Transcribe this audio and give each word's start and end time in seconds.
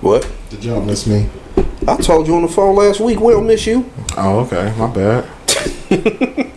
What? 0.00 0.30
Did 0.50 0.64
y'all 0.64 0.80
miss 0.82 1.06
me? 1.06 1.28
I 1.86 1.96
told 1.96 2.28
you 2.28 2.36
on 2.36 2.42
the 2.42 2.48
phone 2.48 2.76
last 2.76 3.00
week. 3.00 3.18
We 3.20 3.32
don't 3.32 3.46
miss 3.46 3.66
you. 3.66 3.90
Oh, 4.16 4.40
okay. 4.40 4.72
My 4.78 4.86
bad. 4.86 5.28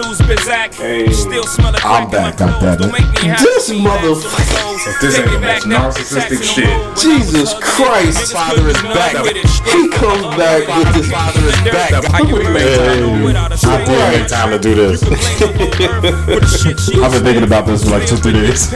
guess 0.00 0.18
who's 0.18 0.28
Bizak? 0.28 1.12
Still 1.12 1.44
smell 1.44 1.74
a 1.74 1.78
I'm 1.82 2.08
crack 2.10 2.12
in 2.12 2.22
my 2.22 2.30
back, 2.30 2.38
God 2.38 2.58
clothes. 2.60 2.62
damn 2.62 2.78
Don't 2.78 2.92
make 2.92 3.22
me 3.22 3.28
This 3.40 3.66
to 3.66 3.72
be 3.72 3.84
back 3.84 4.00
motherf- 4.00 4.22
to 4.22 4.28
the 4.28 4.44
clothes. 4.50 5.00
This 5.00 5.18
ain't 5.18 5.32
it 5.32 5.40
back 5.40 5.62
narcissistic 5.62 6.40
Jackson 6.40 6.64
shit. 6.64 6.96
Jesus 6.96 7.54
Christ. 7.60 8.32
Father 8.32 8.68
is 8.68 8.82
back. 8.82 9.14
with 9.22 9.36
it 9.36 9.48
straight. 9.48 9.74
He 9.74 9.88
comes 9.90 10.22
back 10.36 10.66
with 10.68 10.94
this. 10.94 11.10
Father 11.10 11.40
is 11.40 11.60
back. 11.62 12.04
How 12.12 12.24
you 12.24 12.36
make 12.52 12.76
time? 12.76 13.24
Without 13.24 13.50
a 13.50 13.54
I 13.54 13.56
straight 13.56 13.86
did 13.86 14.20
make 14.20 14.28
time 14.28 14.50
to 14.50 14.58
do 14.58 14.74
this. 14.74 15.02
I've 17.00 17.12
been 17.12 17.24
thinking 17.24 17.44
about 17.44 17.66
this 17.66 17.84
for 17.84 17.90
like 17.90 18.06
two, 18.06 18.16
three 18.16 18.32
days. 18.32 18.70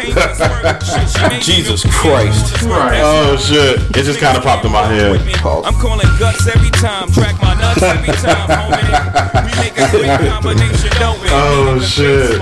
Jesus 1.45 1.85
Christ. 1.91 2.55
Oh 2.65 3.37
shit! 3.41 3.81
It 3.97 4.05
just 4.05 4.21
kind 4.21 4.37
of 4.37 4.43
popped 4.43 4.65
in 4.65 4.73
my 4.73 4.87
head. 4.87 5.21
I'm 5.45 5.75
calling 5.75 6.07
guts 6.19 6.47
every 6.47 6.71
time, 6.71 7.11
track 7.13 7.41
my 7.41 7.54
nuts 7.75 7.83
every 7.83 8.15
time, 8.15 8.49
homie. 8.49 9.45
We 9.45 9.53
make 9.61 9.77
a 9.79 9.89
great 9.91 10.19
combination, 10.31 10.91
don't 10.99 11.21
we? 11.21 11.29
Oh, 11.31 11.81
shit. 11.81 12.41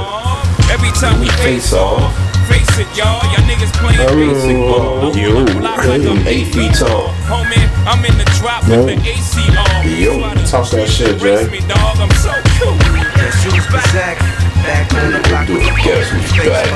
Every 0.70 0.92
time 0.92 1.20
we 1.20 1.28
face 1.42 1.72
off, 1.72 2.14
face 2.48 2.78
it, 2.78 2.88
y'all. 2.96 3.22
Y'all 3.32 3.44
niggas 3.48 3.72
playing 3.76 4.00
oh, 4.00 4.16
basic 4.16 4.56
ball. 4.56 5.16
Yo, 5.16 5.44
Block 5.60 5.84
like 5.84 6.02
I'm 6.02 6.26
eight 6.26 6.52
feet 6.52 6.74
tall. 6.74 7.08
Homie, 7.28 7.68
I'm 7.86 8.04
in 8.04 8.16
the 8.18 8.24
drop 8.38 8.64
with 8.68 8.86
the 8.86 8.96
AC 9.08 9.40
off. 9.56 9.84
Yo, 9.84 10.20
talk 10.46 10.70
that 10.70 10.88
shit, 10.88 11.18
Jay. 11.20 11.36
Race 11.36 11.50
me, 11.50 11.60
dog. 11.68 11.98
I'm 11.98 12.10
so 12.20 12.32
cool. 12.58 12.76
Guess 13.16 13.44
who's 13.44 13.66
back? 13.92 14.18
Back 14.62 14.94
on 14.94 15.12
the 15.12 15.18
block 15.28 15.48
with 15.48 15.62
Guess 15.84 16.10
who's 16.10 16.32
back? 16.46 16.68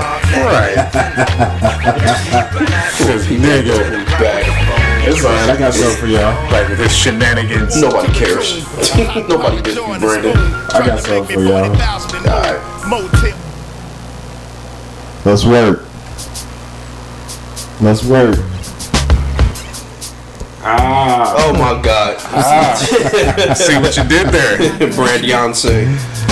Nigga, 3.26 4.04
Back. 4.18 4.85
It's 5.06 5.24
alright. 5.24 5.50
I 5.50 5.56
got 5.56 5.74
something 5.74 6.00
for 6.00 6.06
y'all. 6.06 6.34
Like 6.50 6.68
with 6.68 6.78
his 6.78 6.94
shenanigans. 6.96 7.80
Nobody 7.80 8.12
cares. 8.12 8.64
Nobody 9.28 9.62
miss 9.62 9.76
you, 9.76 9.98
Brandon. 9.98 10.36
I 10.36 10.86
got 10.86 11.00
something 11.00 11.36
for 11.36 11.42
y'all. 11.42 11.70
Alright. 12.26 13.34
Let's 15.24 15.44
work. 15.44 15.82
Let's 17.80 18.04
work. 18.04 18.36
Ah. 20.62 21.34
Oh 21.38 21.52
my 21.52 21.80
God. 21.82 22.16
Ah! 22.18 22.74
See 23.56 23.78
what 23.78 23.96
you 23.96 24.04
did 24.04 24.28
there. 24.28 24.58
Brand 24.92 25.22
Beyonce. 25.22 26.25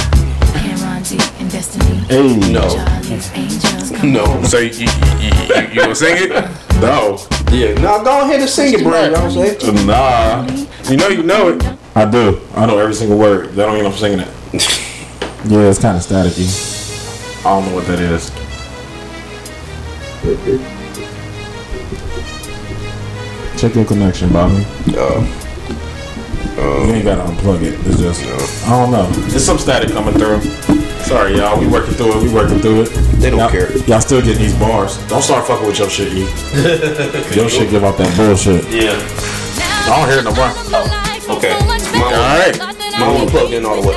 Cameron 1.54 2.00
D 2.04 2.04
Destiny. 2.04 2.04
Hey, 2.08 2.52
No. 2.52 2.68
Charlie's 2.68 3.32
Angels. 3.34 3.90
Come 3.92 4.12
No. 4.12 4.42
So 4.42 4.58
you, 4.58 4.70
you, 4.70 4.86
you, 5.20 5.30
you, 5.30 5.68
you 5.72 5.80
gonna 5.80 5.94
sing 5.94 6.16
it? 6.18 6.30
no, 6.80 7.18
Yeah. 7.50 7.74
Now 7.74 8.02
go 8.02 8.22
ahead 8.22 8.40
and 8.40 8.48
sing 8.50 8.74
it, 8.74 8.82
Brand 8.82 9.14
Beyonce. 9.14 9.86
nah. 9.86 10.90
You 10.90 10.96
know 10.96 11.08
you 11.08 11.22
know 11.22 11.48
it. 11.50 11.64
I 11.94 12.04
do. 12.04 12.40
I 12.54 12.66
know 12.66 12.78
every 12.78 12.94
single 12.94 13.18
word. 13.18 13.50
That 13.54 13.66
don't 13.66 13.76
mean 13.76 13.86
I'm 13.86 13.92
singing 13.92 14.20
it. 14.20 14.28
yeah, 15.46 15.68
it's 15.70 15.78
kind 15.80 15.96
of 15.96 16.02
staticky. 16.02 16.48
I 17.46 17.50
don't 17.50 17.66
know 17.68 17.74
what 17.76 17.86
that 17.86 18.00
is. 18.00 18.30
Check 23.58 23.74
your 23.76 23.84
connection, 23.84 24.32
Bobby. 24.32 24.64
Uh, 24.88 25.24
you 26.86 26.92
ain't 26.92 27.04
gotta 27.04 27.22
unplug 27.22 27.62
it. 27.62 27.74
It's 27.86 27.98
just 28.00 28.24
I 28.66 28.70
don't 28.70 28.90
know. 28.90 29.06
There's 29.28 29.44
some 29.44 29.58
static 29.58 29.90
coming 29.90 30.14
through. 30.14 30.40
Sorry, 31.04 31.36
y'all. 31.36 31.60
We 31.60 31.68
working 31.68 31.92
through 31.94 32.16
it. 32.16 32.22
We 32.24 32.32
working 32.32 32.58
through 32.60 32.82
it. 32.82 32.88
They 33.20 33.28
don't 33.28 33.38
y'all, 33.38 33.50
care. 33.50 33.76
Y'all 33.86 34.00
still 34.00 34.22
getting 34.22 34.40
these 34.40 34.58
bars. 34.58 34.96
Don't 35.06 35.20
start 35.20 35.46
fucking 35.46 35.66
with 35.66 35.78
your 35.78 35.90
shit, 35.90 36.12
E. 36.12 36.20
your 37.36 37.48
shit 37.48 37.68
give 37.68 37.84
out 37.84 37.98
that 37.98 38.08
bullshit. 38.16 38.64
yeah. 38.72 38.96
I 39.84 40.00
don't 40.00 40.08
hear 40.08 40.20
it 40.20 40.24
no 40.24 40.32
more. 40.32 40.48
Oh, 40.72 41.36
okay. 41.36 41.52
All 41.52 42.08
right. 42.08 42.56
Mine 42.98 43.12
wasn't 43.12 43.30
plugged 43.30 43.52
in 43.52 43.66
all 43.66 43.82
the 43.82 43.88
way. 43.88 43.96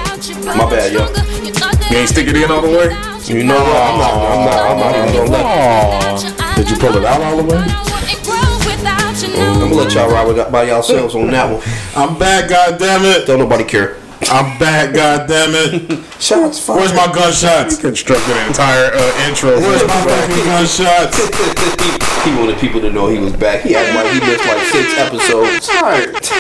My 0.52 0.70
bad, 0.70 0.92
yo. 0.92 1.08
You 1.90 1.98
ain't 1.98 2.10
stick 2.10 2.28
it 2.28 2.36
in 2.36 2.52
all 2.52 2.62
the 2.62 2.68
way? 2.68 2.92
You 3.24 3.44
know 3.46 3.56
what? 3.56 3.80
I'm 3.80 3.98
not. 4.00 4.14
I'm 4.14 4.44
not. 4.44 4.60
I'm 4.68 4.78
not 4.78 4.96
even 5.08 5.32
gonna 5.32 5.32
let. 5.32 6.58
Did 6.58 6.70
you 6.70 6.78
pull 6.78 6.98
it 6.98 7.06
out 7.06 7.22
all 7.22 7.38
the 7.38 7.44
way? 7.44 7.64
Oh, 9.40 9.54
I'm 9.54 9.60
gonna 9.60 9.76
let 9.76 9.94
y'all 9.94 10.12
ride 10.12 10.28
with 10.28 10.52
by 10.52 10.64
yourselves 10.64 11.16
on 11.16 11.32
that 11.32 11.50
one. 11.50 11.64
I'm 11.96 12.20
back, 12.20 12.50
goddammit. 12.50 13.26
Don't 13.26 13.40
nobody 13.40 13.64
care. 13.64 13.98
I'm 14.30 14.58
back, 14.58 14.94
goddammit. 14.94 16.22
Shots 16.22 16.60
fired. 16.60 16.80
Where's 16.80 16.94
my 16.94 17.08
gunshots? 17.14 17.78
Constructed 17.78 18.36
an 18.36 18.48
entire 18.48 18.92
uh, 18.94 19.28
intro. 19.28 19.52
Where's 19.52 19.86
my 19.86 20.02
fucking 20.06 20.44
gunshots? 20.46 21.18
he 22.26 22.36
wanted 22.36 22.58
people 22.60 22.82
to 22.82 22.92
know 22.92 23.08
he 23.08 23.20
was 23.20 23.34
back. 23.34 23.62
He 23.62 23.76
acted 23.76 23.96
like 23.96 24.14
he 24.14 24.20
missed 24.20 24.46
like 24.46 24.64
six 24.68 24.98
episodes. 24.98 25.70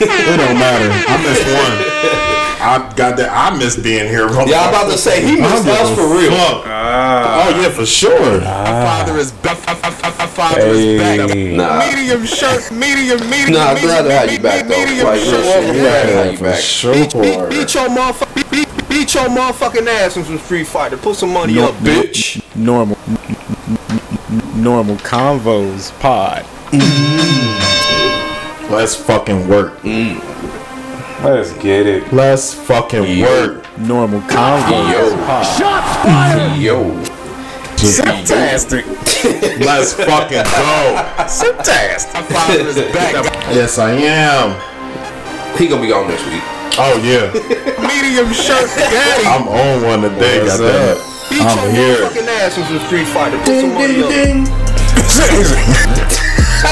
It 0.01 0.37
don't 0.37 0.57
matter. 0.57 0.89
I 0.91 1.17
missed 1.23 1.45
one. 1.45 2.43
I 2.59 2.79
got 2.95 3.17
that. 3.17 3.29
I 3.31 3.55
missed 3.57 3.83
being 3.83 4.07
here. 4.07 4.27
Yeah, 4.47 4.61
I'm 4.65 4.69
about 4.69 4.91
to 4.91 4.97
say 4.97 5.21
he 5.21 5.37
I 5.39 5.41
missed 5.41 5.67
us 5.67 5.89
for 5.95 6.07
real. 6.07 6.31
fuck. 6.31 6.63
Ah. 6.65 7.45
Oh 7.47 7.61
yeah, 7.61 7.69
for 7.69 7.85
sure. 7.85 8.41
Father 8.41 9.17
is 9.17 9.31
back. 9.31 9.57
Father 9.57 10.67
is 10.67 10.99
back. 10.99 11.37
Nah. 11.37 11.79
Medium 11.85 12.25
shirt. 12.25 12.71
Medium. 12.71 13.19
Medium. 13.29 13.53
Nah, 13.53 13.67
I'm 13.69 13.75
medium, 13.75 13.89
glad 13.89 14.01
to 14.03 14.11
have 14.11 14.31
you 14.31 14.39
back 14.39 14.67
though. 14.67 14.85
medium 14.85 15.05
Like 15.07 15.21
real 15.21 15.31
shirt. 15.31 15.43
shit. 15.45 15.75
Glad 15.75 16.05
to 16.05 16.13
have 16.13 16.33
you 16.33 16.39
back. 16.39 16.59
sure. 16.59 16.93
Beat, 16.93 17.13
beat, 17.13 17.49
beat 17.49 17.73
your 17.73 17.89
motherfucking 17.89 18.51
beat, 18.51 18.51
beat, 18.51 18.89
beat 18.89 19.13
your 19.13 19.23
motherfucking 19.25 19.87
ass 19.87 20.17
in 20.17 20.23
some 20.25 20.37
Street 20.39 20.67
Fighter. 20.67 20.97
Put 20.97 21.15
some 21.15 21.33
money 21.33 21.59
up, 21.59 21.73
bitch. 21.75 22.41
normal 22.55 22.97
normal 24.55 24.95
convos 24.97 25.91
pod. 25.99 26.45
Let's 28.69 28.95
fucking 28.95 29.47
work. 29.47 29.77
Mm. 29.81 30.19
Let's 31.23 31.53
get 31.57 31.87
it. 31.87 32.13
Let's 32.13 32.53
fucking 32.53 33.21
work. 33.21 33.65
Normal 33.79 34.21
convos 34.21 34.91
Yo. 34.91 35.15
pod. 35.25 35.45
Yo. 36.59 36.93
Fantastic. 38.03 38.85
Let's 39.59 39.93
fucking 39.93 40.43
go. 40.43 40.95
Fantastic. 41.27 42.23
Father 42.25 42.59
is 42.69 42.75
back. 42.93 43.13
Yes, 43.53 43.77
I 43.79 43.91
am. 43.93 44.55
He 45.57 45.67
gonna 45.67 45.81
be 45.81 45.87
gone 45.89 46.07
next 46.07 46.25
week. 46.25 46.43
Oh 46.79 46.97
yeah, 47.03 47.31
Medium 47.81 48.31
shirt. 48.33 48.69
Daddy. 48.77 49.25
I'm 49.25 49.47
on 49.47 49.81
one 49.83 50.01
today. 50.01 50.39
What's 50.41 50.57
Goddamn 50.59 50.97
it. 50.97 51.01
Beat 51.31 51.41
I'm 51.41 51.57
your 51.57 51.71
here. 51.71 51.97
motherfucking 52.05 52.27
ass 52.27 52.57
in 52.57 52.63
some 52.65 52.79
Street 52.85 53.07
Fighter. 53.07 53.37
Put 53.39 53.59
some 53.61 53.73
money 53.73 54.03
up. 54.03 54.11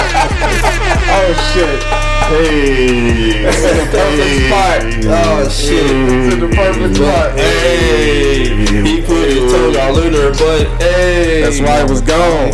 Oh 1.17 1.33
shit. 1.53 2.14
Hey. 2.27 3.43
That's 3.43 3.61
a 3.61 3.85
perfect 3.91 4.33
spot. 4.47 4.81
Oh 5.05 5.49
shit. 5.49 5.87
To 6.31 6.35
the 6.35 6.47
perfect 6.55 6.95
spot. 6.95 7.37
Hey. 7.37 8.65
He 8.65 9.01
put 9.01 9.29
his 9.29 9.51
tongue 9.51 9.77
all 9.77 9.99
in 9.99 10.13
her 10.13 10.31
butt. 10.31 10.81
Hey. 10.81 11.41
That's 11.41 11.59
why 11.59 11.81
it 11.81 11.89
was 11.89 12.01
gone. 12.01 12.51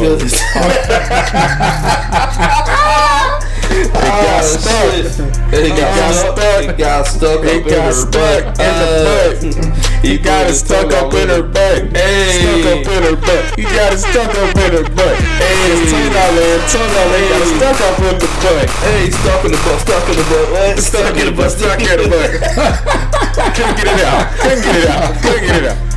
It 3.81 3.93
got 3.93 4.43
stuck. 4.43 4.93
It 5.53 5.75
got 5.77 6.13
stuck. 6.13 6.63
It 6.63 6.77
got 6.77 7.07
stuck 7.07 7.45
in 7.45 7.63
got 7.63 7.85
her 7.85 7.91
stuck 7.91 8.11
butt. 8.11 8.59
in 8.59 8.73
the 8.77 8.91
Uh, 9.01 10.01
He 10.01 10.17
got 10.17 10.49
it 10.49 10.55
stuck 10.55 10.91
up 10.93 11.13
in 11.13 11.29
her 11.29 11.43
butt. 11.43 11.95
Hey. 11.95 12.37
Stuck 12.37 12.65
up 12.71 12.87
in 12.87 13.03
her 13.03 13.15
butt. 13.15 13.57
You 13.57 13.65
got 13.65 13.93
it 13.93 13.99
stuck 13.99 14.33
up 14.37 14.55
in 14.55 14.71
her 14.73 14.87
butt. 14.95 15.15
Hey, 15.17 15.89
tongue 15.89 16.15
out 16.15 16.31
there, 16.37 16.57
tongue 16.69 16.95
out 16.95 17.07
there, 17.09 17.29
got 17.29 17.41
it 17.41 17.51
stuck 17.57 17.81
up 17.81 17.99
in 17.99 18.15
the 18.21 18.29
butt. 18.41 18.69
Hey, 18.81 19.09
stuck 19.11 19.45
in 19.45 19.51
the 19.51 19.57
butt. 19.61 19.79
Stuck 19.81 20.09
in 20.09 20.15
the 20.17 20.25
butt. 20.29 20.47
What? 20.51 20.79
Stuck 20.79 21.17
in 21.17 21.25
the 21.25 21.33
butt, 21.33 21.51
stuck 21.51 21.79
in 21.81 21.97
the 22.01 22.07
butt. 22.09 22.29
Couldn't 23.55 23.77
get 23.77 23.87
it 23.87 24.05
out. 24.05 24.31
Couldn't 24.39 24.63
get 24.63 24.75
it 24.75 24.89
out. 24.89 25.21
Couldn't 25.21 25.47
get 25.47 25.63
it 25.63 25.69
out. 25.71 25.90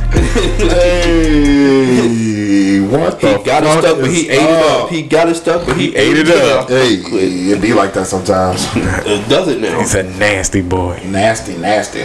Hey. 0.75 2.79
What 2.81 3.19
the 3.19 3.37
He 3.37 3.43
got 3.43 3.63
it 3.63 3.67
fuck 3.67 3.83
stuck, 3.83 3.97
but 3.99 4.09
is 4.09 4.15
he 4.15 4.29
ate 4.29 4.41
it 4.41 4.49
up. 4.49 4.89
He 4.89 5.01
got 5.03 5.29
it 5.29 5.35
stuck, 5.35 5.65
but 5.65 5.77
he 5.77 5.95
ate 5.95 6.17
it 6.17 6.27
up. 6.29 6.69
Hey, 6.69 6.95
it 6.95 7.61
be 7.61 7.73
like 7.73 7.93
that 7.93 8.07
sometimes. 8.07 8.65
It 8.75 9.27
does 9.29 9.47
it 9.47 9.61
now. 9.61 9.79
He's 9.79 9.95
a 9.95 10.03
nasty 10.03 10.61
boy. 10.61 11.01
nasty, 11.05 11.57
nasty. 11.57 12.03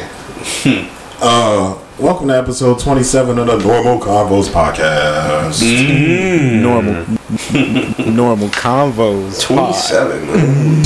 uh, 1.20 1.79
welcome 1.99 2.29
to 2.29 2.37
episode 2.37 2.79
27 2.81 3.38
of 3.38 3.46
the 3.46 3.58
Normal 3.58 3.99
Convos 4.00 4.49
podcast. 4.49 5.61
Normal, 6.62 7.05
normal 8.12 8.49
convos 8.49 9.46
pod. 9.46 9.75
Twenty-seven. 9.75 10.82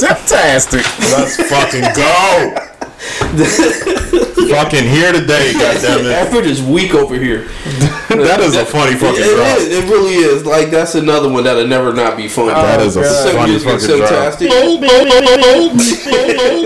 Fantastic. 0.00 0.84
Let's 1.00 1.36
fucking 1.50 1.84
go. 1.94 2.75
fucking 4.48 4.84
here 4.84 5.12
today, 5.12 5.52
goddammit. 5.56 6.12
Effort 6.12 6.44
is 6.44 6.62
weak 6.62 6.94
over 6.94 7.16
here. 7.16 7.48
That 8.08 8.40
is 8.40 8.54
a 8.56 8.64
funny 8.64 8.94
fucking 8.96 9.20
It 9.20 9.34
drop. 9.36 9.58
is. 9.58 9.68
It 9.68 9.84
really 9.90 10.14
is. 10.14 10.44
Like 10.46 10.70
that's 10.70 10.94
another 10.94 11.28
one 11.30 11.44
that'll 11.44 11.66
never 11.66 11.92
not 11.92 12.16
be 12.16 12.28
funny. 12.28 12.50
That 12.54 12.80
is 12.80 12.96
a 12.96 13.00
oh, 13.00 13.02
God. 13.02 13.34
Funny 13.34 13.50
music 13.52 13.68
is 13.74 13.86
fucking 13.86 13.98
drop. 13.98 14.40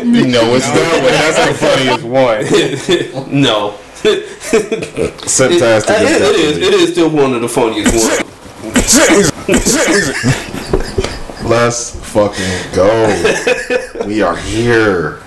No, 0.05 0.55
it's 0.55 0.69
not. 0.69 1.03
But 1.03 1.13
that's 1.13 1.39
the 1.49 1.55
funniest 1.55 2.05
one. 2.05 3.33
no. 3.43 3.79
It, 4.03 4.25
it- 4.53 5.53
it 5.61 6.37
is. 6.41 6.57
It 6.59 6.75
is 6.75 6.93
still 6.93 7.11
one 7.11 7.35
of 7.35 7.41
the 7.43 7.49
funniest 7.49 7.93
ones. 7.93 8.27
Let's 11.45 11.97
fucking 12.13 12.75
go. 12.75 14.07
we 14.07 14.23
are 14.23 14.37
here. 14.37 15.21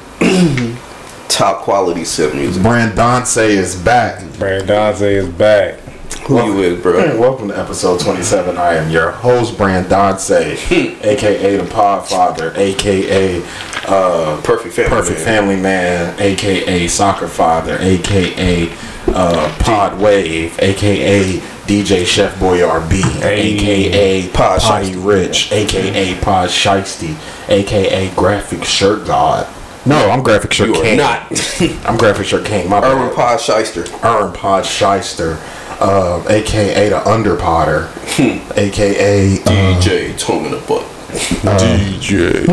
Top 1.33 1.63
quality 1.63 2.05
set 2.05 2.35
music. 2.35 2.61
Brandonce 2.61 3.43
is 3.43 3.75
back. 3.75 4.19
Brandonce 4.37 5.01
is 5.01 5.27
back. 5.29 5.79
Who 6.27 6.45
you 6.45 6.53
with, 6.53 6.83
bro? 6.83 7.19
Welcome 7.19 7.47
to 7.47 7.57
episode 7.57 8.01
27. 8.01 8.55
I 8.55 8.75
am 8.75 8.91
your 8.91 9.09
host, 9.09 9.55
Brandonce, 9.55 10.31
aka 11.03 11.57
the 11.57 11.63
Podfather, 11.63 12.55
aka 12.55 13.43
uh, 13.87 14.39
Perfect 14.43 14.75
family. 14.75 14.89
Perfect 14.91 15.17
man. 15.17 15.25
Family 15.25 15.55
Man, 15.55 16.21
aka 16.21 16.87
Soccer 16.87 17.27
Father, 17.27 17.77
aka 17.79 18.71
uh, 19.07 19.57
Pod 19.57 19.99
Wave, 19.99 20.59
aka 20.59 21.39
DJ 21.65 22.05
Chef 22.05 22.39
Boy 22.39 22.59
RB, 22.59 23.23
aka 23.23 24.27
Pod 24.27 24.61
Potty 24.61 24.95
Rich, 24.97 25.51
aka 25.51 26.13
Pod 26.21 26.49
Shiesty, 26.49 27.17
aka 27.49 28.13
Graphic 28.13 28.63
Shirt 28.63 29.07
God. 29.07 29.47
No, 29.85 30.09
I'm 30.09 30.23
Graphic 30.23 30.53
Shirt 30.53 30.67
You 30.69 30.75
are 30.75 30.81
King. 30.83 30.97
not. 30.97 31.29
I'm 31.85 31.97
Graphic 31.97 32.25
Shirt 32.25 32.45
King. 32.45 32.69
My. 32.69 32.79
Urban 32.81 33.13
Pod 33.13 33.39
Shyster. 33.41 33.83
Aaron 34.05 34.31
Pod 34.33 34.65
Shyster, 34.65 35.37
uh, 35.81 36.23
aka 36.29 36.89
the 36.89 37.05
Under 37.07 37.35
Potter, 37.35 37.89
aka 38.55 39.33
uh, 39.33 39.81
DJ 39.81 40.17
tongue 40.17 40.45
in 40.45 40.51
the 40.51 40.57
butt. 40.67 40.85
DJ. 41.13 42.47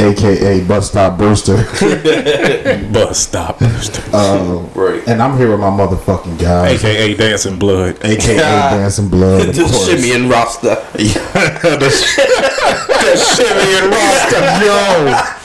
AKA 0.00 0.64
Bus 0.68 0.88
Stop 0.88 1.18
Brewster, 1.18 1.56
Bus 2.92 3.18
stop. 3.18 3.60
Right. 3.60 5.02
and 5.06 5.20
I'm 5.20 5.36
here 5.36 5.50
with 5.50 5.60
my 5.60 5.68
motherfucking 5.68 6.38
guys, 6.40 6.82
AKA 6.82 7.14
Dancing 7.14 7.58
Blood. 7.58 7.98
aka 8.04 8.36
Dancing 8.38 9.08
Blood, 9.08 9.48
The 9.48 9.68
shimmy 9.68 10.12
and 10.12 10.30
Rasta. 10.30 10.86
the, 10.94 11.90
shimmy 13.34 13.74
and 13.76 13.90
Rasta, 13.90 14.38
yo. 14.64 15.41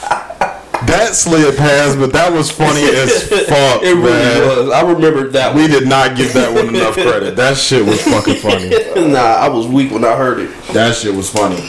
That 0.86 1.10
slid 1.14 1.56
past, 1.56 1.98
but 1.98 2.12
that 2.12 2.32
was 2.32 2.50
funny 2.50 2.82
as 2.82 3.28
fuck, 3.28 3.82
It 3.82 3.94
really 3.94 4.02
man. 4.12 4.46
was. 4.46 4.70
I 4.70 4.80
remembered 4.90 5.32
that 5.32 5.54
We 5.54 5.66
did 5.66 5.88
not 5.88 6.16
give 6.16 6.32
that 6.34 6.52
one 6.54 6.68
enough 6.74 6.94
credit. 6.94 7.36
That 7.36 7.56
shit 7.56 7.84
was 7.84 8.00
fucking 8.02 8.36
funny. 8.36 8.68
Nah, 9.12 9.18
I 9.18 9.48
was 9.48 9.66
weak 9.66 9.90
when 9.90 10.04
I 10.04 10.16
heard 10.16 10.38
it. 10.40 10.50
That 10.72 10.94
shit 10.94 11.14
was 11.14 11.30
funny. 11.30 11.68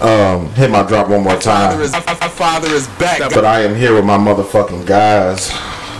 Um, 0.00 0.52
hit 0.54 0.70
my 0.70 0.82
drop 0.82 1.08
one 1.08 1.22
more 1.22 1.36
time. 1.38 1.78
My 1.80 2.28
father 2.28 2.68
is 2.68 2.86
back. 2.98 3.18
But 3.32 3.44
I 3.44 3.60
am 3.62 3.74
here 3.74 3.94
with 3.94 4.04
my 4.04 4.18
motherfucking 4.18 4.86
guys. 4.86 5.50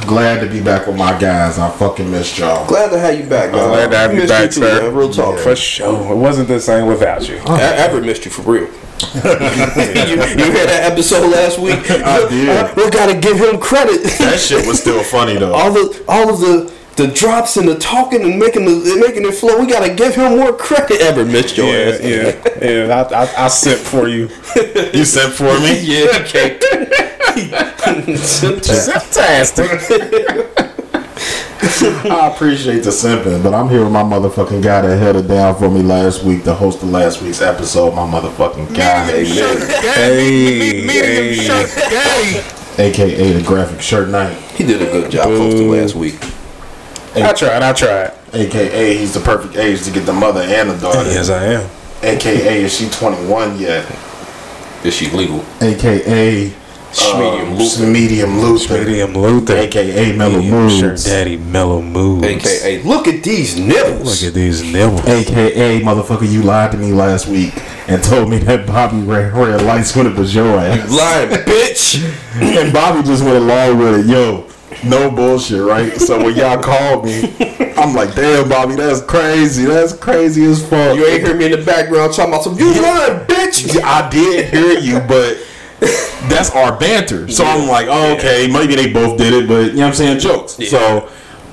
Glad 0.07 0.41
to 0.41 0.47
be 0.49 0.63
back 0.63 0.87
with 0.87 0.97
my 0.97 1.19
guys. 1.19 1.59
I 1.59 1.71
fucking 1.71 2.11
missed 2.11 2.39
y'all. 2.39 2.67
Glad 2.69 2.91
to 2.91 2.99
have 2.99 3.19
you 3.19 3.27
back, 3.27 3.51
man. 3.53 3.69
Glad 3.69 3.91
to 3.91 3.97
have 3.97 4.13
you 4.13 4.21
Missed 4.21 4.33
back, 4.33 4.51
too, 4.51 4.61
sir. 4.61 4.83
man. 4.83 4.95
Real 4.95 5.11
talk. 5.13 5.39
For 5.39 5.57
sure. 5.57 6.13
It 6.13 6.17
wasn't 6.17 6.49
the 6.49 6.61
same 6.61 6.87
without 6.87 7.29
you. 7.29 7.39
I 7.47 7.61
ever 7.63 8.01
missed 8.01 8.25
you 8.25 8.31
for 8.31 8.43
real. 8.43 8.69
you, 9.15 9.21
you 9.21 10.53
heard 10.53 10.69
that 10.69 10.91
episode 10.91 11.29
last 11.31 11.59
week? 11.59 11.91
I 11.91 12.27
did. 12.29 12.49
Uh, 12.49 12.73
we 12.77 12.89
gotta 12.91 13.15
give 13.19 13.37
him 13.39 13.59
credit. 13.61 14.03
That 14.19 14.39
shit 14.41 14.67
was 14.67 14.81
still 14.81 15.03
funny 15.05 15.37
though. 15.37 15.55
all 15.55 15.71
the 15.73 16.05
all 16.09 16.31
of 16.33 16.41
the 16.41 16.73
the 16.97 17.07
drops 17.09 17.59
and 17.59 17.69
the 17.69 17.75
talking 17.79 18.23
and 18.23 18.39
making 18.39 18.65
the 18.65 18.97
making 18.99 19.27
it 19.27 19.35
flow. 19.35 19.59
We 19.61 19.67
gotta 19.67 19.93
give 19.95 20.15
him 20.15 20.39
more 20.39 20.53
credit. 20.55 21.01
Ever 21.03 21.27
missed 21.27 21.57
your 21.59 21.67
Yeah, 21.67 21.91
ass? 21.93 22.01
yeah, 22.03 22.33
yeah. 22.87 23.05
I, 23.13 23.25
I, 23.25 23.45
I 23.45 23.49
sent 23.49 23.81
for 23.81 24.09
you. 24.09 24.31
You 24.95 25.05
sent 25.05 25.35
for 25.35 25.59
me? 25.61 25.79
yeah. 25.83 26.07
Okay. 26.23 26.59
Fantastic. 28.97 30.73
I 32.11 32.31
appreciate 32.35 32.83
the 32.83 32.91
simping, 32.91 33.43
but 33.43 33.55
I'm 33.55 33.71
here 33.71 33.83
with 33.83 33.93
my 33.93 34.03
motherfucking 34.03 34.63
guy 34.63 34.83
that 34.83 34.99
held 34.99 35.17
it 35.17 35.27
down 35.27 35.57
for 35.57 35.71
me 35.71 35.83
last 35.83 36.23
week 36.23 36.45
to 36.45 36.55
host 36.55 36.81
the 36.81 36.87
last 36.87 37.23
week's 37.23 37.41
episode. 37.41 37.95
My 37.95 38.07
motherfucking 38.07 38.75
guy, 38.77 39.11
Amen. 39.11 39.67
Hey, 39.95 40.85
Medium 40.87 40.87
hey. 40.87 41.35
shirt 41.35 41.75
gay. 41.89 42.85
aka 42.89 43.33
the 43.33 43.43
graphic 43.43 43.81
shirt 43.81 44.11
night. 44.11 44.37
He 44.53 44.65
did 44.67 44.83
a 44.83 44.85
good 44.85 45.11
job 45.11 45.29
hosting 45.29 45.71
last 45.71 45.95
week. 45.95 46.23
I 47.15 47.33
tried. 47.33 47.63
I 47.63 47.73
tried. 47.73 48.13
aka 48.35 48.97
he's 48.99 49.15
the 49.15 49.21
perfect 49.21 49.57
age 49.57 49.83
to 49.85 49.91
get 49.91 50.05
the 50.05 50.13
mother 50.13 50.43
and 50.43 50.69
the 50.71 50.77
daughter. 50.77 51.09
Yes, 51.11 51.31
I 51.31 51.45
am. 51.45 51.71
AKA 52.03 52.65
is 52.65 52.77
she 52.77 52.91
21 52.91 53.59
yet? 53.59 53.91
Is 54.85 54.93
she 54.95 55.09
legal? 55.11 55.43
AKA 55.63 56.53
Medium 56.97 57.49
um, 57.49 57.59
Luther. 57.59 57.87
Medium 57.87 58.41
Luther. 58.41 58.85
Medium 58.85 59.13
Luther. 59.15 59.57
AKA 59.57 60.17
Mellow 60.17 60.41
Medium 60.41 60.69
Shirt 60.69 60.99
Daddy 61.05 61.37
Mellow 61.37 61.83
Moods. 61.83 62.25
AKA, 62.25 62.83
look 62.83 63.07
at 63.07 63.23
these 63.23 63.59
nipples. 63.59 64.23
Look 64.23 64.29
at 64.29 64.35
these 64.35 64.63
nibbles. 64.63 65.07
AKA 65.07 65.81
motherfucker, 65.81 66.31
you 66.31 66.43
lied 66.43 66.73
to 66.73 66.79
me 66.79 66.93
last 66.93 67.27
week 67.29 67.53
and 67.89 68.03
told 68.03 68.31
me 68.31 68.39
that 68.39 68.67
Bobby 68.67 68.99
ran 69.01 69.35
red 69.35 69.63
lights 69.63 69.95
when 69.95 70.07
it 70.07 70.17
was 70.17 70.35
your 70.35 70.59
ass. 70.59 70.91
Lying 70.91 71.29
bitch. 71.45 72.03
and 72.35 72.73
Bobby 72.73 73.07
just 73.07 73.23
went 73.23 73.37
along 73.37 73.79
with 73.79 74.01
it. 74.01 74.07
Yo, 74.07 74.49
no 74.89 75.11
bullshit, 75.11 75.63
right? 75.63 75.93
So 76.01 76.23
when 76.23 76.35
y'all 76.35 76.63
called 76.63 77.05
me, 77.05 77.35
I'm 77.77 77.95
like, 77.95 78.15
damn, 78.15 78.49
Bobby, 78.49 78.75
that's 78.75 79.03
crazy. 79.03 79.65
That's 79.65 79.93
crazy 79.93 80.45
as 80.45 80.67
fuck. 80.67 80.97
You 80.97 81.05
ain't 81.07 81.23
hear 81.23 81.37
me 81.37 81.47
in 81.47 81.51
the 81.53 81.65
background 81.65 82.15
talking 82.15 82.33
about 82.33 82.45
some. 82.45 82.59
You 82.59 82.73
lying 82.81 83.27
bitch. 83.27 83.81
I 83.83 84.09
did 84.09 84.53
hear 84.53 84.79
you, 84.79 85.01
but 85.01 85.39
that's 85.81 86.51
our 86.51 86.79
banter. 86.79 87.29
So 87.29 87.45
I'm 87.45 87.69
like, 87.69 87.87
oh, 87.89 88.15
okay, 88.17 88.49
maybe 88.51 88.75
they 88.75 88.93
both 88.93 89.19
did 89.19 89.33
it, 89.33 89.49
but 89.49 89.71
you 89.71 89.75
know 89.75 89.83
what 89.83 89.89
I'm 89.89 89.95
saying? 89.95 90.19
Jokes. 90.21 90.57
So 90.69 91.09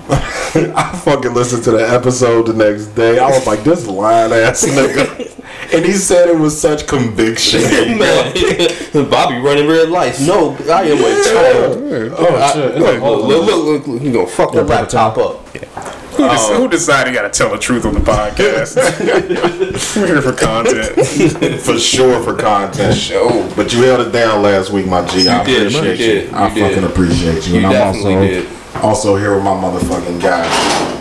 I 0.10 1.02
fucking 1.04 1.34
listened 1.34 1.64
to 1.66 1.72
the 1.72 1.90
episode 1.90 2.48
the 2.48 2.54
next 2.54 2.88
day. 2.88 3.20
I 3.20 3.30
was 3.30 3.46
like, 3.48 3.64
this 3.64 3.88
lying 3.88 4.34
ass 4.34 4.64
nigga. 4.66 5.30
And 5.74 5.86
he 5.86 5.94
said 5.94 6.30
it 6.30 6.38
with 6.38 6.54
such 6.54 6.88
conviction. 6.88 7.62
Man, 7.98 8.34
Bobby 9.10 9.38
running 9.38 9.68
red 9.68 9.90
lights. 9.90 10.20
No, 10.26 10.56
I 10.72 10.84
am 10.84 10.98
a 11.00 11.24
child. 11.24 12.14
Oh, 12.16 12.52
shit. 12.54 12.76
Look, 12.78 13.02
look, 13.02 13.26
look, 13.26 13.46
look, 13.66 13.88
look, 13.88 14.02
you 14.02 14.12
gonna 14.12 14.28
fuck 14.28 14.52
the 14.52 14.64
laptop 14.64 15.18
up. 15.18 15.43
Who, 16.16 16.24
dec- 16.24 16.58
who 16.58 16.68
decided 16.68 17.14
you 17.14 17.20
got 17.20 17.32
to 17.32 17.38
tell 17.38 17.50
the 17.52 17.58
truth 17.58 17.86
on 17.86 17.94
the 17.94 18.00
podcast? 18.00 18.76
We're 19.96 20.08
here 20.08 20.22
for 20.22 20.34
content. 20.34 20.96
for 21.62 21.78
sure 21.80 22.22
for 22.24 22.36
content. 22.36 22.96
Sure. 22.96 23.50
But 23.56 23.74
you 23.74 23.82
held 23.84 24.08
it 24.08 24.12
down 24.12 24.42
last 24.44 24.70
week, 24.72 24.86
my 24.88 25.06
G. 25.08 25.28
I 25.28 25.40
You 25.42 25.46
did, 25.46 25.72
you 25.72 25.78
appreciate 25.80 25.98
did, 25.98 26.30
you. 26.32 26.36
I 26.36 26.48
you 26.50 26.54
did. 26.56 26.70
fucking 26.70 26.84
appreciate 26.90 27.48
you. 27.48 27.54
You 27.54 27.58
and 27.60 27.66
I'm 27.68 27.72
definitely 27.74 28.14
also 28.16 28.28
did. 28.30 28.84
also 28.84 29.16
here 29.18 29.34
with 29.36 29.44
my 29.44 29.52
motherfucking 29.52 30.22
guy, 30.22 30.46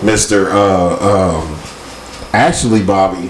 Mr. 0.00 0.47
Uh 0.50 1.38
um 1.41 1.58
actually 2.32 2.82
Bobby. 2.82 3.29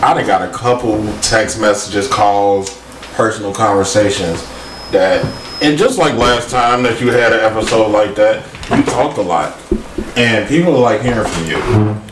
I 0.00 0.14
done 0.14 0.26
got 0.26 0.48
a 0.48 0.52
couple 0.52 1.04
text 1.20 1.60
messages, 1.60 2.06
calls, 2.08 2.80
personal 3.14 3.52
conversations 3.52 4.46
that 4.92 5.24
and 5.62 5.76
just 5.76 5.98
like 5.98 6.14
last 6.14 6.50
time 6.50 6.84
that 6.84 7.00
you 7.00 7.08
had 7.10 7.32
an 7.32 7.40
episode 7.40 7.88
like 7.90 8.14
that, 8.14 8.46
you 8.70 8.82
talked 8.84 9.18
a 9.18 9.22
lot. 9.22 9.58
And 10.16 10.48
people 10.48 10.72
like 10.80 11.00
hearing 11.02 11.26
from 11.28 11.44
you. 11.46 11.58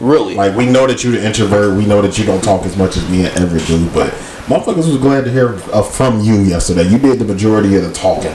Really? 0.00 0.34
Like 0.34 0.54
we 0.56 0.66
know 0.66 0.86
that 0.86 1.02
you're 1.02 1.12
the 1.12 1.24
introvert. 1.24 1.76
We 1.76 1.86
know 1.86 2.00
that 2.02 2.18
you 2.18 2.24
don't 2.24 2.42
talk 2.42 2.64
as 2.64 2.76
much 2.76 2.96
as 2.96 3.08
me 3.10 3.26
and 3.26 3.36
ever 3.38 3.58
do. 3.58 3.88
But 3.90 4.10
motherfuckers 4.46 4.86
was 4.88 4.98
glad 4.98 5.24
to 5.24 5.30
hear 5.32 5.54
uh, 5.72 5.82
from 5.82 6.20
you 6.20 6.34
yesterday. 6.40 6.84
You 6.84 6.98
did 6.98 7.18
the 7.18 7.24
majority 7.24 7.74
of 7.76 7.82
the 7.82 7.92
talking, 7.92 8.34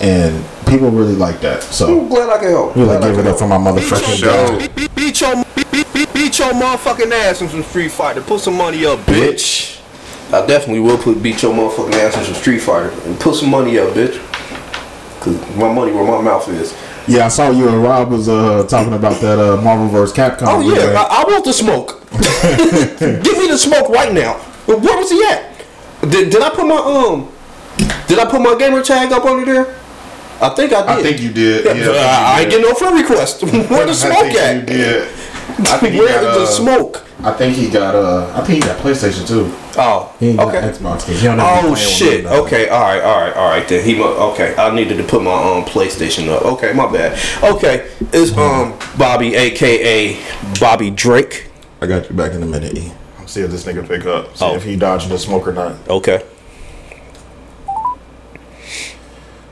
and 0.00 0.44
people 0.66 0.90
really 0.90 1.14
like 1.16 1.40
that. 1.40 1.62
So 1.64 1.86
I'm 2.02 2.08
So 2.08 2.14
glad 2.14 2.30
I 2.30 2.38
can 2.38 2.48
help. 2.50 2.76
we 2.76 2.84
Glad 2.84 3.00
like 3.00 3.04
I 3.04 3.10
give 3.10 3.18
it 3.18 3.22
can 3.22 3.32
up 3.32 3.38
for 3.38 3.48
my 3.48 3.58
motherfucking 3.58 4.18
Show. 4.20 4.58
guy. 4.58 4.68
Beat, 4.68 4.94
beat 4.94 5.20
your 5.20 5.44
beat, 5.56 5.70
beat, 5.72 5.92
beat, 5.92 6.14
beat 6.14 6.38
your 6.38 6.52
motherfucking 6.52 7.10
ass 7.10 7.40
in 7.42 7.48
some 7.48 7.62
Street 7.64 7.90
Fighter. 7.90 8.20
Put 8.22 8.40
some 8.40 8.56
money 8.56 8.84
up, 8.86 9.00
bitch. 9.00 9.80
I 10.32 10.46
definitely 10.46 10.80
will 10.80 10.96
put 10.98 11.22
beat 11.22 11.42
your 11.42 11.52
motherfucking 11.52 11.94
ass 11.94 12.16
in 12.16 12.24
some 12.24 12.34
Street 12.34 12.60
Fighter 12.60 12.90
and 13.06 13.18
put 13.18 13.34
some 13.34 13.50
money 13.50 13.78
up, 13.78 13.90
bitch. 13.94 14.18
Cause 15.20 15.36
my 15.56 15.72
money 15.72 15.92
where 15.92 16.04
my 16.04 16.20
mouth 16.20 16.48
is. 16.48 16.74
Yeah, 17.08 17.26
I 17.26 17.28
saw 17.28 17.50
you 17.50 17.68
and 17.68 17.82
Rob 17.82 18.10
was 18.10 18.28
uh, 18.28 18.64
talking 18.68 18.92
about 18.92 19.20
that 19.20 19.38
uh, 19.38 19.60
Marvel 19.60 19.88
vs. 19.88 20.16
Capcom. 20.16 20.42
Oh 20.46 20.60
yeah, 20.60 20.82
remake. 20.86 20.96
I, 20.96 21.22
I 21.22 21.24
want 21.26 21.44
the 21.44 21.52
smoke. 21.52 22.00
Give 22.12 23.38
me 23.38 23.48
the 23.48 23.58
smoke 23.58 23.88
right 23.88 24.12
now. 24.12 24.34
Where 24.66 24.78
was 24.78 25.10
he 25.10 25.22
at? 25.24 25.64
Did, 26.02 26.30
did 26.30 26.42
I 26.42 26.50
put 26.50 26.66
my 26.66 26.76
um? 26.76 27.28
Did 28.06 28.18
I 28.18 28.30
put 28.30 28.40
my 28.40 28.54
gamer 28.58 28.82
tag 28.82 29.12
up 29.12 29.24
under 29.24 29.44
there? 29.52 29.74
I 30.40 30.48
think 30.50 30.72
I 30.72 30.80
did. 30.82 30.88
I 30.88 31.02
think 31.02 31.20
you 31.20 31.32
did. 31.32 31.64
Yeah, 31.64 31.92
Uh, 31.92 31.96
I 32.36 32.40
ain't 32.42 32.50
getting 32.50 32.66
no 32.66 32.74
friend 32.74 32.96
request. 32.98 33.42
Where 33.70 33.86
the 33.86 33.94
smoke 33.94 34.12
I 34.12 34.22
think 34.32 34.38
at? 34.38 34.54
you 34.56 34.62
did. 34.62 35.08
I 35.68 35.78
think 35.78 35.98
Where 35.98 36.08
got, 36.08 36.24
is 36.24 36.36
the 36.36 36.42
uh, 36.42 36.46
smoke? 36.46 37.06
I 37.22 37.32
think 37.32 37.56
he 37.56 37.70
got. 37.70 37.94
Uh, 37.94 38.32
I 38.34 38.44
think 38.44 38.62
he 38.62 38.68
got 38.68 38.78
PlayStation 38.78 39.26
too. 39.26 39.52
Oh, 39.78 40.14
He 40.20 40.28
ain't 40.28 40.36
got 40.38 40.48
okay. 40.54 40.68
Xbox. 40.68 41.06
'cause 41.06 41.20
he 41.20 41.26
don't 41.26 41.38
Oh 41.40 41.74
shit. 41.74 42.26
Okay. 42.26 42.68
All 42.68 42.80
right. 42.80 43.00
All 43.02 43.20
right. 43.20 43.34
All 43.36 43.48
right. 43.48 43.66
Then 43.66 43.84
he. 43.84 43.94
mu- 43.94 44.04
Okay. 44.04 44.54
I 44.56 44.74
needed 44.74 44.98
to 44.98 45.04
put 45.04 45.22
my 45.22 45.32
um 45.32 45.64
PlayStation 45.64 46.28
up. 46.28 46.42
Okay. 46.44 46.72
My 46.72 46.90
bad. 46.92 47.18
Okay. 47.42 47.88
It's 48.12 48.36
um 48.36 48.74
Bobby, 48.98 49.34
aka 49.34 50.18
Bobby 50.60 50.90
Drake. 50.90 51.46
I 51.80 51.86
got 51.86 52.08
you 52.10 52.14
back 52.16 52.32
in 52.32 52.42
a 52.42 52.46
minute. 52.46 52.76
E. 52.76 52.92
See 53.26 53.40
if 53.40 53.50
this 53.50 53.64
nigga 53.64 53.86
pick 53.88 54.04
up. 54.04 54.36
See 54.36 54.44
Oh. 54.44 54.54
if 54.56 54.62
he 54.64 54.76
dodging 54.76 55.08
the 55.08 55.18
smoke 55.18 55.48
or 55.48 55.52
not. 55.52 55.74
Okay. 55.88 56.22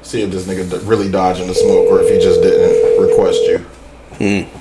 See 0.02 0.22
if 0.22 0.30
this 0.30 0.44
nigga 0.46 0.86
really 0.88 1.10
dodging 1.10 1.46
the 1.46 1.54
smoke 1.54 1.88
or 1.90 2.00
if 2.02 2.08
he 2.10 2.18
just 2.18 2.42
didn't 2.42 3.00
request 3.08 3.40
you. 3.42 3.58
Hmm. 4.18 4.56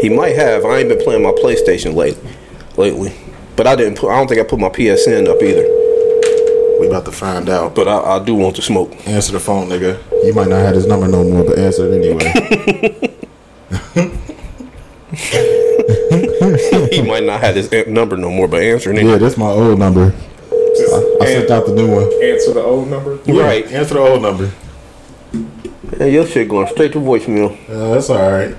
He 0.00 0.08
might 0.08 0.34
have. 0.36 0.64
I 0.64 0.78
ain't 0.78 0.88
been 0.88 0.98
playing 1.02 1.22
my 1.22 1.30
PlayStation 1.32 1.94
late, 1.94 2.18
lately. 2.76 3.14
But 3.56 3.66
I 3.66 3.76
didn't. 3.76 3.98
Put, 3.98 4.10
I 4.10 4.16
don't 4.16 4.28
think 4.28 4.40
I 4.40 4.44
put 4.44 4.60
my 4.60 4.68
PSN 4.68 5.28
up 5.28 5.42
either. 5.42 5.66
We 6.80 6.88
about 6.88 7.06
to 7.06 7.12
find 7.12 7.48
out. 7.48 7.74
But 7.74 7.88
I, 7.88 8.16
I 8.16 8.24
do 8.24 8.34
want 8.34 8.56
to 8.56 8.62
smoke. 8.62 8.92
Answer 9.08 9.32
the 9.32 9.40
phone, 9.40 9.68
nigga. 9.68 9.98
You 10.24 10.34
might 10.34 10.48
not 10.48 10.60
have 10.60 10.74
his 10.74 10.86
number 10.86 11.08
no 11.08 11.24
more, 11.24 11.44
but 11.44 11.58
answer 11.58 11.90
it 11.90 12.04
anyway. 12.04 13.12
he 16.90 17.02
might 17.02 17.24
not 17.24 17.40
have 17.40 17.54
his 17.56 17.70
number 17.86 18.16
no 18.16 18.30
more, 18.30 18.48
but 18.48 18.62
answer 18.62 18.92
it. 18.92 19.02
yeah, 19.02 19.16
that's 19.16 19.36
my 19.36 19.46
old 19.46 19.78
number. 19.78 20.14
I, 20.52 21.16
I 21.22 21.26
sent 21.26 21.50
out 21.50 21.66
the 21.66 21.74
new 21.74 21.90
one. 21.90 22.04
Answer 22.22 22.52
the 22.52 22.62
old 22.62 22.88
number. 22.88 23.14
Right. 23.26 23.66
Answer 23.72 23.94
the 23.94 24.00
old 24.00 24.22
number. 24.22 24.52
Hey, 25.96 26.12
your 26.12 26.26
shit 26.26 26.48
going 26.48 26.66
straight 26.68 26.92
to 26.92 26.98
voicemail. 26.98 27.56
Uh, 27.70 27.94
that's 27.94 28.10
all 28.10 28.30
right. 28.30 28.54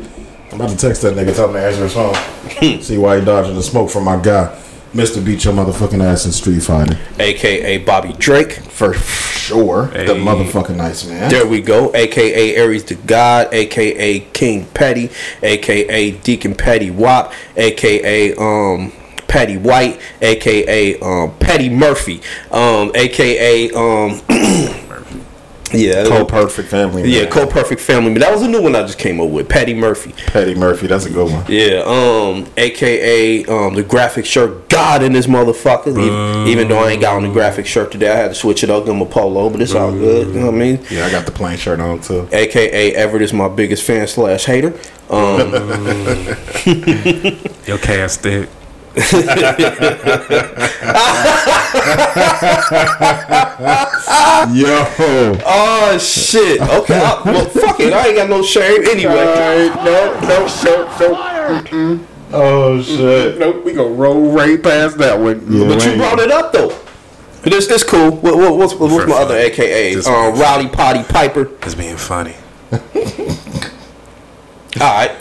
I'm 0.58 0.62
about 0.66 0.80
to 0.80 0.88
text 0.88 1.04
that 1.04 1.14
nigga, 1.14 1.36
tell 1.36 1.50
him 1.50 1.54
to 1.54 1.62
answer 1.64 1.84
his 1.84 1.94
phone. 1.94 2.82
See 2.82 2.98
why 2.98 3.20
he 3.20 3.26
dodging 3.26 3.54
the 3.54 3.62
smoke 3.62 3.92
from 3.92 4.06
my 4.06 4.20
guy, 4.20 4.60
Mister 4.92 5.22
Beat 5.22 5.46
Your 5.46 5.54
Motherfucking 5.54 6.04
Ass 6.04 6.26
in 6.26 6.32
Street 6.32 6.62
Fighter. 6.62 6.98
AKA 7.20 7.78
Bobby 7.86 8.14
Drake. 8.14 8.54
For 8.54 8.96
sure, 8.96 9.86
the 9.90 10.16
motherfucking 10.16 10.76
nice 10.76 11.06
man. 11.06 11.30
There 11.30 11.46
we 11.46 11.62
go. 11.62 11.94
AKA 11.94 12.56
Aries 12.56 12.84
the 12.86 12.96
God. 12.96 13.54
AKA 13.54 14.22
King 14.34 14.66
Petty. 14.74 15.12
AKA 15.44 16.12
Deacon 16.22 16.56
Petty 16.56 16.90
Wop. 16.90 17.34
AKA 17.56 18.34
um 18.38 18.92
Patty 19.28 19.58
White. 19.58 20.02
AKA 20.24 21.00
um 21.02 21.38
Patty 21.38 21.70
Murphy. 21.70 22.20
Um 22.50 22.92
AKA 22.96 23.70
um 23.74 24.22
yeah 25.74 26.06
Co 26.06 26.26
perfect 26.26 26.70
family. 26.70 27.04
Man. 27.04 27.12
yeah 27.12 27.26
co 27.26 27.46
perfect 27.48 27.82
family. 27.82 28.14
But 28.14 28.22
that 28.22 28.32
was 28.32 28.42
a 28.42 28.48
new 28.48 28.62
one 28.62 28.76
I 28.76 28.82
just 28.82 29.00
came 29.00 29.20
up 29.20 29.30
with. 29.30 29.50
Patty 29.50 29.74
Murphy. 29.74 30.14
Patty 30.28 30.56
Murphy. 30.56 30.88
That's 30.88 31.06
a 31.06 31.10
good 31.10 31.32
one. 31.32 31.46
Yeah, 31.48 31.84
um, 31.86 32.46
AKA 32.58 33.46
um, 33.46 33.74
the 33.76 33.84
graphic 33.84 34.26
shirt 34.26 34.70
God 34.70 35.04
in 35.04 35.14
this 35.14 35.28
motherfucker. 35.28 35.88
Even, 35.90 36.48
even 36.48 36.68
though 36.68 36.80
I 36.80 36.92
ain't 36.92 37.02
got 37.02 37.16
on 37.16 37.24
the 37.24 37.32
graphic 37.32 37.66
shirt 37.66 37.92
today, 37.92 38.12
I 38.12 38.16
had 38.16 38.30
to 38.30 38.36
switch 38.36 38.64
it 38.64 38.70
up, 38.70 38.86
give 38.86 38.94
him 38.96 39.02
a 39.02 39.06
polo, 39.06 39.50
but 39.50 39.62
it's 39.62 39.74
all 39.76 39.92
good. 39.92 40.28
You 40.28 40.40
know 40.42 40.46
what 40.48 40.56
I 40.56 40.58
mean? 40.58 40.80
Yeah, 40.90 41.06
I 41.06 41.12
got 41.12 41.26
the 41.26 41.32
plain 41.32 41.58
shirt 41.58 41.80
on 41.80 42.02
too. 42.02 42.28
AKA 42.32 42.94
Everett 42.96 43.22
is 43.22 43.34
my 43.34 43.48
biggest 43.48 43.84
fan 43.84 44.08
slash 44.08 44.46
hater. 44.46 44.74
Um, 45.10 45.40
Your 47.66 47.78
cast 47.78 48.20
stick. 48.20 48.50
Yo. 54.54 54.86
oh 55.46 55.98
shit. 56.02 56.62
Okay, 56.62 57.00
I, 57.00 57.22
well 57.26 57.46
fuck 57.46 57.80
it. 57.80 57.94
I 57.94 58.08
ain't 58.08 58.16
got 58.18 58.30
no 58.30 58.42
shame 58.42 58.84
anyway. 58.86 59.14
No, 59.14 59.74
no, 59.84 60.20
no, 60.22 60.48
no. 61.00 62.00
Oh 62.34 62.82
shit. 62.82 63.38
Nope, 63.38 63.64
we 63.66 63.74
gonna 63.74 63.90
roll 63.90 64.32
right 64.32 64.62
past 64.62 64.98
that 64.98 65.20
one. 65.20 65.42
Yeah, 65.52 65.68
But 65.68 65.86
you 65.86 65.96
brought 65.96 66.20
it 66.20 66.32
up 66.32 66.52
though. 66.52 66.70
But 67.44 67.54
it's, 67.54 67.68
it's 67.68 67.84
cool. 67.84 68.12
What, 68.12 68.36
what, 68.36 68.58
what's 68.58 68.74
what's 68.74 68.94
For 68.96 69.06
my 69.08 69.18
other. 69.18 69.36
AKA? 69.36 69.94
Just 69.94 70.08
Um, 70.08 70.38
Rowdy 70.40 70.68
Potty 70.70 71.04
Piper. 71.04 71.50
It's 71.62 71.76
being 71.76 71.98
funny. 71.98 72.36
All 74.82 74.82
right, 74.82 75.12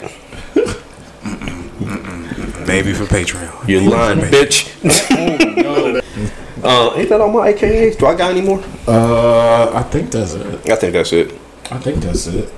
Maybe 2.67 2.91
for 2.93 3.05
Patreon. 3.05 3.67
you 3.67 3.79
lying 3.89 4.19
bitch. 4.19 4.67
uh, 6.63 6.93
ain't 6.95 7.09
that 7.09 7.21
all 7.21 7.31
my 7.31 7.53
AKAs? 7.53 7.97
Do 7.97 8.07
I 8.07 8.15
got 8.15 8.31
any 8.31 8.41
more? 8.41 8.61
Uh, 8.85 9.71
I 9.73 9.83
think 9.83 10.11
that's 10.11 10.33
it. 10.33 10.69
I 10.69 10.75
think 10.75 10.91
that's 10.93 11.13
it. 11.13 11.31
I 11.71 11.77
think 11.79 12.03
that's 12.03 12.27
it. 12.27 12.53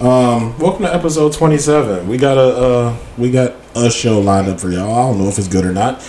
Um, 0.00 0.56
welcome 0.58 0.84
to 0.84 0.94
episode 0.94 1.32
twenty-seven. 1.32 2.06
We 2.06 2.16
got 2.16 2.38
a 2.38 2.40
uh, 2.40 2.96
we 3.18 3.30
got 3.32 3.54
a 3.74 3.90
show 3.90 4.20
lined 4.20 4.48
up 4.48 4.60
for 4.60 4.70
y'all. 4.70 4.92
I 4.94 5.08
don't 5.10 5.18
know 5.18 5.28
if 5.28 5.36
it's 5.38 5.48
good 5.48 5.64
or 5.64 5.72
not. 5.72 6.00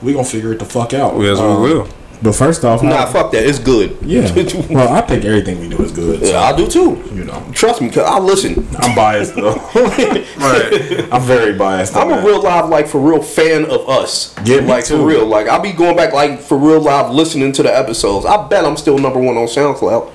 We 0.00 0.12
gonna 0.14 0.24
figure 0.24 0.52
it 0.52 0.58
the 0.58 0.64
fuck 0.64 0.94
out. 0.94 1.20
Yes, 1.20 1.38
Um, 1.38 1.62
we 1.62 1.74
will. 1.74 1.88
But 2.22 2.32
first 2.34 2.64
off, 2.64 2.82
Nah, 2.82 2.96
how- 2.96 3.06
fuck 3.06 3.32
that. 3.32 3.44
It's 3.46 3.58
good. 3.58 3.96
yeah. 4.02 4.22
well, 4.70 4.92
I 4.92 5.00
think 5.02 5.24
everything 5.24 5.60
we 5.60 5.68
do 5.68 5.82
is 5.82 5.92
good. 5.92 6.20
so, 6.24 6.32
Yeah, 6.32 6.40
I 6.40 6.56
do 6.56 6.66
too. 6.66 7.02
You 7.14 7.24
know, 7.24 7.42
Trust 7.52 7.80
me, 7.82 7.90
cause 7.90 8.04
I 8.06 8.18
listen. 8.18 8.66
I'm 8.78 8.94
biased 8.94 9.34
though. 9.34 9.54
Right. 10.36 11.08
I'm 11.12 11.22
very 11.22 11.54
biased. 11.54 11.96
I'm 11.96 12.08
on 12.08 12.12
a 12.12 12.16
that. 12.16 12.26
real 12.26 12.42
live, 12.42 12.68
like 12.68 12.86
for 12.88 13.00
real 13.00 13.22
fan 13.22 13.64
of 13.64 13.88
us. 13.88 14.34
Yeah, 14.44 14.58
like 14.60 14.84
too. 14.84 14.98
for 14.98 15.04
real. 15.06 15.26
Like 15.26 15.48
I'll 15.48 15.60
be 15.62 15.72
going 15.72 15.96
back, 15.96 16.12
like 16.12 16.40
for 16.40 16.56
real 16.58 16.80
live, 16.80 17.10
listening 17.10 17.52
to 17.52 17.62
the 17.62 17.74
episodes. 17.76 18.24
I 18.26 18.46
bet 18.48 18.64
I'm 18.64 18.76
still 18.76 18.98
number 18.98 19.18
one 19.20 19.36
on 19.36 19.46
SoundCloud. 19.46 20.12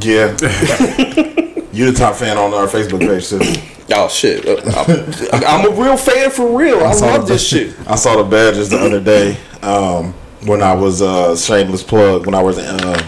Yeah. 0.00 0.32
you 1.72 1.90
the 1.90 1.94
top 1.96 2.14
fan 2.16 2.36
on 2.38 2.52
our 2.54 2.66
Facebook 2.66 3.00
page 3.00 3.28
too. 3.28 3.40
Oh 3.90 4.06
shit, 4.06 4.44
Uh, 4.46 4.84
I'm, 5.32 5.44
I'm 5.64 5.72
a 5.72 5.74
real 5.82 5.96
fan 5.96 6.30
for 6.30 6.58
real. 6.58 6.84
I 6.84 6.92
saw 6.92 7.06
love 7.06 7.26
the- 7.26 7.32
this 7.32 7.48
shit. 7.48 7.74
I 7.86 7.94
saw 7.96 8.22
the 8.22 8.28
badges 8.28 8.68
the 8.68 8.76
other 8.78 9.00
day 9.00 9.38
um, 9.62 10.12
when 10.46 10.62
I 10.62 10.72
was 10.74 11.02
uh, 11.02 11.36
shameless 11.36 11.82
plug 11.82 12.26
when 12.26 12.34
I 12.34 12.42
was 12.42 12.58
um, 12.58 13.04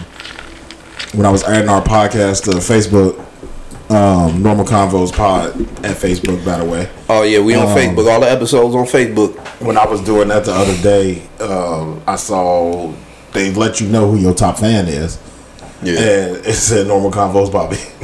when 1.13 1.25
I 1.25 1.29
was 1.31 1.43
adding 1.43 1.69
our 1.69 1.81
podcast 1.81 2.43
to 2.45 2.51
Facebook. 2.57 3.27
Um, 3.89 4.41
Normal 4.41 4.63
Convos 4.63 5.11
Pod 5.11 5.49
at 5.83 5.97
Facebook, 5.97 6.45
by 6.45 6.59
the 6.59 6.63
way. 6.63 6.89
Oh 7.09 7.23
yeah, 7.23 7.39
we 7.41 7.55
on 7.55 7.67
Um, 7.67 7.77
Facebook. 7.77 8.09
All 8.09 8.21
the 8.21 8.31
episodes 8.31 8.73
on 8.73 8.85
Facebook. 8.85 9.35
When 9.59 9.77
I 9.77 9.85
was 9.85 9.99
doing 10.01 10.29
that 10.29 10.45
the 10.45 10.53
other 10.53 10.77
day, 10.81 11.23
um, 11.41 12.01
I 12.07 12.15
saw 12.15 12.93
they 13.33 13.51
let 13.53 13.81
you 13.81 13.89
know 13.89 14.09
who 14.09 14.17
your 14.17 14.33
top 14.33 14.57
fan 14.59 14.87
is, 14.87 15.19
Yeah, 15.83 15.99
and 15.99 16.45
it 16.45 16.53
said 16.53 16.87
Normal 16.87 17.11
Convos 17.11 17.51
Bobby. 17.51 17.75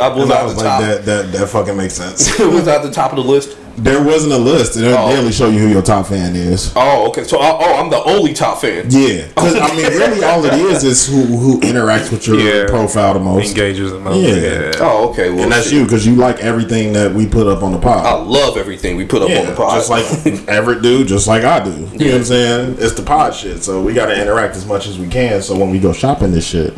I 0.00 0.08
was 0.08 0.28
I 0.28 0.42
was 0.42 0.56
like, 0.56 0.64
top. 0.66 0.80
that, 0.80 1.04
that 1.04 1.30
that 1.32 1.48
fucking 1.48 1.76
makes 1.76 1.94
sense. 1.94 2.40
It 2.40 2.52
was 2.52 2.66
at 2.66 2.82
the 2.82 2.90
top 2.90 3.12
of 3.12 3.16
the 3.18 3.24
list. 3.24 3.56
There 3.82 4.02
wasn't 4.02 4.32
a 4.32 4.38
list. 4.38 4.76
It 4.76 4.84
Oh. 4.84 5.08
barely 5.08 5.32
show 5.32 5.48
you 5.48 5.58
who 5.58 5.68
your 5.68 5.82
top 5.82 6.06
fan 6.06 6.36
is. 6.36 6.72
Oh, 6.76 7.08
okay. 7.08 7.24
So, 7.24 7.36
oh, 7.40 7.58
oh, 7.60 7.74
I'm 7.82 7.90
the 7.90 8.02
only 8.04 8.32
top 8.32 8.60
fan. 8.60 8.86
Yeah, 8.88 9.26
because 9.26 9.56
I 9.56 9.74
mean, 9.74 9.86
really, 9.86 10.22
all 10.30 10.44
it 10.44 10.54
is 10.54 10.84
is 10.84 11.06
who 11.06 11.22
who 11.24 11.60
interacts 11.60 12.10
with 12.12 12.26
your 12.28 12.38
Yeah. 12.38 12.66
profile 12.68 13.14
the 13.14 13.20
most, 13.20 13.48
Engages 13.50 13.90
them. 13.92 14.06
Yeah. 14.06 14.12
Yeah. 14.34 14.72
Oh, 14.80 15.08
okay. 15.10 15.30
Well, 15.30 15.42
and 15.44 15.52
that's 15.52 15.64
shit. 15.64 15.74
you 15.74 15.84
because 15.84 16.06
you 16.06 16.14
like 16.14 16.38
everything 16.40 16.92
that 16.92 17.12
we 17.12 17.26
put 17.26 17.46
up 17.46 17.62
on 17.62 17.72
the 17.72 17.78
pod. 17.78 18.06
I 18.06 18.14
love 18.14 18.56
everything 18.56 18.96
we 18.96 19.04
put 19.04 19.22
up 19.22 19.30
on 19.30 19.46
the 19.46 19.54
pod. 19.54 19.74
just 19.74 19.90
like 19.90 20.04
Everett 20.48 20.82
do, 20.82 21.04
just 21.04 21.26
like 21.26 21.42
I 21.44 21.64
do. 21.64 21.70
You 21.70 21.76
know 21.76 21.86
what 21.88 22.14
I'm 22.14 22.24
saying? 22.24 22.76
It's 22.78 22.94
the 22.94 23.02
pod 23.02 23.34
shit, 23.34 23.62
so 23.64 23.82
we 23.82 23.94
got 23.94 24.06
to 24.06 24.20
interact 24.20 24.54
as 24.56 24.64
much 24.66 24.86
as 24.86 24.98
we 24.98 25.08
can. 25.08 25.42
So 25.42 25.56
when 25.58 25.70
we 25.70 25.78
go 25.78 25.92
shopping 25.92 26.30
this 26.32 26.46
shit 26.46 26.72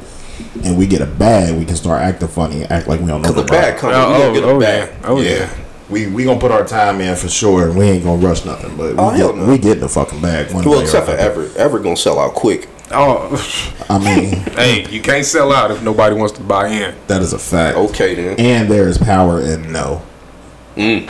and 0.65 0.79
we 0.79 0.87
get 0.87 1.01
a 1.01 1.07
bag, 1.07 1.55
we 1.59 1.65
can 1.65 1.77
start 1.77 2.01
acting 2.03 2.29
funny, 2.29 2.63
and 2.63 2.73
act 2.73 2.89
like 2.89 3.01
we 3.01 3.07
don't 3.07 3.23
know 3.23 3.31
the 3.33 3.43
the 3.43 3.49
bag 3.49 3.77
coming. 3.79 3.97
we 3.97 4.03
Oh, 4.25 4.33
get 4.35 4.45
oh, 4.45 4.49
a 4.51 4.55
oh 4.55 4.61
bag. 4.61 4.89
yeah. 4.89 5.09
Oh 5.09 5.21
yeah. 5.21 5.31
yeah. 5.31 5.51
We 5.95 6.09
we 6.09 6.25
gonna 6.25 6.41
put 6.41 6.51
our 6.51 6.65
time 6.67 7.01
in 7.01 7.15
for 7.15 7.29
sure, 7.29 7.69
and 7.69 7.79
we 7.79 7.85
ain't 7.85 8.03
gonna 8.03 8.21
rush 8.27 8.45
nothing. 8.45 8.77
But 8.77 8.97
Oh, 8.99 9.13
we, 9.13 9.19
hell 9.19 9.29
get, 9.33 9.37
no. 9.39 9.47
we 9.47 9.59
get 9.59 9.79
the 9.79 9.89
fucking 9.89 10.21
bag. 10.21 10.53
One 10.53 10.65
Well, 10.65 10.73
way 10.75 10.81
or 10.81 10.83
except 10.83 11.07
for 11.07 11.13
another. 11.13 11.31
Everett. 11.31 11.57
Everett 11.57 11.83
gonna 11.85 11.97
sell 11.97 12.19
out 12.19 12.35
quick. 12.35 12.69
Oh, 12.91 13.31
I 13.89 13.99
mean, 14.01 14.31
hey, 14.57 14.89
you 14.91 15.01
can't 15.01 15.25
sell 15.25 15.53
out 15.53 15.71
if 15.71 15.83
nobody 15.85 16.17
wants 16.17 16.35
to 16.35 16.43
buy 16.43 16.67
in. 16.67 16.95
that 17.07 17.23
is 17.23 17.33
a 17.33 17.39
fact. 17.39 17.77
Okay 17.77 18.15
then. 18.17 18.41
and 18.41 18.69
there 18.69 18.89
is 18.89 18.99
power 18.99 19.41
in 19.41 19.73
no. 19.73 20.03
Mm. 20.75 21.09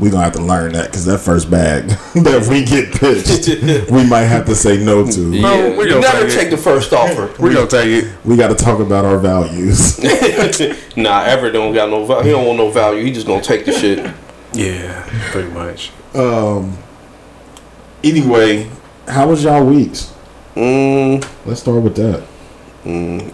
We 0.00 0.10
gonna 0.10 0.24
have 0.24 0.32
to 0.32 0.42
learn 0.42 0.72
that 0.72 0.86
because 0.86 1.04
that 1.04 1.18
first 1.18 1.48
bag 1.48 1.86
that 2.14 2.46
we 2.50 2.64
get 2.64 2.92
pitched, 2.92 3.88
we 3.92 4.04
might 4.04 4.22
have 4.24 4.44
to 4.46 4.54
say 4.56 4.84
no 4.84 5.06
to. 5.08 5.30
Yeah, 5.32 5.76
we 5.78 5.84
you 5.88 6.00
never 6.00 6.26
take 6.28 6.36
take 6.40 6.50
the 6.50 6.56
first 6.56 6.92
offer. 6.92 7.32
We 7.40 7.54
gonna 7.54 7.68
take 7.68 8.02
it. 8.04 8.12
We 8.24 8.36
got 8.36 8.48
to 8.48 8.56
talk 8.56 8.80
about 8.80 9.04
our 9.04 9.18
values. 9.18 10.02
nah, 10.96 11.22
Everett 11.22 11.52
don't 11.52 11.72
got 11.72 11.88
no 11.88 12.04
value. 12.04 12.24
He 12.24 12.30
don't 12.30 12.44
want 12.46 12.58
no 12.58 12.70
value. 12.72 13.04
He 13.04 13.12
just 13.12 13.28
gonna 13.28 13.40
take 13.40 13.64
the 13.66 13.72
shit. 13.72 14.12
Yeah, 14.54 15.04
pretty 15.30 15.50
much. 15.50 15.90
um. 16.14 16.78
Anyway, 18.02 18.68
how 19.08 19.28
was 19.28 19.44
y'all 19.44 19.64
weeks? 19.64 20.12
Mm, 20.54 21.26
Let's 21.46 21.60
start 21.60 21.82
with 21.82 21.96
that. 21.96 22.22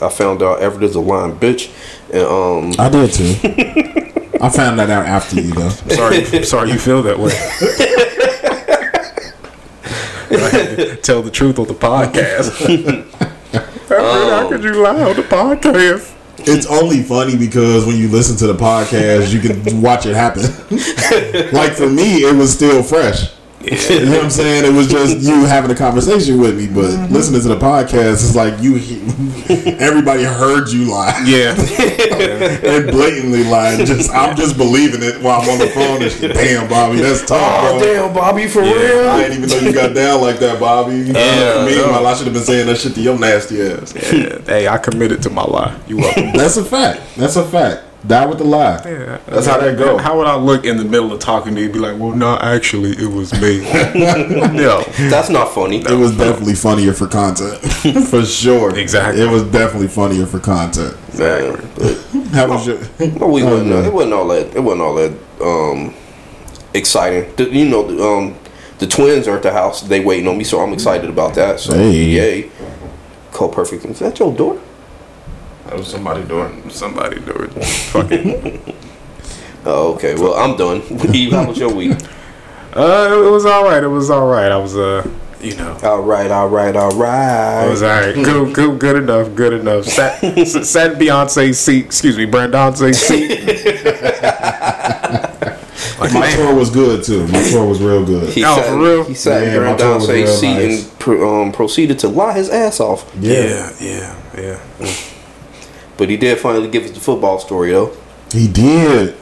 I 0.02 0.08
found 0.08 0.42
out 0.44 0.60
Everett 0.60 0.84
is 0.84 0.94
a 0.94 1.00
lying 1.00 1.36
bitch, 1.36 1.70
and 2.12 2.22
um, 2.24 2.72
I 2.78 2.88
did 2.88 3.12
too. 3.12 3.34
I 4.40 4.48
found 4.48 4.78
that 4.78 4.88
out 4.90 5.06
after 5.06 5.40
you 5.40 5.52
though. 5.52 5.68
Sorry, 5.70 6.24
sorry 6.44 6.70
you 6.70 6.78
feel 6.78 7.02
that 7.02 7.18
way. 7.18 7.32
Tell 11.02 11.22
the 11.22 11.30
truth 11.30 11.58
on 11.58 11.66
the 11.66 11.74
podcast. 11.74 13.10
How 13.88 14.48
could 14.48 14.62
you 14.62 14.74
lie 14.82 15.02
on 15.02 15.16
the 15.16 15.22
podcast? 15.22 16.09
It's 16.46 16.66
only 16.66 17.02
funny 17.02 17.36
because 17.36 17.86
when 17.86 17.96
you 17.96 18.08
listen 18.08 18.36
to 18.38 18.46
the 18.46 18.54
podcast, 18.54 19.32
you 19.32 19.40
can 19.40 19.82
watch 19.82 20.06
it 20.06 20.14
happen. 20.14 20.42
like 21.52 21.72
for 21.72 21.88
me, 21.88 22.18
it 22.22 22.34
was 22.34 22.52
still 22.52 22.82
fresh. 22.82 23.30
You 23.90 24.06
know 24.06 24.12
what 24.12 24.24
I'm 24.24 24.30
saying? 24.30 24.64
It 24.64 24.74
was 24.74 24.88
just 24.88 25.18
you 25.18 25.44
having 25.44 25.70
a 25.70 25.74
conversation 25.74 26.40
with 26.40 26.56
me, 26.56 26.66
but 26.66 26.86
Mm-hmm. 26.90 27.12
listening 27.12 27.42
to 27.42 27.48
the 27.48 27.58
podcast 27.58 28.22
is 28.24 28.34
like 28.34 28.54
you. 28.62 28.76
Everybody 29.78 30.22
heard 30.22 30.68
you 30.70 30.90
lie 30.90 31.22
Yeah, 31.26 31.50
and 31.58 32.90
blatantly 32.90 33.44
lying. 33.44 33.84
Just 33.84 34.10
I'm 34.12 34.34
just 34.36 34.56
believing 34.56 35.02
it 35.02 35.20
while 35.20 35.42
I'm 35.42 35.48
on 35.50 35.58
the 35.58 35.66
phone. 35.68 36.02
And 36.02 36.10
shit. 36.10 36.32
Damn, 36.34 36.68
Bobby, 36.68 37.00
that's 37.00 37.20
tough, 37.26 37.38
oh 37.40 37.78
bro. 37.78 37.80
damn, 37.80 38.14
Bobby, 38.14 38.46
for 38.48 38.62
I 38.62 38.72
real. 38.72 39.08
I 39.10 39.22
didn't 39.28 39.44
even 39.44 39.48
know 39.50 39.58
you 39.68 39.72
got 39.74 39.94
down 39.94 40.20
like 40.22 40.38
that, 40.38 40.58
Bobby. 40.58 40.96
Yeah, 40.96 41.66
Meanwhile, 41.66 42.02
no. 42.02 42.06
I 42.06 42.14
should 42.14 42.26
have 42.26 42.34
been 42.34 42.44
saying 42.44 42.66
that 42.66 42.78
shit 42.78 42.94
to 42.94 43.00
your 43.02 43.18
nasty 43.18 43.60
ass. 43.60 43.94
yeah. 43.94 44.40
Hey, 44.46 44.68
I 44.68 44.78
committed 44.78 45.20
to 45.22 45.30
my 45.30 45.44
lie. 45.44 45.76
You 45.86 45.98
welcome. 45.98 46.32
That's 46.32 46.56
a 46.56 46.64
fact. 46.64 47.02
That's 47.16 47.36
a 47.36 47.44
fact. 47.46 47.82
Die 48.06 48.26
with 48.26 48.38
the 48.38 48.44
lie. 48.44 48.80
Yeah, 48.84 49.18
That's 49.26 49.46
how 49.46 49.58
that 49.58 49.76
go. 49.76 49.98
How 49.98 50.16
would 50.16 50.26
I 50.26 50.34
look 50.34 50.64
in 50.64 50.78
the 50.78 50.84
middle 50.84 51.12
of 51.12 51.20
talking 51.20 51.54
to 51.54 51.60
you? 51.60 51.70
Be 51.70 51.78
like, 51.78 51.98
well, 51.98 52.12
no, 52.16 52.36
actually, 52.38 52.92
it 52.92 53.06
was 53.08 53.30
me. 53.34 53.60
no, 54.54 54.82
That's 55.10 55.28
not 55.28 55.52
funny. 55.52 55.80
It 55.82 55.98
was 55.98 56.16
definitely 56.16 56.54
funnier 56.54 56.94
for 56.94 57.06
content, 57.06 57.58
for 58.08 58.24
sure. 58.24 58.78
Exactly. 58.78 59.22
It 59.22 59.30
was 59.30 59.42
definitely 59.44 59.88
funnier 59.88 60.24
for 60.24 60.38
content. 60.40 60.96
Man, 61.18 61.56
but 61.76 61.96
How 62.32 62.48
was 62.48 62.66
your? 62.66 62.78
But 63.18 63.28
we 63.28 63.42
wasn't, 63.42 63.68
no. 63.68 63.82
it 63.82 63.92
wasn't 63.92 64.14
all 64.14 64.28
that. 64.28 64.56
It 64.56 64.60
wasn't 64.60 64.80
all 64.82 64.94
that 64.94 65.12
um, 65.42 65.94
exciting. 66.72 67.34
The, 67.36 67.50
you 67.50 67.68
know, 67.68 67.86
the, 67.86 68.02
um, 68.02 68.38
the 68.78 68.86
twins 68.86 69.28
are 69.28 69.36
at 69.36 69.42
the 69.42 69.52
house. 69.52 69.82
They 69.82 70.00
waiting 70.02 70.26
on 70.26 70.38
me, 70.38 70.44
so 70.44 70.60
I'm 70.60 70.72
excited 70.72 71.10
about 71.10 71.34
that. 71.34 71.60
So 71.60 71.74
Hey. 71.74 71.92
yay, 71.92 72.50
call 73.32 73.50
perfect. 73.50 73.84
Is 73.84 73.98
that 73.98 74.18
your 74.18 74.32
door? 74.34 74.58
That 75.66 75.76
was 75.76 75.86
somebody 75.88 76.24
doing 76.24 76.68
somebody 76.70 77.20
doing 77.20 77.50
fucking. 77.50 78.76
Oh, 79.62 79.92
okay. 79.92 80.14
Well, 80.14 80.32
I'm 80.36 80.56
done. 80.56 80.80
Eve, 81.14 81.32
how 81.32 81.46
was 81.46 81.58
your 81.58 81.70
week? 81.70 81.92
Uh, 82.72 83.10
it 83.12 83.30
was 83.30 83.44
all 83.44 83.62
right. 83.64 83.82
It 83.84 83.88
was 83.88 84.08
all 84.08 84.26
right. 84.26 84.50
I 84.50 84.56
was 84.56 84.74
uh, 84.74 85.06
you 85.42 85.54
know. 85.54 85.76
All 85.82 86.00
right, 86.00 86.30
all 86.30 86.48
right, 86.48 86.74
all 86.74 86.92
right. 86.96 87.66
It 87.66 87.68
was 87.68 87.82
all 87.82 87.90
right. 87.90 88.14
Good, 88.14 88.54
good, 88.54 88.78
good 88.80 88.96
enough. 88.96 89.34
Good 89.34 89.52
enough. 89.52 89.84
Sat, 89.84 90.24
s- 90.24 90.66
sat 90.70 90.92
in 90.92 90.98
Beyonce's 90.98 91.60
seat. 91.60 91.84
Excuse 91.84 92.16
me, 92.16 92.24
Brandonce's 92.24 92.98
seat. 92.98 93.38
like, 95.98 96.12
My 96.14 96.20
man, 96.20 96.36
tour 96.36 96.54
was 96.54 96.70
good 96.70 97.04
too. 97.04 97.26
My 97.28 97.42
tour 97.50 97.66
was 97.66 97.82
real 97.82 98.04
good. 98.06 98.30
He 98.32 98.42
Oh, 98.44 98.56
sat, 98.56 98.66
for 98.66 98.78
real? 98.78 99.04
He 99.04 99.14
sat 99.14 99.42
Yeah, 99.42 99.52
yeah, 99.54 99.60
my 99.60 99.70
in 99.72 99.76
tour 99.78 99.94
was 99.96 100.06
Dance's 100.06 100.24
real 100.24 100.36
seat 100.36 100.54
nice. 100.68 100.90
and 100.90 100.98
pro, 100.98 101.42
um, 101.42 101.52
proceeded 101.52 101.98
to 101.98 102.08
lie 102.08 102.32
his 102.32 102.48
ass 102.48 102.80
off. 102.80 103.10
yeah, 103.20 103.70
yeah, 103.78 104.16
yeah. 104.38 104.58
But 106.00 106.08
he 106.08 106.16
did 106.16 106.38
finally 106.38 106.70
give 106.70 106.84
us 106.84 106.92
the 106.92 106.98
football 106.98 107.38
story, 107.38 107.72
though. 107.72 107.94
He 108.32 108.48
did. 108.48 109.14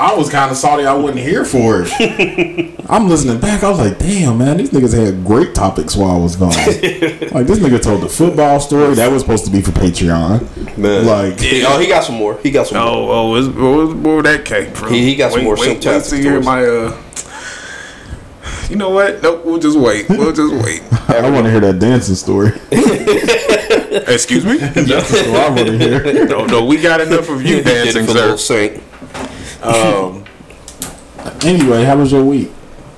I 0.00 0.14
was 0.14 0.30
kind 0.30 0.50
of 0.50 0.56
salty 0.56 0.86
I 0.86 0.94
wasn't 0.94 1.20
here 1.20 1.44
for 1.44 1.84
it. 1.86 2.80
I'm 2.88 3.06
listening 3.10 3.38
back. 3.38 3.62
I 3.62 3.68
was 3.68 3.78
like, 3.78 3.98
damn, 3.98 4.38
man, 4.38 4.56
these 4.56 4.70
niggas 4.70 4.94
had 4.94 5.26
great 5.26 5.54
topics 5.54 5.94
while 5.94 6.12
I 6.12 6.18
was 6.18 6.34
gone. 6.34 6.48
like, 6.56 7.46
this 7.46 7.58
nigga 7.58 7.82
told 7.82 8.00
the 8.00 8.08
football 8.08 8.60
story. 8.60 8.94
That 8.94 9.12
was 9.12 9.20
supposed 9.20 9.44
to 9.44 9.50
be 9.50 9.60
for 9.60 9.72
Patreon. 9.72 10.78
Man. 10.78 11.04
Like, 11.04 11.38
He- 11.38 11.66
oh, 11.66 11.78
he 11.78 11.86
got 11.86 12.02
some 12.02 12.14
more. 12.14 12.38
He 12.38 12.50
got 12.50 12.66
some 12.66 12.78
more. 12.78 12.88
Oh, 12.88 13.10
oh, 13.10 13.30
where's, 13.32 13.50
where's 13.50 13.92
where 13.92 14.22
that 14.22 14.46
came 14.46 14.72
from? 14.72 14.94
He- 14.94 15.04
he 15.04 15.16
got 15.16 15.32
some 15.32 15.40
wait, 15.40 15.44
more 15.44 15.56
Wait, 15.56 15.84
wait 15.84 16.04
to 16.04 16.16
hear 16.16 16.40
my 16.40 16.64
uh. 16.64 17.02
You 18.70 18.76
know 18.76 18.88
what? 18.88 19.22
Nope. 19.22 19.44
We'll 19.44 19.58
just 19.58 19.78
wait. 19.78 20.08
We'll 20.08 20.32
just 20.32 20.64
wait. 20.64 20.82
I 21.10 21.28
want 21.28 21.44
to 21.44 21.50
hear 21.50 21.60
that 21.60 21.78
dancing 21.78 22.14
story. 22.14 22.52
Excuse 24.08 24.44
me. 24.44 24.56
That's 24.58 25.10
what 25.12 25.26
I 25.28 25.48
want 25.48 25.66
to 25.68 25.78
hear. 25.78 26.26
No, 26.26 26.44
no. 26.46 26.64
We 26.64 26.76
got 26.80 27.00
enough 27.00 27.28
of 27.28 27.42
you 27.42 27.56
He 27.58 27.62
did 27.62 27.88
it 27.88 27.92
dancing, 27.94 28.06
sir. 28.06 28.36
Saint. 28.36 28.82
Um, 29.62 30.24
anyway, 31.42 31.84
how 31.84 31.96
was 31.96 32.12
your 32.12 32.24
week? 32.24 32.50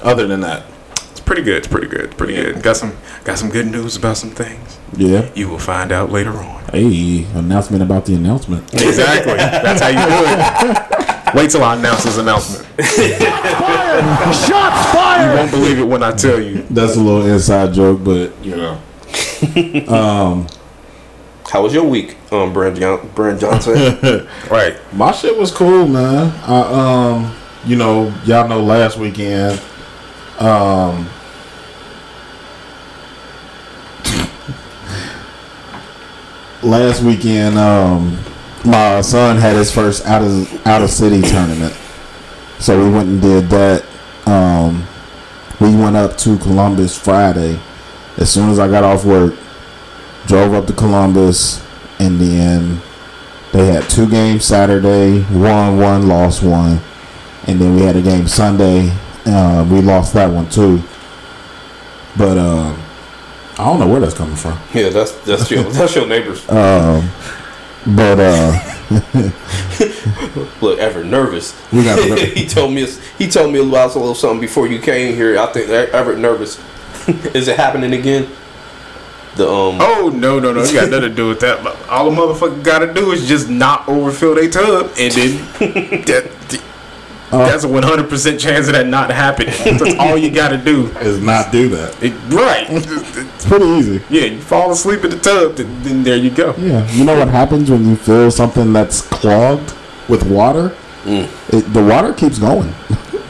Other 0.02 0.26
than 0.26 0.40
that, 0.40 0.64
It's 1.10 1.20
pretty 1.20 1.42
good. 1.42 1.58
It's 1.58 1.68
pretty 1.68 1.86
good. 1.88 2.06
It's 2.06 2.14
pretty 2.14 2.34
good. 2.34 2.62
Got 2.62 2.76
some 2.76 2.96
got 3.24 3.38
some 3.38 3.50
good 3.50 3.66
news 3.66 3.96
about 3.96 4.16
some 4.16 4.30
things. 4.30 4.78
yeah. 4.96 5.28
You 5.34 5.48
will 5.48 5.58
find 5.58 5.92
out 5.92 6.10
later 6.10 6.32
on. 6.32 6.64
Hey, 6.72 7.24
announcement 7.34 7.82
about 7.82 8.04
the 8.06 8.14
announcement. 8.14 8.72
Exactly. 8.74 9.34
That's 9.36 9.80
how 9.80 9.88
you 9.88 9.96
do 9.96 10.24
it. 10.70 11.34
Wait 11.34 11.50
till 11.50 11.62
I 11.62 11.76
announce 11.76 12.04
this 12.04 12.16
announcement. 12.18 12.64
Fire! 12.66 14.32
Shots 14.32 14.92
fired! 14.92 15.30
You 15.32 15.38
won't 15.38 15.50
believe 15.50 15.78
it 15.78 15.84
when 15.84 16.02
I 16.02 16.12
tell 16.12 16.40
you. 16.40 16.62
That's 16.70 16.96
a 16.96 17.00
little 17.00 17.26
inside 17.26 17.74
joke, 17.74 18.02
but 18.02 18.32
you 18.42 18.56
know, 18.56 18.80
um, 19.88 20.46
How 21.50 21.62
was 21.62 21.72
your 21.72 21.84
week, 21.84 22.16
um, 22.30 22.52
Brand, 22.52 22.76
John- 22.76 23.08
Brand 23.14 23.40
Johnson? 23.40 24.28
Right. 24.50 24.76
my 24.94 25.12
shit 25.12 25.36
was 25.38 25.50
cool, 25.50 25.88
man. 25.88 26.30
I 26.46 27.12
um, 27.14 27.34
you 27.64 27.76
know, 27.76 28.12
y'all 28.24 28.46
know 28.48 28.62
last 28.62 28.98
weekend, 28.98 29.60
um. 30.38 31.08
Last 36.62 37.02
weekend, 37.02 37.56
um, 37.56 38.18
my 38.64 39.00
son 39.00 39.36
had 39.36 39.54
his 39.56 39.72
first 39.72 40.04
out 40.06 40.22
of 40.22 40.66
out 40.66 40.82
of 40.82 40.90
city 40.90 41.22
tournament, 41.22 41.72
so 42.58 42.82
we 42.84 42.90
went 42.90 43.08
and 43.08 43.22
did 43.22 43.48
that. 43.50 43.84
Um, 44.26 44.84
we 45.60 45.74
went 45.76 45.96
up 45.96 46.16
to 46.18 46.36
Columbus 46.38 46.98
Friday. 46.98 47.58
As 48.16 48.32
soon 48.32 48.50
as 48.50 48.58
I 48.58 48.66
got 48.68 48.82
off 48.82 49.04
work, 49.04 49.34
drove 50.28 50.52
up 50.54 50.66
to 50.66 50.72
Columbus, 50.74 51.64
and 51.98 52.20
then 52.20 52.80
they 53.52 53.66
had 53.66 53.88
two 53.90 54.08
games 54.08 54.44
Saturday, 54.44 55.24
won 55.32 55.78
one, 55.78 56.06
lost 56.06 56.42
one, 56.42 56.80
and 57.46 57.58
then 57.60 57.74
we 57.74 57.82
had 57.82 57.96
a 57.96 58.02
game 58.02 58.28
Sunday. 58.28 58.92
Uh, 59.26 59.66
we 59.70 59.80
lost 59.80 60.12
that 60.14 60.30
one 60.30 60.48
too. 60.48 60.80
But 62.16 62.38
uh, 62.38 62.76
I 63.58 63.64
don't 63.64 63.80
know 63.80 63.88
where 63.88 64.00
that's 64.00 64.14
coming 64.14 64.36
from. 64.36 64.58
yeah, 64.72 64.90
that's 64.90 65.12
that's 65.22 65.50
your 65.50 65.62
that's 65.72 65.94
your 65.96 66.06
neighbors. 66.06 66.48
Um, 66.48 67.10
But 67.86 68.20
uh, 68.20 68.74
Look, 70.60 70.78
Everett 70.78 71.06
nervous. 71.06 71.54
we 71.72 71.84
got 71.84 72.18
he 72.18 72.46
told 72.46 72.72
me 72.72 72.86
he 73.18 73.28
told 73.28 73.52
me 73.52 73.60
about 73.60 73.94
a 73.94 73.98
little 73.98 74.14
something 74.14 74.40
before 74.40 74.66
you 74.66 74.78
came 74.78 75.14
here. 75.14 75.38
I 75.38 75.46
think 75.46 75.68
Everett 75.70 76.18
nervous. 76.18 76.58
Is 77.34 77.48
it 77.48 77.56
happening 77.56 77.94
again? 77.94 78.28
The 79.38 79.48
um. 79.48 79.78
Oh 79.80 80.10
no 80.12 80.40
no 80.40 80.52
no! 80.52 80.64
You 80.64 80.72
got 80.72 80.90
nothing 80.90 81.10
to 81.10 81.14
do 81.14 81.28
with 81.28 81.38
that. 81.40 81.64
All 81.88 82.08
a 82.08 82.10
motherfucker 82.10 82.60
got 82.64 82.80
to 82.80 82.92
do 82.92 83.12
is 83.12 83.28
just 83.28 83.48
not 83.48 83.88
overfill 83.88 84.34
their 84.34 84.50
tub, 84.50 84.90
and 84.98 85.14
then 85.14 85.36
that, 86.06 86.60
that's 87.30 87.62
a 87.62 87.68
one 87.68 87.84
hundred 87.84 88.08
percent 88.08 88.40
chance 88.40 88.66
of 88.66 88.72
that 88.72 88.88
not 88.88 89.12
happening. 89.12 89.54
That's 89.78 89.94
all 90.00 90.18
you 90.18 90.32
got 90.32 90.48
to 90.48 90.58
do. 90.58 90.88
is 90.98 91.20
not 91.22 91.52
do 91.52 91.68
that. 91.68 92.02
It, 92.02 92.14
right? 92.32 92.66
It's 93.38 93.46
pretty 93.46 93.66
easy. 93.66 94.02
Yeah, 94.10 94.24
you 94.24 94.40
fall 94.40 94.72
asleep 94.72 95.04
in 95.04 95.10
the 95.10 95.18
tub, 95.20 95.54
then, 95.54 95.82
then 95.84 96.02
there 96.02 96.16
you 96.16 96.30
go. 96.30 96.52
Yeah, 96.58 96.90
you 96.90 97.04
know 97.04 97.16
what 97.16 97.28
happens 97.28 97.70
when 97.70 97.86
you 97.86 97.94
fill 97.94 98.32
something 98.32 98.72
that's 98.72 99.02
clogged 99.02 99.72
with 100.08 100.28
water? 100.28 100.74
It, 101.06 101.72
the 101.72 101.84
water 101.84 102.12
keeps 102.12 102.40
going. 102.40 102.74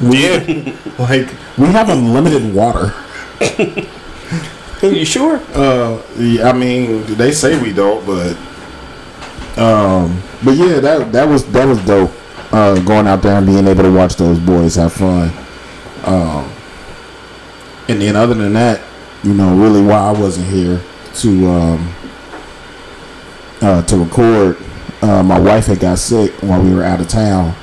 We, 0.01 0.25
Yeah, 0.25 0.75
Like 0.99 1.35
we 1.59 1.67
have 1.67 1.91
unlimited 1.91 2.55
water. 2.55 2.95
Are 4.81 4.93
you 4.93 5.05
sure? 5.05 5.41
Uh, 5.55 6.01
yeah, 6.19 6.49
I 6.49 6.53
mean, 6.53 7.05
they 7.17 7.33
say 7.33 7.61
we 7.61 7.73
don't, 7.73 8.07
but 8.07 8.37
um, 9.59 10.23
but 10.45 10.53
yeah, 10.53 10.79
that 10.79 11.11
that 11.11 11.29
was 11.29 11.45
that 11.51 11.67
was 11.67 11.85
dope. 11.85 12.13
Uh, 12.53 12.81
going 12.85 13.07
out 13.07 13.21
there 13.21 13.37
and 13.37 13.47
being 13.47 13.67
able 13.67 13.83
to 13.83 13.93
watch 13.93 14.15
those 14.15 14.39
boys 14.39 14.77
have 14.77 14.93
fun. 14.93 15.31
Um, 16.05 16.51
and 17.89 18.01
then 18.01 18.17
other 18.17 18.35
than 18.35 18.53
that, 18.55 18.81
you 19.23 19.35
know, 19.35 19.55
really 19.57 19.83
why 19.83 19.99
I 19.99 20.13
wasn't 20.13 20.47
here 20.47 20.81
to 21.15 21.47
um 21.49 21.95
uh, 23.61 23.83
to 23.83 23.97
record. 23.97 24.59
Uh, 25.03 25.23
my 25.25 25.39
wife 25.41 25.67
had 25.67 25.81
got 25.81 25.99
sick 25.99 26.33
while 26.41 26.63
we 26.63 26.73
were 26.73 26.85
out 26.85 27.01
of 27.01 27.09
town. 27.09 27.55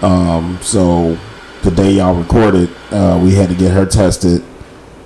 Um, 0.00 0.58
so 0.60 1.16
the 1.62 1.70
day 1.70 1.92
y'all 1.92 2.14
recorded, 2.14 2.68
uh, 2.90 3.20
we 3.22 3.34
had 3.34 3.48
to 3.48 3.54
get 3.54 3.72
her 3.72 3.86
tested 3.86 4.42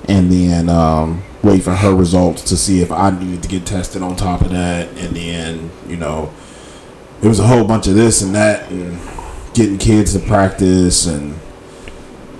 and 0.09 0.31
then 0.31 0.69
um, 0.69 1.23
wait 1.47 1.63
for 1.63 1.75
her 1.75 1.95
results 1.95 2.43
to 2.43 2.57
see 2.57 2.83
if 2.83 2.91
I 2.91 3.11
needed 3.11 3.43
to 3.45 3.49
get 3.49 3.65
tested 3.65 4.03
on 4.03 4.17
top 4.17 4.41
of 4.41 4.51
that. 4.51 4.89
And 4.99 5.17
then, 5.17 5.71
you 5.87 5.97
know, 5.97 6.33
it 7.23 7.29
was 7.29 7.39
a 7.39 7.47
whole 7.47 7.65
bunch 7.65 7.87
of 7.87 7.95
this 7.95 8.21
and 8.21 8.35
that 8.35 8.69
and 8.71 8.99
getting 9.55 9.79
kids 9.79 10.13
to 10.13 10.19
practice. 10.19 11.07
And 11.07 11.39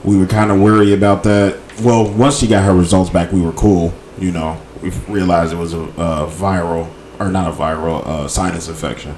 we 0.05 0.19
were 0.19 0.27
kind 0.27 0.51
of 0.51 0.61
worried 0.61 0.93
about 0.93 1.23
that. 1.23 1.59
Well, 1.83 2.11
once 2.13 2.39
she 2.39 2.47
got 2.47 2.65
her 2.65 2.75
results 2.75 3.11
back, 3.11 3.33
we 3.33 3.41
were 3.41 3.53
cool. 3.53 3.95
You 4.19 4.33
know, 4.33 4.61
we 4.83 4.91
realized 5.09 5.53
it 5.53 5.57
was 5.57 5.73
a, 5.73 5.81
a 5.81 6.27
viral, 6.27 6.91
or 7.19 7.31
not 7.31 7.49
a 7.49 7.57
viral, 7.57 8.29
sinus 8.29 8.69
infection. 8.69 9.15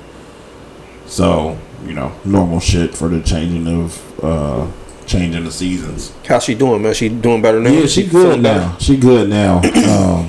So, 1.07 1.57
you 1.85 1.95
know, 1.95 2.13
normal 2.25 2.61
shit 2.61 2.95
for 2.95 3.09
the 3.09 3.23
changing 3.23 3.67
of, 3.67 4.25
uh, 4.25 4.67
changing 5.09 5.45
the 5.45 5.51
seasons. 5.51 6.13
How's 6.27 6.45
she 6.45 6.55
doing, 6.55 6.83
man? 6.83 6.95
She 6.95 7.09
doing 7.09 7.43
better 7.43 7.59
now? 7.59 7.71
Yeah, 7.71 7.87
she 7.87 8.07
good 8.07 8.43
better? 8.43 8.61
now. 8.61 8.77
She 8.79 8.97
good 8.97 9.29
now. 9.29 9.57
um, 9.59 10.29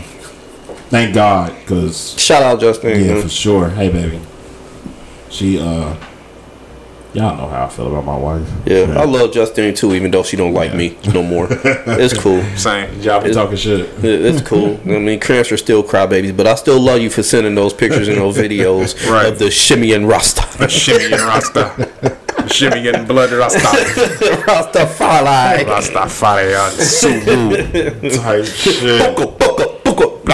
thank 0.89 1.13
God, 1.13 1.53
cause 1.67 2.19
Shout 2.19 2.41
out 2.41 2.59
Justin. 2.59 2.99
yeah, 2.99 3.13
man. 3.13 3.21
for 3.21 3.29
sure. 3.29 3.69
Hey, 3.69 3.89
baby. 3.89 4.19
She 5.29 5.59
uh, 5.59 5.95
y'all 7.13 7.35
know 7.37 7.47
how 7.47 7.65
I 7.65 7.69
feel 7.69 7.87
about 7.87 8.05
my 8.05 8.17
wife. 8.17 8.47
Yeah, 8.65 8.95
I 8.97 9.05
love 9.05 9.33
Justine 9.33 9.73
too, 9.73 9.93
even 9.95 10.11
though 10.11 10.23
she 10.23 10.37
don't 10.37 10.53
like 10.53 10.71
Yeah. 10.71 10.77
me 10.77 10.97
no 11.13 11.23
more. 11.23 11.47
it's 11.51 12.17
cool. 12.17 12.43
same. 12.55 13.01
y'all 13.01 13.23
be 13.23 13.31
talking 13.31 13.57
shit. 13.57 13.89
It's 14.03 14.41
cool. 14.47 14.79
I 14.85 14.99
mean, 14.99 15.19
Cramps 15.19 15.51
are 15.51 15.57
still 15.57 15.83
crybabies, 15.83 16.35
but 16.35 16.47
I 16.47 16.55
still 16.55 16.79
love 16.79 17.01
you 17.01 17.09
for 17.09 17.23
sending 17.23 17.55
those 17.55 17.73
pictures 17.73 18.07
and 18.07 18.17
those 18.17 18.37
videos 18.37 18.95
Right. 19.11 19.27
of 19.27 19.39
the 19.39 19.49
shimmy 19.51 19.93
and 19.93 20.07
Rasta. 20.07 20.69
Shimmy 20.69 21.05
and 21.13 21.21
Rasta, 21.21 21.87
shimmy 22.47 22.87
and 22.89 23.07
blood 23.07 23.31
Rasta, 23.31 23.59
Rastafari. 23.59 25.63
Rastafari 25.65 26.59
on 26.59 26.71
Sulu. 26.71 28.17
Type 28.17 28.45
shit. 28.45 29.38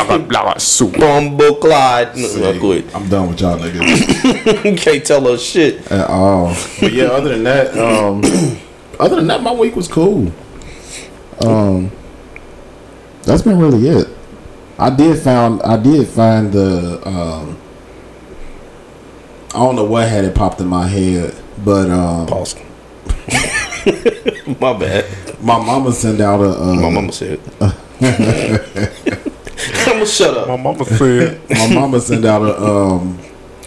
Blah 0.03 0.17
blah 0.17 0.43
blah 0.43 0.57
soup. 0.57 0.97
Bumble 0.97 1.55
Clyde. 1.55 2.15
No, 2.17 2.51
no. 2.51 2.81
I'm 2.93 3.07
done 3.09 3.29
with 3.29 3.39
y'all 3.41 3.57
niggas 3.57 4.65
You 4.71 4.75
can't 4.75 5.05
tell 5.05 5.27
us 5.27 5.41
shit. 5.41 5.89
at 5.91 6.09
all. 6.09 6.55
But 6.79 6.91
yeah, 6.91 7.05
other 7.05 7.29
than 7.29 7.43
that, 7.43 7.77
um, 7.77 8.21
other 8.99 9.15
than 9.17 9.27
that, 9.27 9.41
my 9.41 9.53
week 9.53 9.75
was 9.75 9.87
cool. 9.87 10.31
Um, 11.41 11.91
that's 13.23 13.41
been 13.41 13.59
really 13.59 13.87
it. 13.87 14.07
I 14.77 14.89
did 14.89 15.17
found 15.21 15.61
I 15.63 15.77
did 15.77 16.07
find 16.07 16.51
the 16.51 17.01
um, 17.07 17.57
I 19.53 19.59
don't 19.59 19.75
know 19.77 19.85
what 19.85 20.07
had 20.09 20.25
it 20.25 20.35
popped 20.35 20.59
in 20.59 20.67
my 20.67 20.87
head, 20.87 21.33
but 21.63 21.89
um, 21.89 22.27
Pause. 22.27 22.55
My 24.59 24.73
bad. 24.77 25.05
my 25.41 25.57
mama 25.63 25.91
sent 25.91 26.19
out 26.21 26.41
a 26.41 26.49
uh, 26.49 26.73
My 26.75 26.89
mama 26.89 27.11
said. 27.11 27.39
I'ma 30.05 30.11
shut 30.11 30.37
up. 30.37 30.47
My 30.47 30.55
mama 30.57 30.85
said, 30.85 31.49
my 31.49 31.73
mama 31.73 31.99
sent 31.99 32.25
out 32.25 32.41
a 32.43 32.63
um 32.63 33.19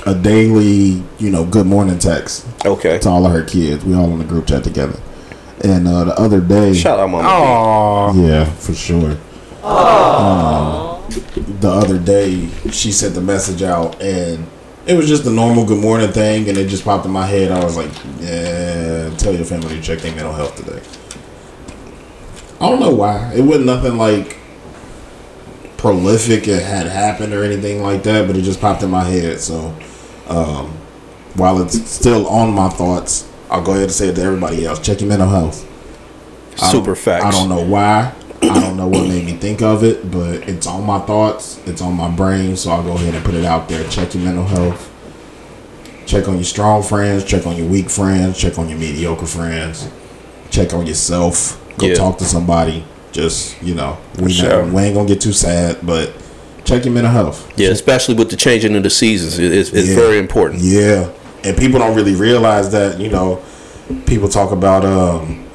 a 0.07 0.15
daily 0.15 1.03
you 1.19 1.31
know 1.31 1.45
good 1.45 1.67
morning 1.67 1.99
text 1.99 2.47
Okay. 2.65 2.99
to 3.01 3.09
all 3.09 3.27
of 3.27 3.33
her 3.33 3.43
kids. 3.45 3.85
We 3.85 3.95
all 3.95 4.11
in 4.13 4.19
the 4.19 4.25
group 4.25 4.47
chat 4.47 4.63
together. 4.65 4.99
And 5.65 5.89
uh, 5.89 6.05
the 6.05 6.15
other 6.21 6.41
day, 6.41 6.73
Shout 6.73 7.01
out, 7.01 7.11
mama. 7.11 7.27
"Aw, 7.29 8.13
yeah, 8.15 8.45
for 8.45 8.75
sure. 8.75 9.17
Um, 9.65 11.03
the 11.61 11.69
other 11.69 11.99
day, 11.99 12.49
she 12.71 12.93
sent 12.93 13.15
the 13.17 13.21
message 13.21 13.63
out, 13.63 14.01
and 14.01 14.47
it 14.87 14.95
was 14.95 15.09
just 15.09 15.25
the 15.25 15.33
normal 15.33 15.65
good 15.67 15.81
morning 15.83 16.13
thing, 16.13 16.49
and 16.49 16.57
it 16.57 16.69
just 16.69 16.85
popped 16.85 17.05
in 17.07 17.11
my 17.11 17.27
head. 17.27 17.51
I 17.51 17.65
was 17.65 17.77
like, 17.77 17.91
"Yeah, 18.21 19.11
tell 19.19 19.35
your 19.35 19.45
family 19.45 19.75
to 19.75 19.83
check 19.83 19.99
their 19.99 20.15
mental 20.15 20.33
health 20.33 20.55
today." 20.55 20.81
I 22.61 22.69
don't 22.71 22.79
know 22.81 22.95
why. 22.95 23.33
It 23.35 23.43
wasn't 23.43 23.67
nothing 23.67 23.97
like 23.99 24.37
prolific. 25.79 26.47
It 26.47 26.63
had 26.63 26.87
happened 26.87 27.33
or 27.33 27.43
anything 27.43 27.83
like 27.83 28.03
that, 28.03 28.27
but 28.27 28.37
it 28.37 28.43
just 28.43 28.61
popped 28.61 28.83
in 28.83 28.91
my 28.91 29.05
head. 29.05 29.41
So, 29.41 29.75
um, 30.29 30.67
while 31.35 31.63
it's 31.63 31.91
still 31.91 32.27
on 32.29 32.53
my 32.53 32.69
thoughts, 32.69 33.27
I'll 33.51 33.63
go 33.63 33.71
ahead 33.73 33.85
and 33.85 33.93
say 33.93 34.09
it 34.09 34.17
to 34.17 34.23
everybody 34.23 34.67
else: 34.67 34.79
check 34.81 35.01
your 35.01 35.09
mental 35.09 35.29
health. 35.29 35.65
Super 36.71 36.95
facts. 36.95 37.25
I 37.25 37.31
don't 37.31 37.49
know 37.49 37.65
why. 37.65 38.13
I 38.43 38.61
don't 38.61 38.77
know 38.77 38.87
what 38.89 39.09
made 39.09 39.25
me 39.25 39.33
think 39.33 39.63
of 39.63 39.83
it, 39.83 40.11
but 40.11 40.49
it's 40.49 40.67
on 40.67 40.85
my 40.85 40.99
thoughts. 41.01 41.61
It's 41.67 41.81
on 41.83 41.95
my 41.95 42.09
brain, 42.11 42.57
so 42.57 42.71
I'll 42.71 42.83
go 42.83 42.93
ahead 42.93 43.15
and 43.15 43.25
put 43.25 43.35
it 43.35 43.45
out 43.45 43.69
there. 43.69 43.89
Check 43.89 44.15
your 44.15 44.25
mental 44.25 44.45
health. 44.45 44.91
Check 46.07 46.29
on 46.29 46.35
your 46.37 46.45
strong 46.45 46.83
friends. 46.83 47.25
Check 47.25 47.47
on 47.47 47.57
your 47.57 47.69
weak 47.69 47.91
friends. 47.91 48.39
Check 48.39 48.59
on 48.59 48.69
your 48.69 48.79
mediocre 48.79 49.27
friends. 49.27 49.89
Check 50.51 50.73
on 50.73 50.87
yourself. 50.87 51.61
Go 51.79 51.87
Yeah. 51.87 51.95
talk 51.95 52.19
to 52.19 52.25
somebody. 52.25 52.85
Just 53.13 53.61
you 53.63 53.75
know, 53.75 53.97
we, 54.19 54.33
sure. 54.33 54.65
not, 54.65 54.73
we 54.73 54.83
ain't 54.83 54.95
gonna 54.95 55.09
get 55.09 55.21
too 55.21 55.33
sad, 55.33 55.79
but 55.83 56.13
check 56.65 56.85
your 56.85 56.93
mental 56.95 57.13
health. 57.13 57.51
Yeah, 57.57 57.71
especially 57.71 58.15
with 58.15 58.31
the 58.31 58.37
changing 58.37 58.77
of 58.77 58.83
the 58.83 58.91
seasons, 58.91 59.39
it's, 59.39 59.71
it's 59.73 59.89
Yeah. 59.89 59.95
very 59.97 60.19
important. 60.19 60.61
Yeah, 60.63 61.11
and 61.43 61.57
people 61.57 61.79
don't 61.79 61.97
really 61.97 62.15
realize 62.15 62.71
that. 62.73 63.01
You 63.01 63.09
know, 63.11 63.43
people 64.07 64.29
talk 64.29 64.53
about 64.53 64.85
um, 64.85 65.47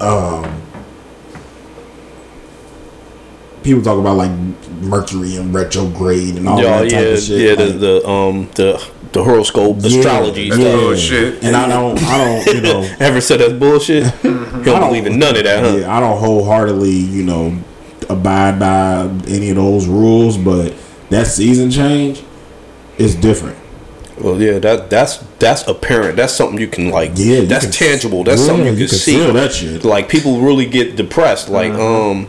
um, 0.00 0.62
people 3.62 3.82
talk 3.82 3.98
about 3.98 4.16
like 4.16 4.30
Mercury 4.82 5.36
and 5.36 5.54
retrograde 5.54 6.36
and 6.36 6.46
all 6.48 6.60
Yeah, 6.60 6.82
that 6.82 6.90
type 6.90 6.92
yeah, 6.92 6.98
of 7.08 7.20
shit. 7.20 7.40
yeah. 7.58 7.64
The, 7.64 7.72
the 7.72 8.08
um 8.08 8.50
the 8.54 8.86
the 9.14 9.24
horoscope, 9.24 9.76
Yeah, 9.80 9.98
astrology 9.98 10.42
yeah. 10.44 10.54
stuff. 10.54 10.80
bullshit." 10.80 11.42
and 11.44 11.56
I 11.56 11.66
don't, 11.68 12.02
I 12.02 12.18
don't, 12.44 12.54
you 12.54 12.60
know, 12.60 12.80
Ever 13.00 13.20
said 13.22 13.40
that's 13.40 13.52
bullshit? 13.54 14.04
He 14.22 14.28
don't 14.70 14.80
don't- 14.80 14.88
believe 14.90 15.06
in 15.06 15.18
none 15.18 15.36
of 15.36 15.44
that, 15.44 15.64
huh? 15.64 15.76
yeah, 15.78 15.96
I 15.96 16.00
don't 16.00 16.18
wholeheartedly, 16.18 16.90
you 16.90 17.22
know, 17.24 17.56
abide 18.08 18.58
by 18.58 19.02
any 19.28 19.50
of 19.50 19.56
those 19.56 19.86
rules, 19.86 20.36
but 20.38 20.74
that 21.10 21.26
season 21.26 21.70
change 21.70 22.22
is 22.98 23.14
different. 23.14 23.56
Well, 24.18 24.40
yeah, 24.40 24.58
that 24.60 24.88
that's 24.90 25.16
that's 25.40 25.66
apparent. 25.66 26.16
That's 26.16 26.32
something 26.32 26.58
you 26.60 26.68
can 26.68 26.90
like. 26.90 27.12
Yeah, 27.16 27.40
that's 27.42 27.64
can- 27.64 27.72
tangible. 27.72 28.22
That's 28.24 28.40
yeah, 28.42 28.46
something 28.46 28.66
you 28.66 28.72
you 28.72 28.78
can, 28.86 28.88
can 28.88 28.98
see. 28.98 29.16
feel 29.16 29.32
that 29.34 29.52
shit. 29.52 29.84
Like 29.84 30.08
people 30.08 30.40
really 30.40 30.66
get 30.66 30.94
depressed. 30.96 31.48
Like 31.48 31.72
um, 31.72 32.28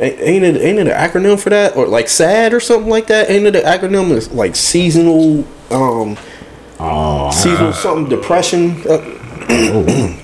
ain't 0.00 0.18
ain't 0.18 0.44
it 0.44 0.56
ain't 0.62 0.78
it 0.78 0.86
an 0.88 0.92
acronym 0.92 1.38
for 1.38 1.50
that 1.50 1.76
or 1.76 1.86
like 1.86 2.08
sad 2.08 2.54
or 2.54 2.60
something 2.60 2.88
like 2.90 3.06
that? 3.08 3.30
Ain't 3.30 3.44
it 3.46 3.54
an 3.56 3.62
acronym 3.62 4.10
is 4.10 4.32
like 4.32 4.56
seasonal 4.56 5.44
um 5.72 6.16
Oh, 6.84 7.30
seasonal 7.30 7.72
something 7.72 8.08
depression? 8.08 8.82
Uh, 8.88 8.98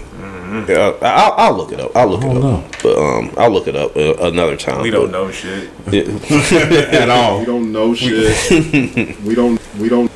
yeah, 0.68 0.92
I'll, 1.02 1.32
I'll 1.36 1.56
look 1.56 1.70
it 1.72 1.78
up. 1.78 1.94
I'll 1.94 2.08
look 2.08 2.22
it 2.24 2.36
up. 2.36 2.42
know. 2.42 2.64
But 2.82 2.98
um, 2.98 3.30
I'll 3.36 3.50
look 3.50 3.68
it 3.68 3.76
up 3.76 3.96
uh, 3.96 4.14
another 4.26 4.56
time. 4.56 4.82
We 4.82 4.90
don't 4.90 5.06
But, 5.06 5.12
know 5.12 5.30
shit. 5.30 5.70
yeah. 5.92 6.02
at 7.02 7.08
all. 7.10 7.38
We 7.40 7.44
don't 7.44 7.70
know 7.70 7.94
shit. 7.94 8.50
we 9.24 9.34
don't. 9.36 9.60
We 9.78 9.88
don't. 9.88 10.10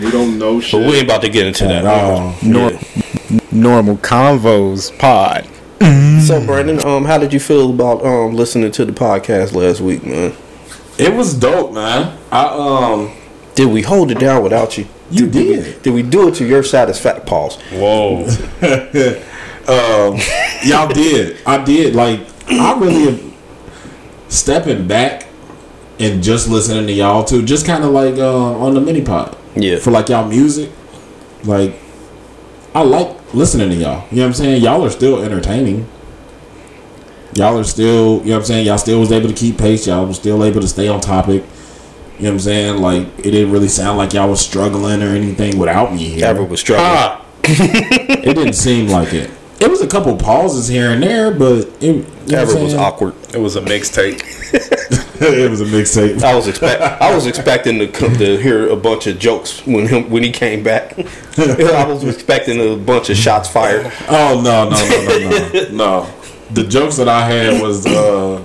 We 0.00 0.10
don't 0.12 0.38
know 0.38 0.56
but 0.56 0.64
shit. 0.64 0.86
we 0.86 0.96
ain't 0.98 1.04
about 1.04 1.22
to 1.22 1.28
get 1.28 1.46
into 1.46 1.64
that. 1.64 1.84
At 1.84 1.86
all. 1.86 2.34
Yeah. 2.42 2.80
Normal 3.50 3.96
convos 3.96 4.96
pod. 4.98 5.46
So 6.26 6.44
Brandon, 6.44 6.84
um, 6.86 7.04
how 7.06 7.18
did 7.18 7.32
you 7.32 7.40
feel 7.40 7.70
about 7.70 8.04
um 8.04 8.34
listening 8.34 8.70
to 8.72 8.84
the 8.84 8.92
podcast 8.92 9.52
last 9.54 9.80
week, 9.80 10.04
man? 10.04 10.32
It 10.98 11.14
was 11.14 11.34
dope, 11.34 11.72
man. 11.72 12.18
I 12.30 12.44
um, 12.46 13.12
Did 13.58 13.72
we 13.72 13.82
hold 13.82 14.12
it 14.12 14.20
down 14.20 14.44
without 14.44 14.78
you? 14.78 14.86
you 15.10 15.24
We, 15.24 15.30
did. 15.32 15.82
did 15.82 15.92
we 15.92 16.04
do 16.04 16.28
it 16.28 16.36
to 16.36 16.46
your 16.46 16.62
satisfaction? 16.62 17.26
Pause. 17.26 17.56
Whoa. 17.72 18.24
Um, 19.68 20.16
y'all 20.64 20.88
did. 20.88 21.36
I 21.44 21.62
did. 21.62 21.94
Like 21.94 22.20
I 22.48 22.78
really 22.78 23.34
stepping 24.28 24.86
back 24.88 25.26
and 26.00 26.22
just 26.22 26.48
listening 26.48 26.86
to 26.86 26.92
y'all 26.94 27.22
too. 27.22 27.44
Just 27.44 27.66
kind 27.66 27.84
of 27.84 27.90
like 27.90 28.14
uh, 28.14 28.58
on 28.58 28.72
the 28.72 28.80
mini 28.80 29.02
pod 29.02 29.36
Yeah. 29.56 29.76
for 29.78 29.90
like 29.90 30.08
y'all 30.08 30.26
music. 30.26 30.70
Like 31.44 31.74
I 32.74 32.80
like 32.82 33.34
listening 33.34 33.68
to 33.68 33.74
y'all. 33.74 34.06
You 34.10 34.16
know 34.18 34.22
what 34.22 34.26
I'm 34.28 34.32
saying? 34.34 34.62
Y'all 34.62 34.82
are 34.86 34.90
still 34.90 35.22
entertaining. 35.22 35.86
Y'all 37.34 37.58
are 37.58 37.64
still, 37.64 38.20
you 38.20 38.30
know 38.30 38.36
what 38.36 38.36
I'm 38.38 38.44
saying? 38.46 38.66
Y'all 38.66 38.78
still 38.78 39.00
was 39.00 39.12
able 39.12 39.28
to 39.28 39.34
keep 39.34 39.58
pace. 39.58 39.86
Y'all 39.86 40.06
was 40.06 40.16
still 40.16 40.42
able 40.44 40.62
to 40.62 40.68
stay 40.68 40.88
on 40.88 41.00
topic. 41.02 41.44
You 42.18 42.24
know 42.24 42.30
what 42.30 42.34
I'm 42.34 42.38
saying? 42.40 42.82
Like 42.82 43.06
it 43.18 43.30
didn't 43.30 43.52
really 43.52 43.68
sound 43.68 43.96
like 43.98 44.12
y'all 44.12 44.28
was 44.28 44.40
struggling 44.40 45.02
or 45.02 45.08
anything 45.08 45.58
without 45.58 45.92
me 45.92 46.04
here. 46.08 46.24
Ever 46.26 46.42
was 46.44 46.60
struggling. 46.60 46.86
Ah, 46.90 47.24
It 47.44 48.34
didn't 48.34 48.54
seem 48.54 48.88
like 48.88 49.12
it. 49.14 49.30
It 49.60 49.68
was 49.70 49.80
a 49.80 49.86
couple 49.88 50.16
pauses 50.16 50.68
here 50.68 50.90
and 50.92 51.02
there, 51.02 51.30
but 51.32 51.66
it 51.80 51.82
you 51.82 52.04
know 52.26 52.38
Ever 52.38 52.56
was 52.62 52.74
awkward. 52.74 53.14
it 53.34 53.38
was 53.38 53.56
a 53.56 53.60
mixtape. 53.60 54.20
it 55.20 55.50
was 55.50 55.60
a 55.60 55.64
mixtape. 55.64 56.22
I 56.22 56.34
was 56.34 56.46
expect 56.48 56.80
I 56.82 57.14
was 57.14 57.26
expecting 57.26 57.78
to 57.78 57.86
come 57.88 58.14
to 58.18 58.36
hear 58.38 58.68
a 58.68 58.76
bunch 58.76 59.06
of 59.06 59.18
jokes 59.18 59.64
when 59.66 59.86
him 59.86 60.10
when 60.10 60.22
he 60.22 60.30
came 60.32 60.62
back. 60.62 60.98
I 61.38 61.84
was 61.86 62.02
expecting 62.04 62.60
a 62.60 62.76
bunch 62.76 63.10
of 63.10 63.16
shots 63.16 63.48
fired. 63.48 63.92
Oh 64.08 64.40
no 64.44 64.68
no 64.68 64.88
no 64.88 65.18
no 65.18 65.50
no 65.52 65.76
no! 66.04 66.14
The 66.52 66.64
jokes 66.64 66.96
that 66.96 67.08
I 67.08 67.26
had 67.28 67.60
was 67.62 67.84
uh, 67.86 68.42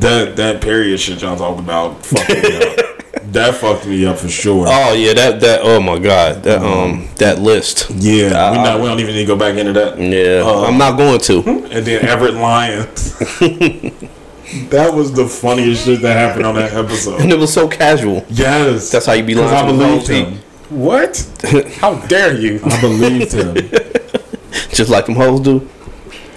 that 0.00 0.36
that 0.36 0.60
period 0.60 0.98
shit 1.00 1.22
y'all 1.22 1.36
talked 1.36 1.60
about. 1.60 2.04
Fucked 2.04 2.28
me 2.30 2.56
up. 2.56 2.84
That 3.32 3.56
fucked 3.56 3.86
me 3.86 4.06
up 4.06 4.16
for 4.18 4.28
sure. 4.28 4.64
Oh 4.68 4.94
yeah, 4.94 5.12
that 5.12 5.40
that 5.40 5.60
oh 5.62 5.80
my 5.80 5.98
god, 5.98 6.42
that 6.44 6.62
um 6.62 7.08
that 7.16 7.38
list. 7.38 7.90
yeah, 7.90 8.52
we, 8.52 8.58
Uh, 8.58 8.62
not, 8.62 8.80
we 8.80 8.86
don't 8.86 9.00
even 9.00 9.14
need 9.14 9.22
to 9.22 9.26
go 9.26 9.36
back 9.36 9.56
into 9.58 9.74
that. 9.74 9.98
Yeah, 9.98 10.42
Uh, 10.48 10.62
I'm 10.62 10.78
not 10.78 10.96
going 10.96 11.20
to. 11.20 11.42
And 11.70 11.84
then 11.86 12.06
Everett 12.06 12.34
Lyons. 12.34 13.18
that 14.70 14.94
was 14.94 15.12
the 15.12 15.26
funniest 15.28 15.84
shit 15.84 16.00
that 16.02 16.16
happened 16.16 16.46
on 16.46 16.54
that 16.54 16.72
episode. 16.72 17.20
And 17.20 17.30
it 17.30 17.38
was 17.38 17.52
so 17.52 17.68
casual. 17.68 18.24
Yes, 18.30 18.90
That's 18.90 19.04
how 19.04 19.12
you 19.12 19.24
be 19.24 19.34
lying 19.34 19.54
I 19.54 19.66
believed 19.66 20.08
him. 20.08 20.38
What? 20.70 21.18
How 21.80 21.96
dare 22.06 22.34
you? 22.34 22.60
I 22.64 22.80
believed 22.80 23.32
him. 23.32 23.54
Just 24.70 24.90
like 24.90 25.04
them 25.06 25.16
hoes 25.16 25.40
do. 25.40 25.68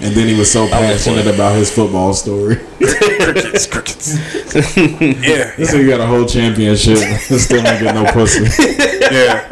And 0.03 0.15
then 0.15 0.27
he 0.27 0.33
was 0.37 0.51
so 0.51 0.67
passionate 0.67 1.27
about 1.27 1.55
his 1.55 1.71
football 1.73 2.13
story. 2.13 2.55
crickets, 2.79 3.67
crickets. 3.67 4.15
yeah, 4.55 5.55
This 5.55 5.71
nigga 5.73 5.89
got 5.89 5.99
a 6.01 6.07
whole 6.07 6.25
championship 6.25 6.97
still 7.19 7.65
ain't 7.65 7.81
get 7.81 7.93
no 7.93 8.05
pussy. 8.11 8.43
yeah. 9.11 9.47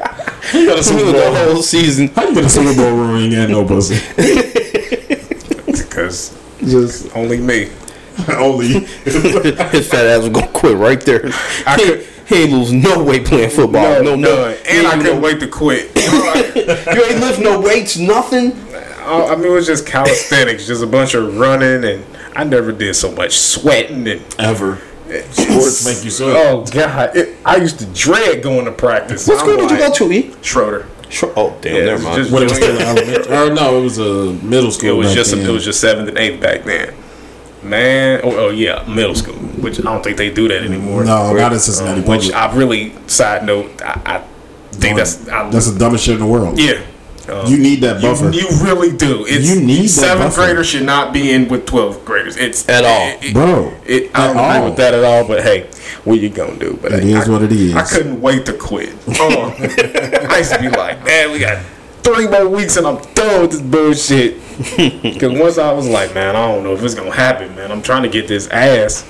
He 0.51 0.65
got 0.65 0.79
a 0.79 0.83
Super 0.83 1.11
the 1.11 1.31
whole 1.45 1.61
season. 1.61 2.07
How 2.09 2.27
you 2.27 2.33
get 2.33 2.45
a 2.45 2.49
Super 2.49 2.73
Bowl 2.75 2.95
ring 3.13 3.33
and 3.35 3.51
no 3.51 3.63
pussy? 3.65 3.99
Because 5.65 6.35
Just 6.61 7.15
only 7.15 7.37
me. 7.39 7.69
only. 8.29 8.67
His 9.05 9.87
fat 9.87 10.05
ass 10.05 10.21
was 10.23 10.29
gonna 10.29 10.47
quit 10.47 10.77
right 10.77 10.99
there. 11.01 11.29
I 11.67 11.75
could- 11.77 12.05
he 12.29 12.43
ain't 12.43 12.51
lose 12.51 12.71
no 12.71 13.03
weight 13.03 13.25
playing 13.25 13.49
football. 13.49 14.03
No, 14.03 14.15
no, 14.15 14.15
none. 14.15 14.55
And 14.67 14.85
I 14.85 14.97
couldn't 15.01 15.19
wait 15.19 15.39
to 15.39 15.47
quit. 15.47 15.89
You 15.95 17.03
ain't 17.05 17.19
lift 17.21 17.39
no 17.39 17.59
weights, 17.59 17.97
nothing. 17.97 18.51
Oh, 19.09 19.27
I 19.31 19.35
mean, 19.35 19.47
it 19.47 19.49
was 19.51 19.65
just 19.65 19.85
calisthenics, 19.85 20.67
just 20.67 20.83
a 20.83 20.87
bunch 20.87 21.13
of 21.15 21.37
running, 21.37 21.83
and 21.83 22.05
I 22.35 22.43
never 22.43 22.71
did 22.71 22.95
so 22.95 23.11
much 23.11 23.37
sweating 23.37 24.07
and 24.07 24.21
Ever. 24.39 24.77
Sports 25.31 25.85
make 25.85 26.03
you 26.05 26.11
sweat. 26.11 26.35
Oh 26.35 26.63
God, 26.71 27.15
it, 27.15 27.35
I 27.43 27.55
used 27.57 27.79
to 27.79 27.85
dread 27.87 28.43
going 28.43 28.65
to 28.65 28.71
practice. 28.71 29.27
What 29.27 29.39
school 29.39 29.57
did 29.57 29.71
you 29.71 29.77
go 29.77 29.91
to, 29.91 30.11
E? 30.11 30.35
Schroeder. 30.43 30.85
Sure. 31.09 31.33
Oh, 31.35 31.57
damn, 31.61 31.75
Yeah, 31.77 31.85
never 31.85 32.03
mind. 32.03 32.15
just- 32.17 32.31
When 32.31 32.43
it 32.43 32.49
was 32.49 32.57
still 32.57 32.79
elementary. 32.79 33.35
Or 33.35 33.51
no, 33.51 33.79
it 33.79 33.83
was 33.83 33.97
a 33.97 34.33
middle 34.45 34.69
school. 34.69 34.89
It 34.89 34.93
was 34.93 35.11
just 35.13 35.31
then. 35.31 35.43
it 35.43 35.51
was 35.51 35.65
just 35.65 35.79
seventh 35.81 36.09
and 36.09 36.17
eighth 36.19 36.39
back 36.39 36.63
then. 36.65 36.93
Man, 37.63 38.21
oh, 38.23 38.37
oh 38.37 38.49
yeah, 38.51 38.85
middle 38.87 39.15
school, 39.15 39.33
which 39.33 39.79
I 39.79 39.83
don't 39.83 40.03
think 40.03 40.17
they 40.17 40.31
do 40.31 40.47
that 40.47 40.61
anymore. 40.63 41.03
No, 41.03 41.33
not 41.33 41.51
in 41.51 41.59
Cincinnati 41.59 42.01
Um, 42.01 42.07
which 42.07 42.31
I 42.31 42.55
really 42.55 42.93
side 43.07 43.43
note. 43.45 43.81
I, 43.81 43.99
I 44.05 44.23
think 44.71 44.95
that's 44.97 45.27
I, 45.27 45.49
That's 45.49 45.69
the 45.71 45.77
dumbest 45.79 46.05
shit 46.05 46.13
in 46.13 46.19
the 46.21 46.27
world. 46.27 46.59
yeah. 46.59 46.79
Um, 47.29 47.47
You 47.47 47.57
need 47.57 47.81
that 47.81 48.01
buffer. 48.01 48.29
You, 48.31 48.41
you 48.41 48.63
really 48.63 48.95
do. 48.95 49.25
It's, 49.27 49.47
You 49.49 49.61
need 49.61 49.83
that 49.83 49.89
seventh 49.89 50.35
buffer. 50.35 50.47
graders 50.47 50.67
should 50.67 50.85
not 50.85 51.13
be 51.13 51.31
in 51.31 51.47
with 51.47 51.65
twelfth 51.65 52.03
graders. 52.05 52.37
It's 52.37 52.67
At 52.69 52.83
all. 52.85 53.17
It, 53.21 53.33
Bro, 53.33 53.73
it, 53.85 54.11
I 54.15 54.27
at 54.29 54.33
don't 54.33 54.37
agree 54.45 54.57
all. 54.59 54.65
with 54.65 54.77
that 54.77 54.93
at 54.93 55.03
all. 55.03 55.27
But 55.27 55.43
hey, 55.43 55.69
what 56.03 56.19
you 56.19 56.29
gonna 56.29 56.57
do? 56.57 56.77
But 56.81 56.93
It 56.93 57.03
hey, 57.03 57.13
is 57.13 57.27
I, 57.27 57.31
what 57.31 57.41
it 57.43 57.51
is. 57.51 57.75
I 57.75 57.83
couldn't 57.83 58.19
wait 58.21 58.45
to 58.47 58.53
quit. 58.53 58.95
Oh, 59.19 59.53
I 59.59 60.37
used 60.37 60.53
to 60.53 60.59
be 60.59 60.69
like, 60.69 61.03
man, 61.03 61.31
we 61.31 61.39
got 61.39 61.63
three 62.03 62.27
more 62.27 62.47
weeks 62.47 62.77
and 62.77 62.87
I'm 62.87 63.01
done 63.13 63.41
with 63.41 63.51
this 63.51 63.61
bullshit. 63.61 64.37
Because 65.01 65.39
once 65.39 65.57
I 65.57 65.71
was 65.71 65.87
like, 65.87 66.13
man, 66.13 66.35
I 66.35 66.47
don't 66.47 66.63
know 66.63 66.73
if 66.73 66.83
it's 66.83 66.93
gonna 66.95 67.11
happen, 67.13 67.55
man. 67.55 67.71
I'm 67.71 67.81
trying 67.81 68.03
to 68.03 68.09
get 68.09 68.27
this 68.27 68.47
ass. 68.49 69.05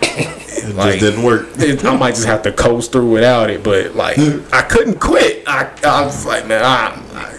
It 0.00 0.74
Like- 0.76 0.98
just 0.98 1.04
didn't 1.04 1.22
work. 1.24 1.48
It, 1.58 1.84
I 1.84 1.96
might 1.96 2.14
just 2.14 2.26
have 2.26 2.42
to 2.42 2.52
coast 2.52 2.92
through 2.92 3.10
without 3.10 3.50
it, 3.50 3.62
but 3.64 3.94
like 3.96 4.18
I 4.52 4.62
couldn't 4.62 5.00
quit. 5.00 5.42
I, 5.46 5.70
I 5.84 6.04
was 6.04 6.24
like, 6.26 6.46
man, 6.46 6.64
I, 6.64 6.94
I, 7.14 7.38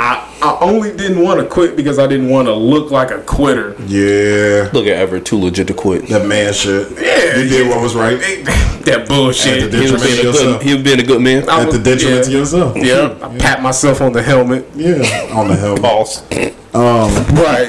I 0.00 0.24
I 0.40 0.56
only 0.60 0.96
didn't 0.96 1.20
want 1.22 1.40
to 1.40 1.46
quit 1.46 1.74
because 1.74 1.98
I 1.98 2.06
didn't 2.06 2.28
want 2.28 2.46
to 2.46 2.54
look 2.54 2.92
like 2.92 3.10
a 3.10 3.20
quitter. 3.22 3.74
Yeah, 3.86 4.70
Look 4.72 4.86
at 4.86 4.92
Everett, 4.96 5.26
too 5.26 5.36
legit 5.38 5.66
to 5.66 5.74
quit. 5.74 6.06
that 6.08 6.24
man 6.26 6.52
shit. 6.52 6.92
Yeah, 6.92 7.36
you 7.38 7.48
did 7.48 7.68
what 7.68 7.82
was 7.82 7.96
right 7.96 8.18
that 8.84 9.06
bullshit. 9.08 9.64
At 9.64 9.70
the 9.72 9.82
He 9.84 9.90
was 9.92 10.02
being 10.02 10.20
a 10.20 10.22
Yourself. 10.22 10.60
good, 10.60 10.66
he 10.68 10.74
was 10.74 10.82
being 10.84 11.00
a 11.00 11.02
good 11.02 11.20
man. 11.20 11.48
I 11.48 11.62
at 11.62 11.70
the 11.72 11.78
was- 11.78 11.82
detriment 11.82 12.24
to 12.26 12.30
yeah. 12.30 12.38
yourself. 12.38 12.76
Yeah, 12.76 13.18
I 13.20 13.36
pat 13.38 13.60
myself 13.60 14.00
on 14.00 14.12
the 14.12 14.22
helmet. 14.22 14.68
Yeah, 14.76 15.02
on 15.34 15.48
the 15.48 15.56
helmet. 15.56 15.82
Boss. 15.82 16.22
Right. 16.72 17.66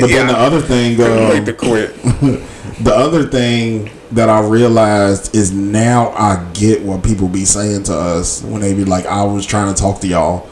But 0.00 0.08
then 0.10 0.26
the 0.28 0.36
other 0.38 0.60
thing, 0.60 0.96
Couldn't 0.96 1.28
wait 1.28 1.38
um, 1.40 1.44
to 1.46 1.52
quit. 1.54 1.94
the 2.84 2.92
other 2.94 3.26
thing 3.26 3.90
that 4.12 4.28
I 4.28 4.40
realized 4.40 5.34
is 5.34 5.50
now 5.52 6.10
I 6.10 6.48
get 6.54 6.82
what 6.82 7.02
people 7.02 7.28
be 7.28 7.44
saying 7.44 7.82
to 7.84 7.94
us 7.94 8.42
when 8.42 8.60
they 8.60 8.74
be 8.74 8.84
like, 8.84 9.06
"I 9.06 9.24
was 9.24 9.44
trying 9.44 9.74
to 9.74 9.80
talk 9.80 10.00
to 10.02 10.06
y'all." 10.06 10.48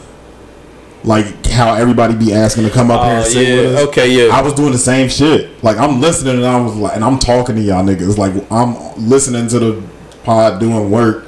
Like 1.06 1.46
how 1.46 1.72
everybody 1.74 2.14
be 2.16 2.34
asking 2.34 2.64
to 2.64 2.70
come 2.70 2.90
up 2.90 3.02
here 3.04 3.14
and 3.14 3.24
Oh, 3.24 3.28
sit 3.28 3.48
yeah. 3.48 3.54
with 3.54 3.74
us. 3.76 3.82
Okay, 3.88 4.26
yeah. 4.26 4.34
I 4.36 4.42
was 4.42 4.52
doing 4.52 4.72
the 4.72 4.78
same 4.78 5.08
shit. 5.08 5.62
Like 5.62 5.78
I'm 5.78 6.00
listening 6.00 6.34
and 6.36 6.44
I 6.44 6.60
was 6.60 6.74
like, 6.74 6.96
and 6.96 7.04
I'm 7.04 7.18
talking 7.18 7.54
to 7.54 7.62
y'all 7.62 7.84
niggas. 7.84 8.18
Like 8.18 8.34
I'm 8.50 8.74
listening 9.08 9.46
to 9.48 9.58
the 9.60 9.82
pod 10.24 10.58
doing 10.60 10.90
work, 10.90 11.24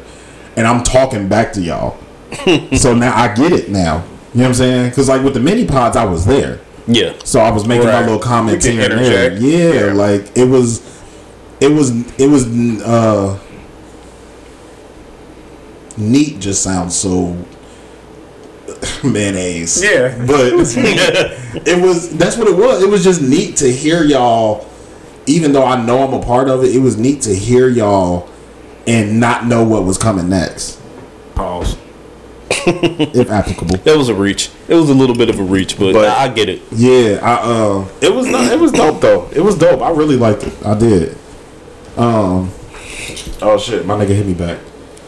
and 0.57 0.67
I'm 0.67 0.83
talking 0.83 1.29
back 1.29 1.53
to 1.55 1.61
y'all. 1.62 1.97
so 2.77 2.93
now 2.95 3.17
I 3.17 3.33
get 3.35 3.53
it 3.53 3.71
now. 3.71 4.05
You 4.35 4.41
know 4.41 4.43
what 4.43 4.47
I'm 4.49 4.55
saying? 4.55 4.91
Because 4.91 5.09
like 5.09 5.23
with 5.23 5.35
the 5.35 5.41
mini 5.41 5.64
pods, 5.64 5.97
I 5.97 6.05
was 6.05 6.27
there. 6.27 6.61
Yeah. 6.88 7.14
So 7.25 7.38
I 7.41 7.51
was 7.53 7.67
making 7.67 7.87
my 7.87 8.01
little 8.01 8.19
comments 8.19 8.64
here 8.64 8.83
and 8.91 8.99
there. 8.99 9.33
Yeah, 9.37 9.85
Yeah. 9.87 9.93
like 9.93 10.37
it 10.37 10.45
was, 10.49 10.83
it 11.61 11.69
was, 11.71 11.91
it 12.19 12.29
was. 12.29 12.47
uh 12.83 13.38
Neat 15.97 16.38
just 16.41 16.62
sounds 16.62 16.95
so 16.97 17.37
mayonnaise. 19.05 19.83
Yeah. 19.83 20.17
but 20.27 20.41
it 20.53 21.83
was. 21.83 22.17
That's 22.17 22.37
what 22.37 22.49
it 22.49 22.57
was. 22.57 22.83
It 22.83 22.88
was 22.88 23.03
just 23.05 23.21
neat 23.23 23.57
to 23.57 23.71
hear 23.71 24.03
y'all. 24.05 24.67
Even 25.27 25.53
though 25.53 25.64
I 25.64 25.85
know 25.85 26.03
I'm 26.07 26.14
a 26.14 26.23
part 26.25 26.49
of 26.49 26.64
it, 26.64 26.75
it 26.75 26.79
was 26.79 26.97
neat 26.97 27.23
to 27.23 27.35
hear 27.35 27.69
y'all 27.69 28.29
and 28.87 29.21
not 29.21 29.45
know 29.47 29.62
what 29.62 29.85
was 29.85 29.99
coming 29.99 30.31
next, 30.31 30.81
Pause. 31.35 31.77
if 32.51 33.31
applicable. 33.31 33.77
That 33.79 33.99
was 33.99 34.09
a 34.09 34.14
reach. 34.14 34.51
It 34.69 34.75
was 34.75 34.88
a 34.88 34.95
little 34.95 35.14
bit 35.14 35.29
of 35.29 35.38
a 35.38 35.43
reach, 35.43 35.79
but, 35.79 35.93
But- 35.93 36.09
I, 36.09 36.25
I 36.25 36.29
get 36.29 36.49
it. 36.49 36.62
Yeah, 36.73 37.19
I 37.23 37.35
uh 37.43 37.88
it 38.01 38.14
was 38.14 38.27
not, 38.27 38.51
it 38.51 38.59
was 38.59 38.73
dope 38.73 39.03
though. 39.03 39.29
It 39.31 39.41
was 39.41 39.57
dope. 39.59 39.83
I 39.83 39.91
really 39.91 40.17
liked 40.17 40.45
it. 40.45 40.55
I 40.64 40.79
did. 40.79 41.17
Um 41.99 42.51
Oh 43.43 43.59
shit, 43.62 43.85
my 43.85 43.95
nigga 43.97 44.14
hit 44.17 44.27
me 44.27 44.35
back. 44.35 44.59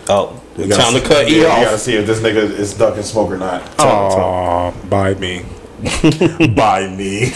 Oh, 0.09 0.39
We 0.61 0.69
gotta 0.69 0.83
time 0.83 0.93
to 0.95 1.01
see- 1.01 1.07
cut 1.07 1.31
yeah, 1.31 1.37
E 1.57 1.59
We 1.61 1.65
gotta 1.65 1.79
see 1.79 1.95
if 1.97 2.07
this 2.07 2.21
nigga 2.21 2.37
is 2.37 2.75
ducking 2.75 3.03
smoke 3.03 3.31
or 3.31 3.39
not. 3.39 3.63
Aw, 3.81 4.71
by 4.89 5.15
me. 5.15 5.45
By 6.55 6.87
me. 6.95 7.33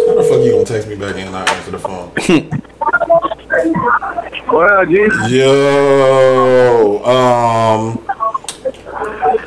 How 0.00 0.14
the 0.14 0.26
fuck 0.28 0.40
you 0.44 0.52
gonna 0.52 0.64
text 0.64 0.88
me 0.88 0.94
back 0.96 1.16
and 1.16 1.32
not 1.32 1.48
answer 1.50 1.70
the 1.72 1.78
phone? 1.78 2.12
Well, 4.52 4.86
G, 4.86 5.08
Yo, 5.36 7.02
um, 7.04 8.07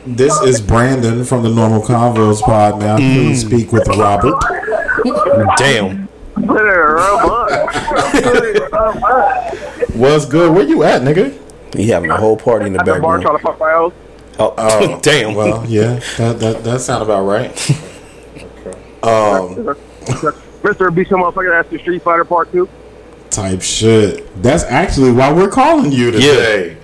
this 0.06 0.40
is 0.42 0.62
Brandon 0.62 1.24
from 1.24 1.44
the 1.44 1.50
Normal 1.50 1.82
Convos 1.82 2.42
Pod. 2.42 2.80
Now, 2.80 2.98
please 2.98 3.42
speak 3.42 3.72
with 3.72 3.88
Robert. 3.88 4.40
Damn. 5.58 6.08
put 6.36 6.62
it 6.66 6.74
rub 6.76 7.30
up. 7.30 7.50
What's 9.96 10.26
good? 10.26 10.54
Where 10.54 10.64
you 10.66 10.84
at, 10.84 11.02
nigga? 11.02 11.38
He 11.76 11.88
having 11.90 12.10
a 12.12 12.18
whole 12.18 12.36
party 12.38 12.66
in 12.68 12.74
the 12.74 12.80
At 12.80 12.86
the 12.86 13.00
bar 13.00 13.20
background. 13.20 13.24
trying 13.24 13.38
to 13.38 13.44
fuck 13.44 13.60
my 13.60 13.70
house. 13.72 13.94
Oh, 14.40 15.00
damn. 15.04 15.36
Well, 15.36 15.66
yeah, 15.68 16.00
that 16.18 16.40
that, 16.40 16.64
that 16.64 16.82
sound 16.82 17.04
about 17.04 17.24
right. 17.26 17.52
Um, 19.04 19.56
Mr. 20.62 20.94
Beat 20.94 21.08
some 21.08 21.22
motherfucker 21.22 21.50
that's 21.50 21.68
the 21.72 21.80
Street 21.80 22.04
Fighter 22.04 22.24
Part 22.24 22.52
2. 22.52 22.70
type 23.32 23.64
shit. 23.64 24.44
That's 24.44 24.64
actually 24.66 25.12
why 25.12 25.34
we're 25.34 25.50
calling 25.50 25.92
you 25.92 26.12
today. 26.12 26.78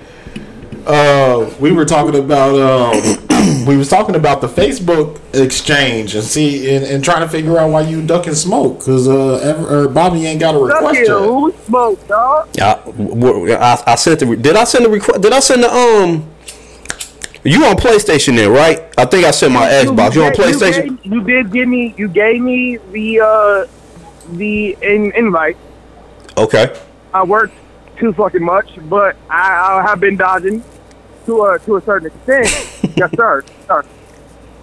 Uh, 0.87 1.53
we 1.59 1.71
were 1.73 1.83
talking 1.85 2.17
about 2.17 2.55
um, 2.55 3.65
we 3.67 3.75
was 3.75 3.89
talking 3.89 4.15
about 4.15 4.39
the 4.39 4.47
Facebook 4.47 5.19
exchange 5.35 6.15
and 6.15 6.23
see 6.23 6.73
and, 6.73 6.85
and 6.85 7.03
trying 7.03 7.19
to 7.19 7.27
figure 7.27 7.57
out 7.57 7.69
why 7.71 7.81
you 7.81 8.01
ducking 8.05 8.33
smoke 8.33 8.79
because 8.79 9.05
uh, 9.07 9.35
ever, 9.43 9.85
or 9.85 9.89
Bobby 9.89 10.25
ain't 10.25 10.39
got 10.39 10.55
a 10.55 10.59
Fuck 10.59 10.69
request 10.81 10.99
you, 10.99 11.05
yet. 11.19 11.27
who 11.27 11.53
smoke, 11.65 12.07
dog? 12.07 12.49
I, 12.61 12.75
w- 12.85 13.53
I, 13.53 13.83
I 13.85 13.95
sent 13.95 14.21
the. 14.21 14.35
Did 14.37 14.55
I 14.55 14.63
send 14.63 14.85
the 14.85 14.89
request? 14.89 15.21
Did 15.21 15.33
I 15.33 15.39
send 15.41 15.63
the 15.63 15.73
um? 15.73 16.29
You 17.43 17.65
on 17.65 17.75
PlayStation 17.75 18.35
then, 18.37 18.51
right? 18.51 18.81
I 18.97 19.05
think 19.05 19.25
I 19.25 19.31
sent 19.31 19.53
my 19.53 19.67
Xbox. 19.67 20.15
You 20.15 20.23
on 20.23 20.31
PlayStation? 20.31 20.85
You, 20.85 20.95
gave- 20.95 21.13
you 21.13 21.23
did 21.23 21.51
give 21.51 21.67
me, 21.67 21.93
you 21.97 22.07
gave 22.07 22.41
me 22.41 22.77
the, 22.91 23.19
uh, 23.21 23.67
the 24.37 24.77
in, 24.81 25.11
invite. 25.15 25.55
Okay. 26.37 26.77
I 27.13 27.23
worked 27.23 27.53
too 27.99 28.11
fucking 28.13 28.43
much, 28.43 28.69
but 28.89 29.15
I, 29.29 29.79
I 29.79 29.81
have 29.83 29.99
been 29.99 30.17
dodging 30.17 30.61
to 31.27 31.43
a 31.45 31.59
to 31.59 31.75
a 31.75 31.81
certain 31.83 32.07
extent. 32.07 32.47
yes, 32.97 33.11
sir. 33.15 33.43
sir. 33.67 33.83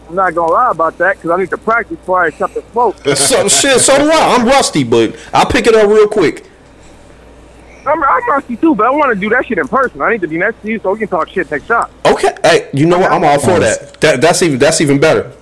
I'm 0.09 0.15
not 0.17 0.35
gonna 0.35 0.53
lie 0.53 0.71
about 0.73 0.99
that 0.99 1.17
because 1.17 1.31
I 1.31 1.37
need 1.39 1.51
to 1.51 1.57
practice 1.59 1.97
before 1.97 2.25
I 2.25 2.29
accept 2.29 2.55
the 2.55 2.63
smoke. 2.73 2.97
So 3.17 3.49
shit. 3.49 3.81
So 3.81 3.97
do 3.99 4.11
I. 4.11 4.37
I'm 4.37 4.47
rusty, 4.47 4.83
but 4.85 5.17
I'll 5.33 5.47
pick 5.47 5.67
it 5.67 5.75
up 5.75 5.89
real 5.89 6.09
quick. 6.09 6.51
I'm, 7.87 8.03
I'm 8.03 8.29
rusty 8.31 8.57
too, 8.57 8.75
but 8.75 8.87
I 8.87 8.91
want 8.91 9.13
to 9.15 9.21
do 9.21 9.29
that 9.29 9.45
shit 9.47 9.59
in 9.59 9.69
person. 9.69 10.01
I 10.01 10.11
need 10.13 10.23
to 10.23 10.27
be 10.27 10.39
next 10.39 10.61
to 10.63 10.69
you 10.69 10.79
so 10.81 10.93
we 10.93 10.99
can 11.01 11.09
talk 11.09 11.29
shit, 11.29 11.49
take 11.49 11.65
shots. 11.65 11.93
Okay. 12.07 12.35
Hey, 12.43 12.71
you 12.73 12.87
know 12.87 12.99
what? 12.99 13.13
I'm 13.13 13.23
all 13.25 13.39
for 13.39 13.61
that. 13.61 14.01
That 14.01 14.21
that's 14.23 14.43
even 14.43 14.59
that's 14.59 14.81
even 14.81 14.99
better. 14.99 15.33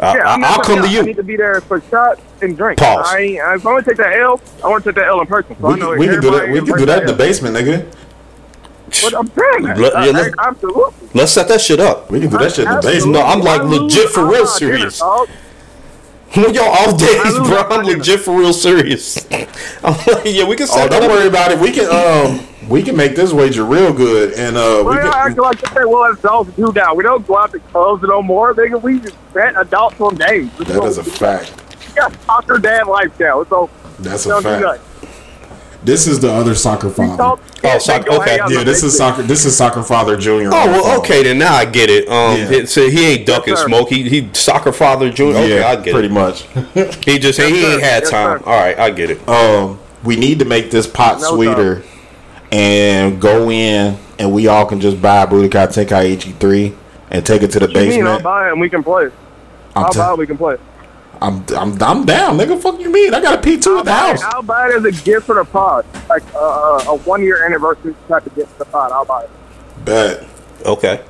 I, 0.00 0.16
Yeah, 0.16 0.24
I'm 0.26 0.42
I, 0.44 0.48
not 0.48 0.58
will 0.58 0.64
come 0.64 0.82
to 0.82 0.88
you. 0.88 1.00
I 1.00 1.02
need 1.02 1.16
to 1.16 1.22
be 1.22 1.36
there 1.36 1.60
for 1.60 1.80
shots 1.82 2.20
and 2.42 2.56
drinks. 2.56 2.82
Pause. 2.82 3.06
I, 3.08 3.18
ain't- 3.20 3.36
if 3.36 3.64
I 3.66 3.72
want 3.72 3.84
to 3.84 3.90
take 3.92 3.98
that 3.98 4.18
L, 4.18 4.40
I 4.64 4.68
want 4.68 4.82
to 4.82 4.90
take 4.90 4.96
that 4.96 5.06
L 5.06 5.20
in 5.20 5.26
person. 5.28 5.56
So 5.60 5.66
I 5.68 5.74
We, 5.74 5.80
know 5.80 5.90
can- 5.90 5.98
we 6.00 6.06
can 6.08 6.20
do 6.20 6.30
that. 6.32 6.48
We 6.48 6.58
in 6.58 6.66
can 6.66 6.78
do 6.78 6.86
that 6.86 7.00
in 7.02 7.06
the 7.06 7.12
basement, 7.14 7.56
nigga. 7.56 7.86
But 9.02 9.14
I'm 9.18 9.26
saying 9.26 9.62
that. 9.64 9.78
Let, 9.78 9.92
yeah, 9.94 10.10
let's, 10.12 10.34
I- 10.38 10.48
absolutely. 10.48 11.08
Let's 11.14 11.32
set 11.32 11.48
that 11.48 11.60
shit 11.60 11.80
up. 11.80 12.10
We 12.10 12.20
can 12.20 12.30
do 12.30 12.38
that 12.38 12.50
shit 12.52 12.64
in 12.64 12.70
the 12.70 12.76
Absolutely. 12.76 12.98
basement. 12.98 13.12
No, 13.14 13.22
I'm 13.22 13.40
like 13.40 13.60
I 13.60 13.64
legit 13.64 14.08
for 14.10 14.26
real 14.26 14.46
serious. 14.46 14.98
dog. 14.98 15.28
When 16.34 16.52
y'all 16.52 16.64
off 16.64 16.98
days, 16.98 17.32
bro, 17.34 17.58
I'm 17.70 17.86
legit 17.86 18.18
for 18.18 18.36
real 18.36 18.52
serious. 18.52 19.24
I'm 19.84 19.92
like, 19.94 20.24
yeah, 20.24 20.44
we 20.48 20.56
can 20.56 20.64
Oh, 20.68 20.74
set 20.74 20.90
that 20.90 20.98
don't 21.00 21.04
up. 21.04 21.10
worry 21.10 21.28
about 21.28 21.52
it. 21.52 21.60
We 21.60 21.70
can 21.70 21.86
um 21.88 22.44
we 22.68 22.82
can 22.82 22.96
make 22.96 23.14
this 23.14 23.32
wager 23.32 23.64
real 23.64 23.92
good, 23.92 24.32
and 24.32 24.56
uh 24.56 24.78
we 24.84 24.96
Well, 24.96 25.04
y'all 25.04 25.12
can. 25.12 25.30
acting 25.30 25.36
like 25.44 25.60
they 25.60 25.84
well 25.84 26.12
adults 26.12 26.50
do 26.56 26.72
now. 26.74 26.92
We 26.92 27.04
don't 27.04 27.24
go 27.24 27.38
out 27.38 27.52
to 27.52 27.60
clubs 27.60 28.02
no 28.02 28.20
more. 28.20 28.52
Nigga, 28.52 28.82
we 28.82 28.98
just 28.98 29.14
bet 29.32 29.54
adults 29.56 30.00
on 30.00 30.16
games. 30.16 30.50
That 30.58 30.82
is 30.82 30.98
a 30.98 31.04
fact. 31.04 31.52
We 31.90 31.94
got 31.94 32.12
soccer 32.24 32.58
dad 32.58 32.88
lifestyle. 32.88 33.44
So 33.44 33.70
That's 34.00 34.26
a 34.26 34.30
don't 34.30 34.42
do 34.42 34.48
fact. 34.48 34.82
Nothing. 35.84 35.92
This 35.92 36.06
is 36.06 36.20
the 36.20 36.32
other 36.32 36.54
soccer 36.54 36.90
father. 36.90 37.16
talk- 37.16 37.40
Oh, 37.66 37.78
soccer- 37.78 38.12
okay. 38.12 38.38
Yeah, 38.50 38.62
this 38.64 38.82
is 38.82 38.96
soccer. 38.96 39.22
This 39.22 39.44
is 39.44 39.56
soccer 39.56 39.82
father 39.82 40.16
junior. 40.16 40.50
Oh 40.52 40.66
well, 40.66 40.98
okay 41.00 41.22
then. 41.22 41.38
Now 41.38 41.54
I 41.54 41.64
get 41.64 41.88
it. 41.90 42.08
Um, 42.08 42.36
Yeah. 42.38 42.48
he, 42.48 42.66
so 42.66 42.88
he 42.90 43.06
ain't 43.06 43.26
ducking 43.26 43.56
sir. 43.56 43.66
smoke. 43.66 43.88
He 43.88 44.08
he 44.08 44.28
soccer 44.34 44.72
father 44.72 45.10
junior. 45.10 45.36
Okay, 45.38 45.58
yeah, 45.60 45.68
I 45.68 45.76
get 45.76 45.92
pretty 45.94 46.08
it. 46.08 46.12
much. 46.12 46.42
He 47.04 47.18
just 47.18 47.40
he 47.40 47.64
ain't 47.64 47.82
had 47.82 48.02
Yes, 48.02 48.10
time. 48.10 48.38
sir. 48.40 48.44
All 48.46 48.56
right, 48.60 48.78
I 48.78 48.90
get 48.90 49.10
it. 49.10 49.26
um, 49.28 49.78
we 50.02 50.16
need 50.16 50.38
to 50.40 50.44
make 50.44 50.70
this 50.70 50.86
pot 50.86 51.20
No 51.20 51.34
sweeter, 51.34 51.82
and 52.52 53.20
go 53.20 53.50
in, 53.50 53.96
and 54.18 54.32
we 54.32 54.46
all 54.48 54.66
can 54.66 54.80
just 54.80 55.00
buy 55.00 55.22
a 55.22 55.26
Budokai 55.26 55.68
Tenkaichi 55.68 56.34
three 56.38 56.74
and 57.10 57.24
take 57.24 57.42
it 57.42 57.50
to 57.52 57.60
the 57.60 57.68
You 57.68 57.74
mean 57.74 58.06
I'll 58.06 58.18
basement. 58.18 58.22
buy 58.24 58.48
it 58.48 58.52
and 58.52 58.60
we 58.60 58.68
can 58.68 58.82
play. 58.82 59.04
I'm 59.76 59.84
I'll 59.86 59.92
te- 59.92 59.98
buy 59.98 60.12
it. 60.12 60.18
We 60.18 60.26
can 60.26 60.36
play. 60.36 60.56
I'm 61.24 61.44
I'm 61.56 61.82
I'm 61.82 62.04
down, 62.04 62.36
nigga. 62.36 62.60
Fuck 62.60 62.78
you 62.80 62.92
mean? 62.92 63.14
I 63.14 63.20
got 63.20 63.38
a 63.38 63.42
P 63.42 63.58
two 63.58 63.78
at 63.78 63.86
the 63.86 63.92
house. 63.92 64.20
it, 64.22 64.26
I'll 64.26 64.42
buy 64.42 64.68
it 64.68 64.74
as 64.76 64.84
a 64.84 64.92
gift 65.04 65.26
for 65.26 65.34
the 65.36 65.44
pod, 65.44 65.86
like 66.08 66.22
uh, 66.34 66.38
uh, 66.38 66.84
a 66.88 66.96
one 66.98 67.22
year 67.22 67.44
anniversary 67.46 67.94
type 68.08 68.26
of 68.26 68.34
gift 68.34 68.50
for 68.52 68.58
the 68.64 68.70
pod. 68.70 68.92
I'll 68.92 69.04
buy 69.06 69.22
it. 69.24 69.30
Bet 69.84 70.26
Okay. 70.66 71.02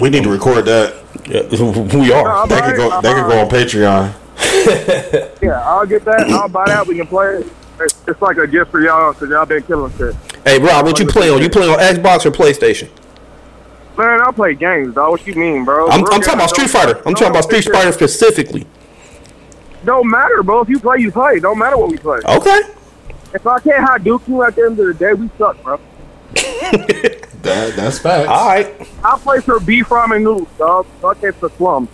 we 0.00 0.10
need 0.10 0.24
to 0.24 0.30
record 0.30 0.64
that. 0.66 0.94
Yeah, 1.28 1.42
we 1.98 2.12
are. 2.12 2.28
I'll 2.28 2.46
That 2.48 2.64
could 2.64 2.76
go. 2.76 2.90
I'll 2.90 3.00
That 3.02 3.14
could 3.14 3.30
go 3.30 3.40
on 3.40 3.48
Patreon. 3.48 4.14
Yeah, 5.42 5.60
I'll 5.60 5.86
get 5.86 6.04
that. 6.06 6.20
I'll 6.30 6.48
buy 6.48 6.64
that. 6.66 6.86
We 6.86 6.96
can 6.96 7.06
play 7.06 7.36
it. 7.36 7.46
It's, 7.80 8.02
it's 8.08 8.20
like 8.22 8.36
a 8.38 8.46
gift 8.46 8.70
for 8.70 8.80
y'all 8.80 9.12
because 9.12 9.28
y'all 9.28 9.44
been 9.46 9.62
killing 9.62 9.92
shit. 9.96 10.14
Hey, 10.44 10.58
Rob, 10.58 10.86
what 10.86 10.98
you 10.98 11.06
play 11.06 11.28
on? 11.30 11.40
You 11.42 11.50
play 11.50 11.68
on 11.68 11.78
Xbox 11.78 12.24
or 12.24 12.30
PlayStation? 12.30 12.88
Man, 13.96 14.20
I'll 14.22 14.32
play 14.32 14.54
games, 14.54 14.94
dog. 14.94 15.10
What 15.10 15.26
you 15.26 15.34
mean, 15.34 15.64
bro? 15.64 15.88
I'm, 15.88 16.00
I'm 16.06 16.20
talking 16.20 16.34
about 16.34 16.50
Street 16.50 16.70
Fighter. 16.70 16.96
I'm 16.98 17.04
don't 17.04 17.14
talking 17.14 17.28
about 17.30 17.44
Street 17.44 17.64
Fighter 17.64 17.92
specifically. 17.92 18.66
It 19.84 19.86
Don't 19.86 20.10
matter, 20.10 20.42
bro. 20.42 20.62
If 20.62 20.68
you 20.68 20.80
play, 20.80 20.98
you 20.98 21.12
play. 21.12 21.40
Don't 21.40 21.58
matter 21.58 21.76
what 21.76 21.90
we 21.90 21.98
play. 21.98 22.20
Okay. 22.24 22.60
If 23.34 23.46
I 23.46 23.58
can't 23.60 23.86
Hadouken 23.86 24.28
you 24.28 24.42
at 24.42 24.54
the 24.54 24.62
end 24.62 24.78
of 24.78 24.86
the 24.86 24.94
day, 24.94 25.12
we 25.12 25.28
suck, 25.38 25.62
bro. 25.62 25.80
That 27.44 27.76
that's 27.76 27.98
facts. 27.98 28.26
All 28.30 28.46
right. 28.48 28.74
I 29.04 29.18
play 29.18 29.38
for 29.40 29.60
beef 29.60 29.88
ramen 29.88 30.22
noodles, 30.22 30.48
dog. 30.56 30.86
So 31.02 31.08
I 31.08 31.14
can't 31.14 31.36
for 31.36 31.50
slums. 31.50 31.90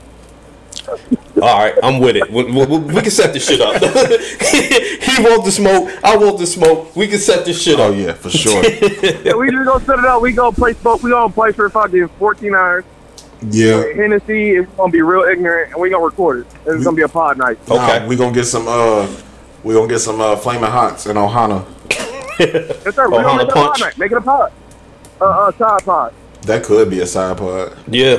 All 0.88 1.58
right. 1.58 1.74
I'm 1.82 1.98
with 1.98 2.14
it. 2.14 2.30
We, 2.30 2.44
we, 2.44 2.64
we 2.78 3.00
can 3.02 3.10
set 3.10 3.32
this 3.32 3.48
shit 3.48 3.60
up. 3.60 3.74
he 3.82 5.22
wants 5.24 5.46
the 5.46 5.50
smoke. 5.50 5.90
I 6.04 6.16
want 6.16 6.38
the 6.38 6.46
smoke. 6.46 6.94
We 6.94 7.08
can 7.08 7.18
set 7.18 7.44
this 7.44 7.60
shit 7.60 7.80
Oh 7.80 7.90
up. 7.92 7.98
yeah, 7.98 8.12
for 8.12 8.30
sure. 8.30 8.62
Yeah, 9.24 9.34
we 9.34 9.50
just 9.50 9.64
gonna 9.64 9.84
set 9.84 9.98
it 9.98 10.04
up. 10.04 10.22
We 10.22 10.30
gonna 10.32 10.54
play 10.54 10.72
smoke. 10.74 11.02
We 11.02 11.10
gonna 11.10 11.32
play 11.32 11.50
for 11.50 11.68
fucking 11.68 12.06
14 12.20 12.54
hours. 12.54 12.84
Yeah. 13.42 13.82
Hennessy 13.94 14.50
is 14.50 14.66
gonna 14.76 14.92
be 14.92 15.02
real 15.02 15.22
ignorant, 15.22 15.72
and 15.72 15.80
we 15.80 15.90
gonna 15.90 16.04
record 16.04 16.40
it. 16.40 16.46
It's 16.66 16.84
gonna 16.84 16.96
be 16.96 17.02
a 17.02 17.08
pod 17.08 17.38
night. 17.38 17.58
Okay. 17.68 17.98
Nah, 18.00 18.06
we 18.06 18.16
gonna 18.16 18.32
get 18.34 18.44
some. 18.44 18.66
Uh, 18.68 19.06
we 19.64 19.74
gonna 19.74 19.88
get 19.88 19.98
some 20.00 20.20
uh, 20.20 20.36
flaming 20.36 20.70
hots 20.70 21.06
in 21.06 21.16
Ohana. 21.16 21.64
Yes, 22.38 22.94
sir. 22.94 23.08
We 23.08 23.16
Oh, 23.16 23.22
gonna 23.22 23.28
Honda 23.28 23.44
make 23.44 23.48
it 23.48 23.50
a 23.50 23.52
Punch. 23.54 23.78
pod 23.78 23.80
night. 23.80 23.98
Make 23.98 24.12
it 24.12 24.16
a 24.18 24.20
pod. 24.22 24.52
Uh, 25.20 25.24
uh, 25.24 25.52
side 25.52 25.84
pod. 25.84 26.14
That 26.42 26.64
could 26.64 26.88
be 26.88 27.00
a 27.00 27.06
side 27.06 27.36
pod. 27.36 27.76
Yeah. 27.86 28.18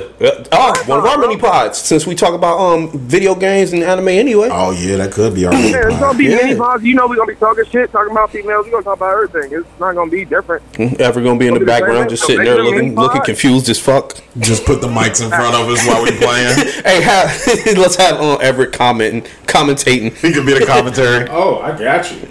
Oh, 0.52 0.84
one 0.86 1.00
of 1.00 1.06
our 1.06 1.18
mini 1.18 1.38
pods. 1.38 1.78
Since 1.80 2.06
we 2.06 2.14
talk 2.14 2.34
about 2.36 2.60
um 2.60 2.92
video 2.92 3.34
games 3.34 3.74
and 3.74 3.84
anime 3.84 4.10
anyway. 4.10 4.50
Oh 4.52 4.72
yeah, 4.72 4.98
that 4.98 5.12
could 5.12 5.34
be 5.34 5.46
our 5.46 5.52
mini 5.52 5.72
Yeah, 5.72 5.88
it's 5.90 6.00
gonna 6.00 6.18
be 6.18 6.26
Yeah. 6.26 6.36
mini 6.38 6.56
pods. 6.56 6.84
You 6.84 6.94
know 6.96 7.08
we're 7.08 7.16
gonna 7.16 7.34
be 7.34 7.36
talking 7.40 7.66
shit, 7.66 7.92
talking 7.92 8.12
about 8.12 8.32
females. 8.32 8.66
We're 8.66 8.74
gonna 8.74 8.84
talk 8.84 8.98
about 8.98 9.14
everything. 9.14 9.58
It's 9.60 9.80
not 9.80 9.96
gonna 9.96 10.12
be 10.12 10.24
different. 10.24 10.64
Ever 10.80 11.22
gonna 11.22 11.40
be 11.40 11.48
in 11.48 11.56
the 11.56 11.60
Look 11.60 11.62
the 11.62 11.66
background, 11.66 12.10
just 12.10 12.24
sitting 12.26 12.46
there 12.46 12.54
it 12.56 12.60
a 12.60 12.64
mini 12.64 12.76
looking 12.78 12.96
looking 12.96 13.22
confused 13.24 13.70
as 13.70 13.80
fuck. 13.80 14.16
Just 14.38 14.66
put 14.66 14.82
the 14.82 14.88
mics 14.88 15.22
in 15.24 15.30
front 15.30 15.56
of 15.56 15.68
us 15.68 15.86
while 15.88 16.04
we 16.04 16.12
playing. 16.12 16.56
Hey, 16.86 17.02
have, 17.02 17.30
let's 17.78 17.96
have 17.96 18.20
uh, 18.20 18.36
Everett 18.38 18.72
commenting, 18.74 19.22
commentating. 19.46 20.16
He 20.18 20.32
could 20.34 20.46
be 20.46 20.54
the 20.58 20.66
commentary. 20.66 21.28
Oh, 21.32 21.60
I 21.60 21.78
got 21.78 22.12
you. 22.12 22.18
You 22.18 22.28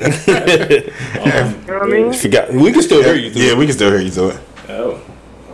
know 1.66 1.78
what 1.78 1.82
I 1.82 1.86
mean? 1.86 2.12
Forgot. 2.12 2.52
We 2.52 2.72
can 2.72 2.82
still 2.82 3.02
hear 3.02 3.14
you. 3.14 3.30
Through. 3.32 3.42
Yeah, 3.42 3.54
we 3.54 3.66
can 3.66 3.74
still 3.74 3.90
hear 3.90 4.00
you 4.00 4.10
through 4.10 4.30
it. 4.30 4.40
Oh. 4.68 5.00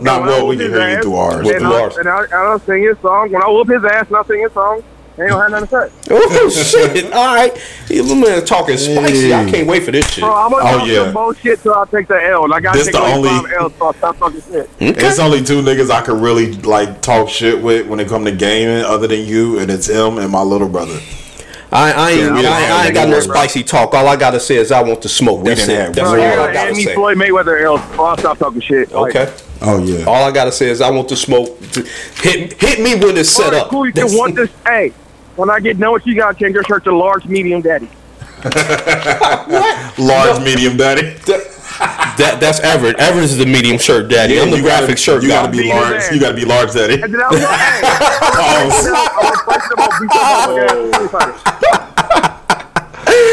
Not 0.01 0.21
When 0.21 0.29
I 0.29 0.31
well, 0.31 0.47
we 0.47 0.55
whoop 0.57 0.63
can 0.65 0.71
his 0.73 0.79
hear 0.81 0.89
you 0.97 1.01
through 1.01 1.15
ours. 1.15 1.45
With 1.45 1.55
And 1.55 1.65
the 1.65 1.69
I, 1.69 1.71
bars. 1.79 1.97
and 1.97 2.09
I, 2.09 2.23
and 2.23 2.33
I'll 2.33 2.59
sing 2.59 2.83
his 2.83 2.97
song. 2.99 3.31
When 3.31 3.41
I 3.41 3.47
whoop 3.49 3.67
his 3.69 3.83
ass 3.85 4.07
and 4.07 4.17
I 4.17 4.23
sing 4.23 4.41
his 4.41 4.51
song, 4.53 4.83
he 5.15 5.23
ain't 5.23 5.31
gonna 5.31 5.41
have 5.57 5.69
nothing 5.69 5.89
to 5.89 5.89
say. 5.89 6.13
Oh 6.15 6.49
shit! 6.49 7.11
All 7.11 7.35
right, 7.35 7.51
yeah, 7.89 8.03
my 8.03 8.13
man 8.13 8.45
talking 8.45 8.77
spicy. 8.77 9.33
I 9.33 9.49
can't 9.49 9.67
wait 9.67 9.81
for 9.83 9.91
this 9.91 10.07
shit. 10.13 10.23
Bro, 10.23 10.31
I'm 10.33 10.51
gonna 10.51 10.63
Oh, 10.69 10.77
talk 10.79 10.87
yeah. 10.87 11.03
some 11.05 11.13
bullshit 11.13 11.59
till 11.63 11.73
I 11.73 11.85
take 11.85 12.07
the 12.07 12.23
L. 12.23 12.43
And 12.45 12.53
I 12.53 12.59
gotta 12.59 12.77
This 12.77 12.87
take 12.87 12.95
the 12.95 13.01
like 13.01 13.15
only- 13.15 13.29
five 13.29 13.51
L's 13.59 13.73
till 13.77 13.87
I 13.87 13.91
stop 13.93 14.17
talking 14.19 14.41
shit. 14.41 14.69
It's 14.79 15.17
only 15.19 15.41
two 15.43 15.61
niggas 15.63 15.89
I 15.89 16.01
could 16.01 16.21
really 16.21 16.53
like 16.53 17.01
talk 17.01 17.29
shit 17.29 17.61
with 17.63 17.87
when 17.87 17.99
it 17.99 18.07
come 18.07 18.25
to 18.25 18.31
gaming, 18.31 18.83
other 18.85 19.07
than 19.07 19.21
you, 19.25 19.57
and 19.57 19.71
it's 19.71 19.87
him 19.87 20.19
and 20.19 20.31
my 20.31 20.41
little 20.43 20.69
brother. 20.69 20.99
I, 21.71 21.91
I 21.91 22.11
ain't, 22.11 22.19
Yeah, 22.21 22.25
we 22.33 22.39
I, 22.39 22.41
didn't 22.41 22.45
I 22.53 22.59
have 22.59 22.85
ain't 22.85 22.93
got 22.95 23.09
no 23.09 23.19
that, 23.19 23.25
bro. 23.27 23.35
spicy 23.35 23.63
talk. 23.63 23.93
All 23.95 24.07
I 24.07 24.15
gotta 24.15 24.39
say 24.39 24.55
is 24.55 24.71
I 24.71 24.81
want 24.83 25.01
the 25.01 25.09
smoke. 25.09 25.43
That's 25.43 25.65
didn't 25.65 25.75
it. 25.75 25.83
have- 25.87 25.95
That's 25.95 26.11
Bro, 26.11 26.21
all 26.21 26.35
Bro, 26.35 26.43
I 26.43 26.47
yeah, 26.47 26.53
gotta 26.53 26.67
and 26.69 26.77
me 26.77 26.83
say. 26.85 26.93
Floyd 26.95 27.17
Mayweather 27.17 27.61
L. 27.61 27.83
Oh, 27.97 28.05
I'll 28.05 28.17
stop 28.17 28.37
talking 28.37 28.61
shit. 28.61 28.91
Like, 28.93 29.15
Okay. 29.15 29.33
Oh 29.61 29.83
yeah. 29.83 30.05
All 30.05 30.23
I 30.23 30.31
gotta 30.31 30.51
say 30.51 30.69
is 30.69 30.81
I 30.81 30.89
want 30.91 31.09
the 31.09 31.15
smoke. 31.15 31.59
To 31.71 31.81
hit 32.21 32.53
hit 32.61 32.79
me 32.79 32.95
when 32.95 33.17
it's 33.17 33.29
set 33.29 33.53
up. 33.53 33.69
Cool, 33.69 33.87
you 33.87 33.91
That's- 33.93 34.11
can 34.11 34.19
want 34.19 34.35
this. 34.35 34.49
Hey, 34.65 34.91
when 35.35 35.49
I 35.49 35.59
get 35.59 35.79
done 35.79 35.93
with 35.93 36.05
you, 36.05 36.13
you 36.13 36.19
gotta 36.19 36.37
change 36.37 36.53
your 36.53 36.63
shirt 36.63 36.83
to 36.85 36.95
large, 36.95 37.25
medium, 37.25 37.61
daddy. 37.61 37.85
what? 38.41 39.97
Large, 39.99 40.43
medium, 40.43 40.77
daddy. 40.77 41.13
That 42.17 42.37
that's 42.39 42.59
Everett. 42.61 42.97
Everett 42.99 43.23
is 43.25 43.37
the 43.37 43.45
medium 43.45 43.77
shirt 43.77 44.09
daddy. 44.09 44.39
I'm 44.39 44.49
the 44.49 44.61
graphic 44.61 44.89
gotta, 44.89 44.97
shirt 45.01 45.23
You 45.23 45.29
guy. 45.29 45.43
gotta 45.45 45.51
be 45.51 45.69
large. 45.69 45.91
man. 45.97 46.13
You 46.13 46.19
gotta 46.19 46.35
be 46.35 46.45
large, 46.45 46.73
daddy. 46.73 47.01
And 47.01 47.13
then 47.13 47.21
I 47.21 47.27
was 47.29 47.41
like, 47.41 47.59
hey, 47.59 47.81
I'm 47.87 49.21
gonna 49.21 49.37
fight 49.45 49.61
them, 49.69 49.77
Large, 49.77 49.99
beat 50.01 51.11
some 51.11 52.36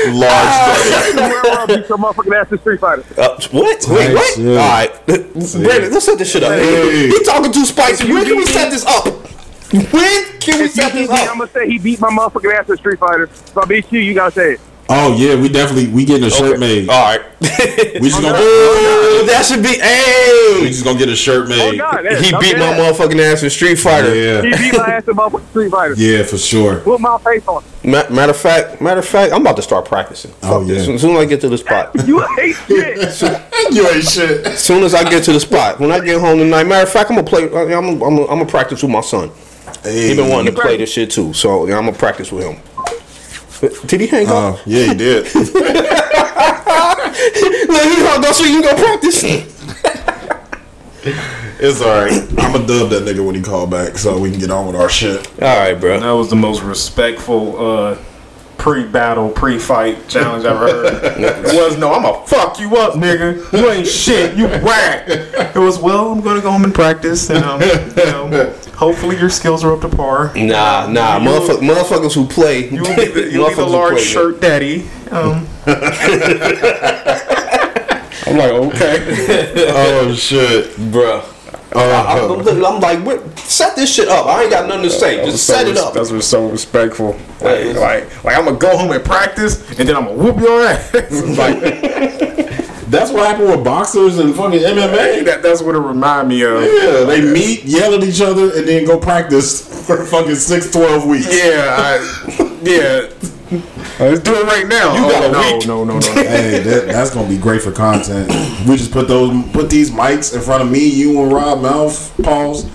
motherfucking 0.12 1.64
ass 1.64 1.68
in 1.68 1.76
Beat 1.76 1.86
some 1.86 2.02
motherfucking 2.02 2.40
ass 2.40 2.52
in 2.52 2.58
Street 2.58 2.80
Fighter. 2.80 3.04
Uh, 3.16 3.40
what? 3.50 3.86
Wait, 3.88 4.14
Nice, 4.14 4.14
what? 4.14 4.38
yeah. 4.38 4.50
All 4.50 4.68
right, 4.68 5.06
Brandon, 5.06 5.92
let's 5.92 6.04
set 6.06 6.18
this 6.18 6.30
shit 6.30 6.42
up. 6.42 6.52
Hey. 6.52 7.08
He 7.08 7.24
talking 7.24 7.52
too 7.52 7.64
spicy. 7.64 8.12
When 8.12 8.24
can 8.24 8.36
we 8.36 8.46
set 8.46 8.70
this 8.70 8.84
up? 8.86 9.06
When 9.72 10.24
can 10.40 10.60
we 10.60 10.68
set 10.68 10.92
this 10.92 11.10
me, 11.10 11.16
I'm 11.16 11.38
gonna 11.38 11.50
say 11.50 11.66
he 11.68 11.78
beat 11.78 12.00
my 12.00 12.10
motherfucking 12.10 12.54
ass 12.54 12.68
in 12.70 12.76
Street 12.76 12.98
Fighter. 12.98 13.24
If 13.24 13.56
I 13.58 13.64
beat 13.64 13.90
you, 13.90 14.00
you 14.00 14.14
gotta 14.14 14.30
say 14.30 14.52
it. 14.52 14.60
Oh 14.86 15.14
yeah, 15.16 15.34
we 15.34 15.48
definitely 15.48 15.88
we 15.88 16.04
getting 16.04 16.24
a 16.26 16.30
shirt 16.30 16.58
made. 16.60 16.88
All 16.88 17.04
right. 17.16 17.20
We 18.00 18.08
just 18.08 18.20
gonna 18.20 18.34
Oh, 18.36 19.24
that 19.28 19.44
should 19.46 19.62
be. 19.62 19.78
Hey, 19.78 20.56
we 20.56 20.64
Hey, 20.64 20.68
just 20.68 20.84
gonna 20.84 20.98
get 20.98 21.08
a 21.08 21.14
shirt 21.16 21.46
Oh 21.46 21.48
made. 21.48 21.78
God, 21.78 22.04
he 22.04 22.30
beat 22.32 22.32
my 22.32 22.40
dead. 22.40 22.94
motherfucking 22.94 23.20
ass 23.32 23.42
in 23.42 23.50
Street 23.50 23.76
Fighter. 23.76 24.14
Yeah, 24.14 24.42
He 24.42 24.70
beat 24.70 24.76
my 24.78 24.86
ass 24.94 25.06
in 25.08 25.14
motherfucking 25.14 25.48
Street 25.50 25.70
Fighter. 25.70 25.94
yeah, 25.96 26.22
for 26.24 26.36
sure. 26.36 26.80
Put 26.80 27.00
my 27.00 27.16
face 27.18 27.46
on. 27.46 27.62
Ma- 27.84 28.08
matter 28.10 28.30
of 28.30 28.36
fact, 28.36 28.80
matter 28.82 29.00
of 29.00 29.06
fact, 29.06 29.32
I'm 29.32 29.40
about 29.42 29.56
to 29.56 29.62
start 29.62 29.84
practicing. 29.84 30.32
Oh, 30.42 30.48
Fuck 30.48 30.50
Oh, 30.52 30.64
this. 30.64 30.86
yeah. 30.88 30.94
As 30.94 31.00
soon 31.00 31.16
as 31.16 31.22
I 31.22 31.24
get 31.26 31.40
to 31.42 31.48
the 31.48 31.58
spot. 31.58 31.90
You 32.06 32.20
hate 32.36 32.56
shit. 32.66 32.96
You 33.72 33.88
ain't 33.88 34.04
shit. 34.04 34.46
As 34.46 34.58
soon 34.62 34.82
as 34.82 34.92
I 34.94 35.08
get 35.08 35.22
to 35.24 35.32
the 35.32 35.40
spot, 35.40 35.78
when 35.80 35.92
I 35.92 36.00
get 36.00 36.20
home 36.20 36.38
tonight, 36.38 36.64
matter 36.64 36.82
of 36.86 36.92
fact, 36.92 37.10
I'm 37.10 37.16
gonna 37.16 37.26
play. 37.28 37.44
I'm 37.44 37.50
gonna, 37.50 37.76
I'm 37.92 37.98
gonna, 37.98 38.22
I'm 38.22 38.26
gonna 38.38 38.46
practice 38.46 38.82
with 38.82 38.90
my 38.92 39.00
son. 39.00 39.30
Hey. 39.82 40.08
He 40.08 40.16
been 40.16 40.28
wanting 40.28 40.54
to 40.54 40.60
play 40.60 40.76
this 40.76 40.90
shit 40.92 41.10
too, 41.10 41.32
so 41.32 41.62
I'm 41.62 41.68
gonna 41.68 41.92
practice 41.92 42.30
with 42.32 42.44
him. 42.44 42.60
Did 43.60 44.00
he 44.00 44.06
hang 44.06 44.26
up? 44.26 44.32
Oh 44.34 44.62
yeah, 44.66 44.86
he 44.86 44.94
did. 44.94 45.24
Let 45.34 45.54
me 47.86 47.94
hung 48.06 48.24
up 48.24 48.34
so 48.34 48.44
you 48.44 48.60
can 48.60 48.62
go 48.62 48.82
practice. 48.82 49.22
It's 51.60 51.80
alright. 51.80 52.12
I'ma 52.38 52.66
dub 52.66 52.90
that 52.90 53.04
nigga 53.04 53.24
when 53.24 53.34
he 53.34 53.42
called 53.42 53.70
back, 53.70 53.96
so 53.96 54.18
we 54.18 54.30
can 54.30 54.40
get 54.40 54.50
on 54.50 54.66
with 54.66 54.76
our 54.76 54.88
shit. 54.88 55.26
All 55.42 55.56
right, 55.58 55.74
bro. 55.74 56.00
That 56.00 56.10
was 56.10 56.30
the 56.30 56.36
most 56.36 56.62
respectful 56.62 57.58
uh, 57.58 57.98
pre-battle, 58.64 59.28
pre-fight 59.28 60.08
challenge 60.08 60.46
I've 60.46 60.56
ever 60.56 60.66
heard. 60.68 61.20
it 61.20 61.54
was 61.54 61.76
no, 61.76 61.92
I'm 61.92 62.00
gonna 62.00 62.26
fuck 62.26 62.58
you 62.58 62.74
up, 62.78 62.94
nigga. 62.94 63.52
You 63.52 63.70
ain't 63.70 63.86
shit. 63.86 64.38
You 64.38 64.46
whack. 64.46 65.04
It 65.06 65.58
was 65.58 65.78
well. 65.78 66.10
I'm 66.10 66.22
gonna 66.22 66.40
go 66.40 66.50
home 66.50 66.64
and 66.64 66.74
practice, 66.74 67.28
and 67.28 67.44
um, 67.44 67.60
you 67.60 67.94
know, 68.06 68.54
hopefully 68.74 69.18
your 69.18 69.28
skills 69.28 69.64
are 69.64 69.74
up 69.74 69.82
to 69.82 69.94
par. 69.94 70.32
Nah, 70.34 70.86
nah, 70.86 71.18
You- 71.18 71.28
motherfuck- 71.28 71.60
motherfuckers 71.60 72.14
who 72.14 72.26
play. 72.26 72.70
You 72.70 72.80
will 72.80 72.96
be 72.96 73.04
the, 73.04 73.30
you'll 73.30 73.50
be 73.50 73.54
the 73.54 73.60
motherfuckers 73.60 73.66
who 73.66 73.70
large 73.70 73.92
play, 73.96 74.02
shirt 74.02 74.40
daddy. 74.40 74.88
Um, 75.10 75.46
I'm 78.26 78.38
like, 78.38 78.50
okay. 78.50 79.66
Oh 79.68 80.14
shit. 80.14 80.70
bruh. 80.90 81.33
Uh-huh. 81.74 82.50
I, 82.50 82.50
am 82.52 82.64
I'm 82.64 82.80
like, 82.80 83.38
set 83.38 83.74
this 83.74 83.92
shit 83.92 84.08
up. 84.08 84.26
I 84.26 84.42
ain't 84.42 84.50
got 84.50 84.68
nothing 84.68 84.84
to 84.84 84.90
say. 84.90 85.24
Just 85.24 85.44
set 85.46 85.66
it 85.66 85.76
up. 85.76 85.92
That's 85.94 86.10
what's 86.12 86.26
so 86.26 86.48
respectful. 86.48 87.08
Like, 87.40 87.40
Hey. 87.40 87.72
like, 87.72 88.24
like 88.24 88.36
I'm 88.38 88.44
gonna 88.44 88.58
go 88.58 88.76
home 88.76 88.92
and 88.92 89.04
practice, 89.04 89.68
and 89.78 89.88
then 89.88 89.96
I'm 89.96 90.04
gonna 90.06 90.16
whoop 90.22 90.38
your 90.38 90.62
ass. 90.64 90.94
like, 91.38 91.60
That's 92.90 93.10
what 93.10 93.26
happened 93.26 93.48
with 93.50 93.64
boxers 93.64 94.18
and 94.18 94.34
fucking 94.36 94.60
MMA. 94.60 95.24
that, 95.24 95.42
that's 95.42 95.62
what 95.62 95.74
it 95.74 95.78
remind 95.80 96.28
me 96.28 96.42
of. 96.42 96.62
Yeah, 96.62 97.04
they 97.04 97.20
meet, 97.22 97.64
yell 97.64 97.92
at 97.94 98.04
each 98.04 98.20
other, 98.20 98.56
and 98.56 98.68
then 98.68 98.84
go 98.84 98.98
practice 98.98 99.86
for 99.86 100.04
fucking 100.04 100.36
six, 100.36 100.70
twelve 100.70 101.04
weeks. 101.06 101.26
Yeah, 101.26 101.74
I, 101.76 102.58
yeah. 102.62 103.10
Uh, 103.56 104.04
let's 104.10 104.20
do 104.20 104.34
it 104.34 104.44
right 104.46 104.66
now. 104.66 104.94
You 104.94 105.10
got 105.12 105.24
oh, 105.24 105.28
a 105.28 105.32
no, 105.32 105.56
week. 105.58 105.66
no, 105.66 105.84
no, 105.84 105.98
no, 105.98 106.00
no. 106.00 106.14
Hey, 106.24 106.58
that, 106.60 106.86
that's 106.86 107.10
gonna 107.14 107.28
be 107.28 107.38
great 107.38 107.62
for 107.62 107.72
content. 107.72 108.28
We 108.68 108.76
just 108.76 108.90
put 108.92 109.08
those, 109.08 109.30
put 109.52 109.68
these 109.70 109.90
mics 109.90 110.34
in 110.34 110.40
front 110.40 110.62
of 110.62 110.70
me, 110.70 110.86
you, 110.88 111.20
and 111.22 111.32
Rob 111.32 111.60
Mouth. 111.62 112.12
Pause. 112.22 112.64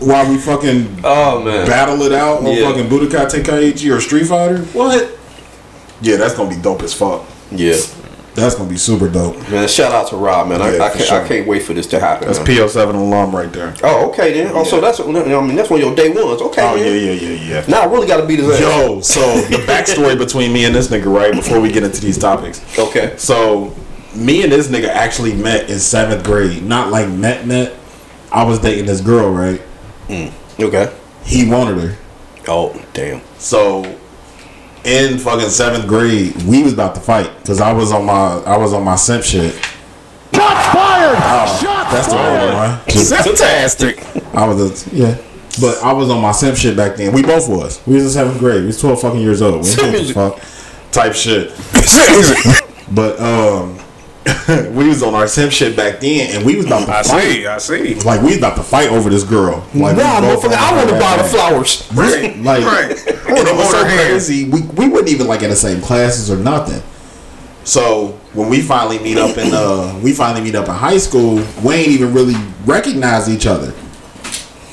While 0.00 0.28
we 0.30 0.38
fucking 0.38 1.00
Oh 1.04 1.42
man. 1.42 1.66
battle 1.66 2.02
it 2.02 2.12
out 2.12 2.38
on 2.40 2.46
Yeah. 2.46 2.68
fucking 2.68 2.88
Budokai 2.88 3.26
Tenkaichi 3.30 3.94
or 3.94 4.00
Street 4.00 4.26
Fighter. 4.26 4.58
What? 4.72 5.16
Yeah, 6.02 6.16
that's 6.16 6.34
gonna 6.34 6.50
be 6.54 6.60
dope 6.60 6.82
as 6.82 6.92
fuck. 6.92 7.24
Yeah. 7.50 7.76
That's 8.34 8.56
gonna 8.56 8.68
be 8.68 8.76
super 8.76 9.08
dope. 9.08 9.36
Man, 9.48 9.68
shout 9.68 9.92
out 9.92 10.08
to 10.08 10.16
Rob, 10.16 10.48
man. 10.48 10.60
I, 10.60 10.74
Yeah, 10.76 10.84
I, 10.84 10.88
for 10.90 10.96
can't, 10.98 11.08
sure. 11.08 11.22
I 11.24 11.28
can't 11.28 11.46
wait 11.46 11.62
for 11.62 11.72
this 11.72 11.86
to 11.88 12.00
happen. 12.00 12.26
That's 12.26 12.38
man. 12.40 12.46
PO7 12.48 12.94
alum 12.94 13.34
right 13.34 13.52
there. 13.52 13.74
Oh, 13.84 14.08
okay 14.10 14.32
then. 14.32 14.50
Oh, 14.54 14.64
so 14.64 14.80
that's 14.80 14.98
I 15.00 15.04
mean 15.06 15.54
that's 15.56 15.70
one 15.70 15.80
of 15.80 15.86
your 15.86 15.94
day 15.94 16.08
ones. 16.10 16.42
Okay, 16.42 16.62
Oh 16.62 16.74
man. 16.76 16.84
yeah, 16.84 16.92
yeah, 16.92 17.12
yeah, 17.12 17.60
yeah. 17.60 17.64
Now 17.68 17.82
I 17.82 17.84
really 17.86 18.08
got 18.08 18.20
to 18.20 18.26
beat 18.26 18.40
his 18.40 18.50
ass. 18.50 18.60
Yo, 18.60 19.00
so 19.00 19.20
the 19.42 19.56
backstory 19.68 20.18
between 20.18 20.52
me 20.52 20.64
and 20.64 20.74
this 20.74 20.88
nigga, 20.88 21.06
right? 21.14 21.32
Before 21.32 21.60
we 21.60 21.70
get 21.70 21.84
into 21.84 22.00
these 22.00 22.18
topics, 22.18 22.60
Okay. 22.78 23.14
so 23.18 23.74
me 24.14 24.42
and 24.42 24.50
this 24.52 24.68
nigga 24.68 24.88
actually 24.88 25.34
met 25.34 25.70
in 25.70 25.78
seventh 25.78 26.24
grade. 26.24 26.62
Not 26.64 26.90
like 26.90 27.08
met 27.08 27.46
met. 27.46 27.74
I 28.32 28.42
was 28.42 28.58
dating 28.58 28.86
this 28.86 29.00
girl, 29.00 29.30
right? 29.30 29.62
Mm. 30.08 30.32
Okay. 30.60 30.92
He 31.24 31.48
wanted 31.48 31.78
her. 31.80 31.96
Oh 32.48 32.74
damn. 32.94 33.20
So 33.38 33.96
in 34.84 35.18
fucking 35.18 35.48
seventh 35.50 35.86
grade, 35.86 36.34
we 36.44 36.62
was 36.62 36.72
about 36.72 36.94
to 36.94 37.00
fight 37.00 37.30
because 37.40 37.60
I 37.60 37.72
was 37.72 37.92
on 37.92 38.04
my 38.06 38.42
I 38.44 38.56
was 38.56 38.72
on 38.72 38.84
my 38.84 38.96
simp 38.96 39.24
shit. 39.24 39.54
Shots 40.34 40.72
fired! 40.72 41.16
Shots 41.60 41.92
That's 41.92 42.06
the 42.08 42.14
fired! 42.14 42.54
wrong 42.54 42.70
one. 42.70 43.24
Fantastic. 43.24 44.34
I 44.34 44.46
was 44.46 44.86
a, 44.92 44.94
yeah. 44.96 45.18
But 45.60 45.80
I 45.84 45.92
was 45.92 46.10
on 46.10 46.20
my 46.20 46.32
simp 46.32 46.56
shit 46.56 46.76
back 46.76 46.96
then. 46.96 47.12
We 47.12 47.22
both 47.22 47.48
was. 47.48 47.80
We 47.86 47.94
was 47.94 48.04
in 48.04 48.10
seventh 48.10 48.38
grade. 48.40 48.60
We 48.62 48.66
was 48.66 48.80
twelve 48.80 49.00
fucking 49.00 49.20
years 49.20 49.40
old. 49.42 49.64
We 49.64 49.74
didn't 49.74 50.06
give 50.06 50.16
a 50.16 50.30
fuck. 50.30 50.92
Type 50.92 51.14
shit. 51.14 51.52
But 52.92 53.18
um 53.18 53.78
we 54.76 54.88
was 54.88 55.02
on 55.02 55.14
our 55.14 55.26
simp 55.26 55.52
shit 55.52 55.74
back 55.76 56.00
then 56.00 56.36
and 56.36 56.46
we 56.46 56.56
was 56.56 56.66
about 56.66 56.86
to 56.86 56.92
I 56.94 57.02
fight. 57.02 57.22
see. 57.22 57.46
I 57.46 57.58
see. 57.58 57.94
Like 58.00 58.20
we 58.20 58.28
was 58.28 58.38
about 58.38 58.56
to 58.56 58.62
fight 58.62 58.90
over 58.90 59.08
this 59.10 59.24
girl. 59.24 59.66
Like 59.74 59.96
we 59.96 60.02
Nah, 60.02 60.20
both 60.20 60.44
motherfucker, 60.44 60.52
I 60.54 60.76
want 60.76 60.88
to 60.90 60.98
buy 61.00 61.16
the 61.16 61.24
flowers. 61.24 61.90
Right. 61.94 62.36
Like 62.38 62.64
Right. 62.64 63.13
It 63.26 63.56
was 63.56 63.70
so 63.70 63.84
crazy. 63.84 64.44
We 64.48 64.62
we 64.62 64.88
wasn't 64.88 65.10
even 65.10 65.26
like 65.26 65.42
in 65.42 65.50
the 65.50 65.56
same 65.56 65.80
classes 65.80 66.30
or 66.30 66.36
nothing. 66.36 66.82
So 67.64 68.18
when 68.34 68.50
we 68.50 68.60
finally 68.60 68.98
meet 68.98 69.16
up 69.16 69.36
in 69.38 69.52
uh 69.54 69.98
we 70.02 70.12
finally 70.12 70.42
meet 70.42 70.54
up 70.54 70.68
in 70.68 70.74
high 70.74 70.98
school, 70.98 71.44
we 71.64 71.74
ain't 71.74 71.88
even 71.88 72.12
really 72.12 72.34
recognize 72.66 73.28
each 73.28 73.46
other. 73.46 73.72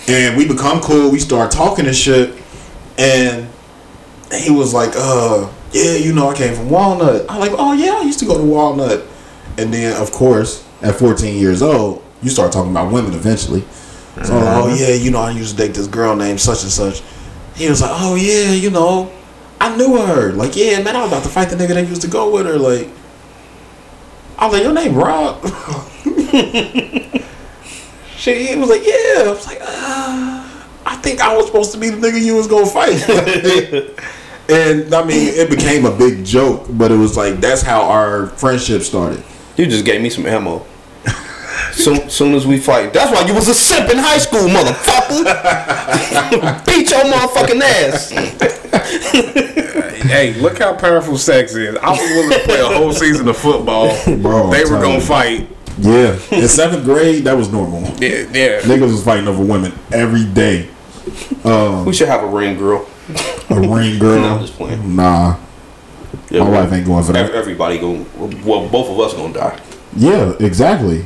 And 0.08 0.36
we 0.36 0.48
become 0.48 0.82
cool, 0.82 1.10
we 1.12 1.20
start 1.20 1.52
talking 1.52 1.86
and 1.86 1.96
shit, 1.96 2.36
and 2.98 3.48
he 4.34 4.50
was 4.52 4.74
like, 4.74 4.92
uh, 4.96 5.50
yeah, 5.72 5.96
you 5.96 6.14
know, 6.14 6.30
I 6.30 6.36
came 6.36 6.56
from 6.56 6.70
Walnut. 6.70 7.26
I'm 7.30 7.40
like, 7.40 7.52
oh 7.54 7.74
yeah, 7.74 7.94
I 7.94 8.02
used 8.02 8.20
to 8.20 8.26
go 8.26 8.38
to 8.38 8.44
Walnut. 8.44 9.06
And 9.58 9.74
then 9.74 10.02
of 10.02 10.12
course, 10.12 10.66
at 10.82 10.96
14 10.96 11.38
years 11.38 11.62
old, 11.62 12.04
you 12.22 12.30
start 12.30 12.52
talking 12.52 12.72
about 12.72 12.92
women 12.92 13.14
eventually. 13.14 13.64
So 14.24 14.38
I'm 14.38 14.64
oh 14.64 14.76
yeah, 14.76 14.94
you 14.94 15.12
know, 15.12 15.20
I 15.22 15.32
used 15.32 15.58
to 15.58 15.66
date 15.66 15.74
this 15.74 15.88
girl 15.88 16.16
named 16.16 16.42
such 16.42 16.64
and 16.64 16.72
such. 16.72 17.02
He 17.56 17.70
was 17.70 17.82
like, 17.82 17.92
oh 17.94 18.16
yeah, 18.16 18.52
you 18.52 18.70
know, 18.70 19.12
I 19.60 19.76
knew 19.76 19.98
her. 19.98 20.32
Like, 20.32 20.56
yeah, 20.56 20.82
man, 20.82 20.96
I 20.96 21.02
was 21.02 21.12
about 21.12 21.24
to 21.24 21.30
fight 21.30 21.50
the 21.50 21.56
nigga 21.56 21.76
that 21.76 21.88
used 21.88 22.02
to 22.02 22.08
go 22.08 22.32
with 22.34 22.46
her. 22.46 22.58
Like, 22.58 22.90
I 24.38 24.48
was 24.48 24.54
like, 24.56 24.64
your 24.64 24.74
name 24.74 24.96
Rob? 24.96 25.44
she, 28.16 28.48
he 28.48 28.56
was 28.56 28.70
like, 28.70 28.86
yeah. 28.86 29.24
I 29.24 29.28
was 29.28 29.46
like, 29.46 29.60
uh, 29.62 30.48
I 30.86 30.96
think 30.98 31.22
I 31.22 31.36
was 31.36 31.46
supposed 31.46 31.72
to 31.74 31.78
be 31.78 31.90
the 31.90 31.98
nigga 31.98 32.20
you 32.22 32.36
was 32.36 32.48
gonna 32.48 32.66
fight. 32.66 33.08
and 34.50 34.94
I 34.94 35.06
mean, 35.06 35.34
it 35.36 35.50
became 35.50 35.86
a 35.86 35.96
big 35.96 36.26
joke, 36.26 36.66
but 36.70 36.92
it 36.92 36.98
was 36.98 37.16
like 37.16 37.36
that's 37.36 37.62
how 37.62 37.84
our 37.84 38.28
friendship 38.28 38.82
started. 38.82 39.24
You 39.58 39.68
just 39.68 39.86
gave 39.86 40.02
me 40.02 40.10
some 40.10 40.26
ammo. 40.26 40.66
Soon, 41.74 42.10
soon 42.10 42.34
as 42.36 42.46
we 42.46 42.58
fight, 42.60 42.94
that's 42.94 43.12
why 43.12 43.26
you 43.28 43.34
was 43.34 43.48
a 43.48 43.54
simp 43.54 43.90
in 43.90 43.98
high 43.98 44.18
school, 44.18 44.48
motherfucker. 44.48 45.24
Beat 46.66 46.90
your 46.92 47.04
motherfucking 47.06 47.62
ass. 47.62 48.12
Hey, 50.12 50.34
look 50.36 50.60
how 50.60 50.74
powerful 50.76 51.18
sex 51.18 51.54
is. 51.56 51.76
I 51.78 51.92
was 51.92 52.00
willing 52.00 52.32
to 52.32 52.40
play 52.46 52.60
a 52.60 52.68
whole 52.68 52.92
season 52.92 53.28
of 53.28 53.38
football. 53.38 53.88
Bro, 54.18 54.50
they 54.52 54.64
I'm 54.64 54.72
were 54.72 54.82
gonna 54.82 54.96
you. 54.96 55.02
fight. 55.02 55.48
Yeah, 55.78 56.20
in 56.32 56.48
seventh 56.48 56.84
grade, 56.84 57.24
that 57.24 57.34
was 57.38 57.52
normal. 57.52 57.82
Yeah, 57.98 58.26
yeah. 58.34 58.62
Niggas 58.62 58.92
was 58.92 59.04
fighting 59.04 59.28
over 59.28 59.44
women 59.44 59.72
every 59.92 60.26
day. 60.26 60.70
Um, 61.44 61.86
we 61.86 61.94
should 61.94 62.10
have 62.10 62.24
a 62.24 62.28
ring 62.28 62.58
girl. 62.58 62.88
A 63.50 63.56
ring 63.60 63.98
girl. 64.00 64.20
No, 64.22 64.36
I'm 64.36 64.42
just 64.42 64.54
playing. 64.54 64.96
Nah, 64.96 65.38
Yeah, 66.30 66.44
my 66.44 66.50
wife 66.62 66.74
ain't 66.74 66.86
going 66.86 67.04
for 67.04 67.14
that. 67.14 67.32
Everybody 67.32 67.78
going 67.80 68.06
well, 68.44 68.68
both 68.70 68.90
of 68.90 69.00
us 69.00 69.14
gonna 69.14 69.34
die. 69.34 69.60
Yeah, 69.96 70.34
exactly. 70.40 71.06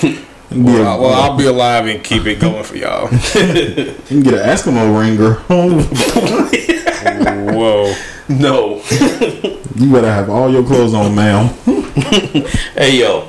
Be 0.00 0.16
a- 0.16 0.20
Well, 0.52 1.00
well, 1.00 1.12
I'll 1.22 1.36
be 1.36 1.46
alive 1.46 1.86
and 1.86 2.02
keep 2.02 2.26
it 2.26 2.40
going 2.40 2.64
for 2.64 2.76
y'all. 2.76 3.08
you 3.34 3.94
can 4.06 4.20
get 4.22 4.34
an 4.34 4.40
Eskimo 4.40 4.98
ring 4.98 5.16
girl. 5.16 5.36
Whoa. 7.54 7.94
No. 8.28 8.76
you 9.76 9.92
better 9.92 10.10
have 10.12 10.30
all 10.30 10.50
your 10.50 10.64
clothes 10.64 10.94
on, 10.94 11.14
ma'am. 11.14 11.48
hey 12.74 12.98
yo. 13.00 13.22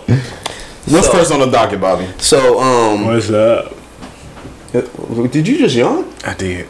What's 0.87 1.07
So- 1.07 1.13
first 1.13 1.31
on 1.31 1.39
the 1.39 1.47
docket, 1.49 1.79
Bobby? 1.81 2.07
So 2.17 2.59
um, 2.59 3.05
What's 3.05 3.29
up? 3.29 3.73
did 5.31 5.47
you 5.47 5.57
just 5.57 5.75
yawn? 5.75 6.11
I 6.25 6.33
did. 6.33 6.67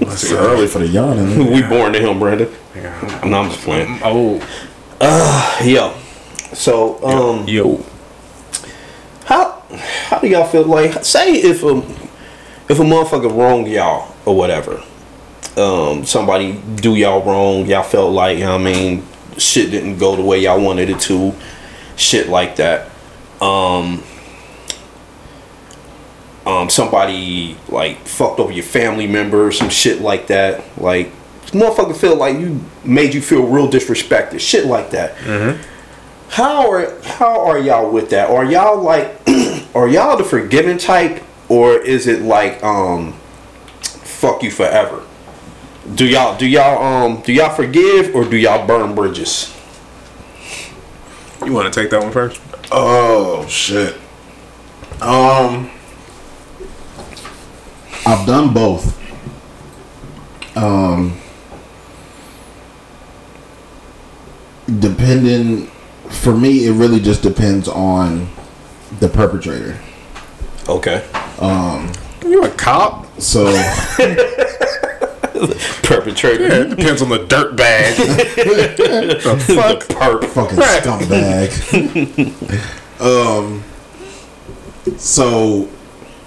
It's 0.00 0.32
early 0.32 0.66
for 0.66 0.78
the 0.78 0.88
yawning. 0.88 1.52
We 1.52 1.62
born 1.62 1.92
to 1.92 2.00
him, 2.00 2.18
Brandon. 2.18 2.48
No, 3.24 3.40
I'm 3.40 3.50
just 3.50 3.60
playing. 3.62 3.98
Oh, 4.02 4.40
Uh, 5.00 5.58
Yo. 5.64 5.94
So 6.54 6.98
um, 7.04 7.46
yo. 7.46 7.84
How 9.28 9.62
how 10.08 10.18
do 10.18 10.26
y'all 10.26 10.46
feel 10.46 10.64
like 10.64 11.04
say 11.04 11.34
if 11.34 11.62
a 11.62 11.76
if 12.70 12.78
a 12.80 12.82
motherfucker 12.82 13.30
wrong 13.36 13.66
y'all 13.66 14.14
or 14.24 14.34
whatever 14.34 14.82
um 15.58 16.02
somebody 16.06 16.52
do 16.76 16.94
y'all 16.94 17.22
wrong 17.22 17.66
y'all 17.66 17.82
felt 17.82 18.10
like 18.10 18.40
i 18.42 18.56
mean 18.56 19.04
shit 19.36 19.70
didn't 19.70 19.98
go 19.98 20.16
the 20.16 20.22
way 20.22 20.40
y'all 20.40 20.58
wanted 20.58 20.88
it 20.88 20.98
to 20.98 21.34
shit 21.96 22.30
like 22.30 22.56
that 22.56 22.90
um 23.42 24.02
um 26.46 26.70
somebody 26.70 27.54
like 27.68 27.98
fucked 28.06 28.40
over 28.40 28.50
your 28.50 28.64
family 28.64 29.06
member 29.06 29.46
or 29.46 29.52
some 29.52 29.68
shit 29.68 30.00
like 30.00 30.28
that 30.28 30.64
like 30.80 31.12
motherfucker 31.48 31.94
feel 31.94 32.16
like 32.16 32.38
you 32.38 32.58
made 32.82 33.12
you 33.12 33.20
feel 33.20 33.46
real 33.46 33.68
disrespected 33.68 34.40
shit 34.40 34.64
like 34.64 34.90
that 34.90 35.14
how 36.28 36.70
are 36.70 37.00
how 37.02 37.46
are 37.46 37.58
y'all 37.58 37.90
with 37.90 38.10
that? 38.10 38.30
Are 38.30 38.44
y'all 38.44 38.80
like 38.82 39.20
are 39.74 39.88
y'all 39.88 40.16
the 40.16 40.24
forgiving 40.24 40.78
type 40.78 41.22
or 41.48 41.78
is 41.78 42.06
it 42.06 42.22
like 42.22 42.62
um 42.62 43.12
fuck 43.82 44.42
you 44.42 44.50
forever? 44.50 45.02
Do 45.94 46.06
y'all 46.06 46.36
do 46.36 46.46
y'all 46.46 46.82
um 46.82 47.22
do 47.22 47.32
y'all 47.32 47.54
forgive 47.54 48.14
or 48.14 48.24
do 48.24 48.36
y'all 48.36 48.66
burn 48.66 48.94
bridges? 48.94 49.54
You 51.44 51.52
want 51.52 51.72
to 51.72 51.80
take 51.80 51.90
that 51.90 52.02
one 52.02 52.12
first? 52.12 52.40
Oh 52.70 53.46
shit. 53.46 53.96
Um, 55.00 55.70
I've 58.04 58.26
done 58.26 58.52
both. 58.52 58.96
Um, 60.56 61.16
depending, 64.66 65.70
for 66.10 66.34
me, 66.34 66.66
it 66.66 66.72
really 66.72 67.00
just 67.00 67.22
depends 67.22 67.68
on 67.68 68.28
the 69.00 69.08
perpetrator. 69.08 69.78
Okay. 70.68 71.06
Um, 71.38 71.92
You 72.22 72.44
a 72.44 72.50
cop? 72.50 73.06
So 73.20 73.46
Perpetrator. 75.82 76.48
Yeah, 76.48 76.62
it 76.62 76.70
depends 76.70 77.00
on 77.00 77.08
the 77.08 77.24
dirt 77.26 77.56
bag. 77.56 77.96
the 78.36 79.20
fuck? 79.54 79.84
Perp. 79.88 80.24
fucking 80.24 80.58
scumbag. 80.58 81.50
um, 83.00 83.62
so 84.98 85.68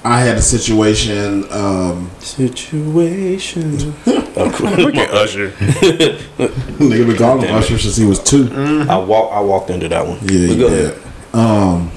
I 0.03 0.19
had 0.21 0.37
a 0.37 0.41
situation. 0.41 1.45
Um, 1.51 2.09
Situation. 2.19 3.93
Look 4.05 4.95
at 4.95 5.11
Usher. 5.11 5.51
nigga 5.51 7.07
been 7.07 7.17
calling 7.17 7.47
him 7.47 7.55
Usher 7.55 7.77
since 7.77 7.97
he 7.97 8.05
was 8.05 8.19
two. 8.21 8.49
I 8.89 8.97
walk 8.97 9.31
I 9.31 9.39
walked 9.41 9.69
into 9.69 9.87
that 9.89 10.05
one. 10.05 10.17
Yeah, 10.21 10.47
But 10.47 10.57
you 10.57 10.69
did. 10.69 11.01
Um, 11.33 11.91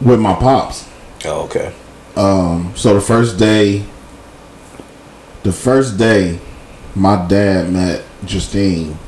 with 0.00 0.20
my 0.20 0.34
pops. 0.34 0.88
Oh, 1.24 1.44
okay. 1.44 1.72
Um, 2.16 2.72
so 2.76 2.94
the 2.94 3.00
first 3.00 3.38
day, 3.38 3.84
the 5.42 5.52
first 5.52 5.96
day, 5.98 6.38
my 6.94 7.26
dad 7.26 7.72
met 7.72 8.04
Justine. 8.24 8.98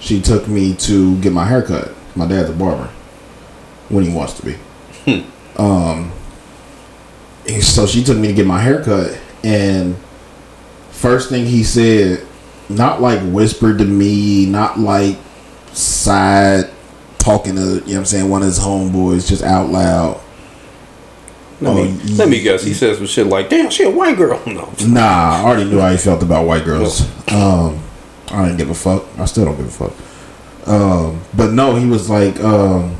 She 0.00 0.20
took 0.20 0.46
me 0.46 0.74
to 0.76 1.18
get 1.20 1.32
my 1.32 1.46
haircut. 1.46 1.94
My 2.14 2.26
dad's 2.26 2.50
a 2.50 2.52
barber 2.52 2.90
when 3.88 4.04
he 4.04 4.14
wants 4.14 4.34
to 4.34 4.44
be. 4.44 4.56
Um, 5.56 6.12
and 7.48 7.62
so 7.62 7.86
she 7.86 8.02
took 8.04 8.16
me 8.18 8.28
to 8.28 8.34
get 8.34 8.46
my 8.46 8.60
hair 8.60 8.82
cut, 8.82 9.18
and 9.44 9.96
first 10.90 11.28
thing 11.30 11.44
he 11.46 11.62
said, 11.64 12.24
not 12.68 13.00
like 13.00 13.20
whispered 13.32 13.78
to 13.78 13.84
me, 13.84 14.46
not 14.46 14.78
like 14.78 15.16
side 15.72 16.70
talking 17.18 17.54
to, 17.56 17.60
you 17.60 17.66
know 17.66 17.80
what 17.80 17.96
I'm 17.96 18.04
saying, 18.06 18.30
one 18.30 18.42
of 18.42 18.46
his 18.48 18.58
homeboys 18.58 19.28
just 19.28 19.42
out 19.42 19.68
loud. 19.70 20.20
Let, 21.60 21.70
Oh, 21.76 21.84
me, 21.84 21.92
let 22.16 22.28
me 22.28 22.40
guess. 22.42 22.62
He 22.62 22.74
says 22.74 22.98
some 22.98 23.06
shit 23.06 23.26
like, 23.28 23.48
"Damn, 23.48 23.70
she 23.70 23.84
a 23.84 23.90
white 23.90 24.16
girl." 24.18 24.42
No. 24.46 24.70
Nah, 24.86 25.36
I 25.40 25.42
already 25.44 25.64
knew 25.64 25.80
how 25.80 25.90
he 25.90 25.96
felt 25.96 26.22
about 26.22 26.46
white 26.46 26.64
girls. 26.66 27.00
Um, 27.32 27.82
I 28.30 28.44
didn't 28.44 28.58
give 28.58 28.68
a 28.68 28.74
fuck. 28.74 29.04
I 29.18 29.24
still 29.24 29.46
don't 29.46 29.56
give 29.56 29.66
a 29.66 29.88
fuck. 29.88 30.68
Um, 30.68 31.22
but 31.34 31.52
no, 31.52 31.74
he 31.76 31.86
was 31.86 32.10
like, 32.10 32.38
um, 32.40 32.94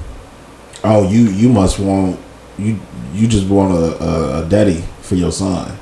"Oh, 0.82 1.06
you 1.06 1.24
you 1.28 1.50
must 1.50 1.78
want 1.78 2.18
you 2.58 2.80
you 3.16 3.26
just 3.26 3.48
want 3.48 3.72
a, 3.72 4.02
a, 4.02 4.44
a 4.44 4.48
daddy 4.48 4.82
for 5.00 5.14
your 5.14 5.32
son." 5.32 5.76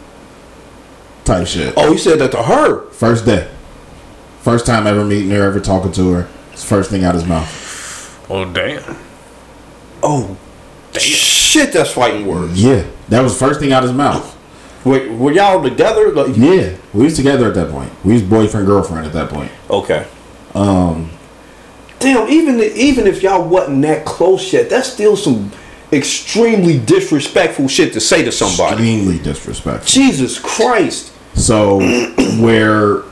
Type 1.24 1.46
shit. 1.46 1.72
Oh, 1.76 1.92
he 1.92 1.98
said 1.98 2.18
that 2.18 2.30
to 2.32 2.42
her. 2.42 2.90
First 2.90 3.24
day, 3.24 3.50
first 4.40 4.66
time 4.66 4.86
ever 4.86 5.04
meeting 5.04 5.30
her, 5.30 5.42
ever 5.42 5.58
talking 5.60 5.92
to 5.92 6.12
her. 6.12 6.28
It's 6.52 6.64
first 6.64 6.90
thing 6.90 7.04
out 7.04 7.14
his 7.14 7.24
mouth. 7.24 8.26
Oh 8.30 8.44
damn. 8.50 8.96
Oh, 10.02 10.36
shit, 10.92 11.72
that's 11.72 11.92
fighting 11.92 12.26
words. 12.26 12.62
Yeah, 12.62 12.86
that 13.08 13.22
was 13.22 13.38
first 13.38 13.58
thing 13.60 13.72
out 13.72 13.82
of 13.84 13.88
his 13.88 13.96
mouth. 13.96 14.30
Wait, 14.84 15.10
were 15.12 15.32
y'all 15.32 15.62
together? 15.62 16.12
Like, 16.12 16.36
Yeah, 16.36 16.76
we 16.92 17.04
was 17.04 17.16
together 17.16 17.48
at 17.48 17.54
that 17.54 17.70
point. 17.70 17.90
We 18.04 18.12
was 18.12 18.22
boyfriend 18.22 18.66
girlfriend 18.66 19.06
at 19.06 19.14
that 19.14 19.30
point. 19.30 19.50
Okay. 19.70 20.06
Um, 20.54 21.10
Damn, 22.00 22.28
even 22.28 22.60
even 22.60 23.06
if 23.06 23.22
y'all 23.22 23.48
wasn't 23.48 23.80
that 23.82 24.04
close 24.04 24.52
yet, 24.52 24.68
that's 24.68 24.92
still 24.92 25.16
some 25.16 25.50
extremely 25.94 26.78
disrespectful 26.78 27.68
shit 27.68 27.92
to 27.94 28.00
say 28.00 28.24
to 28.24 28.32
somebody. 28.32 28.82
extremely 28.82 29.18
disrespectful. 29.18 29.86
Jesus 29.86 30.38
Christ. 30.38 31.12
So 31.34 31.78
where 32.40 33.02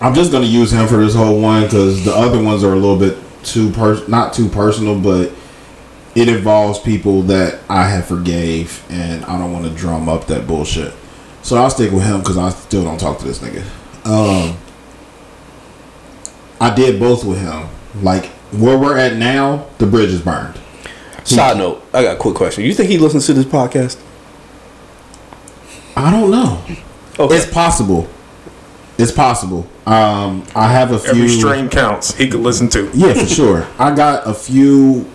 I'm 0.00 0.14
just 0.14 0.32
gonna 0.32 0.46
use 0.46 0.72
him 0.72 0.86
for 0.86 0.96
this 0.96 1.14
whole 1.14 1.40
one 1.40 1.64
because 1.64 2.04
the 2.04 2.14
other 2.14 2.42
ones 2.42 2.64
are 2.64 2.72
a 2.72 2.76
little 2.76 2.98
bit 2.98 3.18
too 3.42 3.70
per 3.70 4.06
not 4.08 4.32
too 4.32 4.48
personal, 4.48 4.98
but 4.98 5.32
it 6.14 6.28
involves 6.28 6.78
people 6.78 7.22
that 7.22 7.60
I 7.68 7.88
have 7.88 8.06
forgave, 8.06 8.84
and 8.88 9.24
I 9.24 9.38
don't 9.38 9.52
want 9.52 9.64
to 9.64 9.70
drum 9.70 10.08
up 10.08 10.26
that 10.28 10.46
bullshit. 10.46 10.92
So 11.42 11.56
I'll 11.56 11.70
stick 11.70 11.90
with 11.90 12.04
him 12.04 12.20
because 12.20 12.38
I 12.38 12.50
still 12.50 12.84
don't 12.84 12.98
talk 12.98 13.18
to 13.18 13.24
this 13.24 13.40
nigga. 13.40 13.64
Um, 14.06 14.56
I 16.60 16.74
did 16.74 17.00
both 17.00 17.24
with 17.24 17.40
him. 17.40 17.68
Like 18.02 18.26
where 18.52 18.78
we're 18.78 18.96
at 18.96 19.16
now, 19.16 19.66
the 19.78 19.86
bridge 19.86 20.10
is 20.10 20.20
burned. 20.22 20.58
Side 21.24 21.56
note, 21.56 21.82
I 21.92 22.02
got 22.02 22.16
a 22.16 22.18
quick 22.18 22.34
question. 22.34 22.64
You 22.64 22.74
think 22.74 22.90
he 22.90 22.98
listens 22.98 23.26
to 23.26 23.34
this 23.34 23.46
podcast? 23.46 23.98
I 25.96 26.10
don't 26.10 26.30
know. 26.30 26.62
Okay. 27.18 27.36
It's 27.36 27.50
possible. 27.50 28.08
It's 28.98 29.12
possible. 29.12 29.66
Um, 29.86 30.44
I 30.54 30.70
have 30.70 30.92
a 30.92 30.98
few. 30.98 31.10
Every 31.10 31.28
stream 31.28 31.68
counts. 31.68 32.14
He 32.14 32.28
could 32.28 32.40
listen 32.40 32.68
to. 32.70 32.90
Yeah, 32.94 33.14
for 33.14 33.26
sure. 33.26 33.66
I 33.78 33.94
got 33.94 34.26
a 34.26 34.34
few. 34.34 35.08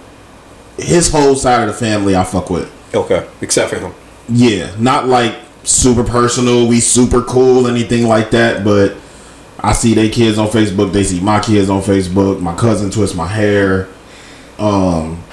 His 0.78 1.12
whole 1.12 1.36
side 1.36 1.62
of 1.62 1.68
the 1.68 1.74
family, 1.74 2.16
I 2.16 2.24
fuck 2.24 2.49
with. 2.49 2.72
Okay. 2.95 3.28
Except 3.41 3.70
for 3.70 3.80
him. 3.80 3.93
Yeah, 4.30 4.74
not 4.80 5.07
like 5.07 5.36
super 5.64 6.03
personal. 6.03 6.68
We 6.68 6.80
super 6.80 7.22
cool, 7.22 7.68
anything 7.68 8.07
like 8.07 8.32
that. 8.32 8.64
But 8.64 8.95
I 9.60 9.74
see 9.74 9.93
they 9.93 10.10
kids 10.10 10.38
on 10.38 10.47
Facebook. 10.47 10.91
They 10.91 11.03
see 11.03 11.20
my 11.20 11.39
kids 11.39 11.70
on 11.70 11.82
Facebook. 11.82 12.41
My 12.41 12.55
cousin 12.55 12.89
twists 12.91 13.16
my 13.16 13.28
hair. 13.28 13.88
Um, 14.57 15.24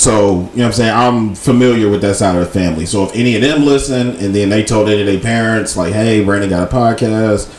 so 0.00 0.20
you 0.30 0.32
know 0.32 0.46
what 0.46 0.64
I'm 0.64 0.72
saying. 0.72 0.94
I'm 0.94 1.34
familiar 1.34 1.90
with 1.90 2.00
that 2.00 2.16
side 2.16 2.34
of 2.34 2.40
the 2.40 2.50
family. 2.50 2.86
So 2.86 3.04
if 3.04 3.14
any 3.14 3.36
of 3.36 3.42
them 3.42 3.64
listen, 3.64 4.16
and 4.16 4.34
then 4.34 4.48
they 4.48 4.64
told 4.64 4.88
any 4.88 5.02
of 5.02 5.06
their 5.06 5.20
parents, 5.20 5.76
like, 5.76 5.92
"Hey, 5.92 6.24
Brandon 6.24 6.48
got 6.48 6.66
a 6.66 6.74
podcast," 6.74 7.52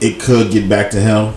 it 0.00 0.20
could 0.20 0.52
get 0.52 0.68
back 0.68 0.92
to 0.92 1.00
him. 1.00 1.34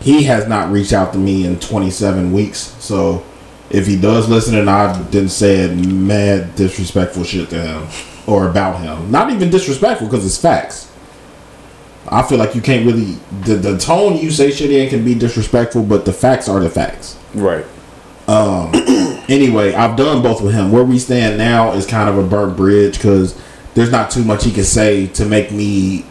He 0.00 0.24
has 0.24 0.46
not 0.46 0.70
reached 0.70 0.92
out 0.92 1.14
to 1.14 1.18
me 1.18 1.46
in 1.46 1.58
27 1.58 2.30
weeks. 2.30 2.74
So 2.78 3.24
if 3.70 3.86
he 3.86 3.96
does 3.96 4.28
listen, 4.28 4.54
and 4.56 4.68
I 4.68 5.02
didn't 5.04 5.30
say 5.30 5.74
mad 5.74 6.54
disrespectful 6.56 7.24
shit 7.24 7.48
to 7.50 7.62
him 7.62 7.88
or 8.26 8.50
about 8.50 8.80
him, 8.80 9.10
not 9.10 9.30
even 9.32 9.48
disrespectful 9.48 10.08
because 10.08 10.26
it's 10.26 10.36
facts. 10.36 10.90
I 12.08 12.22
feel 12.22 12.36
like 12.38 12.54
you 12.54 12.60
can't 12.60 12.84
really 12.84 13.16
the, 13.44 13.54
the 13.54 13.78
tone 13.78 14.18
you 14.18 14.30
say 14.30 14.50
shit 14.50 14.70
in 14.70 14.90
can 14.90 15.06
be 15.06 15.14
disrespectful, 15.14 15.84
but 15.84 16.04
the 16.04 16.12
facts 16.12 16.50
are 16.50 16.60
the 16.60 16.68
facts. 16.68 17.18
Right. 17.32 17.64
Um. 18.28 18.72
Anyway, 19.28 19.74
I've 19.74 19.96
done 19.96 20.22
both 20.22 20.40
with 20.40 20.54
him. 20.54 20.72
Where 20.72 20.84
we 20.84 20.98
stand 20.98 21.38
now 21.38 21.72
is 21.72 21.86
kind 21.86 22.08
of 22.08 22.18
a 22.18 22.26
burnt 22.26 22.56
bridge 22.56 22.94
because 22.94 23.40
there's 23.74 23.90
not 23.90 24.10
too 24.10 24.24
much 24.24 24.44
he 24.44 24.52
can 24.52 24.64
say 24.64 25.06
to 25.08 25.24
make 25.24 25.52
me 25.52 26.04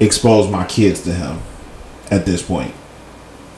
expose 0.00 0.50
my 0.50 0.64
kids 0.64 1.02
to 1.02 1.12
him 1.12 1.40
at 2.10 2.26
this 2.26 2.42
point. 2.42 2.74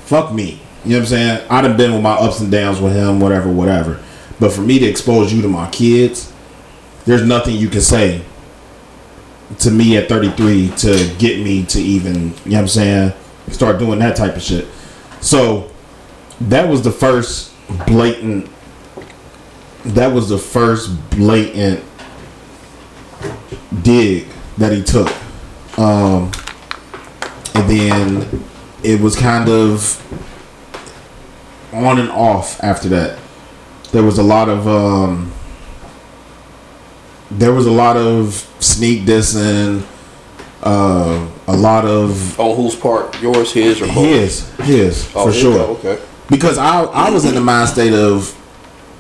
Fuck 0.05 0.33
me. 0.33 0.61
You 0.85 0.91
know 0.91 0.97
what 0.97 1.03
I'm 1.03 1.07
saying? 1.07 1.47
I'd 1.49 1.65
have 1.65 1.77
been 1.77 1.93
with 1.93 2.03
my 2.03 2.15
ups 2.15 2.41
and 2.41 2.51
downs 2.51 2.81
with 2.81 2.95
him, 2.95 3.21
whatever, 3.21 3.51
whatever. 3.51 4.03
But 4.41 4.53
for 4.53 4.63
me 4.63 4.79
to 4.81 4.87
expose 4.87 5.33
you 5.33 5.41
to 5.43 5.49
my 5.49 5.71
kids, 5.71 6.33
there's 7.05 7.25
nothing 7.25 7.57
you 7.57 7.69
can 7.69 7.81
say 7.81 8.23
to 9.61 9.71
me 9.71 9.97
at 9.97 10.09
33 10.09 10.71
to 10.79 11.15
get 11.19 11.43
me 11.45 11.65
to 11.67 11.81
even, 11.81 12.15
you 12.15 12.21
know 12.23 12.33
what 12.45 12.59
I'm 12.59 12.69
saying, 12.69 13.13
start 13.51 13.79
doing 13.79 13.99
that 14.01 14.17
type 14.17 14.35
of 14.35 14.43
shit. 14.43 14.67
So 15.21 15.71
that 16.41 16.69
was 16.69 16.83
the 16.83 16.91
first 16.91 17.52
blatant 17.87 18.49
that 19.85 20.13
was 20.13 20.29
the 20.29 20.39
first 20.39 20.91
blatant 21.11 21.83
dig 23.83 24.27
that 24.59 24.73
he 24.73 24.83
took. 24.83 25.09
Um 25.79 26.31
and 27.55 27.69
then 27.71 28.45
it 28.83 29.01
was 29.01 29.17
kind 29.17 29.49
of 29.49 29.99
on 31.73 31.99
and 31.99 32.11
off 32.11 32.63
after 32.63 32.89
that. 32.91 33.19
There 33.93 34.03
was 34.03 34.19
a 34.19 34.23
lot 34.23 34.49
of 34.49 34.69
um 34.69 35.33
there 37.31 37.53
was 37.53 37.67
a 37.67 37.71
lot 37.73 37.97
of 37.97 38.35
sneak 38.61 39.03
dissing, 39.03 39.85
uh 40.63 41.29
a 41.49 41.57
lot 41.57 41.85
of 41.87 42.39
On 42.39 42.55
whose 42.57 42.77
part? 42.77 43.21
Yours, 43.21 43.53
his, 43.53 43.81
or 43.83 43.87
both? 43.87 43.97
his, 43.97 44.49
his 44.59 45.11
Oh, 45.15 45.27
for 45.27 45.33
sure. 45.33 45.59
oh, 45.59 45.73
okay. 45.83 46.01
Because 46.33 46.57
I 46.57 46.85
I 46.85 47.11
was 47.11 47.27
in 47.27 47.35
the 47.35 47.43
mind 47.43 47.69
state 47.69 47.93
of 47.93 48.35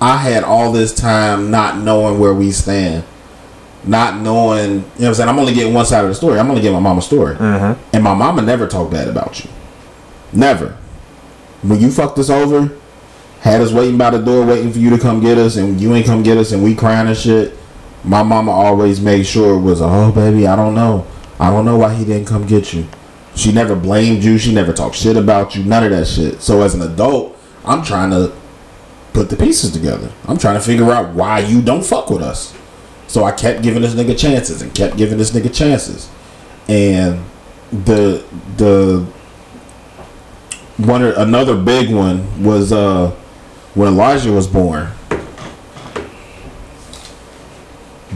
I 0.02 0.18
had 0.18 0.44
all 0.44 0.70
this 0.70 0.94
time 0.94 1.50
not 1.50 1.78
knowing 1.78 2.20
where 2.20 2.34
we 2.34 2.52
stand, 2.52 3.04
not 3.84 4.20
knowing. 4.20 4.70
You 4.70 4.76
know 4.76 4.82
what 4.82 5.06
I'm 5.06 5.14
saying? 5.14 5.28
I'm 5.30 5.38
only 5.38 5.54
getting 5.54 5.72
one 5.72 5.86
side 5.86 6.04
of 6.04 6.10
the 6.10 6.14
story. 6.14 6.38
I'm 6.38 6.50
only 6.50 6.60
getting 6.60 6.74
my 6.74 6.80
mama's 6.80 7.06
story, 7.06 7.36
mm-hmm. 7.36 7.80
and 7.94 8.04
my 8.04 8.12
mama 8.12 8.42
never 8.42 8.68
talked 8.68 8.92
bad 8.92 9.08
about 9.08 9.42
you. 9.42 9.50
Never. 10.34 10.76
When 11.62 11.80
you 11.80 11.90
fucked 11.90 12.18
us 12.18 12.28
over, 12.28 12.70
had 13.40 13.62
us 13.62 13.72
waiting 13.72 13.96
by 13.96 14.10
the 14.10 14.18
door, 14.18 14.44
waiting 14.44 14.70
for 14.70 14.78
you 14.78 14.90
to 14.90 14.98
come 14.98 15.20
get 15.20 15.38
us, 15.38 15.56
and 15.56 15.80
you 15.80 15.94
ain't 15.94 16.04
come 16.04 16.22
get 16.22 16.36
us, 16.36 16.52
and 16.52 16.62
we 16.62 16.74
crying 16.74 17.08
and 17.08 17.16
shit. 17.16 17.56
My 18.04 18.22
mama 18.22 18.50
always 18.50 19.00
made 19.00 19.24
sure 19.24 19.56
it 19.56 19.62
was, 19.62 19.80
oh 19.80 20.12
baby, 20.12 20.46
I 20.46 20.54
don't 20.54 20.74
know, 20.74 21.06
I 21.40 21.48
don't 21.48 21.64
know 21.64 21.78
why 21.78 21.94
he 21.94 22.04
didn't 22.04 22.26
come 22.26 22.46
get 22.46 22.74
you. 22.74 22.86
She 23.34 23.52
never 23.52 23.74
blamed 23.74 24.22
you. 24.22 24.38
She 24.38 24.52
never 24.52 24.72
talked 24.72 24.96
shit 24.96 25.16
about 25.16 25.56
you. 25.56 25.64
None 25.64 25.84
of 25.84 25.90
that 25.90 26.06
shit. 26.06 26.42
So 26.42 26.62
as 26.62 26.74
an 26.74 26.82
adult, 26.82 27.36
I'm 27.64 27.82
trying 27.82 28.10
to 28.10 28.32
put 29.12 29.30
the 29.30 29.36
pieces 29.36 29.72
together. 29.72 30.10
I'm 30.26 30.38
trying 30.38 30.54
to 30.54 30.60
figure 30.60 30.90
out 30.92 31.14
why 31.14 31.40
you 31.40 31.62
don't 31.62 31.84
fuck 31.84 32.10
with 32.10 32.22
us. 32.22 32.54
So 33.06 33.24
I 33.24 33.32
kept 33.32 33.62
giving 33.62 33.82
this 33.82 33.94
nigga 33.94 34.18
chances 34.18 34.62
and 34.62 34.74
kept 34.74 34.96
giving 34.96 35.18
this 35.18 35.30
nigga 35.32 35.54
chances. 35.54 36.10
And 36.68 37.24
the 37.70 38.24
the 38.56 39.06
one 40.78 41.02
another 41.02 41.56
big 41.56 41.92
one 41.92 42.42
was 42.42 42.72
uh 42.72 43.10
when 43.74 43.88
Elijah 43.88 44.32
was 44.32 44.46
born. 44.46 44.90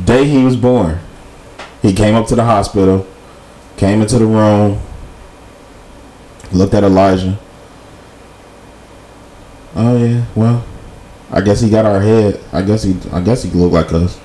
Day 0.05 0.25
he 0.25 0.45
was 0.45 0.57
born, 0.57 1.01
he 1.83 1.93
came 1.93 2.15
up 2.15 2.27
to 2.29 2.35
the 2.37 2.45
hospital, 2.45 3.07
came 3.77 4.03
into 4.03 4.19
the 4.19 4.27
room, 4.27 4.81
looked 6.53 6.75
at 6.75 6.85
Elijah. 6.85 7.39
Oh 9.75 9.97
yeah, 10.05 10.25
well, 10.35 10.65
I 11.31 11.41
guess 11.41 11.61
he 11.61 11.69
got 11.71 11.85
our 11.85 12.01
head. 12.01 12.43
I 12.53 12.63
guess 12.63 12.83
he, 12.83 12.97
I 13.13 13.21
guess 13.21 13.43
he 13.43 13.51
looked 13.51 13.75
like 13.75 13.93
us. 13.93 14.19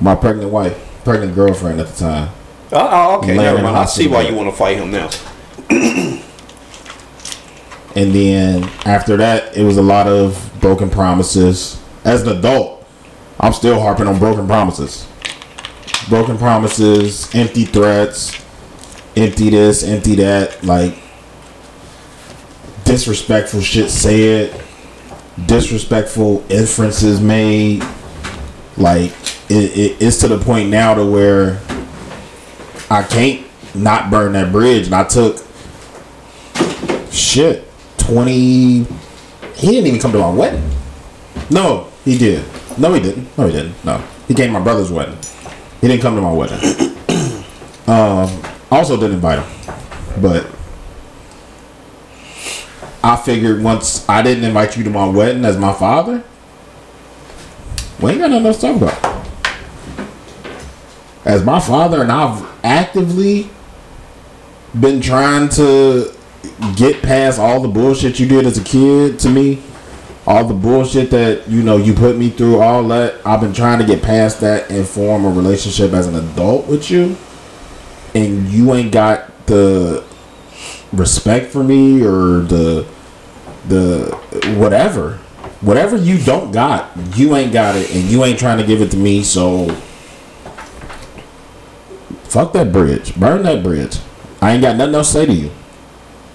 My 0.00 0.14
pregnant 0.14 0.50
wife, 0.50 0.78
pregnant 1.04 1.34
girlfriend 1.34 1.80
at 1.80 1.88
the 1.88 1.98
time. 1.98 2.32
Oh, 2.72 3.18
okay. 3.18 3.36
Never 3.36 3.62
mind. 3.62 3.76
I 3.76 3.84
see 3.84 4.08
why 4.08 4.22
you 4.22 4.34
want 4.34 4.48
to 4.48 4.56
fight 4.56 4.78
him 4.78 4.90
now. 4.90 5.10
And 7.96 8.14
then 8.14 8.64
after 8.84 9.16
that, 9.16 9.56
it 9.56 9.64
was 9.64 9.76
a 9.76 9.82
lot 9.82 10.06
of 10.06 10.52
broken 10.60 10.90
promises. 10.90 11.80
As 12.04 12.22
an 12.22 12.38
adult, 12.38 12.86
I'm 13.40 13.52
still 13.52 13.80
harping 13.80 14.06
on 14.06 14.18
broken 14.18 14.46
promises. 14.46 15.08
Broken 16.08 16.38
promises, 16.38 17.32
empty 17.34 17.64
threats, 17.64 18.40
empty 19.16 19.50
this, 19.50 19.82
empty 19.82 20.16
that, 20.16 20.62
like 20.64 20.94
disrespectful 22.84 23.60
shit 23.60 23.90
said, 23.90 24.62
disrespectful 25.46 26.44
inferences 26.48 27.20
made. 27.20 27.84
Like 28.76 29.12
it, 29.48 29.76
it, 29.76 29.96
it's 30.00 30.18
to 30.18 30.28
the 30.28 30.38
point 30.38 30.70
now 30.70 30.94
to 30.94 31.04
where 31.04 31.60
I 32.90 33.02
can't 33.02 33.46
not 33.74 34.10
burn 34.10 34.32
that 34.32 34.52
bridge, 34.52 34.86
and 34.86 34.94
I 34.94 35.04
took 35.04 35.44
shit 37.12 37.66
20 37.98 38.86
he 39.60 39.66
didn't 39.66 39.86
even 39.86 40.00
come 40.00 40.12
to 40.12 40.18
my 40.18 40.30
wedding. 40.30 40.68
No 41.50 41.88
he 42.04 42.16
did. 42.16 42.44
No 42.78 42.94
he 42.94 43.00
didn't. 43.00 43.36
No 43.36 43.46
he 43.46 43.52
didn't. 43.52 43.84
No. 43.84 44.02
He 44.26 44.34
came 44.34 44.46
to 44.46 44.52
my 44.52 44.60
brother's 44.64 44.90
wedding. 44.90 45.18
He 45.80 45.88
didn't 45.88 46.02
come 46.02 46.14
to 46.16 46.22
my 46.22 46.32
wedding. 46.32 46.58
Um 47.86 48.30
also 48.70 48.96
didn't 48.96 49.14
invite 49.14 49.44
him 49.44 49.74
but 50.20 50.46
i 53.02 53.16
figured 53.16 53.62
once 53.62 54.08
i 54.08 54.22
didn't 54.22 54.44
invite 54.44 54.76
you 54.76 54.84
to 54.84 54.90
my 54.90 55.08
wedding 55.08 55.44
as 55.44 55.56
my 55.56 55.72
father 55.72 56.22
we 58.00 58.10
ain't 58.10 58.20
got 58.20 58.30
nothing 58.30 58.46
else 58.46 58.60
to 58.60 58.66
talk 58.66 58.76
about 58.76 59.26
as 61.24 61.44
my 61.44 61.60
father 61.60 62.02
and 62.02 62.12
i've 62.12 62.46
actively 62.64 63.50
been 64.78 65.00
trying 65.00 65.48
to 65.48 66.12
get 66.76 67.02
past 67.02 67.38
all 67.38 67.60
the 67.60 67.68
bullshit 67.68 68.18
you 68.20 68.26
did 68.26 68.46
as 68.46 68.58
a 68.58 68.64
kid 68.64 69.18
to 69.20 69.28
me, 69.28 69.62
all 70.26 70.44
the 70.44 70.54
bullshit 70.54 71.10
that 71.10 71.48
you 71.48 71.62
know 71.62 71.76
you 71.76 71.92
put 71.94 72.16
me 72.16 72.30
through, 72.30 72.60
all 72.60 72.86
that. 72.88 73.14
I've 73.26 73.40
been 73.40 73.52
trying 73.52 73.78
to 73.80 73.84
get 73.86 74.02
past 74.02 74.40
that 74.40 74.70
and 74.70 74.86
form 74.86 75.24
a 75.24 75.30
relationship 75.30 75.92
as 75.92 76.06
an 76.06 76.14
adult 76.14 76.66
with 76.66 76.90
you, 76.90 77.16
and 78.14 78.48
you 78.48 78.74
ain't 78.74 78.92
got 78.92 79.46
the 79.46 80.04
respect 80.92 81.52
for 81.52 81.62
me 81.62 82.02
or 82.02 82.40
the 82.40 82.86
the 83.68 84.16
whatever 84.56 85.16
whatever 85.60 85.96
you 85.96 86.18
don't 86.24 86.50
got 86.50 86.90
you 87.14 87.36
ain't 87.36 87.52
got 87.52 87.76
it 87.76 87.94
and 87.94 88.04
you 88.04 88.24
ain't 88.24 88.38
trying 88.38 88.58
to 88.58 88.64
give 88.66 88.80
it 88.80 88.90
to 88.90 88.96
me 88.96 89.22
so 89.22 89.66
fuck 92.30 92.52
that 92.52 92.72
bridge. 92.72 93.14
Burn 93.16 93.42
that 93.42 93.62
bridge. 93.62 93.98
I 94.40 94.52
ain't 94.52 94.62
got 94.62 94.76
nothing 94.76 94.94
else 94.94 95.08
to 95.08 95.18
say 95.18 95.26
to 95.26 95.32
you. 95.32 95.50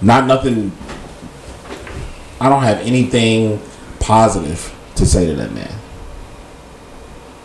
Not 0.02 0.26
nothing. 0.26 0.70
I 2.38 2.50
don't 2.50 2.62
have 2.62 2.78
anything 2.80 3.60
positive 3.98 4.74
to 4.96 5.06
say 5.06 5.26
to 5.26 5.34
that 5.34 5.52
man. 5.52 5.72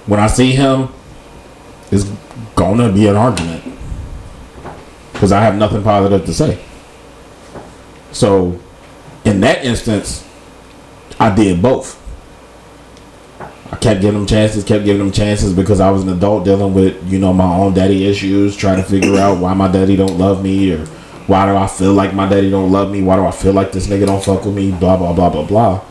When 0.06 0.20
i 0.20 0.28
see 0.28 0.52
him 0.52 0.90
it's 1.92 2.06
gonna 2.56 2.92
be 2.92 3.08
an 3.08 3.16
argument 3.16 3.71
because 5.22 5.32
i 5.32 5.40
have 5.42 5.56
nothing 5.56 5.84
positive 5.84 6.26
to 6.26 6.34
say 6.34 6.60
so 8.12 8.60
in 9.24 9.42
that 9.42 9.64
instance, 9.64 10.28
I 11.20 11.34
did 11.34 11.62
both. 11.62 12.00
I 13.72 13.78
kept 13.78 14.02
giving 14.02 14.20
them 14.20 14.28
chances, 14.28 14.64
kept 14.64 14.84
giving 14.84 15.00
them 15.00 15.12
chances 15.12 15.54
because 15.54 15.80
I 15.80 15.90
was 15.92 16.04
an 16.04 16.10
adult 16.10 16.44
dealing 16.44 16.74
with, 16.74 17.02
you 17.10 17.20
know, 17.20 17.32
my 17.32 17.56
own 17.56 17.74
daddy 17.74 18.06
issues, 18.06 18.56
trying 18.58 18.78
to 18.78 18.84
figure 18.84 19.18
out 19.18 19.40
why 19.40 19.54
my 19.54 19.72
daddy 19.72 19.96
don't 19.96 20.18
love 20.18 20.44
me 20.44 20.74
or 20.74 20.86
why 21.28 21.46
do 21.46 21.56
I 21.56 21.68
feel 21.68 21.94
like 21.94 22.14
my 22.14 22.28
daddy 22.28 22.50
don't 22.50 22.72
love 22.72 22.92
me? 22.92 23.02
Why 23.02 23.16
do 23.16 23.26
I 23.26 23.32
feel 23.32 23.54
like 23.54 23.72
this 23.72 23.88
nigga 23.88 24.08
don't 24.08 24.24
fuck 24.24 24.44
with 24.44 24.56
me? 24.56 24.72
Blah 24.72 24.98
blah 24.98 25.14
blah 25.14 25.30
blah 25.30 25.46
blah. 25.46 25.82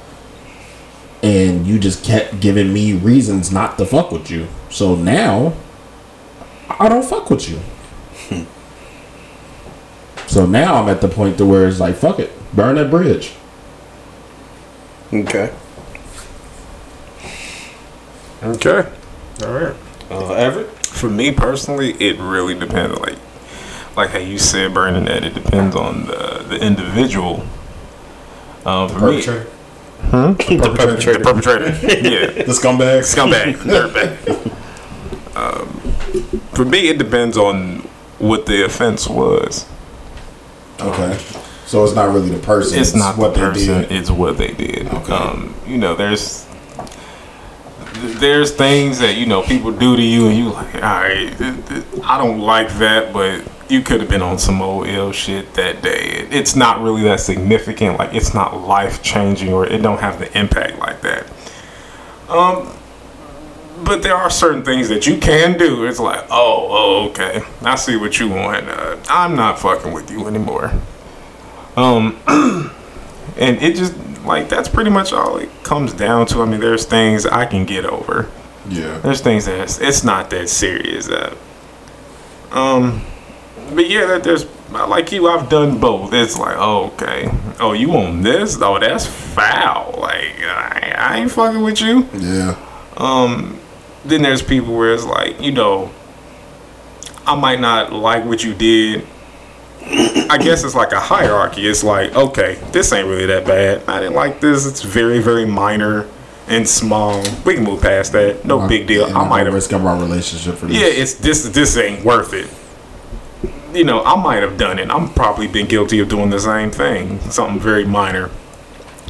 And 1.23 1.67
you 1.67 1.79
just 1.79 2.05
kept 2.05 2.41
giving 2.41 2.73
me 2.73 2.93
reasons 2.95 3.53
not 3.53 3.79
to 3.79 3.87
fuck 3.87 4.11
with 4.11 4.31
you. 4.31 4.49
So 4.69 4.97
now 4.97 5.55
I 6.69 6.89
don't 6.89 7.05
fuck 7.05 7.31
with 7.31 7.49
you. 7.49 8.47
So 10.31 10.47
now 10.47 10.77
I'm 10.77 10.89
at 10.89 11.01
the 11.01 11.09
point 11.09 11.39
to 11.39 11.45
where 11.45 11.67
it's 11.67 11.81
like, 11.81 11.97
fuck 11.97 12.21
it, 12.21 12.31
burn 12.55 12.77
that 12.77 12.89
bridge. 12.89 13.33
Okay. 15.13 15.53
Okay. 18.41 18.89
All 19.43 19.53
right. 19.53 19.77
Uh, 20.09 20.33
Everett? 20.35 20.69
For 20.87 21.11
me 21.11 21.33
personally, 21.33 21.95
it 21.95 22.17
really 22.21 22.57
depends. 22.57 22.97
Like, 23.01 23.19
like 23.97 24.11
how 24.11 24.19
you 24.19 24.39
said, 24.39 24.73
burning 24.73 25.07
that, 25.07 25.25
it 25.25 25.35
depends 25.35 25.75
on 25.75 26.07
the 26.07 26.45
the 26.49 26.65
individual. 26.65 27.45
Um, 28.65 28.89
for 28.89 29.11
me, 29.11 29.23
Perpetrator. 29.25 29.51
Hmm? 30.03 30.33
The 30.33 30.75
perpetrator. 30.77 31.19
The 31.19 31.25
perpetrator. 31.25 31.65
yeah. 32.09 32.45
The 32.45 32.53
scumbag. 32.53 33.03
Scumbag. 33.03 33.55
Dirtbag. 33.65 35.37
um, 35.37 36.41
for 36.55 36.65
me, 36.65 36.89
it 36.89 36.99
depends 36.99 37.37
on 37.37 37.81
what 38.21 38.47
the 38.47 38.65
offense 38.65 39.09
was. 39.09 39.67
Okay. 40.81 41.19
So 41.67 41.85
it's 41.85 41.95
not 41.95 42.13
really 42.13 42.31
the 42.31 42.39
person. 42.39 42.81
It's 42.81 42.95
not 42.95 43.17
what 43.17 43.35
the 43.35 43.41
they 43.41 43.47
person. 43.47 43.83
did. 43.83 43.93
It's 43.93 44.11
what 44.11 44.39
they 44.39 44.53
did. 44.53 44.89
Okay. 44.89 45.13
Um, 45.13 45.55
you 45.67 45.79
know, 45.79 45.95
there's 45.95 46.47
there's 48.19 48.53
things 48.53 48.99
that 48.99 49.17
you 49.17 49.27
know 49.27 49.43
people 49.43 49.71
do 49.71 49.97
to 49.97 50.03
you, 50.03 50.29
and 50.29 50.37
you 50.37 50.51
like, 50.51 50.75
all 50.77 50.81
right, 50.81 51.35
I 52.05 52.19
don't 52.19 52.41
like 52.41 52.71
that, 52.75 53.13
but 53.13 53.45
you 53.71 53.83
could 53.83 54.01
have 54.01 54.11
been 54.11 54.23
on 54.23 54.39
some 54.39 54.61
old 54.61 54.89
ill 54.89 55.13
shit 55.13 55.55
that 55.55 55.83
day. 55.83 56.27
It's 56.31 56.57
not 56.57 56.81
really 56.81 57.03
that 57.03 57.21
significant. 57.21 57.99
Like 57.99 58.15
it's 58.15 58.35
not 58.35 58.63
life 58.63 59.03
changing, 59.03 59.53
or 59.53 59.67
it 59.67 59.83
don't 59.83 60.01
have 60.01 60.19
the 60.19 60.37
impact 60.39 60.79
like 60.79 61.01
that. 61.03 61.27
Um, 62.29 62.77
but 63.85 64.03
there 64.03 64.15
are 64.15 64.31
certain 64.31 64.65
things 64.65 64.89
that 64.89 65.07
you 65.07 65.19
can 65.19 65.59
do. 65.59 65.85
It's 65.85 66.01
like, 66.01 66.25
oh, 66.31 66.67
oh 66.71 67.09
okay, 67.11 67.43
I 67.63 67.75
see 67.75 67.97
what 67.97 68.19
you 68.19 68.29
want. 68.29 68.69
Uh, 68.69 68.97
I'm 69.09 69.37
not 69.37 69.59
fucking 69.59 69.93
with 69.93 70.11
you 70.11 70.27
anymore. 70.27 70.73
Um, 71.77 72.19
and 73.37 73.63
it 73.63 73.77
just 73.77 73.95
like 74.25 74.49
that's 74.49 74.69
pretty 74.69 74.91
much 74.91 75.13
all 75.13 75.39
it 75.39 75.51
comes 75.63 75.93
down 75.93 76.27
to. 76.29 76.43
I 76.43 76.47
mean, 76.47 76.61
there's 76.61 76.85
things 76.85 77.27
I 77.27 77.47
can 77.47 77.65
get 77.65 77.85
over. 77.85 78.31
Yeah. 78.69 78.99
There's 78.99 79.21
things 79.21 79.47
that 79.47 79.61
it's, 79.61 79.81
it's 79.81 80.05
not 80.05 80.31
that 80.31 80.49
serious. 80.49 81.09
Uh, 81.09 81.35
um, 82.53 83.05
but 83.75 83.89
yeah, 83.89 84.07
that 84.07 84.25
there's 84.25 84.47
like 84.71 85.13
you. 85.13 85.29
I've 85.29 85.49
done 85.49 85.79
both. 85.79 86.13
It's 86.13 86.39
like, 86.39 86.57
oh, 86.59 86.93
okay. 86.93 87.31
Oh, 87.59 87.73
you 87.73 87.93
on 87.93 88.23
this? 88.23 88.59
Oh, 88.61 88.79
that's 88.79 89.07
foul. 89.07 89.95
Like 89.99 90.41
I, 90.41 90.95
I 90.97 91.17
ain't 91.19 91.31
fucking 91.31 91.63
with 91.63 91.81
you. 91.81 92.07
Yeah. 92.15 92.57
Um, 92.97 93.59
then 94.05 94.23
there's 94.23 94.43
people 94.43 94.77
where 94.77 94.93
it's 94.95 95.05
like, 95.05 95.41
you 95.41 95.53
know, 95.53 95.91
I 97.27 97.35
might 97.35 97.61
not 97.61 97.93
like 97.93 98.25
what 98.25 98.43
you 98.43 98.55
did. 98.55 99.07
I 99.83 100.39
guess 100.39 100.65
it's 100.65 100.75
like 100.75 100.93
a 100.93 101.01
hierarchy. 101.01 101.67
It's 101.67 101.83
like, 101.83 102.15
okay, 102.15 102.55
this 102.73 102.93
ain't 102.93 103.09
really 103.09 103.27
that 103.27 103.47
bad. 103.47 103.89
I 103.89 104.01
didn't 104.01 104.15
like 104.15 104.41
this. 104.41 104.67
It's 104.67 104.83
very, 104.83 105.21
very 105.21 105.45
minor 105.45 106.09
and 106.49 106.69
small. 106.69 107.23
We 107.45 107.55
can 107.55 107.65
move 107.65 107.81
past 107.83 108.13
that. 108.13 108.45
No 108.45 108.67
big 108.67 108.87
deal. 108.87 109.05
I 109.17 109.27
might 109.27 109.47
have 109.47 109.55
risk 109.55 109.73
of 109.73 109.85
our 109.87 109.99
relationship 110.01 110.57
for 110.57 110.67
this. 110.67 110.77
yeah, 110.77 110.87
it's 110.87 111.15
this. 111.15 111.49
This 111.49 111.77
ain't 111.77 112.05
worth 112.05 112.33
it. 112.35 112.51
You 113.75 113.85
know, 113.85 114.03
I 114.03 114.21
might 114.21 114.43
have 114.43 114.59
done 114.59 114.79
it. 114.79 114.91
I'm 114.91 115.09
probably 115.13 115.47
been 115.47 115.67
guilty 115.67 116.01
of 116.01 116.09
doing 116.09 116.31
the 116.31 116.41
same 116.41 116.71
thing, 116.71 117.21
something 117.21 117.61
very 117.61 117.85
minor. 117.85 118.31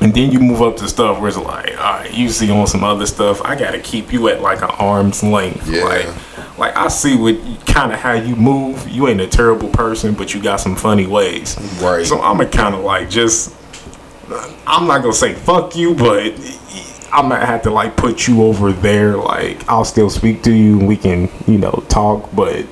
And 0.01 0.15
then 0.15 0.33
you 0.33 0.41
move 0.41 0.63
up 0.63 0.77
to 0.79 0.89
stuff 0.89 1.21
where 1.21 1.29
it's 1.29 1.37
like, 1.37 1.77
all 1.79 1.99
right, 2.01 2.13
you 2.13 2.31
see 2.31 2.51
on 2.51 2.67
some 2.67 2.83
other 2.83 3.05
stuff. 3.05 3.43
I 3.43 3.55
gotta 3.55 3.79
keep 3.79 4.13
you 4.13 4.29
at 4.29 4.41
like 4.41 4.63
an 4.63 4.71
arm's 4.71 5.23
length. 5.23 5.69
Yeah. 5.69 5.85
Like, 5.85 6.59
like 6.59 6.77
I 6.77 6.89
see 6.89 7.17
what 7.17 7.37
kind 7.67 7.93
of 7.93 7.99
how 7.99 8.15
you 8.15 8.35
move. 8.35 8.89
You 8.89 9.09
ain't 9.09 9.21
a 9.21 9.27
terrible 9.27 9.69
person, 9.69 10.15
but 10.15 10.33
you 10.33 10.43
got 10.43 10.57
some 10.57 10.75
funny 10.75 11.07
ways. 11.07 11.59
Right. 11.83 12.07
So 12.07 12.21
I'm 12.21 12.39
gonna 12.39 12.49
kind 12.49 12.75
of 12.75 12.83
like 12.83 13.11
just. 13.11 13.55
I'm 14.67 14.87
not 14.87 15.03
gonna 15.03 15.13
say 15.13 15.35
fuck 15.35 15.75
you, 15.75 15.95
but 15.95 16.35
I 17.13 17.23
might 17.23 17.45
have 17.45 17.63
to 17.63 17.71
like 17.71 17.97
put 17.97 18.29
you 18.29 18.45
over 18.45 18.73
there. 18.73 19.17
Like 19.17 19.69
I'll 19.69 19.85
still 19.85 20.09
speak 20.09 20.43
to 20.45 20.53
you 20.53 20.79
and 20.79 20.89
we 20.89 20.97
can, 20.97 21.29
you 21.47 21.59
know, 21.59 21.85
talk, 21.89 22.35
but 22.35 22.65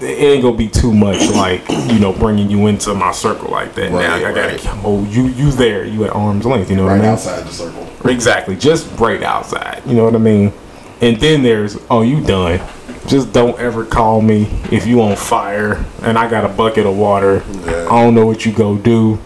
it 0.00 0.04
ain't 0.04 0.42
gonna 0.42 0.56
be 0.56 0.68
too 0.68 0.92
much 0.92 1.20
like 1.34 1.68
you 1.90 1.98
know 1.98 2.12
bringing 2.12 2.50
you 2.50 2.66
into 2.66 2.94
my 2.94 3.12
circle 3.12 3.50
like 3.50 3.74
that. 3.74 3.90
now 3.92 4.14
I 4.16 4.20
gotta, 4.20 4.56
right. 4.56 4.66
oh 4.84 5.04
you 5.04 5.26
you 5.28 5.50
there, 5.52 5.84
you 5.84 6.04
at 6.04 6.10
arm's 6.10 6.44
length. 6.44 6.70
You 6.70 6.76
know 6.76 6.84
what 6.84 6.90
Right 6.90 6.98
I 6.98 7.02
mean? 7.02 7.10
outside 7.12 7.44
the 7.46 7.52
circle. 7.52 7.86
Exactly, 8.10 8.56
just 8.56 8.90
right 8.98 9.22
outside. 9.22 9.82
You 9.86 9.94
know 9.94 10.04
what 10.04 10.14
I 10.14 10.18
mean? 10.18 10.52
And 11.00 11.18
then 11.18 11.42
there's 11.42 11.78
oh 11.90 12.02
you 12.02 12.22
done. 12.24 12.60
Just 13.06 13.32
don't 13.32 13.56
ever 13.60 13.84
call 13.84 14.20
me 14.20 14.44
if 14.72 14.84
you 14.86 15.00
on 15.02 15.14
fire 15.16 15.84
and 16.02 16.18
I 16.18 16.28
got 16.28 16.44
a 16.44 16.48
bucket 16.48 16.86
of 16.86 16.96
water. 16.96 17.42
Yeah. 17.64 17.86
I 17.88 18.02
don't 18.02 18.14
know 18.16 18.26
what 18.26 18.44
you 18.44 18.52
go 18.52 18.76
do. 18.76 19.18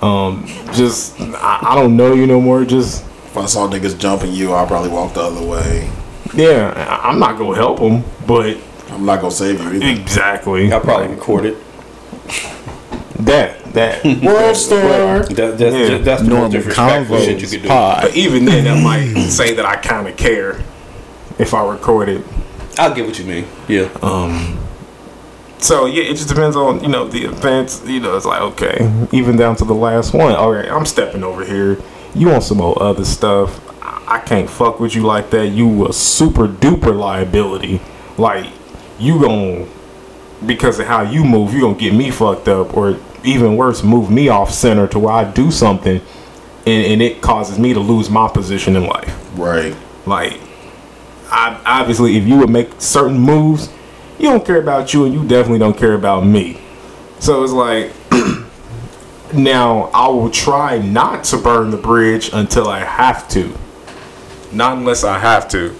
Um, 0.00 0.46
just 0.72 1.20
I, 1.20 1.58
I 1.62 1.74
don't 1.74 1.96
know 1.96 2.14
you 2.14 2.26
no 2.26 2.40
more. 2.40 2.64
Just 2.64 3.02
If 3.04 3.36
I 3.36 3.46
saw 3.46 3.68
niggas 3.68 3.98
jumping 3.98 4.32
you, 4.32 4.52
I'll 4.52 4.66
probably 4.66 4.88
walk 4.90 5.14
the 5.14 5.20
other 5.20 5.46
way. 5.46 5.90
yeah, 6.34 7.00
I'm 7.02 7.18
not 7.18 7.38
gonna 7.38 7.56
help 7.56 7.78
them, 7.78 8.02
but 8.26 8.56
I'm 8.94 9.04
not 9.06 9.20
gonna 9.20 9.30
save 9.32 9.60
you 9.60 9.68
either. 9.72 10.00
exactly 10.00 10.72
I 10.72 10.78
probably 10.78 11.08
recorded. 11.08 11.54
It. 11.54 11.62
That 13.20 13.64
that. 13.74 14.04
World 14.22 14.56
star. 14.56 15.20
That, 15.24 15.58
that's, 15.58 15.60
Yeah. 15.90 15.98
that's 15.98 16.22
the 16.22 16.28
Normal 16.28 16.44
most 16.50 16.52
disrespectful 16.52 17.18
shit 17.20 17.40
you 17.40 17.48
could 17.48 17.62
do. 17.62 17.68
pod. 17.68 18.02
But 18.02 18.16
even 18.16 18.44
then, 18.44 18.64
that 18.64 18.82
might 18.82 19.14
say 19.28 19.54
that 19.54 19.64
I 19.64 19.76
kind 19.76 20.08
of 20.08 20.16
care 20.16 20.60
if 21.38 21.54
I 21.54 21.64
record 21.70 22.08
it. 22.08 22.24
I'll 22.78 22.94
get 22.94 23.06
what 23.06 23.18
you 23.18 23.24
mean. 23.24 23.46
Yeah. 23.68 23.88
Um. 24.02 24.58
So 25.58 25.86
yeah, 25.86 26.02
it 26.04 26.14
just 26.16 26.28
depends 26.28 26.56
on 26.56 26.82
you 26.82 26.88
know 26.88 27.06
the 27.06 27.24
events. 27.24 27.82
You 27.86 28.00
know, 28.00 28.16
it's 28.16 28.26
like 28.26 28.40
okay, 28.40 29.06
even 29.12 29.36
down 29.36 29.56
to 29.56 29.64
the 29.64 29.74
last 29.74 30.12
one. 30.12 30.34
All 30.34 30.52
right, 30.52 30.68
I'm 30.68 30.86
stepping 30.86 31.22
over 31.22 31.44
here. 31.44 31.78
You 32.14 32.28
want 32.28 32.42
some 32.42 32.58
more 32.58 32.80
other 32.82 33.04
stuff? 33.04 33.60
I 33.82 34.16
I 34.16 34.18
can't 34.20 34.50
fuck 34.50 34.80
with 34.80 34.94
you 34.96 35.02
like 35.02 35.30
that. 35.30 35.48
You 35.48 35.86
a 35.88 35.92
super 35.92 36.48
duper 36.48 36.94
liability. 36.98 37.80
Like 38.18 38.46
you 39.02 39.20
gon' 39.20 39.68
because 40.46 40.78
of 40.78 40.86
how 40.86 41.02
you 41.02 41.24
move, 41.24 41.52
you're 41.52 41.62
gonna 41.62 41.74
get 41.74 41.92
me 41.92 42.10
fucked 42.10 42.48
up, 42.48 42.76
or 42.76 42.98
even 43.24 43.56
worse, 43.56 43.82
move 43.82 44.10
me 44.10 44.28
off 44.28 44.52
center 44.52 44.86
to 44.88 44.98
where 44.98 45.12
I 45.12 45.24
do 45.24 45.50
something, 45.50 46.00
and, 46.66 46.86
and 46.86 47.02
it 47.02 47.20
causes 47.20 47.58
me 47.58 47.72
to 47.74 47.80
lose 47.80 48.08
my 48.08 48.28
position 48.28 48.76
in 48.76 48.86
life. 48.86 49.12
Right. 49.36 49.76
Like, 50.06 50.40
I, 51.30 51.60
obviously, 51.64 52.16
if 52.16 52.26
you 52.26 52.36
would 52.38 52.50
make 52.50 52.80
certain 52.80 53.18
moves, 53.18 53.70
you 54.18 54.28
don't 54.28 54.44
care 54.44 54.60
about 54.60 54.94
you, 54.94 55.04
and 55.04 55.12
you 55.12 55.26
definitely 55.26 55.58
don't 55.58 55.76
care 55.76 55.94
about 55.94 56.24
me. 56.24 56.60
So 57.18 57.42
it's 57.42 57.52
like, 57.52 57.92
now 59.34 59.90
I 59.94 60.08
will 60.08 60.30
try 60.30 60.78
not 60.78 61.24
to 61.24 61.38
burn 61.38 61.70
the 61.70 61.76
bridge 61.76 62.30
until 62.32 62.68
I 62.68 62.80
have 62.80 63.28
to. 63.30 63.52
Not 64.52 64.78
unless 64.78 65.02
I 65.02 65.18
have 65.18 65.48
to, 65.50 65.74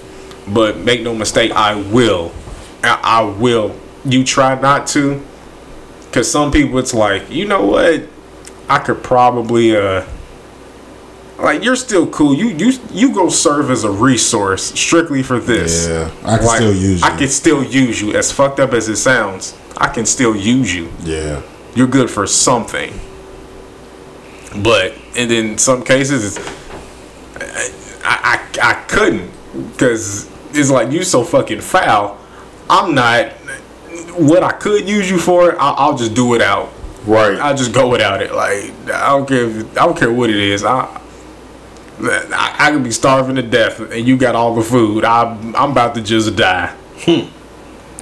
but 0.48 0.78
make 0.78 1.02
no 1.02 1.14
mistake, 1.14 1.52
I 1.52 1.74
will. 1.74 2.32
I, 2.82 3.00
I 3.02 3.22
will. 3.22 3.78
You 4.04 4.24
try 4.24 4.60
not 4.60 4.86
to, 4.88 5.22
because 6.06 6.30
some 6.30 6.50
people 6.50 6.78
it's 6.78 6.92
like, 6.94 7.30
you 7.30 7.46
know 7.46 7.64
what, 7.66 8.02
I 8.68 8.78
could 8.78 9.02
probably 9.02 9.76
uh 9.76 10.04
like 11.38 11.64
you're 11.64 11.76
still 11.76 12.08
cool. 12.08 12.34
You 12.34 12.48
you 12.48 12.72
you 12.90 13.14
go 13.14 13.28
serve 13.28 13.70
as 13.70 13.84
a 13.84 13.90
resource 13.90 14.72
strictly 14.78 15.22
for 15.22 15.38
this. 15.38 15.88
Yeah, 15.88 16.10
I 16.24 16.38
can 16.38 16.48
still 16.48 16.74
use 16.74 17.00
You. 17.00 17.06
I 17.06 17.16
can 17.16 17.28
still 17.28 17.64
use 17.64 18.00
you. 18.00 18.14
As 18.14 18.30
fucked 18.32 18.60
up 18.60 18.72
as 18.72 18.88
it 18.88 18.96
sounds, 18.96 19.58
I 19.76 19.88
can 19.88 20.06
still 20.06 20.36
use 20.36 20.74
you. 20.74 20.90
Yeah. 21.02 21.42
You're 21.74 21.88
good 21.88 22.10
for 22.10 22.26
something. 22.26 22.92
But 24.62 24.94
and 25.16 25.32
in 25.32 25.58
some 25.58 25.82
cases, 25.82 26.36
it's, 26.36 26.48
I 28.04 28.38
I, 28.62 28.70
I 28.70 28.74
couldn't 28.86 29.30
because 29.72 30.30
it's 30.52 30.70
like 30.70 30.92
you 30.92 31.02
so 31.02 31.24
fucking 31.24 31.60
foul. 31.60 32.18
I'm 32.72 32.94
not. 32.94 33.32
What 34.18 34.42
I 34.42 34.52
could 34.52 34.88
use 34.88 35.10
you 35.10 35.18
for, 35.18 35.60
I'll, 35.60 35.74
I'll 35.76 35.96
just 35.96 36.14
do 36.14 36.34
it 36.34 36.40
out. 36.40 36.72
Right. 37.04 37.38
I'll 37.38 37.56
just 37.56 37.74
go 37.74 37.88
without 37.88 38.22
it. 38.22 38.32
Like 38.32 38.72
I 38.90 39.10
don't 39.10 39.28
care. 39.28 39.44
If, 39.44 39.78
I 39.78 39.84
don't 39.84 39.98
care 39.98 40.12
what 40.12 40.30
it 40.30 40.36
is. 40.36 40.64
I, 40.64 41.00
I 42.00 42.56
I 42.58 42.70
could 42.72 42.82
be 42.82 42.90
starving 42.90 43.36
to 43.36 43.42
death, 43.42 43.78
and 43.80 44.06
you 44.06 44.16
got 44.16 44.34
all 44.34 44.54
the 44.54 44.62
food. 44.62 45.04
I'm 45.04 45.54
I'm 45.54 45.72
about 45.72 45.94
to 45.96 46.02
just 46.02 46.34
die. 46.34 46.74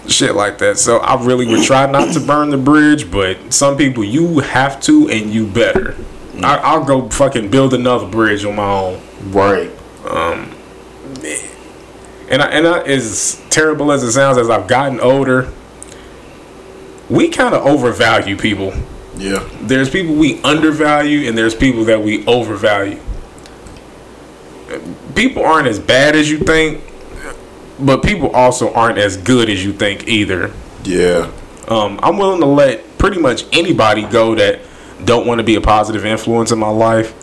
Shit 0.07 0.35
like 0.35 0.59
that. 0.59 0.79
So 0.79 0.99
I 0.99 1.23
really 1.25 1.47
would 1.47 1.65
try 1.65 1.91
not 1.91 2.13
to 2.15 2.21
burn 2.21 2.51
the 2.51 2.57
bridge, 2.57 3.11
but 3.11 3.53
some 3.53 3.77
people 3.77 4.05
you 4.05 4.39
have 4.39 4.81
to, 4.83 5.09
and 5.09 5.33
you 5.33 5.47
better. 5.47 5.97
I, 6.43 6.57
I'll 6.57 6.85
go 6.85 7.09
fucking 7.09 7.51
build 7.51 7.75
another 7.75 8.07
bridge 8.07 8.45
on 8.45 8.57
my 8.57 8.71
own. 8.71 9.01
Right. 9.31 9.71
Um, 10.09 10.55
and 12.31 12.41
I, 12.43 12.47
and 12.49 12.67
I, 12.67 12.83
as 12.83 13.43
terrible 13.51 13.93
as 13.93 14.03
it 14.03 14.13
sounds, 14.13 14.39
as 14.39 14.49
I've 14.49 14.67
gotten 14.69 15.01
older, 15.01 15.53
we 17.09 17.29
kind 17.29 17.55
of 17.55 17.67
overvalue 17.67 18.37
people. 18.37 18.73
Yeah. 19.17 19.47
There's 19.63 19.91
people 19.91 20.15
we 20.15 20.41
undervalue, 20.43 21.29
and 21.29 21.37
there's 21.37 21.55
people 21.55 21.85
that 21.85 22.03
we 22.03 22.25
overvalue. 22.27 23.01
People 25.15 25.45
aren't 25.45 25.67
as 25.67 25.79
bad 25.81 26.15
as 26.15 26.31
you 26.31 26.39
think, 26.39 26.83
but 27.81 28.03
people 28.03 28.31
also 28.31 28.73
aren't 28.73 28.99
as 28.99 29.17
good 29.17 29.51
as 29.51 29.65
you 29.65 29.73
think 29.73 30.07
either. 30.07 30.53
Yeah. 30.85 31.31
Um, 31.69 31.99
I'm 32.03 32.17
willing 32.19 32.41
to 32.41 32.47
let 32.47 32.99
pretty 32.99 33.21
much 33.21 33.45
anybody 33.53 34.03
go 34.05 34.35
that 34.37 34.61
don't 35.05 35.27
want 35.27 35.39
to 35.39 35.45
be 35.45 35.57
a 35.57 35.61
positive 35.61 36.05
influence 36.07 36.53
in 36.53 36.59
my 36.59 36.69
life. 36.71 37.15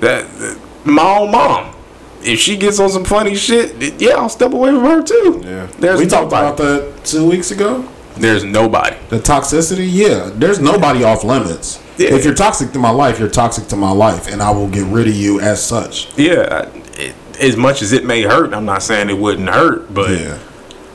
That, 0.00 0.30
that- 0.38 0.58
my 0.84 1.18
own 1.18 1.30
mom, 1.30 1.74
if 2.22 2.38
she 2.38 2.56
gets 2.56 2.78
on 2.80 2.90
some 2.90 3.04
funny 3.04 3.34
shit, 3.34 4.00
yeah, 4.00 4.12
I'll 4.12 4.28
step 4.28 4.52
away 4.52 4.70
from 4.70 4.84
her 4.84 5.02
too. 5.02 5.42
Yeah. 5.44 5.66
There's 5.78 5.98
we 6.00 6.06
talked 6.06 6.28
about 6.28 6.56
that 6.58 7.00
two 7.04 7.28
weeks 7.28 7.50
ago. 7.50 7.88
There's 8.16 8.44
nobody. 8.44 8.96
The 9.08 9.18
toxicity, 9.18 9.88
yeah. 9.90 10.30
There's 10.34 10.60
nobody 10.60 11.04
off 11.04 11.24
limits. 11.24 11.82
Yeah. 11.96 12.14
If 12.14 12.24
you're 12.24 12.34
toxic 12.34 12.72
to 12.72 12.78
my 12.78 12.90
life, 12.90 13.18
you're 13.18 13.28
toxic 13.30 13.68
to 13.68 13.76
my 13.76 13.90
life, 13.92 14.26
and 14.30 14.42
I 14.42 14.50
will 14.50 14.68
get 14.68 14.84
rid 14.86 15.06
of 15.08 15.14
you 15.14 15.40
as 15.40 15.62
such. 15.64 16.16
Yeah, 16.18 16.68
it, 16.94 17.14
as 17.40 17.56
much 17.56 17.82
as 17.82 17.92
it 17.92 18.04
may 18.04 18.22
hurt, 18.22 18.52
I'm 18.52 18.64
not 18.66 18.82
saying 18.82 19.08
it 19.10 19.16
wouldn't 19.18 19.48
hurt, 19.48 19.92
but 19.94 20.10
Yeah. 20.18 20.38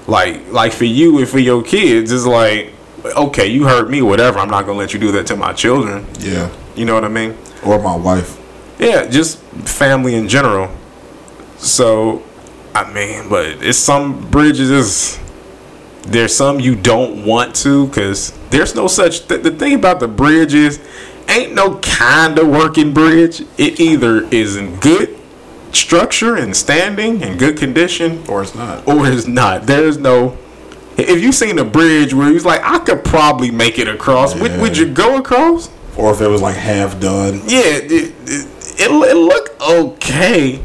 like 0.08 0.52
like 0.52 0.74
for 0.74 0.86
you 0.86 1.18
and 1.20 1.28
for 1.28 1.40
your 1.40 1.64
kids, 1.64 2.12
it's 2.12 2.26
like 2.26 2.74
okay, 3.06 3.48
you 3.48 3.66
hurt 3.68 3.90
me, 3.90 4.02
whatever. 4.02 4.40
I'm 4.40 4.50
not 4.50 4.66
gonna 4.66 4.80
let 4.80 4.94
you 4.94 5.00
do 5.00 5.12
that 5.14 5.28
to 5.28 5.36
my 5.36 5.54
children. 5.54 6.06
Yeah. 6.20 6.50
You 6.76 6.86
know 6.86 6.94
what 6.96 7.06
I 7.06 7.10
mean? 7.10 7.38
Or 7.64 7.80
my 7.82 7.96
wife. 7.96 8.38
Yeah, 8.80 9.06
just 9.08 9.38
family 9.64 10.16
in 10.16 10.28
general. 10.28 10.70
So, 11.58 12.24
I 12.74 12.92
mean, 12.92 13.30
but 13.30 13.46
it's 13.64 13.78
some 13.78 14.30
bridges 14.30 14.70
is 14.72 15.20
there's 16.04 16.36
some 16.36 16.60
you 16.60 16.76
don't 16.76 17.26
want 17.26 17.56
to 17.56 17.88
because 17.88 18.32
there's 18.50 18.76
no 18.76 18.88
such 18.88 19.28
th- 19.28 19.42
the 19.42 19.52
thing 19.52 19.74
about 19.74 20.00
the 20.00 20.08
bridge 20.08 20.54
is 20.54 20.80
ain't 21.28 21.54
no 21.54 21.78
kind 21.80 22.38
of 22.38 22.48
working 22.48 22.94
bridge. 22.94 23.42
It 23.58 23.80
either 23.80 24.24
is 24.30 24.56
in 24.58 24.76
good 24.80 25.18
structure 25.72 26.36
and 26.36 26.56
standing 26.56 27.22
and 27.24 27.38
good 27.40 27.58
condition 27.58 28.24
Or 28.30 28.44
it's 28.44 28.56
not. 28.56 28.88
or 28.88 29.08
it's 29.08 29.28
not. 29.28 29.64
There's 29.64 29.98
no 29.98 30.38
if 30.98 31.22
you 31.22 31.34
seen 31.34 31.60
a 31.60 31.66
bridge 31.66 32.14
where 32.14 32.30
he's 32.32 32.46
like 32.46 32.62
i 32.64 32.80
could 32.80 33.04
probably 33.04 33.52
make 33.52 33.78
it 33.78 33.86
across 33.90 34.34
would, 34.40 34.58
would 34.62 34.78
you 34.78 34.88
go 34.94 35.18
across? 35.18 35.70
Or 35.98 36.14
if 36.14 36.22
it 36.22 36.28
was 36.30 36.42
like 36.42 36.56
half 36.56 36.98
done. 37.02 37.42
yeah 37.48 37.60
it, 37.66 37.92
it, 37.92 38.14
it, 38.26 38.80
it 38.80 39.18
look 39.18 39.60
okay 39.62 40.64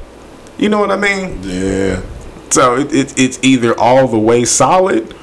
you 0.61 0.69
know 0.69 0.79
what 0.79 0.91
i 0.93 0.97
mean 0.97 1.39
Yeah. 1.43 2.01
so 2.51 2.77
it, 2.77 2.93
it, 2.95 3.19
it's 3.19 3.39
either 3.43 3.77
all 3.79 4.07
the 4.07 4.19
way 4.19 4.45
solid 4.45 5.15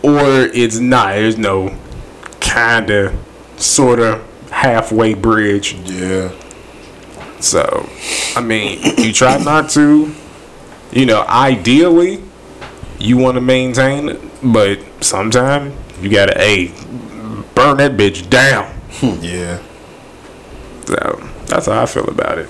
or 0.00 0.20
it's 0.54 0.78
not. 0.78 1.16
There's 1.16 1.36
no 1.36 1.76
kind 2.40 2.88
of, 2.88 3.12
sort 3.56 3.98
of 3.98 4.22
halfway 4.52 5.14
bridge. 5.14 5.74
Yeah. 5.74 6.30
So, 7.40 7.88
I 8.36 8.40
mean, 8.40 8.78
you 8.96 9.12
try 9.12 9.38
not 9.38 9.70
to. 9.70 10.14
You 10.92 11.04
know, 11.04 11.22
ideally, 11.28 12.22
you 13.00 13.16
want 13.16 13.34
to 13.34 13.40
maintain 13.40 14.08
it, 14.10 14.20
but 14.40 14.78
sometimes 15.04 15.74
you 16.00 16.10
gotta, 16.10 16.38
hey, 16.38 16.68
burn 17.56 17.78
that 17.78 17.96
bitch 17.96 18.30
down. 18.30 18.72
Yeah. 19.20 19.60
So 20.86 20.96
that's 21.46 21.66
how 21.66 21.82
I 21.82 21.86
feel 21.86 22.08
about 22.08 22.38
it. 22.38 22.48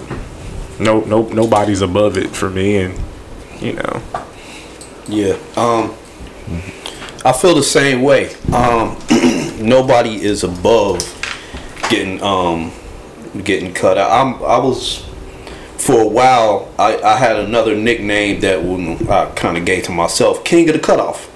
No, 0.81 1.01
no, 1.01 1.23
nobody's 1.29 1.83
above 1.83 2.17
it 2.17 2.29
for 2.31 2.49
me, 2.51 2.77
and 2.77 2.99
you 3.61 3.73
know, 3.75 4.03
Yeah. 5.09 5.37
Um 5.57 5.95
I 7.25 7.33
feel 7.33 7.55
the 7.55 7.63
same 7.63 8.03
way. 8.03 8.35
Um 8.55 8.97
nobody 9.61 10.23
is 10.23 10.45
above 10.45 11.01
getting 11.91 12.23
um 12.23 12.73
getting 13.45 13.75
cut 13.75 13.99
out. 13.99 14.11
I'm 14.11 14.35
I 14.45 14.59
was 14.59 15.05
for 15.77 16.01
a 16.01 16.09
while 16.09 16.73
I, 16.79 17.01
I 17.03 17.17
had 17.17 17.37
another 17.37 17.75
nickname 17.75 18.41
that 18.41 18.59
I 19.11 19.33
kind 19.35 19.57
of 19.57 19.65
gave 19.65 19.85
to 19.85 19.93
myself, 19.93 20.45
King 20.45 20.69
of 20.69 20.75
the 20.75 20.81
Cutoff. 20.81 21.29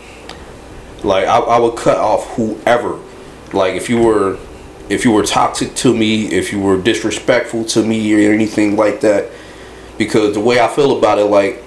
Like 1.05 1.27
I, 1.27 1.39
I 1.39 1.59
would 1.59 1.77
cut 1.77 1.99
off 1.99 2.27
whoever. 2.37 3.01
Like 3.53 3.75
if 3.75 3.89
you 3.89 4.01
were 4.01 4.39
if 4.93 5.07
you 5.07 5.11
were 5.11 5.23
toxic 5.23 5.75
to 5.77 5.97
me, 5.97 6.27
if 6.27 6.53
you 6.53 6.61
were 6.61 6.81
disrespectful 6.81 7.65
to 7.65 7.83
me 7.83 8.15
or 8.15 8.31
anything 8.31 8.77
like 8.77 9.01
that. 9.01 9.31
Because 9.97 10.35
the 10.35 10.41
way 10.41 10.61
I 10.61 10.69
feel 10.69 10.99
about 10.99 11.19
it, 11.19 11.25
like 11.25 11.63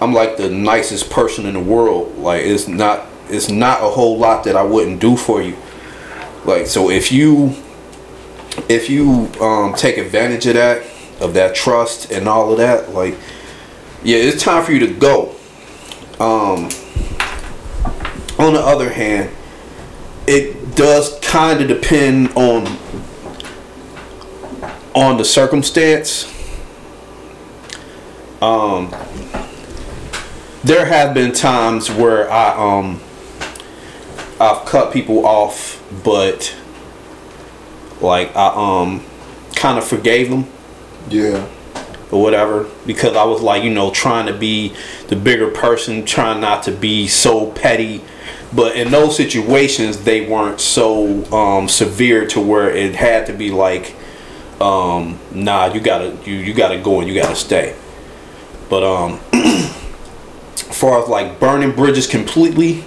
I'm 0.00 0.12
like 0.12 0.36
the 0.36 0.50
nicest 0.50 1.10
person 1.10 1.46
in 1.46 1.54
the 1.54 1.60
world. 1.60 2.18
Like 2.18 2.42
it's 2.44 2.68
not 2.68 3.06
it's 3.28 3.48
not 3.48 3.82
a 3.82 3.88
whole 3.88 4.18
lot 4.18 4.44
that 4.44 4.56
I 4.56 4.62
wouldn't 4.62 5.00
do 5.00 5.16
for 5.16 5.40
you. 5.40 5.56
Like 6.44 6.66
so 6.66 6.90
if 6.90 7.10
you 7.10 7.54
if 8.68 8.90
you 8.90 9.30
um 9.40 9.74
take 9.74 9.96
advantage 9.96 10.46
of 10.46 10.54
that 10.54 10.86
of 11.20 11.32
that 11.34 11.54
trust 11.54 12.12
and 12.12 12.28
all 12.28 12.52
of 12.52 12.58
that, 12.58 12.92
like 12.92 13.14
yeah, 14.02 14.18
it's 14.18 14.42
time 14.42 14.62
for 14.62 14.72
you 14.72 14.80
to 14.80 14.92
go. 14.92 15.34
Um 16.20 16.68
on 18.38 18.52
the 18.52 18.60
other 18.60 18.90
hand, 18.90 19.30
it 20.26 20.53
does 20.74 21.18
kind 21.20 21.60
of 21.60 21.68
depend 21.68 22.30
on 22.36 22.66
on 24.94 25.16
the 25.16 25.24
circumstance. 25.24 26.30
Um 28.42 28.94
there 30.62 30.86
have 30.86 31.12
been 31.14 31.32
times 31.32 31.90
where 31.90 32.30
I 32.30 32.54
um 32.78 33.00
I've 34.40 34.64
cut 34.66 34.92
people 34.92 35.26
off, 35.26 35.82
but 36.04 36.54
like 38.00 38.34
I 38.36 38.52
um 38.82 39.04
kind 39.54 39.78
of 39.78 39.84
forgave 39.86 40.30
them 40.30 40.46
Yeah. 41.08 41.46
or 42.10 42.22
whatever 42.22 42.66
because 42.86 43.16
I 43.16 43.24
was 43.24 43.40
like 43.40 43.62
you 43.62 43.70
know 43.70 43.90
trying 43.90 44.26
to 44.26 44.32
be 44.32 44.74
the 45.08 45.16
bigger 45.16 45.50
person, 45.50 46.04
trying 46.04 46.40
not 46.40 46.62
to 46.64 46.72
be 46.72 47.06
so 47.08 47.46
petty. 47.52 48.02
But 48.54 48.76
in 48.76 48.90
those 48.90 49.16
situations, 49.16 50.04
they 50.04 50.28
weren't 50.28 50.60
so 50.60 51.24
um, 51.32 51.68
severe 51.68 52.26
to 52.28 52.40
where 52.40 52.70
it 52.70 52.94
had 52.94 53.26
to 53.26 53.32
be 53.32 53.50
like, 53.50 53.94
um, 54.60 55.18
nah, 55.32 55.72
you 55.72 55.80
gotta 55.80 56.16
you 56.24 56.36
you 56.36 56.54
gotta 56.54 56.78
go 56.78 57.00
and 57.00 57.08
you 57.08 57.20
gotta 57.20 57.34
stay. 57.34 57.74
But 58.70 58.84
um, 58.84 59.20
as 59.32 60.78
far 60.78 61.02
as 61.02 61.08
like 61.08 61.40
burning 61.40 61.72
bridges 61.72 62.06
completely, 62.06 62.84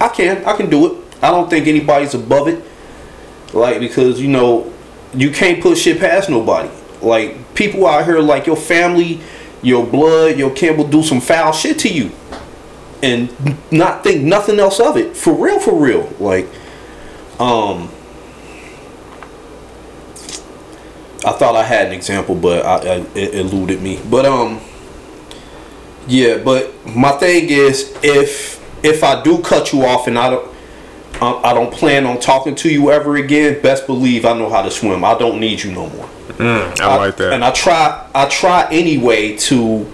I 0.00 0.08
can 0.08 0.44
I 0.44 0.56
can 0.56 0.70
do 0.70 0.86
it. 0.86 1.04
I 1.22 1.30
don't 1.30 1.50
think 1.50 1.66
anybody's 1.66 2.14
above 2.14 2.46
it. 2.48 2.64
Like 3.52 3.80
because 3.80 4.20
you 4.20 4.28
know 4.28 4.72
you 5.14 5.30
can't 5.30 5.60
put 5.62 5.78
shit 5.78 5.98
past 5.98 6.30
nobody. 6.30 6.70
Like 7.02 7.54
people 7.54 7.86
out 7.86 8.04
here, 8.04 8.20
like 8.20 8.46
your 8.46 8.56
family, 8.56 9.20
your 9.62 9.84
blood, 9.84 10.38
your 10.38 10.50
kin 10.50 10.76
will 10.76 10.88
do 10.88 11.02
some 11.02 11.20
foul 11.20 11.52
shit 11.52 11.78
to 11.80 11.88
you, 11.88 12.12
and 13.02 13.30
not 13.70 14.02
think 14.02 14.22
nothing 14.22 14.58
else 14.58 14.80
of 14.80 14.96
it. 14.96 15.16
For 15.16 15.32
real, 15.32 15.60
for 15.60 15.74
real. 15.74 16.12
Like, 16.18 16.46
um, 17.38 17.90
I 21.24 21.32
thought 21.32 21.56
I 21.56 21.62
had 21.62 21.88
an 21.88 21.92
example, 21.92 22.34
but 22.34 22.64
I, 22.64 22.76
I, 22.76 23.06
it 23.14 23.34
eluded 23.34 23.82
me. 23.82 24.00
But 24.08 24.26
um, 24.26 24.60
yeah. 26.06 26.38
But 26.38 26.72
my 26.86 27.12
thing 27.12 27.48
is, 27.50 27.96
if 28.02 28.56
if 28.84 29.02
I 29.02 29.22
do 29.22 29.42
cut 29.42 29.72
you 29.72 29.84
off 29.84 30.06
and 30.06 30.18
I 30.18 30.30
don't 30.30 30.56
I, 31.20 31.50
I 31.50 31.54
don't 31.54 31.72
plan 31.72 32.06
on 32.06 32.20
talking 32.20 32.54
to 32.56 32.70
you 32.70 32.90
ever 32.90 33.16
again. 33.16 33.62
Best 33.62 33.86
believe 33.86 34.24
I 34.24 34.36
know 34.36 34.50
how 34.50 34.62
to 34.62 34.70
swim. 34.70 35.04
I 35.04 35.16
don't 35.18 35.40
need 35.40 35.62
you 35.62 35.72
no 35.72 35.88
more. 35.88 36.08
I 36.80 36.96
like 36.96 37.16
that. 37.16 37.32
And 37.32 37.44
I 37.44 37.50
try 37.52 38.08
I 38.14 38.26
try 38.28 38.68
anyway 38.70 39.36
to 39.38 39.90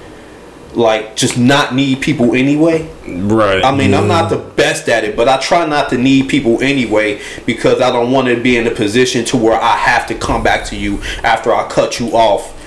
like 0.75 1.17
just 1.17 1.39
not 1.39 1.75
need 1.75 2.01
people 2.01 2.35
anyway. 2.35 2.89
right. 3.07 3.65
I 3.65 3.75
mean, 3.75 3.95
I'm 3.95 4.09
not 4.09 4.31
the 4.31 4.39
best 4.39 4.89
at 4.89 5.05
it, 5.05 5.17
but 5.17 5.29
I 5.29 5.39
try 5.39 5.67
not 5.67 5.91
to 5.91 5.99
need 5.99 6.29
people 6.29 6.63
anyway 6.63 7.21
because 7.47 7.81
I 7.81 7.91
don't 7.91 8.11
want 8.11 8.29
to 8.29 8.41
be 8.41 8.57
in 8.57 8.67
a 8.67 8.71
position 8.71 9.25
to 9.27 9.37
where 9.37 9.61
I 9.61 9.77
have 9.77 10.07
to 10.09 10.15
come 10.15 10.43
back 10.43 10.65
to 10.67 10.77
you 10.77 11.01
after 11.23 11.53
I 11.53 11.69
cut 11.69 12.01
you 12.01 12.11
off 12.17 12.59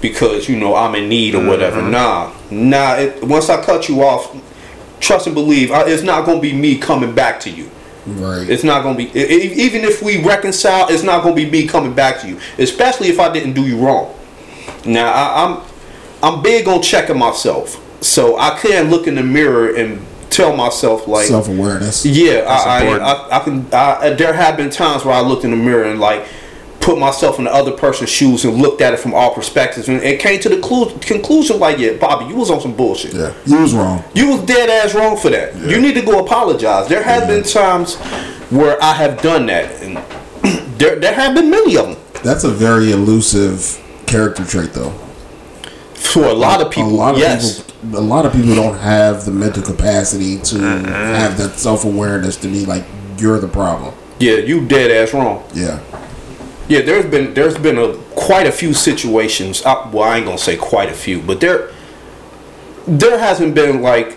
because 0.00 0.48
you 0.48 0.56
know 0.58 0.74
I'm 0.74 0.94
in 0.94 1.08
need 1.08 1.34
or 1.34 1.46
whatever. 1.46 1.80
Mm-hmm. 1.80 1.90
Nah, 1.90 2.34
nah. 2.50 2.94
It, 2.96 3.24
once 3.24 3.48
I 3.48 3.62
cut 3.64 3.88
you 3.88 4.02
off, 4.02 4.36
trust 5.00 5.26
and 5.26 5.34
believe, 5.34 5.70
I, 5.70 5.88
it's 5.88 6.02
not 6.02 6.26
gonna 6.26 6.40
be 6.40 6.52
me 6.52 6.76
coming 6.76 7.14
back 7.14 7.40
to 7.40 7.50
you. 7.50 7.70
Right. 8.06 8.48
It's 8.48 8.64
not 8.64 8.82
gonna 8.82 8.98
be 8.98 9.10
e- 9.18 9.52
even 9.54 9.82
if 9.82 10.02
we 10.02 10.22
reconcile. 10.22 10.88
It's 10.88 11.02
not 11.02 11.22
gonna 11.22 11.34
be 11.34 11.48
me 11.48 11.66
coming 11.66 11.94
back 11.94 12.20
to 12.20 12.28
you, 12.28 12.38
especially 12.58 13.08
if 13.08 13.18
I 13.18 13.32
didn't 13.32 13.54
do 13.54 13.66
you 13.66 13.78
wrong. 13.78 14.14
Now 14.84 15.10
I, 15.10 15.44
I'm 15.44 15.73
I'm 16.24 16.42
big 16.42 16.66
on 16.68 16.80
checking 16.82 17.18
myself, 17.18 17.78
so 18.02 18.38
I 18.38 18.58
can 18.58 18.90
look 18.90 19.06
in 19.06 19.14
the 19.14 19.22
mirror 19.22 19.74
and 19.74 20.00
tell 20.30 20.56
myself 20.56 21.06
like, 21.06 21.26
Self 21.26 21.48
awareness. 21.48 22.04
yeah, 22.06 22.40
I, 22.48 22.86
I. 22.86 22.96
I, 22.98 23.36
I 23.40 23.44
can. 23.44 23.66
I, 23.72 24.10
there 24.10 24.32
have 24.32 24.56
been 24.56 24.70
times 24.70 25.04
where 25.04 25.14
I 25.14 25.20
looked 25.20 25.44
in 25.44 25.50
the 25.50 25.56
mirror 25.56 25.84
and 25.84 26.00
like 26.00 26.26
put 26.80 26.98
myself 26.98 27.38
in 27.38 27.44
the 27.44 27.52
other 27.52 27.72
person's 27.72 28.10
shoes 28.10 28.44
and 28.44 28.56
looked 28.60 28.80
at 28.82 28.92
it 28.92 28.98
from 29.00 29.14
all 29.14 29.34
perspectives, 29.34 29.88
and 29.88 30.02
it 30.02 30.18
came 30.20 30.40
to 30.40 30.48
the 30.48 30.60
clu- 30.60 30.96
conclusion 31.00 31.58
like, 31.58 31.78
yeah, 31.78 31.92
Bobby, 31.98 32.26
you 32.26 32.36
was 32.36 32.50
on 32.50 32.60
some 32.60 32.74
bullshit. 32.76 33.14
Yeah. 33.14 33.32
You 33.46 33.60
was 33.60 33.74
wrong. 33.74 34.02
You 34.14 34.28
was 34.36 34.42
dead 34.46 34.68
ass 34.70 34.94
wrong 34.94 35.16
for 35.16 35.30
that. 35.30 35.54
You 35.56 35.80
need 35.80 35.94
to 35.94 36.02
go 36.02 36.24
apologize. 36.24 36.88
There 36.88 37.02
have 37.02 37.26
been 37.28 37.42
times 37.42 37.96
where 38.50 38.82
I 38.82 38.92
have 38.94 39.20
done 39.22 39.46
that, 39.46 39.82
and 39.82 39.96
there 40.78 40.96
there 40.96 41.14
have 41.14 41.34
been 41.34 41.50
many 41.50 41.76
of 41.76 41.86
them. 41.88 41.96
That's 42.22 42.44
a 42.44 42.50
very 42.50 42.92
elusive 42.92 43.80
character 44.06 44.44
trait, 44.44 44.72
though. 44.72 44.92
For 46.04 46.24
a 46.24 46.32
lot 46.34 46.60
of 46.60 46.70
people, 46.70 46.90
a 46.90 46.94
lot 46.94 47.14
of 47.14 47.20
yes. 47.20 47.62
people, 47.62 47.98
a 47.98 48.00
lot 48.00 48.24
of 48.26 48.32
people 48.32 48.54
don't 48.54 48.78
have 48.78 49.24
the 49.24 49.30
mental 49.32 49.62
capacity 49.62 50.36
to 50.38 50.54
Mm-hmm. 50.56 50.84
have 50.86 51.36
that 51.38 51.58
self 51.58 51.84
awareness 51.84 52.36
to 52.38 52.48
be 52.48 52.64
like, 52.66 52.84
you're 53.18 53.40
the 53.40 53.48
problem. 53.48 53.94
Yeah, 54.20 54.36
you 54.36 54.66
dead 54.66 54.90
ass 54.90 55.12
wrong. 55.12 55.42
Yeah. 55.54 55.80
Yeah, 56.68 56.80
there's 56.82 57.06
been 57.10 57.34
there's 57.34 57.58
been 57.58 57.78
a 57.78 57.94
quite 58.14 58.46
a 58.46 58.52
few 58.52 58.72
situations. 58.74 59.62
I, 59.64 59.88
well, 59.90 60.04
I 60.04 60.16
ain't 60.18 60.26
gonna 60.26 60.38
say 60.38 60.56
quite 60.56 60.88
a 60.88 60.94
few, 60.94 61.20
but 61.20 61.40
there 61.40 61.70
there 62.86 63.18
hasn't 63.18 63.54
been 63.54 63.82
like 63.82 64.16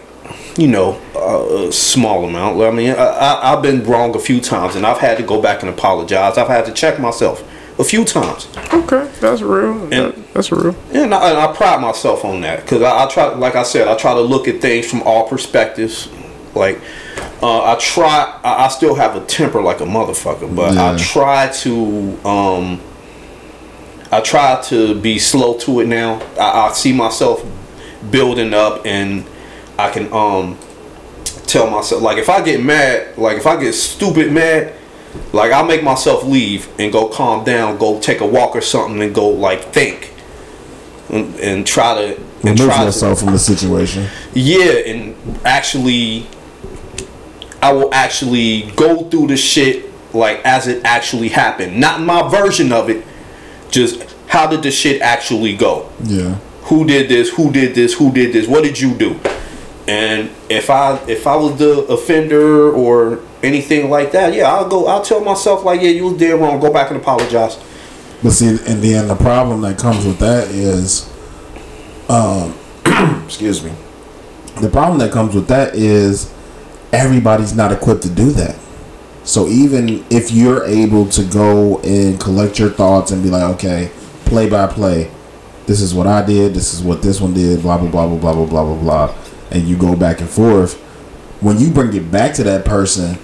you 0.57 0.67
know 0.67 0.99
a 1.15 1.71
small 1.71 2.25
amount. 2.25 2.61
I 2.61 2.71
mean, 2.71 2.91
I, 2.91 2.95
I, 2.95 3.53
I've 3.53 3.61
been 3.61 3.83
wrong 3.83 4.15
a 4.15 4.19
few 4.19 4.39
times, 4.39 4.75
and 4.75 4.85
I've 4.85 4.99
had 4.99 5.17
to 5.17 5.23
go 5.23 5.41
back 5.41 5.61
and 5.61 5.69
apologize. 5.69 6.37
I've 6.37 6.47
had 6.47 6.65
to 6.67 6.73
check 6.73 6.99
myself 6.99 7.43
a 7.79 7.83
few 7.83 8.03
times, 8.05 8.47
okay, 8.73 9.09
that's 9.19 9.41
real. 9.41 9.73
That- 9.87 10.33
that's 10.33 10.51
real. 10.51 10.75
and 10.93 11.13
I, 11.13 11.29
and 11.29 11.37
I 11.39 11.53
pride 11.55 11.79
myself 11.81 12.23
on 12.25 12.41
that 12.41 12.61
because 12.61 12.81
I, 12.81 13.03
I 13.05 13.07
try, 13.07 13.25
like 13.35 13.55
I 13.55 13.63
said, 13.63 13.87
I 13.87 13.95
try 13.95 14.13
to 14.13 14.21
look 14.21 14.47
at 14.47 14.61
things 14.61 14.89
from 14.89 15.01
all 15.03 15.27
perspectives. 15.27 16.09
Like 16.55 16.79
uh, 17.41 17.63
I 17.71 17.75
try, 17.79 18.39
I, 18.43 18.65
I 18.65 18.67
still 18.69 18.95
have 18.95 19.15
a 19.15 19.23
temper 19.25 19.61
like 19.61 19.79
a 19.79 19.85
motherfucker, 19.85 20.53
but 20.55 20.77
I 20.77 20.97
try 20.97 21.47
to. 21.63 22.19
um 22.27 22.81
I 24.09 24.21
try 24.21 24.61
to 24.67 24.95
be 24.99 25.19
slow 25.19 25.57
to 25.59 25.81
it 25.81 25.87
now. 25.87 26.21
I, 26.39 26.69
I 26.69 26.71
see 26.71 26.93
myself 26.93 27.43
building 28.09 28.53
up, 28.53 28.85
and 28.85 29.25
I 29.77 29.89
can 29.91 30.11
um 30.13 30.57
tell 31.45 31.69
myself 31.69 32.01
like 32.01 32.17
if 32.17 32.29
I 32.29 32.41
get 32.41 32.63
mad, 32.63 33.17
like 33.17 33.37
if 33.37 33.45
I 33.45 33.59
get 33.61 33.73
stupid 33.73 34.31
mad, 34.31 34.73
like 35.33 35.51
I'll 35.51 35.65
make 35.65 35.83
myself 35.83 36.23
leave 36.23 36.67
and 36.79 36.91
go 36.91 37.07
calm 37.09 37.43
down, 37.43 37.77
go 37.77 37.99
take 37.99 38.21
a 38.21 38.25
walk 38.25 38.55
or 38.55 38.61
something, 38.61 39.01
and 39.01 39.13
go 39.13 39.27
like 39.27 39.63
think 39.73 40.13
and, 41.09 41.35
and 41.35 41.65
try 41.67 41.93
to 41.95 42.15
and 42.17 42.59
Remove 42.59 42.67
try 42.67 42.77
to 42.79 42.85
yourself 42.85 43.19
from 43.19 43.31
the 43.31 43.39
situation. 43.39 44.07
yeah, 44.33 44.73
and 44.85 45.15
actually, 45.45 46.27
I 47.61 47.73
will 47.73 47.93
actually 47.93 48.71
go 48.75 49.03
through 49.09 49.27
the 49.27 49.37
shit 49.37 49.85
like 50.13 50.39
as 50.45 50.67
it 50.67 50.85
actually 50.85 51.29
happened. 51.29 51.79
Not 51.79 52.01
my 52.01 52.29
version 52.29 52.71
of 52.71 52.89
it, 52.89 53.05
just 53.71 54.03
how 54.27 54.47
did 54.47 54.63
the 54.63 54.71
shit 54.71 55.01
actually 55.01 55.55
go? 55.55 55.89
Yeah. 56.03 56.35
Who 56.63 56.85
did 56.85 57.09
this? 57.09 57.29
Who 57.29 57.51
did 57.51 57.75
this? 57.75 57.93
Who 57.93 58.11
did 58.11 58.33
this? 58.33 58.47
What 58.47 58.63
did 58.63 58.79
you 58.79 58.93
do? 58.93 59.19
And 59.87 60.29
if 60.49 60.69
I 60.69 60.97
if 61.07 61.25
I 61.25 61.35
was 61.37 61.57
the 61.57 61.79
offender 61.85 62.71
or 62.71 63.21
anything 63.43 63.89
like 63.89 64.11
that, 64.11 64.33
yeah, 64.33 64.51
I'll 64.51 64.67
go. 64.67 64.87
I'll 64.87 65.03
tell 65.03 65.21
myself 65.21 65.63
like, 65.63 65.81
yeah, 65.81 65.89
you 65.89 66.05
was 66.05 66.17
dead 66.17 66.39
wrong. 66.39 66.59
Go 66.59 66.71
back 66.71 66.91
and 66.91 66.99
apologize. 66.99 67.57
But 68.23 68.31
see, 68.31 68.49
and 68.49 68.81
then 68.81 69.07
the 69.07 69.15
problem 69.15 69.61
that 69.61 69.77
comes 69.77 70.05
with 70.05 70.19
that 70.19 70.49
is, 70.49 71.11
um, 72.09 72.55
excuse 73.25 73.63
me. 73.63 73.71
The 74.59 74.69
problem 74.69 74.97
that 74.99 75.11
comes 75.11 75.35
with 75.35 75.47
that 75.49 75.75
is 75.75 76.33
everybody's 76.91 77.55
not 77.55 77.71
equipped 77.71 78.01
to 78.03 78.09
do 78.09 78.31
that. 78.31 78.55
So 79.23 79.47
even 79.47 80.05
if 80.09 80.31
you're 80.31 80.63
able 80.65 81.07
to 81.09 81.23
go 81.25 81.79
and 81.81 82.19
collect 82.19 82.57
your 82.57 82.69
thoughts 82.69 83.11
and 83.11 83.21
be 83.21 83.29
like, 83.29 83.43
okay, 83.55 83.91
play 84.25 84.49
by 84.49 84.67
play, 84.67 85.11
this 85.67 85.81
is 85.81 85.93
what 85.93 86.07
I 86.07 86.25
did, 86.25 86.53
this 86.53 86.73
is 86.73 86.81
what 86.81 87.01
this 87.01 87.19
one 87.19 87.33
did, 87.33 87.61
blah 87.61 87.77
blah 87.77 87.89
blah 87.89 88.07
blah 88.07 88.17
blah 88.17 88.33
blah 88.33 88.45
blah 88.45 88.63
blah 88.63 88.81
blah, 88.81 89.15
and 89.51 89.67
you 89.67 89.77
go 89.77 89.95
back 89.95 90.21
and 90.21 90.29
forth. 90.29 90.75
When 91.41 91.59
you 91.59 91.69
bring 91.69 91.93
it 91.93 92.09
back 92.09 92.33
to 92.35 92.43
that 92.43 92.65
person, 92.65 93.19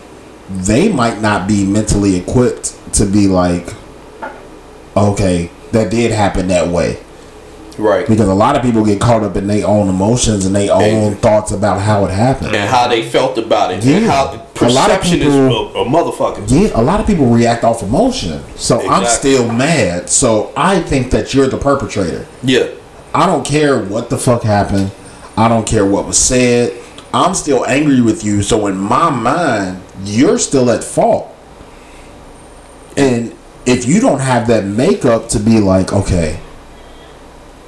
they 0.49 0.91
might 0.91 1.21
not 1.21 1.47
be 1.47 1.65
mentally 1.65 2.15
equipped 2.15 2.75
to 2.95 3.05
be 3.05 3.27
like, 3.27 3.73
okay, 4.95 5.49
that 5.71 5.89
did 5.91 6.11
happen 6.11 6.47
that 6.49 6.67
way. 6.67 6.99
Right. 7.79 8.07
Because 8.07 8.27
a 8.27 8.33
lot 8.35 8.55
of 8.55 8.61
people 8.61 8.85
get 8.85 9.01
caught 9.01 9.23
up 9.23 9.35
in 9.35 9.47
their 9.47 9.65
own 9.65 9.89
emotions 9.89 10.45
and 10.45 10.55
their 10.55 10.71
own 10.71 11.15
thoughts 11.15 11.51
about 11.51 11.81
how 11.81 12.05
it 12.05 12.11
happened. 12.11 12.55
And 12.55 12.69
how 12.69 12.87
they 12.87 13.01
felt 13.09 13.37
about 13.39 13.71
it. 13.71 13.83
And 13.83 14.03
Yeah. 14.03 14.11
how 14.11 14.25
A 14.25 14.69
lot 14.69 14.91
of 14.91 14.99
perception 15.01 15.21
is 15.21 15.33
people- 15.33 15.75
a, 15.75 15.81
a 15.81 15.85
motherfucker. 15.85 16.43
Yeah, 16.47 16.69
a 16.75 16.83
lot 16.83 16.99
of 16.99 17.07
people 17.07 17.25
react 17.25 17.63
off 17.63 17.81
emotion. 17.81 18.43
So 18.55 18.87
I'm 18.87 19.05
still 19.07 19.51
mad. 19.51 20.07
So 20.09 20.51
I 20.55 20.81
think 20.81 21.09
that 21.11 21.33
you're 21.33 21.47
the 21.47 21.57
perpetrator. 21.57 22.27
Yeah. 22.43 22.67
I 23.15 23.25
don't 23.25 23.43
care 23.45 23.79
what 23.81 24.11
the 24.11 24.17
fuck 24.19 24.43
happened. 24.43 24.91
I 25.35 25.47
don't 25.47 25.65
care 25.65 25.83
what 25.85 26.05
was 26.05 26.17
said. 26.19 26.73
I'm 27.11 27.33
still 27.33 27.65
angry 27.65 28.01
with 28.01 28.23
you. 28.23 28.43
So 28.43 28.67
in 28.67 28.77
my 28.77 29.09
mind, 29.09 29.81
you're 30.03 30.39
still 30.39 30.69
at 30.69 30.83
fault. 30.83 31.33
And 32.95 33.35
if 33.65 33.87
you 33.87 33.99
don't 33.99 34.19
have 34.19 34.47
that 34.47 34.65
makeup 34.65 35.29
to 35.29 35.39
be 35.39 35.59
like, 35.59 35.93
okay, 35.93 36.39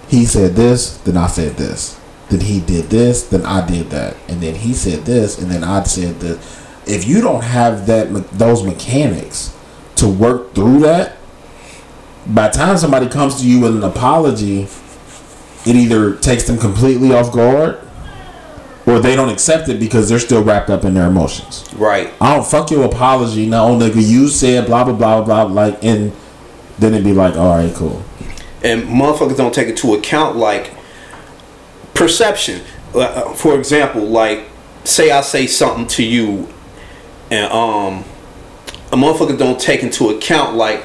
he 0.08 0.26
said 0.26 0.56
this, 0.56 0.98
then 1.00 1.18
I 1.18 1.28
said 1.28 1.58
this. 1.58 2.00
Then 2.30 2.42
he 2.42 2.60
did 2.60 2.86
this, 2.86 3.28
then 3.28 3.46
I 3.46 3.66
did 3.66 3.90
that. 3.92 4.18
And 4.28 4.42
then 4.42 4.56
he 4.56 4.74
said 4.74 5.06
this, 5.06 5.40
and 5.40 5.50
then 5.50 5.64
I 5.64 5.84
said 5.84 6.20
this. 6.20 6.62
If 6.88 7.08
you 7.08 7.22
don't 7.22 7.44
have 7.44 7.88
that 7.88 8.14
those 8.32 8.64
mechanics 8.64 9.56
to 9.96 10.08
work 10.08 10.54
through 10.54 10.80
that, 10.80 11.18
by 12.28 12.48
the 12.48 12.58
time 12.58 12.78
somebody 12.78 13.08
comes 13.08 13.42
to 13.42 13.48
you 13.48 13.60
with 13.60 13.76
an 13.76 13.84
apology, 13.84 14.68
it 15.66 15.76
either 15.76 16.16
takes 16.16 16.44
them 16.46 16.58
completely 16.58 17.12
off 17.12 17.32
guard 17.32 17.85
or 18.86 19.00
they 19.00 19.16
don't 19.16 19.30
accept 19.30 19.68
it 19.70 19.80
because 19.80 20.10
they're 20.10 20.20
still 20.20 20.44
wrapped 20.44 20.70
up 20.70 20.84
in 20.86 20.94
their 20.94 21.08
emotions. 21.08 21.66
Right. 21.76 22.12
I 22.22 22.36
don't 22.36 22.46
fuck 22.46 22.70
your 22.72 22.86
apology. 22.86 23.46
No, 23.48 23.78
nigga, 23.78 23.96
you 24.06 24.28
said 24.28 24.66
blah 24.68 24.84
blah 24.84 24.94
blah 24.94 25.22
blah 25.24 25.46
blah 25.46 25.66
like 25.66 25.84
and 25.84 26.12
then 26.78 26.94
it'd 26.94 27.06
be 27.06 27.14
like, 27.14 27.36
all 27.36 27.58
right, 27.58 27.74
cool. 27.74 28.04
and 28.64 28.84
motherfuckers 28.84 29.38
don't 29.38 29.54
take 29.54 29.68
it 29.68 29.72
into 29.72 29.94
account 29.96 30.36
like 30.36 30.72
perception. 31.94 32.62
Uh, 32.94 33.34
For 33.34 33.58
example, 33.58 34.02
like 34.04 34.48
say 34.84 35.10
I 35.12 35.22
say 35.22 35.48
something 35.48 35.88
to 35.88 36.04
you, 36.04 36.48
and 37.32 37.52
um, 37.52 38.04
a 38.92 38.96
motherfucker 38.98 39.38
don't 39.38 39.60
take 39.60 39.84
into 39.84 40.10
account 40.10 40.56
like 40.56 40.84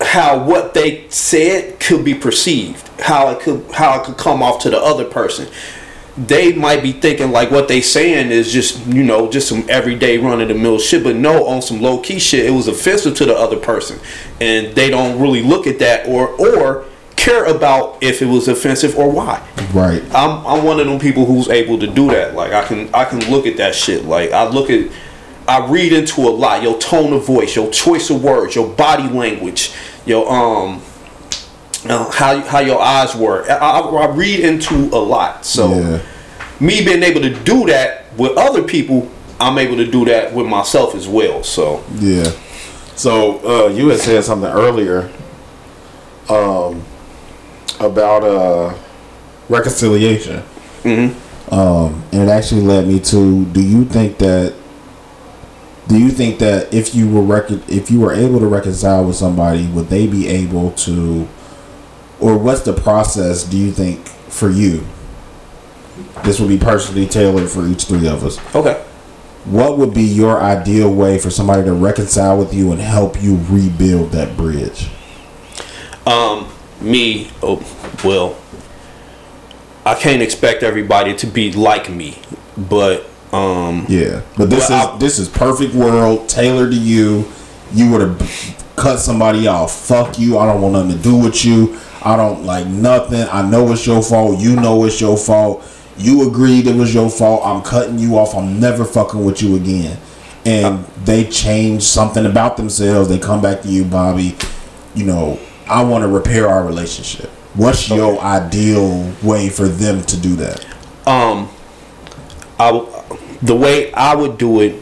how 0.00 0.42
what 0.44 0.74
they 0.74 1.08
said 1.10 1.80
could 1.80 2.04
be 2.04 2.14
perceived, 2.14 2.88
how 3.00 3.30
it 3.30 3.40
could 3.40 3.64
how 3.72 4.00
it 4.00 4.04
could 4.04 4.16
come 4.16 4.42
off 4.42 4.62
to 4.62 4.70
the 4.70 4.78
other 4.80 5.04
person. 5.04 5.48
They 6.26 6.52
might 6.52 6.82
be 6.82 6.92
thinking 6.92 7.30
like 7.30 7.50
what 7.50 7.68
they 7.68 7.80
saying 7.80 8.32
is 8.32 8.52
just 8.52 8.84
you 8.86 9.04
know 9.04 9.30
just 9.30 9.48
some 9.48 9.64
everyday 9.68 10.18
run 10.18 10.40
of 10.40 10.48
the 10.48 10.54
mill 10.54 10.78
shit, 10.78 11.04
but 11.04 11.16
no, 11.16 11.46
on 11.46 11.62
some 11.62 11.80
low 11.80 12.00
key 12.00 12.18
shit, 12.18 12.46
it 12.46 12.50
was 12.50 12.66
offensive 12.66 13.14
to 13.16 13.24
the 13.24 13.36
other 13.36 13.56
person, 13.56 13.98
and 14.40 14.74
they 14.74 14.90
don't 14.90 15.20
really 15.20 15.42
look 15.42 15.66
at 15.66 15.78
that 15.78 16.08
or 16.08 16.28
or 16.28 16.86
care 17.18 17.44
about 17.44 18.02
if 18.02 18.22
it 18.22 18.26
was 18.26 18.48
offensive 18.48 18.96
or 18.96 19.10
why. 19.10 19.46
Right. 19.74 20.02
I'm 20.14 20.46
I'm 20.46 20.64
one 20.64 20.80
of 20.80 20.86
them 20.86 20.98
people 20.98 21.26
who's 21.26 21.48
able 21.48 21.78
to 21.80 21.86
do 21.86 22.08
that. 22.10 22.34
Like 22.34 22.52
I 22.52 22.64
can 22.64 22.92
I 22.94 23.04
can 23.04 23.20
look 23.30 23.46
at 23.46 23.56
that 23.58 23.74
shit. 23.74 24.04
Like 24.04 24.32
I 24.32 24.48
look 24.48 24.70
at 24.70 24.90
I 25.46 25.66
read 25.66 25.92
into 25.92 26.22
a 26.22 26.30
lot. 26.30 26.62
Your 26.62 26.78
tone 26.78 27.12
of 27.12 27.26
voice, 27.26 27.56
your 27.56 27.70
choice 27.70 28.10
of 28.10 28.22
words, 28.22 28.54
your 28.54 28.68
body 28.68 29.08
language, 29.08 29.74
your 30.06 30.30
um 30.30 30.80
uh, 31.86 32.10
how 32.10 32.40
how 32.40 32.58
your 32.60 32.80
eyes 32.80 33.14
work. 33.14 33.48
I, 33.48 33.56
I, 33.56 33.80
I 33.80 34.06
read 34.14 34.40
into 34.40 34.74
a 34.94 34.98
lot. 34.98 35.44
So 35.44 35.70
Yeah. 35.74 36.02
me 36.60 36.84
being 36.84 37.02
able 37.02 37.20
to 37.20 37.34
do 37.44 37.66
that 37.66 38.06
with 38.16 38.36
other 38.36 38.62
people 38.62 39.08
I'm 39.40 39.56
able 39.58 39.76
to 39.76 39.86
do 39.88 40.04
that 40.06 40.34
with 40.34 40.46
myself 40.46 40.94
as 40.96 41.06
well. 41.06 41.42
So 41.44 41.84
Yeah. 42.00 42.30
So 42.96 43.38
uh, 43.46 43.68
you 43.68 43.88
had 43.88 44.00
said 44.00 44.24
something 44.24 44.50
earlier 44.50 45.08
um, 46.28 46.82
about 47.78 48.24
uh, 48.24 48.74
reconciliation. 49.48 50.42
Mm-hmm. 50.82 51.54
Um, 51.54 52.02
and 52.12 52.22
it 52.22 52.28
actually 52.28 52.62
led 52.62 52.86
me 52.88 52.98
to: 53.00 53.44
Do 53.46 53.62
you 53.62 53.84
think 53.84 54.18
that? 54.18 54.54
Do 55.86 55.98
you 55.98 56.10
think 56.10 56.38
that 56.40 56.74
if 56.74 56.94
you 56.94 57.08
were 57.08 57.22
rec- 57.22 57.50
if 57.68 57.90
you 57.90 58.00
were 58.00 58.12
able 58.12 58.40
to 58.40 58.46
reconcile 58.46 59.04
with 59.04 59.16
somebody, 59.16 59.66
would 59.68 59.88
they 59.88 60.06
be 60.06 60.28
able 60.28 60.72
to, 60.72 61.26
or 62.20 62.36
what's 62.38 62.62
the 62.62 62.72
process? 62.72 63.44
Do 63.44 63.56
you 63.56 63.72
think 63.72 64.06
for 64.06 64.50
you? 64.50 64.86
This 66.24 66.38
will 66.40 66.48
be 66.48 66.58
personally 66.58 67.06
tailored 67.06 67.48
for 67.48 67.66
each 67.66 67.84
three 67.84 68.06
of 68.06 68.24
us 68.24 68.38
okay. 68.54 68.80
what 69.44 69.78
would 69.78 69.92
be 69.92 70.02
your 70.02 70.40
ideal 70.40 70.92
way 70.92 71.18
for 71.18 71.30
somebody 71.30 71.64
to 71.64 71.72
reconcile 71.72 72.38
with 72.38 72.54
you 72.54 72.70
and 72.72 72.80
help 72.80 73.20
you 73.20 73.38
rebuild 73.48 74.12
that 74.12 74.36
bridge? 74.36 74.88
Um, 76.06 76.48
me, 76.80 77.30
oh, 77.42 77.62
well, 78.04 78.36
I 79.84 79.94
can't 79.94 80.22
expect 80.22 80.62
everybody 80.62 81.14
to 81.16 81.26
be 81.26 81.52
like 81.52 81.90
me, 81.90 82.18
but 82.56 83.08
um, 83.32 83.86
Yeah, 83.88 84.22
but 84.36 84.50
this 84.50 84.68
Well, 84.68 84.94
is 84.94 85.00
this 85.00 85.18
is 85.18 85.28
perfect 85.28 85.74
world 85.74 86.28
tailored 86.28 86.70
to 86.70 86.78
you. 86.78 87.26
You 87.72 87.90
would 87.90 88.00
have 88.00 88.64
cut 88.76 88.98
somebody 88.98 89.46
off. 89.46 89.74
Fuck 89.74 90.18
you. 90.18 90.38
I 90.38 90.46
don't 90.46 90.62
want 90.62 90.74
nothing 90.74 90.96
to 90.96 91.02
do 91.02 91.16
with 91.16 91.44
you. 91.44 91.78
I 92.08 92.16
don't 92.16 92.44
like 92.44 92.66
nothing. 92.66 93.26
I 93.30 93.42
know 93.48 93.70
it's 93.72 93.86
your 93.86 94.02
fault. 94.02 94.40
You 94.40 94.56
know 94.56 94.84
it's 94.84 95.00
your 95.00 95.16
fault. 95.18 95.62
You 95.98 96.28
agreed 96.28 96.66
it 96.66 96.74
was 96.74 96.94
your 96.94 97.10
fault. 97.10 97.42
I'm 97.44 97.62
cutting 97.62 97.98
you 97.98 98.16
off. 98.16 98.34
I'm 98.34 98.58
never 98.58 98.84
fucking 98.84 99.22
with 99.24 99.42
you 99.42 99.56
again. 99.56 99.98
And 100.46 100.84
they 101.04 101.24
change 101.24 101.82
something 101.82 102.24
about 102.24 102.56
themselves. 102.56 103.08
They 103.10 103.18
come 103.18 103.42
back 103.42 103.60
to 103.62 103.68
you, 103.68 103.84
Bobby. 103.84 104.36
You 104.94 105.04
know, 105.04 105.38
I 105.66 105.84
want 105.84 106.02
to 106.02 106.08
repair 106.08 106.48
our 106.48 106.64
relationship. 106.64 107.28
What's 107.54 107.90
your 107.90 108.18
ideal 108.20 109.12
way 109.22 109.50
for 109.50 109.68
them 109.68 110.02
to 110.04 110.16
do 110.16 110.36
that? 110.36 110.64
um, 111.06 111.48
I 112.58 112.70
the 113.42 113.54
way 113.54 113.92
I 113.92 114.14
would 114.14 114.38
do 114.38 114.60
it 114.60 114.80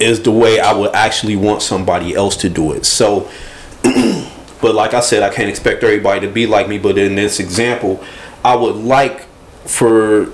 is 0.00 0.22
the 0.22 0.30
way 0.30 0.60
I 0.60 0.72
would 0.72 0.94
actually 0.94 1.36
want 1.36 1.62
somebody 1.62 2.14
else 2.14 2.36
to 2.38 2.48
do 2.48 2.72
it. 2.72 2.86
So, 2.86 3.28
but 4.60 4.74
like 4.74 4.94
I 4.94 5.00
said, 5.00 5.22
I 5.22 5.32
can't 5.32 5.48
expect 5.48 5.82
everybody 5.82 6.26
to 6.26 6.32
be 6.32 6.46
like 6.46 6.68
me. 6.68 6.78
But 6.78 6.98
in 6.98 7.14
this 7.14 7.40
example, 7.40 8.02
I 8.44 8.56
would 8.56 8.76
like 8.76 9.26
for 9.64 10.26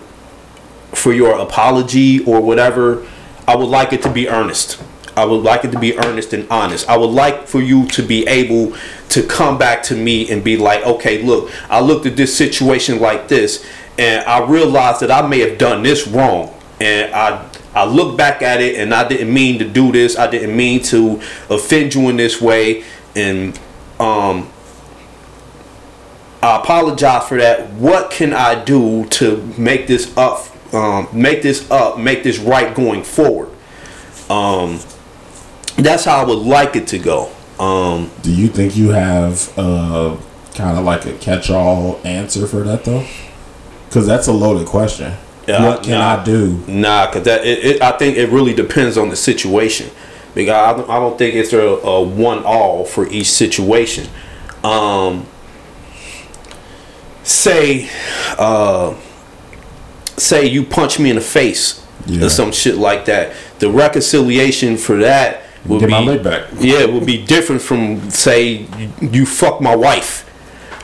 for 0.93 1.13
your 1.13 1.39
apology 1.39 2.25
or 2.25 2.41
whatever, 2.41 3.07
I 3.47 3.57
would 3.57 3.69
like 3.69 3.93
it 3.93 4.03
to 4.03 4.11
be 4.11 4.29
earnest. 4.29 4.83
I 5.17 5.25
would 5.25 5.43
like 5.43 5.65
it 5.65 5.73
to 5.73 5.79
be 5.79 5.97
earnest 5.99 6.33
and 6.33 6.47
honest. 6.51 6.89
I 6.89 6.97
would 6.97 7.11
like 7.11 7.47
for 7.47 7.61
you 7.61 7.87
to 7.89 8.03
be 8.03 8.27
able 8.27 8.77
to 9.11 9.23
come 9.23 9.59
back 9.59 9.83
to 9.85 9.97
me 9.97 10.31
and 10.31 10.43
be 10.43 10.57
like, 10.57 10.85
okay, 10.85 11.23
look, 11.23 11.51
I 11.71 11.81
looked 11.81 12.07
at 12.07 12.17
this 12.17 12.37
situation 12.37 13.01
like 13.01 13.29
this, 13.29 13.65
and 13.97 14.25
I 14.25 14.45
realized 14.45 15.01
that 15.01 15.11
I 15.11 15.27
may 15.27 15.39
have 15.41 15.59
done 15.59 15.83
this 15.83 16.07
wrong, 16.09 16.53
and 16.81 17.15
I 17.15 17.49
I 17.75 17.85
look 17.85 18.17
back 18.17 18.43
at 18.43 18.61
it, 18.61 18.77
and 18.77 18.95
I 18.95 19.07
didn't 19.07 19.33
mean 19.33 19.59
to 19.59 19.69
do 19.69 19.93
this. 19.93 20.17
I 20.17 20.29
didn't 20.29 20.57
mean 20.57 20.83
to 20.85 21.21
offend 21.51 21.95
you 21.95 22.09
in 22.09 22.17
this 22.17 22.41
way, 22.41 22.85
and 23.15 23.59
um, 24.01 24.51
I 26.43 26.59
apologize 26.61 27.27
for 27.29 27.39
that. 27.39 27.71
What 27.71 28.11
can 28.11 28.33
I 28.35 28.63
do 28.63 29.07
to 29.07 29.37
make 29.57 29.87
this 29.87 30.15
up, 30.17 30.47
um, 30.75 31.09
make 31.13 31.43
this 31.43 31.71
up, 31.71 31.99
make 31.99 32.23
this 32.23 32.39
right 32.39 32.75
going 32.75 33.03
forward? 33.03 33.49
Um, 34.29 34.81
that's 35.77 36.05
how 36.05 36.23
I 36.23 36.25
would 36.25 36.39
like 36.39 36.77
it 36.77 36.87
to 36.89 36.99
go. 36.99 37.31
Um, 37.59 38.11
Do 38.23 38.35
you 38.35 38.49
think 38.49 38.77
you 38.77 38.91
have 38.91 39.57
uh, 39.59 40.17
kind 40.55 40.79
of 40.79 40.85
like 40.85 41.07
a 41.07 41.17
catch-all 41.19 42.01
answer 42.05 42.47
for 42.47 42.63
that 42.65 42.85
though? 42.85 43.07
Because 43.89 44.07
that's 44.07 44.27
a 44.27 44.33
loaded 44.33 44.67
question. 44.67 45.15
Yeah, 45.47 45.69
what 45.69 45.83
can 45.83 45.93
nah. 45.93 46.21
I 46.21 46.25
do? 46.25 46.63
Nah, 46.67 47.11
cause 47.11 47.25
that 47.25 47.45
it, 47.45 47.65
it, 47.65 47.83
I 47.83 47.93
think 47.93 48.17
it 48.17 48.31
really 48.31 48.55
depends 48.55 48.97
on 48.97 49.09
the 49.09 49.17
situation. 49.17 49.91
Because 50.35 50.53
I 50.55 50.77
don't, 50.77 50.91
I 50.91 50.99
don't 50.99 51.17
think 51.17 51.35
it's 51.37 51.53
a, 51.53 51.59
a 51.61 52.03
one 52.03 52.43
all 52.45 52.85
for 52.85 53.07
each 53.09 53.31
situation. 53.31 54.09
Um, 54.65 55.27
say, 57.23 57.89
uh, 58.39 58.95
say 60.17 60.47
you 60.47 60.65
punch 60.65 60.99
me 60.99 61.11
in 61.11 61.17
the 61.17 61.23
face 61.23 61.85
Yeah. 62.07 62.27
or 62.27 62.29
some 62.31 62.53
shit 62.53 62.77
like 62.77 63.05
that. 63.07 63.33
The 63.61 63.71
reconciliation 63.71 64.77
for 64.77 64.97
that 64.97 65.43
would 65.67 65.81
Get 65.81 65.87
be 65.87 65.93
my 65.93 66.01
leg 66.01 66.23
back. 66.23 66.49
yeah, 66.59 66.81
it 66.81 66.93
would 66.93 67.07
be 67.07 67.25
different 67.25 67.63
from 67.63 68.11
say 68.11 68.67
you, 68.79 68.91
you 69.01 69.27
fuck 69.27 69.61
my 69.61 69.75
wife 69.75 70.29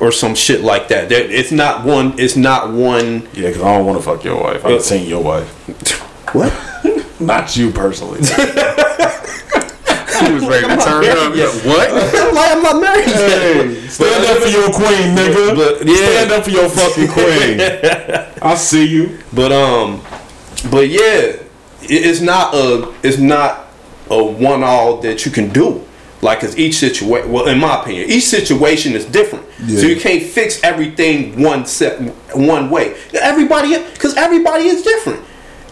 or 0.01 0.11
some 0.13 0.35
shit 0.35 0.63
like 0.63 0.89
that. 0.89 1.09
There, 1.11 1.23
it's 1.31 1.53
not 1.53 1.85
one. 1.85 2.19
It's 2.19 2.37
not 2.37 2.73
one. 2.73 3.23
Yeah, 3.35 3.49
because 3.49 3.61
I 3.63 3.77
don't 3.77 3.85
want 3.85 3.99
to 3.99 4.03
fuck 4.05 4.25
your 4.25 4.41
wife. 4.43 4.65
I 4.65 4.71
ain't 4.71 4.83
seen 4.83 5.09
your 5.09 5.23
wife. 5.23 6.07
What? 6.33 6.53
Not 7.21 7.57
you 7.57 7.73
personally. 7.73 8.21
he 10.27 10.33
was 10.33 10.47
ready 10.47 10.66
to 10.68 10.77
turn 10.77 11.05
up. 11.05 11.35
Yeah, 11.35 11.47
what? 11.66 11.91
I'm 11.91 12.35
like 12.35 12.53
I'm 12.57 12.62
not 12.62 12.81
married. 12.81 13.07
yet. 13.09 13.91
Stand 13.91 14.25
up 14.27 14.43
for 14.43 14.49
your 14.49 14.71
queen, 14.73 15.16
nigga. 15.16 15.57
But 15.57 15.87
yeah, 15.87 15.97
Stand 15.97 16.33
up 16.33 16.45
for 16.45 16.51
your 16.51 16.68
fucking 16.68 17.09
queen. 17.09 17.61
I 18.43 18.55
see 18.55 18.87
you. 18.87 19.18
but 19.33 19.53
um, 19.53 20.03
but 20.71 20.89
yeah, 20.89 21.01
it, 21.01 21.41
it's 21.89 22.21
not 22.21 22.55
a 22.55 22.95
it's 23.03 23.18
not 23.18 23.66
a 24.11 24.23
one 24.23 24.62
all 24.62 24.99
that 25.03 25.25
you 25.25 25.31
can 25.33 25.49
do. 25.51 25.85
Like, 26.23 26.41
cause 26.41 26.59
each 26.59 26.75
situation, 26.77 27.33
well, 27.33 27.47
in 27.49 27.59
my 27.59 27.81
opinion, 27.81 28.11
each 28.11 28.25
situation 28.25 28.93
is 28.93 29.07
different. 29.07 29.47
Yeah. 29.64 29.81
So 29.81 29.87
you 29.87 29.97
can't 29.99 30.23
fix 30.23 30.62
everything 30.62 31.43
one 31.43 31.64
set 31.64 31.99
one 32.37 32.68
way. 32.68 32.95
Everybody, 33.14 33.83
cause 33.95 34.14
everybody 34.16 34.66
is 34.66 34.83
different. 34.83 35.25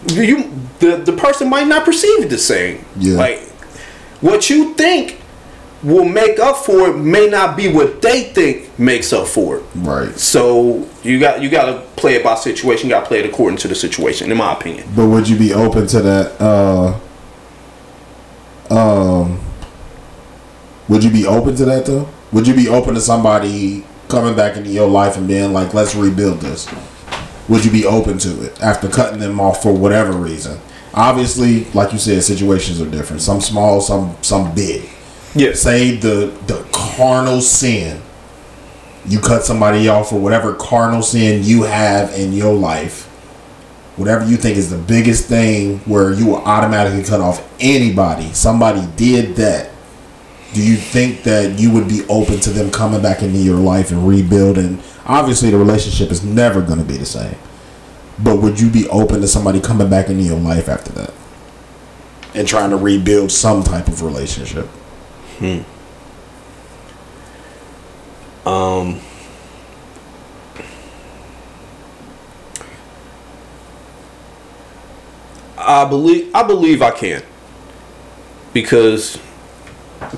You, 0.07 0.21
you 0.23 0.51
the 0.79 0.95
the 0.97 1.13
person 1.13 1.49
might 1.51 1.67
not 1.67 1.85
perceive 1.85 2.23
it 2.23 2.29
the 2.29 2.37
same. 2.39 2.83
Yeah. 2.97 3.17
Like, 3.17 3.41
what 4.21 4.49
you 4.49 4.73
think 4.73 5.19
will 5.83 6.05
make 6.05 6.39
up 6.39 6.57
for 6.57 6.89
it 6.89 6.97
may 6.97 7.27
not 7.27 7.55
be 7.55 7.71
what 7.71 8.01
they 8.01 8.23
think 8.23 8.77
makes 8.77 9.13
up 9.13 9.27
for 9.27 9.57
it. 9.57 9.63
Right. 9.75 10.17
So 10.17 10.87
you 11.03 11.19
got 11.19 11.41
you 11.41 11.49
got 11.49 11.65
to 11.65 11.81
play 11.95 12.15
it 12.15 12.23
by 12.23 12.35
situation. 12.35 12.89
You 12.89 12.95
got 12.95 13.01
to 13.01 13.07
play 13.07 13.19
it 13.19 13.25
according 13.25 13.57
to 13.59 13.67
the 13.67 13.75
situation, 13.75 14.31
in 14.31 14.37
my 14.37 14.53
opinion. 14.53 14.87
But 14.95 15.07
would 15.07 15.29
you 15.29 15.37
be 15.37 15.53
open 15.53 15.87
to 15.87 16.01
that? 16.01 16.41
Uh, 16.41 16.99
um, 18.69 19.39
would 20.87 21.03
you 21.03 21.11
be 21.11 21.25
open 21.25 21.55
to 21.55 21.65
that 21.65 21.85
though? 21.85 22.09
Would 22.31 22.47
you 22.47 22.53
be 22.53 22.67
open 22.67 22.93
to 22.95 23.01
somebody 23.01 23.85
coming 24.09 24.35
back 24.35 24.57
into 24.57 24.69
your 24.69 24.87
life 24.87 25.17
and 25.17 25.27
being 25.27 25.53
like, 25.53 25.73
"Let's 25.73 25.95
rebuild 25.95 26.41
this"? 26.41 26.67
Would 27.47 27.65
you 27.65 27.71
be 27.71 27.85
open 27.85 28.19
to 28.19 28.43
it 28.43 28.61
after 28.61 28.87
cutting 28.87 29.19
them 29.19 29.39
off 29.39 29.63
for 29.63 29.73
whatever 29.73 30.11
reason? 30.11 30.59
Obviously, 30.93 31.65
like 31.71 31.93
you 31.93 31.99
said, 31.99 32.23
situations 32.23 32.81
are 32.81 32.89
different. 32.89 33.21
Some 33.21 33.41
small, 33.41 33.81
some 33.81 34.15
some 34.21 34.53
big. 34.55 34.89
Yeah. 35.35 35.53
Say 35.53 35.95
the 35.95 36.37
the 36.47 36.67
carnal 36.71 37.41
sin. 37.41 38.01
You 39.05 39.19
cut 39.19 39.43
somebody 39.43 39.87
off 39.87 40.09
for 40.09 40.19
whatever 40.19 40.53
carnal 40.55 41.01
sin 41.01 41.43
you 41.43 41.63
have 41.63 42.13
in 42.13 42.33
your 42.33 42.53
life 42.53 43.09
whatever 43.99 44.25
you 44.25 44.37
think 44.37 44.57
is 44.57 44.69
the 44.69 44.77
biggest 44.77 45.27
thing 45.27 45.79
where 45.79 46.13
you 46.13 46.25
will 46.25 46.41
automatically 46.45 47.03
cut 47.03 47.19
off 47.19 47.45
anybody, 47.59 48.31
somebody 48.31 48.87
did 48.95 49.35
that. 49.35 49.69
Do 50.53 50.63
you 50.63 50.77
think 50.77 51.23
that 51.23 51.59
you 51.59 51.69
would 51.71 51.87
be 51.87 52.03
open 52.07 52.39
to 52.39 52.49
them 52.49 52.71
coming 52.71 53.01
back 53.01 53.21
into 53.21 53.37
your 53.37 53.57
life 53.57 53.91
and 53.91 54.07
rebuilding? 54.07 54.81
Obviously, 55.05 55.51
the 55.51 55.57
relationship 55.57 56.11
is 56.11 56.23
never 56.23 56.61
going 56.61 56.79
to 56.79 56.85
be 56.85 56.97
the 56.97 57.05
same. 57.05 57.35
But 58.21 58.37
would 58.41 58.59
you 58.59 58.69
be 58.69 58.87
open 58.89 59.21
to 59.21 59.27
somebody 59.27 59.61
coming 59.61 59.89
back 59.89 60.09
into 60.09 60.23
your 60.23 60.37
life 60.37 60.67
after 60.67 60.91
that? 60.93 61.13
And 62.33 62.47
trying 62.47 62.69
to 62.71 62.77
rebuild 62.77 63.31
some 63.31 63.63
type 63.63 63.87
of 63.87 64.01
relationship? 64.03 64.67
Um. 68.45 68.99
I 75.57 75.85
believe 75.85 76.33
I 76.33 76.43
believe 76.43 76.81
I 76.81 76.91
can 76.91 77.21
because 78.53 79.19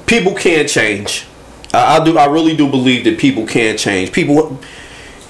people 0.06 0.34
can 0.34 0.68
change. 0.68 1.26
I, 1.74 1.98
I 1.98 2.04
do. 2.04 2.18
I 2.18 2.26
really 2.26 2.56
do 2.56 2.70
believe 2.70 3.04
that 3.06 3.18
people 3.20 3.46
can 3.46 3.78
change. 3.78 4.12
People 4.12 4.60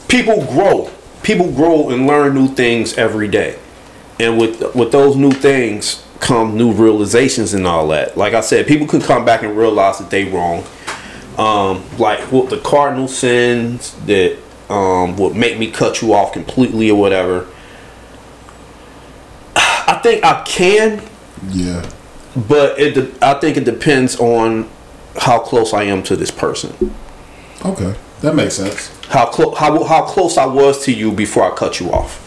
people 0.08 0.46
grow. 0.46 0.92
People 1.24 1.52
grow 1.52 1.90
and 1.90 2.08
learn 2.08 2.34
new 2.34 2.48
things 2.48 2.98
every 2.98 3.28
day, 3.28 3.58
and 4.20 4.40
with 4.40 4.74
with 4.76 4.92
those 4.92 5.16
new 5.16 5.32
things 5.32 6.04
come 6.20 6.56
new 6.58 6.72
realizations 6.72 7.54
and 7.54 7.66
all 7.66 7.88
that. 7.90 8.16
Like 8.18 8.34
I 8.34 8.42
said, 8.42 8.68
people 8.68 8.88
could 8.88 9.02
come 9.04 9.26
back 9.26 9.44
and 9.44 9.58
realize 9.58 9.98
that 10.00 10.10
they 10.10 10.26
wrong. 10.26 10.64
Um, 11.38 11.84
like 11.98 12.20
what 12.32 12.50
the 12.50 12.60
cardinal 12.60 13.08
sins 13.08 13.94
that 14.06 14.38
um, 14.70 15.16
would 15.18 15.36
make 15.36 15.58
me 15.58 15.72
cut 15.72 16.02
you 16.02 16.14
off 16.14 16.34
completely 16.34 16.92
or 16.92 17.00
whatever. 17.00 17.48
I 19.56 20.00
think 20.04 20.24
I 20.24 20.42
can, 20.44 21.02
Yeah. 21.50 21.88
but 22.36 22.80
it. 22.80 22.94
de- 22.94 23.26
I 23.26 23.34
think 23.40 23.58
it 23.58 23.66
depends 23.66 24.16
on 24.20 24.70
how 25.20 25.40
close 25.40 25.74
I 25.74 25.84
am 25.84 26.02
to 26.04 26.16
this 26.16 26.32
person. 26.32 26.94
Okay. 27.66 27.94
That 28.22 28.36
makes 28.36 28.56
sense. 28.56 28.90
How 29.08 29.26
close 29.28 29.58
how 29.58 29.84
how 29.84 30.04
close 30.04 30.38
I 30.38 30.46
was 30.46 30.84
to 30.86 30.94
you 30.94 31.12
before 31.12 31.52
I 31.52 31.56
cut 31.56 31.80
you 31.80 31.92
off. 31.92 32.20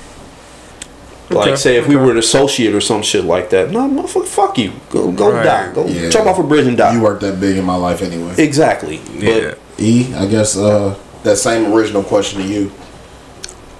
Like 1.31 1.49
Okay, 1.49 1.57
say 1.57 1.77
if 1.77 1.89
we 1.89 1.97
were 1.97 2.11
an 2.11 2.19
associate 2.19 2.75
or 2.75 2.81
some 2.81 3.03
shit 3.03 3.25
like 3.25 3.51
that. 3.51 3.71
No, 3.71 3.89
motherfucker, 3.89 4.27
fuck 4.27 4.59
you. 4.59 4.73
Go 4.91 5.11
go 5.13 5.31
Right. 5.33 5.45
die. 5.45 5.73
Go 5.73 5.87
Yeah. 5.87 6.11
jump 6.11 6.27
off 6.27 6.39
a 6.39 6.43
bridge 6.43 6.67
and 6.67 6.77
die. 6.77 6.95
You 6.95 7.01
weren't 7.01 7.21
that 7.21 7.41
big 7.41 7.57
in 7.57 7.65
my 7.65 7.77
life 7.77 8.03
anyway. 8.03 8.35
exactly. 8.37 9.01
Yeah. 9.19 9.55
E, 9.79 10.13
I 10.15 10.27
guess 10.27 10.57
uh, 10.57 10.95
that 11.23 11.37
same 11.39 11.73
original 11.73 12.03
question 12.03 12.43
to 12.43 12.47
you. 12.47 12.71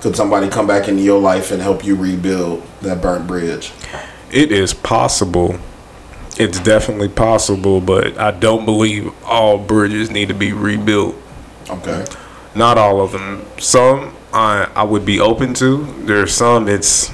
Could 0.01 0.17
somebody 0.17 0.49
come 0.49 0.67
back 0.67 0.89
into 0.89 1.03
your 1.03 1.21
life 1.21 1.51
and 1.51 1.63
help 1.63 1.85
you 1.85 1.95
rebuild 1.97 2.63
that 2.83 3.01
burnt 3.03 3.27
bridge? 3.27 3.73
It 4.31 4.51
is 4.53 4.73
possible. 4.75 5.57
It's 6.37 6.59
definitely 6.59 7.09
possible, 7.09 7.81
but 7.81 8.19
I 8.19 8.31
don't 8.33 8.65
believe 8.65 9.13
all 9.25 9.57
bridges 9.59 10.11
need 10.11 10.29
to 10.29 10.35
be 10.35 10.53
rebuilt. 10.53 11.15
Okay. 11.71 12.05
Not 12.55 12.79
all 12.79 13.01
of 13.01 13.13
them. 13.13 13.45
Some 13.59 14.15
I 14.33 14.69
I 14.77 14.83
would 14.85 15.05
be 15.05 15.21
open 15.21 15.55
to. 15.55 15.85
There's 16.05 16.33
some 16.35 16.69
it's 16.69 17.11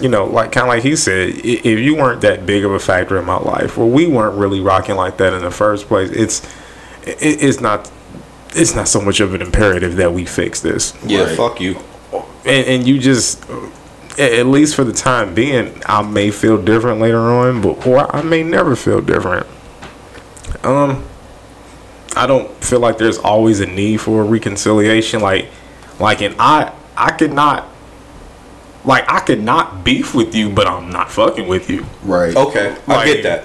you 0.00 0.08
know, 0.08 0.24
like 0.24 0.52
kind 0.52 0.64
of 0.66 0.68
like 0.68 0.82
he 0.82 0.96
said, 0.96 1.30
if 1.44 1.78
you 1.78 1.94
weren't 1.94 2.22
that 2.22 2.44
big 2.46 2.64
of 2.64 2.72
a 2.72 2.78
factor 2.78 3.18
in 3.18 3.24
my 3.26 3.36
life, 3.38 3.76
or 3.78 3.88
we 3.88 4.06
weren't 4.06 4.36
really 4.36 4.60
rocking 4.60 4.96
like 4.96 5.18
that 5.18 5.32
in 5.32 5.42
the 5.42 5.50
first 5.50 5.86
place, 5.86 6.10
it's 6.10 6.42
it, 7.06 7.18
it's 7.42 7.60
not 7.60 7.90
it's 8.54 8.74
not 8.74 8.88
so 8.88 9.00
much 9.00 9.20
of 9.20 9.34
an 9.34 9.42
imperative 9.42 9.96
that 9.96 10.12
we 10.12 10.24
fix 10.24 10.60
this. 10.60 10.94
Yeah, 11.04 11.24
Right. 11.24 11.36
fuck 11.36 11.60
you. 11.60 11.76
and, 12.44 12.66
and 12.66 12.86
you 12.86 12.98
just 12.98 13.44
at 14.18 14.44
least 14.46 14.74
for 14.74 14.84
the 14.84 14.92
time 14.92 15.34
being 15.34 15.80
i 15.86 16.02
may 16.02 16.30
feel 16.30 16.60
different 16.60 17.00
later 17.00 17.18
on 17.20 17.62
but 17.62 17.86
or 17.86 18.14
i 18.14 18.20
may 18.20 18.42
never 18.42 18.76
feel 18.76 19.00
different 19.00 19.46
um 20.64 21.02
i 22.16 22.26
don't 22.26 22.50
feel 22.62 22.80
like 22.80 22.98
there's 22.98 23.18
always 23.18 23.60
a 23.60 23.66
need 23.66 23.98
for 24.00 24.22
a 24.22 24.24
reconciliation 24.24 25.20
like 25.20 25.48
like 26.00 26.20
and 26.22 26.34
i 26.38 26.72
i 26.96 27.10
could 27.12 27.32
not 27.32 27.68
like 28.84 29.04
i 29.10 29.20
could 29.20 29.42
not 29.42 29.84
beef 29.84 30.14
with 30.14 30.34
you 30.34 30.50
but 30.50 30.66
i'm 30.66 30.90
not 30.90 31.10
fucking 31.10 31.46
with 31.48 31.70
you 31.70 31.84
Right. 32.04 32.34
Okay, 32.36 32.76
I 32.86 32.94
Like- 32.96 33.06
get 33.06 33.22
that. 33.24 33.44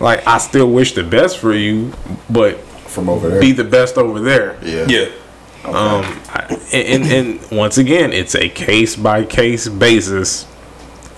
like 0.00 0.26
i 0.26 0.38
still 0.38 0.70
wish 0.70 0.92
the 0.92 1.02
best 1.04 1.38
for 1.38 1.52
you 1.54 1.92
but 2.30 2.58
From 2.88 3.08
over 3.08 3.28
there. 3.28 3.40
be 3.40 3.52
the 3.52 3.64
best 3.64 3.96
over 3.98 4.20
there 4.20 4.56
yeah. 4.62 4.86
Yeah. 4.88 5.06
Um, 5.64 6.04
I- 6.28 6.58
and, 6.72 7.04
and 7.04 7.12
and 7.12 7.50
once 7.56 7.78
again, 7.78 8.12
it's 8.12 8.34
a 8.34 8.48
case 8.48 8.96
by 8.96 9.24
case 9.24 9.68
basis. 9.68 10.44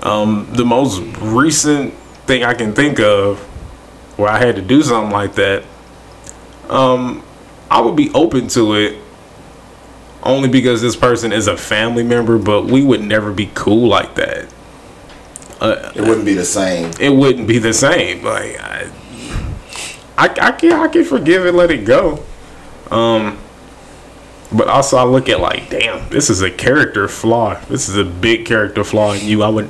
Um, 0.03 0.47
the 0.53 0.66
most 0.66 1.01
recent 1.22 1.95
thing 2.26 2.45
I 2.45 2.53
can 2.53 2.74
think 2.74 3.01
of 3.01 3.39
where 4.18 4.28
I 4.28 4.37
had 4.39 4.57
to 4.57 4.61
do 4.62 4.82
something 4.82 5.11
like 5.12 5.35
that, 5.37 5.62
um, 6.71 7.23
I 7.71 7.81
would 7.81 7.97
be 7.97 8.11
open 8.15 8.49
to 8.49 8.75
it 8.75 8.99
only 10.23 10.49
because 10.49 10.81
this 10.81 10.97
person 10.97 11.33
is 11.33 11.47
a 11.49 11.57
family 11.57 12.03
member, 12.03 12.39
but 12.39 12.65
we 12.65 12.83
would 12.83 13.03
never 13.03 13.33
be 13.33 13.51
cool 13.55 13.89
like 13.89 14.15
that. 14.15 14.53
Uh, 15.61 15.93
It 15.95 16.01
wouldn't 16.03 16.25
be 16.25 16.35
the 16.35 16.45
same. 16.45 16.91
it 17.01 17.11
wouldn't 17.11 17.47
be 17.47 17.59
the 17.59 17.73
same. 17.73 18.25
Like 18.25 18.59
I, 18.61 18.91
I, 20.17 20.25
I 20.41 20.53
can 20.53 20.73
I 20.73 20.89
can 20.89 21.05
forgive 21.05 21.45
and 21.47 21.57
let 21.57 21.71
it 21.71 21.85
go. 21.85 22.23
Um, 22.91 23.39
but 24.53 24.69
also 24.69 24.97
I 24.97 25.05
look 25.05 25.29
at 25.29 25.41
like, 25.41 25.69
damn, 25.71 26.09
this 26.11 26.31
is 26.31 26.43
a 26.43 26.51
character 26.51 27.09
flaw. 27.09 27.59
This 27.69 27.89
is 27.89 27.97
a 27.97 28.05
big 28.05 28.47
character 28.47 28.85
flaw 28.85 29.12
in 29.12 29.25
you. 29.27 29.43
I 29.43 29.49
would, 29.49 29.69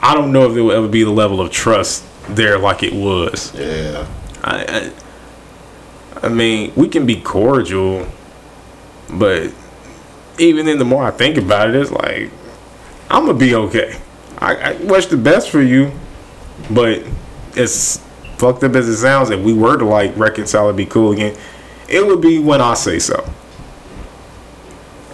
I 0.00 0.14
don't 0.14 0.32
know 0.32 0.46
if 0.48 0.54
there 0.54 0.64
will 0.64 0.72
ever 0.72 0.88
be 0.88 1.04
the 1.04 1.10
level 1.10 1.40
of 1.40 1.50
trust 1.52 2.04
there 2.28 2.58
like 2.58 2.82
it 2.82 2.92
was. 2.92 3.54
Yeah. 3.54 4.06
I, 4.42 4.64
I, 4.68 4.92
I 6.22 6.28
mean, 6.28 6.72
we 6.76 6.88
can 6.88 7.06
be 7.06 7.20
cordial, 7.20 8.06
but 9.10 9.52
even 10.38 10.66
then, 10.66 10.78
the 10.78 10.84
more 10.84 11.04
I 11.04 11.10
think 11.10 11.36
about 11.36 11.68
it, 11.70 11.76
it's 11.76 11.90
like 11.90 12.30
I'm 13.10 13.26
gonna 13.26 13.38
be 13.38 13.54
okay. 13.54 13.96
I, 14.38 14.56
I 14.56 14.72
wish 14.76 15.06
the 15.06 15.16
best 15.16 15.50
for 15.50 15.62
you, 15.62 15.92
but 16.70 17.02
it's 17.54 17.98
fucked 18.38 18.64
up 18.64 18.74
as 18.74 18.88
it 18.88 18.96
sounds. 18.98 19.30
If 19.30 19.42
we 19.42 19.52
were 19.54 19.76
to 19.78 19.84
like 19.84 20.16
reconcile 20.16 20.68
and 20.68 20.76
be 20.76 20.86
cool 20.86 21.12
again, 21.12 21.36
it 21.88 22.06
would 22.06 22.20
be 22.20 22.38
when 22.38 22.60
I 22.60 22.74
say 22.74 22.98
so. 22.98 23.16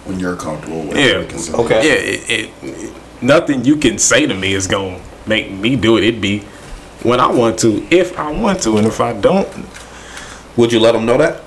When 0.05 0.19
you're 0.19 0.35
comfortable 0.35 0.81
with 0.83 0.97
Yeah. 0.97 1.17
reconciliation. 1.17 1.55
Okay. 1.55 1.87
Yeah, 1.87 2.35
it, 2.35 2.51
it, 2.63 2.93
nothing 3.21 3.63
you 3.63 3.77
can 3.77 3.97
say 3.97 4.25
to 4.25 4.33
me 4.33 4.53
is 4.53 4.67
gonna 4.67 4.99
make 5.25 5.51
me 5.51 5.75
do 5.77 5.97
it. 5.97 6.03
It'd 6.03 6.19
be 6.21 6.39
when 7.03 7.19
I 7.19 7.27
want 7.27 7.59
to, 7.59 7.85
if 7.93 8.17
I 8.19 8.31
want 8.31 8.61
to, 8.63 8.77
and 8.77 8.87
if 8.87 8.99
I 8.99 9.13
don't, 9.13 9.47
Would 10.57 10.71
you 10.71 10.79
let 10.79 10.91
them 10.93 11.05
know 11.05 11.17
that? 11.17 11.41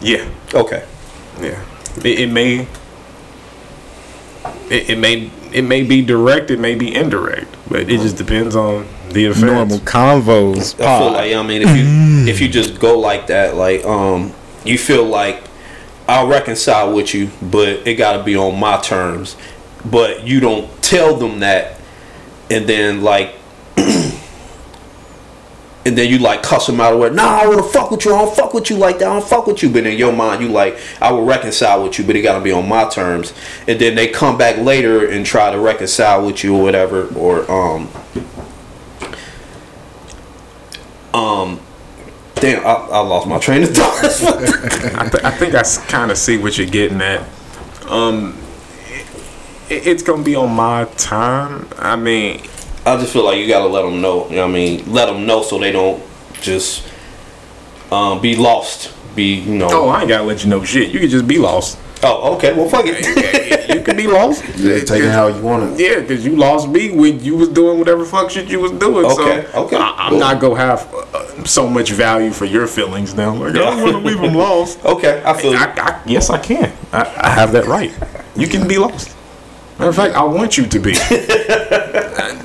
yeah. 0.00 0.28
Okay. 0.54 0.84
Yeah, 1.40 1.64
it, 1.98 2.20
it 2.20 2.30
may. 2.30 2.66
It, 4.70 4.90
it 4.90 4.98
may 4.98 5.30
it 5.52 5.62
may 5.62 5.82
be 5.82 6.02
direct, 6.02 6.50
it 6.50 6.58
may 6.58 6.74
be 6.74 6.94
indirect, 6.94 7.56
but 7.68 7.80
it 7.82 8.00
just 8.00 8.16
depends 8.16 8.54
on 8.54 8.86
the 9.10 9.26
offense. 9.26 9.44
Normal 9.44 9.78
convos. 9.78 10.74
I 10.74 10.76
feel 10.76 10.86
Pod. 10.86 11.12
like 11.14 11.34
I 11.34 11.42
mean 11.42 11.62
if 11.62 11.76
you 11.76 12.30
if 12.30 12.40
you 12.40 12.48
just 12.48 12.78
go 12.78 12.98
like 12.98 13.28
that, 13.28 13.56
like 13.56 13.84
um 13.84 14.32
you 14.64 14.78
feel 14.78 15.04
like 15.04 15.42
I'll 16.08 16.26
reconcile 16.26 16.92
with 16.92 17.14
you, 17.14 17.30
but 17.42 17.86
it 17.86 17.94
gotta 17.94 18.22
be 18.22 18.36
on 18.36 18.58
my 18.58 18.78
terms. 18.78 19.36
But 19.84 20.26
you 20.26 20.40
don't 20.40 20.82
tell 20.82 21.16
them 21.16 21.40
that 21.40 21.78
and 22.50 22.66
then 22.66 23.02
like 23.02 23.34
and 25.88 25.96
then 25.96 26.10
you 26.10 26.18
like 26.18 26.42
cuss 26.42 26.66
them 26.66 26.80
out 26.82 26.92
of 26.92 26.98
where, 26.98 27.10
nah, 27.10 27.40
I 27.42 27.46
wanna 27.48 27.62
fuck 27.62 27.90
with 27.90 28.04
you, 28.04 28.14
I 28.14 28.18
don't 28.22 28.36
fuck 28.36 28.52
with 28.52 28.68
you 28.68 28.76
like 28.76 28.98
that, 28.98 29.08
I 29.08 29.14
don't 29.18 29.26
fuck 29.26 29.46
with 29.46 29.62
you. 29.62 29.70
But 29.70 29.86
in 29.86 29.96
your 29.96 30.12
mind 30.12 30.42
you 30.42 30.48
like, 30.50 30.78
I 31.00 31.10
will 31.10 31.24
reconcile 31.24 31.82
with 31.82 31.98
you, 31.98 32.04
but 32.04 32.14
it 32.14 32.20
gotta 32.20 32.44
be 32.44 32.52
on 32.52 32.68
my 32.68 32.86
terms. 32.90 33.32
And 33.66 33.80
then 33.80 33.94
they 33.94 34.06
come 34.08 34.36
back 34.36 34.58
later 34.58 35.08
and 35.08 35.24
try 35.24 35.50
to 35.50 35.58
reconcile 35.58 36.24
with 36.26 36.44
you 36.44 36.54
or 36.56 36.62
whatever, 36.62 37.06
or 37.14 37.50
um 37.50 37.88
um 41.14 41.58
damn 42.34 42.60
I, 42.66 42.74
I 42.74 43.00
lost 43.00 43.26
my 43.26 43.38
train 43.38 43.62
of 43.62 43.70
thought 43.70 44.04
I, 44.94 45.08
th- 45.08 45.24
I 45.24 45.30
think 45.30 45.54
I 45.54 45.62
kind 45.88 46.10
of 46.10 46.18
see 46.18 46.36
what 46.36 46.58
you're 46.58 46.66
getting 46.66 47.00
at. 47.00 47.26
Um, 47.86 48.36
it, 49.70 49.86
it's 49.86 50.02
gonna 50.02 50.22
be 50.22 50.36
on 50.36 50.54
my 50.54 50.84
time. 50.98 51.66
I 51.78 51.96
mean, 51.96 52.42
i 52.88 53.00
just 53.00 53.12
feel 53.12 53.24
like 53.24 53.38
you 53.38 53.46
gotta 53.46 53.66
let 53.66 53.82
them 53.82 54.00
know 54.00 54.28
you 54.28 54.36
know 54.36 54.42
what 54.42 54.50
i 54.50 54.52
mean 54.52 54.92
let 54.92 55.06
them 55.06 55.26
know 55.26 55.42
so 55.42 55.58
they 55.58 55.72
don't 55.72 56.02
just 56.40 56.86
um 57.90 58.20
be 58.20 58.36
lost 58.36 58.94
be 59.18 59.34
you 59.40 59.54
know 59.56 59.68
oh, 59.70 59.88
I 59.88 60.00
ain't 60.00 60.08
gotta 60.08 60.24
let 60.24 60.44
you 60.44 60.50
know 60.50 60.62
shit. 60.62 60.92
You 60.92 61.00
could 61.00 61.10
just 61.10 61.26
be 61.26 61.38
lost. 61.38 61.76
oh 62.04 62.34
okay 62.36 62.54
well 62.54 62.68
fuck 62.68 62.84
it 62.86 63.74
you 63.74 63.82
could 63.82 63.96
be 63.96 64.06
lost. 64.06 64.44
Yeah, 64.58 64.80
take 64.80 65.02
it 65.02 65.10
how 65.10 65.28
you 65.28 65.42
want 65.42 65.62
it. 65.72 65.80
Yeah, 65.80 66.00
because 66.00 66.24
you 66.24 66.34
lost 66.36 66.68
me 66.68 66.90
when 66.90 67.20
you 67.20 67.36
was 67.36 67.48
doing 67.48 67.78
whatever 67.78 68.04
fuck 68.04 68.30
shit 68.30 68.48
you 68.48 68.60
was 68.60 68.72
doing. 68.72 69.04
Okay, 69.04 69.46
so 69.52 69.64
okay. 69.64 69.76
I, 69.76 69.94
I'm 69.98 70.10
Cool. 70.10 70.18
not 70.18 70.40
gonna 70.40 70.56
have 70.56 70.92
uh, 70.94 71.44
so 71.44 71.68
much 71.68 71.90
value 71.90 72.30
for 72.32 72.44
your 72.44 72.66
feelings 72.66 73.14
now. 73.14 73.34
Like, 73.34 73.50
I 73.50 73.58
don't 73.58 73.82
want 73.82 73.92
to 73.92 73.98
leave 73.98 74.20
them 74.20 74.34
lost. 74.46 74.84
okay 74.84 75.22
i 75.24 75.32
feel 75.34 75.52
you. 75.52 75.58
I, 75.58 75.66
I, 75.76 76.02
yes, 76.06 76.30
I 76.30 76.38
can. 76.38 76.72
I, 76.92 77.02
I 77.28 77.30
have 77.30 77.52
that 77.52 77.66
right. 77.66 77.92
You 78.36 78.46
can 78.48 78.66
be 78.66 78.78
lost. 78.78 79.16
Matter 79.78 79.90
of 79.90 79.96
fact, 79.96 80.14
I 80.14 80.24
want 80.24 80.56
you 80.58 80.66
to 80.66 80.78
be. 80.80 80.92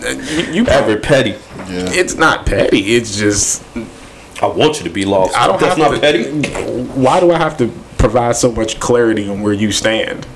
you, 0.04 0.54
you 0.54 0.68
Ever 0.68 0.98
petty 0.98 1.32
Yeah. 1.32 1.90
It's 1.92 2.16
not 2.16 2.46
petty. 2.46 2.96
It's 2.96 3.18
just 3.18 3.64
i 4.42 4.46
want 4.48 4.78
you 4.80 4.84
to 4.84 4.90
be 4.90 5.06
lost 5.06 5.38
I 5.38 5.48
don't 5.48 5.60
that's 5.60 5.78
have 5.78 5.92
not 5.92 5.96
to. 5.96 6.00
petty 6.02 6.24
Why 7.00 7.20
do 7.20 7.32
I 7.32 7.38
have 7.38 7.56
to 7.58 7.68
provide 7.98 8.36
so 8.36 8.52
much 8.52 8.80
clarity 8.80 9.30
on 9.30 9.42
where 9.42 9.54
you 9.54 9.72
stand? 9.72 10.28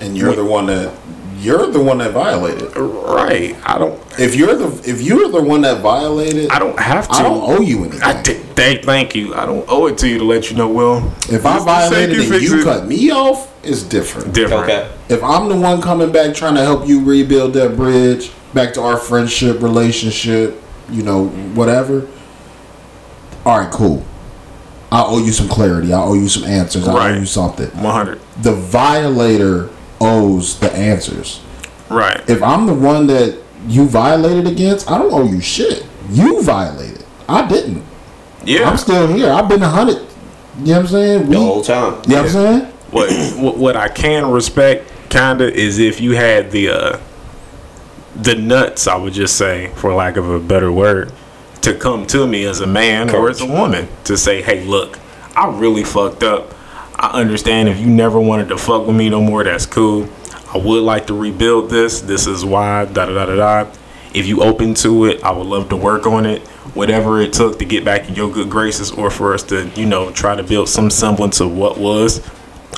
And 0.00 0.16
you're 0.16 0.34
the 0.36 0.44
one 0.44 0.66
that 0.66 0.94
you're 1.38 1.66
the 1.68 1.82
one 1.82 1.98
that 1.98 2.12
violated. 2.12 2.76
Right. 2.76 3.56
I 3.64 3.78
don't. 3.78 4.00
If 4.18 4.34
you're 4.34 4.54
the 4.54 4.66
if 4.88 5.00
you're 5.00 5.28
the 5.28 5.42
one 5.42 5.62
that 5.62 5.80
violated, 5.80 6.50
I 6.50 6.58
don't 6.58 6.78
have 6.78 7.08
to. 7.08 7.14
I 7.14 7.22
don't 7.22 7.42
owe 7.42 7.60
you 7.60 7.84
anything. 7.84 8.02
I 8.02 8.20
t- 8.22 8.34
thank, 8.34 8.84
thank 8.84 9.14
you. 9.14 9.34
I 9.34 9.46
don't 9.46 9.64
owe 9.68 9.86
it 9.86 9.98
to 9.98 10.08
you 10.08 10.18
to 10.18 10.24
let 10.24 10.50
you 10.50 10.56
know. 10.56 10.68
Well, 10.68 10.98
if 11.30 11.44
I 11.46 11.58
Mr. 11.58 11.64
violated 11.64 12.16
Sankey 12.16 12.22
and 12.22 12.32
fix 12.32 12.50
you 12.52 12.60
it. 12.60 12.64
cut 12.64 12.86
me 12.86 13.10
off, 13.10 13.52
it's 13.64 13.82
different. 13.82 14.34
different. 14.34 14.64
okay 14.64 14.90
If 15.08 15.22
I'm 15.22 15.48
the 15.48 15.56
one 15.56 15.80
coming 15.82 16.12
back 16.12 16.34
trying 16.34 16.54
to 16.54 16.62
help 16.62 16.86
you 16.86 17.04
rebuild 17.04 17.54
that 17.54 17.76
bridge 17.76 18.30
back 18.52 18.74
to 18.74 18.82
our 18.82 18.96
friendship, 18.96 19.60
relationship, 19.62 20.62
you 20.90 21.02
know, 21.02 21.28
whatever. 21.28 22.06
All 23.44 23.58
right, 23.58 23.70
cool. 23.72 24.04
I 24.92 25.02
owe 25.02 25.18
you 25.18 25.32
some 25.32 25.48
clarity. 25.48 25.92
I 25.92 26.00
owe 26.00 26.14
you 26.14 26.28
some 26.28 26.44
answers. 26.44 26.86
I 26.86 27.10
owe 27.14 27.18
you 27.18 27.26
something. 27.26 27.68
One 27.82 27.92
hundred. 27.92 28.20
The 28.42 28.52
violator 28.52 29.70
owes 30.04 30.58
the 30.60 30.70
answers. 30.72 31.40
Right. 31.90 32.22
If 32.28 32.42
I'm 32.42 32.66
the 32.66 32.74
one 32.74 33.06
that 33.08 33.40
you 33.66 33.86
violated 33.86 34.46
against, 34.46 34.90
I 34.90 34.98
don't 34.98 35.12
owe 35.12 35.24
you 35.24 35.40
shit. 35.40 35.86
You 36.10 36.42
violated. 36.42 37.04
I 37.28 37.46
didn't. 37.48 37.82
Yeah. 38.44 38.68
I'm 38.68 38.76
still 38.76 39.06
here. 39.08 39.30
I've 39.32 39.48
been 39.48 39.62
a 39.62 39.68
hundred. 39.68 39.96
You 40.58 40.66
know 40.66 40.72
what 40.72 40.78
I'm 40.80 40.86
saying? 40.88 41.22
the 41.24 41.28
We- 41.30 41.36
whole 41.36 41.62
time 41.62 42.02
You 42.06 42.14
know 42.16 42.22
what 42.22 42.26
I'm 42.26 42.28
saying? 42.30 42.60
what, 42.90 43.10
what 43.42 43.56
what 43.58 43.76
I 43.76 43.88
can 43.88 44.30
respect 44.30 44.90
kinda 45.10 45.52
is 45.52 45.78
if 45.78 46.00
you 46.00 46.12
had 46.12 46.50
the 46.52 46.68
uh 46.68 46.98
the 48.14 48.34
nuts, 48.36 48.86
I 48.86 48.94
would 48.96 49.12
just 49.12 49.36
say, 49.36 49.72
for 49.74 49.92
lack 49.92 50.16
of 50.16 50.28
a 50.30 50.38
better 50.38 50.70
word, 50.70 51.12
to 51.62 51.74
come 51.74 52.06
to 52.08 52.26
me 52.28 52.44
as 52.44 52.60
a 52.60 52.66
man 52.66 53.10
or 53.10 53.28
as 53.28 53.40
a 53.40 53.46
woman 53.46 53.88
to 54.04 54.16
say, 54.16 54.40
hey, 54.42 54.64
look, 54.64 55.00
I 55.34 55.48
really 55.50 55.82
fucked 55.82 56.22
up. 56.22 56.53
I 57.04 57.20
understand 57.20 57.68
if 57.68 57.78
you 57.78 57.86
never 57.86 58.18
wanted 58.18 58.48
to 58.48 58.56
fuck 58.56 58.86
with 58.86 58.96
me 58.96 59.10
no 59.10 59.20
more, 59.20 59.44
that's 59.44 59.66
cool. 59.66 60.08
I 60.54 60.56
would 60.56 60.82
like 60.82 61.06
to 61.08 61.14
rebuild 61.14 61.68
this. 61.68 62.00
This 62.00 62.26
is 62.26 62.44
why, 62.46 62.86
da 62.86 63.04
da 63.06 63.12
da 63.12 63.26
da 63.26 63.36
da. 63.64 63.70
If 64.14 64.26
you 64.26 64.42
open 64.42 64.72
to 64.74 65.04
it, 65.06 65.22
I 65.22 65.30
would 65.30 65.46
love 65.46 65.68
to 65.68 65.76
work 65.76 66.06
on 66.06 66.24
it. 66.24 66.40
Whatever 66.74 67.20
it 67.20 67.32
took 67.34 67.58
to 67.58 67.66
get 67.66 67.84
back 67.84 68.08
in 68.08 68.14
your 68.14 68.30
good 68.30 68.48
graces 68.48 68.90
or 68.90 69.10
for 69.10 69.34
us 69.34 69.42
to, 69.44 69.68
you 69.76 69.84
know, 69.84 70.12
try 70.12 70.34
to 70.34 70.42
build 70.42 70.68
some 70.70 70.88
semblance 70.88 71.40
of 71.40 71.54
what 71.54 71.76
was. 71.76 72.26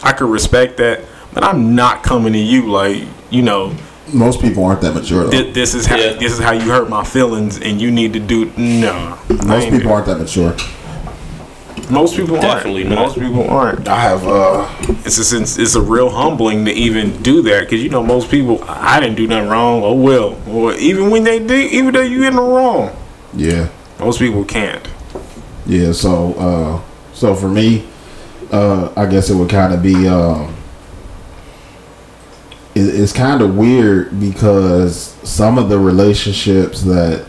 I 0.02 0.12
could 0.12 0.28
respect 0.28 0.78
that, 0.78 1.02
but 1.32 1.44
I'm 1.44 1.76
not 1.76 2.02
coming 2.02 2.32
to 2.32 2.38
you 2.38 2.66
like, 2.68 3.04
you 3.30 3.42
know, 3.42 3.74
Most 4.12 4.40
people 4.40 4.64
aren't 4.64 4.80
that 4.80 4.94
mature 4.94 5.22
though. 5.24 5.30
Thi- 5.30 5.52
this 5.52 5.74
is 5.74 5.86
how 5.86 5.96
Yeah. 5.96 6.14
this 6.14 6.32
is 6.32 6.38
how 6.40 6.52
you 6.52 6.62
hurt 6.72 6.88
my 6.90 7.04
feelings, 7.04 7.58
and 7.60 7.80
you 7.80 7.90
need 7.92 8.12
to 8.14 8.20
do 8.20 8.50
no. 8.56 9.18
Most 9.46 9.68
people 9.70 9.92
aren't 9.92 10.06
that 10.06 10.18
mature. 10.18 10.54
Most 11.90 12.16
people 12.16 12.36
Definitely 12.36 12.82
aren't. 12.84 12.94
not. 12.94 13.02
Most 13.06 13.18
people 13.18 13.48
aren't. 13.48 13.88
I 13.88 14.00
have 14.00 14.26
uh 14.26 14.68
It's 15.04 15.16
just, 15.16 15.32
it's, 15.32 15.58
it's 15.58 15.74
a 15.76 15.80
real 15.80 16.10
humbling 16.10 16.64
to 16.64 16.72
even 16.72 17.22
do 17.22 17.42
that 17.42 17.60
because 17.64 17.82
you 17.82 17.88
know 17.90 18.02
most 18.02 18.30
people. 18.30 18.62
I 18.66 18.98
didn't 19.00 19.16
do 19.16 19.26
nothing 19.26 19.48
wrong. 19.48 19.82
Oh 19.84 19.94
well. 19.94 20.36
Or 20.48 20.74
even 20.74 21.10
when 21.10 21.24
they 21.24 21.38
did, 21.38 21.72
even 21.72 21.94
though 21.94 22.00
you 22.02 22.24
in 22.26 22.34
the 22.36 22.42
wrong, 22.42 22.94
yeah. 23.34 23.68
most 24.00 24.18
people 24.18 24.44
can't. 24.44 24.86
Yeah, 25.66 25.92
so 25.92 26.34
uh 26.34 26.80
so 27.14 27.34
for 27.34 27.48
me, 27.48 27.86
uh 28.50 28.92
I 28.96 29.06
guess 29.06 29.30
it 29.30 29.34
would 29.34 29.50
kind 29.50 29.72
of 29.72 29.82
be 29.82 30.08
um 30.08 30.54
it, 32.74 32.80
it's 33.00 33.12
kind 33.12 33.40
of 33.42 33.56
weird 33.56 34.18
because 34.20 35.14
some 35.22 35.56
of 35.58 35.68
the 35.68 35.78
relationships 35.78 36.82
that 36.82 37.26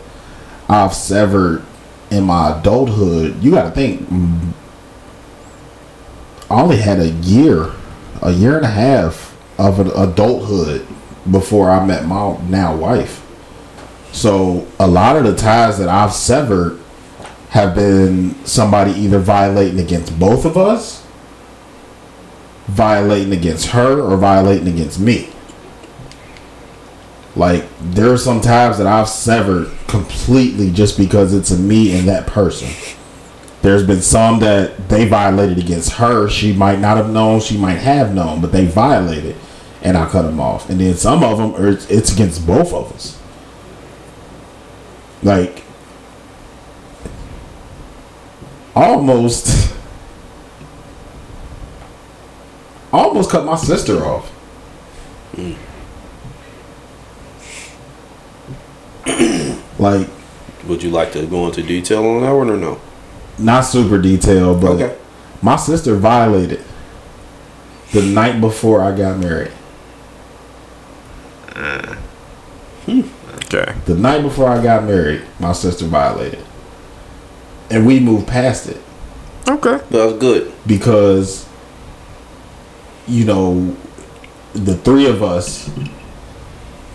I've 0.68 0.92
severed 0.94 1.64
in 2.10 2.24
my 2.24 2.58
adulthood, 2.58 3.42
you 3.42 3.50
got 3.50 3.64
to 3.64 3.70
think 3.70 4.08
I 6.50 6.62
only 6.62 6.78
had 6.78 6.98
a 6.98 7.10
year, 7.10 7.72
a 8.22 8.32
year 8.32 8.56
and 8.56 8.64
a 8.64 8.70
half 8.70 9.36
of 9.58 9.80
an 9.80 9.88
adulthood 9.88 10.86
before 11.30 11.70
I 11.70 11.84
met 11.84 12.06
my 12.06 12.38
now 12.48 12.74
wife. 12.74 13.24
So 14.12 14.66
a 14.80 14.86
lot 14.86 15.16
of 15.16 15.24
the 15.24 15.36
ties 15.36 15.78
that 15.78 15.88
I've 15.88 16.12
severed 16.12 16.80
have 17.50 17.74
been 17.74 18.34
somebody 18.46 18.92
either 18.92 19.18
violating 19.18 19.78
against 19.78 20.18
both 20.18 20.46
of 20.46 20.56
us, 20.56 21.06
violating 22.66 23.32
against 23.32 23.66
her, 23.68 24.00
or 24.00 24.16
violating 24.16 24.68
against 24.68 24.98
me. 24.98 25.30
Like 27.36 27.66
there 27.80 28.12
are 28.12 28.18
some 28.18 28.40
ties 28.40 28.78
that 28.78 28.86
I've 28.86 29.08
severed 29.08 29.70
completely 29.86 30.70
just 30.70 30.96
because 30.96 31.32
it's 31.32 31.50
a 31.50 31.58
me 31.58 31.98
and 31.98 32.08
that 32.08 32.26
person. 32.26 32.68
There's 33.62 33.86
been 33.86 34.02
some 34.02 34.40
that 34.40 34.88
they 34.88 35.08
violated 35.08 35.58
against 35.58 35.94
her. 35.94 36.28
She 36.28 36.52
might 36.52 36.78
not 36.78 36.96
have 36.96 37.10
known. 37.10 37.40
She 37.40 37.56
might 37.56 37.78
have 37.78 38.14
known, 38.14 38.40
but 38.40 38.52
they 38.52 38.66
violated, 38.66 39.36
and 39.82 39.96
I 39.96 40.08
cut 40.08 40.22
them 40.22 40.40
off. 40.40 40.70
And 40.70 40.80
then 40.80 40.94
some 40.94 41.24
of 41.24 41.38
them 41.38 41.54
are 41.54 41.68
it's 41.68 42.12
against 42.12 42.46
both 42.46 42.72
of 42.72 42.92
us. 42.92 43.20
Like 45.22 45.64
almost 48.76 49.48
almost 52.92 53.30
cut 53.30 53.44
my 53.44 53.56
sister 53.56 54.04
off. 54.04 54.32
Mm. 55.34 55.56
like 59.78 60.08
Would 60.66 60.82
you 60.82 60.90
like 60.90 61.12
to 61.12 61.26
go 61.26 61.46
into 61.46 61.62
detail 61.62 62.04
on 62.06 62.22
that 62.22 62.30
one 62.32 62.50
or 62.50 62.56
no? 62.56 62.80
not 63.38 63.60
super 63.62 63.98
detailed, 64.00 64.60
but 64.60 64.72
Okay. 64.72 64.96
my 65.42 65.54
sister 65.56 65.94
violated 65.94 66.60
the 67.92 68.02
night 68.02 68.40
before 68.40 68.82
I 68.82 68.96
got 68.96 69.18
married. 69.18 69.52
Okay. 73.44 73.74
The 73.86 73.94
night 73.94 74.22
before 74.22 74.48
I 74.48 74.62
got 74.62 74.84
married, 74.84 75.22
my 75.38 75.52
sister 75.52 75.86
violated. 75.86 76.44
And 77.70 77.86
we 77.86 78.00
moved 78.00 78.26
past 78.26 78.68
it. 78.68 78.80
Okay. 79.48 79.78
That's 79.90 80.12
good. 80.18 80.52
because 80.66 81.46
you 83.06 83.24
know 83.24 83.74
the 84.52 84.76
three 84.76 85.06
of 85.06 85.22
us 85.22 85.70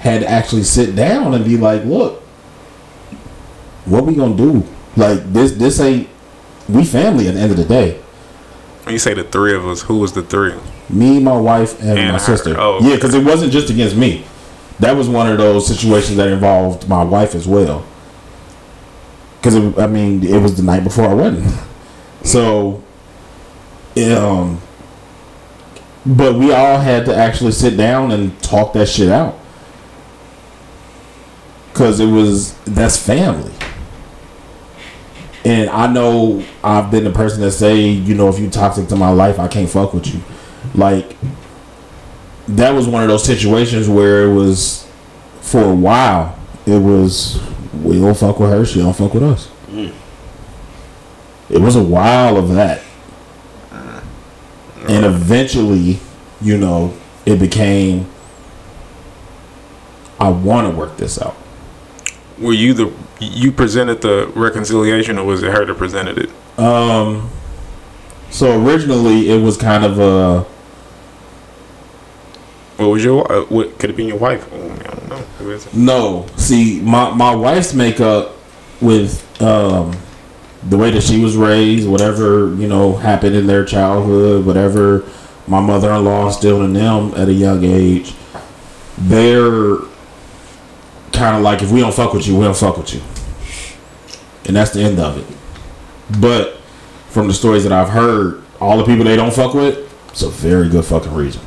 had 0.04 0.22
to 0.22 0.30
actually 0.30 0.64
sit 0.64 0.96
down 0.96 1.34
and 1.34 1.44
be 1.46 1.56
like 1.58 1.84
look 1.86 2.22
what 3.86 4.06
we 4.06 4.16
gonna 4.16 4.36
do? 4.36 4.64
Like 4.96 5.32
this 5.34 5.54
this 5.54 5.80
ain't 5.80 6.08
we 6.70 6.86
family 6.86 7.28
at 7.28 7.34
the 7.34 7.40
end 7.42 7.52
of 7.52 7.58
the 7.58 7.66
day. 7.66 8.00
When 8.84 8.94
you 8.94 9.00
say 9.00 9.14
the 9.14 9.24
three 9.24 9.54
of 9.56 9.66
us, 9.66 9.82
who 9.84 10.00
was 10.00 10.14
the 10.14 10.22
three? 10.24 10.54
me 10.90 11.20
my 11.20 11.36
wife 11.38 11.80
and, 11.80 11.98
And 11.98 12.08
my 12.10 12.14
her. 12.14 12.20
sister. 12.20 12.56
Oh, 12.58 12.80
yeah 12.82 12.96
because 12.96 13.14
it 13.14 13.24
wasn't 13.24 13.52
just 13.52 13.70
against 13.70 13.96
me. 13.96 14.26
That 14.80 14.96
was 14.98 15.08
one 15.08 15.32
of 15.32 15.38
those 15.38 15.66
situations 15.66 16.18
that 16.18 16.28
involved 16.28 16.90
my 16.90 17.04
wife 17.04 17.36
as 17.36 17.48
well. 17.48 17.86
Because 19.40 19.78
i 19.78 19.88
mean 19.88 20.24
it 20.24 20.42
was 20.42 20.56
the 20.56 20.64
night 20.64 20.84
before 20.84 21.06
our 21.06 21.16
wedding. 21.16 21.46
So 22.24 22.82
um 23.98 24.62
but 26.06 26.36
we 26.36 26.54
all 26.54 26.80
had 26.80 27.06
to 27.06 27.16
actually 27.16 27.52
sit 27.52 27.76
down 27.76 28.12
and 28.12 28.38
talk 28.42 28.72
that 28.74 28.88
shit 28.88 29.10
out 29.10 29.38
because 31.74 32.00
it 32.00 32.06
was 32.06 32.54
that's 32.66 32.96
family. 32.98 33.52
And 35.46 35.70
i 35.72 35.92
know 35.92 36.42
i've 36.64 36.90
been 36.90 37.04
the 37.04 37.12
person 37.12 37.42
that 37.42 37.52
say 37.52 37.82
you 37.82 38.16
know 38.16 38.30
if 38.30 38.40
you 38.40 38.50
toxic 38.50 38.88
to 38.88 38.96
my 38.96 39.10
life 39.10 39.40
i 39.40 39.48
can't 39.50 39.70
fuck 39.70 39.94
with 39.94 40.08
you. 40.08 40.22
Like 40.74 41.18
that 42.48 42.72
was 42.72 42.88
one 42.88 43.02
of 43.04 43.10
those 43.10 43.26
situations 43.26 43.90
where 43.90 44.30
it 44.30 44.34
was 44.34 44.88
for 45.42 45.64
a 45.64 45.76
while 45.76 46.40
it 46.66 46.78
was 46.80 47.42
we 47.84 48.00
don't 48.00 48.16
fuck 48.16 48.40
with 48.40 48.52
her 48.52 48.64
she 48.66 48.80
don't 48.80 48.96
fuck 48.96 49.14
with 49.14 49.24
us. 49.24 49.50
It 51.50 51.60
was 51.60 51.76
a 51.76 51.84
while 51.84 52.38
of 52.38 52.50
that. 52.54 52.82
Uh, 53.72 54.02
and 54.88 55.06
uh, 55.06 55.10
eventually 55.10 56.00
you 56.42 56.58
know 56.58 56.94
it 57.26 57.40
became 57.40 58.06
i 60.20 60.30
want 60.30 60.70
to 60.72 60.78
work 60.78 60.96
this 60.98 61.22
out 61.22 61.36
Were 62.40 62.54
you 62.54 62.74
the 62.74 62.92
you 63.20 63.52
presented 63.52 64.02
the 64.02 64.32
reconciliation, 64.36 65.18
or 65.18 65.26
was 65.26 65.44
it 65.44 65.52
her 65.52 65.66
that 65.66 65.76
presented 65.78 66.18
it? 66.18 66.60
Um, 66.60 67.30
so 68.30 68.64
originally 68.66 69.30
it 69.30 69.42
was 69.42 69.58
kind 69.58 69.86
of 69.86 70.00
a 70.00 70.46
What 72.78 72.88
was 72.88 73.04
your? 73.04 73.32
Uh, 73.32 73.46
what 73.46 73.78
could 73.80 73.92
it 73.92 73.96
be 73.96 74.06
your 74.06 74.18
wife? 74.18 74.48
Oh, 74.52 74.72
I 74.72 74.78
don't 74.84 75.10
know. 75.10 75.18
Who 75.40 75.52
is 75.52 75.66
it? 75.68 75.74
no. 75.76 76.26
See, 76.38 76.82
my 76.82 77.14
my 77.14 77.34
wife's 77.36 77.74
makeup 77.74 78.34
with 78.82 79.24
um 79.42 79.96
the 80.70 80.78
way 80.78 80.90
that 80.92 81.04
she 81.04 81.22
was 81.22 81.36
raised, 81.38 81.88
whatever 81.88 82.54
you 82.56 82.68
know 82.68 82.96
happened 82.96 83.36
in 83.36 83.46
their 83.48 83.64
childhood, 83.64 84.46
whatever 84.46 85.04
my 85.46 85.60
mother-in-law 85.60 86.28
instilled 86.28 86.64
in 86.64 86.74
them 86.74 87.14
at 87.16 87.28
a 87.28 87.34
young 87.34 87.64
age, 87.64 88.16
they're 88.98 89.78
kind 91.14 91.38
of 91.38 91.42
like 91.42 91.62
if 91.62 91.72
we 91.72 91.80
don't 91.80 91.94
fuck 91.94 92.14
with 92.14 92.28
you, 92.28 92.36
we 92.36 92.44
don't 92.44 92.58
fuck 92.58 92.78
with 92.78 92.94
you, 92.94 93.02
and 94.46 94.56
that's 94.56 94.72
the 94.72 94.82
end 94.82 95.00
of 95.00 95.18
it. 95.18 96.20
But 96.20 96.58
from 97.10 97.28
the 97.28 97.34
stories 97.34 97.64
that 97.64 97.72
I've 97.72 97.90
heard, 97.90 98.44
all 98.60 98.78
the 98.78 98.84
people 98.84 99.06
they 99.06 99.16
don't 99.16 99.34
fuck 99.34 99.54
with, 99.54 99.78
it's 100.10 100.22
a 100.22 100.30
very 100.30 100.70
good 100.70 100.86
fucking 100.86 101.14
reason. 101.14 101.42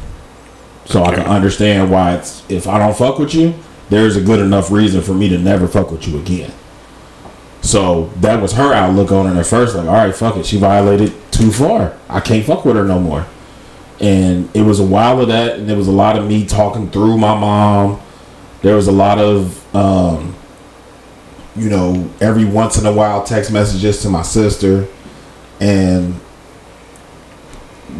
So 0.86 1.02
I 1.02 1.14
can 1.14 1.24
understand 1.26 1.90
why 1.90 2.14
it's 2.14 2.48
if 2.48 2.66
I 2.66 2.78
don't 2.78 2.96
fuck 2.96 3.18
with 3.18 3.34
you, 3.34 3.54
there's 3.90 4.16
a 4.16 4.20
good 4.20 4.40
enough 4.40 4.70
reason 4.70 5.02
for 5.02 5.14
me 5.14 5.28
to 5.28 5.38
never 5.38 5.66
fuck 5.66 5.90
with 5.90 6.06
you 6.06 6.18
again. 6.18 6.52
So 7.62 8.06
that 8.20 8.40
was 8.40 8.52
her 8.52 8.72
outlook 8.72 9.10
on 9.10 9.26
it 9.26 9.38
at 9.38 9.46
first, 9.46 9.74
like, 9.74 9.88
all 9.88 9.94
right, 9.94 10.14
fuck 10.14 10.36
it, 10.36 10.46
she 10.46 10.58
violated 10.58 11.12
too 11.32 11.50
far. 11.50 11.96
I 12.08 12.20
can't 12.20 12.46
fuck 12.46 12.64
with 12.64 12.76
her 12.76 12.84
no 12.84 13.00
more. 13.00 13.26
And 14.00 14.54
it 14.54 14.62
was 14.62 14.78
a 14.78 14.84
while 14.84 15.20
of 15.20 15.28
that, 15.28 15.58
and 15.58 15.68
there 15.68 15.76
was 15.76 15.88
a 15.88 15.92
lot 15.92 16.16
of 16.16 16.28
me 16.28 16.46
talking 16.46 16.90
through 16.90 17.18
my 17.18 17.38
mom. 17.38 18.00
There 18.66 18.74
was 18.74 18.88
a 18.88 18.92
lot 18.92 19.20
of, 19.20 19.76
um, 19.76 20.34
you 21.54 21.70
know, 21.70 22.10
every 22.20 22.44
once 22.44 22.76
in 22.76 22.84
a 22.84 22.92
while 22.92 23.22
text 23.22 23.52
messages 23.52 24.02
to 24.02 24.08
my 24.08 24.22
sister, 24.22 24.88
and 25.60 26.18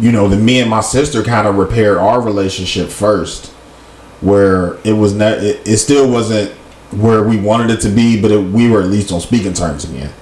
you 0.01 0.11
know, 0.11 0.27
the 0.27 0.37
me 0.37 0.59
and 0.59 0.69
my 0.69 0.81
sister 0.81 1.23
kind 1.23 1.47
of 1.47 1.55
repaired 1.55 1.99
our 1.99 2.21
relationship 2.21 2.89
first, 2.89 3.53
where 4.21 4.79
it 4.83 4.95
was 4.95 5.15
not, 5.15 5.35
it, 5.35 5.65
it 5.69 5.77
still 5.77 6.11
wasn't 6.11 6.51
where 6.91 7.23
we 7.23 7.37
wanted 7.37 7.71
it 7.71 7.81
to 7.83 7.89
be, 7.89 8.21
but 8.21 8.33
it, 8.33 8.39
we 8.39 8.69
were 8.69 8.81
at 8.81 8.89
least 8.89 9.13
on 9.13 9.21
speaking 9.21 9.53
terms 9.53 9.89
again. 9.89 10.13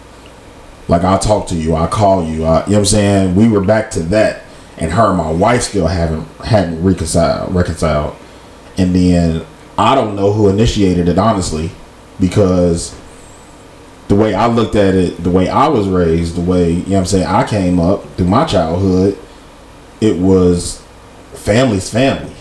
Like 0.89 1.05
I'll 1.05 1.19
talk 1.19 1.47
to 1.49 1.55
you, 1.55 1.75
I'll 1.75 1.89
call 1.89 2.23
you, 2.23 2.45
I, 2.45 2.67
you 2.67 2.73
know 2.73 2.77
what 2.77 2.79
I'm 2.81 2.85
saying? 2.85 3.35
We 3.35 3.49
were 3.49 3.63
back 3.63 3.91
to 3.93 4.01
that, 4.01 4.43
and 4.77 4.93
her 4.93 5.09
and 5.09 5.17
my 5.17 5.31
wife 5.31 5.63
still 5.63 5.87
haven't 5.87 6.29
hadn't 6.45 6.85
reconciled 6.85 7.55
reconciled, 7.55 8.15
and 8.77 8.95
then 8.95 9.47
I 9.77 9.95
don't 9.95 10.17
know 10.17 10.33
who 10.33 10.49
initiated 10.49 11.09
it 11.09 11.19
honestly, 11.19 11.71
because 12.21 12.99
the 14.09 14.15
way 14.15 14.35
I 14.35 14.47
looked 14.47 14.77
at 14.77 14.95
it, 14.95 15.23
the 15.23 15.31
way 15.31 15.49
I 15.49 15.69
was 15.69 15.89
raised, 15.89 16.37
the 16.37 16.41
way 16.41 16.73
you 16.73 16.91
know 16.91 16.99
I'm 16.99 17.07
saying 17.07 17.27
I 17.27 17.47
came 17.47 17.81
up 17.81 18.05
through 18.17 18.27
my 18.27 18.45
childhood, 18.45 19.19
it 20.01 20.17
was 20.19 20.83
family's 21.33 21.91
family. 21.91 22.35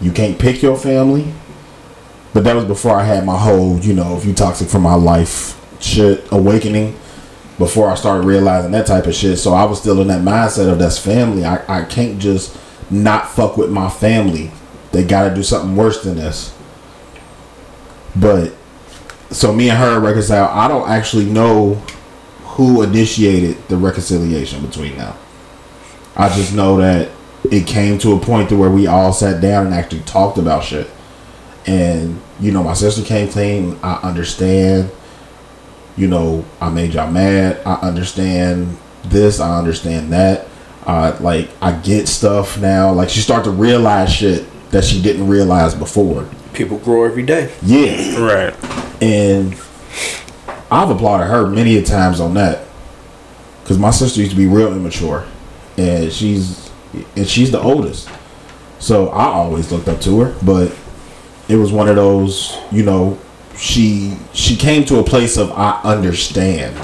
You 0.00 0.12
can't 0.12 0.38
pick 0.38 0.62
your 0.62 0.76
family. 0.76 1.32
But 2.32 2.44
that 2.44 2.54
was 2.54 2.64
before 2.64 2.96
I 2.96 3.04
had 3.04 3.26
my 3.26 3.36
whole, 3.36 3.80
you 3.80 3.92
know, 3.92 4.16
if 4.16 4.24
you 4.24 4.32
toxic 4.32 4.68
for 4.68 4.78
my 4.78 4.94
life 4.94 5.56
shit 5.82 6.26
awakening. 6.30 6.98
Before 7.58 7.90
I 7.90 7.94
started 7.94 8.26
realizing 8.26 8.70
that 8.70 8.86
type 8.86 9.06
of 9.06 9.14
shit. 9.14 9.38
So 9.38 9.52
I 9.52 9.64
was 9.64 9.78
still 9.78 10.00
in 10.00 10.08
that 10.08 10.22
mindset 10.22 10.70
of 10.70 10.78
that's 10.78 10.98
family. 10.98 11.44
I, 11.44 11.80
I 11.82 11.84
can't 11.84 12.18
just 12.18 12.56
not 12.90 13.28
fuck 13.28 13.58
with 13.58 13.70
my 13.70 13.90
family. 13.90 14.50
They 14.92 15.04
gotta 15.04 15.34
do 15.34 15.42
something 15.42 15.76
worse 15.76 16.02
than 16.02 16.16
this. 16.16 16.56
But 18.16 18.52
so 19.30 19.52
me 19.52 19.70
and 19.70 19.78
her 19.78 20.00
reconcile. 20.00 20.48
I 20.48 20.68
don't 20.68 20.88
actually 20.88 21.26
know 21.26 21.74
who 22.42 22.82
initiated 22.82 23.56
the 23.68 23.76
reconciliation 23.76 24.64
between 24.66 24.96
them. 24.96 25.16
I 26.16 26.28
just 26.28 26.54
know 26.54 26.78
that 26.78 27.10
it 27.50 27.66
came 27.66 27.98
to 27.98 28.12
a 28.14 28.18
point 28.18 28.48
to 28.48 28.56
where 28.56 28.70
we 28.70 28.86
all 28.86 29.12
sat 29.12 29.40
down 29.40 29.66
and 29.66 29.74
actually 29.74 30.00
talked 30.00 30.38
about 30.38 30.64
shit. 30.64 30.90
And 31.66 32.20
you 32.40 32.52
know, 32.52 32.62
my 32.62 32.74
sister 32.74 33.02
came 33.02 33.28
clean. 33.28 33.78
I 33.82 33.94
understand. 34.02 34.90
You 35.96 36.08
know, 36.08 36.44
I 36.60 36.70
made 36.70 36.94
y'all 36.94 37.10
mad. 37.10 37.60
I 37.64 37.74
understand 37.74 38.76
this. 39.04 39.38
I 39.38 39.58
understand 39.58 40.12
that. 40.12 40.48
Uh, 40.86 41.16
like 41.20 41.50
I 41.62 41.72
get 41.72 42.08
stuff 42.08 42.58
now. 42.58 42.92
Like 42.92 43.10
she 43.10 43.20
start 43.20 43.44
to 43.44 43.50
realize 43.50 44.12
shit 44.12 44.46
that 44.70 44.84
she 44.84 45.02
didn't 45.02 45.28
realize 45.28 45.74
before. 45.74 46.28
People 46.52 46.78
grow 46.78 47.04
every 47.04 47.24
day. 47.24 47.52
Yeah. 47.62 48.18
Right. 48.18 49.02
And 49.02 49.54
I've 50.70 50.90
applauded 50.90 51.26
her 51.26 51.46
many 51.46 51.76
a 51.76 51.82
times 51.82 52.20
on 52.20 52.34
that. 52.34 52.66
Cause 53.64 53.78
my 53.78 53.90
sister 53.90 54.20
used 54.20 54.32
to 54.32 54.36
be 54.36 54.46
real 54.46 54.72
immature. 54.72 55.26
And 55.76 56.12
she's 56.12 56.70
and 57.16 57.26
she's 57.28 57.50
the 57.52 57.60
oldest. 57.60 58.10
So 58.80 59.08
I 59.10 59.24
always 59.24 59.70
looked 59.70 59.88
up 59.88 60.00
to 60.02 60.20
her. 60.20 60.36
But 60.44 60.76
it 61.48 61.56
was 61.56 61.72
one 61.72 61.88
of 61.88 61.96
those, 61.96 62.56
you 62.72 62.82
know, 62.84 63.18
she 63.56 64.16
she 64.32 64.56
came 64.56 64.84
to 64.86 64.98
a 64.98 65.04
place 65.04 65.36
of 65.36 65.52
I 65.52 65.80
understand. 65.84 66.76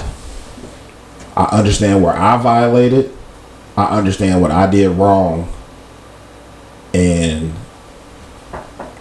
I 1.35 1.45
understand 1.57 2.03
where 2.03 2.13
I 2.13 2.37
violated. 2.37 3.15
I 3.75 3.97
understand 3.97 4.41
what 4.41 4.51
I 4.51 4.69
did 4.69 4.89
wrong. 4.89 5.53
And 6.93 7.53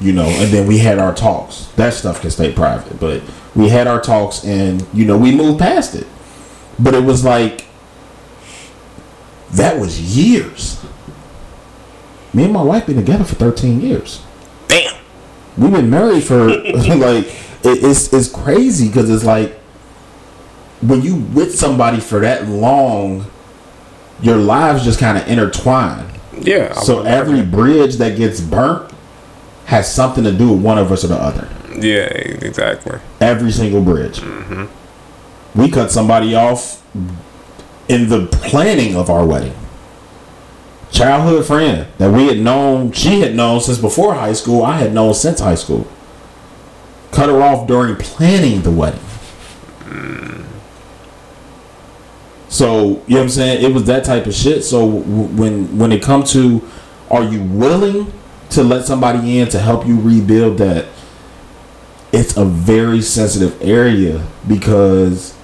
you 0.00 0.12
know, 0.12 0.26
and 0.26 0.52
then 0.52 0.66
we 0.66 0.78
had 0.78 0.98
our 0.98 1.14
talks. 1.14 1.66
That 1.76 1.94
stuff 1.94 2.20
can 2.20 2.30
stay 2.30 2.52
private, 2.52 3.00
but 3.00 3.22
we 3.54 3.68
had 3.68 3.86
our 3.86 4.00
talks 4.00 4.44
and 4.44 4.86
you 4.92 5.04
know, 5.04 5.16
we 5.16 5.34
moved 5.34 5.58
past 5.58 5.94
it. 5.94 6.06
But 6.78 6.94
it 6.94 7.04
was 7.04 7.24
like 7.24 7.66
that 9.52 9.78
was 9.78 10.16
years. 10.16 10.84
Me 12.34 12.44
and 12.44 12.52
my 12.52 12.62
wife 12.62 12.86
been 12.86 12.96
together 12.96 13.24
for 13.24 13.36
13 13.36 13.80
years. 13.80 14.22
Damn. 14.68 14.94
We've 15.56 15.72
been 15.72 15.88
married 15.88 16.24
for 16.24 16.48
like 16.48 17.26
it, 17.64 17.82
it's 17.82 18.12
it's 18.12 18.28
crazy 18.28 18.88
because 18.88 19.08
it's 19.08 19.24
like 19.24 19.58
when 20.82 21.00
you 21.00 21.16
with 21.16 21.58
somebody 21.58 22.00
for 22.00 22.20
that 22.20 22.46
long, 22.46 23.26
your 24.20 24.36
lives 24.36 24.84
just 24.84 25.00
kind 25.00 25.16
of 25.16 25.26
intertwine. 25.26 26.06
Yeah. 26.38 26.74
I 26.76 26.82
So 26.82 27.02
every 27.02 27.42
bridge 27.42 27.96
that 27.96 28.18
gets 28.18 28.40
burnt 28.40 28.92
has 29.66 29.92
something 29.92 30.24
to 30.24 30.32
do 30.32 30.52
with 30.52 30.62
one 30.62 30.78
of 30.78 30.90
us 30.90 31.04
or 31.04 31.08
the 31.08 31.16
other. 31.16 31.48
Yeah, 31.74 32.06
exactly. 32.06 32.98
Every 33.20 33.50
single 33.50 33.82
bridge. 33.82 34.20
Mm-hmm. 34.20 35.60
We 35.60 35.70
cut 35.70 35.90
somebody 35.90 36.34
off 36.34 36.82
in 37.88 38.08
the 38.08 38.26
planning 38.26 38.96
of 38.96 39.10
our 39.10 39.26
wedding. 39.26 39.54
Childhood 40.90 41.44
friend 41.46 41.88
that 41.98 42.12
we 42.12 42.28
had 42.28 42.38
known, 42.38 42.92
she 42.92 43.20
had 43.20 43.34
known 43.34 43.60
since 43.60 43.78
before 43.78 44.14
high 44.14 44.32
school. 44.32 44.62
I 44.62 44.78
had 44.78 44.94
known 44.94 45.14
since 45.14 45.40
high 45.40 45.56
school. 45.56 45.86
Cut 47.10 47.28
her 47.28 47.42
off 47.42 47.66
during 47.66 47.96
planning 47.96 48.62
the 48.62 48.70
wedding. 48.70 49.00
Mm. 49.80 50.44
So 52.48 52.78
you 52.78 52.86
know 52.86 53.02
what 53.16 53.22
I'm 53.22 53.28
saying? 53.30 53.64
It 53.64 53.74
was 53.74 53.84
that 53.84 54.04
type 54.04 54.26
of 54.26 54.34
shit. 54.34 54.64
So 54.64 54.80
w- 55.00 55.26
when 55.36 55.78
when 55.78 55.92
it 55.92 56.02
comes 56.02 56.32
to, 56.32 56.66
are 57.10 57.24
you 57.24 57.42
willing 57.42 58.12
to 58.50 58.62
let 58.62 58.86
somebody 58.86 59.38
in 59.38 59.48
to 59.48 59.58
help 59.58 59.86
you 59.86 60.00
rebuild 60.00 60.58
that? 60.58 60.86
It's 62.12 62.36
a 62.36 62.44
very 62.44 63.02
sensitive 63.02 63.60
area 63.60 64.26
because 64.46 65.36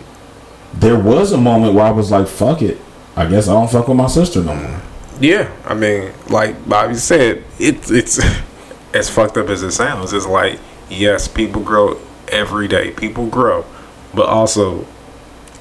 there 0.73 0.99
was 0.99 1.33
a 1.33 1.39
moment 1.39 1.74
where 1.74 1.85
I 1.85 1.91
was 1.91 2.11
like, 2.11 2.29
"Fuck 2.29 2.62
it, 2.62 2.81
I 3.16 3.27
guess 3.27 3.49
I 3.49 3.53
don't 3.53 3.70
fuck 3.70 3.89
with 3.89 3.97
my 3.97 4.07
sister 4.07 4.43
no 4.43 4.55
more." 4.55 4.81
Yeah, 5.20 5.53
I 5.65 5.74
mean, 5.74 6.12
like 6.29 6.69
Bobby 6.69 6.95
said, 6.95 7.45
it's 7.59 7.91
it's 7.91 8.20
as 8.95 9.11
fucked 9.11 9.37
up 9.37 9.49
as 9.49 9.62
it 9.62 9.73
sounds. 9.73 10.12
It's 10.12 10.27
like 10.27 10.59
yes, 10.89 11.29
people 11.29 11.62
grow 11.62 12.01
every 12.29 12.69
day. 12.69 12.91
People 12.91 13.27
grow, 13.27 13.65
but 14.15 14.27
also 14.27 14.87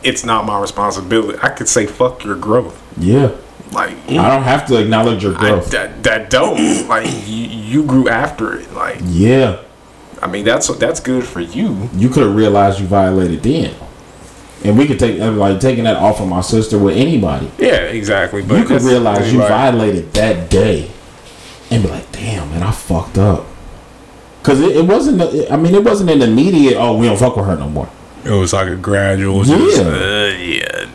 it's 0.04 0.24
not 0.24 0.46
my 0.46 0.60
responsibility. 0.60 1.38
I 1.42 1.50
could 1.50 1.68
say 1.68 1.86
fuck 1.86 2.24
your 2.24 2.36
growth. 2.36 2.82
Yeah, 2.98 3.36
Like 3.72 3.96
I 4.10 4.30
don't 4.30 4.44
have 4.44 4.68
to 4.68 4.78
acknowledge 4.82 5.24
your 5.24 5.36
I, 5.36 5.40
growth. 5.40 5.72
that 5.72 6.04
that 6.04 6.30
don't 6.30 6.88
like 6.90 7.08
you, 7.26 7.46
you 7.46 7.84
grew 7.86 8.10
after 8.10 8.58
it. 8.60 8.72
Like 8.74 9.00
yeah, 9.06 9.62
I 10.22 10.28
mean, 10.28 10.44
that's 10.46 10.68
that's 10.78 11.00
good 11.00 11.24
for 11.24 11.40
you. 11.40 11.90
you 11.94 12.10
could 12.10 12.24
have 12.24 12.36
realized 12.36 12.80
you 12.82 12.86
violated 12.88 13.42
then, 13.44 13.74
and 14.66 14.78
we 14.78 14.88
could 14.88 15.00
take 15.00 15.20
like 15.20 15.60
taking 15.62 15.86
that 15.86 15.96
off 15.98 16.20
of 16.20 16.28
my 16.28 16.42
sister 16.42 16.78
with 16.78 16.98
anybody. 16.98 17.50
Yeah, 17.58 17.78
exactly. 17.84 18.42
But 18.42 18.56
you 18.56 18.62
could 18.64 18.82
that's- 18.82 18.86
realize 18.92 19.32
you 19.32 19.40
violated 19.40 20.12
that 20.14 20.50
day 20.50 20.92
and 21.70 21.82
be 21.82 21.90
like, 21.90 22.12
damn, 22.12 22.50
man, 22.50 22.64
I 22.64 22.72
fucked 22.72 23.18
up. 23.18 23.46
Cause 24.44 24.60
it, 24.60 24.76
it 24.76 24.86
wasn't. 24.86 25.22
I 25.52 25.56
mean, 25.56 25.76
it 25.76 25.84
wasn't 25.84 26.10
an 26.10 26.22
immediate. 26.24 26.76
Oh, 26.76 26.98
we 26.98 27.06
don't 27.06 27.18
fuck 27.18 27.38
with 27.38 27.46
her 27.46 27.56
no 27.56 27.70
more. 27.70 27.88
It 28.26 28.32
was 28.32 28.54
like 28.54 28.68
a 28.68 28.76
gradual. 28.76 29.46
Yeah. 29.46 29.56
Just, 29.58 29.80
uh, 29.82 29.84
yeah. 29.90 30.31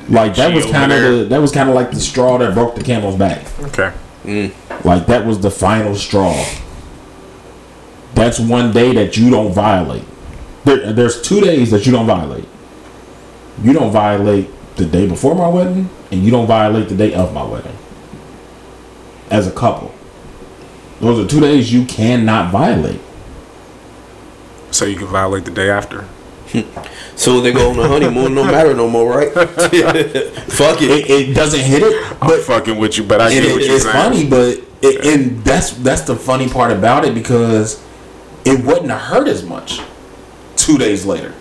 Like 0.09 0.37
that 0.37 0.55
was 0.55 0.67
kind 0.67 0.93
of 0.93 1.03
the 1.03 1.25
that 1.31 1.41
was 1.41 1.51
kind 1.53 1.69
of 1.69 1.75
like 1.75 1.91
the 1.91 2.01
straw 2.01 2.39
that 2.39 2.55
broke 2.55 2.77
the 2.77 2.85
camel's 2.85 3.17
back. 3.17 3.47
Okay. 3.61 3.93
Mm. 4.25 4.85
Like 4.85 5.07
that 5.07 5.27
was 5.27 5.41
the 5.41 5.51
final 5.51 5.95
straw. 5.95 6.33
That's 8.15 8.39
one 8.39 8.73
day 8.73 8.95
that 8.95 9.17
you 9.17 9.31
don't 9.31 9.53
violate. 9.53 10.05
There, 10.65 10.93
there's 10.93 11.21
two 11.21 11.41
days 11.41 11.71
that 11.71 11.87
you 11.87 11.93
don't 11.93 12.07
violate. 12.07 12.49
You 13.63 13.73
don't 13.73 13.91
violate 13.91 14.49
the 14.77 14.87
day 14.87 15.07
before 15.07 15.35
my 15.35 15.49
wedding, 15.49 15.89
and 16.11 16.23
you 16.23 16.31
don't 16.31 16.47
violate 16.47 16.89
the 16.89 16.97
day 16.97 17.15
of 17.15 17.33
my 17.33 17.45
wedding. 17.45 17.77
As 19.31 19.47
a 19.47 19.53
couple, 19.53 19.95
those 21.01 21.25
are 21.25 21.29
two 21.29 21.41
days 21.41 21.73
you 21.73 21.85
cannot 21.85 22.53
violate. 22.53 23.01
So 24.71 24.85
you 24.85 24.97
can 24.97 25.09
violate 25.09 25.45
the 25.45 25.51
day 25.51 25.71
after. 25.71 26.07
So 27.17 27.41
they 27.41 27.51
go 27.53 27.71
on 27.71 27.77
the 27.79 27.89
honeymoon, 27.89 28.35
no 28.35 28.45
matter 28.45 28.75
no 28.75 28.89
more, 28.89 29.17
right? 29.19 29.33
Fuck 29.33 30.83
it. 30.83 30.91
It, 30.91 31.11
it 31.11 31.35
doesn't 31.35 31.61
hit 31.61 31.83
it, 31.83 32.13
I'm 32.23 32.29
but 32.29 32.41
fucking 32.43 32.77
with 32.79 32.99
you, 32.99 33.05
but 33.05 33.21
I 33.21 33.31
and 33.31 33.35
get 33.35 33.45
it- 33.45 33.53
what 33.53 33.65
you're 33.65 33.75
it's 33.77 33.85
saying. 33.85 33.95
funny, 33.95 34.29
but 34.29 34.59
it, 34.83 35.05
and 35.07 35.43
that's 35.43 35.71
that's 35.73 36.03
the 36.03 36.15
funny 36.15 36.49
part 36.49 36.73
about 36.73 37.05
it 37.07 37.15
because 37.15 37.83
it 38.45 38.63
wouldn't 38.65 38.91
have 38.91 39.01
hurt 39.01 39.29
as 39.29 39.43
much 39.43 39.81
two 40.57 40.77
days 40.79 41.07
later. 41.07 41.33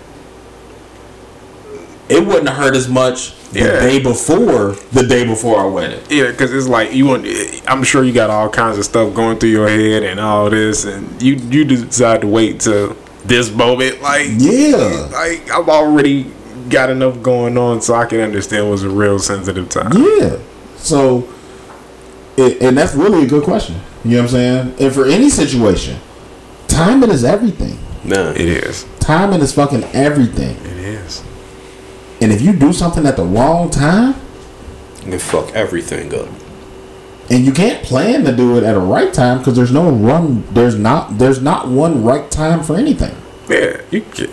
It 2.07 2.25
wouldn't 2.25 2.47
have 2.47 2.57
hurt 2.57 2.75
as 2.75 2.87
much 2.87 3.35
the 3.51 3.59
Yeah. 3.61 3.79
day 3.79 3.99
before 4.01 4.75
the 4.91 5.03
day 5.07 5.25
before 5.25 5.57
our 5.57 5.69
wedding. 5.69 5.99
Yeah, 6.09 6.29
because 6.31 6.53
it's 6.53 6.67
like 6.67 6.93
you 6.93 7.05
want. 7.07 7.25
I'm 7.67 7.83
sure 7.83 8.03
you 8.03 8.13
got 8.13 8.29
all 8.29 8.47
kinds 8.47 8.77
of 8.77 8.85
stuff 8.85 9.13
going 9.15 9.39
through 9.39 9.49
your 9.49 9.67
head 9.67 10.03
and 10.03 10.19
all 10.19 10.49
this, 10.49 10.85
and 10.85 11.21
you 11.21 11.33
you 11.35 11.65
decide 11.65 12.21
to 12.21 12.27
wait 12.27 12.59
till 12.61 12.95
this 13.25 13.51
moment. 13.51 14.01
Like 14.01 14.27
Yeah, 14.37 15.09
like 15.11 15.49
I've 15.51 15.69
already 15.69 16.31
got 16.69 16.89
enough 16.89 17.21
going 17.21 17.57
on, 17.57 17.81
so 17.81 17.93
I 17.95 18.05
can 18.05 18.19
understand 18.21 18.69
was 18.69 18.83
a 18.83 18.89
real 18.89 19.19
sensitive 19.19 19.69
time. 19.69 19.91
yeah. 19.93 20.37
So, 20.77 21.27
it, 22.37 22.61
and 22.61 22.77
that's 22.77 22.93
really 22.95 23.23
a 23.23 23.27
good 23.27 23.43
question. 23.43 23.75
You 24.03 24.11
know 24.11 24.17
what 24.17 24.23
I'm 24.23 24.29
saying? 24.29 24.75
And 24.79 24.93
for 24.93 25.05
any 25.05 25.29
situation, 25.29 25.99
timing 26.67 27.09
is 27.09 27.23
everything. 27.23 27.77
No, 28.03 28.29
It 28.31 28.41
is. 28.41 28.85
Timing 28.99 29.41
is 29.41 29.51
fucking 29.53 29.83
everything. 29.85 30.55
It 30.57 30.77
is. 30.77 31.23
And 32.21 32.31
if 32.31 32.41
you 32.41 32.53
do 32.53 32.71
something 32.71 33.05
at 33.07 33.15
the 33.17 33.23
wrong 33.23 33.69
time, 33.71 34.15
You 35.03 35.11
can 35.11 35.19
fuck 35.19 35.51
everything 35.53 36.13
up. 36.13 36.27
And 37.29 37.45
you 37.45 37.51
can't 37.51 37.83
plan 37.83 38.23
to 38.23 38.35
do 38.35 38.57
it 38.57 38.63
at 38.63 38.75
a 38.75 38.79
right 38.79 39.13
time 39.13 39.39
because 39.39 39.55
there's 39.55 39.71
no 39.71 39.89
run 39.89 40.43
there's 40.53 40.77
not 40.77 41.17
there's 41.17 41.41
not 41.41 41.67
one 41.67 42.03
right 42.03 42.29
time 42.31 42.63
for 42.63 42.75
anything 42.75 43.15
Yeah, 43.49 43.81
you 43.91 44.01
can. 44.01 44.29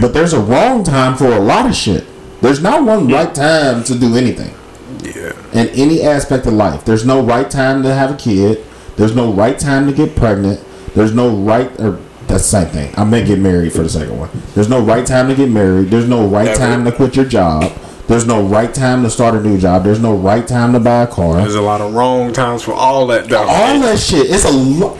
but 0.00 0.12
there's 0.14 0.32
a 0.32 0.40
wrong 0.40 0.84
time 0.84 1.16
for 1.16 1.26
a 1.32 1.38
lot 1.40 1.66
of 1.66 1.74
shit 1.74 2.04
there's 2.40 2.62
not 2.62 2.84
one 2.84 3.08
right 3.08 3.34
time 3.34 3.84
to 3.84 3.98
do 3.98 4.16
anything 4.16 4.54
Yeah. 5.02 5.32
in 5.52 5.68
any 5.70 6.02
aspect 6.02 6.46
of 6.46 6.54
life 6.54 6.84
there's 6.84 7.04
no 7.04 7.22
right 7.22 7.50
time 7.50 7.82
to 7.82 7.92
have 7.94 8.10
a 8.12 8.16
kid 8.16 8.64
there's 8.96 9.14
no 9.14 9.32
right 9.32 9.58
time 9.58 9.86
to 9.86 9.92
get 9.92 10.14
pregnant 10.16 10.60
There's 10.94 11.12
no 11.14 11.34
right 11.36 11.68
or 11.80 11.98
that's 12.28 12.44
the 12.50 12.60
same 12.64 12.68
thing. 12.68 12.94
I 12.96 13.04
may 13.04 13.22
get 13.24 13.38
married 13.38 13.72
for 13.74 13.82
the 13.82 13.88
second 13.88 14.16
one. 14.18 14.30
There's 14.54 14.68
no 14.70 14.80
right 14.80 15.04
time 15.04 15.28
to 15.28 15.34
get 15.34 15.50
married. 15.50 15.90
There's 15.90 16.08
no 16.08 16.26
right 16.26 16.46
Never. 16.46 16.58
time 16.58 16.84
to 16.86 16.92
quit 16.92 17.16
your 17.16 17.26
job. 17.26 17.64
There's 18.06 18.26
no 18.26 18.42
right 18.42 18.72
time 18.72 19.02
to 19.02 19.10
start 19.10 19.34
a 19.34 19.40
new 19.40 19.58
job. 19.58 19.82
There's 19.84 20.00
no 20.00 20.14
right 20.14 20.46
time 20.46 20.74
to 20.74 20.80
buy 20.80 21.02
a 21.04 21.06
car. 21.06 21.36
There's 21.36 21.54
a 21.54 21.62
lot 21.62 21.80
of 21.80 21.94
wrong 21.94 22.32
times 22.32 22.62
for 22.62 22.74
all 22.74 23.06
that. 23.06 23.28
Though. 23.28 23.38
All 23.38 23.80
that 23.80 23.98
shit. 23.98 24.30
It's 24.30 24.44
a 24.44 24.50
lot. 24.50 24.98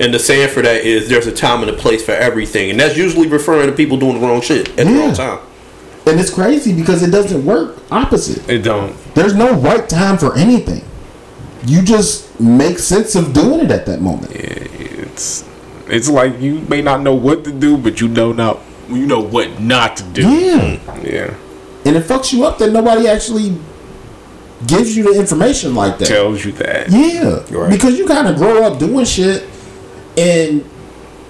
And 0.00 0.14
the 0.14 0.18
saying 0.20 0.50
for 0.50 0.62
that 0.62 0.84
is 0.84 1.08
there's 1.08 1.26
a 1.26 1.32
time 1.32 1.62
and 1.62 1.70
a 1.70 1.72
place 1.74 2.04
for 2.04 2.12
everything, 2.12 2.70
and 2.70 2.78
that's 2.78 2.96
usually 2.96 3.26
referring 3.26 3.68
to 3.68 3.74
people 3.74 3.98
doing 3.98 4.20
the 4.20 4.26
wrong 4.26 4.40
shit 4.40 4.68
at 4.78 4.86
the 4.86 4.92
wrong 4.92 5.12
time. 5.12 5.40
And 6.06 6.20
it's 6.20 6.32
crazy 6.32 6.72
because 6.72 7.02
it 7.02 7.10
doesn't 7.10 7.44
work 7.44 7.76
opposite. 7.90 8.48
It 8.48 8.60
don't. 8.62 8.96
There's 9.14 9.34
no 9.34 9.54
right 9.54 9.88
time 9.88 10.16
for 10.16 10.36
anything. 10.38 10.84
You 11.66 11.82
just 11.82 12.38
make 12.40 12.78
sense 12.78 13.16
of 13.16 13.32
doing 13.34 13.60
it 13.60 13.70
at 13.72 13.84
that 13.86 14.00
moment. 14.00 14.30
Yeah, 14.32 14.40
It's 15.02 15.44
it's 15.88 16.08
like 16.08 16.38
you 16.40 16.60
may 16.60 16.80
not 16.80 17.02
know 17.02 17.14
what 17.14 17.42
to 17.44 17.52
do, 17.52 17.76
but 17.76 18.00
you 18.00 18.06
know 18.06 18.32
not 18.32 18.60
you 18.88 19.06
know 19.06 19.20
what 19.20 19.60
not 19.60 19.96
to 19.96 20.04
do. 20.04 20.22
Yeah. 20.30 21.00
Yeah. 21.02 21.34
And 21.88 21.96
it 21.96 22.04
fucks 22.04 22.32
you 22.34 22.44
up 22.44 22.58
that 22.58 22.70
nobody 22.70 23.08
actually 23.08 23.56
gives 24.66 24.94
you 24.94 25.04
the 25.12 25.18
information 25.18 25.74
like 25.74 25.96
that. 25.98 26.06
Tells 26.08 26.44
you 26.44 26.52
that. 26.52 26.90
Yeah, 26.90 27.40
Right. 27.50 27.70
because 27.70 27.96
you 27.98 28.06
kind 28.06 28.28
of 28.28 28.36
grow 28.36 28.62
up 28.64 28.78
doing 28.78 29.06
shit, 29.06 29.48
and 30.18 30.64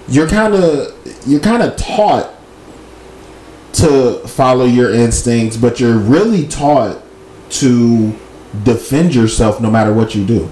you're 0.09 0.27
kind 0.27 0.53
of 0.53 0.93
you're 1.25 1.39
kind 1.39 1.63
of 1.63 1.77
taught 1.77 2.29
to 3.73 4.15
follow 4.27 4.65
your 4.65 4.91
instincts, 4.93 5.55
but 5.55 5.79
you're 5.79 5.97
really 5.97 6.45
taught 6.47 7.01
to 7.51 8.13
defend 8.63 9.15
yourself 9.15 9.61
no 9.61 9.69
matter 9.71 9.93
what 9.93 10.13
you 10.15 10.25
do. 10.25 10.49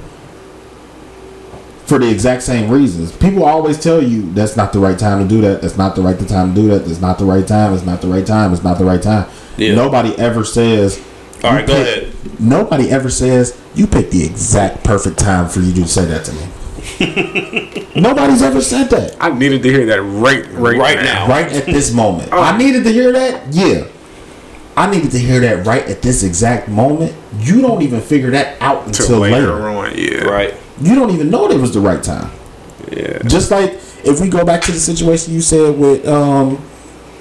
For 1.86 1.98
the 1.98 2.10
exact 2.10 2.44
same 2.44 2.70
reasons, 2.70 3.12
people 3.14 3.44
always 3.46 3.80
tell 3.80 4.02
you 4.04 4.32
that's 4.34 4.56
not 4.56 4.72
the 4.74 4.80
right 4.80 5.00
time 5.00 5.22
to 5.22 5.28
do 5.28 5.42
that. 5.42 5.62
That's 5.62 5.78
not 5.78 5.96
the 5.96 6.02
right 6.02 6.20
time 6.20 6.54
to 6.54 6.62
do 6.62 6.68
that. 6.70 6.86
That's 6.86 7.00
not 7.02 7.18
the 7.18 7.26
right 7.26 7.48
time. 7.48 7.74
It's 7.74 7.86
not 7.86 8.02
the 8.02 8.08
right 8.08 8.26
time. 8.26 8.54
It's 8.54 8.64
not 8.64 8.78
the 8.78 8.86
right 8.86 9.02
time. 9.02 9.28
Yeah. 9.58 9.76
Nobody 9.76 10.16
ever 10.18 10.44
says. 10.46 11.04
All 11.44 11.54
right, 11.54 11.62
you 11.62 11.68
go 11.68 11.74
pick- 11.84 12.04
ahead. 12.04 12.40
Nobody 12.40 12.90
ever 12.90 13.10
says 13.10 13.60
you 13.76 13.88
picked 13.88 14.12
the 14.12 14.24
exact 14.24 14.84
perfect 14.84 15.18
time 15.20 15.50
for 15.50 15.60
you 15.60 15.74
to 15.74 15.88
say 15.88 16.06
that 16.06 16.26
to 16.26 16.34
me. 16.34 16.48
Nobody's 17.96 18.42
ever 18.42 18.62
said 18.62 18.90
that. 18.92 19.16
I 19.20 19.30
needed 19.32 19.64
to 19.64 19.70
hear 19.70 19.86
that 19.88 20.02
right 20.02 20.46
right, 20.54 20.78
Right 20.78 20.96
now. 20.98 21.26
now. 21.26 21.28
Right 21.28 21.52
at 21.52 21.66
this 21.66 21.94
moment. 21.94 22.32
I 22.32 22.58
needed 22.58 22.84
to 22.84 22.92
hear 22.92 23.12
that? 23.12 23.54
Yeah. 23.54 23.88
I 24.76 24.90
needed 24.92 25.12
to 25.12 25.20
hear 25.20 25.40
that 25.40 25.66
right 25.66 25.84
at 25.88 26.02
this 26.04 26.24
exact 26.24 26.70
moment. 26.70 27.16
You 27.40 27.62
don't 27.62 27.82
even 27.82 28.00
figure 28.02 28.30
that 28.32 28.62
out 28.62 28.86
until 28.88 29.20
later, 29.20 29.54
later. 29.56 29.70
on, 29.70 29.94
yeah. 29.98 30.24
Right. 30.30 30.54
You 30.82 30.94
don't 30.96 31.10
even 31.12 31.30
know 31.32 31.50
it 31.50 31.60
was 31.60 31.74
the 31.74 31.80
right 31.82 32.02
time. 32.04 32.32
Yeah. 32.92 33.18
Just 33.24 33.50
like 33.52 33.72
if 34.04 34.20
we 34.22 34.30
go 34.30 34.46
back 34.46 34.62
to 34.64 34.72
the 34.72 34.80
situation 34.80 35.34
you 35.34 35.42
said 35.42 35.78
with 35.78 36.08
um 36.08 36.58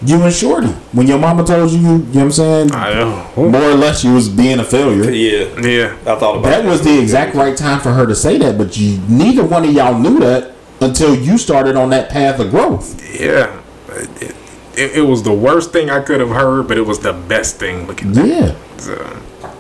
you 0.05 0.23
and 0.23 0.33
Shorty. 0.33 0.69
When 0.93 1.07
your 1.07 1.19
mama 1.19 1.45
told 1.45 1.71
you, 1.71 1.79
you 1.79 1.85
know 1.89 1.99
what 1.99 2.17
I'm 2.17 2.33
saying? 2.33 2.73
I 2.73 2.93
know. 2.95 3.31
More 3.49 3.63
or 3.63 3.75
less 3.75 4.05
you 4.05 4.15
was 4.15 4.29
being 4.29 4.59
a 4.59 4.65
failure. 4.65 5.11
Yeah. 5.11 5.59
Yeah. 5.61 5.93
I 6.03 6.19
thought 6.19 6.39
about 6.39 6.45
That 6.51 6.65
was 6.65 6.83
the 6.83 7.01
exact 7.01 7.35
right 7.35 7.57
time 7.57 7.81
for 7.81 7.93
her 7.93 8.07
to 8.07 8.15
say 8.15 8.39
that, 8.39 8.59
but 8.59 8.77
you 8.77 8.99
neither 9.09 9.45
one 9.45 9.65
of 9.65 9.73
y'all 9.73 9.99
knew 9.99 10.19
that 10.21 10.53
until 10.81 11.15
you 11.15 11.39
started 11.39 11.77
on 11.77 11.91
that 11.91 12.11
path 12.11 12.39
of 12.41 12.51
growth. 12.51 13.01
Yeah. 13.19 13.61
It, 13.89 14.37
it, 14.77 14.97
it 14.99 15.03
was 15.03 15.23
the 15.23 15.33
worst 15.33 15.73
thing 15.73 15.89
I 15.89 16.01
could 16.01 16.21
have 16.21 16.29
heard, 16.29 16.69
but 16.69 16.77
it 16.77 16.83
was 16.87 16.99
the 16.99 17.15
best 17.15 17.57
thing. 17.57 17.87
Look 17.87 18.03
at 18.03 18.13
that. 18.15 18.27
Yeah. 18.27 18.55
So, 18.77 18.97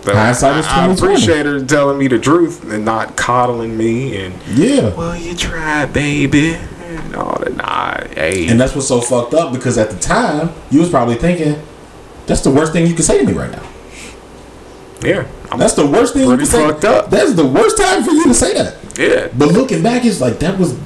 so 0.02 0.14
Hindsight 0.14 0.58
is 0.58 0.66
I, 0.66 0.86
I 0.86 0.92
appreciate 0.92 1.46
her 1.46 1.64
telling 1.64 1.96
me 1.98 2.06
the 2.08 2.18
truth 2.18 2.70
and 2.70 2.84
not 2.84 3.16
coddling 3.16 3.76
me 3.76 4.22
and 4.24 4.34
Yeah. 4.48 4.94
well, 4.94 5.16
you 5.16 5.34
tried, 5.34 5.94
baby, 5.94 6.58
and 7.06 7.16
all 7.16 7.38
that. 7.38 7.56
Nah, 7.56 8.14
hey, 8.14 8.48
And 8.48 8.60
that's 8.60 8.74
what's 8.74 8.88
so 8.88 9.00
fucked 9.00 9.34
up 9.34 9.52
because 9.52 9.78
at 9.78 9.90
the 9.90 9.98
time 9.98 10.52
you 10.70 10.80
was 10.80 10.90
probably 10.90 11.16
thinking, 11.16 11.60
that's 12.26 12.40
the 12.40 12.50
worst 12.50 12.72
thing 12.72 12.86
you 12.86 12.94
can 12.94 13.02
say 13.02 13.18
to 13.18 13.24
me 13.24 13.32
right 13.32 13.50
now. 13.50 13.66
yeah, 15.02 15.26
I'm, 15.50 15.58
That's 15.58 15.74
the 15.74 15.86
worst 15.86 16.14
thing 16.14 16.22
you 16.22 16.28
Pretty 16.28 16.42
can 16.42 16.52
say. 16.52 16.66
fucked 16.66 16.84
up. 16.84 17.10
That's 17.10 17.34
the 17.34 17.46
worst 17.46 17.78
time 17.78 18.02
for 18.02 18.10
you 18.10 18.24
to 18.24 18.34
say 18.34 18.54
that. 18.54 18.98
yeah. 18.98 19.28
But 19.36 19.52
looking 19.52 19.82
back, 19.82 20.04
it's 20.04 20.20
like 20.20 20.38
that 20.40 20.58
was 20.58 20.76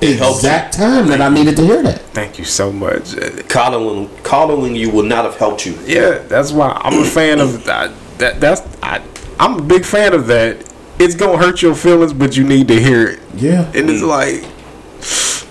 the 0.00 0.16
helps 0.16 0.38
exact 0.38 0.74
time 0.74 1.06
that 1.08 1.20
I 1.20 1.28
needed 1.28 1.56
to 1.56 1.62
hear 1.62 1.82
that. 1.82 2.00
Thank 2.12 2.38
you 2.38 2.44
so 2.44 2.72
much. 2.72 3.14
Coddling. 3.48 4.08
Coddling 4.22 4.74
you 4.74 4.90
would 4.90 5.06
not 5.06 5.24
have 5.24 5.36
helped 5.36 5.66
you. 5.66 5.78
Yeah, 5.84 6.18
that's 6.26 6.52
why 6.52 6.80
I'm 6.82 7.02
a 7.02 7.04
fan 7.04 7.40
of 7.40 7.64
that. 7.64 7.92
that 8.18 8.40
that's 8.40 8.62
I, 8.82 9.02
I'm 9.38 9.58
a 9.58 9.62
big 9.62 9.84
fan 9.84 10.14
of 10.14 10.26
that. 10.28 10.66
It's 10.98 11.14
gonna 11.14 11.38
hurt 11.38 11.62
your 11.62 11.74
feelings, 11.74 12.12
but 12.12 12.36
you 12.36 12.44
need 12.44 12.68
to 12.68 12.80
hear 12.80 13.06
it. 13.06 13.20
Yeah. 13.36 13.66
And 13.74 13.88
it's 13.88 14.02
mm. 14.02 14.08
like 14.08 15.49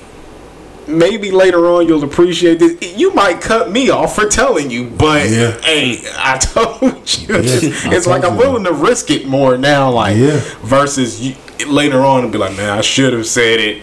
maybe 0.90 1.32
later 1.32 1.68
on 1.68 1.88
you'll 1.88 2.04
appreciate 2.04 2.60
this. 2.60 2.98
You 2.98 3.14
might 3.14 3.40
cut 3.42 3.72
me 3.72 3.90
off 3.90 4.16
for 4.16 4.26
telling 4.28 4.70
you, 4.72 4.90
but 4.90 5.30
Yeah. 5.30 5.52
hey, 5.62 6.02
I 6.18 6.38
told 6.42 6.82
you. 6.84 7.36
it's 7.36 7.86
I 7.86 7.94
it's 7.96 8.08
like 8.08 8.22
told 8.24 8.34
I'm 8.34 8.40
you. 8.40 8.46
willing 8.46 8.64
to 8.66 8.74
risk 8.74 9.10
it 9.12 9.28
more 9.28 9.58
now, 9.58 9.90
like 9.92 10.18
Yeah. 10.18 10.40
versus 10.64 11.22
you, 11.22 11.36
later 11.68 12.02
on 12.04 12.24
and 12.24 12.32
be 12.32 12.38
like, 12.38 12.56
man, 12.58 12.70
I 12.70 12.82
should 12.82 13.14
have 13.14 13.26
said 13.28 13.60
it. 13.60 13.78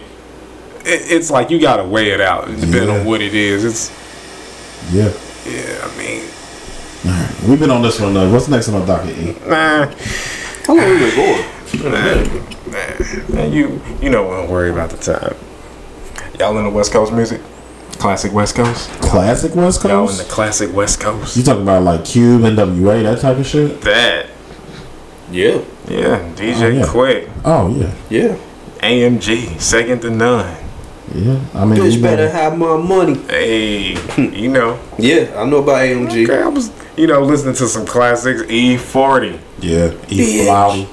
it. 0.85 1.11
It's 1.11 1.29
like 1.31 1.49
you 1.49 1.59
gotta 1.59 1.83
weigh 1.83 2.09
it 2.11 2.21
out 2.21 2.47
depending 2.47 2.87
Yeah. 2.89 2.99
on 2.99 3.05
what 3.05 3.21
it 3.21 3.33
is. 3.33 3.63
It's 3.65 3.91
Yeah. 4.91 5.11
yeah, 5.45 5.85
I 5.85 5.97
mean, 5.97 6.23
We've 7.47 7.59
been 7.59 7.71
on 7.71 7.81
this 7.81 7.99
one. 8.01 8.17
Uh, 8.17 8.29
what's 8.29 8.49
next 8.49 8.67
on 8.67 8.81
the 8.81 8.85
docket? 8.85 9.17
E? 9.17 9.35
nah. 9.47 9.85
How 10.65 10.75
long 10.75 10.89
we 10.89 10.99
been 10.99 11.15
going? 11.15 11.45
Man, 13.29 13.53
you 13.53 13.81
you 14.01 14.09
know, 14.09 14.23
don't 14.29 14.49
worry 14.49 14.69
about 14.69 14.89
the 14.89 14.97
time. 14.97 15.35
Y'all 16.39 16.57
in 16.57 16.65
the 16.65 16.69
West 16.69 16.91
Coast 16.91 17.11
music, 17.11 17.41
classic 17.93 18.31
West 18.31 18.55
Coast. 18.55 18.89
Classic 19.01 19.53
West 19.55 19.83
Y'all 19.83 20.07
in 20.09 20.17
the 20.17 20.23
classic 20.25 20.71
West 20.73 20.99
Coast. 20.99 21.35
You 21.35 21.43
talking 21.43 21.63
about 21.63 21.83
like 21.83 22.05
Cube, 22.05 22.41
NWA, 22.41 23.03
that 23.03 23.19
type 23.21 23.37
of 23.37 23.45
shit? 23.47 23.81
That 23.81 24.27
Yeah. 25.31 25.61
yeah, 25.87 26.19
DJ 26.35 26.61
Oh, 26.63 26.67
yeah. 26.69 26.85
Quick, 26.85 27.29
Oh 27.43 27.69
yeah, 27.69 27.91
Yeah. 28.09 28.35
AMG, 28.81 29.59
second 29.59 30.01
to 30.01 30.11
none. 30.11 30.55
yeah. 31.15 31.39
I 31.55 31.65
mean, 31.65 31.79
Bitch 31.79 32.01
better 32.01 32.27
been- 32.27 32.35
have 32.35 32.57
my 32.57 32.77
money. 32.77 33.15
Hey, 33.27 33.97
you 34.21 34.49
know, 34.49 34.77
Yeah, 34.99 35.25
I 35.35 35.45
know 35.45 35.57
about 35.57 35.81
AMG. 35.81 36.29
okay, 36.29 36.43
I 36.43 36.47
was 36.47 36.69
you 36.95 37.07
know 37.07 37.21
listening 37.23 37.55
to 37.55 37.67
some 37.67 37.85
classics. 37.87 38.43
E40, 38.43 39.39
yeah. 39.59 39.91
E 40.07 40.45
Cloudy. 40.45 40.87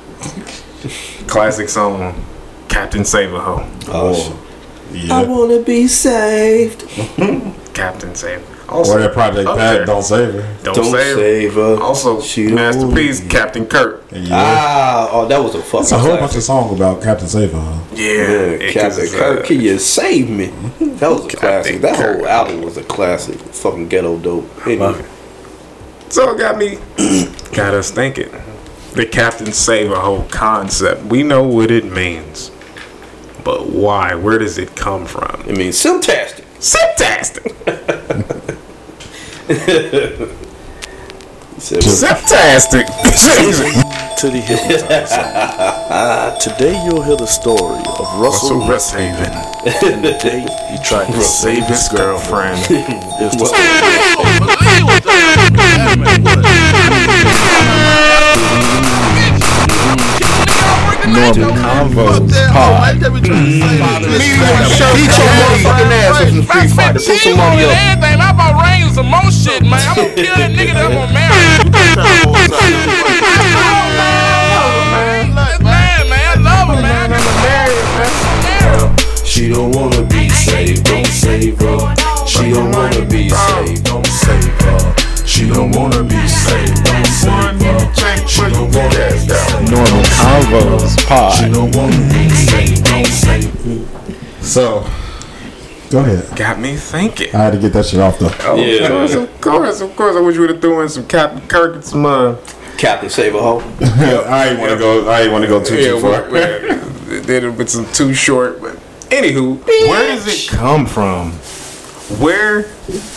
classic 1.27 1.69
song, 1.69 2.15
Captain 2.69 3.05
Save 3.05 3.35
a 3.35 3.41
Hoe, 3.41 3.67
Oh, 3.89 4.15
shit. 4.15 4.37
Yeah. 4.95 5.15
I 5.19 5.25
wanna 5.25 5.61
be 5.61 5.87
saved. 5.89 6.85
Captain 7.75 8.15
Saber. 8.15 8.43
Or 8.69 8.77
Also, 8.77 8.99
that 8.99 9.13
Project 9.13 9.47
up 9.49 9.59
Pat, 9.59 9.77
there. 9.77 9.85
don't 9.87 10.03
save 10.03 10.33
her. 10.35 10.57
don't, 10.63 10.75
Don't 10.77 10.85
save. 10.93 11.17
save 11.17 11.55
her. 11.55 11.77
Also, 11.83 12.21
She 12.23 12.47
don't 12.47 12.55
masterpiece, 12.55 13.21
Captain 13.29 13.67
Kirk. 13.67 14.05
Yeah. 14.13 14.29
Ah, 14.33 15.09
oh, 15.13 15.27
that 15.29 15.43
was 15.43 15.55
a 15.55 15.63
fucking 15.63 15.81
It's 15.81 15.93
a 15.93 15.99
whole 15.99 16.17
bunch 16.17 16.35
of 16.37 16.43
songs 16.43 16.73
about 16.73 17.03
Captain 17.03 17.29
Saver, 17.29 17.59
huh? 17.61 17.79
Yeah, 17.95 18.53
Yeah, 18.53 18.71
Captain 18.73 19.05
it's, 19.05 19.15
Kirk, 19.15 19.45
can 19.45 19.61
you 19.61 19.79
save 19.79 20.31
me? 20.31 20.53
That 20.95 21.11
was 21.11 21.25
a 21.27 21.37
classic. 21.37 21.81
That 21.81 21.97
Kirk. 21.97 22.17
whole 22.19 22.27
album 22.29 22.63
was 22.63 22.77
a 22.77 22.85
classic. 22.85 23.37
Fucking 23.39 23.89
ghetto 23.89 24.17
dope. 24.19 24.49
Anyway, 24.67 25.05
So 26.09 26.31
it 26.35 26.39
got 26.39 26.57
me, 26.57 26.79
got 27.53 27.75
us 27.75 27.91
thinking. 27.91 28.31
The 28.95 29.05
Captain 29.05 29.53
Save 29.53 29.91
a 29.91 29.99
whole 30.01 30.23
concept. 30.31 31.03
We 31.07 31.25
know 31.25 31.43
what 31.43 31.73
it 31.73 31.85
means, 31.85 32.51
but 33.45 33.69
why? 33.69 34.15
Where 34.15 34.39
does 34.39 34.59
it 34.59 34.75
come 34.75 35.07
from? 35.07 35.43
I 35.47 35.53
mean, 35.53 35.71
Simtastic. 35.71 36.45
Septastic. 36.61 37.53
Sim- 41.59 41.81
Septastic. 41.81 42.87
to 44.19 44.29
the 44.31 44.41
Hippotons. 44.41 45.11
Today 46.45 46.83
you'll 46.85 47.03
hear 47.03 47.17
the 47.17 47.27
story 47.27 47.79
of 47.79 48.21
Russell, 48.21 48.59
Russell 48.59 48.61
Westhaven, 48.61 49.33
and 49.83 50.05
the 50.05 50.13
day 50.23 50.41
he 50.71 50.79
tried 50.85 51.07
to 51.13 51.21
save 51.23 51.65
his 51.67 51.89
girlfriend. 51.89 52.59
Here's 52.67 53.33
the 53.37 54.55
Normal 61.15 61.55
Convos 61.55 62.27
Pod. 62.51 62.99
Beat 62.99 63.07
your 63.07 63.31
motherfucking 65.39 65.91
ass 65.95 66.21
with 66.21 66.31
some 66.35 66.43
Street 66.43 66.71
Fighter. 66.75 66.99
Put 66.99 67.19
some 67.23 67.37
money 67.37 67.65
up. 67.65 67.71
Everything, 67.71 68.21
I'm 68.21 68.35
about 68.35 68.59
to 68.59 68.65
rain 68.67 68.91
some 68.93 69.07
more 69.07 69.31
shit, 69.31 69.63
man. 69.63 69.79
I'm 69.87 69.95
gonna 69.95 70.15
kill 70.15 70.35
that 70.35 70.51
nigga 70.51 70.75
that 70.75 70.87
I'm 70.87 70.95
gonna 70.95 71.13
marry. 71.15 71.35
Man, 75.63 76.09
man, 76.11 76.27
I 76.27 76.35
love 76.43 76.69
her, 76.75 76.83
man. 76.83 77.13
I'm 77.13 77.23
marry 77.47 77.79
her. 77.95 78.11
She 79.25 79.49
don't 79.49 79.71
wanna 79.75 80.03
be 80.03 80.29
saved, 80.29 80.85
don't 80.85 81.07
save 81.07 81.59
her. 81.61 81.95
She 82.27 82.51
don't 82.51 82.71
wanna 82.73 83.05
be 83.07 83.31
saved, 83.31 83.85
don't 83.85 84.07
save 84.07 84.45
her. 84.63 85.14
She 85.35 85.49
don't 85.49 85.73
wanna 85.73 86.05
be 86.05 86.29
saved, 86.29 86.85
don't 86.85 87.07
save 87.07 87.61
her. 87.61 88.27
She 88.29 88.41
don't 88.43 88.71
wanna 88.75 88.89
be 89.11 89.19
saved. 89.19 89.71
Normal 89.71 90.03
Convos 90.15 91.01
She 91.01 91.07
Pod. 91.07 91.53
don't 91.53 91.75
wanna 91.77 91.97
be 92.13 92.29
saved, 92.31 92.85
don't 92.85 93.07
save 93.07 93.53
her. 93.65 94.43
So, 94.43 94.87
go 95.91 95.99
ahead. 96.01 96.37
Got 96.37 96.61
me 96.61 96.77
thinking. 96.77 97.35
I 97.35 97.39
had 97.39 97.53
to 97.55 97.59
get 97.59 97.73
that 97.73 97.87
shit 97.87 97.99
off 98.01 98.19
though. 98.21 98.31
Oh, 98.45 98.55
Yeah. 98.57 98.85
Of 98.87 98.91
course, 98.91 99.15
of 99.15 99.41
course, 99.41 99.81
of 99.81 99.97
course. 99.97 100.17
I 100.17 100.21
wish 100.21 100.35
you 100.37 100.43
would 100.43 100.51
have 100.51 100.61
threw 100.61 100.81
in 100.83 100.89
some 100.89 101.07
Captain 101.07 101.41
Kirk 101.49 101.75
and 101.75 101.85
some 101.85 102.07
uh. 102.07 102.37
Captain 102.79 103.09
Save 103.11 103.35
a 103.35 103.41
Hoe. 103.43 103.61
I 103.81 104.49
ain't 104.51 104.59
want 104.61 104.71
to 104.73 104.79
go. 104.79 105.09
I 105.09 105.23
ain't 105.23 105.33
want 105.33 105.43
to 105.43 105.49
go 105.49 105.63
too 105.63 105.77
Yeah, 105.77 105.89
too 105.93 106.01
far. 106.01 106.23
we- 106.31 107.19
we- 107.19 107.21
did 107.27 107.45
it 107.45 107.51
with 107.51 107.69
some 107.71 107.87
Too 107.93 108.13
Short. 108.15 108.61
But 108.61 108.77
anywho, 109.11 109.65
where 109.89 110.07
does 110.15 110.27
it 110.27 110.49
come 110.51 110.85
from? 110.87 111.33
Where 112.21 112.63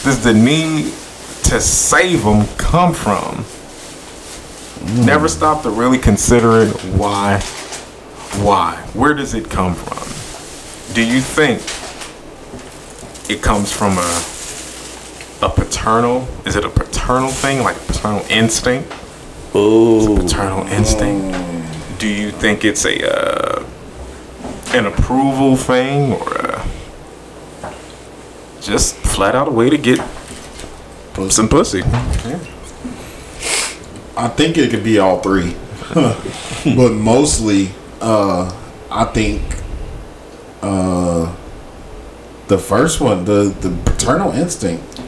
does 0.04 0.24
the 0.24 0.34
need 0.34 0.94
to 1.48 1.62
save 1.62 2.24
them 2.26 2.46
come 2.58 2.94
from? 2.94 3.46
Never 5.06 5.30
stop 5.30 5.64
to 5.64 5.70
really 5.70 5.98
consider 5.98 6.62
it. 6.62 6.70
Why? 6.94 7.40
Why? 8.44 8.76
Where 8.94 9.14
does 9.14 9.34
it 9.34 9.50
come 9.50 9.74
from? 9.74 10.94
Do 10.94 11.06
you 11.06 11.22
think 11.22 11.62
it 13.30 13.42
comes 13.42 13.72
from 13.72 13.98
a 13.98 14.24
a 15.42 15.50
paternal? 15.50 16.28
Is 16.46 16.58
it 16.58 16.66
a 16.66 16.70
paternal 16.70 17.30
thing, 17.30 17.64
like 17.64 17.78
paternal 17.88 18.26
instinct? 18.30 18.94
Oh, 19.54 20.18
paternal 20.22 20.68
instinct? 20.68 22.00
Do 22.00 22.08
you 22.08 22.32
think 22.32 22.66
it's 22.66 22.86
a 22.86 23.10
uh, 23.10 23.66
an 24.74 24.86
approval 24.86 25.56
thing 25.56 26.12
or 26.12 26.34
a, 26.34 26.66
just 28.62 28.96
flat 28.98 29.34
out 29.34 29.48
a 29.48 29.52
way 29.52 29.70
to 29.70 29.78
get 29.78 30.00
some 31.30 31.50
pussy? 31.50 31.82
I 34.16 34.28
think 34.30 34.58
it 34.58 34.72
could 34.72 34.84
be 34.84 35.00
all 35.00 35.20
three, 35.20 35.56
but 35.94 36.94
mostly, 36.94 37.70
uh, 38.02 38.52
I 38.90 39.06
think 39.06 39.42
uh, 40.62 41.36
the 42.48 42.58
first 42.58 43.02
one, 43.02 43.26
the 43.26 43.56
the 43.62 43.76
paternal 43.86 44.32
instinct. 44.32 45.02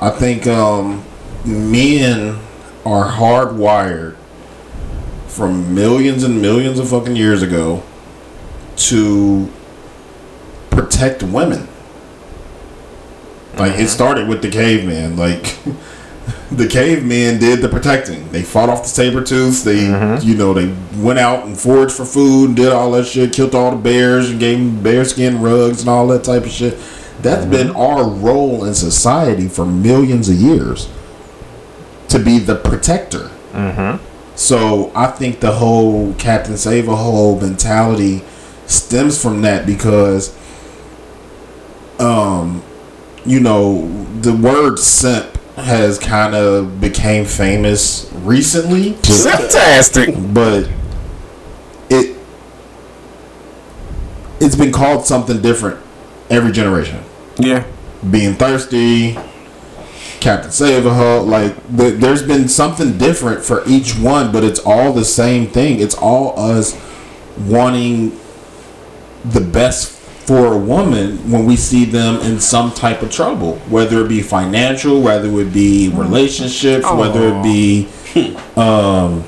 I 0.00 0.10
think 0.10 0.46
um, 0.48 1.04
men 1.44 2.38
are 2.84 3.08
hardwired 3.08 4.16
from 5.28 5.74
millions 5.74 6.24
and 6.24 6.42
millions 6.42 6.78
of 6.78 6.88
fucking 6.90 7.16
years 7.16 7.42
ago 7.42 7.82
to 8.76 9.48
protect 10.70 11.22
women. 11.22 11.68
Like 13.56 13.72
it 13.72 13.74
uh-huh. 13.74 13.86
started 13.86 14.28
with 14.28 14.42
the 14.42 14.50
caveman. 14.50 15.16
Like 15.16 15.58
the 16.50 16.68
cavemen 16.68 17.38
did 17.38 17.60
the 17.60 17.68
protecting. 17.68 18.30
They 18.30 18.42
fought 18.42 18.68
off 18.68 18.82
the 18.82 18.88
saber 18.88 19.22
tooths. 19.22 19.62
They, 19.62 19.80
mm-hmm. 19.80 20.26
you 20.26 20.36
know, 20.36 20.52
they 20.52 20.74
went 21.00 21.18
out 21.18 21.46
and 21.46 21.58
foraged 21.58 21.92
for 21.92 22.04
food, 22.04 22.48
and 22.48 22.56
did 22.56 22.72
all 22.72 22.92
that 22.92 23.06
shit, 23.06 23.32
killed 23.32 23.54
all 23.54 23.70
the 23.72 23.76
bears, 23.76 24.30
and 24.30 24.40
gave 24.40 24.58
them 24.58 24.82
bearskin 24.82 25.40
rugs 25.40 25.80
and 25.80 25.88
all 25.88 26.06
that 26.08 26.24
type 26.24 26.44
of 26.44 26.50
shit. 26.50 26.74
That's 27.20 27.42
mm-hmm. 27.42 27.50
been 27.50 27.70
our 27.70 28.08
role 28.08 28.64
in 28.64 28.74
society 28.74 29.48
for 29.48 29.64
millions 29.64 30.28
of 30.28 30.36
years 30.36 30.88
to 32.08 32.18
be 32.18 32.38
the 32.38 32.56
protector. 32.56 33.30
Mm-hmm. 33.52 34.04
So 34.34 34.90
I 34.94 35.08
think 35.08 35.40
the 35.40 35.52
whole 35.52 36.14
Captain 36.14 36.56
Save 36.56 36.88
a 36.88 36.96
Hoe 36.96 37.38
mentality 37.38 38.22
stems 38.66 39.20
from 39.20 39.42
that 39.42 39.66
because, 39.66 40.36
um, 41.98 42.62
you 43.24 43.40
know, 43.40 43.86
the 44.20 44.32
word 44.34 44.78
simp 44.78 45.36
has 45.56 45.98
kind 45.98 46.34
of 46.34 46.80
became 46.80 47.24
famous 47.24 48.10
recently. 48.14 48.94
Fantastic. 48.94 50.14
but 50.32 50.68
it 51.90 52.16
it's 54.40 54.56
been 54.56 54.72
called 54.72 55.06
something 55.06 55.40
different 55.40 55.78
every 56.30 56.52
generation. 56.52 57.02
Yeah. 57.38 57.64
Being 58.10 58.34
thirsty, 58.34 59.16
Captain 60.20 60.50
Save 60.50 60.86
a 60.86 61.20
like 61.20 61.54
th- 61.76 62.00
there's 62.00 62.22
been 62.22 62.48
something 62.48 62.98
different 62.98 63.44
for 63.44 63.62
each 63.66 63.96
one, 63.96 64.32
but 64.32 64.42
it's 64.42 64.60
all 64.60 64.92
the 64.92 65.04
same 65.04 65.46
thing. 65.46 65.80
It's 65.80 65.94
all 65.94 66.38
us 66.38 66.76
wanting 67.38 68.18
the 69.24 69.40
best 69.40 70.01
for 70.32 70.54
a 70.54 70.56
woman 70.56 71.30
when 71.30 71.44
we 71.44 71.54
see 71.56 71.84
them 71.84 72.16
in 72.22 72.40
some 72.40 72.72
type 72.72 73.02
of 73.02 73.10
trouble, 73.10 73.56
whether 73.68 74.02
it 74.02 74.08
be 74.08 74.22
financial, 74.22 75.02
whether 75.02 75.28
it 75.28 75.52
be 75.52 75.90
relationships, 75.90 76.86
whether 76.90 77.28
it 77.28 77.42
be 77.42 77.86
um, 78.56 79.22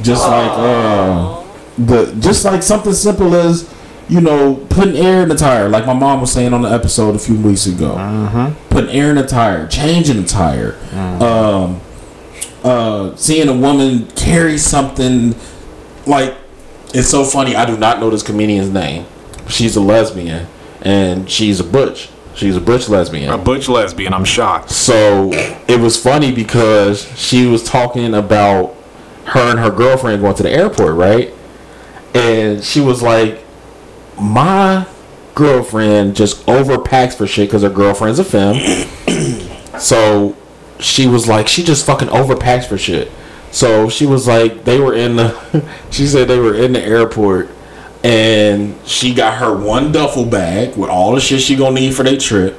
just 0.00 0.22
like 0.28 0.50
uh, 0.52 1.42
the 1.76 2.16
just 2.20 2.44
like 2.44 2.62
something 2.62 2.92
simple 2.92 3.34
as 3.34 3.68
you 4.08 4.20
know 4.20 4.54
putting 4.70 4.94
air 4.94 5.24
in 5.24 5.28
the 5.28 5.34
tire, 5.34 5.68
like 5.68 5.86
my 5.86 5.92
mom 5.92 6.20
was 6.20 6.30
saying 6.30 6.54
on 6.54 6.62
the 6.62 6.70
episode 6.70 7.16
a 7.16 7.18
few 7.18 7.36
weeks 7.36 7.66
ago. 7.66 7.96
Putting 8.70 8.90
air 8.90 9.10
in 9.10 9.16
the 9.16 9.26
tire, 9.26 9.66
changing 9.66 10.22
the 10.22 10.28
tire, 10.28 10.78
um, 11.20 11.80
uh, 12.62 13.16
seeing 13.16 13.48
a 13.48 13.56
woman 13.56 14.06
carry 14.12 14.56
something 14.58 15.34
like 16.06 16.32
it's 16.94 17.08
so 17.08 17.24
funny. 17.24 17.56
I 17.56 17.64
do 17.64 17.76
not 17.76 17.98
know 17.98 18.08
this 18.08 18.22
comedian's 18.22 18.70
name. 18.70 19.06
She's 19.48 19.76
a 19.76 19.80
lesbian 19.80 20.46
and 20.82 21.30
she's 21.30 21.60
a 21.60 21.64
butch. 21.64 22.10
She's 22.34 22.56
a 22.56 22.60
butch 22.60 22.88
lesbian. 22.88 23.30
A 23.30 23.38
butch 23.38 23.68
lesbian. 23.68 24.12
I'm 24.12 24.24
shocked. 24.24 24.70
So 24.70 25.30
it 25.68 25.80
was 25.80 26.00
funny 26.00 26.32
because 26.32 27.06
she 27.18 27.46
was 27.46 27.62
talking 27.62 28.14
about 28.14 28.74
her 29.26 29.40
and 29.40 29.58
her 29.58 29.70
girlfriend 29.70 30.20
going 30.20 30.34
to 30.34 30.42
the 30.42 30.50
airport, 30.50 30.96
right? 30.96 31.32
And 32.12 32.62
she 32.62 32.80
was 32.80 33.02
like, 33.02 33.44
"My 34.20 34.86
girlfriend 35.34 36.16
just 36.16 36.44
overpacks 36.46 37.14
for 37.14 37.26
shit 37.26 37.48
because 37.48 37.62
her 37.62 37.70
girlfriend's 37.70 38.18
a 38.18 38.24
femme." 38.24 38.58
so 39.78 40.36
she 40.80 41.06
was 41.06 41.28
like, 41.28 41.46
"She 41.46 41.62
just 41.62 41.86
fucking 41.86 42.08
overpacks 42.08 42.66
for 42.66 42.76
shit." 42.76 43.12
So 43.54 43.88
she 43.88 44.04
was 44.04 44.26
like, 44.26 44.64
they 44.64 44.80
were 44.80 44.94
in 44.94 45.14
the. 45.14 45.64
She 45.90 46.08
said 46.08 46.26
they 46.26 46.40
were 46.40 46.54
in 46.54 46.72
the 46.72 46.82
airport, 46.82 47.48
and 48.04 48.76
she 48.86 49.14
got 49.14 49.38
her 49.38 49.56
one 49.56 49.90
duffel 49.90 50.26
bag 50.26 50.76
with 50.76 50.90
all 50.90 51.14
the 51.14 51.20
shit 51.20 51.40
she 51.40 51.56
gonna 51.56 51.74
need 51.74 51.94
for 51.94 52.02
their 52.02 52.18
trip. 52.18 52.54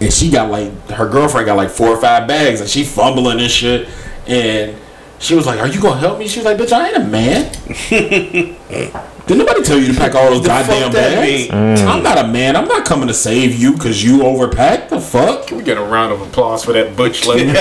And 0.00 0.12
she 0.12 0.30
got 0.30 0.48
like 0.50 0.70
her 0.90 1.08
girlfriend 1.08 1.46
got 1.46 1.56
like 1.56 1.70
four 1.70 1.88
or 1.88 2.00
five 2.00 2.28
bags 2.28 2.60
and 2.60 2.70
she 2.70 2.84
fumbling 2.84 3.40
and 3.40 3.50
shit. 3.50 3.88
And 4.28 4.76
she 5.18 5.34
was 5.34 5.44
like 5.44 5.58
are 5.58 5.66
you 5.66 5.80
gonna 5.82 5.98
help 5.98 6.20
me? 6.20 6.28
She 6.28 6.38
was 6.38 6.44
like 6.46 6.56
bitch 6.56 6.72
i 6.72 6.86
ain't 6.88 6.96
a 6.98 7.04
man. 7.04 7.52
Did 9.26 9.38
nobody 9.38 9.60
tell 9.64 9.76
you 9.76 9.92
to 9.92 9.98
pack 9.98 10.14
all 10.14 10.30
those 10.30 10.42
The 10.42 10.50
fuck 10.50 10.68
goddamn 10.68 10.92
that 10.92 11.14
bags? 11.16 11.50
mean? 11.50 11.50
Mm. 11.50 11.86
i'm 11.88 12.02
not 12.04 12.18
a 12.18 12.28
man. 12.28 12.54
I'm 12.54 12.68
not 12.68 12.86
coming 12.86 13.08
to 13.08 13.14
save 13.14 13.56
you 13.56 13.72
because 13.72 14.04
you 14.04 14.18
overpacked. 14.18 14.90
The 14.90 15.00
fuck? 15.00 15.48
Can 15.48 15.56
we 15.56 15.64
get 15.64 15.78
a 15.78 15.82
round 15.82 16.12
of 16.12 16.20
applause 16.22 16.64
for 16.64 16.72
that 16.74 16.96
butch 16.96 17.26
lady? 17.26 17.48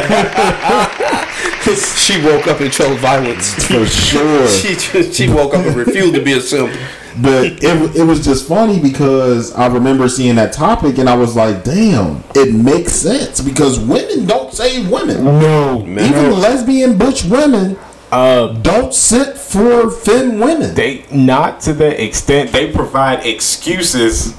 she 1.75 2.23
woke 2.23 2.45
up 2.45 2.59
and 2.61 2.71
chose 2.71 2.99
violence. 2.99 3.55
for 3.65 3.83
sure. 3.87 4.47
She 4.47 4.75
she 5.11 5.27
woke 5.27 5.55
up 5.55 5.65
and 5.65 5.75
refused 5.75 6.13
to 6.13 6.21
be 6.23 6.33
a 6.33 6.39
simp. 6.41 6.71
But 7.21 7.45
it, 7.45 7.95
it 7.95 8.03
was 8.03 8.23
just 8.25 8.47
funny 8.47 8.79
because 8.79 9.53
I 9.53 9.67
remember 9.67 10.09
seeing 10.09 10.35
that 10.35 10.51
topic 10.53 10.97
and 10.97 11.09
I 11.09 11.15
was 11.15 11.35
like, 11.35 11.63
damn, 11.63 12.23
it 12.35 12.53
makes 12.53 12.93
sense 12.93 13.41
because 13.41 13.79
women 13.79 14.25
don't 14.25 14.53
save 14.53 14.89
women. 14.89 15.23
no. 15.23 15.81
Even 15.85 16.39
lesbian 16.39 16.97
butch 16.97 17.23
women 17.25 17.77
Uh, 18.11 18.47
don't 18.61 18.93
sit 18.93 19.37
for 19.37 19.89
femme 19.89 20.39
women. 20.39 20.73
they 20.75 21.05
not 21.11 21.59
to 21.61 21.73
the 21.73 22.01
extent 22.03 22.51
they 22.51 22.71
provide 22.71 23.25
excuses. 23.25 24.33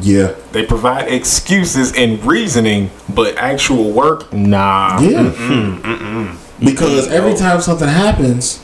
yeah, 0.00 0.34
They 0.52 0.64
provide 0.66 1.08
excuses 1.08 1.92
and 1.96 2.22
reasoning, 2.24 2.90
but 3.08 3.36
actual 3.38 3.90
work, 3.92 4.32
nah. 4.32 5.00
yeah. 5.00 6.36
Because 6.60 7.08
every 7.10 7.34
time 7.34 7.60
something 7.60 7.88
happens, 7.88 8.60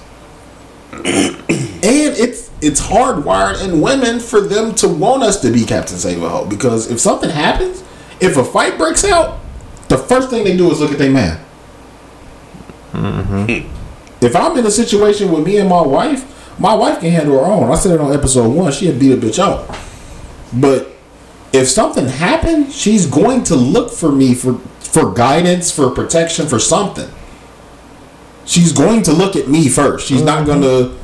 and 0.93 1.05
it's 1.83 2.50
it's 2.63 2.81
hardwired 2.81 3.65
in 3.65 3.81
women 3.81 4.21
for 4.21 4.41
them 4.41 4.75
to 4.77 4.89
want 4.89 5.23
us 5.23 5.41
to 5.41 5.51
be 5.51 5.65
Captain 5.65 5.97
Save 5.97 6.23
a 6.23 6.29
Hoe. 6.29 6.47
Because 6.47 6.91
if 6.91 7.01
something 7.01 7.31
happens, 7.31 7.83
if 8.21 8.37
a 8.37 8.45
fight 8.45 8.77
breaks 8.77 9.05
out, 9.05 9.41
the 9.89 9.99
first 9.99 10.31
thing 10.31 10.45
they 10.45 10.57
do 10.57 10.71
is 10.71 10.81
look 10.81 10.93
at 10.93 10.99
their 10.99 11.11
man. 11.11 11.45
Mm-hmm. 12.93 13.77
If 14.23 14.37
I'm 14.37 14.55
in 14.59 14.67
a 14.67 14.71
situation 14.71 15.33
with 15.33 15.47
me 15.47 15.57
and 15.57 15.67
my 15.67 15.81
wife, 15.81 16.59
my 16.61 16.75
wife 16.75 17.01
can 17.01 17.11
handle 17.11 17.39
her 17.39 17.47
own. 17.47 17.71
I 17.71 17.75
said 17.75 17.93
it 17.93 18.01
on 18.03 18.13
episode 18.13 18.51
one. 18.51 18.71
She 18.71 18.85
had 18.85 19.01
beat 19.01 19.13
a 19.13 19.17
bitch 19.17 19.39
up. 19.39 19.75
But 20.53 20.89
if 21.55 21.69
something 21.69 22.07
happened, 22.07 22.71
she's 22.71 23.07
going 23.07 23.45
to 23.45 23.57
look 23.57 23.91
for 23.91 24.13
me 24.13 24.35
for 24.35 24.61
for 24.91 25.13
guidance, 25.13 25.71
for 25.71 25.89
protection, 25.91 26.49
for 26.49 26.59
something. 26.59 27.09
She's 28.45 28.73
going 28.73 29.03
to 29.05 29.13
look 29.13 29.37
at 29.37 29.49
me 29.49 29.69
first. 29.69 30.07
She's 30.07 30.23
not 30.23 30.47
mm-hmm. 30.47 30.61
going 30.61 30.63
to, 30.63 30.99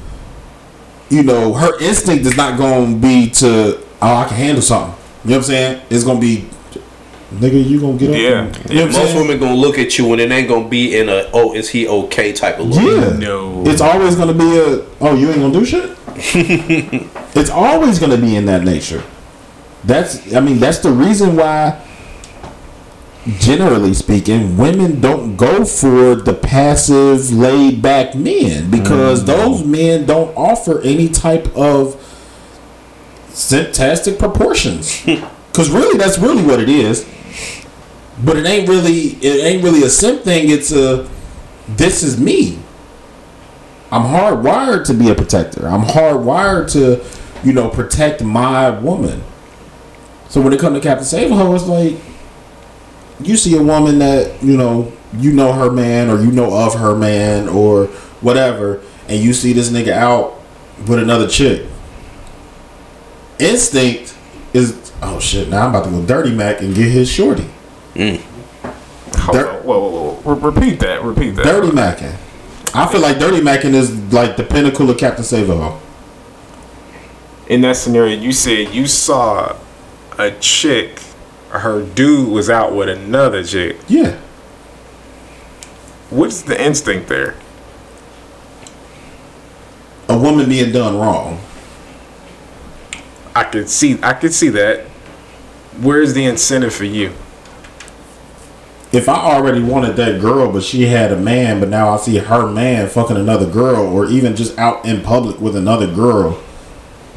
you 1.11 1.23
know, 1.23 1.55
her 1.55 1.79
instinct 1.81 2.27
is 2.27 2.37
not 2.37 2.59
going 2.59 2.95
to 2.95 3.01
be 3.01 3.31
to, 3.31 3.79
oh, 4.03 4.15
I 4.17 4.25
can 4.29 4.37
handle 4.37 4.63
something. 4.63 4.95
You 5.25 5.31
know 5.31 5.37
what 5.37 5.45
I'm 5.45 5.51
saying? 5.51 5.83
It's 5.91 6.05
going 6.05 6.21
to 6.21 6.27
be, 6.27 6.49
nigga, 7.33 7.65
you 7.69 7.81
going 7.81 7.99
to 7.99 8.07
get 8.07 8.11
up. 8.15 8.21
Yeah. 8.21 8.61
and- 8.61 8.71
you 8.71 8.77
know 8.77 8.87
what 8.87 8.93
Most 8.93 9.13
saying? 9.13 9.19
women 9.21 9.39
gonna 9.41 9.55
look 9.55 9.79
at 9.79 9.99
you 9.99 10.13
and 10.13 10.21
it 10.21 10.31
ain't 10.31 10.49
gonna 10.49 10.69
be 10.69 10.97
in 10.99 11.09
a 11.09 11.29
oh 11.33 11.55
is 11.55 11.69
he 11.71 11.87
okay 11.89 12.33
type 12.33 12.59
of 12.59 12.67
look. 12.69 12.81
Yeah. 12.83 13.17
No. 13.19 13.65
It's 13.67 13.81
always 13.81 14.15
going 14.17 14.29
to 14.29 14.35
be 14.35 14.59
a, 14.59 14.85
oh, 15.01 15.15
you 15.17 15.29
ain't 15.31 15.39
going 15.39 15.53
to 15.53 15.59
do 15.61 15.65
shit? 15.65 15.97
it's 17.37 17.51
always 17.51 17.99
going 17.99 18.13
to 18.13 18.19
be 18.19 18.37
in 18.37 18.47
that 18.47 18.63
nature. 18.65 19.03
That's 19.85 20.35
I 20.35 20.41
mean 20.41 20.59
that's 20.59 20.79
the 20.79 20.91
reason 20.91 21.37
why 21.37 21.81
generally 23.39 23.93
speaking 23.93 24.57
women 24.57 25.01
don't 25.01 25.37
go 25.37 25.65
for 25.65 26.15
the 26.15 26.33
passive 26.33 27.33
laid 27.33 27.83
back 27.83 28.15
men 28.15 28.71
because 28.71 29.25
mm-hmm. 29.25 29.27
those 29.27 29.65
men 29.65 30.07
don't 30.07 30.35
offer 30.37 30.81
any 30.83 31.09
type 31.09 31.47
of 31.57 32.01
fantastic 33.29 34.19
proportions 34.19 35.03
cuz 35.53 35.71
really 35.71 35.99
that's 35.99 36.19
really 36.19 36.43
what 36.43 36.61
it 36.61 36.69
is 36.69 37.05
but 38.25 38.37
it 38.37 38.47
ain't 38.47 38.69
really 38.69 39.19
it 39.21 39.45
ain't 39.45 39.63
really 39.63 39.83
a 39.83 39.91
simp 39.91 40.23
thing 40.23 40.49
it's 40.49 40.71
a 40.73 41.09
this 41.69 42.03
is 42.03 42.19
me 42.19 42.59
I'm 43.91 44.03
hardwired 44.03 44.85
to 44.87 44.95
be 44.95 45.11
a 45.11 45.15
protector. 45.15 45.69
I'm 45.69 45.83
hardwired 45.83 46.71
to, 46.73 47.05
you 47.47 47.53
know, 47.53 47.69
protect 47.69 48.23
my 48.23 48.71
woman. 48.71 49.23
So 50.29 50.41
when 50.41 50.53
it 50.53 50.61
comes 50.61 50.77
to 50.77 50.83
Captain 50.83 51.05
Save 51.05 51.31
a 51.31 51.37
Hoe, 51.37 51.55
it's 51.55 51.67
like 51.67 51.95
you 53.21 53.37
see 53.37 53.57
a 53.57 53.63
woman 53.63 53.99
that, 54.01 54.43
you 54.43 54.57
know, 54.57 54.93
you 55.19 55.33
know 55.33 55.53
her 55.53 55.71
man 55.71 56.11
or 56.11 56.21
you 56.21 56.31
know 56.31 56.53
of 56.55 56.75
her 56.75 56.95
man 56.95 57.49
or 57.49 57.87
whatever, 58.21 58.83
and 59.09 59.23
you 59.23 59.33
see 59.33 59.53
this 59.53 59.71
nigga 59.71 59.93
out 59.93 60.35
with 60.87 60.99
another 60.99 61.29
chick. 61.29 61.67
Instinct 63.39 64.17
is 64.53 64.93
oh 65.03 65.21
shit, 65.21 65.49
now 65.49 65.65
I'm 65.65 65.71
about 65.71 65.85
to 65.85 65.91
go 65.91 66.05
dirty 66.05 66.35
Mac 66.35 66.61
and 66.61 66.75
get 66.75 66.91
his 66.91 67.09
shorty. 67.09 67.47
Mm. 67.95 68.21
Hold 69.19 69.37
Dir- 69.37 69.49
on. 69.49 69.63
Whoa, 69.65 69.79
whoa, 69.91 70.13
whoa. 70.21 70.35
Re- 70.35 70.51
repeat 70.53 70.81
that. 70.81 71.03
Repeat 71.03 71.31
that. 71.37 71.45
Dirty 71.45 71.73
Mackin. 71.73 72.15
I 72.75 72.87
feel 72.91 73.01
like 73.01 73.19
Dirty 73.19 73.41
Mackin 73.43 73.75
is 73.75 73.95
like 74.13 74.37
the 74.37 74.45
pinnacle 74.45 74.91
of 74.91 74.99
Captain 74.99 75.25
Save 75.25 75.51
a 75.51 75.57
Hoe. 75.57 75.81
In 77.49 77.61
that 77.63 77.77
scenario, 77.77 78.17
you 78.17 78.33
said 78.33 78.75
you 78.75 78.87
saw 78.87 79.57
a 80.19 80.31
chick, 80.41 81.01
her 81.51 81.85
dude 81.85 82.31
was 82.31 82.51
out 82.51 82.75
with 82.75 82.89
another 82.89 83.45
chick. 83.45 83.77
Yeah. 83.89 84.19
What's 86.11 86.43
the 86.43 86.61
instinct 86.61 87.09
there? 87.09 87.37
A 90.09 90.17
woman 90.17 90.49
being 90.49 90.73
done 90.73 90.97
wrong. 90.97 91.41
I 93.35 93.45
could 93.45 93.69
see. 93.69 93.99
I 94.03 94.15
could 94.15 94.33
see 94.33 94.49
that. 94.51 94.85
Where's 95.81 96.15
the 96.15 96.25
incentive 96.25 96.75
for 96.75 96.85
you? 96.85 97.13
if 98.93 99.09
I 99.09 99.17
already 99.17 99.63
wanted 99.63 99.97
that 99.97 100.21
girl, 100.21 100.51
but 100.51 100.63
she 100.63 100.87
had 100.87 101.13
a 101.13 101.17
man, 101.17 101.61
but 101.61 101.69
now 101.69 101.91
I 101.91 101.97
see 101.99 102.17
her 102.19 102.47
man 102.51 102.89
fucking 102.89 103.17
another 103.17 103.49
girl, 103.49 103.87
or 103.87 104.07
even 104.07 104.37
just 104.37 104.59
out 104.59 104.85
in 104.87 105.03
public 105.03 105.41
with 105.41 105.57
another 105.57 105.87
girl, 105.87 106.43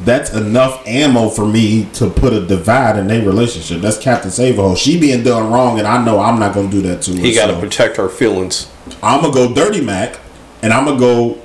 that's 0.04 0.32
enough 0.32 0.86
ammo 0.86 1.28
for 1.28 1.46
me 1.46 1.84
to 1.94 2.08
put 2.08 2.32
a 2.32 2.44
divide 2.46 2.98
in 2.98 3.06
their 3.08 3.22
relationship. 3.24 3.80
That's 3.82 3.98
Captain 3.98 4.30
Save 4.30 4.58
a 4.58 4.62
Hoe. 4.62 4.74
She 4.74 4.98
being 4.98 5.22
done 5.22 5.52
wrong, 5.52 5.78
and 5.78 5.86
I 5.86 6.02
know 6.04 6.20
I'm 6.20 6.38
not 6.40 6.54
gonna 6.54 6.70
do 6.70 6.80
that 6.82 7.02
to 7.02 7.12
her. 7.12 7.18
He 7.18 7.34
got 7.34 7.48
to 7.48 7.54
so 7.54 7.60
protect 7.60 7.96
her 7.98 8.08
feelings. 8.08 8.70
I'm 9.02 9.20
gonna 9.20 9.32
go 9.34 9.52
dirty 9.54 9.80
Mac, 9.82 10.18
and 10.62 10.72
I'm 10.72 10.84
gonna 10.86 10.98
go 10.98 11.38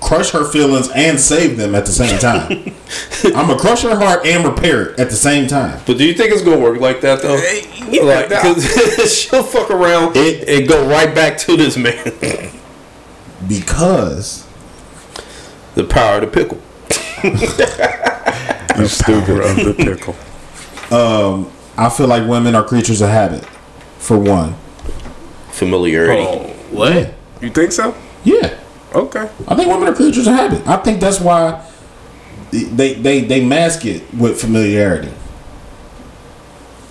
crush 0.00 0.30
her 0.30 0.44
feelings 0.44 0.88
and 0.96 1.20
save 1.20 1.56
them 1.56 1.76
at 1.76 1.86
the 1.86 1.92
same 1.92 2.18
time. 2.18 2.74
I'm 3.36 3.46
gonna 3.46 3.56
crush 3.58 3.82
her 3.82 3.94
heart 3.96 4.26
and 4.26 4.44
repair 4.44 4.86
it 4.90 4.98
at 4.98 5.10
the 5.10 5.16
same 5.16 5.46
time. 5.46 5.80
But 5.86 5.96
do 5.96 6.04
you 6.04 6.12
think 6.14 6.32
it's 6.32 6.42
gonna 6.42 6.58
work 6.58 6.80
like 6.80 7.00
that 7.02 7.22
though? 7.22 7.36
yeah, 7.88 8.02
like, 8.02 8.28
that- 8.30 8.42
'cause 8.42 9.14
she'll 9.16 9.44
fuck 9.44 9.70
around 9.70 10.16
It- 10.16 10.48
and 10.48 10.68
go 10.68 10.88
right 10.88 11.14
back 11.14 11.38
to 11.38 11.56
this 11.56 11.76
man. 11.76 12.50
Because 13.46 14.46
the 15.74 15.84
power 15.84 16.16
of 16.16 16.20
the 16.22 16.26
pickle. 16.26 16.60
You 18.78 18.86
stupid 18.88 19.38
of 19.40 19.56
the 19.56 19.74
pickle. 19.76 20.16
Um, 20.96 21.52
I 21.76 21.90
feel 21.90 22.06
like 22.06 22.26
women 22.28 22.54
are 22.54 22.64
creatures 22.64 23.02
of 23.02 23.10
habit. 23.10 23.44
For 23.98 24.18
one, 24.18 24.54
Familiarity. 25.50 26.22
Oh, 26.22 26.46
what? 26.70 27.14
You 27.42 27.50
think 27.50 27.72
so? 27.72 27.94
yeah. 28.24 28.58
Okay. 28.94 29.30
I 29.46 29.54
think 29.54 29.68
women 29.68 29.88
are 29.88 29.94
creatures 29.94 30.26
of 30.26 30.34
habit. 30.34 30.66
I 30.66 30.76
think 30.78 31.00
that's 31.00 31.20
why 31.20 31.64
they 32.50 32.94
they 32.94 33.20
they 33.20 33.44
mask 33.44 33.84
it 33.86 34.02
with 34.14 34.40
familiarity. 34.40 35.12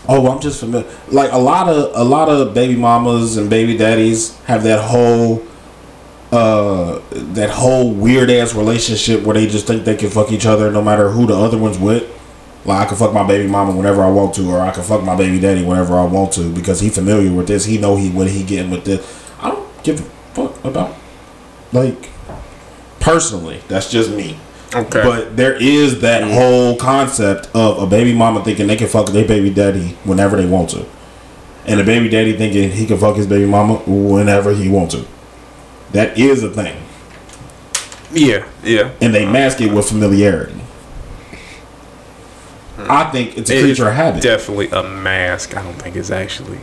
Oh, 0.07 0.31
I'm 0.31 0.39
just 0.39 0.59
familiar. 0.59 0.87
Like 1.09 1.31
a 1.31 1.37
lot 1.37 1.67
of 1.67 1.91
a 1.95 2.03
lot 2.03 2.29
of 2.29 2.53
baby 2.53 2.75
mamas 2.75 3.37
and 3.37 3.49
baby 3.49 3.75
daddies 3.77 4.37
have 4.45 4.63
that 4.63 4.83
whole 4.83 5.43
uh 6.31 7.01
that 7.11 7.49
whole 7.49 7.93
weird 7.93 8.29
ass 8.29 8.55
relationship 8.55 9.23
where 9.23 9.33
they 9.33 9.47
just 9.47 9.67
think 9.67 9.83
they 9.83 9.95
can 9.97 10.09
fuck 10.09 10.31
each 10.31 10.45
other 10.45 10.71
no 10.71 10.81
matter 10.81 11.09
who 11.09 11.27
the 11.27 11.35
other 11.35 11.57
one's 11.57 11.77
with. 11.77 12.09
Like 12.63 12.85
I 12.85 12.85
can 12.85 12.97
fuck 12.97 13.13
my 13.13 13.27
baby 13.27 13.47
mama 13.49 13.75
whenever 13.75 14.03
I 14.03 14.09
want 14.09 14.35
to, 14.35 14.49
or 14.49 14.61
I 14.61 14.71
can 14.71 14.83
fuck 14.83 15.03
my 15.03 15.15
baby 15.15 15.39
daddy 15.39 15.63
whenever 15.63 15.95
I 15.95 16.05
want 16.05 16.33
to 16.33 16.53
because 16.53 16.79
he 16.79 16.89
familiar 16.89 17.33
with 17.33 17.47
this. 17.47 17.65
He 17.65 17.77
know 17.77 17.95
he 17.95 18.09
what 18.09 18.29
he 18.29 18.43
getting 18.43 18.71
with 18.71 18.85
this. 18.85 19.29
I 19.39 19.49
don't 19.49 19.83
give 19.83 19.99
a 19.99 20.03
fuck 20.33 20.63
about 20.63 20.95
like 21.73 22.09
personally. 22.99 23.61
That's 23.67 23.89
just 23.89 24.11
me. 24.11 24.37
Okay. 24.73 25.03
But 25.03 25.35
there 25.35 25.55
is 25.55 25.99
that 25.99 26.23
whole 26.23 26.77
concept 26.77 27.49
of 27.53 27.81
a 27.81 27.87
baby 27.87 28.13
mama 28.13 28.41
thinking 28.43 28.67
they 28.67 28.77
can 28.77 28.87
fuck 28.87 29.07
their 29.07 29.27
baby 29.27 29.49
daddy 29.53 29.97
whenever 30.05 30.37
they 30.37 30.45
want 30.45 30.69
to, 30.69 30.85
and 31.65 31.79
a 31.81 31.83
baby 31.83 32.07
daddy 32.07 32.37
thinking 32.37 32.71
he 32.71 32.85
can 32.85 32.97
fuck 32.97 33.17
his 33.17 33.27
baby 33.27 33.45
mama 33.45 33.79
whenever 33.85 34.53
he 34.53 34.69
want 34.69 34.91
to. 34.91 35.05
That 35.91 36.17
is 36.17 36.43
a 36.43 36.49
thing, 36.49 36.81
yeah. 38.13 38.47
Yeah. 38.63 38.91
and 39.01 39.13
they 39.13 39.25
mask 39.25 39.59
it 39.61 39.73
with 39.73 39.89
familiarity. 39.89 40.55
I 42.77 43.09
think 43.11 43.37
it's 43.37 43.49
a 43.49 43.57
It 43.57 43.61
creature 43.63 43.89
of 43.89 43.95
habit. 43.95 44.23
Definitely 44.23 44.69
a 44.71 44.83
mask. 44.83 45.55
I 45.55 45.61
don't 45.61 45.73
think 45.75 45.95
it's 45.95 46.09
actually. 46.09 46.59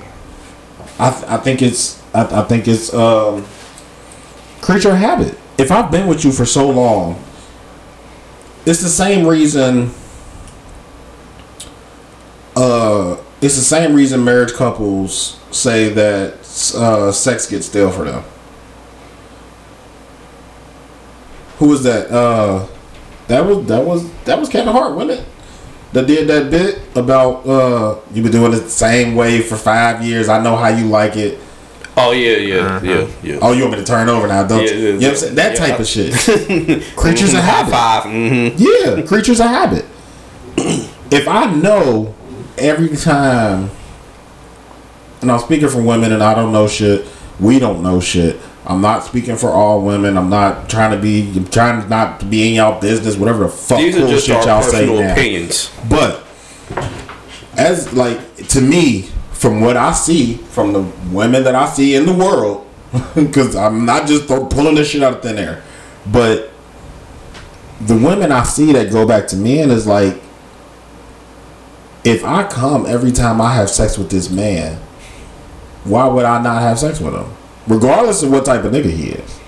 I, 0.99 1.11
th- 1.11 1.25
I 1.25 1.37
think 1.37 1.63
it's 1.63 2.03
I, 2.15 2.41
I 2.41 2.45
think 2.45 2.67
it's 2.67 2.93
um 2.93 3.47
creature 4.61 4.97
habit. 4.97 5.39
If 5.59 5.71
I've 5.71 5.91
been 5.91 6.07
with 6.07 6.25
you 6.25 6.33
for 6.33 6.45
so 6.47 6.69
long, 6.71 7.23
it's 8.67 8.81
the 8.81 8.89
same 8.89 9.27
reason. 9.27 9.91
Uh, 12.57 13.17
it's 13.41 13.55
the 13.55 13.63
same 13.63 13.95
reason 13.95 14.25
marriage 14.25 14.53
couples 14.55 15.39
say 15.53 15.89
that 15.91 16.35
uh, 16.77 17.13
sex 17.13 17.47
gets 17.49 17.67
stale 17.67 17.91
for 17.91 18.05
them. 18.05 18.25
Who 21.59 21.69
was 21.69 21.83
that? 21.85 22.11
Uh, 22.11 22.67
that 23.29 23.45
was 23.45 23.67
that 23.67 23.85
was 23.85 24.11
that 24.25 24.39
was 24.39 24.49
Kevin 24.49 24.73
Hart, 24.73 24.95
wasn't 24.95 25.21
it? 25.21 25.27
That 25.93 26.07
did 26.07 26.29
that 26.29 26.51
bit 26.51 26.81
about 26.97 27.47
uh, 27.47 27.99
you've 28.13 28.23
been 28.25 28.33
doing 28.33 28.53
it 28.53 28.57
the 28.61 28.69
same 28.71 29.15
way 29.17 29.41
for 29.41 29.57
five 29.57 30.05
years. 30.05 30.29
I 30.29 30.43
know 30.43 30.57
how 30.57 30.69
you 30.69 30.87
like 30.87 31.17
it. 31.17 31.39
Oh 31.97 32.13
yeah, 32.13 32.37
yeah, 32.37 32.81
yeah, 32.83 33.09
yeah. 33.25 33.39
Oh, 33.43 33.53
you 33.53 33.63
want 33.63 33.73
me 33.73 33.79
to 33.81 33.85
turn 33.85 34.09
over 34.09 34.29
now, 34.29 34.47
don't 34.47 34.63
Yeah, 34.65 34.71
you? 34.71 34.79
yeah, 34.79 34.85
You 34.87 34.93
know 34.93 34.99
what 34.99 35.11
I'm 35.11 35.17
saying? 35.17 35.35
That 35.35 35.55
yeah. 35.59 35.67
type 35.67 35.81
of 35.81 35.87
shit. 35.87 36.13
creatures 36.97 37.35
of 37.35 37.41
High 37.41 37.51
habit. 37.51 37.71
five. 37.73 38.03
Mm-hmm. 38.05 38.99
Yeah, 39.01 39.03
creatures 39.09 39.41
of 39.41 39.47
habit. 39.47 39.85
if 41.11 41.27
I 41.27 41.53
know 41.55 42.15
every 42.57 42.97
time, 42.97 43.71
and 45.23 45.33
I'm 45.33 45.41
speaking 45.41 45.69
for 45.69 45.83
women, 45.83 46.13
and 46.13 46.23
I 46.23 46.35
don't 46.35 46.53
know 46.53 46.69
shit. 46.69 47.05
We 47.41 47.59
don't 47.59 47.83
know 47.83 47.99
shit. 48.01 48.37
I'm 48.69 48.83
not 48.83 49.03
speaking 49.03 49.37
for 49.37 49.49
all 49.49 49.81
women. 49.81 50.19
I'm 50.19 50.29
not 50.29 50.69
trying 50.69 50.91
to 50.95 51.01
be. 51.03 51.33
I'm 51.35 51.47
trying 51.49 51.89
not 51.89 52.21
to 52.21 52.27
be 52.27 52.49
in 52.49 52.55
y'all 52.55 52.81
business. 52.81 53.17
Whatever 53.17 53.45
the 53.45 53.49
fuck 53.49 53.79
These 53.79 53.97
are 53.97 54.07
just 54.07 54.29
our 54.29 54.45
y'all 54.47 54.63
say 54.63 54.87
now. 54.87 55.13
opinions. 55.13 55.73
But 55.89 56.23
as 57.57 57.93
like 57.95 58.37
to 58.49 58.61
me, 58.61 59.09
from 59.33 59.61
what 59.61 59.77
I 59.77 59.93
see 59.93 60.35
from 60.35 60.73
the 60.73 60.83
women 61.11 61.45
that 61.45 61.55
I 61.55 61.67
see 61.69 61.95
in 61.95 62.05
the 62.07 62.13
world, 62.13 62.69
because 63.15 63.57
I'm 63.57 63.85
not 63.85 64.07
just 64.07 64.27
pulling 64.27 64.75
this 64.75 64.91
shit 64.91 65.03
out 65.03 65.15
of 65.15 65.23
thin 65.23 65.39
air, 65.39 65.63
but 66.07 66.51
the 67.81 67.95
women 67.97 68.33
I 68.33 68.43
see 68.43 68.73
that 68.73 68.91
go 68.91 69.07
back 69.07 69.29
to 69.29 69.37
men 69.37 69.71
is 69.71 69.87
like, 69.87 70.21
if 72.05 72.25
I 72.25 72.47
come 72.49 72.85
every 72.87 73.13
time 73.13 73.41
I 73.41 73.55
have 73.55 73.71
sex 73.71 73.97
with 73.97 74.11
this 74.11 74.31
man, 74.31 74.77
why 75.85 76.07
would 76.07 76.25
I 76.25 76.43
not 76.43 76.61
have 76.61 76.79
sex 76.79 77.01
with 77.01 77.15
him, 77.15 77.31
regardless 77.69 78.23
of 78.23 78.31
what 78.31 78.45
type 78.45 78.65
of 78.65 78.73
nigga 78.73 78.91
he 78.91 79.11
is? 79.11 79.41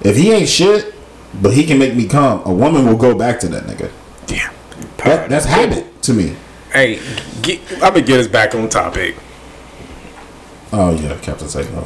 If 0.00 0.16
he 0.16 0.32
ain't 0.32 0.48
shit, 0.48 0.94
but 1.40 1.52
he 1.54 1.64
can 1.64 1.78
make 1.78 1.94
me 1.94 2.06
come, 2.08 2.42
a 2.44 2.52
woman 2.52 2.86
will 2.86 2.96
go 2.96 3.14
back 3.16 3.38
to 3.40 3.48
that 3.48 3.64
nigga. 3.64 3.90
Damn. 4.26 4.52
That, 4.98 5.28
that's 5.30 5.46
habit 5.46 6.02
to 6.02 6.12
me. 6.12 6.34
Hey, 6.72 6.98
get, 7.42 7.60
I'm 7.74 7.92
gonna 7.92 8.02
get 8.02 8.18
us 8.20 8.26
back 8.26 8.54
on 8.54 8.68
topic. 8.68 9.14
Oh 10.74 10.90
yeah, 10.94 11.18
Captain 11.20 11.48
Say 11.48 11.64
no. 11.70 11.82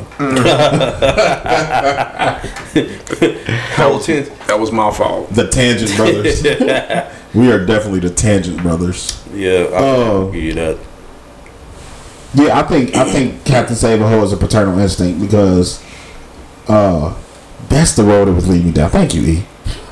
How 3.74 3.98
tense. 3.98 4.28
That 4.46 4.58
was 4.60 4.70
my 4.72 4.90
fault. 4.92 5.30
The 5.30 5.48
Tangent 5.48 5.94
Brothers. 5.96 6.42
we 7.34 7.50
are 7.50 7.64
definitely 7.66 8.00
the 8.00 8.10
Tangent 8.10 8.62
Brothers. 8.62 9.22
Yeah, 9.34 9.66
I 9.72 9.78
Oh. 9.78 10.22
can 10.26 10.32
give 10.32 10.42
you 10.44 10.52
that. 10.54 10.78
Yeah, 12.34 12.58
I 12.58 12.62
think 12.64 12.94
I 12.94 13.04
think 13.10 13.44
Captain 13.44 13.76
Save 13.76 14.00
a 14.02 14.08
Hoe 14.08 14.22
is 14.22 14.32
a 14.32 14.36
paternal 14.36 14.78
instinct 14.78 15.20
because 15.20 15.82
uh 16.68 17.14
that's 17.68 17.94
the 17.96 18.02
road 18.04 18.26
that 18.28 18.32
was 18.32 18.48
leading 18.48 18.66
me 18.68 18.72
down. 18.72 18.90
Thank 18.90 19.14
you, 19.14 19.22
E. 19.22 19.44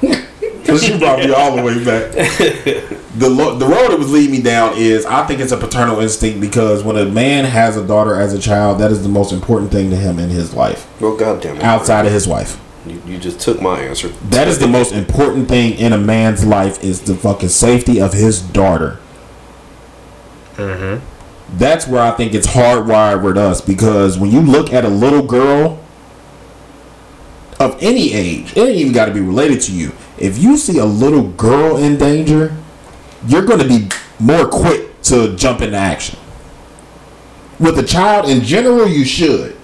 Because 0.65 0.89
you 0.89 0.99
brought 0.99 1.19
me 1.19 1.31
all 1.31 1.55
the 1.55 1.63
way 1.63 1.75
back. 1.85 2.11
the 3.19 3.29
lo- 3.29 3.55
the 3.59 3.67
road 3.67 3.91
it 3.91 3.99
was 3.99 4.11
leading 4.11 4.31
me 4.33 4.41
down 4.41 4.73
is 4.79 5.05
I 5.05 5.27
think 5.27 5.41
it's 5.41 5.53
a 5.53 5.59
paternal 5.59 6.01
instinct 6.01 6.41
because 6.41 6.83
when 6.83 6.97
a 6.97 7.05
man 7.05 7.45
has 7.45 7.77
a 7.77 7.87
daughter 7.87 8.19
as 8.19 8.33
a 8.33 8.39
child, 8.39 8.79
that 8.81 8.91
is 8.91 9.03
the 9.03 9.11
most 9.11 9.31
important 9.31 9.71
thing 9.71 9.91
to 9.91 9.97
him 9.97 10.19
in 10.19 10.31
his 10.31 10.55
life 10.55 10.89
Well, 11.03 11.17
goddamn 11.19 11.59
it. 11.59 11.63
outside 11.63 12.07
of 12.07 12.13
his 12.13 12.27
wife. 12.27 12.59
You, 12.87 13.01
you 13.07 13.19
just 13.19 13.41
took 13.41 13.61
my 13.61 13.79
answer. 13.81 14.09
That 14.31 14.49
is 14.49 14.59
the 14.59 14.67
most 14.67 14.93
important 14.95 15.49
thing 15.49 15.75
in 15.75 15.93
a 15.93 15.99
man's 15.99 16.47
life 16.47 16.83
is 16.83 17.03
the 17.03 17.15
fucking 17.15 17.51
safety 17.51 18.01
of 18.01 18.15
his 18.15 18.41
daughter. 18.41 18.99
That's 21.59 21.87
where 21.87 22.03
I 22.03 22.11
think 22.11 22.35
it's 22.35 22.49
hardwired 22.49 23.23
with 23.23 23.39
us 23.39 23.61
because 23.61 24.19
when 24.19 24.33
you 24.33 24.41
look 24.41 24.73
at 24.73 24.85
a 24.85 24.89
little 24.89 25.23
girl 25.23 25.81
of 27.61 27.81
any 27.81 28.13
age, 28.13 28.57
it 28.57 28.59
ain't 28.59 28.77
even 28.77 28.93
got 28.93 29.07
to 29.07 29.13
be 29.13 29.21
related 29.21 29.61
to 29.63 29.73
you. 29.73 29.93
If 30.19 30.39
you 30.39 30.57
see 30.57 30.79
a 30.79 30.85
little 30.85 31.29
girl 31.29 31.77
in 31.77 31.97
danger, 31.97 32.57
you're 33.27 33.47
going 33.47 33.61
to 33.61 33.69
be 33.69 33.89
more 34.19 34.49
quick 34.49 35.01
to 35.03 35.37
jump 35.37 35.61
into 35.61 35.77
action. 35.77 36.19
With 37.61 37.79
a 37.79 37.85
child 37.85 38.29
in 38.29 38.43
general, 38.43 38.89
you 38.89 39.05
should. 39.05 39.57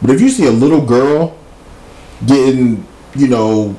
But 0.00 0.10
if 0.10 0.20
you 0.20 0.28
see 0.28 0.46
a 0.46 0.50
little 0.50 0.84
girl 0.84 1.38
getting, 2.26 2.84
you 3.14 3.28
know, 3.28 3.76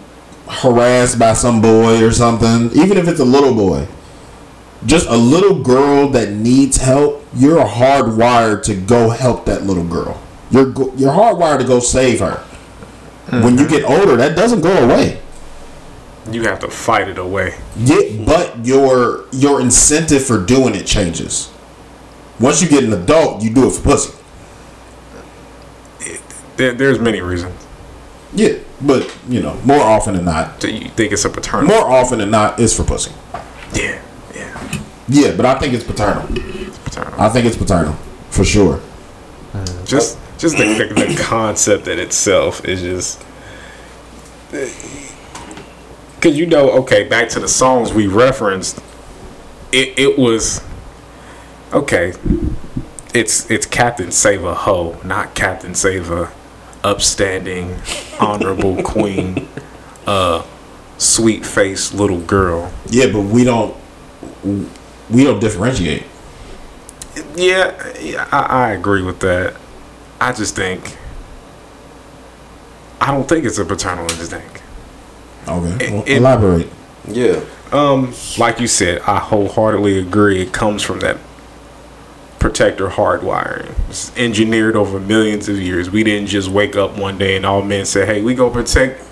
harassed 0.48 1.20
by 1.20 1.34
some 1.34 1.62
boy 1.62 2.02
or 2.02 2.12
something, 2.12 2.72
even 2.82 2.98
if 2.98 3.10
it's 3.10 3.20
a 3.20 3.26
little 3.26 3.54
boy, 3.54 3.86
just 4.86 5.08
a 5.08 5.16
little 5.16 5.62
girl 5.62 6.10
that 6.10 6.32
needs 6.32 6.78
help, 6.78 7.26
you're 7.34 7.64
hardwired 7.64 8.64
to 8.64 8.76
go 8.76 9.10
help 9.10 9.46
that 9.46 9.64
little 9.64 9.84
girl. 9.84 10.22
You're 10.52 10.72
you're 10.96 11.14
hardwired 11.14 11.60
to 11.60 11.66
go 11.66 11.80
save 11.80 12.20
her. 12.20 12.44
When 13.30 13.58
you 13.58 13.66
mm-hmm. 13.66 13.68
get 13.68 13.84
older, 13.86 14.16
that 14.18 14.36
doesn't 14.36 14.62
go 14.62 14.72
away. 14.84 15.20
You 16.32 16.44
have 16.44 16.60
to 16.60 16.70
fight 16.70 17.08
it 17.08 17.18
away. 17.18 17.56
Yeah, 17.78 18.24
but 18.26 18.66
your 18.66 19.26
your 19.32 19.60
incentive 19.60 20.26
for 20.26 20.44
doing 20.44 20.76
it 20.76 20.86
changes. 20.86 21.52
Once 22.40 22.62
you 22.62 22.70
get 22.70 22.84
an 22.84 22.94
adult, 22.94 23.42
you 23.42 23.54
do 23.54 23.68
it 23.68 23.72
for 23.72 23.82
pussy. 23.82 24.14
There, 26.58 26.74
there's 26.74 27.00
many 27.00 27.22
reasons. 27.22 27.66
Yeah, 28.34 28.58
but 28.82 29.16
you 29.28 29.42
know, 29.42 29.56
more 29.64 29.82
often 29.82 30.16
than 30.16 30.26
not, 30.26 30.60
Do 30.60 30.70
you 30.70 30.90
think 30.90 31.12
it's 31.12 31.26
a 31.26 31.30
paternal? 31.30 31.68
more 31.68 31.90
often 31.90 32.20
than 32.20 32.32
not, 32.32 32.60
it's 32.60 32.76
for 32.76 32.84
pussy. 32.84 33.12
Yeah, 33.74 34.02
yeah, 35.08 35.28
Yeah, 35.30 35.36
but 35.36 35.46
I 35.46 35.60
think 35.60 35.74
it's 35.74 35.84
paternal. 35.84 36.28
paternal. 36.86 37.20
I 37.22 37.30
think 37.30 37.46
it's 37.46 37.58
paternal 37.58 37.94
for 38.30 38.44
sure. 38.44 38.80
just 39.86 40.18
just 40.38 40.58
the, 40.58 40.64
the, 40.66 40.94
the 41.16 41.24
concept 41.24 41.88
in 41.88 42.00
itself 42.00 42.66
is 42.66 42.82
just 42.82 43.24
because 46.16 46.38
you 46.38 46.46
know 46.46 46.70
okay 46.72 47.04
back 47.08 47.30
to 47.30 47.40
the 47.40 47.48
songs 47.48 47.94
we 47.94 48.08
referenced 48.08 48.80
it, 49.72 49.98
it 49.98 50.18
was 50.18 50.62
okay 51.72 52.14
it's 53.14 53.50
it's 53.52 53.66
captain 53.66 54.12
save 54.12 54.44
a 54.44 54.54
hoe 54.54 55.00
not 55.04 55.34
captain 55.36 55.74
save 55.76 56.10
a 56.12 56.32
upstanding 56.84 57.76
honorable 58.20 58.82
queen 58.84 59.48
uh 60.08 60.44
sweet 60.98 61.46
faced 61.46 61.94
little 61.94 62.20
girl 62.22 62.72
Yeah, 62.88 63.08
but 63.12 63.22
we 63.22 63.44
don't 63.44 63.76
we 65.10 65.24
don't 65.24 65.40
differentiate. 65.40 66.04
Yeah, 67.36 67.98
yeah 68.00 68.28
I, 68.32 68.40
I 68.40 68.72
agree 68.72 69.04
with 69.04 69.20
that. 69.20 69.56
I 70.20 70.32
just 70.34 70.56
think 70.56 70.98
I 73.02 73.12
don't 73.12 73.28
think 73.28 73.46
it's 73.46 73.58
a 73.58 73.66
paternal 73.66 74.06
instinct. 74.12 74.64
Okay, 75.48 75.92
well, 75.92 76.04
it- 76.08 76.18
elaborate. 76.18 76.70
Yeah. 77.08 77.42
Um, 77.74 78.14
like 78.38 78.60
you 78.60 78.68
said, 78.68 79.02
I 79.02 79.20
wholeheartedly 79.20 80.00
agree. 80.00 80.42
It 80.42 80.54
comes 80.54 80.84
from 80.84 81.00
that 81.02 81.18
protector 82.40 82.88
hardwiring. 82.88 83.74
It's 83.90 84.16
engineered 84.16 84.76
over 84.76 85.00
millions 85.00 85.50
of 85.50 85.60
years. 85.60 85.90
We 85.90 86.04
didn't 86.04 86.28
just 86.28 86.50
wake 86.50 86.76
up 86.76 86.98
one 86.98 87.18
day 87.18 87.36
and 87.36 87.46
all 87.46 87.62
men 87.62 87.86
said, 87.86 88.08
"Hey, 88.08 88.22
we 88.22 88.36
go 88.36 88.50
protect 88.50 89.04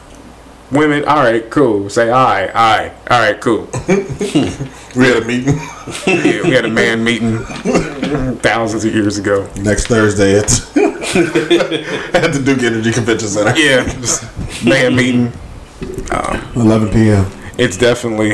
women." 0.71 1.05
All 1.05 1.17
right, 1.23 1.49
cool. 1.49 1.89
Say, 1.89 2.09
"All 2.09 2.25
right, 2.25 2.49
all 2.49 2.77
right, 2.77 2.91
all 3.09 3.19
right, 3.19 3.39
cool." 3.41 3.67
We 4.93 5.05
had 5.05 5.23
a 5.23 5.25
meeting 5.25 5.55
yeah, 6.05 6.41
we 6.43 6.51
had 6.51 6.65
a 6.65 6.69
man 6.69 7.01
meeting 7.01 7.39
thousands 8.39 8.83
of 8.83 8.93
years 8.93 9.17
ago. 9.17 9.47
next 9.55 9.87
Thursday 9.87 10.37
at 10.37 10.51
at 10.75 12.33
the 12.33 12.41
Duke 12.43 12.61
Energy 12.61 12.91
Convention 12.91 13.29
Center. 13.29 13.57
Yeah, 13.57 13.85
man 14.65 14.95
meeting. 14.95 15.31
11 16.55 16.89
p.m. 16.89 17.25
it's 17.57 17.77
definitely 17.77 18.31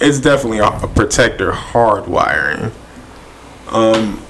it's 0.00 0.20
definitely 0.20 0.58
a, 0.58 0.66
a 0.68 0.88
protector 0.88 1.50
hardwiring 1.52 2.70
um 3.68 4.23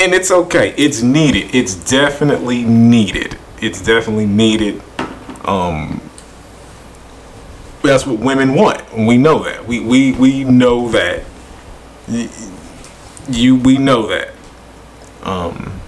and 0.00 0.14
it's 0.14 0.30
okay. 0.30 0.74
It's 0.76 1.02
needed. 1.02 1.54
It's 1.54 1.74
definitely 1.74 2.64
needed. 2.64 3.38
It's 3.60 3.82
definitely 3.82 4.26
needed 4.26 4.82
um 5.44 6.00
that's 7.82 8.06
what 8.06 8.18
women 8.18 8.54
want. 8.54 8.82
We 8.94 9.16
know 9.16 9.42
that. 9.44 9.66
We 9.66 9.80
we 9.80 10.12
we 10.12 10.44
know 10.44 10.88
that. 10.90 11.24
You 13.28 13.56
we 13.56 13.78
know 13.78 14.06
that. 14.06 14.32
Um 15.22 15.80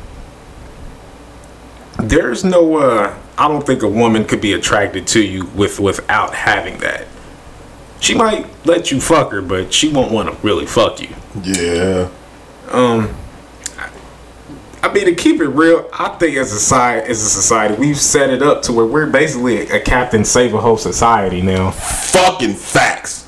there's 1.98 2.44
no 2.44 2.76
uh 2.78 3.18
I 3.38 3.48
don't 3.48 3.66
think 3.66 3.82
a 3.82 3.88
woman 3.88 4.24
could 4.24 4.40
be 4.40 4.52
attracted 4.52 5.06
to 5.08 5.22
you 5.22 5.46
with 5.46 5.80
without 5.80 6.34
having 6.34 6.78
that. 6.78 7.06
She 8.00 8.14
might 8.14 8.46
let 8.66 8.90
you 8.90 9.00
fuck 9.00 9.30
her, 9.30 9.40
but 9.40 9.72
she 9.72 9.88
won't 9.92 10.12
want 10.12 10.28
to 10.28 10.46
really 10.46 10.66
fuck 10.66 11.00
you. 11.00 11.14
Yeah. 11.42 12.08
Um 12.70 13.14
I 14.82 14.92
mean 14.92 15.04
to 15.04 15.14
keep 15.14 15.40
it 15.40 15.48
real, 15.48 15.88
I 15.92 16.08
think 16.08 16.36
as 16.36 16.52
a 16.52 16.58
society 16.58 17.08
as 17.08 17.22
a 17.22 17.30
society, 17.30 17.74
we've 17.74 17.98
set 17.98 18.30
it 18.30 18.42
up 18.42 18.62
to 18.62 18.72
where 18.72 18.86
we're 18.86 19.06
basically 19.06 19.68
a, 19.68 19.76
a 19.76 19.80
captain 19.80 20.24
save 20.24 20.54
a 20.54 20.60
hoe 20.60 20.76
society 20.76 21.40
now. 21.40 21.70
Fucking 21.70 22.54
facts. 22.54 23.22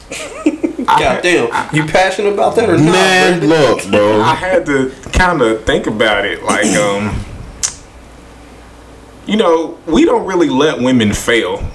Goddamn. 0.84 1.74
You 1.74 1.86
passionate 1.86 2.34
about 2.34 2.56
that 2.56 2.68
or 2.68 2.76
not? 2.76 2.84
Man, 2.84 3.38
Brandon? 3.38 3.48
look, 3.48 3.90
bro. 3.90 4.20
I 4.20 4.34
had 4.34 4.66
to 4.66 4.90
kind 5.12 5.40
of 5.40 5.64
think 5.64 5.86
about 5.86 6.24
it 6.24 6.42
like 6.42 6.66
um 6.76 7.24
you 9.26 9.36
know, 9.36 9.78
we 9.86 10.04
don't 10.04 10.26
really 10.26 10.50
let 10.50 10.80
women 10.80 11.12
fail. 11.14 11.66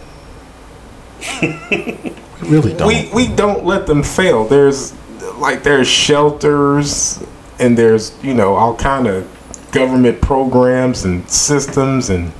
We 1.41 2.18
really 2.43 2.73
don't. 2.73 2.88
we 2.88 3.10
we 3.14 3.27
don't 3.27 3.65
let 3.65 3.88
them 3.88 4.03
fail. 4.03 4.45
There's 4.45 4.93
like 5.38 5.64
there's 5.64 5.88
shelters 5.88 7.23
and 7.60 7.77
there's 7.77 8.14
you 8.23 8.34
know 8.34 8.56
all 8.56 8.76
kind 8.76 9.07
of 9.07 9.39
government 9.72 10.22
programs 10.22 11.06
and 11.06 11.30
systems 11.30 12.10
and 12.10 12.32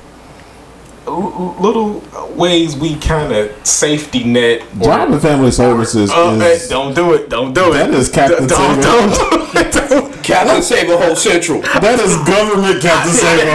little 1.06 2.02
ways 2.36 2.76
we 2.76 2.96
kind 2.96 3.32
of 3.32 3.66
safety 3.66 4.22
net. 4.24 4.60
Job 4.80 5.10
and 5.10 5.20
Family 5.20 5.50
Services 5.50 6.10
Uh, 6.10 6.38
hey, 6.38 6.52
is 6.52 6.68
don't 6.68 6.94
do 6.94 7.14
it! 7.14 7.28
Don't 7.28 7.52
do 7.52 7.70
it! 7.70 7.78
That 7.78 7.90
is 7.90 8.08
Captain 8.08 8.46
Don't, 8.46 8.80
don't, 8.80 9.10
do 9.14 9.58
it! 9.58 9.72
Don't- 9.72 10.22
Captain 10.22 10.62
Save 10.62 10.88
a 10.90 10.96
Hoe 10.96 11.14
Central. 11.14 11.60
that 11.62 11.98
is 11.98 12.14
government 12.28 12.80
Captain 12.80 13.12
Saver. 13.12 13.50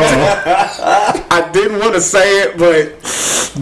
I 1.31 1.49
didn't 1.53 1.79
want 1.79 1.93
to 1.93 2.01
say 2.01 2.41
it, 2.41 2.57
but 2.57 3.01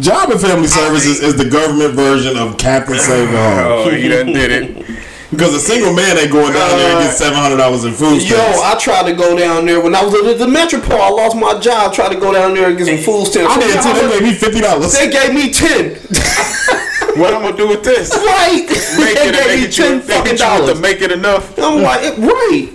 Job 0.02 0.32
and 0.32 0.42
Family 0.42 0.68
Services 0.68 1.22
is 1.22 1.36
the 1.38 1.48
government 1.48 1.94
version 1.94 2.36
of 2.38 2.58
Captain 2.58 2.98
Saver. 2.98 3.32
oh, 3.38 3.90
he 3.92 4.08
done 4.08 4.28
did 4.28 4.52
it. 4.52 5.04
Because 5.34 5.54
a 5.54 5.60
single 5.60 5.94
man 5.94 6.18
ain't 6.18 6.32
going 6.32 6.54
down 6.54 6.78
there 6.78 6.96
and 6.96 7.04
get 7.04 7.12
uh, 7.12 7.18
seven 7.18 7.40
hundred 7.40 7.58
dollars 7.58 7.84
in 7.84 7.94
food 7.94 8.22
stamps. 8.22 8.58
Yo. 8.58 8.64
I 8.64 8.78
tried 8.80 9.10
to 9.10 9.16
go 9.16 9.38
down 9.38 9.66
there 9.66 9.82
when 9.82 9.96
I 9.96 10.04
was 10.04 10.14
at 10.14 10.38
the 10.38 10.48
Metropole. 10.48 11.02
I 11.02 11.10
lost 11.10 11.36
my 11.36 11.60
job. 11.60 11.94
Tried 11.94 12.14
to 12.14 12.20
go 12.20 12.32
down 12.34 12.54
there 12.54 12.70
and 12.70 12.78
get 12.78 12.88
some 12.88 12.98
food 13.04 13.26
stamps. 13.28 13.52
I 13.52 13.60
did 13.60 13.82
too. 13.82 13.94
They 13.94 14.20
gave 14.20 14.24
me 14.24 14.34
fifty 14.34 14.62
dollars. 14.62 14.94
They 14.94 15.10
gave 15.10 15.34
me 15.34 15.52
ten. 15.52 16.00
What 17.16 17.32
I'm 17.32 17.44
gonna 17.44 17.56
do 17.56 17.68
with 17.68 17.84
this? 17.84 18.10
right. 18.10 18.66
Make 18.98 19.16
they 19.16 19.30
it, 19.30 19.36
gave 19.36 19.60
me 19.60 19.66
it, 19.66 19.78
you, 19.78 19.84
ten 19.84 20.02
fucking 20.02 20.20
it 20.20 20.26
you 20.26 20.32
with 20.32 20.40
dollars. 20.40 20.76
to 20.78 20.82
make 20.82 21.02
it 21.02 21.12
enough. 21.12 21.60
I'm 21.60 21.84
like, 21.84 22.18
right. 22.18 22.70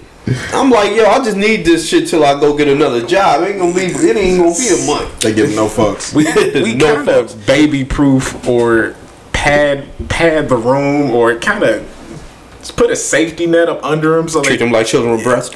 I'm 0.53 0.71
like, 0.71 0.95
yo, 0.95 1.07
I 1.07 1.25
just 1.25 1.37
need 1.37 1.65
this 1.65 1.89
shit 1.89 2.07
till 2.09 2.25
I 2.25 2.39
go 2.39 2.57
get 2.57 2.69
another 2.69 3.05
job. 3.05 3.43
Ain't 3.43 3.59
gonna 3.59 3.75
be, 3.75 3.87
it 3.87 4.17
ain't 4.17 4.39
gonna 4.39 4.57
be 4.57 4.69
a 4.69 4.87
month. 4.87 5.21
They 5.21 5.35
give 5.35 5.55
no 5.57 5.67
fucks. 5.67 6.15
we 6.15 6.25
we 6.63 6.75
No 6.75 6.97
kind 7.05 7.09
of 7.09 7.47
baby 7.47 7.85
proof 7.85 8.47
or 8.47 8.95
pad 9.33 9.89
pad 10.09 10.49
the 10.49 10.57
room 10.57 11.11
or 11.11 11.37
kind 11.39 11.65
of 11.65 11.98
put 12.71 12.91
a 12.91 12.97
safety 12.97 13.47
net 13.47 13.69
up 13.69 13.83
under 13.85 14.17
them 14.17 14.29
so 14.29 14.43
Treat 14.43 14.59
they 14.59 14.65
them 14.65 14.73
like 14.73 14.87
children 14.87 15.15
with 15.17 15.25
breasts. 15.25 15.55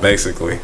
basically. 0.00 0.58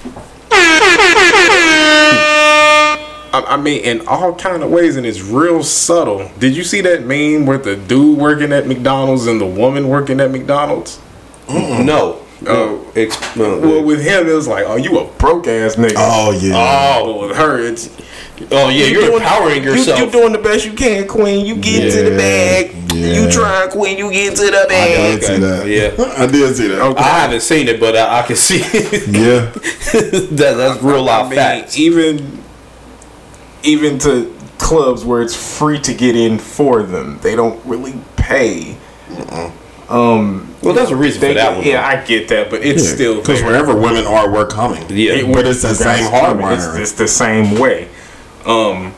I, 3.35 3.45
I 3.49 3.57
mean, 3.57 3.83
in 3.83 4.07
all 4.07 4.35
kind 4.35 4.63
of 4.63 4.71
ways, 4.71 4.97
and 4.97 5.07
it's 5.07 5.21
real 5.23 5.63
subtle. 5.63 6.31
Did 6.39 6.55
you 6.57 6.65
see 6.65 6.81
that 6.83 7.05
meme 7.07 7.47
with 7.47 7.65
the 7.65 7.77
dude 7.77 8.19
working 8.19 8.53
at 8.53 8.67
McDonald's 8.67 9.27
and 9.27 9.41
the 9.41 9.47
woman 9.47 9.89
working 9.89 10.21
at 10.21 10.31
McDonald's? 10.31 11.01
No. 11.49 12.21
Oh. 12.47 12.93
Ex- 12.95 13.37
no. 13.37 13.57
Uh, 13.57 13.61
well, 13.61 13.83
with 13.85 14.03
him, 14.03 14.27
it 14.29 14.33
was 14.35 14.49
like, 14.49 14.65
"Oh, 14.67 14.77
you 14.77 14.99
a 14.99 15.05
broke 15.13 15.47
ass 15.47 15.77
nigga." 15.77 15.95
Oh 15.97 16.31
yeah. 16.33 16.53
Oh, 17.03 17.05
but 17.21 17.29
with 17.29 17.37
her, 17.37 17.59
it's 17.59 17.89
Oh 18.51 18.69
yeah, 18.69 18.87
you're 18.87 19.13
empowering 19.13 19.63
yourself. 19.63 19.99
You, 19.99 20.07
are 20.09 20.11
doing 20.11 20.33
the 20.33 20.39
best 20.39 20.65
you 20.65 20.73
can, 20.73 21.07
Queen. 21.07 21.47
You 21.47 21.57
get 21.57 21.91
to 21.93 22.11
the 22.11 22.17
bag. 22.17 22.75
yeah. 22.93 23.21
You 23.25 23.31
trying, 23.31 23.71
Queen. 23.71 23.99
You 23.99 24.11
get 24.11 24.37
to 24.37 24.45
the 24.47 24.67
bag. 24.69 24.71
I 24.71 24.97
bag. 24.97 25.21
did 25.21 25.25
see 25.27 25.39
that. 25.39 25.67
Yeah. 25.99 26.15
I 26.23 26.27
did 26.27 26.57
see 26.57 26.69
that. 26.69 26.81
Okay. 26.81 26.99
I 27.01 27.21
haven't 27.21 27.41
seen 27.43 27.69
it, 27.69 27.79
but 27.81 27.97
I, 27.97 28.21
I 28.21 28.23
can 28.27 28.37
see 28.37 28.61
it. 28.63 29.09
Yeah. 29.09 29.51
that, 30.37 30.55
that's 30.57 30.83
real 30.83 31.09
I 31.09 31.21
life 31.21 31.31
mean, 31.31 31.39
facts. 31.39 31.79
even 31.79 32.43
even 33.63 33.99
to 34.01 34.35
clubs 34.59 35.05
where 35.05 35.23
it's 35.23 35.59
free 35.59 35.79
to 35.81 35.95
get 35.95 36.17
in 36.17 36.39
for 36.39 36.83
them, 36.83 37.19
they 37.23 37.37
don't 37.37 37.65
really 37.65 37.95
pay. 38.17 38.77
Um, 39.89 40.55
Well, 40.63 40.73
that's 40.75 40.91
a 40.91 40.97
reason 40.97 41.21
they, 41.21 41.29
for 41.29 41.35
that 41.35 41.57
one. 41.57 41.67
Yeah, 41.67 41.87
I 41.87 42.03
get 42.05 42.29
that, 42.29 42.49
but 42.51 42.63
it's 42.65 42.89
still 42.89 43.21
because 43.21 43.43
wherever 43.43 43.75
women 43.75 44.07
are, 44.07 44.33
we're 44.33 44.47
coming. 44.47 44.83
Yeah. 44.89 45.13
it- 45.15 45.33
but 45.33 45.47
it's 45.47 45.63
the 45.63 45.75
same 45.75 46.11
coming. 46.11 46.45
hardwire. 46.45 46.81
It's, 46.81 46.91
it's 46.91 46.93
the 46.93 47.09
same 47.09 47.59
way. 47.59 47.89
Um, 48.47 48.95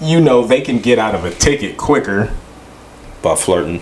you 0.00 0.20
know, 0.20 0.44
they 0.46 0.60
can 0.60 0.78
get 0.80 0.98
out 0.98 1.14
of 1.14 1.24
a 1.24 1.30
ticket 1.30 1.76
quicker. 1.76 2.32
by 3.22 3.36
flirting, 3.36 3.80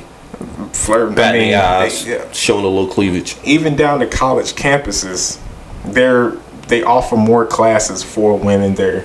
Flirting, 0.72 1.14
batting 1.14 1.40
I 1.40 1.44
mean, 1.44 1.50
the 1.52 1.64
eyes, 1.64 2.04
they- 2.04 2.12
yeah. 2.12 2.30
showing 2.32 2.64
a 2.64 2.68
little 2.68 2.88
cleavage. 2.88 3.36
even 3.44 3.74
down 3.76 4.00
to 4.00 4.06
college 4.06 4.52
campuses, 4.54 5.38
they're 5.84 6.36
they 6.68 6.82
offer 6.82 7.16
more 7.16 7.44
classes 7.46 8.02
for 8.04 8.36
women. 8.38 8.74
There, 8.76 9.04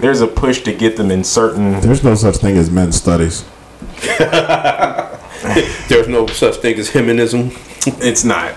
there's 0.00 0.20
a 0.20 0.26
push 0.26 0.62
to 0.62 0.72
get 0.72 0.96
them 0.96 1.10
in 1.10 1.22
certain. 1.22 1.80
There's 1.80 2.02
no 2.02 2.14
such 2.16 2.36
thing 2.38 2.56
as 2.56 2.70
men's 2.70 2.96
studies. 2.96 3.44
There's 5.88 6.08
no 6.08 6.26
such 6.26 6.56
thing 6.56 6.76
as 6.78 6.90
heminism. 6.90 7.52
It's 7.86 8.24
not. 8.24 8.52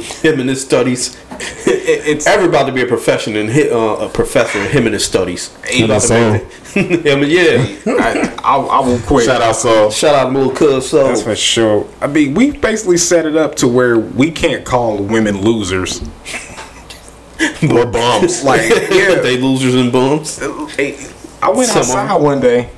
Heminist 0.00 0.56
studies. 0.64 1.16
It, 1.30 2.06
it's 2.06 2.26
Everybody 2.26 2.70
to 2.70 2.74
be 2.74 2.82
a 2.82 2.86
profession 2.86 3.36
and 3.36 3.50
hi- 3.50 3.68
uh, 3.70 4.06
a 4.06 4.08
professor 4.08 4.58
in 4.58 4.92
his 4.92 5.04
studies. 5.04 5.56
Even 5.72 5.90
About 5.90 6.02
to 6.02 6.06
so. 6.08 6.32
make 6.32 6.42
it- 6.42 6.50
I 6.76 7.20
mean, 7.20 7.30
yeah. 7.30 7.94
I, 8.02 8.34
I, 8.42 8.56
I 8.56 8.80
will 8.80 8.98
quit. 9.00 9.26
Shout 9.26 9.40
out, 9.40 9.54
so 9.54 9.90
Shout 9.90 10.14
out 10.16 10.30
to 10.32 10.36
little 10.38 10.52
cuz 10.52 10.88
so. 10.90 11.06
That's 11.06 11.22
for 11.22 11.36
sure. 11.36 11.86
I 12.00 12.08
mean, 12.08 12.34
we 12.34 12.50
basically 12.50 12.96
set 12.96 13.26
it 13.26 13.36
up 13.36 13.54
to 13.56 13.68
where 13.68 13.96
we 13.98 14.30
can't 14.32 14.64
call 14.64 14.98
women 14.98 15.40
losers. 15.40 16.00
or 17.70 17.86
bums. 17.86 18.42
Like, 18.42 18.68
yeah, 18.90 19.20
they 19.20 19.36
losers 19.38 19.74
and 19.76 19.92
bums. 19.92 20.40
I 20.42 21.50
went 21.50 21.68
Some 21.68 21.82
of 21.82 21.90
outside 21.90 22.20
one 22.20 22.40
day. 22.40 22.70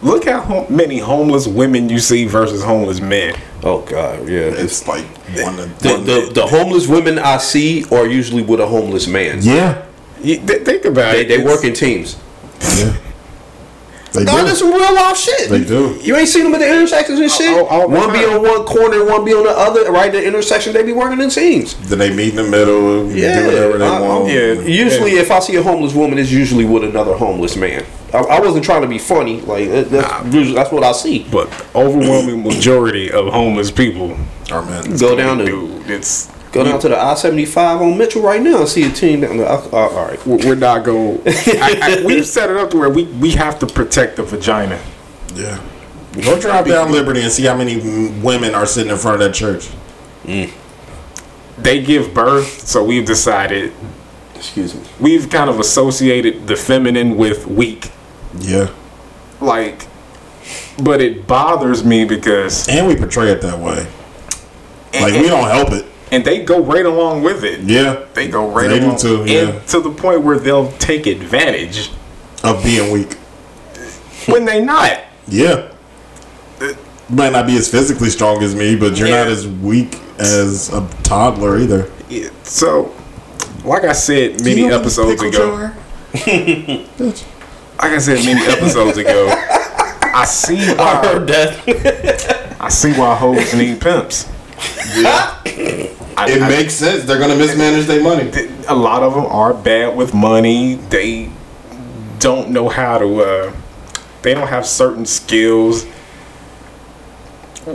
Look 0.00 0.26
how 0.26 0.40
hom- 0.40 0.66
many 0.74 0.98
homeless 0.98 1.46
women 1.48 1.88
you 1.88 1.98
see 1.98 2.24
versus 2.26 2.62
homeless 2.62 3.00
men. 3.00 3.34
Oh 3.64 3.80
god, 3.82 4.28
yeah. 4.28 4.42
It's 4.54 4.86
like 4.86 5.04
one 5.42 5.56
to 5.56 5.66
The, 5.80 5.96
the, 5.98 6.30
the 6.34 6.46
homeless 6.46 6.86
women 6.86 7.18
I 7.18 7.38
see 7.38 7.84
are 7.90 8.06
usually 8.06 8.42
with 8.42 8.60
a 8.60 8.66
homeless 8.66 9.08
man. 9.08 9.38
Yeah. 9.42 9.84
You, 10.22 10.36
th- 10.38 10.62
think 10.62 10.84
about 10.84 11.12
They, 11.12 11.22
it. 11.22 11.28
they 11.28 11.44
work 11.44 11.64
in 11.64 11.72
teams. 11.74 12.16
Yeah. 12.76 12.96
They 14.12 14.24
No, 14.24 14.44
that's 14.44 14.60
some 14.60 14.72
real 14.72 14.94
life 14.94 15.16
shit. 15.16 15.50
They 15.50 15.64
do. 15.64 15.98
You 16.02 16.16
ain't 16.16 16.28
seen 16.28 16.44
them 16.44 16.54
at 16.54 16.60
the 16.60 16.68
intersections 16.68 17.18
and 17.20 17.30
shit. 17.30 17.52
All- 17.56 17.66
all 17.66 17.88
the 17.88 17.94
one 17.96 18.12
be 18.12 18.24
on 18.24 18.42
one 18.42 18.64
corner, 18.64 19.04
one 19.04 19.24
be 19.24 19.32
on 19.34 19.44
the 19.44 19.50
other. 19.50 19.90
Right 19.92 20.06
at 20.06 20.12
the 20.12 20.24
intersection, 20.26 20.72
they 20.72 20.82
be 20.82 20.92
working 20.92 21.20
in 21.20 21.28
teams. 21.30 21.74
Then 21.88 21.98
they 21.98 22.14
meet 22.14 22.30
in 22.30 22.36
the 22.36 22.44
middle. 22.44 23.10
Yeah, 23.12 23.40
do 23.40 23.46
whatever 23.46 23.78
they 23.78 23.84
I- 23.86 23.96
I- 23.98 24.00
want. 24.00 24.28
yeah. 24.28 24.52
Usually, 24.54 25.12
if 25.12 25.30
I 25.30 25.38
see 25.40 25.56
a 25.56 25.62
homeless 25.62 25.92
woman, 25.94 26.18
it's 26.18 26.30
usually 26.32 26.64
with 26.64 26.84
another 26.84 27.14
homeless 27.14 27.56
man. 27.56 27.84
I, 28.14 28.18
I 28.18 28.40
wasn't 28.40 28.64
trying 28.64 28.80
to 28.82 28.88
be 28.88 28.98
funny. 28.98 29.42
Like 29.42 29.68
that's, 29.90 30.34
usually, 30.34 30.54
that's 30.54 30.72
what 30.72 30.82
I 30.84 30.92
see. 30.92 31.26
But 31.30 31.48
overwhelming 31.74 32.42
majority 32.42 33.10
of 33.10 33.26
homeless 33.32 33.70
people, 33.70 34.16
are 34.50 34.64
men. 34.64 34.96
Go 34.96 35.14
down 35.16 35.38
to 35.38 35.44
dude, 35.44 35.90
it's 35.90 36.30
go 36.52 36.64
down 36.64 36.80
to 36.80 36.88
the 36.88 36.98
I 36.98 37.14
seventy 37.14 37.44
five 37.46 37.80
on 37.80 37.96
Mitchell 37.98 38.22
right 38.22 38.40
now 38.40 38.60
and 38.60 38.68
see 38.68 38.84
a 38.84 38.90
team 38.90 39.20
down 39.22 39.36
there. 39.38 39.48
I- 39.48 39.54
I- 39.54 39.70
all 39.72 40.06
right, 40.06 40.26
we're 40.26 40.38
we're 40.46 40.54
not 40.54 40.84
going. 40.84 41.20
I, 41.26 41.78
I, 41.82 42.06
we've 42.06 42.26
set 42.26 42.50
it 42.50 42.56
up 42.56 42.70
to 42.70 42.78
where 42.78 42.90
we 42.90 43.04
we 43.04 43.30
have 43.32 43.58
to 43.60 43.66
protect 43.66 44.16
the 44.16 44.22
vagina. 44.22 44.80
Yeah. 45.34 45.60
Go 46.22 46.40
drive 46.40 46.66
down 46.66 46.90
Liberty 46.90 47.20
and 47.22 47.30
see 47.30 47.44
how 47.44 47.56
many 47.56 47.76
women 48.20 48.54
are 48.54 48.66
sitting 48.66 48.90
in 48.90 48.98
front 48.98 49.20
of 49.22 49.28
that 49.28 49.34
church. 49.34 49.68
Mm. 50.24 50.50
They 51.58 51.82
give 51.82 52.12
birth, 52.14 52.66
so 52.66 52.82
we've 52.82 53.06
decided 53.06 53.72
excuse 54.34 54.74
me. 54.74 54.82
we've 55.00 55.28
kind 55.30 55.50
of 55.50 55.60
associated 55.60 56.46
the 56.46 56.56
feminine 56.56 57.16
with 57.16 57.46
weak. 57.46 57.90
Yeah. 58.38 58.70
Like, 59.40 59.86
but 60.82 61.00
it 61.00 61.26
bothers 61.26 61.84
me 61.84 62.04
because 62.04 62.68
And 62.68 62.86
we 62.86 62.96
portray 62.96 63.30
it 63.30 63.40
that 63.42 63.58
way. 63.58 63.86
Like 65.00 65.12
and, 65.12 65.22
we 65.22 65.28
don't 65.28 65.48
help 65.48 65.70
it. 65.72 65.86
And 66.10 66.24
they 66.24 66.42
go 66.44 66.62
right 66.62 66.86
along 66.86 67.22
with 67.22 67.44
it. 67.44 67.60
Yeah. 67.60 68.04
They 68.14 68.28
go 68.28 68.50
right 68.50 68.68
They 68.68 68.80
do 68.80 68.86
along, 68.86 68.98
too, 68.98 69.24
yeah. 69.26 69.40
and 69.48 69.66
to 69.68 69.80
the 69.80 69.90
point 69.90 70.22
where 70.22 70.38
they'll 70.38 70.72
take 70.72 71.06
advantage 71.06 71.90
Of 72.44 72.62
being 72.64 72.90
weak. 72.92 73.14
when 74.26 74.44
they 74.44 74.62
not. 74.64 75.00
Yeah. 75.26 75.68
You 76.60 76.76
might 77.16 77.32
not 77.32 77.46
be 77.46 77.56
as 77.56 77.70
physically 77.70 78.10
strong 78.10 78.42
as 78.42 78.54
me, 78.54 78.76
but 78.76 78.96
you're 78.98 79.08
Yeah. 79.08 79.24
not 79.24 79.28
as 79.32 79.46
weak 79.46 79.98
as 80.18 80.68
a 80.72 80.86
toddler 81.02 81.58
either. 81.58 81.90
Yeah, 82.08 82.28
So, 82.42 82.94
like 83.64 83.84
I 83.84 83.92
said 83.92 84.42
many 84.44 84.62
You 84.62 84.68
know 84.68 84.78
episodes 84.80 85.22
ago. 85.22 85.70
Bitch. 86.14 87.24
like 87.82 87.92
I 87.92 87.98
said 87.98 88.24
many 88.24 88.40
episodes 88.50 88.96
ago, 88.98 89.28
I 89.30 90.24
see 90.24 90.58
I 90.70 90.74
why 90.74 91.06
heard 91.06 91.26
that. 91.28 92.56
I 92.60 92.68
see 92.70 92.92
why 92.92 93.14
hoes 93.14 93.54
need 93.54 93.80
pimps. 93.80 94.26
I, 96.18 96.30
It 96.30 96.42
I- 96.42 96.48
makes 96.48 96.74
sense. 96.74 97.04
They're 97.04 97.18
gonna 97.18 97.36
mismanage 97.36 97.86
their 97.86 98.02
money. 98.02 98.30
a 98.66 98.74
lot 98.74 99.02
of 99.02 99.14
them 99.14 99.26
are 99.26 99.54
bad 99.54 99.96
with 99.96 100.12
money. 100.14 100.74
They 100.74 101.30
don't 102.18 102.50
know 102.50 102.68
how 102.68 102.98
to. 102.98 103.22
Uh, 103.22 103.52
they 104.22 104.34
don't 104.34 104.48
have 104.48 104.66
certain 104.66 105.06
skills. 105.06 105.86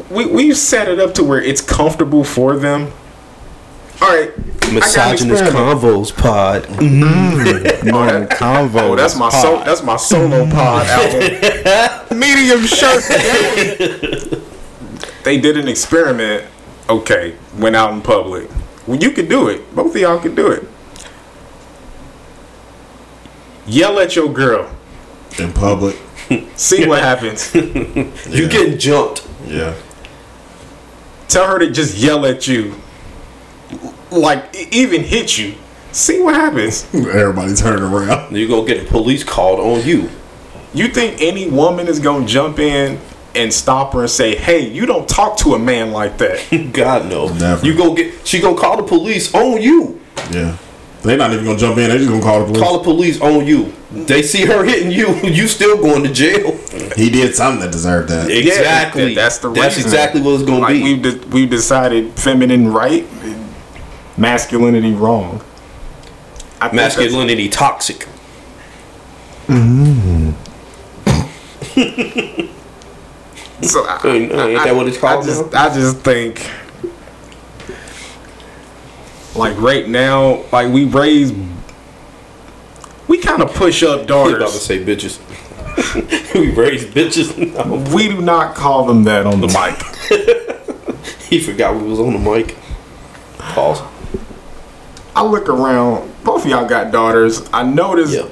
We 0.10 0.26
we've 0.26 0.58
set 0.58 0.88
it 0.90 1.00
up 1.00 1.14
to 1.16 1.24
where 1.24 1.42
it's 1.42 1.62
comfortable 1.62 2.24
for 2.24 2.56
them. 2.58 2.92
All 4.02 4.10
right, 4.10 4.34
Misogynist 4.74 5.44
convos 5.46 6.14
pod. 6.16 6.66
Oh, 6.70 7.44
that- 7.44 8.30
convo. 8.32 8.82
Oh, 8.92 8.96
that's 8.96 9.16
my 9.18 9.30
so, 9.30 9.64
that's 9.64 9.84
my 9.84 9.96
solo 9.96 10.50
pod 10.50 10.86
album. 10.88 12.10
Medium 12.20 12.66
shirt. 12.66 13.04
they 15.24 15.40
did 15.40 15.58
an 15.58 15.68
experiment. 15.70 16.46
Okay, 16.90 17.36
went 17.58 17.76
out 17.76 17.94
in 17.94 18.02
public. 18.02 18.50
Well, 18.86 19.00
you 19.00 19.12
could 19.12 19.30
do 19.30 19.48
it. 19.48 19.74
Both 19.76 19.96
of 19.96 20.02
y'all 20.02 20.20
could 20.20 20.36
do 20.36 20.52
it. 20.52 20.68
Yell 23.66 24.00
at 24.00 24.16
your 24.16 24.32
girl. 24.32 24.70
In 25.40 25.54
public. 25.54 25.98
See 26.56 26.86
what 26.86 27.02
happens. 27.02 27.54
You 27.56 28.50
getting 28.50 28.78
jumped? 28.78 29.28
Yeah. 29.46 29.76
Tell 31.28 31.48
her 31.48 31.60
to 31.60 31.72
just 31.72 31.98
yell 31.98 32.26
at 32.26 32.48
you. 32.48 32.76
Like 34.12 34.54
even 34.72 35.04
hit 35.04 35.38
you. 35.38 35.56
See 35.92 36.22
what 36.22 36.36
happens. 36.36 36.88
Everybody 36.94 37.56
turn 37.56 37.82
around. 37.82 38.36
You 38.36 38.48
go 38.48 38.66
get 38.66 38.84
the 38.84 38.90
police 38.90 39.24
called 39.24 39.60
on 39.60 39.88
you. 39.88 40.10
You 40.74 40.88
think 40.88 41.22
any 41.22 41.50
woman 41.50 41.88
is 41.88 42.00
gonna 42.00 42.26
jump 42.26 42.60
in 42.60 43.00
and 43.36 43.52
stop 43.54 43.94
her 43.94 44.02
and 44.02 44.10
say, 44.10 44.36
"Hey, 44.36 44.68
you 44.70 44.86
don't 44.86 45.08
talk 45.08 45.38
to 45.38 45.54
a 45.56 45.60
man 45.60 45.92
like 45.92 46.18
that." 46.20 46.40
God 46.74 47.10
no. 47.10 47.28
Never. 47.30 47.66
You 47.66 47.76
go 47.76 47.94
get. 47.94 48.26
She 48.28 48.40
gonna 48.40 48.58
call 48.58 48.78
the 48.78 48.84
police 48.84 49.34
on 49.34 49.62
you. 49.62 50.00
Yeah. 50.32 50.58
They're 51.02 51.18
not 51.18 51.34
even 51.34 51.44
gonna 51.44 51.58
jump 51.60 51.78
in. 51.78 51.90
They're 51.90 51.98
just 51.98 52.10
gonna 52.10 52.22
call 52.24 52.40
the 52.40 52.46
police. 52.46 52.62
Call 52.62 52.78
the 52.78 52.84
police 52.84 53.20
on 53.22 53.46
you. 53.46 53.74
They 53.92 54.22
see 54.24 54.46
her 54.46 54.64
hitting 54.64 54.92
you. 54.92 55.14
You 55.24 55.48
still 55.48 55.78
going 55.78 56.04
to 56.04 56.12
jail. 56.14 56.58
he 56.96 57.10
did 57.10 57.36
something 57.36 57.60
that 57.62 57.72
deserved 57.72 58.10
that. 58.10 58.30
Exactly. 58.32 59.14
that- 59.14 59.16
that's 59.22 59.38
the 59.40 59.52
That's 59.52 59.76
reason. 59.76 59.92
exactly 59.92 60.22
what 60.22 60.36
it's 60.36 60.44
gonna 60.44 60.60
like 60.60 60.74
be. 60.76 60.84
we've 60.84 61.02
de- 61.02 61.28
we've 61.28 61.50
decided 61.50 62.14
feminine 62.14 62.72
right, 62.72 63.06
masculinity 64.18 64.94
wrong. 64.94 65.42
I 66.62 66.70
think 66.70 66.78
that's- 66.80 66.98
Masculinity 66.98 67.50
toxic. 67.50 68.08
Mm-hmm. 69.48 70.32
So 73.64 73.86
I, 73.86 74.00
oh, 74.04 74.10
Ain't- 74.12 74.32
ain't 74.32 74.64
that 74.64 74.76
what 74.76 74.88
it's 74.88 74.98
called 74.98 75.24
I 75.24 75.28
just, 75.28 75.52
now? 75.52 75.66
I 75.66 75.74
just 75.74 75.98
think, 76.00 76.50
like 79.36 79.58
right 79.60 79.88
now, 79.88 80.44
like 80.52 80.72
we 80.72 80.86
raise, 80.86 81.34
we 83.08 83.18
kind 83.18 83.42
of 83.42 83.54
push 83.54 83.84
up 83.84 84.02
I 84.02 84.04
about 84.04 84.28
to 84.28 84.38
daughters. 84.40 84.62
say 84.62 84.84
bitches. 84.84 85.20
we 86.36 86.52
raise 86.52 86.86
bitches. 86.86 87.36
No. 87.56 87.96
We 87.96 88.08
do 88.10 88.22
not 88.22 88.56
call 88.56 88.86
them 88.86 89.04
that 89.06 89.26
on 89.26 89.42
the 89.42 89.48
mic. 89.48 90.40
He 91.34 91.40
forgot 91.40 91.76
we 91.82 91.88
was 91.90 92.00
on 92.00 92.14
the 92.14 92.20
mic. 92.20 92.56
Pause. 93.40 93.82
I 95.16 95.24
look 95.26 95.50
around. 95.50 96.14
Both 96.24 96.46
of 96.46 96.52
y'all 96.52 96.68
got 96.68 96.92
daughters. 96.92 97.50
I 97.52 97.64
notice. 97.64 98.14
Yeah. 98.14 98.28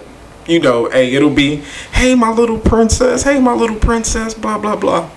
You 0.45 0.59
know, 0.59 0.87
hey, 0.87 1.11
it'll 1.15 1.33
be, 1.33 1.63
hey, 1.93 2.13
my 2.13 2.29
little 2.31 2.59
princess, 2.59 3.23
hey, 3.23 3.39
my 3.39 3.53
little 3.55 3.77
princess, 3.77 4.35
blah 4.35 4.59
blah 4.59 4.75
blah. 4.75 5.09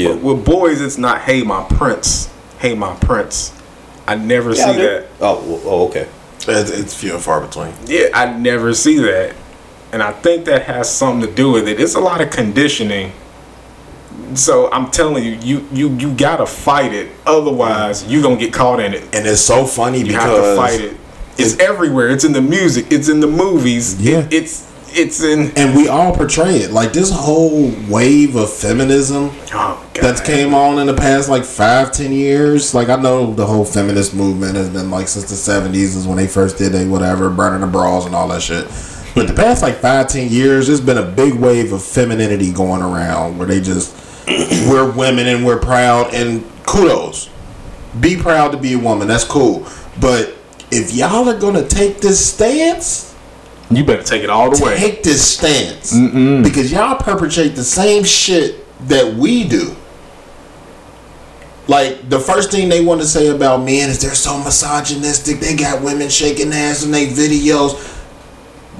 Yeah. 0.00 0.08
But 0.14 0.22
with 0.22 0.44
boys, 0.44 0.80
it's 0.80 0.96
not, 0.98 1.20
hey, 1.22 1.42
my 1.42 1.62
prince, 1.64 2.32
hey, 2.58 2.74
my 2.74 2.94
prince. 2.96 3.52
I 4.06 4.14
never 4.16 4.54
Yeah, 4.54 4.64
see 4.66 4.72
do. 4.78 4.82
that. 4.82 5.06
Oh, 5.20 5.60
oh, 5.64 5.88
okay. 5.88 6.08
It's, 6.48 6.70
it's 6.70 6.94
few 6.94 7.14
and 7.14 7.22
far 7.22 7.40
between. 7.40 7.72
Yeah, 7.86 8.08
I 8.14 8.32
never 8.32 8.72
see 8.74 8.98
that. 8.98 9.34
And 9.92 10.02
I 10.02 10.12
think 10.12 10.46
that 10.46 10.62
has 10.62 10.88
something 10.92 11.28
to 11.28 11.34
do 11.34 11.50
with 11.52 11.68
it. 11.68 11.78
It's 11.80 11.94
a 11.94 12.00
lot 12.00 12.20
of 12.20 12.30
conditioning. 12.30 13.12
So 14.34 14.70
I'm 14.70 14.90
telling 14.90 15.24
you, 15.24 15.32
you 15.42 15.68
you 15.72 15.88
you 15.96 16.14
gotta 16.14 16.46
fight 16.46 16.92
it. 16.92 17.10
Otherwise, 17.26 18.04
you 18.06 18.22
gonna 18.22 18.36
get 18.36 18.52
caught 18.52 18.78
in 18.80 18.94
it. 18.94 19.02
And 19.14 19.26
it's 19.26 19.40
so 19.40 19.66
funny 19.66 19.98
You 19.98 20.04
because 20.06 20.22
have 20.22 20.44
to 20.44 20.56
fight 20.56 20.80
it. 20.80 20.96
It's 21.36 21.58
everywhere. 21.58 22.08
It's 22.08 22.24
in 22.24 22.32
the 22.32 22.40
music. 22.42 22.86
It's 22.92 23.08
in 23.08 23.18
the 23.20 23.26
movies. 23.26 24.00
Yeah. 24.00 24.20
It- 24.20 24.32
it's 24.32 24.69
it's 24.92 25.22
in. 25.22 25.52
and 25.56 25.76
we 25.76 25.88
all 25.88 26.14
portray 26.14 26.56
it. 26.56 26.70
Like 26.70 26.92
this 26.92 27.10
whole 27.10 27.72
wave 27.88 28.36
of 28.36 28.52
feminism 28.52 29.30
Oh 29.52 29.86
that's 29.94 30.20
came 30.20 30.54
on 30.54 30.78
in 30.78 30.86
the 30.86 30.94
past 30.94 31.28
like 31.28 31.44
five 31.44 31.92
ten 31.92 32.12
years. 32.12 32.74
Like 32.74 32.88
i 32.88 32.96
know 32.96 33.32
the 33.32 33.46
whole 33.46 33.64
feminist 33.64 34.14
movement 34.14 34.56
has 34.56 34.70
been 34.70 34.90
like 34.90 35.08
since 35.08 35.28
the 35.28 35.52
70s 35.52 35.96
is 35.96 36.06
when 36.06 36.16
they 36.16 36.26
first 36.26 36.58
did 36.58 36.72
they 36.72 36.86
whatever 36.86 37.30
burning 37.30 37.60
the 37.60 37.66
bras 37.66 38.06
and 38.06 38.14
all 38.14 38.28
that 38.28 38.42
shit. 38.42 38.66
But 39.14 39.26
the 39.26 39.34
past 39.34 39.62
like 39.62 39.76
five 39.76 40.08
ten 40.08 40.30
years 40.30 40.66
there's 40.66 40.80
been 40.80 40.98
a 40.98 41.10
big 41.10 41.34
wave 41.34 41.72
of 41.72 41.82
femininity 41.82 42.52
going 42.52 42.82
around 42.82 43.38
where 43.38 43.46
they 43.46 43.60
just 43.60 43.94
we're 44.68 44.90
women 44.90 45.26
and 45.26 45.44
we're 45.44 45.58
proud 45.60 46.14
and 46.14 46.44
kudos. 46.64 47.30
Be 47.98 48.16
proud 48.16 48.52
to 48.52 48.58
be 48.58 48.74
a 48.74 48.78
woman. 48.78 49.08
That's 49.08 49.24
cool. 49.24 49.66
But 50.00 50.36
if 50.70 50.94
y'all 50.94 51.28
are 51.28 51.38
gonna 51.38 51.66
take 51.66 51.98
this 51.98 52.32
stance 52.32 53.09
You 53.70 53.84
better 53.84 54.02
take 54.02 54.22
it 54.24 54.30
all 54.30 54.50
the 54.50 54.64
way. 54.64 54.76
take 54.76 55.02
this 55.04 55.24
stance 55.36 55.92
because 55.92 56.72
y'all 56.72 56.96
perpetrate 56.96 57.50
the 57.50 57.62
same 57.64 58.02
shit 58.04 58.66
that 58.88 59.14
we 59.14 59.48
do. 59.48 59.76
Like 61.68 62.08
the 62.08 62.18
first 62.18 62.50
thing 62.50 62.68
they 62.68 62.84
want 62.84 63.00
to 63.00 63.06
say 63.06 63.28
about 63.28 63.58
men 63.58 63.90
is 63.90 64.00
they're 64.02 64.14
so 64.16 64.42
misogynistic. 64.42 65.38
They 65.38 65.54
got 65.54 65.82
women 65.84 66.08
shaking 66.08 66.52
ass 66.52 66.84
in 66.84 66.90
their 66.90 67.06
videos. 67.06 67.86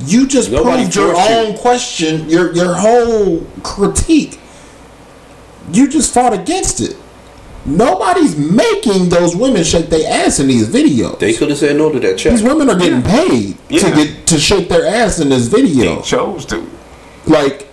You 0.06 0.26
just 0.26 0.50
Nobody 0.50 0.82
proved 0.82 0.96
your 0.96 1.14
forced 1.14 1.30
you. 1.30 1.36
own 1.36 1.58
question, 1.58 2.28
your 2.28 2.52
your 2.52 2.74
whole 2.74 3.46
critique. 3.62 4.40
You 5.70 5.88
just 5.88 6.12
fought 6.12 6.32
against 6.32 6.80
it. 6.80 6.96
Nobody's 7.66 8.36
making 8.36 9.10
those 9.10 9.36
women 9.36 9.64
shake 9.64 9.90
their 9.90 10.10
ass 10.10 10.40
in 10.40 10.48
these 10.48 10.68
videos. 10.68 11.18
They 11.18 11.34
could 11.34 11.50
have 11.50 11.58
said 11.58 11.76
no 11.76 11.92
to 11.92 12.00
that 12.00 12.16
check. 12.18 12.32
These 12.32 12.42
women 12.42 12.70
are 12.70 12.78
getting 12.78 13.02
paid 13.02 13.56
to 13.68 13.90
get 13.94 14.26
to 14.28 14.38
shake 14.38 14.68
their 14.68 14.86
ass 14.86 15.20
in 15.20 15.28
this 15.28 15.46
video. 15.46 16.00
Chose 16.00 16.46
to. 16.46 16.66
Like 17.26 17.68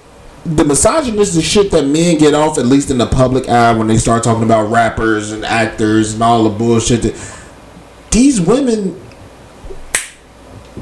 the 0.45 0.63
misogynistic 0.63 1.43
shit 1.43 1.71
that 1.71 1.85
men 1.85 2.17
get 2.17 2.33
off, 2.33 2.57
at 2.57 2.65
least 2.65 2.89
in 2.89 2.97
the 2.97 3.07
public 3.07 3.47
eye, 3.49 3.73
when 3.73 3.87
they 3.87 3.97
start 3.97 4.23
talking 4.23 4.43
about 4.43 4.69
rappers 4.69 5.31
and 5.31 5.45
actors 5.45 6.13
and 6.13 6.23
all 6.23 6.43
the 6.43 6.49
bullshit. 6.49 7.01
That, 7.03 7.43
these 8.11 8.39
women, 8.39 8.99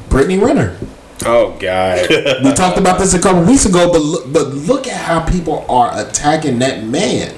Brittany 0.08 0.38
Renner. 0.38 0.78
Oh 1.24 1.56
God. 1.58 2.08
We 2.44 2.52
talked 2.52 2.78
about 2.78 2.98
this 2.98 3.14
a 3.14 3.20
couple 3.20 3.42
weeks 3.44 3.66
ago, 3.66 3.90
but 3.90 4.00
look, 4.00 4.32
but 4.32 4.48
look 4.48 4.86
at 4.86 5.00
how 5.00 5.28
people 5.28 5.64
are 5.68 5.90
attacking 5.94 6.58
that 6.60 6.84
man, 6.84 7.34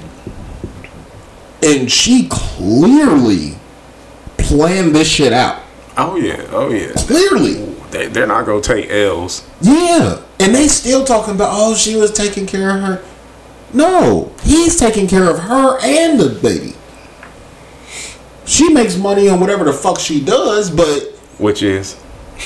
and 1.63 1.91
she 1.91 2.27
clearly 2.29 3.55
planned 4.37 4.95
this 4.95 5.07
shit 5.09 5.33
out. 5.33 5.61
oh 5.97 6.15
yeah. 6.15 6.45
Oh 6.51 6.69
yeah. 6.69 6.91
Clearly, 6.95 7.65
They, 7.91 8.07
they're 8.07 8.27
not 8.27 8.45
gonna 8.45 8.61
take 8.61 8.89
L's. 8.89 9.47
Yeah, 9.61 10.21
and 10.39 10.53
they 10.55 10.67
still 10.67 11.03
talking 11.05 11.35
about 11.35 11.49
oh 11.51 11.75
she 11.75 11.95
was 11.95 12.11
taking 12.11 12.45
care 12.45 12.69
of 12.75 12.81
her. 12.83 13.03
No, 13.73 14.31
he's 14.43 14.77
taking 14.79 15.07
care 15.07 15.29
of 15.29 15.37
her 15.39 15.77
and 15.83 16.19
the 16.19 16.29
baby. 16.41 16.73
She 18.45 18.69
makes 18.73 18.95
money 18.97 19.29
on 19.29 19.39
whatever 19.39 19.63
the 19.65 19.73
fuck 19.73 19.99
she 19.99 20.23
does, 20.23 20.71
but 20.71 21.11
Which 21.37 21.61
is. 21.61 21.95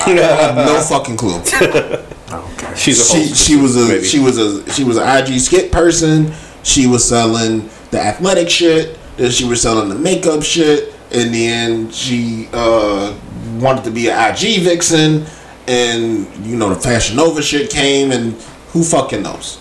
I 0.05 0.09
have 0.09 0.55
no 0.55 0.81
fucking 0.81 1.17
clue. 1.17 1.41
Okay. 2.33 2.73
She's 2.75 2.99
a 2.99 3.03
She 3.13 3.25
she 3.35 3.55
was 3.57 3.75
a 3.77 3.87
maybe. 3.87 4.03
she 4.05 4.17
was 4.19 4.39
a 4.39 4.67
she 4.73 4.83
was 4.83 4.97
an 4.97 5.03
IG 5.07 5.39
skit 5.39 5.71
person. 5.71 6.33
She 6.63 6.87
was 6.87 7.07
selling 7.07 7.69
the 7.91 8.01
athletic 8.01 8.49
shit. 8.49 8.97
Then 9.17 9.31
she 9.31 9.45
was 9.45 9.61
selling 9.61 9.89
the 9.89 9.95
makeup 9.95 10.43
shit, 10.43 10.93
and 11.11 11.33
then 11.33 11.91
she 11.91 12.49
uh, 12.51 13.17
wanted 13.59 13.83
to 13.83 13.91
be 13.91 14.09
an 14.09 14.31
IG 14.31 14.61
vixen. 14.63 15.25
And 15.67 16.27
you 16.45 16.57
know 16.57 16.69
the 16.69 16.79
Fashion 16.79 17.15
Nova 17.15 17.41
shit 17.41 17.69
came, 17.69 18.11
and 18.11 18.33
who 18.71 18.83
fucking 18.83 19.21
knows? 19.21 19.59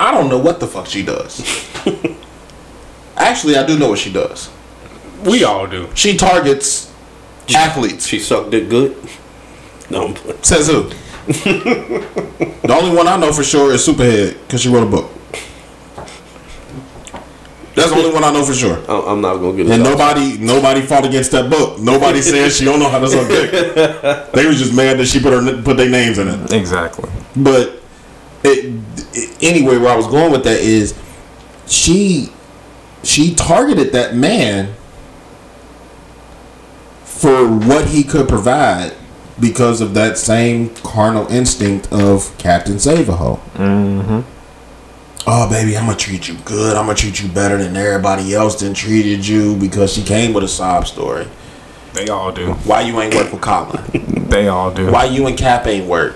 I 0.00 0.10
don't 0.10 0.28
know 0.28 0.38
what 0.38 0.60
the 0.60 0.66
fuck 0.66 0.86
she 0.86 1.04
does. 1.04 1.40
Actually, 3.16 3.56
I 3.56 3.66
do 3.66 3.78
know 3.78 3.90
what 3.90 3.98
she 3.98 4.12
does. 4.12 4.50
We 5.24 5.44
all 5.44 5.66
do. 5.66 5.88
She 5.94 6.16
targets 6.16 6.92
athletes. 7.54 8.06
She 8.06 8.18
sucked 8.18 8.54
it 8.54 8.68
good. 8.68 8.96
No, 9.90 10.14
Says 10.42 10.68
who? 10.68 10.84
the 11.26 12.76
only 12.76 12.96
one 12.96 13.06
I 13.06 13.16
know 13.16 13.32
for 13.32 13.44
sure 13.44 13.72
is 13.72 13.86
Superhead 13.86 14.40
because 14.46 14.62
she 14.62 14.68
wrote 14.70 14.88
a 14.88 14.90
book. 14.90 15.11
That's 17.74 17.90
the 17.90 17.96
only 17.96 18.12
one 18.12 18.22
I 18.24 18.32
know 18.32 18.44
for 18.44 18.54
sure. 18.54 18.78
I- 18.88 19.10
I'm 19.12 19.20
not 19.20 19.36
gonna 19.36 19.56
get 19.56 19.66
it. 19.66 19.72
And 19.72 19.82
nobody, 19.82 20.36
nobody 20.38 20.82
fought 20.82 21.04
against 21.06 21.30
that 21.32 21.48
book. 21.50 21.78
Nobody 21.80 22.20
said 22.30 22.50
she 22.52 22.64
don't 22.64 22.78
know 22.78 22.88
how 22.88 22.98
to 22.98 23.08
suck 23.08 23.28
dick. 23.28 23.50
They 24.34 24.46
was 24.46 24.58
just 24.58 24.74
mad 24.74 24.98
that 24.98 25.06
she 25.06 25.20
put 25.20 25.32
her 25.32 25.62
put 25.62 25.76
their 25.76 25.88
names 25.90 26.18
in 26.18 26.28
it. 26.28 26.52
Exactly. 26.52 27.10
But 27.36 27.80
it, 28.44 28.74
it- 29.14 29.36
anyway, 29.42 29.78
where 29.78 29.92
I 29.92 29.96
was 29.96 30.06
going 30.06 30.32
with 30.32 30.44
that 30.44 30.60
is 30.60 30.94
she 31.66 32.30
she 33.02 33.34
targeted 33.34 33.92
that 33.92 34.14
man 34.14 34.74
for 37.04 37.46
what 37.48 37.86
he 37.88 38.02
could 38.02 38.28
provide 38.28 38.94
because 39.40 39.80
of 39.80 39.94
that 39.94 40.18
same 40.18 40.70
carnal 40.76 41.26
instinct 41.28 41.90
of 41.92 42.36
Captain 42.38 42.78
Save 42.78 43.08
a 43.08 43.16
Hoe. 43.16 43.40
Mm-hmm. 43.54 44.20
Oh, 45.24 45.48
baby, 45.48 45.76
I'm 45.76 45.86
gonna 45.86 45.96
treat 45.96 46.26
you 46.26 46.34
good. 46.44 46.76
I'm 46.76 46.86
gonna 46.86 46.98
treat 46.98 47.22
you 47.22 47.28
better 47.28 47.56
than 47.56 47.76
everybody 47.76 48.34
else 48.34 48.60
done 48.60 48.74
treated 48.74 49.26
you 49.26 49.56
because 49.56 49.92
she 49.92 50.02
came 50.02 50.32
with 50.32 50.42
a 50.42 50.48
sob 50.48 50.86
story. 50.86 51.28
They 51.94 52.08
all 52.08 52.32
do. 52.32 52.54
Why 52.64 52.80
you 52.80 53.00
ain't 53.00 53.14
work 53.14 53.32
with 53.32 53.40
Colin? 53.40 53.82
They 54.32 54.48
all 54.48 54.72
do. 54.72 54.90
why 54.90 55.04
you 55.04 55.26
and 55.26 55.36
Cap 55.36 55.66
ain't 55.66 55.86
work. 55.86 56.14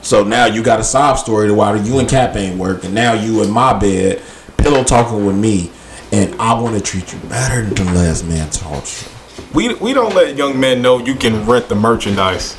So 0.00 0.22
now 0.22 0.46
you 0.46 0.62
got 0.62 0.78
a 0.78 0.84
sob 0.84 1.18
story 1.18 1.48
to 1.48 1.54
why 1.54 1.74
you 1.74 1.98
and 1.98 2.08
Cap 2.08 2.36
ain't 2.36 2.56
work, 2.56 2.84
and 2.84 2.94
now 2.94 3.14
you 3.14 3.42
in 3.42 3.50
my 3.50 3.76
bed, 3.76 4.22
pillow 4.58 4.84
talking 4.84 5.26
with 5.26 5.34
me, 5.34 5.72
and 6.12 6.40
I 6.40 6.54
want 6.60 6.76
to 6.76 6.80
treat 6.80 7.12
you 7.12 7.18
better 7.28 7.64
than 7.64 7.86
the 7.86 7.92
last 7.94 8.24
man 8.26 8.48
taught 8.50 9.02
you. 9.02 9.08
We 9.52 9.74
we 9.74 9.92
don't 9.92 10.14
let 10.14 10.36
young 10.36 10.60
men 10.60 10.82
know 10.82 11.00
you 11.00 11.16
can 11.16 11.44
rent 11.46 11.68
the 11.68 11.74
merchandise. 11.74 12.56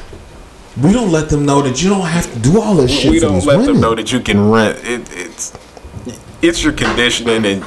We 0.82 0.91
don't 0.91 1.11
let 1.11 1.30
them 1.30 1.45
know 1.45 1.61
that 1.61 1.82
you 1.82 1.90
don't 1.90 2.06
have 2.06 2.32
to 2.34 2.40
do 2.40 2.61
all 2.61 2.76
this 2.76 2.91
shit. 2.91 3.11
we 3.11 3.20
don't 3.20 3.45
let 3.45 3.60
women. 3.60 3.74
them 3.74 3.82
know 3.82 3.95
that 3.95 4.11
you 4.11 4.20
can 4.20 4.52
rent. 4.52 4.80
It, 4.86 5.10
it's 5.14 5.53
it's 6.41 6.64
your 6.64 6.74
conditioning, 6.74 7.45
and 7.45 7.64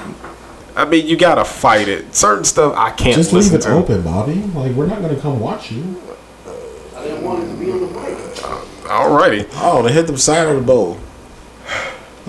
I 0.77 0.85
mean 0.85 1.07
you 1.07 1.17
gotta 1.17 1.45
fight 1.45 1.89
it. 1.89 2.15
Certain 2.15 2.45
stuff 2.45 2.75
I 2.77 2.91
can't 2.91 3.17
Just 3.17 3.33
leave 3.33 3.45
listen 3.53 3.57
it 3.57 3.63
to. 3.63 3.73
open, 3.73 4.03
Bobby. 4.03 4.35
Like 4.55 4.73
we're 4.73 4.87
not 4.87 5.01
gonna 5.03 5.21
come 5.21 5.39
watch 5.41 5.71
you. 5.73 6.01
I 6.97 7.03
didn't 7.05 7.23
want 7.25 7.45
it 7.45 7.49
to 7.53 7.55
be 7.59 7.73
on 7.73 7.81
the 7.81 7.87
mic. 7.87 8.19
Alrighty. 8.85 9.49
Oh, 9.55 9.83
they 9.83 9.93
hit 9.93 10.07
the 10.07 10.17
side 10.19 10.47
of 10.49 10.57
the 10.57 10.63
bowl. 10.63 10.99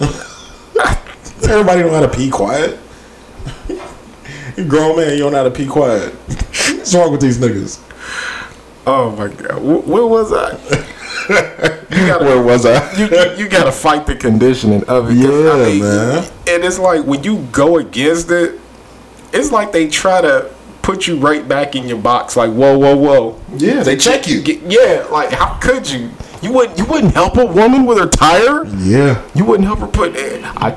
Everybody 1.44 1.82
don't 1.82 1.91
know 1.91 1.99
how 1.99 2.06
to 2.07 2.15
pee 2.15 2.30
quiet. 2.30 2.80
you 4.57 4.65
grown 4.68 4.95
man, 4.98 5.11
you 5.14 5.20
don't 5.20 5.32
know 5.34 5.40
how 5.40 5.44
to 5.44 5.52
pee 5.52 5.68
quiet. 5.68 6.14
What's 6.28 6.94
wrong 6.95 7.11
with 7.11 7.22
these 7.22 7.38
niggas? 7.38 7.80
Oh 8.88 9.11
my 9.11 9.28
god, 9.28 9.60
Wh- 9.60 9.88
where 9.88 10.06
was 10.06 10.32
I? 10.34 10.56
Gotta, 11.27 12.25
Where 12.25 12.41
was 12.41 12.65
I? 12.65 12.91
you, 12.97 13.07
you, 13.07 13.43
you 13.43 13.49
gotta 13.49 13.71
fight 13.71 14.05
the 14.05 14.15
conditioning 14.15 14.83
of 14.85 15.09
it. 15.09 15.15
Yeah, 15.15 15.79
man. 15.81 16.23
And 16.47 16.63
it's 16.63 16.79
like 16.79 17.05
when 17.05 17.23
you 17.23 17.47
go 17.51 17.77
against 17.77 18.31
it, 18.31 18.59
it's 19.31 19.51
like 19.51 19.71
they 19.71 19.87
try 19.87 20.21
to 20.21 20.53
put 20.81 21.07
you 21.07 21.17
right 21.17 21.47
back 21.47 21.75
in 21.75 21.87
your 21.87 21.99
box. 21.99 22.35
Like 22.35 22.51
whoa, 22.51 22.77
whoa, 22.77 22.95
whoa. 22.95 23.41
Yeah, 23.55 23.83
they 23.83 23.97
check 23.97 24.27
you. 24.27 24.39
Yeah, 24.67 25.07
like 25.11 25.31
how 25.31 25.57
could 25.59 25.89
you? 25.89 26.11
You 26.41 26.51
wouldn't. 26.51 26.77
You 26.77 26.85
wouldn't 26.85 27.13
help 27.13 27.37
a 27.37 27.45
woman 27.45 27.85
with 27.85 27.97
her 27.97 28.07
tire. 28.07 28.65
Yeah. 28.65 29.23
You 29.33 29.45
wouldn't 29.45 29.65
help 29.65 29.79
her 29.79 29.87
put. 29.87 30.15
It. 30.15 30.43
I. 30.43 30.71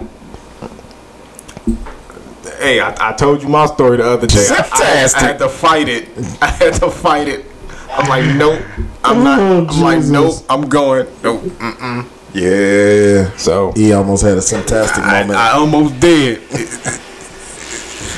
Hey, 2.58 2.80
I, 2.80 3.10
I 3.10 3.12
told 3.12 3.42
you 3.42 3.48
my 3.48 3.66
story 3.66 3.98
the 3.98 4.08
other 4.08 4.26
day. 4.26 4.46
I, 4.48 4.68
I, 4.72 5.08
I 5.14 5.20
had 5.20 5.38
to 5.40 5.48
fight 5.48 5.88
it. 5.88 6.08
I 6.40 6.46
had 6.46 6.74
to 6.74 6.90
fight 6.90 7.28
it. 7.28 7.44
I'm 7.90 8.08
like, 8.08 8.36
nope. 8.36 8.62
I'm 9.04 9.24
not. 9.24 9.38
Oh, 9.40 9.66
I'm 9.68 9.80
like, 9.82 10.04
nope. 10.04 10.34
I'm 10.48 10.68
going. 10.68 11.06
Nope. 11.22 11.42
Mm-mm. 11.42 12.06
Yeah. 12.34 13.30
So 13.36 13.72
He 13.72 13.92
almost 13.92 14.22
had 14.22 14.36
a 14.38 14.42
fantastic 14.42 15.04
moment. 15.04 15.32
I 15.38 15.52
almost 15.52 15.98
did. 16.00 16.42
It, 16.50 16.90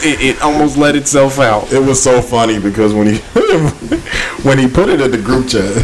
it, 0.04 0.20
it 0.36 0.42
almost 0.42 0.76
let 0.76 0.94
itself 0.96 1.38
out. 1.38 1.72
it 1.72 1.78
was 1.80 2.02
so 2.02 2.20
funny 2.22 2.58
because 2.60 2.94
when 2.94 3.06
he 3.06 3.16
when 4.42 4.58
he 4.58 4.68
put 4.68 4.88
it 4.88 5.00
in 5.00 5.10
the 5.10 5.18
group 5.18 5.48
chat, 5.48 5.74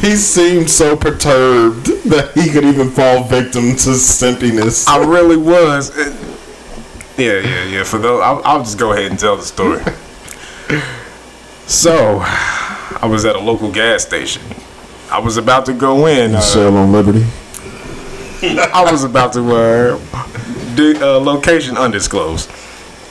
he 0.00 0.16
seemed 0.16 0.68
so 0.70 0.96
perturbed 0.96 1.86
that 2.10 2.32
he 2.34 2.50
could 2.50 2.64
even 2.64 2.90
fall 2.90 3.24
victim 3.24 3.70
to 3.76 3.94
simpiness. 3.94 4.86
I 4.88 4.98
really 5.04 5.36
was. 5.36 5.96
It- 5.96 6.14
yeah, 7.16 7.38
yeah, 7.38 7.64
yeah. 7.64 7.84
For 7.84 7.98
those, 7.98 8.20
I'll, 8.22 8.42
I'll 8.44 8.58
just 8.64 8.76
go 8.76 8.92
ahead 8.92 9.08
and 9.12 9.18
tell 9.20 9.36
the 9.36 9.44
story. 9.44 9.80
So, 11.66 12.18
I 12.22 12.98
I 13.02 13.06
was 13.06 13.24
at 13.24 13.36
a 13.36 13.40
local 13.40 13.70
gas 13.70 14.02
station. 14.02 14.42
I 15.10 15.18
was 15.18 15.36
about 15.36 15.66
to 15.66 15.74
go 15.74 16.06
in. 16.06 16.34
Uh, 16.34 16.40
Sell 16.40 16.76
on 16.76 16.92
Liberty. 16.92 17.24
I 18.42 18.86
was 18.90 19.04
about 19.04 19.32
to 19.34 19.54
uh, 19.54 20.74
do 20.74 20.96
uh, 21.02 21.18
location 21.20 21.76
undisclosed. 21.76 22.50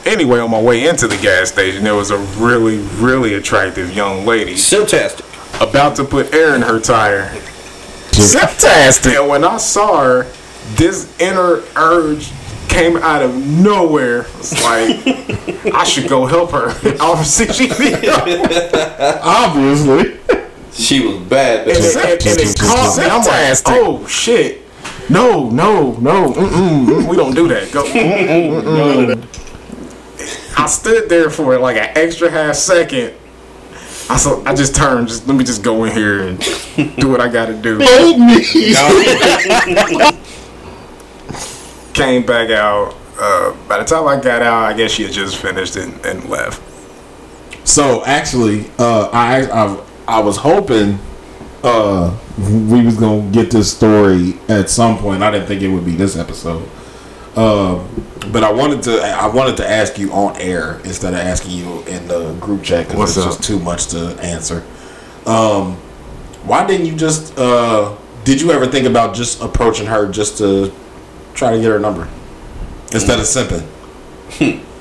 Anyway, 0.05 0.39
on 0.39 0.51
my 0.51 0.61
way 0.61 0.87
into 0.87 1.07
the 1.07 1.17
gas 1.17 1.51
station, 1.51 1.83
there 1.83 1.95
was 1.95 2.11
a 2.11 2.17
really, 2.41 2.79
really 2.97 3.35
attractive 3.35 3.93
young 3.95 4.25
lady 4.25 4.55
Fantastic. 4.55 5.25
about 5.61 5.95
to 5.95 6.03
put 6.03 6.33
air 6.33 6.55
in 6.55 6.61
her 6.61 6.79
tire. 6.79 7.29
Fantastic. 8.11 9.13
And 9.13 9.29
when 9.29 9.43
I 9.43 9.57
saw 9.57 10.03
her, 10.03 10.23
this 10.75 11.15
inner 11.19 11.61
urge 11.75 12.31
came 12.67 12.97
out 12.97 13.21
of 13.21 13.35
nowhere. 13.35 14.25
It's 14.39 14.63
like 14.63 15.01
I 15.73 15.83
should 15.83 16.09
go 16.09 16.25
help 16.25 16.51
her. 16.51 16.69
Obviously, 16.99 17.47
she 17.47 17.67
needed 17.67 18.03
help. 18.03 18.27
Obviously. 19.23 20.19
She 20.73 21.05
was 21.05 21.17
bad. 21.27 21.67
and, 21.67 21.77
though. 21.77 22.01
it, 22.01 22.25
and 22.25 22.39
it 22.39 22.59
caught 22.59 22.97
me. 22.97 23.05
I'm 23.05 23.23
like, 23.23 23.59
oh 23.67 24.05
shit. 24.07 24.61
No, 25.09 25.49
no, 25.49 25.93
no. 25.97 26.31
Mm-mm, 26.31 26.85
mm, 26.85 27.09
we 27.09 27.15
don't 27.15 27.35
do 27.35 27.47
that. 27.49 27.71
Go. 27.71 27.83
I 30.57 30.67
stood 30.67 31.09
there 31.09 31.29
for 31.29 31.59
like 31.59 31.77
an 31.77 31.89
extra 31.95 32.29
half 32.29 32.55
second. 32.55 33.13
I 34.09 34.17
so 34.17 34.43
I 34.45 34.53
just 34.53 34.75
turned. 34.75 35.09
Just 35.09 35.27
let 35.27 35.37
me 35.37 35.43
just 35.43 35.63
go 35.63 35.83
in 35.83 35.93
here 35.93 36.27
and 36.27 36.39
do 36.97 37.09
what 37.09 37.21
I 37.21 37.27
got 37.27 37.47
to 37.47 37.53
do. 37.53 37.79
Came 41.93 42.25
back 42.25 42.49
out. 42.49 42.95
Uh, 43.19 43.55
by 43.67 43.77
the 43.77 43.85
time 43.85 44.07
I 44.07 44.19
got 44.19 44.41
out, 44.41 44.63
I 44.63 44.73
guess 44.73 44.91
she 44.91 45.03
had 45.03 45.11
just 45.11 45.37
finished 45.37 45.75
and, 45.75 46.03
and 46.05 46.27
left. 46.27 46.61
So 47.67 48.03
actually, 48.05 48.69
uh, 48.79 49.09
I, 49.13 49.43
I 49.51 49.83
I 50.07 50.19
was 50.19 50.37
hoping 50.37 50.99
uh, 51.63 52.17
we 52.37 52.83
was 52.83 52.97
gonna 52.97 53.29
get 53.31 53.51
this 53.51 53.71
story 53.71 54.33
at 54.49 54.69
some 54.69 54.97
point. 54.97 55.23
I 55.23 55.31
didn't 55.31 55.47
think 55.47 55.61
it 55.61 55.69
would 55.69 55.85
be 55.85 55.95
this 55.95 56.17
episode, 56.17 56.67
uh, 57.35 57.81
but 58.31 58.43
I 58.43 58.51
wanted 58.51 58.83
to 58.83 58.99
I 59.01 59.27
wanted 59.27 59.57
to 59.57 59.69
ask 59.69 59.97
you 59.97 60.11
on 60.11 60.35
air 60.37 60.79
instead 60.83 61.13
of 61.13 61.19
asking 61.19 61.51
you 61.51 61.83
in 61.83 62.07
the 62.07 62.33
group 62.41 62.63
chat 62.63 62.89
because 62.89 63.15
it's 63.17 63.25
up? 63.25 63.33
just 63.33 63.43
too 63.43 63.59
much 63.59 63.87
to 63.87 64.19
answer. 64.21 64.63
Um, 65.25 65.75
why 66.43 66.65
didn't 66.67 66.87
you 66.87 66.95
just? 66.95 67.37
Uh, 67.37 67.95
did 68.25 68.41
you 68.41 68.51
ever 68.51 68.67
think 68.67 68.87
about 68.87 69.15
just 69.15 69.41
approaching 69.41 69.85
her 69.85 70.11
just 70.11 70.37
to 70.39 70.73
try 71.33 71.51
to 71.51 71.61
get 71.61 71.71
her 71.71 71.79
number 71.79 72.07
instead 72.91 73.19
of 73.19 73.25
simping? 73.25 73.67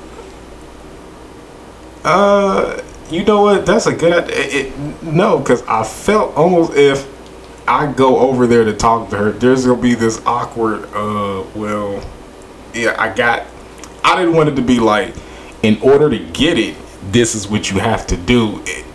Uh, 2.03 2.83
you 3.09 3.23
know 3.23 3.41
what? 3.43 3.65
That's 3.65 3.85
a 3.85 3.93
good. 3.95 4.29
It, 4.29 4.53
it, 4.53 5.03
no, 5.03 5.39
because 5.39 5.61
I 5.63 5.83
felt 5.83 6.35
almost 6.35 6.73
if 6.73 7.07
I 7.67 7.91
go 7.91 8.19
over 8.19 8.45
there 8.45 8.65
to 8.65 8.73
talk 8.73 9.09
to 9.11 9.17
her, 9.17 9.31
there's 9.31 9.65
gonna 9.65 9.81
be 9.81 9.95
this 9.95 10.21
awkward. 10.25 10.83
Uh, 10.93 11.45
well, 11.55 12.03
yeah, 12.73 12.95
I 12.97 13.13
got. 13.13 13.45
I 14.03 14.17
didn't 14.17 14.35
want 14.35 14.49
it 14.49 14.55
to 14.55 14.61
be 14.61 14.79
like, 14.79 15.15
in 15.61 15.79
order 15.81 16.09
to 16.09 16.19
get 16.19 16.57
it, 16.57 16.75
this 17.11 17.35
is 17.35 17.47
what 17.47 17.71
you 17.71 17.79
have 17.79 18.05
to 18.07 18.17
do. 18.17 18.61
It, 18.65 18.85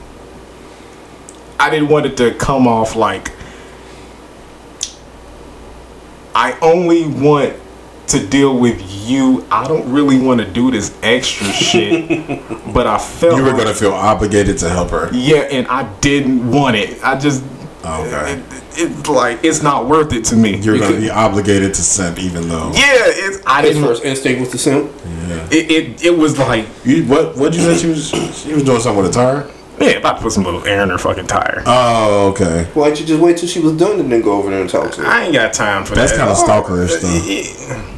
I 1.59 1.71
didn't 1.71 1.89
want 1.89 2.07
it 2.07 2.17
to 2.19 2.35
come 2.35 2.69
off 2.69 2.95
like 2.95 3.33
I 6.39 6.57
only 6.63 7.05
want 7.09 7.55
to 8.09 8.27
deal 8.27 8.57
with 8.59 8.81
you. 9.09 9.45
I 9.51 9.67
don't 9.67 9.91
really 9.93 10.19
want 10.21 10.41
to 10.41 10.47
do 10.47 10.71
this 10.71 10.97
extra 11.03 11.47
shit, 11.53 12.29
but 12.73 12.87
I 12.87 12.97
felt 12.97 13.37
You 13.37 13.43
were 13.43 13.51
like- 13.51 13.59
gonna 13.65 13.75
feel 13.75 13.93
obligated 13.93 14.57
to 14.59 14.69
help 14.71 14.91
her. 14.91 15.11
yeah, 15.13 15.39
and 15.51 15.67
I 15.67 15.83
didn't 16.01 16.49
want 16.51 16.77
it. 16.77 16.99
I 17.03 17.19
just 17.19 17.43
Okay. 17.85 18.33
it, 18.35 18.41
it's 18.77 19.09
like 19.09 19.43
it's 19.45 19.63
not 19.63 19.87
worth 19.89 20.13
it 20.13 20.25
to 20.27 20.37
me. 20.37 20.57
You're 20.59 20.79
gonna 20.79 20.97
be 21.01 21.11
obligated 21.11 21.75
to 21.75 21.83
simp, 21.83 22.19
even 22.19 22.49
though. 22.49 22.71
yeah, 22.75 23.03
it's 23.07 23.39
I 23.47 23.63
His 23.63 23.75
didn't. 23.75 23.89
first 23.89 24.05
instinct 24.05 24.41
was 24.41 24.51
to 24.51 24.59
simp. 24.59 24.91
It, 25.51 25.71
it 25.71 26.05
it 26.05 26.17
was 26.19 26.39
like 26.39 26.67
You 26.85 27.05
what? 27.05 27.37
What 27.37 27.53
did 27.53 27.61
you 27.61 27.67
said 27.67 27.81
she 27.81 27.87
was? 27.89 28.11
She 28.43 28.53
was 28.53 28.63
doing 28.65 28.81
something 28.81 29.03
with 29.03 29.11
a 29.11 29.15
tire. 29.15 29.49
Yeah, 29.81 29.91
about 29.99 30.17
to 30.17 30.23
put 30.23 30.33
some 30.33 30.45
little 30.45 30.65
air 30.67 30.83
in 30.83 30.89
her 30.91 30.99
fucking 30.99 31.27
tire. 31.27 31.63
Oh, 31.67 32.29
okay. 32.31 32.65
Why'd 32.75 32.99
you 32.99 33.07
just 33.07 33.21
wait 33.21 33.37
till 33.39 33.49
she 33.49 33.61
was 33.61 33.73
done 33.77 34.01
and 34.01 34.11
then 34.11 34.23
go 34.23 34.33
over 34.33 34.51
there 34.51 34.61
and 34.61 34.69
talk 34.71 34.91
to 34.93 35.03
her? 35.03 35.07
I 35.07 35.25
ain't 35.25 35.33
got 35.35 35.53
time 35.53 35.85
for 35.85 35.95
That's 35.95 36.13
that. 36.17 36.27
That's 36.27 36.43
kind 36.43 36.59
of 36.59 36.67
stalkerish 36.67 36.99
stuff. 36.99 37.95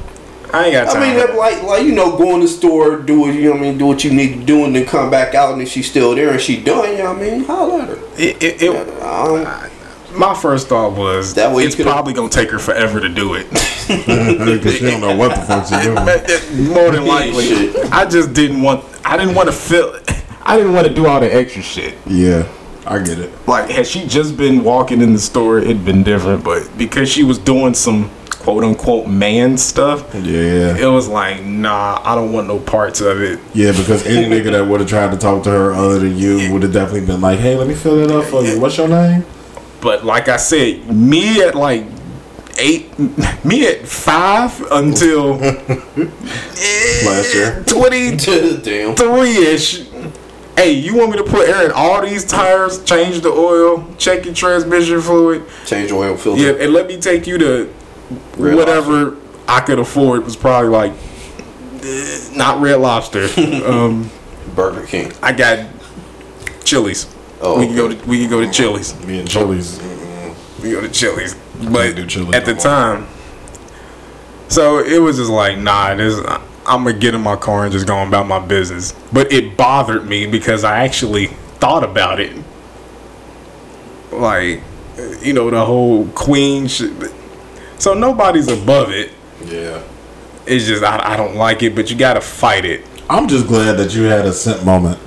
I 0.53 0.65
ain't 0.65 0.73
got 0.73 0.93
time. 0.93 1.03
I 1.03 1.07
mean, 1.07 1.17
that, 1.17 1.37
like, 1.37 1.63
like 1.63 1.85
you 1.85 1.93
know, 1.93 2.17
go 2.19 2.35
in 2.35 2.41
the 2.41 2.49
store, 2.49 2.99
do 2.99 3.21
what 3.21 3.35
you 3.35 3.45
know 3.45 3.51
what 3.53 3.59
I 3.59 3.63
mean, 3.63 3.79
do 3.79 3.87
what 3.87 4.03
you 4.03 4.13
need 4.13 4.35
to 4.41 4.45
do, 4.45 4.65
and 4.65 4.75
then 4.75 4.85
come 4.85 5.09
back 5.11 5.35
out, 5.35 5.53
and 5.53 5.63
if 5.63 5.69
she's 5.69 5.89
still 5.89 6.15
there 6.15 6.31
and 6.33 6.41
she 6.41 6.61
done, 6.63 6.91
you 6.91 6.99
know 6.99 7.13
what 7.13 7.23
I 7.23 7.31
mean, 7.31 7.45
holla 7.45 7.83
at 7.83 7.89
her. 7.91 7.99
it, 8.19 8.43
it, 8.43 8.63
it, 8.63 9.03
Um, 9.03 9.71
my 10.19 10.35
first 10.35 10.67
thought 10.67 10.95
was 10.97 11.35
That 11.35 11.55
way 11.55 11.63
it's 11.63 11.77
probably 11.77 12.13
gonna 12.13 12.29
take 12.29 12.51
her 12.51 12.59
forever 12.59 12.99
to 13.01 13.09
do 13.09 13.35
it. 13.35 13.47
Because 13.91 14.75
she 14.77 14.85
don't 14.85 15.01
know 15.01 15.17
what 15.17 15.35
the 15.35 15.43
fuck 15.43 15.67
she's 15.67 15.81
doing. 15.83 16.73
More 16.73 16.91
than 16.93 17.07
likely, 17.17 17.75
I 17.91 18.05
just 18.07 18.33
didn't 18.33 18.63
want. 18.63 18.85
I 19.05 19.17
didn't 19.17 19.35
want 19.35 19.49
to 19.49 19.53
feel. 19.53 19.99
I 20.51 20.57
didn't 20.57 20.73
want 20.75 20.87
to 20.89 20.93
do 20.95 21.07
all 21.07 21.21
the 21.21 21.33
extra 21.33 21.63
shit. 21.63 21.95
Yeah, 22.07 22.47
I 22.87 22.99
get 22.99 23.19
it. 23.19 23.31
like 23.47 23.71
had 23.71 23.87
she 23.87 24.07
just 24.07 24.37
been 24.37 24.65
walking 24.65 25.01
in 25.01 25.13
the 25.13 25.19
store 25.19 25.59
it'd 25.59 25.85
been 25.85 26.03
different 26.03 26.43
but 26.45 26.69
because 26.77 27.09
she 27.09 27.23
was 27.23 27.39
doing 27.39 27.75
some 27.75 28.11
quote 28.31 28.65
unquote 28.65 29.07
man 29.07 29.57
stuff 29.59 30.03
Yeah, 30.15 30.77
it 30.77 30.87
was 30.87 31.07
like 31.09 31.45
nah 31.45 32.01
i 32.03 32.15
don't 32.15 32.33
want 32.33 32.47
no 32.49 32.59
parts 32.59 33.01
of 33.03 33.21
it 33.21 33.39
yeah. 33.55 33.71
Because 33.73 34.07
any 34.07 34.27
nigga 34.27 34.51
that 34.53 34.67
would 34.67 34.81
have 34.81 34.89
tried 34.89 35.11
to 35.13 35.19
talk 35.19 35.43
to 35.45 35.51
her 35.51 35.73
other 35.73 35.99
than 35.99 36.17
you 36.17 36.51
would 36.53 36.63
have 36.63 36.73
definitely 36.73 37.07
been 37.07 37.21
like, 37.21 37.39
"Hey, 37.39 37.55
let 37.57 37.67
me 37.69 37.75
fill 37.75 37.99
it 37.99 38.11
up 38.11 38.25
for 38.25 38.43
you. 38.43 38.59
What's 38.59 38.77
your 38.79 38.89
name?" 38.89 39.25
but 39.83 40.05
like 40.05 40.29
i 40.29 40.37
said 40.39 40.87
me 40.91 41.43
at 41.43 41.55
like 41.55 41.85
eight 42.59 42.99
me 43.45 43.67
at 43.69 43.87
five 43.87 44.53
until 44.73 45.37
Last 47.05 47.35
year. 47.35 47.63
23ish 47.67 48.63
damn. 48.63 48.95
Hey 50.57 50.73
you 50.73 50.97
want 50.97 51.11
me 51.11 51.17
to 51.17 51.25
put 51.25 51.49
air 51.49 51.65
in 51.65 51.73
all 51.73 52.03
these 52.03 52.25
tires 52.25 52.83
change 52.85 53.21
the 53.21 53.29
oil 53.29 53.87
check 53.99 54.25
your 54.25 54.35
transmission 54.35 55.01
fluid 55.01 55.43
Change 55.67 55.91
the 55.91 55.97
oil 55.97 56.17
filter. 56.17 56.43
Yeah, 56.43 56.65
and 56.65 56.73
let 56.73 56.87
me 56.87 57.01
take 57.01 57.27
you 57.27 57.39
to 57.39 57.73
Red 58.37 58.57
whatever 58.57 59.17
I 59.47 59.61
could 59.61 59.79
afford. 59.79 60.25
was 60.25 60.37
probably 60.37 60.71
like 60.71 60.93
eh, 61.83 62.31
not 62.35 62.61
Red 62.61 62.77
Lobster. 62.77 63.29
um, 63.67 64.11
Burger 64.55 64.87
King. 64.87 65.13
I 65.23 65.33
got 65.33 65.67
Chili's. 66.65 67.15
Oh, 67.41 67.59
we 67.59 67.67
can 67.67 67.77
go 67.77 67.89
to 67.89 68.07
we 68.07 68.21
can 68.21 68.31
go 68.31 68.41
to 68.45 68.51
Chili's. 68.51 68.99
Me 69.05 69.21
and 69.21 69.29
Chili's. 69.29 69.81
We 70.63 70.73
go 70.73 70.81
to 70.81 70.89
Chili's. 70.89 71.35
But 71.71 71.97
do 71.97 72.07
Chili's 72.07 72.35
at 72.35 72.45
the 72.45 72.55
more. 72.55 72.63
time, 72.63 73.07
so 74.49 74.79
it 74.79 74.99
was 74.99 75.19
just 75.19 75.31
like 75.31 75.59
nah. 75.59 75.95
This 75.95 76.19
I'm 76.71 76.85
gonna 76.85 76.97
get 76.97 77.15
in 77.17 77.21
my 77.21 77.35
car 77.35 77.65
and 77.65 77.73
just 77.73 77.89
go 77.89 78.01
about 78.01 78.29
my 78.29 78.39
business. 78.39 78.93
But 79.13 79.33
it 79.33 79.57
bothered 79.57 80.07
me 80.07 80.27
because 80.27 80.63
I 80.63 80.85
actually 80.85 81.27
thought 81.59 81.83
about 81.83 82.21
it. 82.21 82.37
Like, 84.13 84.63
you 85.21 85.33
know, 85.33 85.51
the 85.51 85.65
whole 85.65 86.07
queen 86.09 86.69
shit. 86.69 86.93
So 87.79 87.95
nobody's 87.95 88.47
above 88.47 88.91
it. 88.91 89.11
Yeah. 89.45 89.83
It's 90.47 90.67
just 90.67 90.85
I, 90.85 91.15
I 91.15 91.17
don't 91.17 91.35
like 91.35 91.65
it, 91.65 91.75
but 91.75 91.91
you 91.91 91.97
gotta 91.97 92.21
fight 92.21 92.65
it. 92.65 92.87
I'm 93.09 93.27
just 93.27 93.49
glad 93.49 93.73
that 93.79 93.93
you 93.93 94.05
had 94.05 94.25
a 94.25 94.33
simp 94.33 94.65
moment. 94.65 95.01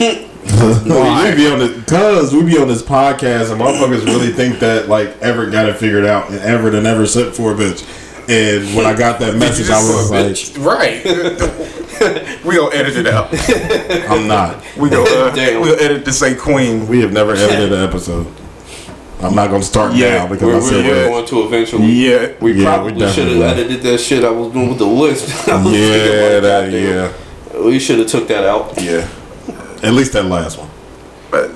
we 0.00 1.34
be 1.36 1.50
on 1.50 1.58
the 1.58 1.84
cause 1.86 2.32
we 2.32 2.42
be 2.42 2.58
on 2.58 2.68
this 2.68 2.82
podcast 2.82 3.50
and 3.50 3.60
motherfuckers 3.60 4.06
really 4.06 4.32
think 4.32 4.60
that 4.60 4.88
like 4.88 5.08
Everett 5.20 5.52
got 5.52 5.68
it 5.68 5.76
figured 5.76 6.06
out 6.06 6.30
and 6.30 6.38
Everett 6.40 6.74
and 6.74 6.84
never 6.84 7.06
sent 7.06 7.34
for 7.34 7.52
a 7.52 7.54
bitch. 7.54 7.84
And 8.28 8.74
when 8.76 8.86
I 8.86 8.94
got 8.96 9.20
that 9.20 9.36
message, 9.36 9.70
I 9.70 9.78
was 9.78 10.10
like, 10.10 10.66
right. 10.66 11.04
we 12.44 12.56
gonna 12.56 12.74
edit 12.74 12.96
it 12.96 13.06
out. 13.06 13.28
I'm 14.10 14.26
not. 14.26 14.62
We 14.76 14.90
go. 14.90 15.04
Uh, 15.04 15.34
Damn. 15.34 15.60
We'll 15.60 15.78
edit 15.80 16.04
to 16.06 16.12
say 16.12 16.34
queen. 16.34 16.86
We 16.88 17.00
have 17.02 17.12
never 17.12 17.32
edited 17.34 17.72
an 17.72 17.84
episode. 17.88 18.26
I'm 19.20 19.34
not 19.34 19.50
gonna 19.50 19.62
start 19.62 19.94
Yeah, 19.94 20.18
now 20.18 20.26
because 20.26 20.42
We're, 20.42 20.52
I 20.52 20.56
we're, 20.56 20.68
said 20.68 20.84
we're 20.84 20.94
that. 21.04 21.08
going 21.08 21.26
to 21.26 21.42
eventually. 21.46 21.86
Yeah. 21.86 22.32
We 22.40 22.52
Yeah, 22.52 22.64
probably 22.76 23.10
should 23.12 23.28
have 23.28 23.40
edited 23.42 23.80
that 23.82 23.98
shit 23.98 24.24
I 24.24 24.30
was 24.30 24.52
doing 24.52 24.68
with 24.70 24.78
the 24.78 24.84
list. 24.86 25.28
I 25.48 25.54
was 25.62 25.72
thinking, 25.72 25.80
Yeah, 25.80 26.28
like, 26.32 26.42
that 26.42 26.72
yeah, 27.52 27.60
We 27.64 27.78
should 27.78 27.98
have 28.00 28.08
took 28.08 28.28
that 28.28 28.44
out. 28.44 28.74
yeah. 28.82 29.08
At 29.82 29.94
least 29.94 30.12
that 30.14 30.24
last 30.24 30.58
one. 30.58 30.68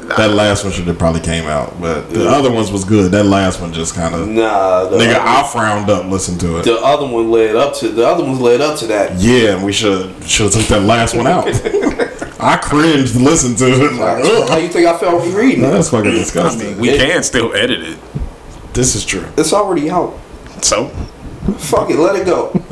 But 0.08 0.16
That 0.16 0.30
last 0.32 0.64
one 0.64 0.72
should 0.72 0.86
have 0.86 0.98
probably 0.98 1.20
came 1.20 1.44
out, 1.46 1.80
but 1.80 2.10
the 2.10 2.28
other 2.28 2.50
ones 2.50 2.70
was 2.70 2.84
good. 2.84 3.12
That 3.12 3.24
last 3.24 3.60
one 3.60 3.72
just 3.72 3.94
kind 3.94 4.14
of 4.14 4.28
Nah, 4.28 4.84
the, 4.84 4.98
nigga. 4.98 5.16
I 5.18 5.46
frowned 5.50 5.88
up. 5.90 6.06
Listen 6.06 6.38
to 6.38 6.58
it. 6.58 6.64
the 6.64 6.78
other 6.78 7.06
one 7.06 7.30
led 7.30 7.56
up 7.56 7.74
to 7.76 7.88
the 7.88 8.06
other 8.06 8.24
ones 8.24 8.40
led 8.40 8.60
up 8.60 8.78
to 8.80 8.86
that. 8.88 9.18
Yeah, 9.18 9.54
and 9.56 9.64
we 9.64 9.72
should 9.72 10.22
should 10.24 10.52
have 10.52 10.54
took 10.54 10.66
that 10.68 10.82
last 10.82 11.14
one 11.14 11.26
out. 11.26 11.46
I 12.42 12.56
cringed 12.56 13.12
to 13.14 13.18
listen 13.20 13.54
to 13.56 13.66
it. 13.66 13.92
Like, 13.94 14.48
How 14.48 14.56
you 14.56 14.68
think 14.68 14.86
I 14.86 14.96
felt 14.98 15.22
reading 15.34 15.62
it? 15.64 15.68
That's 15.70 15.90
fucking 15.90 16.10
I 16.10 16.14
disgusting. 16.14 16.70
mean, 16.70 16.78
we 16.78 16.88
can 16.96 17.22
still 17.22 17.52
edit 17.54 17.80
it. 17.82 17.98
This 18.72 18.94
is 18.94 19.04
true. 19.04 19.26
It's 19.36 19.52
already 19.52 19.90
out. 19.90 20.18
So 20.62 20.90
Fuck 21.58 21.90
it, 21.90 21.98
let 21.98 22.16
it 22.16 22.26
go. 22.26 22.50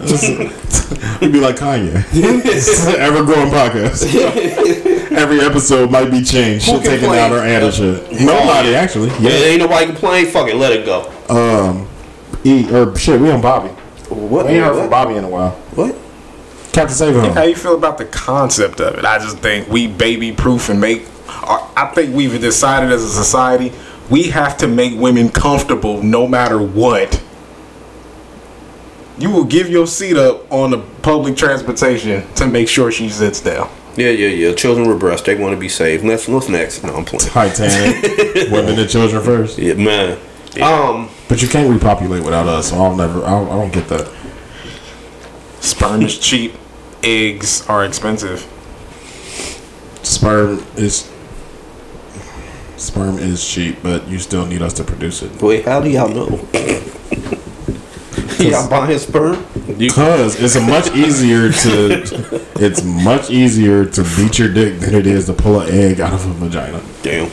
We'd 1.20 1.32
be 1.32 1.40
like 1.40 1.56
Kanye. 1.56 1.94
Ever 2.98 3.24
growing 3.24 3.50
podcast. 3.50 4.04
Every 5.12 5.40
episode 5.40 5.90
might 5.90 6.10
be 6.10 6.22
changed. 6.22 6.66
Who 6.66 6.76
Shit 6.76 6.84
taken 6.84 6.98
complains? 7.00 7.20
out 7.20 7.32
or 7.32 7.38
added 7.38 7.74
shit. 7.74 8.20
Nobody 8.20 8.74
actually. 8.74 9.08
Yeah, 9.10 9.30
Yeah. 9.30 9.44
ain't 9.46 9.60
nobody 9.60 9.86
complain. 9.86 10.26
Fuck 10.26 10.48
it, 10.48 10.56
let 10.56 10.72
it 10.72 10.84
go. 10.86 11.10
Um, 11.28 11.88
E 12.44 12.70
or 12.72 12.94
shit. 12.96 13.20
We 13.20 13.30
on 13.30 13.40
Bobby. 13.40 13.68
What? 14.10 14.46
We 14.46 14.52
ain't 14.52 14.64
heard 14.64 14.72
from 14.72 14.80
What? 14.82 14.90
Bobby 14.90 15.14
in 15.16 15.24
a 15.24 15.28
while. 15.28 15.50
What? 15.74 15.96
Captain 16.72 16.94
Save 16.94 17.34
How 17.34 17.42
you 17.42 17.56
feel 17.56 17.74
about 17.74 17.98
the 17.98 18.04
concept 18.04 18.80
of 18.80 18.94
it? 18.98 19.04
I 19.04 19.18
just 19.18 19.38
think 19.38 19.68
we 19.68 19.86
baby 19.88 20.32
proof 20.32 20.68
and 20.68 20.80
make. 20.80 21.06
I 21.28 21.90
think 21.94 22.14
we've 22.14 22.40
decided 22.40 22.90
as 22.92 23.02
a 23.02 23.08
society 23.08 23.72
we 24.10 24.24
have 24.24 24.56
to 24.58 24.66
make 24.68 24.98
women 24.98 25.28
comfortable 25.28 26.02
no 26.02 26.26
matter 26.26 26.58
what. 26.60 27.22
You 29.18 29.30
will 29.30 29.44
give 29.44 29.68
your 29.68 29.86
seat 29.86 30.16
up 30.16 30.50
on 30.52 30.70
the 30.70 30.78
public 31.02 31.36
transportation 31.36 32.24
to 32.34 32.46
make 32.46 32.68
sure 32.68 32.92
she 32.92 33.08
sits 33.08 33.40
down. 33.40 33.68
Yeah, 33.96 34.10
yeah, 34.10 34.28
yeah. 34.28 34.54
Children 34.54 34.86
were 34.86 34.96
breast. 34.96 35.24
they 35.24 35.34
want 35.34 35.54
to 35.54 35.60
be 35.60 35.68
saved. 35.68 36.04
Let's 36.04 36.28
what's 36.28 36.48
next? 36.48 36.84
No, 36.84 36.94
I'm 36.94 37.04
playing. 37.04 37.28
Titanic. 37.28 38.50
Women 38.52 38.78
and 38.78 38.88
children 38.88 39.20
first. 39.22 39.58
Yeah, 39.58 39.74
man. 39.74 40.18
Um, 40.62 41.10
But 41.28 41.42
you 41.42 41.48
can't 41.48 41.72
repopulate 41.72 42.24
without 42.24 42.46
us. 42.46 42.70
So 42.70 42.76
I'll 42.76 42.94
never. 42.94 43.24
I'll, 43.24 43.50
I 43.50 43.56
don't 43.56 43.72
get 43.72 43.88
that. 43.88 44.08
Sperm 45.60 46.02
is 46.02 46.16
cheap. 46.18 46.54
Eggs 47.02 47.66
are 47.66 47.84
expensive. 47.84 48.42
Sperm 50.04 50.64
is. 50.76 51.10
Sperm 52.76 53.18
is 53.18 53.46
cheap, 53.46 53.78
but 53.82 54.06
you 54.06 54.20
still 54.20 54.46
need 54.46 54.62
us 54.62 54.72
to 54.74 54.84
produce 54.84 55.22
it. 55.22 55.42
wait, 55.42 55.64
how 55.64 55.80
do 55.80 55.90
y'all 55.90 56.08
know? 56.08 56.38
y'all 58.38 58.68
buying 58.68 58.98
sperm? 58.98 59.44
Because 59.78 60.40
it's 60.40 60.56
a 60.56 60.60
much 60.60 60.94
easier 60.94 61.50
to 61.52 62.42
it's 62.56 62.82
much 62.82 63.30
easier 63.30 63.84
to 63.86 64.02
beat 64.16 64.38
your 64.38 64.52
dick 64.52 64.80
than 64.80 64.94
it 64.94 65.06
is 65.06 65.26
to 65.26 65.32
pull 65.32 65.60
an 65.60 65.68
egg 65.70 66.00
out 66.00 66.12
of 66.12 66.26
a 66.26 66.32
vagina. 66.46 66.80
Damn. 67.02 67.30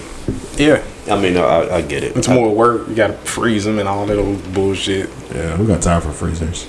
Yeah, 0.58 0.84
I 1.12 1.20
mean, 1.20 1.36
I, 1.38 1.76
I 1.78 1.82
get 1.82 2.04
it. 2.04 2.16
it's 2.16 2.28
more 2.28 2.50
work. 2.54 2.88
You 2.88 2.96
gotta 2.96 3.14
freeze 3.14 3.66
them 3.66 3.80
and 3.80 3.88
all 3.90 4.06
that 4.06 4.18
old 4.18 4.54
bullshit. 4.54 5.10
Yeah, 5.34 5.60
we 5.60 5.66
got 5.66 5.82
time 5.82 6.02
for 6.02 6.12
freezers. 6.12 6.68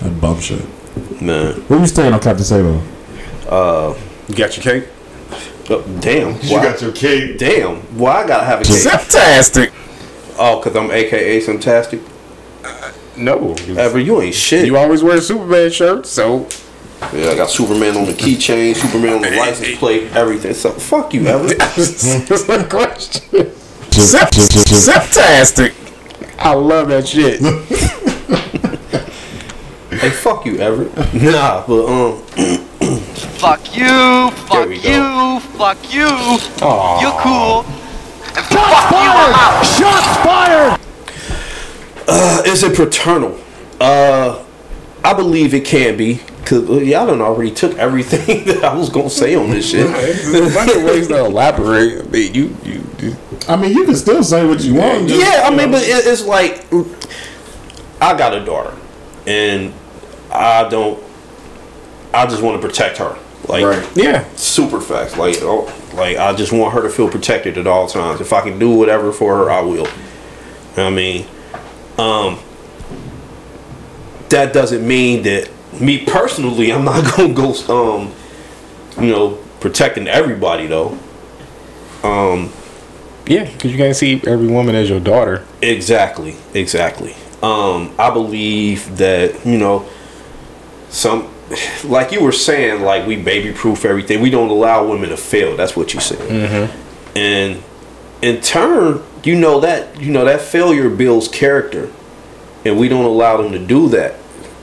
That 0.00 0.20
bum 0.20 0.40
shit. 0.40 0.62
man. 1.22 1.54
Where 1.68 1.78
you 1.80 1.86
staying 1.86 2.12
on 2.12 2.20
Captain 2.20 2.44
Sabo? 2.44 2.82
Uh, 3.48 3.94
You 4.28 4.34
got 4.34 4.56
your 4.56 4.62
cake? 4.64 4.88
oh, 5.70 5.82
damn. 6.00 6.34
Why, 6.34 6.76
your 6.76 6.92
cake. 6.92 7.38
damn. 7.38 7.76
Why 7.98 8.22
I 8.22 8.26
gotta 8.26 8.44
have 8.44 8.60
a 8.60 8.64
cake? 8.64 8.82
Fantastic. 8.82 9.72
Oh, 10.38 10.60
cause 10.62 10.76
I'm 10.76 10.90
AKA 10.90 11.40
Fantastic. 11.40 12.00
No, 13.16 13.54
Ever, 13.76 13.98
you 13.98 14.20
ain't 14.20 14.34
shit. 14.34 14.66
you 14.66 14.76
always 14.76 15.02
wear 15.02 15.16
a 15.18 15.20
Superman 15.20 15.70
shirt, 15.70 16.06
so 16.06 16.48
Yeah, 17.12 17.30
I 17.30 17.34
got 17.36 17.50
Superman 17.50 17.96
on 17.96 18.06
the 18.06 18.12
keychain, 18.12 18.74
Superman 18.74 19.14
on 19.14 19.22
the 19.22 19.30
license 19.36 19.76
plate, 19.78 20.10
everything. 20.14 20.54
So 20.54 20.72
fuck 20.72 21.12
you, 21.14 21.26
Ever. 21.26 21.48
that's 21.54 22.48
my 22.48 22.62
question. 22.64 23.52
Septastic. 23.92 25.74
I 26.38 26.52
love 26.54 26.88
that 26.88 27.06
shit. 27.06 27.40
hey, 30.00 30.10
fuck 30.10 30.44
you, 30.46 30.58
Everett. 30.58 30.92
Nah, 31.14 31.64
but 31.66 31.86
um, 31.86 32.22
Fuck 33.38 33.76
you, 33.76 34.30
fuck 34.48 34.68
you, 34.68 34.80
go. 34.80 35.38
fuck 35.56 35.94
you. 35.94 36.06
Aw. 36.06 37.00
You're 37.00 37.20
cool. 37.20 37.64
And 38.36 38.44
fuck 38.46 38.90
you, 38.90 38.98
I'm 38.98 39.34
out. 39.34 39.64
Uh, 42.08 42.42
is 42.46 42.62
it 42.62 42.76
paternal? 42.76 43.38
Uh, 43.80 44.44
I 45.02 45.14
believe 45.14 45.54
it 45.54 45.64
can 45.64 45.96
be. 45.96 46.20
Cause 46.44 46.68
uh, 46.68 46.74
y'all 46.74 47.06
done 47.06 47.22
already 47.22 47.50
took 47.50 47.76
everything 47.78 48.44
that 48.46 48.64
I 48.64 48.74
was 48.74 48.90
gonna 48.90 49.08
say 49.08 49.34
on 49.34 49.50
this 49.50 49.70
shit. 49.70 49.86
There's 49.86 50.50
a 50.50 50.54
bunch 50.54 50.76
of 50.76 50.84
ways 50.84 51.08
to 51.08 51.24
elaborate. 51.24 52.04
I 52.04 52.08
mean, 52.10 52.34
you, 52.34 52.54
you, 52.64 52.84
you 53.00 53.16
I 53.48 53.56
mean, 53.56 53.72
you 53.72 53.84
can 53.86 53.96
still 53.96 54.22
say 54.22 54.46
what 54.46 54.60
you 54.62 54.74
want. 54.74 55.08
just, 55.08 55.20
yeah, 55.20 55.44
I 55.46 55.50
mean, 55.50 55.70
know. 55.70 55.78
but 55.78 55.82
it, 55.82 56.06
it's 56.06 56.24
like 56.26 56.66
I 58.00 58.16
got 58.16 58.34
a 58.34 58.44
daughter, 58.44 58.76
and 59.26 59.72
I 60.30 60.68
don't. 60.68 61.02
I 62.12 62.26
just 62.26 62.42
want 62.42 62.60
to 62.60 62.66
protect 62.68 62.98
her. 62.98 63.18
Like, 63.48 63.64
Right. 63.64 63.96
yeah. 63.96 64.24
super 64.36 64.80
facts. 64.80 65.16
Like, 65.16 65.36
oh, 65.40 65.64
like 65.94 66.16
I 66.18 66.34
just 66.34 66.52
want 66.52 66.74
her 66.74 66.82
to 66.82 66.90
feel 66.90 67.08
protected 67.10 67.56
at 67.58 67.66
all 67.66 67.86
times. 67.88 68.20
If 68.20 68.32
I 68.34 68.42
can 68.42 68.58
do 68.58 68.70
whatever 68.70 69.12
for 69.12 69.36
her, 69.36 69.50
I 69.50 69.60
will. 69.62 69.70
You 69.76 69.82
know 69.82 69.86
what 70.74 70.78
I 70.86 70.90
mean, 70.90 71.26
um, 71.98 72.38
that 74.30 74.52
doesn't 74.52 74.86
mean 74.86 75.22
that 75.24 75.50
me 75.80 76.04
personally, 76.04 76.72
I'm 76.72 76.84
not 76.84 77.04
gonna 77.16 77.32
go, 77.32 77.54
um, 77.68 78.12
you 79.00 79.10
know, 79.10 79.38
protecting 79.60 80.08
everybody 80.08 80.66
though. 80.66 80.98
Um, 82.02 82.52
Yeah, 83.26 83.50
because 83.50 83.72
you 83.72 83.78
can't 83.78 83.96
see 83.96 84.20
every 84.26 84.46
woman 84.46 84.74
as 84.74 84.90
your 84.90 85.00
daughter. 85.00 85.46
Exactly, 85.62 86.36
exactly. 86.52 87.14
Um, 87.42 87.94
I 87.98 88.10
believe 88.10 88.96
that 88.98 89.44
you 89.46 89.58
know 89.58 89.88
some, 90.88 91.32
like 91.84 92.12
you 92.12 92.22
were 92.22 92.32
saying, 92.32 92.82
like 92.82 93.06
we 93.06 93.16
baby 93.16 93.52
proof 93.52 93.84
everything. 93.84 94.20
We 94.20 94.30
don't 94.30 94.50
allow 94.50 94.86
women 94.86 95.10
to 95.10 95.16
fail. 95.16 95.56
That's 95.56 95.76
what 95.76 95.94
you 95.94 96.00
said. 96.00 96.18
Mm-hmm. 96.18 97.18
And 97.18 97.62
in 98.22 98.40
turn, 98.40 99.02
you 99.26 99.34
know 99.36 99.60
that 99.60 100.00
you 100.00 100.12
know 100.12 100.24
that 100.24 100.40
failure 100.40 100.88
builds 100.90 101.28
character, 101.28 101.90
and 102.64 102.78
we 102.78 102.88
don't 102.88 103.04
allow 103.04 103.36
them 103.36 103.52
to 103.52 103.58
do 103.58 103.88
that. 103.90 104.14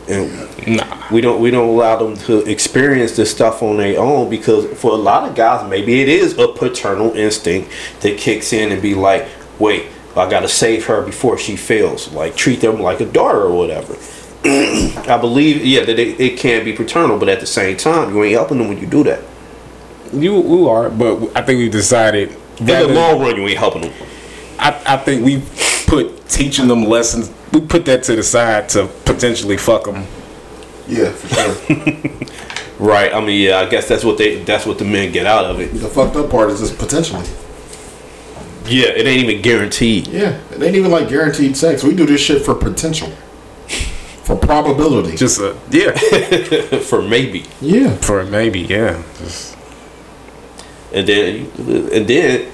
And 0.09 0.49
Nah. 0.67 1.07
we 1.11 1.21
don't 1.21 1.41
we 1.41 1.49
don't 1.49 1.69
allow 1.69 1.95
them 1.97 2.15
to 2.25 2.39
experience 2.49 3.15
this 3.15 3.31
stuff 3.31 3.63
on 3.63 3.77
their 3.77 3.99
own 3.99 4.29
because 4.29 4.65
for 4.79 4.91
a 4.91 4.95
lot 4.95 5.27
of 5.27 5.35
guys 5.35 5.67
maybe 5.67 6.01
it 6.01 6.07
is 6.07 6.37
a 6.37 6.47
paternal 6.49 7.11
instinct 7.13 7.71
that 8.01 8.15
kicks 8.19 8.53
in 8.53 8.71
and 8.71 8.79
be 8.79 8.93
like 8.93 9.27
wait 9.57 9.87
i 10.15 10.29
gotta 10.29 10.47
save 10.47 10.85
her 10.85 11.01
before 11.01 11.35
she 11.35 11.55
fails 11.55 12.11
like 12.13 12.35
treat 12.35 12.61
them 12.61 12.79
like 12.79 12.99
a 12.99 13.05
daughter 13.07 13.41
or 13.41 13.57
whatever 13.57 13.95
i 15.09 15.17
believe 15.19 15.65
yeah 15.65 15.83
that 15.83 15.97
it, 15.97 16.19
it 16.19 16.37
can 16.37 16.63
be 16.63 16.73
paternal 16.73 17.17
but 17.17 17.27
at 17.27 17.39
the 17.39 17.47
same 17.47 17.75
time 17.75 18.13
you 18.13 18.23
ain't 18.23 18.33
helping 18.33 18.59
them 18.59 18.67
when 18.67 18.77
you 18.77 18.85
do 18.85 19.03
that 19.03 19.21
You, 20.13 20.43
you 20.43 20.67
are, 20.69 20.91
but 20.91 21.35
I 21.35 21.41
think 21.41 21.57
we've 21.57 21.71
decided. 21.71 22.35
in 22.59 22.65
the 22.67 22.87
long 22.87 23.19
run 23.19 23.35
you 23.35 23.47
ain't 23.47 23.57
helping 23.57 23.81
them 23.83 23.93
I, 24.61 24.93
I 24.93 24.97
think 24.97 25.25
we 25.25 25.41
put 25.87 26.27
teaching 26.29 26.67
them 26.67 26.85
lessons. 26.85 27.31
We 27.51 27.59
put 27.61 27.83
that 27.85 28.03
to 28.03 28.15
the 28.15 28.23
side 28.23 28.69
to 28.69 28.87
potentially 29.05 29.57
fuck 29.57 29.83
them. 29.85 30.05
yeah, 30.87 31.11
for 31.11 31.27
sure. 31.73 32.27
right 32.79 33.13
i 33.13 33.19
mean 33.21 33.39
yeah 33.39 33.59
i 33.59 33.69
guess 33.69 33.87
that's 33.87 34.03
what 34.03 34.17
they 34.17 34.43
that's 34.43 34.65
what 34.65 34.79
the 34.79 34.85
men 34.85 35.11
get 35.11 35.27
out 35.27 35.45
of 35.45 35.59
it 35.59 35.67
the 35.73 35.87
fucked 35.87 36.15
up 36.15 36.31
part 36.31 36.49
is 36.49 36.61
just 36.61 36.79
potentially. 36.79 37.21
yeah 38.65 38.87
it 38.87 39.05
ain't 39.05 39.29
even 39.29 39.39
guaranteed 39.41 40.07
Yeah, 40.07 40.39
it 40.51 40.63
ain't 40.63 40.75
even 40.75 40.89
like 40.89 41.07
guaranteed 41.07 41.55
sex. 41.55 41.83
We 41.83 41.93
do 41.93 42.07
this 42.07 42.21
shit 42.21 42.41
for 42.43 42.55
potential, 42.55 43.09
for 44.23 44.35
probability. 44.35 45.15
Just 45.15 45.39
a 45.39 45.55
yeah, 45.69 45.91
for 46.79 47.03
maybe 47.03 47.45
yeah, 47.61 47.95
for 47.97 48.23
maybe 48.25 48.61
yeah. 48.61 49.03
Just, 49.19 49.55
And 50.91 51.07
then, 51.07 51.51
and 51.93 52.07
then, 52.07 52.51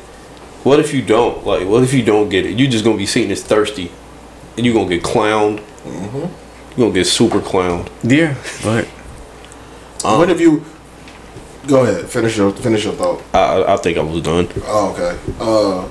what 0.63 0.79
if 0.79 0.93
you 0.93 1.01
don't? 1.01 1.45
Like, 1.45 1.67
what 1.67 1.83
if 1.83 1.93
you 1.93 2.03
don't 2.03 2.29
get 2.29 2.45
it? 2.45 2.57
You're 2.59 2.69
just 2.69 2.83
gonna 2.83 2.97
be 2.97 3.05
seen 3.05 3.31
as 3.31 3.43
thirsty, 3.43 3.91
and 4.57 4.65
you're 4.65 4.75
gonna 4.75 4.89
get 4.89 5.03
clowned. 5.03 5.59
Mm-hmm. 5.83 6.17
You 6.17 6.77
gonna 6.85 6.93
get 6.93 7.05
super 7.05 7.39
clowned. 7.39 7.89
yeah, 8.03 8.35
but 8.63 8.85
what 10.03 10.29
if 10.29 10.39
you? 10.39 10.63
Go 11.67 11.83
ahead. 11.83 12.05
Finish 12.09 12.37
your 12.37 12.51
finish 12.53 12.83
your 12.85 12.93
thought. 12.93 13.21
I, 13.33 13.39
I- 13.61 13.73
I 13.73 13.77
think 13.77 13.97
I 13.97 14.01
was 14.01 14.21
done. 14.21 14.47
Oh, 14.65 14.93
okay. 14.93 15.17
Uh, 15.39 15.87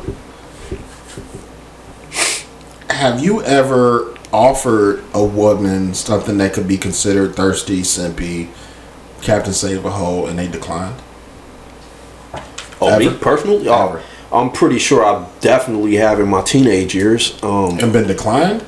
have 2.91 3.23
you 3.23 3.43
ever 3.43 4.15
offered 4.33 5.05
a 5.15 5.23
woman 5.25 5.93
something 5.95 6.39
that 6.39 6.53
could 6.55 6.67
be 6.69 6.79
considered 6.79 7.35
thirsty, 7.37 7.81
simpy, 7.83 8.49
Captain 9.23 9.53
Save 9.53 9.85
a 9.85 9.91
Hoe, 9.91 10.27
and 10.27 10.39
they 10.39 10.49
declined? 10.49 10.95
Oh, 12.81 12.99
me 12.99 13.07
Ever? 13.07 13.19
personally, 13.19 13.69
oh, 13.69 13.89
Ever. 13.89 14.03
I'm 14.33 14.51
pretty 14.51 14.79
sure 14.79 15.05
I 15.05 15.27
definitely 15.41 15.97
have 15.97 16.19
in 16.21 16.29
my 16.29 16.43
teenage 16.43 16.95
years. 16.95 17.41
Um, 17.43 17.79
And 17.79 17.93
been 17.93 18.07
declined? 18.07 18.65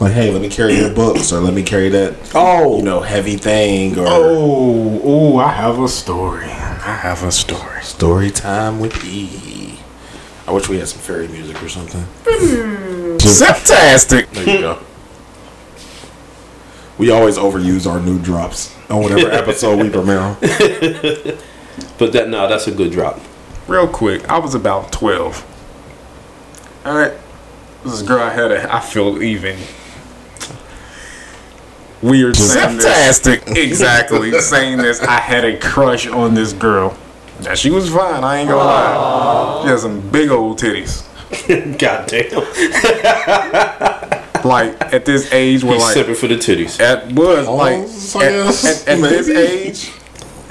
Like, 0.00 0.12
hey, 0.12 0.30
let 0.32 0.40
me 0.42 0.48
carry 0.48 0.74
your 0.76 0.92
books, 0.94 1.32
or 1.32 1.40
let 1.40 1.54
me 1.54 1.62
carry 1.62 1.88
that, 1.90 2.14
oh, 2.34 2.78
you 2.78 2.82
know, 2.82 3.00
heavy 3.00 3.36
thing, 3.36 3.96
or 3.98 4.06
oh, 4.08 5.00
oh, 5.04 5.36
I 5.38 5.48
have 5.52 5.78
a 5.78 5.88
story. 5.88 6.46
I 6.46 6.96
have 7.02 7.22
a 7.22 7.30
story. 7.30 7.82
story 7.82 8.30
time 8.30 8.80
with 8.80 9.04
E. 9.04 9.78
I 10.46 10.50
wish 10.52 10.68
we 10.68 10.78
had 10.78 10.88
some 10.88 11.00
fairy 11.00 11.28
music 11.28 11.62
or 11.62 11.68
something. 11.68 12.04
Fantastic. 13.18 14.30
There 14.32 14.48
you 14.48 14.60
go. 14.60 14.78
We 16.98 17.10
always 17.10 17.36
overuse 17.38 17.90
our 17.90 18.00
new 18.00 18.18
drops 18.20 18.74
on 18.90 19.02
whatever 19.02 19.30
episode 19.30 19.80
we 19.82 19.88
premiere. 19.90 20.36
but 21.98 22.12
that 22.12 22.28
no, 22.28 22.46
that's 22.48 22.66
a 22.66 22.72
good 22.72 22.92
drop. 22.92 23.20
Real 23.66 23.88
quick, 23.88 24.28
I 24.28 24.38
was 24.38 24.54
about 24.54 24.92
twelve. 24.92 25.44
All 26.84 26.94
right, 26.96 27.12
this 27.84 28.02
girl 28.02 28.22
I 28.22 28.30
had 28.30 28.50
a. 28.52 28.72
I 28.74 28.80
feel 28.80 29.22
even 29.22 29.56
weird 32.02 32.36
saying 32.36 32.76
this. 32.76 32.84
Fantastic. 32.84 33.48
Exactly. 33.56 34.38
saying 34.40 34.78
this, 34.78 35.00
I 35.00 35.18
had 35.18 35.44
a 35.44 35.58
crush 35.58 36.06
on 36.06 36.34
this 36.34 36.52
girl. 36.52 36.96
Now 37.42 37.54
she 37.54 37.70
was 37.70 37.88
fine. 37.90 38.22
I 38.22 38.38
ain't 38.38 38.48
gonna 38.48 38.62
lie. 38.64 39.62
She 39.62 39.68
had 39.70 39.78
some 39.80 40.00
big 40.10 40.30
old 40.30 40.58
titties. 40.58 41.04
God 41.78 42.06
damn. 42.06 42.40
like 44.44 44.78
at 44.92 45.04
this 45.06 45.32
age, 45.32 45.64
where 45.64 45.74
He's 45.74 45.82
like 45.82 45.94
sipping 45.94 46.14
for 46.14 46.28
the 46.28 46.36
titties. 46.36 46.78
at 46.80 47.10
was 47.12 47.48
like 47.48 47.88
so 47.88 48.20
at, 48.20 48.30
yes, 48.30 48.86
at- 48.86 48.98
at 49.02 49.08
this 49.08 49.28
age, 49.30 49.90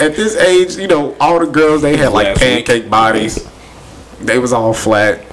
at 0.04 0.16
this 0.16 0.36
age, 0.36 0.76
you 0.76 0.88
know, 0.88 1.16
all 1.20 1.40
the 1.40 1.46
girls 1.46 1.82
they 1.82 1.96
had 1.98 2.12
like 2.14 2.26
Last 2.28 2.42
week. 2.42 2.66
pancake 2.66 2.90
bodies. 2.90 3.48
They 4.22 4.38
was 4.40 4.54
all 4.54 4.74
flat, 4.74 5.26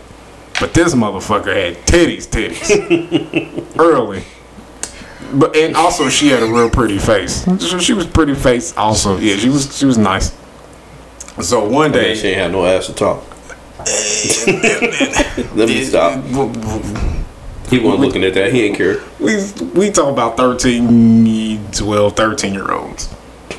but 0.59 0.75
this 0.75 0.95
motherfucker 0.95 1.55
had 1.55 1.77
titties, 1.87 2.27
titties, 2.29 3.77
early. 3.79 4.25
But 5.33 5.55
and 5.55 5.77
also 5.77 6.09
she 6.09 6.29
had 6.29 6.43
a 6.43 6.47
real 6.47 6.69
pretty 6.71 6.99
face. 6.99 7.45
So 7.63 7.79
she 7.79 7.93
was 7.93 8.07
pretty 8.07 8.35
face 8.35 8.77
also. 8.77 9.17
Yeah, 9.19 9.37
she 9.37 9.49
was 9.49 9.77
she 9.79 9.85
was 9.87 9.97
nice. 9.97 10.35
So 11.41 11.69
one 11.69 11.93
Hey, 11.93 12.01
day 12.01 12.15
she 12.17 12.29
ain't 12.29 12.39
have 12.39 12.53
no 12.53 12.65
ass 12.67 12.87
to 12.87 12.95
talk. 12.95 13.23
Let 15.57 15.69
me 15.69 15.85
stop. 15.85 16.23
He 17.71 17.79
wasn't 17.79 18.01
looking 18.01 18.25
at 18.25 18.35
that. 18.35 18.53
He 18.53 18.63
ain't 18.65 18.77
care. 18.77 19.01
we 19.21 19.37
we 19.75 19.91
talk 19.91 20.09
about 20.13 20.37
13 20.37 21.71
12 21.73 22.17
13 22.17 22.53
year 22.55 22.73
olds 22.73 23.09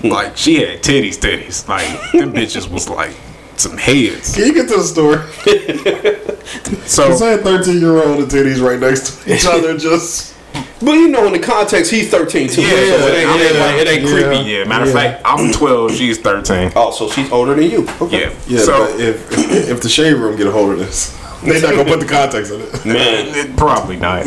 like 0.09 0.35
she 0.37 0.55
had 0.61 0.81
titties 0.81 1.17
titties 1.17 1.67
like 1.67 1.87
them 2.13 2.33
bitches 2.37 2.69
was 2.69 2.89
like 2.89 3.13
some 3.57 3.77
heads 3.77 4.35
Can 4.35 4.47
you 4.47 4.53
get 4.53 4.67
to 4.69 4.77
the 4.77 4.83
store? 4.83 5.27
so 6.87 7.03
I 7.25 7.31
had 7.31 7.41
13 7.41 7.79
year 7.79 7.97
old 8.03 8.19
and 8.19 8.31
titties 8.31 8.59
right 8.65 8.79
next 8.79 9.23
to 9.23 9.33
each 9.35 9.45
other. 9.45 9.77
Just 9.77 10.35
But 10.79 10.93
you 10.93 11.09
know, 11.09 11.27
in 11.27 11.33
the 11.33 11.39
context, 11.39 11.91
he's 11.91 12.09
13 12.09 12.49
too. 12.49 12.61
Yeah, 12.61 12.67
so 12.69 12.73
it 12.75 12.79
ain't, 12.79 13.39
it 13.39 13.51
ain't, 13.51 13.59
like, 13.59 13.75
it 13.75 13.87
ain't 13.87 14.01
yeah. 14.03 14.09
creepy. 14.29 14.49
yeah 14.49 14.63
matter 14.65 14.85
of 14.85 14.91
fact 14.93 15.21
i'm 15.25 15.51
12 15.51 15.91
she's 15.91 16.17
13 16.19 16.71
Oh, 16.75 16.91
so 16.91 17.09
she's 17.09 17.31
older 17.31 17.53
than 17.53 17.69
you. 17.69 17.87
Okay. 18.01 18.21
yeah 18.29 18.33
yeah. 18.47 18.59
so 18.59 18.87
but 18.91 18.99
if 18.99 19.31
if 19.69 19.81
the 19.81 19.89
shade 19.89 20.13
room 20.13 20.35
get 20.37 20.47
a 20.47 20.51
hold 20.51 20.71
of 20.71 20.79
this, 20.79 21.15
they're 21.43 21.61
not 21.61 21.71
gonna 21.75 21.85
put 21.85 21.99
the 21.99 22.07
context 22.07 22.51
in 22.51 22.61
it. 22.61 22.85
Man, 22.85 23.27
it- 23.35 23.55
probably 23.57 23.97
not 23.97 24.25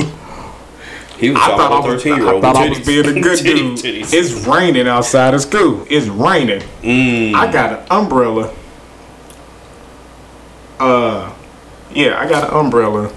he 1.24 1.30
was 1.30 1.40
I 1.40 1.56
thought 1.56 1.72
I 1.72 1.78
was, 1.88 2.02
13 2.02 2.16
year 2.16 2.28
I 2.28 2.32
old. 2.32 2.42
thought 2.42 2.56
I 2.56 2.68
was 2.68 2.80
being 2.80 3.06
a 3.06 3.20
good 3.20 3.38
dude. 3.44 3.80
It's 3.84 4.46
raining 4.46 4.86
outside 4.86 5.32
of 5.32 5.40
school. 5.40 5.86
It's 5.88 6.06
raining. 6.06 6.60
Mm. 6.82 7.34
I 7.34 7.50
got 7.50 7.80
an 7.80 7.86
umbrella. 7.90 8.54
Uh, 10.78 11.34
yeah, 11.92 12.18
I 12.18 12.28
got 12.28 12.50
an 12.50 12.56
umbrella. 12.58 13.12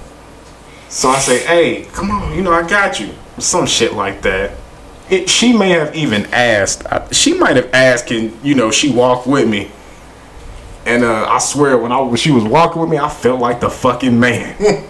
So 0.89 1.09
I 1.09 1.19
say, 1.19 1.45
"Hey, 1.45 1.83
come 1.91 2.11
on, 2.11 2.33
you 2.33 2.41
know 2.41 2.53
I 2.53 2.65
got 2.67 2.99
you." 2.99 3.13
Some 3.39 3.65
shit 3.65 3.93
like 3.93 4.21
that. 4.21 4.51
It, 5.09 5.29
she 5.29 5.51
may 5.51 5.69
have 5.69 5.95
even 5.95 6.25
asked. 6.27 6.85
I, 6.85 7.09
she 7.11 7.33
might 7.33 7.55
have 7.57 7.69
asked, 7.73 8.11
and 8.11 8.37
you 8.43 8.55
know, 8.55 8.71
she 8.71 8.89
walked 8.89 9.27
with 9.27 9.49
me. 9.49 9.69
And 10.87 11.03
uh, 11.03 11.27
I 11.29 11.37
swear, 11.39 11.77
when 11.77 11.91
I 11.91 11.99
when 11.99 12.15
she 12.15 12.31
was 12.31 12.45
walking 12.45 12.81
with 12.81 12.89
me, 12.89 12.97
I 12.97 13.09
felt 13.09 13.41
like 13.41 13.59
the 13.59 13.69
fucking 13.69 14.17
man. 14.17 14.55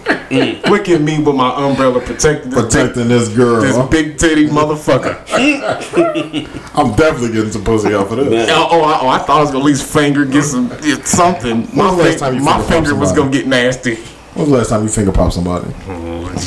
Look 0.70 0.88
at 0.88 1.00
me 1.00 1.18
with 1.20 1.34
my 1.34 1.52
umbrella 1.66 2.00
protecting 2.00 2.50
this 2.50 2.62
big 2.62 2.70
Protecting 2.70 3.08
this 3.08 3.28
girl. 3.34 3.60
this 3.62 3.88
big 3.88 4.16
titty 4.18 4.46
motherfucker. 4.46 5.16
I'm 6.74 6.94
definitely 6.94 7.32
getting 7.32 7.50
some 7.50 7.64
pussy 7.64 7.94
off 7.94 8.12
of 8.12 8.18
this. 8.18 8.48
oh, 8.52 8.68
oh, 8.70 8.80
I, 8.82 9.00
oh, 9.02 9.08
I 9.08 9.18
thought 9.18 9.38
I 9.38 9.40
was 9.40 9.50
gonna 9.50 9.64
at 9.64 9.66
least 9.66 9.92
finger 9.92 10.24
get 10.24 10.42
some 10.44 10.68
get 10.68 11.06
something. 11.06 11.68
My, 11.74 11.86
When's 11.86 11.98
last 11.98 12.18
time 12.20 12.34
you 12.36 12.42
my 12.42 12.58
finger 12.62 12.72
finger 12.90 12.94
was 12.94 13.12
gonna 13.12 13.30
get 13.30 13.46
nasty 13.48 13.96
When 14.34 14.44
was 14.44 14.48
the 14.50 14.56
last 14.58 14.68
time 14.68 14.82
you 14.84 14.88
finger 14.90 15.10
popped 15.12 15.32
somebody? 15.34 15.66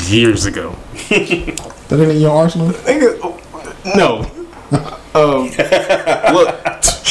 years 0.07 0.45
ago. 0.45 0.75
That 1.09 1.99
ain't 1.99 2.11
in 2.11 2.21
your 2.21 2.31
arsenal? 2.31 2.69
Nigga, 2.69 3.95
No. 3.97 4.25
Um, 5.13 5.47
look, 6.33 6.60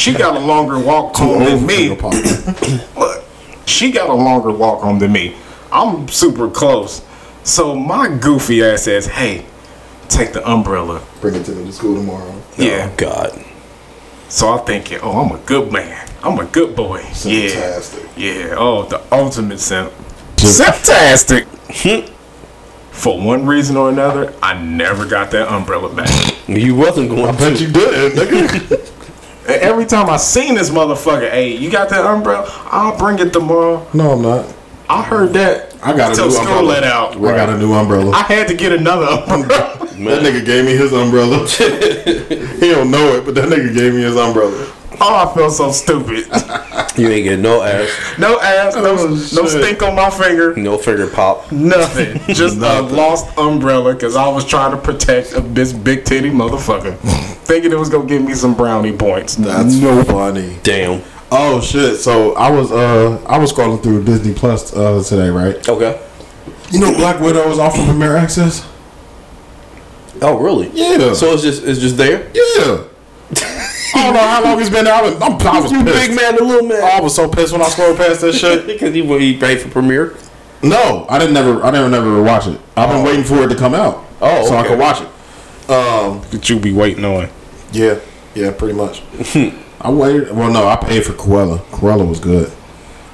she 0.01 0.13
got 0.13 0.35
a 0.35 0.39
longer 0.39 0.79
walk 0.79 1.15
home 1.15 1.43
than 1.43 1.65
me. 1.65 1.95
Finger. 1.95 2.85
Look, 2.99 3.23
she 3.67 3.91
got 3.91 4.09
a 4.09 4.13
longer 4.13 4.51
walk 4.51 4.81
home 4.81 4.97
than 4.97 5.11
me. 5.11 5.35
I'm 5.71 6.07
super 6.07 6.49
close. 6.49 7.05
So 7.43 7.75
my 7.75 8.09
goofy 8.17 8.63
ass 8.63 8.83
says, 8.83 9.05
"Hey, 9.05 9.45
take 10.09 10.33
the 10.33 10.47
umbrella." 10.49 11.03
Bring 11.21 11.35
it 11.35 11.45
to 11.45 11.51
me 11.51 11.65
to 11.65 11.71
school 11.71 11.95
tomorrow. 11.95 12.41
Yeah. 12.57 12.89
Oh, 12.91 12.95
God. 12.97 13.45
So 14.27 14.49
I'm 14.49 14.65
thinking, 14.65 14.99
oh, 15.03 15.21
I'm 15.21 15.35
a 15.35 15.43
good 15.43 15.71
man. 15.71 16.09
I'm 16.23 16.39
a 16.39 16.45
good 16.45 16.75
boy. 16.75 17.01
Fantastic. 17.01 18.09
Yeah. 18.15 18.55
Oh, 18.57 18.83
the 18.83 19.03
ultimate 19.13 19.59
simp. 19.59 19.91
Fantastic. 20.37 21.47
For 22.91 23.19
one 23.19 23.45
reason 23.45 23.77
or 23.77 23.89
another, 23.89 24.33
I 24.41 24.61
never 24.61 25.05
got 25.05 25.31
that 25.31 25.47
umbrella 25.51 25.93
back. 25.93 26.47
You 26.47 26.75
wasn't 26.75 27.09
going 27.09 27.25
I 27.25 27.31
bet 27.37 27.59
you 27.59 27.71
did, 27.71 28.13
nigga. 28.13 28.71
And 28.71 28.91
every 29.61 29.85
time 29.85 30.09
I 30.09 30.17
seen 30.17 30.55
this 30.55 30.69
motherfucker, 30.69 31.29
hey, 31.29 31.55
you 31.55 31.69
got 31.69 31.89
that 31.89 32.05
umbrella? 32.05 32.45
I'll 32.65 32.97
bring 32.97 33.19
it 33.19 33.33
tomorrow. 33.33 33.87
no, 33.93 34.11
I'm 34.11 34.21
not. 34.21 34.53
I 34.89 35.03
heard 35.03 35.31
that. 35.33 35.73
I 35.81 35.95
got 35.95 36.17
a 36.17 36.21
new 36.21 36.31
school 36.31 36.47
umbrella. 36.47 36.63
let 36.63 36.83
out. 36.83 37.15
I 37.15 37.19
got 37.21 37.49
a 37.49 37.57
new 37.57 37.71
umbrella. 37.73 38.11
I 38.11 38.23
had 38.23 38.47
to 38.49 38.53
get 38.53 38.73
another 38.73 39.05
umbrella. 39.33 39.77
That 39.79 40.23
nigga 40.23 40.45
gave 40.45 40.65
me 40.65 40.75
his 40.75 40.91
umbrella. 40.91 41.47
he 41.47 42.69
don't 42.71 42.91
know 42.91 43.15
it, 43.15 43.23
but 43.25 43.35
that 43.35 43.47
nigga 43.47 43.73
gave 43.73 43.93
me 43.93 44.01
his 44.01 44.17
umbrella. 44.17 44.69
Oh, 45.01 45.27
I 45.29 45.33
felt 45.33 45.53
so 45.53 45.71
stupid. 45.71 46.25
You 46.97 47.07
ain't 47.09 47.23
getting 47.23 47.41
no 47.41 47.61
ass, 47.63 47.89
No 48.17 48.39
ass, 48.39 48.75
no, 48.75 48.95
Oh, 48.97 49.07
no 49.07 49.45
stink 49.47 49.81
on 49.81 49.95
my 49.95 50.09
finger. 50.09 50.55
no 50.55 50.77
finger 50.77 51.07
pop. 51.07 51.51
Nothing. 51.51 52.19
Just 52.33 52.57
a 52.57 52.81
lost 52.81 53.37
umbrella 53.37 53.93
because 53.93 54.15
I 54.15 54.27
was 54.27 54.45
trying 54.45 54.71
to 54.71 54.77
protect 54.77 55.33
a 55.33 55.41
this 55.41 55.73
big 55.73 56.05
titty 56.05 56.29
motherfucker. 56.29 56.97
Thinking 57.45 57.71
it 57.71 57.79
was 57.79 57.89
going 57.89 58.07
to 58.07 58.13
give 58.13 58.23
me 58.25 58.33
some 58.33 58.53
brownie 58.55 58.95
points. 58.95 59.35
That's 59.35 59.75
no. 59.75 60.03
funny. 60.03 60.57
Damn. 60.63 61.01
Oh 61.33 61.61
shit! 61.61 61.95
So 61.97 62.33
I 62.35 62.51
was 62.51 62.73
uh 62.73 63.23
I 63.25 63.37
was 63.37 63.53
scrolling 63.53 63.81
through 63.81 64.03
Disney 64.03 64.33
Plus 64.33 64.73
uh 64.75 65.01
today, 65.01 65.29
right? 65.29 65.67
Okay. 65.69 65.97
You 66.71 66.79
know 66.81 66.93
Black 66.93 67.21
Widow 67.21 67.49
is 67.49 67.57
off 67.57 67.77
of 67.79 67.85
Premiere 67.85 68.17
Access. 68.17 68.67
Oh, 70.21 70.37
really? 70.39 70.69
Yeah. 70.73 71.13
So 71.13 71.31
it's 71.33 71.41
just 71.41 71.63
it's 71.63 71.79
just 71.79 71.95
there. 71.95 72.29
Yeah. 72.33 72.83
I 73.95 74.03
don't 74.05 74.13
know 74.13 74.19
how 74.21 74.43
long 74.43 74.59
it's 74.61 74.69
been 74.69 74.85
there. 74.85 74.93
I 74.93 75.01
was, 75.01 75.15
I'm, 75.21 75.33
I 75.47 75.59
was 75.59 75.71
You 75.71 75.83
pissed. 75.83 76.07
big 76.09 76.15
man, 76.15 76.35
the 76.35 76.43
little 76.43 76.67
man. 76.67 76.81
I 76.83 77.01
was 77.01 77.15
so 77.15 77.27
pissed 77.27 77.51
when 77.51 77.61
I 77.61 77.69
scrolled 77.69 77.97
past 77.97 78.21
that 78.21 78.33
shit. 78.33 78.65
Because 78.71 78.93
he 78.93 79.03
he 79.19 79.37
paid 79.37 79.59
for 79.59 79.69
premiere. 79.69 80.15
No, 80.63 81.05
I 81.09 81.17
didn't 81.19 81.33
never. 81.33 81.61
I 81.63 81.71
never 81.71 81.89
never 81.89 82.21
watch 82.21 82.47
it. 82.47 82.59
I've 82.77 82.89
been 82.89 83.03
waiting 83.03 83.23
for 83.23 83.43
it 83.43 83.49
to 83.49 83.55
come 83.55 83.73
out. 83.73 84.05
Oh, 84.21 84.47
so 84.47 84.55
I 84.55 84.59
okay. 84.59 84.69
could 84.69 84.79
watch 84.79 85.01
it. 85.01 85.07
Um, 85.71 86.21
That 86.31 86.49
you 86.49 86.59
be 86.59 86.71
waiting 86.73 87.03
on. 87.05 87.29
yeah, 87.71 87.99
yeah, 88.35 88.51
pretty 88.51 88.73
much. 88.73 89.01
I 89.81 89.89
waited. 89.89 90.31
Well, 90.35 90.51
no, 90.51 90.67
I 90.67 90.75
paid 90.75 91.05
for 91.05 91.13
Cruella. 91.13 91.57
Cruella 91.71 92.07
was 92.07 92.19
good. 92.19 92.51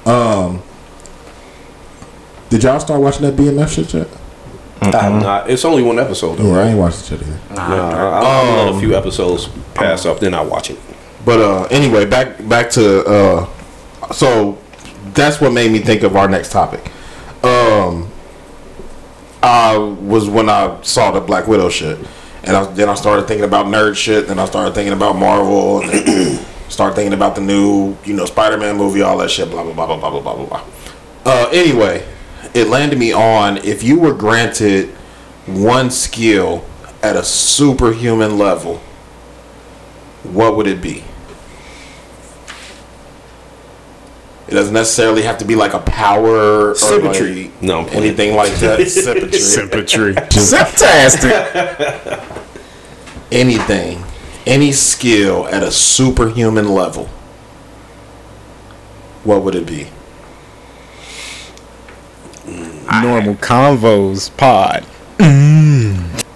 Um, 0.04 0.62
did 2.50 2.62
y'all 2.62 2.80
start 2.80 3.00
watching 3.00 3.22
that 3.22 3.34
BMF 3.36 3.68
shit 3.74 3.92
yet? 3.94 4.08
I 4.80 5.02
have 5.02 5.22
not. 5.22 5.50
It's 5.50 5.64
only 5.64 5.82
one 5.82 5.98
episode 5.98 6.36
though. 6.36 6.54
Yeah, 6.54 6.60
I 6.60 6.68
ain't 6.68 6.78
watched 6.78 7.00
it 7.00 7.18
shit 7.18 7.22
either. 7.22 7.54
Nah, 7.54 7.90
I, 7.90 8.20
I'll 8.22 8.66
let 8.66 8.74
a 8.76 8.78
few 8.78 8.94
episodes 8.96 9.48
pass 9.74 10.06
up, 10.06 10.20
then 10.20 10.34
I 10.34 10.40
watch 10.40 10.70
it. 10.70 10.78
But 11.24 11.40
uh, 11.40 11.64
anyway, 11.70 12.04
back 12.04 12.46
back 12.48 12.70
to 12.70 13.04
uh, 13.04 14.12
so 14.12 14.58
that's 15.14 15.40
what 15.40 15.52
made 15.52 15.72
me 15.72 15.80
think 15.80 16.02
of 16.02 16.16
our 16.16 16.28
next 16.28 16.52
topic. 16.52 16.92
Um, 17.42 18.10
I 19.42 19.76
was 19.76 20.28
when 20.28 20.48
I 20.48 20.80
saw 20.82 21.10
the 21.10 21.20
Black 21.20 21.46
Widow 21.46 21.68
shit, 21.68 21.98
and 22.44 22.56
I, 22.56 22.64
then 22.72 22.88
I 22.88 22.94
started 22.94 23.26
thinking 23.26 23.44
about 23.44 23.66
nerd 23.66 23.96
shit. 23.96 24.28
Then 24.28 24.38
I 24.38 24.44
started 24.46 24.74
thinking 24.74 24.92
about 24.92 25.14
Marvel, 25.16 25.80
and 25.82 25.90
then 25.90 26.44
started 26.68 26.94
thinking 26.94 27.12
about 27.12 27.34
the 27.34 27.40
new, 27.40 27.96
you 28.04 28.14
know, 28.14 28.24
Spider-Man 28.24 28.76
movie, 28.76 29.02
all 29.02 29.18
that 29.18 29.30
shit. 29.30 29.50
Blah 29.50 29.64
blah 29.64 29.72
blah 29.72 29.86
blah 29.86 30.10
blah 30.10 30.20
blah 30.20 30.34
blah 30.34 30.46
blah. 30.46 30.64
Uh, 31.24 31.48
anyway, 31.52 32.06
it 32.54 32.68
landed 32.68 32.98
me 32.98 33.12
on 33.12 33.58
if 33.58 33.82
you 33.82 33.98
were 33.98 34.14
granted 34.14 34.88
one 35.46 35.90
skill 35.90 36.64
at 37.02 37.16
a 37.16 37.22
superhuman 37.24 38.36
level, 38.38 38.78
what 40.24 40.56
would 40.56 40.66
it 40.66 40.80
be? 40.82 41.04
It 44.48 44.52
doesn't 44.54 44.72
necessarily 44.72 45.22
have 45.22 45.36
to 45.38 45.44
be 45.44 45.54
like 45.56 45.74
a 45.74 45.78
power 45.80 46.70
or 46.70 46.74
Symmetry. 46.74 47.44
like 47.44 47.62
No, 47.62 47.80
I'm 47.80 47.84
playing. 47.86 48.04
anything 48.04 48.34
like 48.34 48.52
that. 48.60 48.86
Symmetry. 48.88 49.38
Symmetry. 49.38 50.12
Fantastic. 50.14 51.32
anything, 53.30 54.02
any 54.46 54.72
skill 54.72 55.46
at 55.48 55.62
a 55.62 55.70
superhuman 55.70 56.68
level. 56.74 57.06
What 59.24 59.42
would 59.42 59.54
it 59.54 59.66
be? 59.66 59.88
Normal 63.02 63.34
convos 63.36 64.34
pod. 64.36 64.84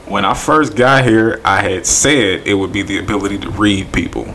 When 0.07 0.24
I 0.27 0.35
first 0.35 0.77
got 0.77 1.05
here, 1.05 1.41
I 1.45 1.62
had 1.62 1.87
said 1.87 2.47
it 2.47 2.55
would 2.55 2.73
be 2.73 2.83
the 2.83 2.99
ability 2.99 3.39
to 3.39 3.51
read 3.51 3.93
people. 3.93 4.35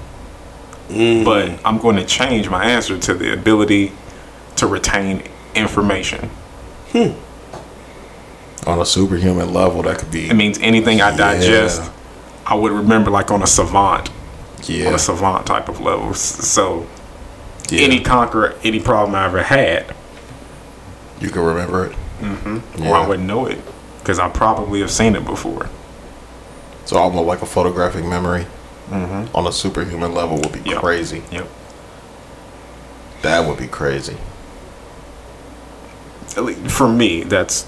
But 0.89 1.59
I'm 1.65 1.77
going 1.77 1.97
to 1.97 2.05
change 2.05 2.49
my 2.49 2.65
answer 2.65 2.97
to 2.97 3.13
the 3.13 3.33
ability 3.33 3.91
to 4.55 4.65
retain 4.67 5.23
information. 5.53 6.29
Hmm. 6.93 7.11
On 8.67 8.79
a 8.81 8.85
superhuman 8.85 9.53
level, 9.53 9.83
that 9.83 9.99
could 9.99 10.11
be. 10.11 10.29
It 10.29 10.33
means 10.33 10.57
anything 10.59 11.01
I 11.01 11.15
digest, 11.15 11.91
I 12.45 12.55
would 12.55 12.71
remember 12.71 13.11
like 13.11 13.29
on 13.29 13.43
a 13.43 13.47
savant, 13.47 14.09
Yeah. 14.63 14.87
on 14.87 14.95
a 14.95 14.99
savant 14.99 15.45
type 15.45 15.69
of 15.69 15.79
level. 15.79 16.13
So 16.15 16.87
Yeah. 17.69 17.81
any 17.81 17.99
conquer 17.99 18.55
any 18.63 18.79
problem 18.79 19.13
I 19.15 19.25
ever 19.25 19.43
had, 19.43 19.93
You 21.19 21.29
can 21.29 21.41
remember 21.43 21.85
it. 21.85 21.95
Or 22.21 22.95
I 22.95 23.07
wouldn't 23.07 23.27
know 23.27 23.45
it 23.45 23.59
because 23.99 24.19
I 24.19 24.29
probably 24.29 24.79
have 24.81 24.91
seen 24.91 25.15
it 25.15 25.25
before. 25.25 25.69
So 26.85 26.97
almost 26.97 27.27
like 27.27 27.41
a 27.41 27.45
photographic 27.45 28.05
memory 28.05 28.45
mm-hmm. 28.89 29.35
on 29.35 29.45
a 29.47 29.51
superhuman 29.51 30.13
level 30.13 30.37
would 30.37 30.51
be 30.51 30.69
Yep. 30.69 30.79
crazy. 30.79 31.23
Yep. 31.31 31.47
That 33.23 33.47
would 33.47 33.57
be 33.57 33.67
crazy. 33.67 34.17
At 36.35 36.45
least 36.45 36.71
for 36.71 36.87
me, 36.87 37.23
that's 37.23 37.65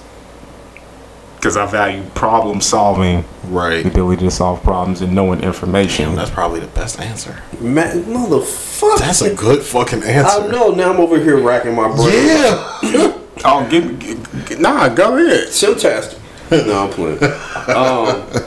because 1.36 1.56
I 1.56 1.66
value 1.66 2.04
problem 2.16 2.60
solving, 2.60 3.24
Right. 3.46 3.86
ability 3.86 4.26
to 4.26 4.32
solve 4.32 4.62
problems, 4.62 5.02
and 5.02 5.16
knowing 5.16 5.42
information. 5.42 6.16
That's 6.16 6.30
probably 6.30 6.60
the 6.60 6.68
best 6.68 7.00
answer. 7.00 7.42
Man, 7.60 8.04
motherfucker. 8.04 9.00
That's 9.00 9.22
a 9.22 9.34
good 9.34 9.64
fucking 9.64 10.04
answer. 10.04 10.44
I 10.44 10.48
know. 10.48 10.72
Now 10.72 10.92
I'm 10.94 11.00
over 11.00 11.18
here 11.18 11.38
racking 11.38 11.76
my 11.76 11.88
brain. 11.88 12.28
Yeah. 12.84 13.14
Oh, 13.45 13.68
give 13.70 13.86
me, 13.86 13.95
g- 13.98 14.18
g- 14.48 14.56
nah, 14.61 14.90
go 14.90 15.18
ahead. 15.18 15.48
Simtastic. 15.48 16.18
no, 16.52 16.84
I'm 16.86 16.90
playing. 16.90 17.24
Um, 17.76 18.45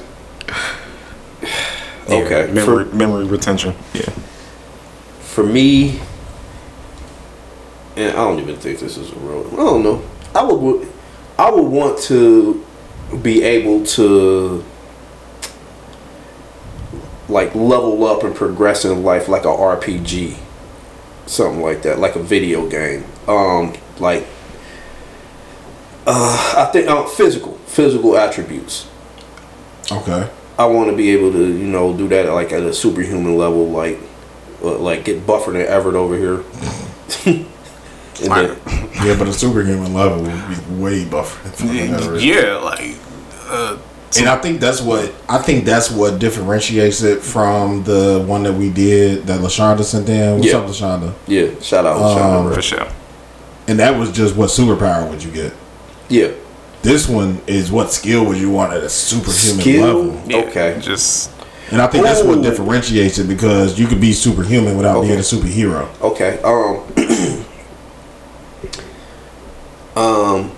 okay. 2.08 2.46
Yeah, 2.48 2.52
memory, 2.52 2.84
memory 2.86 3.24
retention. 3.26 3.74
Yeah. 3.94 4.10
for 5.20 5.44
me, 5.44 5.98
and 7.96 8.10
I 8.10 8.16
don't 8.24 8.38
even 8.40 8.56
think 8.56 8.80
this 8.80 8.96
is 8.96 9.10
a 9.12 9.16
real. 9.16 9.46
I 9.52 9.56
don't 9.56 9.82
know. 9.82 10.02
I 10.34 10.42
would, 10.44 10.88
I 11.38 11.50
would 11.50 11.68
want 11.68 11.98
to 12.04 12.64
be 13.22 13.42
able 13.42 13.84
to 13.86 14.64
like 17.28 17.54
level 17.54 18.04
up 18.04 18.24
and 18.24 18.34
progress 18.34 18.84
in 18.84 19.02
life 19.02 19.28
like 19.28 19.44
a 19.44 19.48
RPG, 19.48 20.36
something 21.26 21.62
like 21.62 21.82
that, 21.82 21.98
like 21.98 22.16
a 22.16 22.22
video 22.22 22.68
game. 22.68 23.04
Um, 23.28 23.74
like 23.98 24.26
uh, 26.06 26.54
I 26.58 26.70
think 26.72 26.88
uh, 26.88 27.04
physical, 27.06 27.54
physical 27.66 28.16
attributes. 28.16 28.88
Okay. 29.90 30.28
I 30.58 30.66
want 30.66 30.90
to 30.90 30.96
be 30.96 31.10
able 31.10 31.32
to, 31.32 31.38
you 31.46 31.66
know, 31.66 31.96
do 31.96 32.08
that 32.08 32.32
like 32.32 32.52
at 32.52 32.62
a 32.62 32.72
superhuman 32.72 33.36
level, 33.36 33.68
like, 33.70 33.98
uh, 34.62 34.78
like 34.78 35.04
get 35.04 35.26
buffered 35.26 35.56
and 35.56 35.64
Everett 35.64 35.94
over 35.96 36.16
here. 36.16 36.44
and 37.26 37.46
then, 38.30 38.58
Yeah, 39.04 39.16
but 39.18 39.28
a 39.28 39.32
superhuman 39.32 39.94
level 39.94 40.22
would 40.22 40.48
be 40.48 40.82
way 40.82 41.04
buffer. 41.04 41.64
Yeah, 42.18 42.56
like, 42.56 42.96
uh, 43.48 43.78
And 44.18 44.28
I 44.28 44.36
think 44.38 44.60
that's 44.60 44.80
what 44.82 45.12
I 45.28 45.38
think 45.38 45.64
that's 45.64 45.90
what 45.90 46.18
differentiates 46.18 47.02
it 47.02 47.20
from 47.22 47.82
the 47.84 48.22
one 48.26 48.42
that 48.44 48.52
we 48.52 48.68
did 48.70 49.26
that 49.26 49.40
Lashonda 49.40 49.82
sent 49.84 50.08
in. 50.08 50.38
What's 50.38 50.52
Yeah. 50.52 50.58
up, 50.58 50.66
Lashonda? 50.66 51.14
yeah, 51.26 51.46
shout 51.62 51.86
out, 51.86 51.96
Um, 51.96 52.16
shout 52.18 52.30
out. 52.30 52.54
for 52.54 52.62
sure. 52.62 52.86
And 53.68 53.78
that 53.78 53.98
was 53.98 54.12
just 54.12 54.36
what 54.36 54.50
superpower 54.50 55.08
would 55.08 55.22
you 55.24 55.30
get. 55.30 55.52
Yeah, 56.08 56.32
This 56.82 57.08
one 57.08 57.40
is 57.46 57.70
what 57.70 57.92
skill 57.92 58.24
would 58.26 58.38
you 58.38 58.50
want 58.50 58.72
at 58.72 58.82
a 58.82 58.88
superhuman 58.88 59.60
skill. 59.60 59.86
level. 60.04 60.22
Yeah, 60.26 60.36
Okay, 60.48 60.78
Just 60.80 61.30
And 61.70 61.80
I 61.80 61.86
think 61.86 62.04
that's 62.04 62.22
what 62.22 62.42
differentiates 62.42 63.18
it 63.18 63.28
because 63.28 63.78
you 63.78 63.86
could 63.86 64.00
be 64.00 64.12
superhuman 64.12 64.76
without 64.76 65.00
being 65.02 65.18
a 65.18 65.22
superhero. 65.22 65.88
okay. 66.02 66.38
Um, 66.42 66.82
um, 69.96 70.50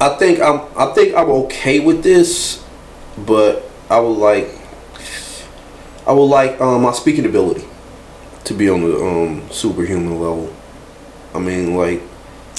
I 0.00 0.08
think 0.18 0.40
I'm. 0.40 0.60
I 0.76 0.92
think 0.94 1.14
I'm 1.14 1.30
okay 1.46 1.80
with 1.80 2.02
this, 2.02 2.62
but 3.26 3.68
I 3.90 4.00
would 4.00 4.18
like. 4.18 4.48
I 6.06 6.12
would 6.12 6.24
like 6.24 6.60
um, 6.60 6.82
my 6.82 6.92
speaking 6.92 7.24
ability 7.24 7.64
to 8.44 8.54
be 8.54 8.68
on 8.68 8.82
the 8.82 8.96
um, 9.02 9.50
superhuman 9.50 10.20
level. 10.20 10.54
I 11.34 11.38
mean, 11.38 11.76
like 11.76 12.02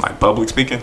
like 0.02 0.19
public 0.19 0.49
speaking. 0.49 0.82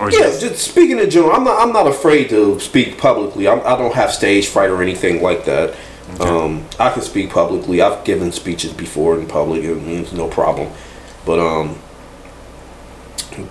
Or 0.00 0.10
Yeah, 0.10 0.18
just, 0.18 0.40
just 0.40 0.58
speaking 0.70 0.98
in 0.98 1.10
general, 1.10 1.32
I'm 1.32 1.44
not. 1.44 1.60
I'm 1.60 1.72
not 1.72 1.86
afraid 1.86 2.28
to 2.30 2.60
speak 2.60 2.98
publicly. 2.98 3.48
I'm, 3.48 3.60
I 3.60 3.76
don't 3.76 3.94
have 3.94 4.12
stage 4.12 4.46
fright 4.46 4.70
or 4.70 4.82
anything 4.82 5.22
like 5.22 5.44
that. 5.46 5.74
Um, 6.20 6.66
I 6.78 6.90
can 6.90 7.02
speak 7.02 7.30
publicly. 7.30 7.82
I've 7.82 8.04
given 8.04 8.32
speeches 8.32 8.72
before 8.72 9.18
in 9.18 9.26
public. 9.26 9.64
It 9.64 9.74
means 9.74 10.12
no 10.12 10.28
problem. 10.28 10.72
But 11.26 11.40
um, 11.40 11.78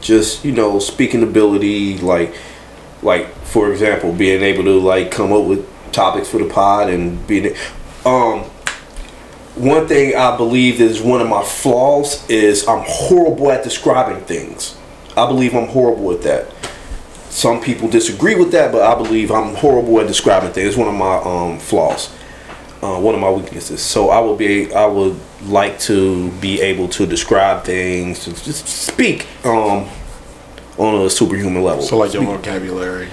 just 0.01 0.43
you 0.45 0.51
know, 0.51 0.79
speaking 0.79 1.21
ability, 1.21 1.97
like, 1.99 2.33
like 3.01 3.27
for 3.43 3.71
example, 3.71 4.13
being 4.13 4.41
able 4.41 4.63
to 4.63 4.79
like 4.79 5.11
come 5.11 5.33
up 5.33 5.45
with 5.45 5.67
topics 5.91 6.29
for 6.29 6.37
the 6.37 6.49
pod 6.49 6.89
and 6.89 7.25
being, 7.27 7.55
um, 8.05 8.43
one 9.55 9.87
thing 9.87 10.15
I 10.15 10.37
believe 10.37 10.79
is 10.81 11.01
one 11.01 11.19
of 11.21 11.27
my 11.27 11.43
flaws 11.43 12.27
is 12.29 12.67
I'm 12.67 12.83
horrible 12.85 13.51
at 13.51 13.63
describing 13.63 14.23
things. 14.25 14.77
I 15.17 15.25
believe 15.27 15.55
I'm 15.55 15.67
horrible 15.67 16.11
at 16.11 16.21
that. 16.21 16.53
Some 17.29 17.59
people 17.59 17.89
disagree 17.89 18.35
with 18.35 18.51
that, 18.51 18.71
but 18.71 18.83
I 18.83 18.95
believe 18.95 19.31
I'm 19.31 19.55
horrible 19.55 19.99
at 19.99 20.07
describing 20.07 20.51
things. 20.51 20.69
It's 20.69 20.77
one 20.77 20.87
of 20.87 20.93
my 20.93 21.17
um, 21.17 21.59
flaws, 21.59 22.13
uh, 22.83 22.99
one 22.99 23.15
of 23.15 23.21
my 23.21 23.29
weaknesses. 23.31 23.81
So 23.81 24.09
I 24.09 24.19
would 24.19 24.37
be, 24.37 24.71
I 24.73 24.85
would 24.85 25.19
like 25.43 25.79
to 25.81 26.31
be 26.33 26.61
able 26.61 26.87
to 26.89 27.05
describe 27.05 27.63
things, 27.63 28.23
to 28.25 28.31
just 28.43 28.67
speak 28.67 29.27
um, 29.43 29.89
on 30.77 31.05
a 31.05 31.09
superhuman 31.09 31.63
level. 31.63 31.81
So 31.81 31.97
like 31.97 32.13
your 32.13 32.23
vocabulary. 32.23 33.09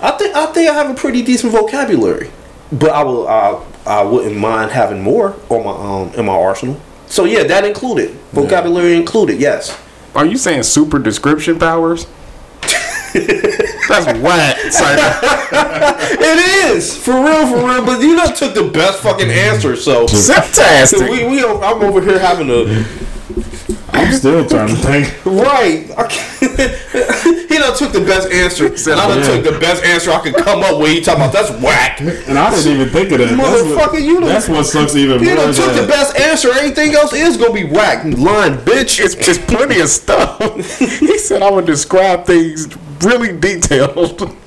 I 0.00 0.12
think 0.12 0.34
I 0.36 0.46
think 0.46 0.70
I 0.70 0.74
have 0.74 0.90
a 0.90 0.94
pretty 0.94 1.22
decent 1.22 1.52
vocabulary, 1.52 2.30
but 2.72 2.90
I 2.90 3.02
will 3.02 3.26
I, 3.26 3.64
I 3.86 4.02
wouldn't 4.02 4.36
mind 4.36 4.70
having 4.70 5.02
more 5.02 5.36
on 5.48 5.64
my 5.64 5.72
um 5.72 6.14
in 6.14 6.26
my 6.26 6.34
arsenal. 6.34 6.80
So 7.06 7.24
yeah, 7.24 7.42
that 7.44 7.64
included 7.64 8.10
vocabulary 8.32 8.94
included. 8.96 9.40
Yes. 9.40 9.76
Are 10.18 10.26
you 10.26 10.36
saying 10.36 10.64
super 10.64 10.98
description 10.98 11.60
powers? 11.60 12.08
That's 13.14 14.20
whack. 14.20 14.56
It 16.20 16.72
is 16.74 16.96
for 16.96 17.12
real, 17.24 17.46
for 17.46 17.64
real. 17.64 17.86
But 17.86 18.00
you 18.00 18.16
know, 18.16 18.26
took 18.26 18.52
the 18.52 18.68
best 18.68 19.00
fucking 19.00 19.30
answer. 19.30 19.76
So 19.76 20.08
Fantastic. 20.08 21.08
we, 21.08 21.24
we 21.24 21.44
I'm 21.44 21.82
over 21.82 22.02
here 22.02 22.18
having 22.18 22.50
a 22.50 22.84
I'm 23.90 24.12
still 24.14 24.48
trying 24.48 24.68
to 24.68 24.76
think. 24.76 25.24
right. 25.26 25.90
I 25.96 26.06
can't- 26.06 26.38
he 27.48 27.58
done 27.58 27.76
took 27.76 27.92
the 27.92 28.00
best 28.00 28.30
answer, 28.30 28.66
and 28.66 29.00
I 29.00 29.08
done 29.08 29.18
yeah. 29.18 29.42
took 29.42 29.54
the 29.54 29.60
best 29.60 29.84
answer 29.84 30.10
I 30.10 30.20
could 30.20 30.36
come 30.36 30.62
up 30.62 30.80
with. 30.80 30.90
He 30.90 31.00
talking 31.00 31.22
about 31.22 31.32
that's 31.32 31.50
whack. 31.62 32.00
And 32.00 32.38
I 32.38 32.50
didn't 32.54 32.72
even 32.72 32.88
think 32.88 33.12
of 33.12 33.18
that. 33.18 33.28
Motherfucker, 33.28 34.02
you 34.02 34.20
done, 34.20 34.28
That's 34.28 34.48
what 34.48 34.64
sucks 34.64 34.96
even 34.96 35.20
you 35.20 35.34
more. 35.34 35.36
done 35.36 35.54
took 35.54 35.74
the 35.74 35.86
best 35.86 36.16
answer. 36.16 36.50
Anything 36.52 36.94
else 36.94 37.12
is 37.12 37.36
gonna 37.36 37.52
be 37.52 37.64
whack. 37.64 38.04
Lying 38.04 38.54
bitch. 38.58 39.00
It's, 39.04 39.14
it's 39.14 39.38
plenty 39.38 39.80
of 39.80 39.88
stuff. 39.88 40.38
he 40.78 41.18
said 41.18 41.42
I 41.42 41.50
would 41.50 41.66
describe 41.66 42.24
things 42.24 42.68
really 43.02 43.38
detailed. 43.38 44.34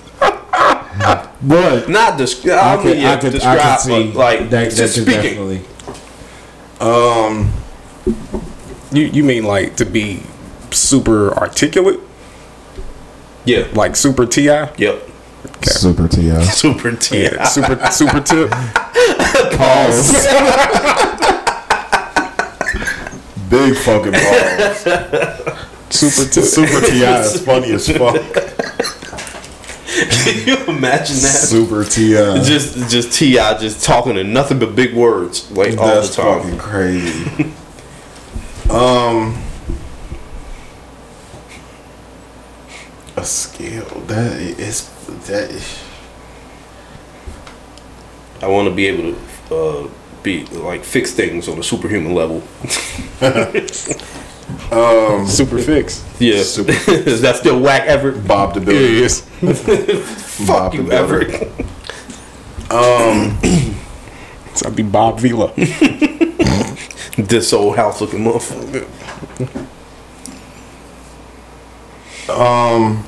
But 1.43 1.89
Not 1.89 2.17
describe. 2.19 2.59
I, 2.59 2.73
I 2.73 2.75
mean, 2.75 2.83
could, 2.83 2.97
yeah, 3.01 3.11
I 3.11 3.17
could, 3.17 3.31
describe, 3.31 3.59
I 3.59 3.75
could 3.75 3.79
see 3.81 4.11
like 4.11 4.39
that, 4.51 4.69
that 4.69 4.75
just 4.75 4.93
could 4.93 5.03
speaking. 5.05 5.21
definitely. 5.23 5.61
Um, 6.79 7.51
You 8.91 9.03
you 9.05 9.23
mean 9.23 9.43
like 9.43 9.75
to 9.77 9.85
be 9.85 10.21
super 10.71 11.33
articulate, 11.33 11.99
Yeah. 13.45 13.67
like 13.73 13.95
super 13.95 14.25
ti? 14.25 14.43
Yep. 14.43 15.07
super 15.63 16.07
Ti. 16.07 16.43
Super 16.45 16.91
T. 16.95 17.23
Yeah, 17.23 17.43
super 17.45 17.77
super 17.91 18.19
tip. 18.21 18.49
Pause. 19.57 20.11
Big 23.49 23.75
fucking 23.77 24.11
balls. 24.13 24.77
Super 25.89 26.29
tip. 26.29 26.43
Super 26.43 26.81
Ti 26.85 27.03
is 27.03 27.41
funny 27.45 27.71
as 27.73 27.87
fuck. 27.89 28.15
Can 30.23 30.47
you 30.47 30.55
imagine 30.67 31.15
that? 31.17 31.37
Super 31.49 31.83
Ti. 31.83 32.13
Just 32.43 32.89
just 32.89 33.13
Ti 33.17 33.33
just 33.59 33.83
talking 33.83 34.17
and 34.17 34.33
nothing 34.33 34.59
but 34.59 34.75
big 34.75 34.93
words 34.93 35.49
like 35.51 35.77
all 35.77 35.87
That's 35.87 36.15
the 36.15 36.21
time. 36.21 36.41
fucking 36.43 36.57
crazy. 36.59 37.51
um, 38.71 39.35
a 43.17 43.23
skill 43.25 43.85
that 44.07 44.39
is 44.39 44.89
that. 45.27 45.49
Is, 45.51 45.83
I 48.41 48.47
want 48.47 48.67
to 48.67 48.73
be 48.73 48.87
able 48.87 49.13
to 49.49 49.55
uh, 49.55 49.87
be 50.23 50.45
like 50.47 50.83
fix 50.83 51.11
things 51.11 51.47
on 51.47 51.59
a 51.59 51.63
superhuman 51.63 52.15
level. 52.15 52.41
um, 54.71 55.27
Super 55.27 55.59
fix. 55.59 56.03
Yeah, 56.19 56.41
Super- 56.41 56.71
is 56.91 57.21
that 57.21 57.35
still 57.35 57.59
whack, 57.59 57.83
Everett? 57.85 58.25
Bob 58.27 58.55
the 58.55 58.59
Yeah, 58.61 58.65
Builder. 58.65 58.93
yes. 58.93 59.21
Fuck 60.45 60.47
Bob 60.47 60.73
you, 60.73 60.83
the 60.83 60.93
Everett. 60.95 61.51
Um, 62.71 63.37
So 64.55 64.67
I'd 64.67 64.75
be 64.75 64.83
Bob 64.83 65.19
Vila. 65.19 65.53
This 67.17 67.53
old 67.53 67.75
house 67.75 68.01
looking 68.01 68.19
motherfucker. 68.23 68.87
um. 72.29 73.05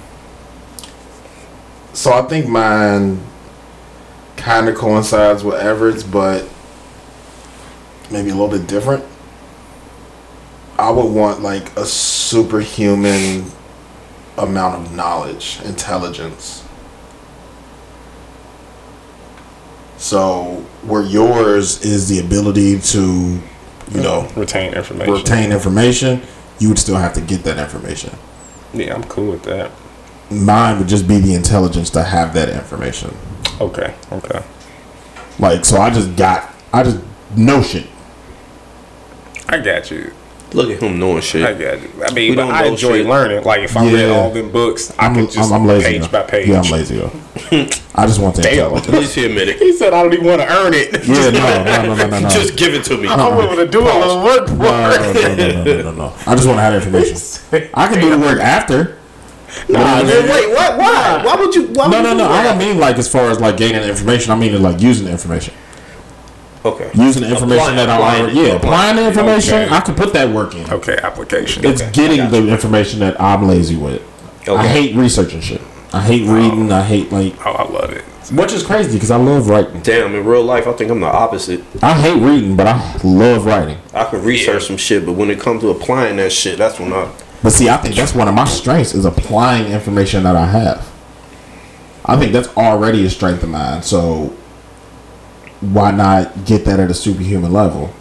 So 1.94 2.12
I 2.14 2.24
think 2.24 2.48
mine. 2.48 3.20
kind 4.36 4.68
of 4.68 4.76
coincides 4.76 5.44
with 5.44 5.56
Everett's, 5.56 6.04
but 6.04 6.48
maybe 8.12 8.30
a 8.30 8.34
little 8.34 8.50
bit 8.50 8.68
different. 8.68 9.06
I 10.78 10.90
would 10.92 11.06
want 11.14 11.42
like 11.42 11.76
a 11.78 11.86
superhuman 11.86 13.46
amount 14.38 14.86
of 14.86 14.94
knowledge, 14.94 15.60
intelligence. 15.64 16.64
So, 19.98 20.66
where 20.82 21.04
yours 21.04 21.82
is 21.86 22.10
the 22.10 22.20
ability 22.20 22.80
to, 22.80 23.40
you 23.92 24.02
know, 24.02 24.28
retain 24.36 24.74
information. 24.74 25.14
retain 25.14 25.52
information, 25.52 26.22
you 26.60 26.70
would 26.70 26.80
still 26.80 26.98
have 26.98 27.14
to 27.14 27.22
get 27.22 27.44
that 27.44 27.58
information. 27.58 28.16
Yeah, 28.74 28.96
I'm 28.96 29.04
cool 29.04 29.32
with 29.32 29.44
that. 29.44 29.72
Mine 30.32 30.80
would 30.80 30.88
just 30.88 31.08
be 31.08 31.20
the 31.20 31.36
intelligence 31.36 31.90
to 31.92 32.04
have 32.04 32.34
that 32.34 32.50
information. 32.50 33.16
Okay, 33.62 33.94
okay. 34.12 34.44
Like, 35.40 35.66
so 35.66 35.78
I 35.78 35.90
just 35.90 36.16
got, 36.16 36.54
I 36.72 36.84
just 36.84 37.00
know 37.36 37.62
shit. 37.62 37.88
I 39.48 39.60
got 39.60 39.92
you. 39.92 40.14
Look 40.54 40.70
at 40.70 40.82
him 40.82 41.00
knowing 41.00 41.22
shit. 41.22 41.44
I 41.44 41.54
got 41.54 41.82
you. 41.82 41.90
I 42.04 42.10
We 42.10 42.16
mean, 42.16 42.36
but 42.36 42.42
don't 42.44 42.52
I 42.54 42.66
enjoy 42.66 42.98
shit. 42.98 43.06
learning. 43.08 43.44
Like 43.44 43.62
if 43.62 43.76
I 43.76 43.92
read 43.92 44.10
all 44.10 44.30
them 44.32 44.52
books, 44.52 44.94
I 45.00 45.08
I'm, 45.08 45.16
could 45.16 45.32
just 45.32 45.52
I'm, 45.52 45.62
I'm 45.62 45.68
lazy. 45.68 45.86
page 45.86 46.02
though. 46.02 46.08
by 46.10 46.22
page. 46.24 46.48
Yeah, 46.48 46.62
I'm 46.62 46.72
lazy. 46.72 46.98
Though. 46.98 47.12
I 47.96 48.06
just 48.08 48.20
want 48.22 48.36
the 48.36 48.42
Damn. 48.44 48.54
At 48.54 48.78
intelligence. 48.78 48.90
least 48.98 49.16
he 49.16 49.26
admitted. 49.26 49.56
He 49.58 49.74
said 49.74 49.94
I 49.94 50.04
don't 50.04 50.14
even 50.14 50.26
want 50.28 50.42
to 50.42 50.48
earn 50.52 50.74
it. 50.76 51.08
Yeah, 51.08 51.30
no, 51.32 51.64
no, 51.64 51.64
no, 51.96 51.96
no, 51.96 52.08
no, 52.08 52.20
no. 52.20 52.30
Just 52.30 52.56
give 52.58 52.74
it 52.76 52.84
to 52.86 52.98
me. 52.98 53.08
I'm 53.08 53.36
willing 53.36 53.58
to 53.58 53.68
do 53.68 53.82
a 53.82 53.84
little 53.98 54.24
work 54.24 54.48
for 54.48 54.54
No, 54.56 54.92
it. 54.92 55.14
no, 55.16 55.36
no, 55.36 55.64
no, 55.64 55.64
no, 55.64 55.82
no, 55.84 55.92
no. 55.92 56.14
I 56.28 56.36
just 56.36 56.48
want 56.48 56.58
to 56.60 56.62
have 56.62 56.76
information. 56.76 57.18
I 57.74 57.88
can 57.88 58.00
do 58.00 58.10
the 58.12 58.20
work 58.20 58.40
after. 58.40 58.98
Nah, 59.70 60.02
man, 60.02 60.06
wait, 60.30 60.50
what? 60.50 60.78
Why? 60.78 61.22
Why 61.24 61.36
would 61.36 61.54
you? 61.54 61.68
Why 61.74 61.88
No, 61.88 61.98
would 61.98 62.04
no, 62.04 62.12
you 62.12 62.18
no. 62.18 62.28
do 62.28 62.34
I 62.34 62.44
don't 62.44 62.58
mean 62.58 62.80
like 62.80 62.98
as 62.98 63.12
far 63.12 63.30
as 63.30 63.40
like 63.40 63.58
gaining 63.58 63.84
information. 63.84 64.32
I 64.32 64.36
mean 64.36 64.60
like 64.62 64.82
using 64.82 65.06
the 65.06 65.12
information. 65.12 65.54
Okay. 66.66 66.90
Using 66.94 67.24
the 67.24 67.30
information 67.30 67.60
Applying- 67.60 67.76
that 67.76 67.90
I 67.90 68.20
already, 68.20 68.40
yeah, 68.40 68.54
applying 68.54 68.96
the 68.96 69.08
information. 69.08 69.54
Okay. 69.56 69.76
I 69.76 69.82
can 69.82 69.96
put 69.96 70.14
that 70.14 70.30
work 70.30 70.56
in. 70.56 70.70
Okay, 70.72 70.98
application. 71.04 71.66
It's 71.66 71.82
getting 71.92 72.30
the 72.30 72.48
information 72.48 73.00
that 73.02 73.20
I'm 73.20 73.48
lazy 73.48 73.76
with. 73.76 74.02
I 74.48 74.68
hate 74.68 74.96
researching 74.96 75.42
shit. 75.42 75.62
I 75.92 76.02
hate 76.02 76.28
oh. 76.28 76.34
reading. 76.34 76.72
I 76.72 76.82
hate 76.82 77.12
like, 77.12 77.34
Oh, 77.46 77.52
I 77.52 77.70
love 77.70 77.92
it. 77.92 78.04
which 78.32 78.54
is 78.54 78.64
crazy 78.64 78.94
because 78.94 79.12
I 79.12 79.18
love 79.18 79.50
writing. 79.50 79.82
Damn, 79.82 80.16
in 80.16 80.26
real 80.26 80.44
life, 80.44 80.66
I 80.66 80.74
think 80.74 80.90
I'm 80.90 81.02
the 81.02 81.08
opposite. 81.08 81.64
I 81.84 81.94
hate 82.00 82.22
reading, 82.22 82.56
but 82.56 82.68
I 82.68 82.98
love 83.04 83.46
writing. 83.46 83.78
I 83.94 84.06
can 84.06 84.24
research 84.24 84.66
some 84.66 84.78
shit, 84.78 85.06
but 85.06 85.14
when 85.14 85.30
it 85.30 85.40
comes 85.40 85.62
to 85.62 85.70
applying 85.70 86.16
that 86.18 86.32
shit, 86.32 86.58
that's 86.58 86.80
when 86.80 86.94
I. 86.94 87.12
But 87.44 87.52
see, 87.52 87.68
I 87.70 87.78
think 87.78 87.96
that's 87.96 88.16
one 88.16 88.28
of 88.30 88.34
my 88.34 88.46
strengths 88.46 88.96
is 88.96 89.04
applying 89.06 89.72
information 89.72 90.24
that 90.24 90.38
I 90.38 90.46
have. 90.46 90.90
I 92.06 92.18
think 92.18 92.32
that's 92.32 92.50
already 92.58 93.06
a 93.06 93.10
strength 93.10 93.44
of 93.44 93.50
mine. 93.50 93.84
So 93.84 94.36
why 95.72 95.92
not 95.92 96.46
get 96.46 96.66
that 96.66 96.80
at 96.80 96.90
a 96.92 96.94
superhuman 96.94 97.54
level 97.54 97.94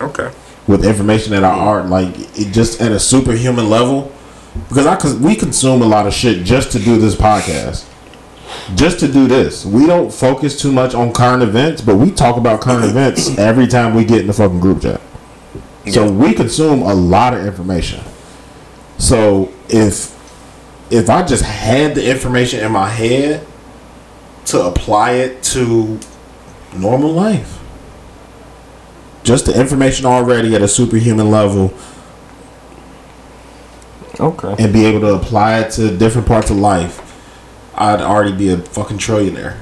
Okay. 0.00 0.30
with 0.66 0.84
information 0.84 1.32
that 1.32 1.44
I 1.44 1.50
are 1.50 1.82
like 1.84 2.14
it 2.38 2.52
just 2.52 2.80
at 2.80 2.92
a 2.92 2.98
superhuman 3.00 3.68
level? 3.68 4.12
Because 4.68 4.86
I 4.86 4.96
cause 4.96 5.14
we 5.16 5.36
consume 5.36 5.82
a 5.82 5.86
lot 5.86 6.06
of 6.06 6.12
shit 6.14 6.44
just 6.44 6.72
to 6.72 6.78
do 6.78 6.98
this 6.98 7.14
podcast. 7.14 7.86
Just 8.74 8.98
to 9.00 9.06
do 9.08 9.28
this. 9.28 9.64
We 9.64 9.86
don't 9.86 10.12
focus 10.12 10.60
too 10.60 10.72
much 10.72 10.92
on 10.94 11.12
current 11.12 11.42
events, 11.42 11.82
but 11.82 11.96
we 11.96 12.10
talk 12.10 12.36
about 12.36 12.60
current 12.60 12.84
events 12.90 13.36
every 13.38 13.66
time 13.68 13.94
we 13.94 14.04
get 14.04 14.22
in 14.22 14.26
the 14.26 14.32
fucking 14.32 14.60
group 14.60 14.82
chat. 14.82 15.00
So 15.92 16.10
we 16.10 16.34
consume 16.34 16.82
a 16.82 16.94
lot 16.94 17.32
of 17.34 17.44
information. 17.46 18.00
So 18.98 19.52
if 19.68 20.16
if 20.90 21.08
I 21.08 21.22
just 21.24 21.44
had 21.44 21.94
the 21.94 22.10
information 22.10 22.60
in 22.64 22.72
my 22.72 22.88
head 22.88 23.46
to 24.46 24.62
apply 24.66 25.12
it 25.12 25.42
to 25.44 25.98
normal 26.76 27.10
life, 27.12 27.58
just 29.22 29.46
the 29.46 29.58
information 29.58 30.06
already 30.06 30.54
at 30.54 30.62
a 30.62 30.68
superhuman 30.68 31.30
level, 31.30 31.72
Okay. 34.18 34.54
and 34.62 34.72
be 34.72 34.84
able 34.84 35.00
to 35.00 35.14
apply 35.14 35.60
it 35.60 35.70
to 35.72 35.96
different 35.96 36.26
parts 36.28 36.50
of 36.50 36.56
life, 36.56 37.00
I'd 37.74 38.00
already 38.00 38.32
be 38.36 38.50
a 38.50 38.58
fucking 38.58 38.98
trillionaire. 38.98 39.56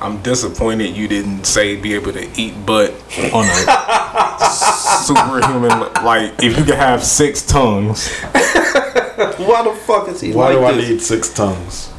I'm 0.00 0.20
disappointed 0.22 0.94
you 0.96 1.08
didn't 1.08 1.44
say 1.44 1.76
be 1.76 1.94
able 1.94 2.12
to 2.12 2.28
eat 2.38 2.66
butt 2.66 2.90
on 3.32 3.46
a 3.46 4.50
superhuman. 5.06 5.78
Like 6.04 6.42
if 6.42 6.58
you 6.58 6.64
could 6.64 6.74
have 6.74 7.02
six 7.02 7.40
tongues, 7.46 8.10
Why 8.10 9.62
the 9.62 9.74
fuck 9.86 10.08
is 10.08 10.20
he 10.20 10.32
Why 10.32 10.52
like 10.52 10.58
do 10.58 10.64
I 10.84 10.88
need 10.88 11.00
six 11.00 11.32
tongues? 11.32 11.90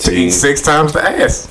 to 0.00 0.12
eat 0.12 0.30
six 0.30 0.62
times 0.62 0.92
the 0.94 1.02
ass. 1.02 1.48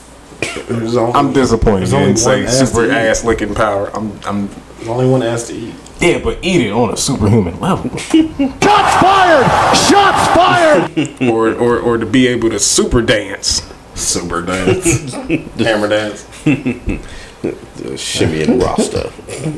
There's 0.67 0.95
only, 0.97 1.13
I'm 1.13 1.33
disappointed 1.33 1.81
There's 1.87 1.93
only 1.93 2.15
say 2.15 2.39
one 2.41 2.47
ass 2.49 2.59
to 2.59 2.65
super 2.67 2.85
eat. 2.85 2.91
ass 2.91 3.23
licking 3.23 3.53
power. 3.55 3.89
I'm, 3.95 4.19
I'm. 4.25 4.47
there's 4.77 4.87
only 4.89 5.07
one 5.07 5.23
ass 5.23 5.47
to 5.47 5.53
eat. 5.55 5.75
Yeah, 5.99 6.19
but 6.21 6.39
eat 6.43 6.61
it 6.67 6.71
on 6.71 6.91
a 6.93 6.97
superhuman 6.97 7.59
level, 7.61 7.89
Shots 7.97 8.95
fired! 9.01 9.77
Shots 9.77 10.27
fired! 10.35 11.21
or 11.29 11.53
or 11.53 11.79
or 11.79 11.97
to 11.97 12.05
be 12.05 12.27
able 12.27 12.49
to 12.49 12.59
super 12.59 13.01
dance. 13.01 13.61
Super 13.95 14.41
dance, 14.41 15.13
hammer 15.57 15.87
dance, 15.87 16.23
The 16.43 17.95
shimmy 17.97 18.41
and 18.43 18.61
roster. 18.61 19.09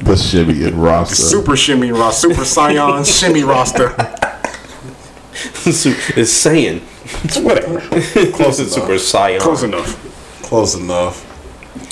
the 0.03 0.15
shimmy 0.17 0.65
and 0.65 0.75
roster. 0.83 1.15
Super 1.15 1.55
shimmy 1.55 1.91
roster, 1.91 2.29
super 2.29 2.45
scion 2.45 3.03
shimmy 3.05 3.43
roster. 3.43 3.95
it's 5.65 6.31
saying 6.31 6.81
It's 7.23 7.37
Whatever. 7.37 7.79
close 8.31 8.57
to 8.57 8.65
Super 8.65 8.95
Saiyan. 8.95 9.39
Close 9.39 9.63
enough. 9.63 9.95
Close 10.45 10.75
enough. 10.75 11.23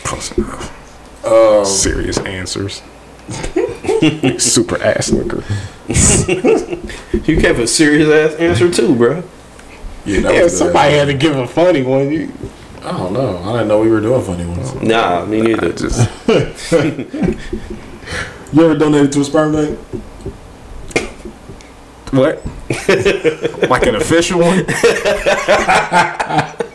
Close 0.04 0.32
enough. 0.38 1.26
Um, 1.26 1.66
Serious 1.66 2.18
answers. 2.20 2.82
super 4.38 4.82
ass 4.82 5.12
liquor. 5.12 5.44
You 7.26 7.40
gave 7.40 7.58
a 7.60 7.68
serious 7.68 8.10
ass 8.10 8.38
answer 8.40 8.70
too, 8.70 8.96
bro. 8.96 9.24
yeah, 10.06 10.20
that 10.22 10.34
Yeah, 10.36 10.44
was 10.44 10.58
somebody 10.58 10.96
had 10.98 11.06
to 11.06 11.14
give 11.14 11.38
a 11.38 11.48
funny 11.48 11.82
one. 11.84 12.12
You, 12.12 12.32
I 12.84 12.92
don't 12.92 13.14
know. 13.14 13.38
I 13.38 13.54
didn't 13.54 13.70
know 13.70 13.80
we 13.80 13.90
were 13.90 14.02
doing 14.02 14.22
funny 14.24 14.46
ones. 14.46 14.74
Nah, 14.82 15.26
me 15.26 15.42
neither. 15.42 15.72
just 15.72 16.10
You 18.54 18.64
ever 18.66 18.76
donated 18.78 19.12
to 19.14 19.22
a 19.22 19.24
sperm 19.24 19.54
bank? 19.54 19.80
what? 22.12 22.46
like 23.70 23.86
an 23.88 23.96
official 23.96 24.40
one? 24.40 24.66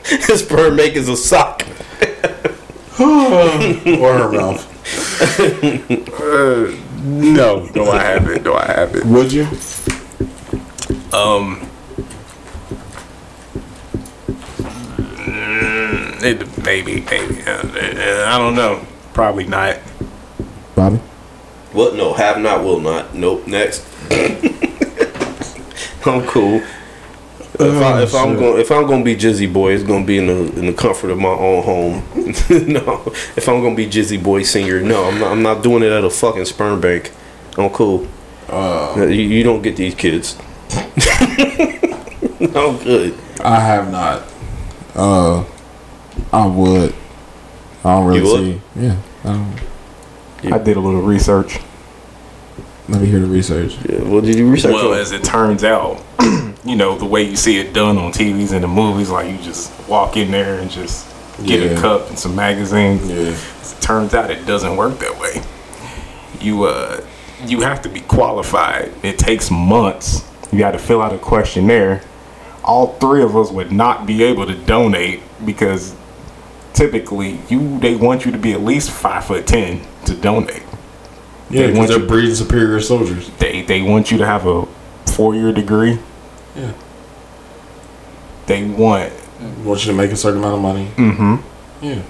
His 0.26 0.40
sperm 0.40 0.76
make 0.76 0.94
is 0.94 1.08
a 1.08 1.16
sock. 1.16 1.62
or 2.98 4.14
her 4.14 4.32
mouth? 4.32 4.64
Uh, 6.18 6.74
no. 7.02 7.68
Do 7.68 7.84
I 7.90 8.02
have 8.02 8.26
it? 8.28 8.42
Do 8.42 8.54
I 8.54 8.64
have 8.64 8.94
it? 8.96 9.04
Would 9.04 9.32
you? 9.32 9.46
Um. 11.12 11.68
It, 16.20 16.64
maybe, 16.64 17.02
maybe. 17.02 17.42
Uh, 17.42 17.52
uh, 17.52 18.24
I 18.28 18.38
don't 18.38 18.54
know. 18.54 18.86
Probably 19.12 19.44
not. 19.44 19.78
Bobby? 20.74 20.96
What? 21.72 21.94
No, 21.96 22.14
have 22.14 22.38
not, 22.38 22.64
will 22.64 22.80
not. 22.80 23.14
Nope. 23.14 23.46
Next. 23.46 23.84
I'm 26.06 26.26
cool. 26.26 26.62
If, 27.60 27.82
I, 27.82 28.02
if 28.02 28.14
I'm 28.14 28.30
shit. 28.30 28.38
going, 28.38 28.60
if 28.60 28.70
I'm 28.70 28.86
gonna 28.86 29.02
be 29.04 29.16
Jizzy 29.16 29.52
Boy, 29.52 29.72
it's 29.72 29.82
gonna 29.82 30.04
be 30.04 30.18
in 30.18 30.26
the 30.28 30.58
in 30.60 30.66
the 30.66 30.72
comfort 30.72 31.10
of 31.10 31.18
my 31.18 31.28
own 31.28 31.64
home. 31.64 32.04
no, 32.72 33.02
if 33.36 33.48
I'm 33.48 33.62
gonna 33.62 33.74
be 33.74 33.86
Jizzy 33.86 34.22
Boy 34.22 34.42
Senior, 34.44 34.80
no, 34.80 35.04
I'm 35.04 35.18
not. 35.18 35.32
I'm 35.32 35.42
not 35.42 35.62
doing 35.62 35.82
it 35.82 35.90
at 35.90 36.04
a 36.04 36.10
fucking 36.10 36.44
sperm 36.44 36.80
bank. 36.80 37.12
I'm 37.56 37.70
cool. 37.70 38.06
you, 38.96 39.08
you 39.08 39.42
don't 39.42 39.62
get 39.62 39.76
these 39.76 39.94
kids. 39.96 40.36
I'm 42.40 42.78
good. 42.78 43.18
I 43.40 43.58
have 43.60 43.90
not. 43.90 44.22
Uh, 44.94 45.44
I 46.32 46.46
would. 46.46 46.94
I 47.84 47.94
don't 47.94 48.06
really 48.06 48.18
You 48.20 48.24
would? 48.24 48.40
see. 48.40 48.60
Yeah. 48.76 48.96
I 49.24 49.32
don't, 49.32 50.52
I 50.52 50.58
did 50.58 50.76
a 50.76 50.80
little 50.80 51.02
research. 51.02 51.58
Let 52.88 53.00
me 53.02 53.06
hear 53.08 53.20
the 53.20 53.26
research. 53.26 53.76
Yeah, 53.88 54.02
what 54.02 54.24
did 54.24 54.36
you 54.36 54.50
research? 54.50 54.72
Well, 54.72 54.92
on? 54.92 54.98
as 54.98 55.12
it 55.12 55.22
turns 55.24 55.62
out, 55.64 56.02
you 56.64 56.76
know, 56.76 56.96
the 56.96 57.04
way 57.04 57.22
you 57.22 57.36
see 57.36 57.58
it 57.58 57.72
done 57.72 57.98
on 57.98 58.12
TVs 58.12 58.52
and 58.52 58.64
the 58.64 58.68
movies, 58.68 59.10
like 59.10 59.30
you 59.30 59.38
just 59.42 59.72
walk 59.88 60.16
in 60.16 60.30
there 60.30 60.58
and 60.58 60.70
just 60.70 61.06
get 61.44 61.60
Yeah. 61.60 61.76
a 61.76 61.80
cup 61.80 62.08
and 62.08 62.18
some 62.18 62.34
magazines. 62.34 63.08
Yeah. 63.08 63.16
It 63.34 63.80
turns 63.80 64.14
out 64.14 64.30
it 64.30 64.46
doesn't 64.46 64.76
work 64.76 64.98
that 65.00 65.18
way. 65.18 65.42
You 66.40 66.64
uh 66.64 67.02
you 67.46 67.60
have 67.60 67.82
to 67.82 67.88
be 67.88 68.00
qualified. 68.00 68.92
It 69.04 69.18
takes 69.18 69.50
months. 69.50 70.28
You 70.50 70.58
got 70.58 70.72
to 70.72 70.78
fill 70.78 71.00
out 71.02 71.12
a 71.12 71.18
questionnaire. 71.18 72.02
All 72.64 72.94
three 72.94 73.22
of 73.22 73.36
us 73.36 73.50
would 73.52 73.70
not 73.70 74.06
be 74.06 74.22
able 74.24 74.46
to 74.46 74.54
donate 74.54 75.20
because 75.44 75.94
typically 76.72 77.38
you 77.48 77.78
they 77.80 77.94
want 77.96 78.24
you 78.24 78.32
to 78.32 78.38
be 78.38 78.52
at 78.52 78.62
least 78.62 78.90
five 78.90 79.24
foot 79.24 79.46
ten 79.46 79.80
to 80.06 80.14
donate. 80.14 80.62
Yeah, 81.50 81.62
They 81.62 81.66
because 81.68 81.78
want 81.78 81.88
they're 81.90 82.00
you- 82.00 82.06
breeding 82.06 82.34
superior 82.34 82.80
soldiers. 82.80 83.30
They 83.38 83.62
they 83.62 83.82
want 83.82 84.10
you 84.10 84.18
to 84.18 84.26
have 84.26 84.46
a 84.46 84.66
four 85.06 85.34
year 85.34 85.52
degree. 85.52 85.98
Yeah. 86.56 86.72
They 88.46 88.64
want 88.64 89.12
want 89.64 89.84
you 89.84 89.92
to 89.92 89.96
make 89.96 90.10
a 90.10 90.16
certain 90.16 90.38
amount 90.38 90.54
of 90.54 90.60
money. 90.60 90.88
Mm-hmm. 90.96 91.84
Yeah. 91.84 92.02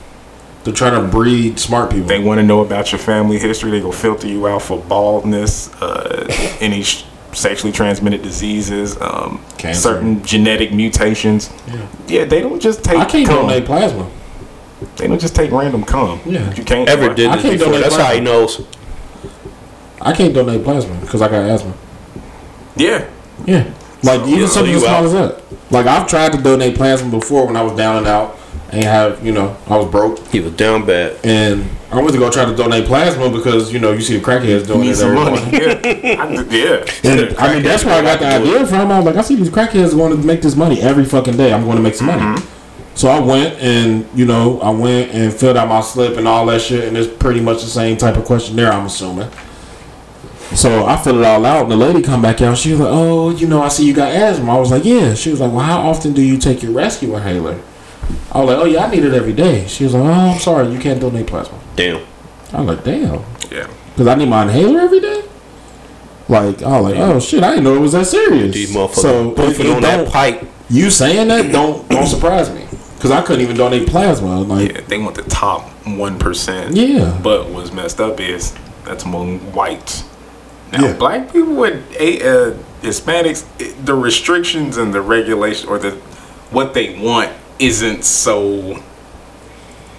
They're 0.64 0.74
trying 0.74 1.00
to 1.00 1.08
breed 1.08 1.58
smart 1.58 1.90
people. 1.90 2.06
They 2.08 2.18
want 2.18 2.38
to 2.38 2.42
know 2.46 2.60
about 2.60 2.92
your 2.92 2.98
family 2.98 3.38
history. 3.38 3.70
They 3.70 3.80
go 3.80 3.92
filter 3.92 4.26
you 4.26 4.46
out 4.48 4.62
for 4.62 4.78
baldness, 4.78 5.72
uh, 5.80 6.26
any 6.60 6.82
sh- 6.82 7.04
sexually 7.32 7.72
transmitted 7.72 8.22
diseases, 8.22 9.00
um, 9.00 9.40
Cancer. 9.56 9.80
certain 9.80 10.22
genetic 10.24 10.72
mutations. 10.72 11.50
Yeah. 11.68 11.86
Yeah, 12.08 12.24
they 12.24 12.40
don't 12.40 12.60
just 12.60 12.82
take. 12.84 12.98
I 12.98 13.04
can't 13.04 13.26
cum. 13.26 13.46
donate 13.46 13.64
plasma. 13.66 14.10
They 14.96 15.06
don't 15.08 15.20
just 15.20 15.34
take 15.34 15.50
random 15.52 15.84
cum. 15.84 16.20
Yeah. 16.26 16.52
you 16.54 16.64
can't. 16.64 16.88
Ever 16.88 17.14
did 17.14 17.28
I 17.30 17.40
can't 17.40 17.58
before. 17.58 17.66
donate 17.72 17.82
That's 17.90 17.96
how 17.96 18.12
he 18.14 18.20
knows. 18.20 18.66
I 20.00 20.12
can't 20.12 20.32
donate 20.34 20.62
plasma 20.64 20.94
because 21.00 21.22
I 21.22 21.28
got 21.28 21.48
asthma. 21.48 21.74
Yeah, 22.76 23.08
Yeah. 23.46 23.72
Like 24.04 24.20
even 24.28 24.40
yeah, 24.40 24.46
something 24.46 24.74
as 24.74 24.82
small 24.82 24.94
out. 24.94 25.04
as 25.06 25.12
that. 25.12 25.42
Like 25.72 25.86
I've 25.86 26.06
tried 26.06 26.32
to 26.32 26.38
donate 26.40 26.76
plasma 26.76 27.10
before 27.10 27.46
when 27.46 27.56
I 27.56 27.62
was 27.62 27.76
down 27.76 27.96
and 27.96 28.06
out 28.06 28.38
and 28.70 28.84
have 28.84 29.24
you 29.26 29.32
know 29.32 29.56
I 29.66 29.76
was 29.76 29.90
broke 29.90 30.24
He 30.28 30.38
was 30.38 30.52
down 30.52 30.86
bad. 30.86 31.18
and 31.24 31.68
I 31.90 31.96
went 31.96 32.12
to 32.12 32.18
go 32.18 32.30
try 32.30 32.44
to 32.44 32.54
donate 32.54 32.84
plasma 32.84 33.28
because 33.30 33.72
you 33.72 33.80
know 33.80 33.90
you 33.90 34.00
see 34.00 34.16
the 34.16 34.24
crackheads 34.24 34.68
doing 34.68 34.82
need 34.82 34.90
it. 34.90 34.96
some 34.96 35.14
money. 35.14 35.40
Yeah, 35.52 36.22
I, 36.22 36.46
yeah. 36.48 36.84
And, 37.10 37.36
I 37.38 37.54
mean 37.54 37.64
that's 37.64 37.84
where 37.84 37.94
I 37.98 38.02
got 38.02 38.20
the 38.20 38.26
idea 38.26 38.64
from. 38.68 38.92
I 38.92 38.98
was 38.98 39.06
like, 39.06 39.16
I 39.16 39.22
see 39.22 39.34
these 39.34 39.50
crackheads 39.50 39.96
going 39.96 40.16
to 40.16 40.24
make 40.24 40.42
this 40.42 40.54
money 40.54 40.80
every 40.80 41.04
fucking 41.04 41.36
day. 41.36 41.52
I'm 41.52 41.64
going 41.64 41.76
to 41.76 41.82
make 41.82 41.94
some 41.94 42.06
money. 42.06 42.20
Mm-hmm. 42.22 42.94
So 42.94 43.08
I 43.08 43.18
went 43.18 43.58
and 43.60 44.06
you 44.14 44.26
know 44.26 44.60
I 44.60 44.70
went 44.70 45.10
and 45.12 45.32
filled 45.32 45.56
out 45.56 45.66
my 45.68 45.80
slip 45.80 46.16
and 46.18 46.28
all 46.28 46.46
that 46.46 46.60
shit, 46.60 46.86
and 46.86 46.96
it's 46.96 47.12
pretty 47.12 47.40
much 47.40 47.62
the 47.62 47.68
same 47.68 47.96
type 47.96 48.16
of 48.16 48.24
questionnaire. 48.26 48.70
I'm 48.72 48.86
assuming. 48.86 49.28
So 50.54 50.86
I 50.86 50.96
filled 50.96 51.18
it 51.18 51.24
all 51.24 51.44
out, 51.44 51.62
and 51.64 51.70
the 51.70 51.76
lady 51.76 52.02
come 52.02 52.22
back 52.22 52.40
out. 52.40 52.56
She 52.56 52.70
was 52.72 52.80
like, 52.80 52.88
"Oh, 52.90 53.30
you 53.30 53.46
know, 53.46 53.62
I 53.62 53.68
see 53.68 53.84
you 53.86 53.92
got 53.94 54.12
asthma." 54.12 54.56
I 54.56 54.58
was 54.58 54.70
like, 54.70 54.84
"Yeah." 54.84 55.14
She 55.14 55.30
was 55.30 55.40
like, 55.40 55.50
"Well, 55.52 55.60
how 55.60 55.82
often 55.82 56.12
do 56.14 56.22
you 56.22 56.38
take 56.38 56.62
your 56.62 56.72
rescue 56.72 57.14
inhaler?" 57.14 57.58
I 58.32 58.38
was 58.40 58.48
like, 58.48 58.58
"Oh 58.58 58.64
yeah, 58.64 58.84
I 58.86 58.90
need 58.90 59.04
it 59.04 59.12
every 59.14 59.34
day." 59.34 59.66
She 59.66 59.84
was 59.84 59.94
like, 59.94 60.02
"Oh, 60.04 60.10
I'm 60.32 60.38
sorry, 60.40 60.68
you 60.72 60.78
can't 60.78 61.00
donate 61.00 61.26
plasma." 61.26 61.58
Damn. 61.76 62.00
I 62.52 62.60
was 62.62 62.76
like, 62.76 62.84
"Damn," 62.84 63.20
Yeah. 63.50 63.66
because 63.92 64.06
I 64.06 64.14
need 64.14 64.28
my 64.28 64.42
inhaler 64.44 64.80
every 64.80 65.00
day. 65.00 65.22
Like 66.28 66.62
I 66.62 66.80
was 66.80 66.92
like, 66.92 66.96
"Oh 67.00 67.20
shit, 67.20 67.42
I 67.42 67.50
didn't 67.50 67.64
know 67.64 67.74
it 67.76 67.80
was 67.80 67.92
that 67.92 68.06
serious." 68.06 68.54
These 68.54 68.74
motherfuckers 68.74 68.94
So 68.96 69.30
it 69.32 69.66
on 69.76 69.82
that 69.82 70.08
pipe. 70.08 70.44
you 70.70 70.90
saying 70.90 71.28
that 71.28 71.52
don't 71.52 71.86
don't 71.88 72.06
surprise 72.06 72.50
me 72.50 72.64
because 72.96 73.10
I 73.10 73.20
couldn't 73.22 73.42
even 73.42 73.56
donate 73.56 73.86
plasma. 73.88 74.40
Like, 74.40 74.72
Yeah, 74.72 74.80
they 74.88 74.98
want 74.98 75.14
the 75.16 75.22
top 75.22 75.68
one 75.86 76.18
percent. 76.18 76.74
Yeah. 76.74 77.18
But 77.22 77.48
what's 77.50 77.72
messed 77.72 78.00
up 78.00 78.18
is 78.20 78.54
that's 78.84 79.04
among 79.04 79.38
whites. 79.52 80.04
Now, 80.72 80.84
Yeah. 80.84 80.92
black 80.94 81.32
people 81.32 81.62
and 81.64 81.82
a- 81.98 82.20
uh, 82.22 82.52
Hispanics, 82.82 83.42
the 83.84 83.94
restrictions 83.94 84.76
and 84.76 84.94
the 84.94 85.00
regulation 85.00 85.68
or 85.68 85.78
the 85.78 85.94
what 86.50 86.72
they 86.74 86.96
want 87.00 87.30
isn't 87.58 88.04
so. 88.04 88.78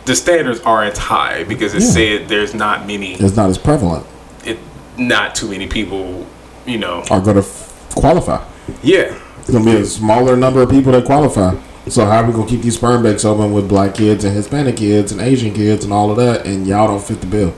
The 0.05 0.15
standards 0.15 0.61
aren't 0.65 0.97
high 0.97 1.43
because 1.43 1.73
it 1.75 1.81
Yeah. 1.83 1.89
said 1.89 2.29
there's 2.29 2.53
not 2.53 2.87
many, 2.87 3.13
it's 3.13 3.35
not 3.35 3.49
as 3.49 3.57
prevalent. 3.57 4.05
it, 4.45 4.57
not 4.97 5.35
too 5.35 5.47
many 5.49 5.67
people, 5.67 6.25
you 6.65 6.77
know. 6.79 7.03
Are 7.11 7.19
going 7.19 7.35
to 7.35 7.41
f- 7.41 7.73
qualify. 7.95 8.39
Yeah, 8.81 9.11
It's 9.41 9.49
gonna 9.51 9.65
be 9.65 9.77
a 9.77 9.85
smaller 9.85 10.35
number 10.37 10.61
of 10.61 10.69
people 10.69 10.91
that 10.93 11.05
qualify. 11.05 11.55
So 11.87 12.05
how 12.05 12.21
are 12.21 12.25
we 12.25 12.33
gonna 12.33 12.45
keep 12.45 12.61
these 12.61 12.75
sperm 12.75 13.01
banks 13.03 13.25
open 13.25 13.51
with 13.51 13.67
black 13.67 13.95
kids 13.95 14.23
and 14.23 14.35
Hispanic 14.35 14.75
kids 14.77 15.11
and 15.11 15.19
Asian 15.19 15.53
kids 15.53 15.83
and 15.83 15.91
all 15.91 16.11
of 16.11 16.17
that, 16.17 16.45
and 16.45 16.67
y'all 16.67 16.87
don't 16.87 17.01
fit 17.03 17.19
the 17.21 17.27
bill? 17.27 17.53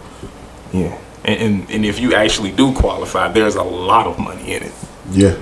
yeah. 0.72 0.94
And, 1.24 1.40
and 1.42 1.70
and 1.72 1.86
if 1.86 2.00
you 2.00 2.14
actually 2.16 2.52
do 2.52 2.74
qualify, 2.74 3.28
there's 3.32 3.56
a 3.56 3.64
lot 3.64 4.08
of 4.08 4.18
money 4.20 4.54
in 4.54 4.64
it. 4.64 4.72
Yeah, 5.12 5.36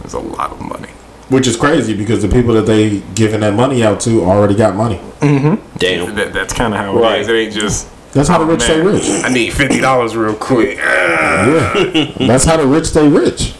There's 0.00 0.14
a 0.14 0.18
lot 0.20 0.52
of 0.52 0.60
money. 0.60 0.88
which 1.28 1.46
is 1.46 1.56
crazy 1.56 1.96
because 1.96 2.20
the 2.22 2.28
people 2.28 2.54
that 2.54 2.66
they 2.66 3.00
giving 3.14 3.40
that 3.40 3.54
money 3.54 3.82
out 3.84 3.98
to 4.00 4.22
already 4.24 4.54
got 4.54 4.74
money. 4.76 4.98
Mm-hmm. 5.20 5.78
Damn. 5.78 6.14
That, 6.14 6.32
that's 6.32 6.52
kind 6.52 6.74
of 6.74 6.80
how 6.80 6.96
it 6.96 7.00
Right. 7.00 7.20
is. 7.20 7.28
It 7.28 7.32
ain't 7.34 7.52
just. 7.54 7.88
That's 8.12 8.28
how 8.28 8.38
the 8.38 8.44
"Oh, 8.44 8.48
rich 8.48 8.62
stay 8.62 8.80
rich. 8.80 9.02
I 9.24 9.28
need 9.28 9.52
fifty 9.52 9.80
dollars 9.80 10.14
real 10.14 10.34
quick. 10.36 10.76
Yeah, 10.76 12.12
that's 12.28 12.44
how 12.44 12.56
the 12.56 12.66
rich 12.66 12.86
stay 12.86 13.08
rich. 13.08 13.54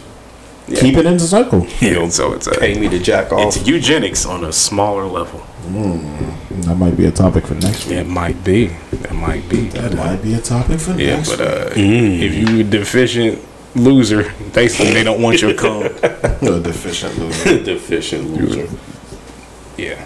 Keep 0.67 0.95
it 0.97 1.05
in 1.05 1.13
the 1.17 1.19
circle. 1.19 1.67
Yeah, 1.81 2.07
so 2.09 2.33
it's 2.33 2.47
a, 2.47 2.51
Pay 2.51 2.79
me 2.79 2.87
to 2.89 2.99
jack 2.99 3.31
off. 3.33 3.55
it's 3.55 3.67
eugenics 3.67 4.25
on 4.25 4.43
a 4.45 4.51
smaller 4.53 5.05
level. 5.05 5.41
Mm. 5.67 6.35
That 6.61 6.75
might 6.75 6.97
be 6.97 7.05
a 7.05 7.11
topic 7.11 7.45
for 7.47 7.55
next 7.55 7.85
week. 7.85 7.97
It 7.97 8.07
might 8.07 8.43
be. 8.43 8.65
It 8.91 9.13
might 9.13 9.47
be. 9.49 9.67
That 9.69 9.93
might 9.95 10.21
be 10.21 10.33
a 10.33 10.41
topic 10.41 10.79
for 10.79 10.91
Yeah, 10.91 11.17
next 11.17 11.37
but 11.37 11.41
uh, 11.41 11.69
if 11.75 12.33
you 12.33 12.61
a 12.61 12.63
deficient 12.63 13.39
loser, 13.75 14.31
basically 14.53 14.93
they 14.93 15.03
don't 15.03 15.21
want 15.21 15.41
your 15.41 15.53
cum. 15.53 15.83
week. 15.83 16.03
A 16.03 16.59
deficient 16.61 17.17
loser. 17.17 17.63
deficient 17.63 18.29
loser. 18.31 18.67
Yeah. 19.77 20.05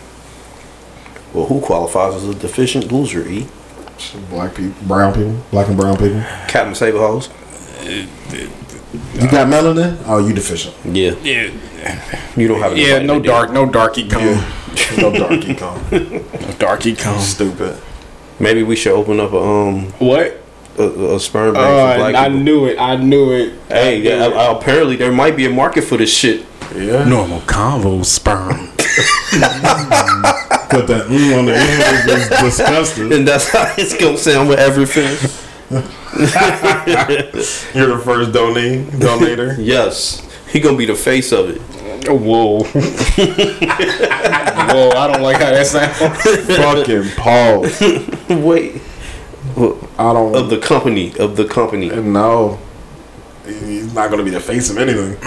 Well, 1.34 1.45
who 1.45 1.61
qualifies 1.61 2.15
as 2.15 2.28
a 2.28 2.36
deficient 2.36 2.91
loser? 2.91 3.28
E. 3.28 3.47
Black 4.29 4.55
people, 4.55 4.87
brown 4.87 5.13
people, 5.13 5.36
black 5.52 5.68
and 5.68 5.78
brown 5.78 5.97
people. 5.97 6.21
Captain 6.47 6.73
Save 6.73 6.95
a 6.95 6.99
Hoe. 6.99 7.21
You 7.84 9.29
got 9.29 9.47
melanin? 9.47 10.02
Oh, 10.05 10.26
you 10.26 10.34
deficient. 10.34 10.76
Yeah. 10.86 11.11
Yeah. 11.21 11.52
You 12.36 12.47
don't 12.47 12.60
have. 12.60 12.78
Yeah. 12.78 12.99
No 12.99 13.15
to 13.15 13.19
do 13.21 13.28
dark. 13.29 13.52
No 13.52 13.69
darky 13.69 14.07
cum. 14.07 14.44
No 14.98 15.12
darky 15.12 15.56
come. 15.56 15.80
No 15.91 16.54
darky 16.60 16.96
cum. 16.96 17.20
Stupid. 17.20 17.76
Maybe 18.40 18.64
we 18.64 18.76
should 18.76 18.94
open 18.94 19.20
up 19.20 19.34
a 19.34 19.38
um 19.40 19.91
What? 19.99 20.38
a, 20.78 20.84
a 21.16 21.20
sperm 21.20 21.54
bank 21.56 21.66
Oh, 21.68 21.91
for 21.91 21.98
black 21.99 22.16
I, 22.16 22.26
I 22.26 22.28
people. 22.30 22.40
knew 22.41 22.66
it. 22.66 22.78
I 22.80 22.96
knew 22.96 23.32
it. 23.34 23.54
Hey, 23.68 23.99
yeah, 24.02 24.26
uh, 24.28 24.56
apparently 24.58 24.96
there 24.96 25.12
might 25.12 25.36
be 25.36 25.46
a 25.46 25.49
market 25.49 25.84
for 25.84 25.98
this 25.98 26.14
shit. 26.14 26.46
Yeah. 26.76 27.04
Normal 27.04 27.41
convo 27.41 28.06
sperm. 28.06 28.70
Put 30.70 30.86
that 30.88 31.08
mm 31.08 31.38
on 31.40 31.46
the 31.46 31.56
end 31.56 32.10
is 32.10 32.30
disgusting. 32.30 33.12
And 33.12 33.28
that's 33.28 33.49
how 33.49 33.74
it's 33.78 33.94
gonna 33.98 34.18
sound 34.18 34.48
with 34.49 34.60
everything. 34.60 35.18
You're 37.76 37.88
the 37.96 38.02
first 38.04 38.32
donee, 38.32 38.86
donator. 38.91 39.56
Yes. 39.60 40.22
He 40.52 40.60
gonna 40.60 40.78
be 40.78 40.86
the 40.86 40.95
face 40.95 41.31
of 41.31 41.49
it. 41.49 41.61
Whoa. 42.07 42.63
Whoa, 44.69 44.89
I 44.91 45.07
don't 45.11 45.21
like 45.21 45.37
how 45.37 45.52
that 45.52 45.68
sounds. 45.68 45.97
Fucking 46.57 47.10
pause. 47.18 47.79
Wait. 48.29 48.81
I 49.97 50.13
don't 50.13 50.36
Of 50.36 50.49
the 50.49 50.60
company. 50.60 51.15
Of 51.18 51.36
the 51.36 51.45
company. 51.45 51.89
No. 51.89 52.60
He's 53.45 53.94
not 53.94 54.10
gonna 54.10 54.23
be 54.23 54.29
the 54.29 54.39
face 54.39 54.69
of 54.69 54.78
anything. 54.78 55.18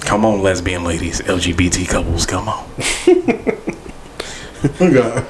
Come 0.00 0.24
on, 0.24 0.42
lesbian 0.42 0.84
ladies, 0.84 1.20
LGBT 1.20 1.88
couples, 1.88 2.26
come 2.26 2.48
on. 2.48 2.68
We 4.78 4.90
got, 4.90 5.26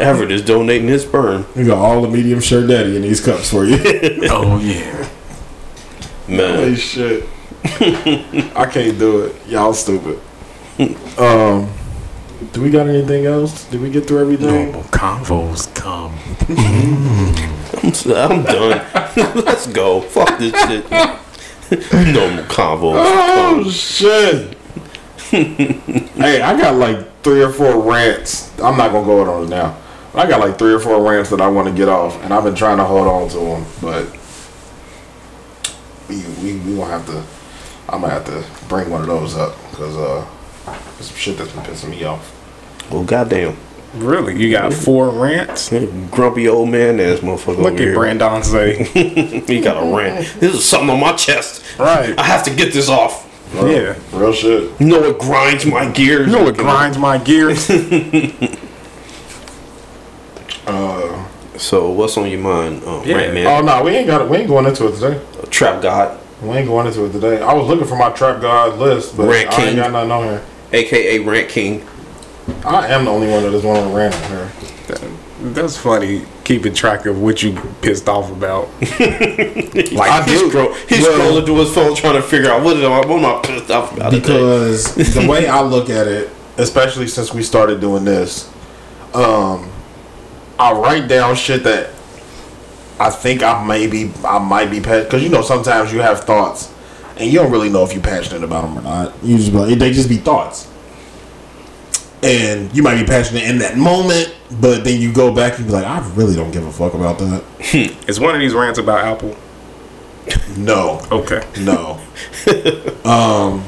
Everett 0.00 0.32
is 0.32 0.42
donating 0.42 0.88
his 0.88 1.02
sperm. 1.02 1.46
we 1.54 1.62
got 1.64 1.78
all 1.78 2.02
the 2.02 2.08
medium 2.08 2.40
shirt 2.40 2.68
daddy 2.68 2.96
in 2.96 3.02
these 3.02 3.20
cups 3.20 3.48
for 3.48 3.64
you. 3.64 3.78
Oh 4.28 4.58
yeah. 4.58 5.08
Man. 6.26 6.56
Holy 6.56 6.74
shit. 6.74 7.28
I 7.64 8.68
can't 8.72 8.98
do 8.98 9.22
it. 9.22 9.46
Y'all 9.46 9.72
stupid. 9.72 10.20
Um, 11.18 11.72
do 12.52 12.60
we 12.60 12.70
got 12.70 12.88
anything 12.88 13.26
else? 13.26 13.68
Did 13.68 13.80
we 13.80 13.90
get 13.90 14.06
through 14.06 14.20
everything? 14.20 14.72
Normal 14.72 14.82
convos 14.84 15.72
come. 15.74 16.12
I'm 18.14 18.42
done. 18.42 18.84
Let's 19.44 19.66
go. 19.68 20.00
Fuck 20.00 20.38
this 20.38 20.52
shit. 20.66 20.90
Normal 22.14 22.44
convo. 22.44 22.94
Oh 22.96 23.70
shit! 23.70 24.56
hey, 25.30 26.42
I 26.42 26.58
got 26.58 26.74
like 26.74 27.22
three 27.22 27.42
or 27.42 27.50
four 27.50 27.80
rants. 27.80 28.50
I'm 28.60 28.76
not 28.76 28.92
gonna 28.92 29.06
go 29.06 29.22
on 29.22 29.44
it 29.44 29.48
now. 29.48 29.78
I 30.14 30.28
got 30.28 30.40
like 30.40 30.58
three 30.58 30.74
or 30.74 30.80
four 30.80 31.02
rants 31.02 31.30
that 31.30 31.40
I 31.40 31.48
want 31.48 31.68
to 31.68 31.74
get 31.74 31.88
off, 31.88 32.22
and 32.22 32.34
I've 32.34 32.44
been 32.44 32.54
trying 32.54 32.76
to 32.78 32.84
hold 32.84 33.06
on 33.06 33.28
to 33.30 33.38
them, 33.38 33.66
but 33.80 34.06
we 36.08 36.16
we 36.42 36.58
we 36.58 36.76
gonna 36.76 36.90
have 36.90 37.06
to. 37.06 37.22
I'm 37.92 38.00
gonna 38.00 38.12
have 38.14 38.24
to 38.26 38.44
bring 38.68 38.90
one 38.90 39.02
of 39.02 39.06
those 39.06 39.36
up 39.36 39.54
because 39.70 39.96
uh, 39.96 40.26
there's 40.64 41.08
some 41.08 41.16
shit 41.16 41.36
that's 41.38 41.52
been 41.52 41.62
pissing 41.64 41.90
me 41.90 42.04
off. 42.04 42.38
Well, 42.90 43.04
goddamn. 43.04 43.56
Really? 43.94 44.42
You 44.42 44.50
got 44.50 44.72
four 44.72 45.10
rants? 45.10 45.68
Grumpy 46.10 46.48
old 46.48 46.70
man 46.70 46.98
ass 46.98 47.18
motherfucker. 47.18 47.58
Look 47.58 47.74
over 47.74 47.74
at 47.74 47.78
here. 47.78 47.94
Brandonce. 47.94 49.46
he 49.48 49.60
got 49.60 49.76
a 49.76 49.94
rant. 49.94 50.26
This 50.40 50.54
is 50.54 50.64
something 50.64 50.88
on 50.88 51.00
my 51.00 51.12
chest. 51.12 51.62
Right. 51.78 52.18
I 52.18 52.22
have 52.22 52.42
to 52.44 52.54
get 52.54 52.72
this 52.72 52.88
off. 52.88 53.28
Yeah. 53.54 53.98
Real 54.14 54.32
shit. 54.32 54.80
You 54.80 54.86
know 54.86 55.02
it 55.04 55.18
grinds 55.18 55.66
my 55.66 55.90
gears. 55.90 56.26
You 56.28 56.32
know 56.32 56.44
what 56.44 56.56
grinds 56.56 56.96
my 56.96 57.18
gears? 57.18 57.68
Uh, 60.66 61.26
So 61.56 61.90
what's 61.90 62.16
on 62.16 62.30
your 62.30 62.40
mind, 62.40 62.82
um, 62.84 63.02
Yeah. 63.04 63.16
Rant 63.16 63.34
Man? 63.34 63.46
oh 63.46 63.60
no, 63.60 63.82
we 63.84 63.90
ain't 63.92 64.06
got 64.06 64.22
it. 64.22 64.28
We 64.28 64.38
ain't 64.38 64.48
going 64.48 64.64
into 64.66 64.86
it 64.88 64.92
today. 64.94 65.20
Trap 65.50 65.82
God, 65.82 66.18
We 66.42 66.48
ain't 66.56 66.66
going 66.66 66.86
into 66.88 67.04
it 67.04 67.12
today. 67.12 67.40
I 67.40 67.52
was 67.54 67.68
looking 67.68 67.86
for 67.86 67.96
my 67.96 68.10
trap 68.10 68.40
god 68.40 68.78
list, 68.78 69.16
but 69.16 69.28
Rant 69.28 69.50
I 69.50 69.56
King. 69.56 69.66
ain't 69.68 69.76
got 69.76 69.92
nothing 69.92 70.10
on 70.10 70.24
here. 70.24 70.44
aka 70.72 71.18
Rant 71.20 71.48
King. 71.48 71.86
I 72.64 72.88
am 72.88 73.04
the 73.04 73.10
only 73.12 73.28
one 73.28 73.44
that 73.44 73.52
is 73.54 73.62
one 73.62 73.76
on 73.76 73.92
rant 73.94 74.14
on 74.14 74.30
here. 74.30 74.52
That's 75.42 75.76
funny. 75.76 76.24
Keeping 76.44 76.74
track 76.74 77.06
of 77.06 77.20
what 77.20 77.42
you 77.42 77.52
pissed 77.80 78.08
off 78.08 78.30
about. 78.30 78.68
Like 79.92 80.10
I 80.10 80.22
he's, 80.24 80.40
do. 80.40 80.48
scroll, 80.50 80.74
he's 80.88 81.02
Well- 81.02 81.18
scrolling 81.18 81.44
through 81.46 81.56
his 81.60 81.74
phone 81.74 81.94
trying 81.94 82.14
to 82.14 82.22
figure 82.22 82.50
out 82.50 82.62
what, 82.62 82.76
is, 82.76 82.82
what 82.88 83.08
am 83.10 83.24
I 83.24 83.40
pissed 83.42 83.70
off 83.70 83.96
about 83.96 84.10
today. 84.12 84.20
Because 84.20 84.94
the 85.14 85.26
way 85.28 85.46
I 85.48 85.60
look 85.62 85.90
at 85.90 86.06
it, 86.08 86.30
especially 86.56 87.06
since 87.08 87.32
we 87.32 87.42
started 87.42 87.80
doing 87.80 88.04
this, 88.04 88.48
um, 89.14 89.70
I 90.58 90.72
write 90.72 91.08
down 91.08 91.34
shit 91.36 91.62
that 91.64 91.90
I 93.02 93.10
think 93.10 93.42
I 93.42 93.64
maybe 93.64 94.12
I 94.24 94.38
might 94.38 94.70
be 94.70 94.80
passionate 94.80 95.04
because 95.04 95.22
you 95.22 95.28
know 95.28 95.42
sometimes 95.42 95.92
you 95.92 96.00
have 96.00 96.20
thoughts 96.24 96.72
and 97.16 97.30
you 97.30 97.38
don't 97.40 97.50
really 97.50 97.68
know 97.68 97.82
if 97.84 97.92
you're 97.92 98.02
passionate 98.02 98.42
about 98.44 98.62
them 98.62 98.78
or 98.78 98.82
not. 98.82 99.14
You 99.24 99.36
just 99.36 99.52
like, 99.52 99.78
they 99.78 99.92
just 99.92 100.08
be 100.08 100.16
thoughts, 100.16 100.68
and 102.22 102.74
you 102.74 102.82
might 102.82 102.98
be 103.00 103.04
passionate 103.06 103.42
in 103.44 103.58
that 103.58 103.76
moment, 103.76 104.34
but 104.60 104.84
then 104.84 105.00
you 105.00 105.12
go 105.12 105.34
back 105.34 105.58
and 105.58 105.66
be 105.66 105.72
like, 105.72 105.84
I 105.84 105.98
really 106.14 106.34
don't 106.36 106.50
give 106.52 106.64
a 106.66 106.72
fuck 106.72 106.94
about 106.94 107.18
that. 107.18 107.42
Is 108.08 108.20
one 108.20 108.34
of 108.34 108.40
these 108.40 108.54
rants 108.54 108.78
about 108.78 109.04
Apple? 109.04 109.36
No, 110.56 111.00
Okay. 111.10 111.42
no. 111.60 111.98
um, 113.04 113.64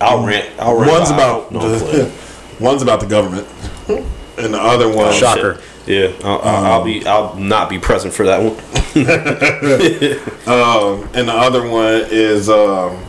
I'll 0.00 0.24
rant. 0.26 0.48
I'll 0.58 0.76
rant. 0.76 0.90
one's 0.92 1.10
about- 1.10 1.50
about 1.50 1.52
No, 1.52 2.12
one's 2.60 2.82
about 2.82 3.00
the 3.00 3.06
government, 3.06 3.46
and 4.36 4.52
the 4.54 4.60
other 4.60 4.88
one, 4.88 5.08
Oh, 5.08 5.12
Shocker. 5.12 5.54
shit. 5.54 5.64
Yeah, 5.88 6.12
I'll, 6.22 6.38
I'll, 6.40 6.64
I'll 6.66 6.84
be. 6.84 7.06
I'll 7.06 7.34
not 7.36 7.70
be 7.70 7.78
present 7.78 8.12
for 8.12 8.26
that 8.26 8.42
one. 8.42 8.56
Um, 10.48 11.08
and 11.14 11.28
the 11.28 11.32
other 11.32 11.68
one 11.68 12.06
is 12.10 12.48
um, 12.48 13.04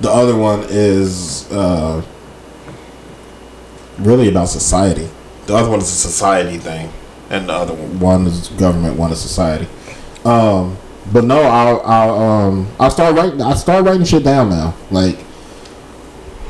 the 0.00 0.08
other 0.08 0.36
one 0.36 0.64
is 0.68 1.50
uh, 1.52 2.02
really 3.98 4.28
about 4.28 4.48
society. 4.48 5.08
The 5.46 5.56
other 5.56 5.70
one 5.70 5.80
is 5.80 5.88
a 5.88 6.08
society 6.08 6.58
thing, 6.58 6.92
and 7.30 7.48
the 7.48 7.52
other 7.52 7.74
one, 7.74 8.00
one 8.00 8.26
is 8.26 8.48
government, 8.48 8.96
one 8.96 9.12
is 9.12 9.20
society. 9.20 9.66
Um, 10.24 10.76
but 11.12 11.24
no, 11.24 11.42
I'll, 11.42 11.80
I'll 11.82 12.18
um, 12.18 12.68
I'll 12.78 12.90
start 12.90 13.16
writing. 13.16 13.42
I 13.42 13.54
start 13.54 13.84
writing 13.84 14.04
shit 14.04 14.24
down 14.24 14.50
now, 14.50 14.74
like, 14.90 15.18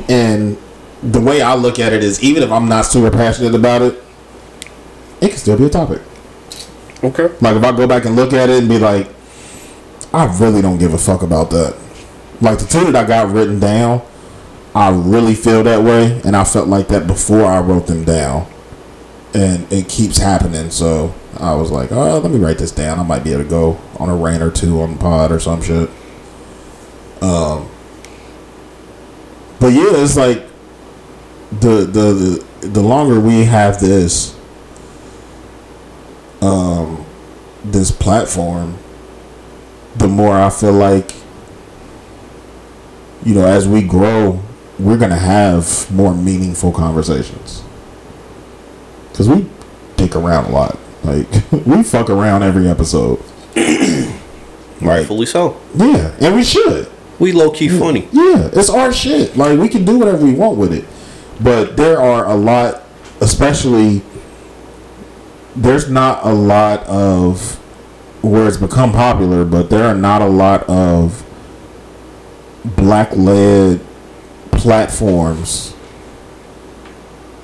and 0.08 0.56
the 1.02 1.20
way 1.20 1.40
I 1.42 1.54
look 1.54 1.78
at 1.78 1.92
it 1.92 2.04
is, 2.04 2.22
even 2.22 2.42
if 2.42 2.50
I'm 2.52 2.68
not 2.68 2.86
super 2.86 3.10
passionate 3.10 3.54
about 3.54 3.82
it, 3.82 4.02
it 5.20 5.28
can 5.28 5.36
still 5.36 5.58
be 5.58 5.66
a 5.66 5.70
topic. 5.70 6.02
Okay. 7.02 7.28
Like 7.40 7.57
if 7.57 7.65
I 7.65 7.73
go 7.73 7.86
back 7.86 8.05
and 8.05 8.16
look 8.16 8.32
at 8.32 8.50
it 8.50 8.60
and 8.60 8.68
be 8.68 8.78
like, 8.78 9.08
I 10.12 10.24
really 10.39 10.60
don't 10.60 10.78
give 10.78 10.92
a 10.92 10.99
fuck 10.99 11.23
about 11.23 11.50
that. 11.50 11.76
Like 12.40 12.58
the 12.58 12.66
two 12.66 12.90
that 12.90 12.97
I 12.97 13.07
got 13.07 13.32
written 13.32 13.60
down, 13.60 14.02
I 14.74 14.90
really 14.90 15.34
feel 15.34 15.62
that 15.65 15.82
way, 15.82 16.20
and 16.24 16.36
I 16.36 16.44
felt 16.44 16.68
like 16.68 16.89
that 16.89 17.07
before 17.07 17.44
I 17.44 17.60
wrote 17.60 17.86
them 17.86 18.05
down, 18.05 18.47
and 19.34 19.70
it 19.73 19.89
keeps 19.89 20.18
happening. 20.18 20.70
So 20.70 21.15
I 21.39 21.55
was 21.55 21.70
like, 21.70 21.92
oh, 21.92 22.18
let 22.18 22.31
me 22.31 22.39
write 22.39 22.58
this 22.58 22.73
down. 22.73 22.99
I 22.99 23.02
might 23.02 23.24
be 23.24 23.32
able 23.32 23.44
to 23.44 23.49
go 23.49 23.78
on 23.99 24.08
a 24.08 24.16
rant 24.16 24.42
or 24.42 24.50
two 24.50 24.81
on 24.81 24.92
the 24.92 24.99
pod 24.99 25.32
or 25.32 25.40
some 25.40 25.62
shit. 25.62 25.90
Um, 27.20 27.68
but 29.58 29.68
yeah, 29.68 29.90
it's 29.97 30.16
like 30.16 30.47
the 31.50 31.84
the 31.84 32.44
the, 32.60 32.66
the 32.68 32.82
longer 32.82 33.20
we 33.20 33.44
have 33.44 33.81
this 33.81 34.36
um 36.42 37.04
this 37.64 37.90
platform 37.90 38.76
the 39.96 40.08
more 40.08 40.36
i 40.36 40.48
feel 40.48 40.72
like 40.72 41.14
you 43.24 43.34
know 43.34 43.44
as 43.46 43.68
we 43.68 43.82
grow 43.82 44.40
we're 44.78 44.96
gonna 44.96 45.14
have 45.16 45.90
more 45.90 46.14
meaningful 46.14 46.72
conversations 46.72 47.62
because 49.12 49.28
we 49.28 49.46
dick 49.96 50.16
around 50.16 50.46
a 50.46 50.50
lot 50.50 50.78
like 51.04 51.26
we 51.66 51.82
fuck 51.82 52.08
around 52.08 52.42
every 52.42 52.66
episode 52.68 53.18
right 54.80 55.06
Fully 55.06 55.26
so. 55.26 55.60
yeah 55.74 56.14
and 56.20 56.34
we 56.34 56.44
should 56.44 56.88
We 57.18 57.32
low 57.32 57.50
key 57.50 57.68
funny. 57.68 58.08
yeah, 58.12 58.48
it's 58.54 58.70
our 58.70 58.90
shit. 58.94 59.36
Like 59.36 59.58
we 59.58 59.68
can 59.68 59.84
do 59.84 59.98
whatever 59.98 60.24
we 60.24 60.32
want 60.32 60.56
with 60.56 60.72
it. 60.72 60.86
But 61.38 61.76
there 61.76 62.00
are 62.00 62.24
a 62.24 62.34
lot, 62.34 62.80
especially 63.20 64.00
there's 65.56 65.90
not 65.90 66.24
a 66.24 66.32
lot 66.32 66.84
of 66.84 67.56
where 68.22 68.46
it's 68.46 68.56
become 68.56 68.92
popular, 68.92 69.44
but 69.44 69.70
there 69.70 69.84
are 69.84 69.94
not 69.94 70.22
a 70.22 70.26
lot 70.26 70.68
of 70.68 71.24
black 72.76 73.14
led 73.16 73.80
platforms 74.52 75.74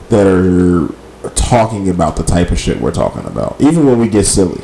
that 0.09 0.27
are 0.27 0.95
talking 1.31 1.89
about 1.89 2.17
the 2.17 2.23
type 2.23 2.51
of 2.51 2.59
shit 2.59 2.81
we're 2.81 2.93
talking 2.93 3.25
about. 3.25 3.61
Even 3.61 3.87
when 3.87 3.99
we 3.99 4.09
get 4.09 4.25
silly. 4.25 4.63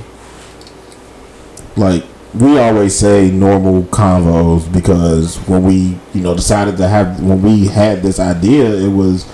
Like 1.76 2.04
we 2.34 2.58
always 2.58 2.94
say 2.94 3.30
normal 3.30 3.82
convos 3.84 4.70
because 4.72 5.36
when 5.48 5.62
we, 5.64 5.98
you 6.14 6.22
know, 6.22 6.34
decided 6.34 6.76
to 6.76 6.88
have 6.88 7.22
when 7.22 7.42
we 7.42 7.66
had 7.66 8.02
this 8.02 8.20
idea, 8.20 8.74
it 8.74 8.92
was 8.92 9.24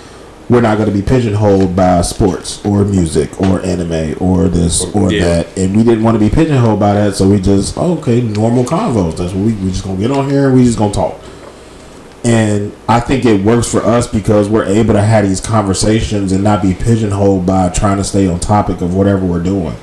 we're 0.49 0.61
not 0.61 0.77
going 0.77 0.89
to 0.89 0.95
be 0.95 1.01
pigeonholed 1.03 1.75
by 1.75 2.01
sports 2.01 2.63
or 2.65 2.83
music 2.83 3.39
or 3.39 3.61
anime 3.63 4.15
or 4.19 4.47
this 4.47 4.83
or 4.95 5.11
Yeah. 5.11 5.23
that, 5.43 5.57
and 5.57 5.75
we 5.77 5.83
didn't 5.83 6.03
want 6.03 6.15
to 6.15 6.19
be 6.19 6.29
pigeonholed 6.29 6.79
by 6.79 6.93
that, 6.93 7.15
so 7.15 7.29
we 7.29 7.39
just 7.39 7.77
oh, 7.77 7.97
okay 7.99 8.21
normal 8.21 8.63
convos. 8.63 9.17
That's 9.17 9.33
what 9.33 9.45
we 9.45 9.53
we 9.53 9.69
just 9.69 9.83
gonna 9.83 9.99
get 9.99 10.11
on 10.11 10.29
here 10.29 10.47
and 10.47 10.55
we 10.55 10.63
just 10.63 10.77
gonna 10.77 10.93
talk. 10.93 11.15
And 12.23 12.73
I 12.87 12.99
think 12.99 13.23
it 13.25 13.43
works 13.45 13.71
for 13.71 13.79
us 13.81 14.05
because 14.05 14.49
we're 14.49 14.65
able 14.65 14.93
to 14.93 15.01
have 15.01 15.27
these 15.27 15.39
conversations 15.39 16.31
and 16.33 16.43
not 16.43 16.61
be 16.61 16.73
pigeonholed 16.73 17.45
by 17.45 17.69
trying 17.69 17.97
to 17.97 18.03
stay 18.03 18.27
on 18.27 18.39
topic 18.41 18.81
of 18.81 18.93
whatever 18.93 19.25
we're 19.25 19.41
doing. 19.43 19.75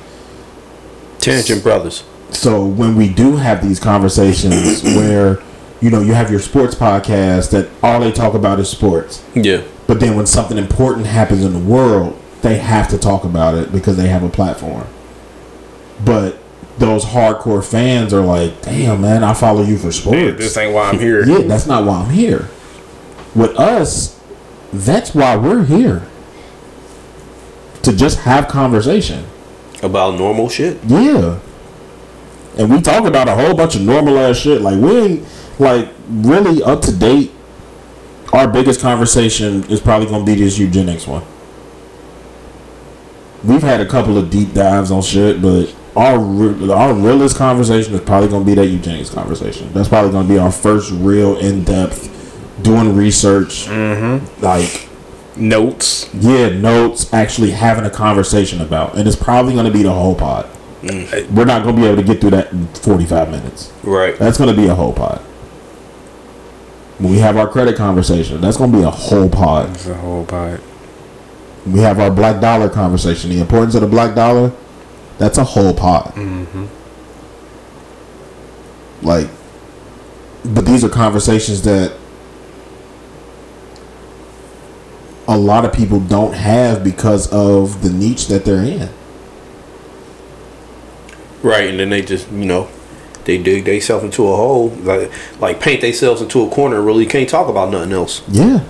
Tangent 1.19 1.63
Brothers. 1.63 2.03
So 2.29 2.63
when 2.65 2.95
we 2.95 3.09
do 3.09 3.37
have 3.37 3.67
these 3.67 3.79
conversations 3.79 4.83
where, 4.83 5.39
you 5.81 5.89
know, 5.89 6.01
you 6.01 6.13
have 6.13 6.29
your 6.29 6.39
sports 6.39 6.75
podcast 6.75 7.49
that 7.51 7.69
all 7.81 7.99
they 7.99 8.11
talk 8.11 8.33
about 8.35 8.59
is 8.59 8.69
sports. 8.69 9.23
Yeah. 9.33 9.63
But 9.87 9.99
then 9.99 10.15
when 10.15 10.25
something 10.25 10.57
important 10.57 11.07
happens 11.07 11.43
in 11.43 11.53
the 11.53 11.59
world, 11.59 12.19
they 12.41 12.57
have 12.57 12.89
to 12.89 12.97
talk 12.97 13.23
about 13.23 13.55
it 13.55 13.71
because 13.71 13.97
they 13.97 14.09
have 14.09 14.23
a 14.23 14.29
platform. 14.29 14.85
But 16.03 16.39
those 16.77 17.05
hardcore 17.05 17.65
fans 17.65 18.13
are 18.13 18.21
like, 18.21 18.61
damn 18.61 19.01
man, 19.01 19.23
I 19.23 19.33
follow 19.33 19.63
you 19.63 19.77
for 19.77 19.91
sports. 19.91 20.19
Yeah, 20.19 20.31
this 20.31 20.57
ain't 20.57 20.73
why 20.73 20.89
I'm 20.89 20.99
here. 20.99 21.25
Yeah, 21.25 21.47
that's 21.47 21.65
not 21.65 21.85
why 21.85 22.01
I'm 22.01 22.11
here. 22.11 22.49
With 23.33 23.57
us, 23.57 24.19
that's 24.71 25.15
why 25.15 25.35
we're 25.35 25.65
here. 25.65 26.07
To 27.83 27.95
just 27.95 28.19
have 28.19 28.47
conversation. 28.47 29.25
About 29.81 30.17
normal 30.17 30.49
shit. 30.49 30.77
Yeah. 30.85 31.39
And 32.57 32.69
we 32.69 32.81
talk 32.81 33.05
about 33.05 33.27
a 33.27 33.35
whole 33.35 33.55
bunch 33.55 33.75
of 33.75 33.81
normal 33.81 34.17
ass 34.17 34.37
shit. 34.37 34.61
Like 34.61 34.79
we 34.79 34.97
ain't 34.97 35.27
like 35.59 35.89
really 36.09 36.61
up 36.63 36.81
to 36.83 36.91
date. 36.91 37.31
Our 38.33 38.47
biggest 38.47 38.81
conversation 38.81 39.63
is 39.69 39.79
probably 39.79 40.07
gonna 40.07 40.25
be 40.25 40.35
this 40.35 40.57
eugenics 40.57 41.07
one. 41.07 41.23
We've 43.43 43.61
had 43.61 43.81
a 43.81 43.85
couple 43.85 44.17
of 44.17 44.29
deep 44.29 44.53
dives 44.53 44.91
on 44.91 45.01
shit, 45.01 45.41
but 45.41 45.73
our 45.95 46.19
re- 46.19 46.71
our 46.71 46.93
realest 46.93 47.37
conversation 47.37 47.93
is 47.93 48.01
probably 48.01 48.29
gonna 48.29 48.45
be 48.45 48.55
that 48.55 48.67
eugenics 48.67 49.09
conversation. 49.09 49.71
That's 49.73 49.89
probably 49.89 50.11
gonna 50.11 50.27
be 50.27 50.37
our 50.37 50.51
first 50.51 50.91
real 50.91 51.37
in 51.37 51.63
depth 51.63 52.13
doing 52.61 52.95
research, 52.95 53.67
mm-hmm. 53.67 54.43
like 54.43 54.87
Notes. 55.39 56.09
yeah, 56.15 56.49
notes, 56.49 57.13
actually 57.13 57.51
having 57.51 57.85
a 57.85 57.91
conversation 57.91 58.59
about, 58.61 58.97
and 58.97 59.07
it's 59.07 59.15
probably 59.15 59.53
going 59.53 59.65
to 59.65 59.71
be 59.71 59.83
the 59.83 59.93
whole 59.93 60.15
pod. 60.15 60.49
Mm. 60.81 61.29
We're 61.31 61.45
not 61.45 61.63
going 61.63 61.75
to 61.75 61.81
be 61.81 61.87
able 61.87 61.97
to 61.97 62.03
get 62.03 62.19
through 62.19 62.31
that 62.31 62.51
in 62.51 62.67
forty-five 62.69 63.29
minutes. 63.29 63.71
Right. 63.83 64.17
That's 64.17 64.37
going 64.39 64.49
to 64.49 64.59
be 64.59 64.67
a 64.67 64.73
whole 64.73 64.93
pod. 64.93 65.23
When 66.99 67.11
we 67.11 67.19
have 67.19 67.37
our 67.37 67.47
credit 67.47 67.75
conversation, 67.75 68.41
that's 68.41 68.57
going 68.57 68.71
to 68.71 68.77
be 68.77 68.83
a 68.83 68.89
whole 68.89 69.29
pod. 69.29 69.69
It's 69.69 69.85
a 69.85 69.93
whole 69.93 70.23
bite. 70.23 70.57
When 71.63 71.73
we 71.73 71.79
have 71.81 71.99
our 71.99 72.09
black 72.09 72.41
dollar 72.41 72.69
conversation, 72.69 73.29
the 73.29 73.39
importance 73.39 73.75
of 73.75 73.81
the 73.81 73.87
black 73.87 74.15
dollar, 74.15 74.51
that's 75.19 75.37
a 75.37 75.43
whole 75.43 75.73
pod. 75.73 76.13
Mm-hmm. 76.15 76.65
Like, 79.05 79.29
but 80.43 80.65
these 80.65 80.83
are 80.83 80.89
conversations 80.89 81.61
that 81.63 81.95
a 85.27 85.37
lot 85.37 85.65
of 85.65 85.73
people 85.73 85.99
don't 85.99 86.33
have 86.33 86.83
because 86.83 87.31
of 87.31 87.83
the 87.83 87.89
niche 87.89 88.27
that 88.27 88.45
they're 88.45 88.63
in. 88.63 88.89
Right, 91.43 91.69
and 91.69 91.79
then 91.79 91.89
they 91.89 92.01
just 92.01 92.31
you 92.31 92.45
know 92.45 92.69
they 93.27 93.37
dig 93.37 93.65
themselves 93.65 94.03
into 94.03 94.23
a 94.27 94.35
hole, 94.35 94.69
like 94.81 95.11
like 95.39 95.59
paint 95.59 95.81
themselves 95.81 96.21
into 96.21 96.41
a 96.41 96.49
corner. 96.49 96.77
and 96.77 96.85
Really 96.85 97.05
can't 97.05 97.29
talk 97.29 97.47
about 97.49 97.69
nothing 97.69 97.91
else. 97.91 98.23
Yeah. 98.27 98.63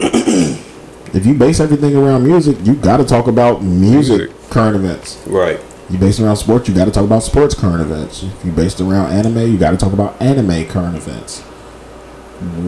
if 0.00 1.24
you 1.26 1.34
base 1.34 1.60
everything 1.60 1.94
around 1.96 2.24
music, 2.24 2.56
you 2.64 2.74
got 2.74 2.96
to 2.98 3.04
talk 3.04 3.26
about 3.28 3.62
music, 3.62 4.18
Music. 4.30 4.50
current 4.50 4.76
events. 4.76 5.22
Right. 5.26 5.60
You 5.88 5.98
base 5.98 6.18
it 6.18 6.24
around 6.24 6.36
sports, 6.36 6.68
you 6.68 6.74
got 6.74 6.86
to 6.86 6.90
talk 6.90 7.04
about 7.04 7.22
sports 7.22 7.54
current 7.54 7.80
events. 7.80 8.24
If 8.24 8.44
you 8.44 8.50
base 8.52 8.74
it 8.80 8.84
around 8.84 9.12
anime, 9.12 9.38
you 9.52 9.56
got 9.56 9.70
to 9.70 9.76
talk 9.76 9.92
about 9.92 10.20
anime 10.20 10.66
current 10.66 10.96
events. 10.96 11.44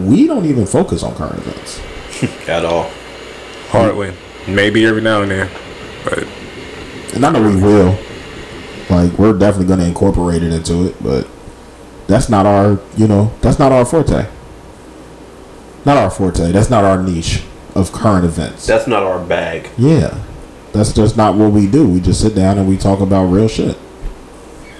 We 0.07 0.25
don't 0.25 0.45
even 0.45 0.65
focus 0.65 1.03
on 1.03 1.13
current 1.15 1.37
events. 1.39 1.81
At 2.47 2.65
all. 2.65 2.89
Hardly. 3.67 4.13
Maybe 4.47 4.85
every 4.85 5.01
now 5.01 5.21
and 5.21 5.31
then. 5.31 5.49
But 6.05 6.25
And 7.13 7.25
I 7.25 7.31
know 7.31 7.41
we 7.47 7.61
will. 7.61 7.97
Like 8.89 9.17
we're 9.19 9.37
definitely 9.37 9.67
going 9.67 9.79
to 9.79 9.85
incorporate 9.85 10.43
it 10.43 10.51
into 10.51 10.85
it, 10.87 11.01
but 11.01 11.27
that's 12.07 12.29
not 12.29 12.45
our, 12.45 12.79
you 12.97 13.07
know, 13.07 13.31
that's 13.41 13.59
not 13.59 13.71
our 13.71 13.85
forte. 13.85 14.27
Not 15.85 15.97
our 15.97 16.09
forte. 16.09 16.51
That's 16.51 16.69
not 16.69 16.83
our 16.83 17.01
niche. 17.01 17.43
of 17.75 17.91
current 17.91 18.25
events. 18.25 18.65
That's 18.65 18.87
not 18.87 19.03
our 19.03 19.23
bag. 19.23 19.69
Yeah, 19.77 20.23
that's 20.73 20.91
just 20.91 21.15
not 21.15 21.35
what 21.35 21.51
we 21.51 21.67
do. 21.67 21.87
We 21.87 22.01
just 22.01 22.21
sit 22.21 22.35
down 22.35 22.57
and 22.57 22.67
we 22.67 22.77
talk 22.77 22.99
about 22.99 23.25
real 23.25 23.47
shit. 23.47 23.77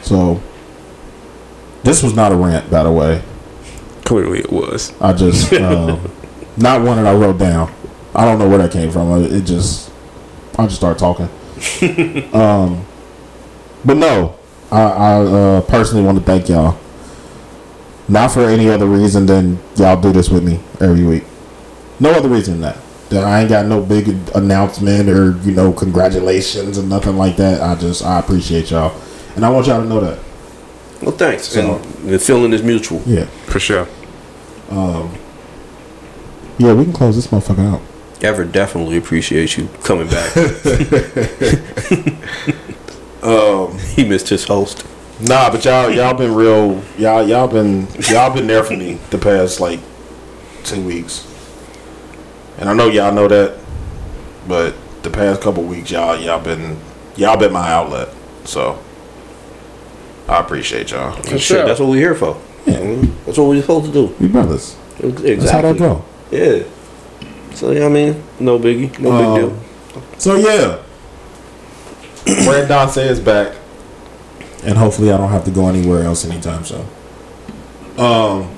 So, 0.01 0.41
this 1.83 2.01
was 2.01 2.15
not 2.15 2.31
a 2.31 2.35
rant, 2.35 2.69
by 2.69 2.83
the 2.83 2.91
way. 2.91 3.21
Clearly, 4.05 4.39
it 4.39 4.51
was. 4.51 4.93
I 4.99 5.13
just 5.13 5.53
uh, 5.53 5.99
not 6.57 6.81
one 6.81 6.97
that 6.97 7.05
I 7.05 7.13
wrote 7.13 7.37
down. 7.37 7.71
I 8.15 8.25
don't 8.25 8.39
know 8.39 8.49
where 8.49 8.57
that 8.57 8.71
came 8.71 8.91
from. 8.91 9.23
It 9.23 9.41
just 9.45 9.91
I 10.57 10.65
just 10.65 10.77
started 10.77 10.99
talking. 10.99 11.29
um, 12.33 12.85
but 13.85 13.97
no, 13.97 14.35
I, 14.71 14.81
I 14.81 15.13
uh, 15.21 15.61
personally 15.61 16.03
want 16.03 16.17
to 16.19 16.23
thank 16.23 16.49
y'all. 16.49 16.77
Not 18.07 18.31
for 18.31 18.41
any 18.41 18.69
other 18.69 18.87
reason 18.87 19.25
than 19.25 19.59
y'all 19.75 19.99
do 19.99 20.11
this 20.11 20.29
with 20.29 20.43
me 20.43 20.59
every 20.81 21.05
week. 21.05 21.23
No 21.99 22.11
other 22.11 22.29
reason 22.29 22.59
than 22.59 22.73
that. 22.73 22.77
That 23.09 23.23
I 23.23 23.41
ain't 23.41 23.49
got 23.49 23.65
no 23.65 23.81
big 23.81 24.07
announcement 24.35 25.09
or 25.09 25.31
you 25.41 25.51
know 25.51 25.71
congratulations 25.73 26.77
and 26.77 26.89
nothing 26.89 27.17
like 27.17 27.37
that. 27.37 27.61
I 27.61 27.75
just 27.75 28.03
I 28.03 28.19
appreciate 28.19 28.71
y'all, 28.71 28.99
and 29.35 29.45
I 29.45 29.49
want 29.49 29.67
y'all 29.67 29.81
to 29.81 29.87
know 29.89 29.99
that. 29.99 30.19
Well, 31.01 31.15
thanks. 31.15 31.47
So- 31.49 31.75
and 31.77 32.09
the 32.09 32.19
feeling 32.19 32.53
is 32.53 32.61
mutual. 32.63 33.01
Yeah. 33.05 33.25
For 33.47 33.59
sure. 33.59 33.87
Um. 34.69 35.11
Yeah, 36.57 36.73
we 36.73 36.83
can 36.83 36.93
close 36.93 37.15
this 37.15 37.27
motherfucker 37.27 37.73
out. 37.73 37.81
Ever 38.21 38.43
definitely 38.43 38.97
appreciate 38.97 39.57
you 39.57 39.69
coming 39.83 40.09
back. 40.09 40.33
Um, 43.23 43.77
he 43.95 44.05
missed 44.05 44.29
his 44.29 44.45
host. 44.45 44.85
Nah, 45.21 45.49
but 45.51 45.65
y'all 45.65 45.89
y'all 45.89 46.13
been 46.13 46.33
real 46.33 46.81
y'all 46.97 47.27
y'all 47.27 47.47
been 47.47 47.87
y'all 48.09 48.33
been 48.33 48.47
there 48.47 48.63
for 48.63 48.77
me 48.77 48.97
the 49.09 49.17
past 49.17 49.59
like 49.59 49.79
two 50.63 50.81
weeks. 50.85 51.25
And 52.57 52.69
I 52.69 52.73
know 52.73 52.87
y'all 52.87 53.13
know 53.13 53.27
that, 53.27 53.57
but 54.47 54.75
the 55.03 55.09
past 55.09 55.41
couple 55.41 55.63
weeks 55.63 55.91
y'all 55.91 56.17
y'all 56.17 56.41
been 56.41 56.77
y'all 57.17 57.35
been 57.37 57.51
my 57.51 57.69
outlet. 57.69 58.07
So 58.45 58.79
I 60.29 60.39
appreciate 60.39 60.91
y'all. 60.91 61.21
Shit, 61.37 61.65
that's 61.65 61.79
what 61.81 61.89
we're 61.89 61.97
here 61.97 62.15
for. 62.15 62.39
Yeah. 62.65 63.01
That's 63.25 63.37
what 63.37 63.49
we're 63.49 63.61
supposed 63.61 63.87
to 63.87 63.91
do. 63.91 64.15
We 64.21 64.27
brothers. 64.29 64.77
Exactly. 64.99 65.35
That's 65.35 65.51
how 65.51 65.61
that 65.61 65.77
go. 65.77 66.05
Yeah. 66.31 66.63
So 67.55 67.71
yeah, 67.71 67.87
I 67.87 67.89
mean, 67.89 68.23
no 68.39 68.57
biggie, 68.57 68.97
no 68.99 69.11
Um, 69.11 69.33
big 69.35 69.49
deal. 69.49 70.11
So 70.17 70.35
yeah. 70.35 70.81
Brandonce 72.25 73.05
is 73.05 73.19
back. 73.19 73.55
And 74.63 74.77
hopefully 74.77 75.11
I 75.11 75.17
don't 75.17 75.29
have 75.29 75.45
to 75.45 75.51
go 75.51 75.67
anywhere 75.67 76.03
else 76.03 76.25
anytime 76.25 76.65
soon. 76.65 76.85
Um 77.97 78.49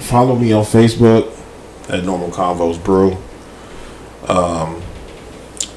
follow 0.00 0.34
me 0.36 0.52
on 0.52 0.64
Facebook 0.64 1.36
at 1.88 2.04
Normal 2.04 2.30
Convos 2.30 2.82
Brew. 2.82 3.12
Um 4.28 4.82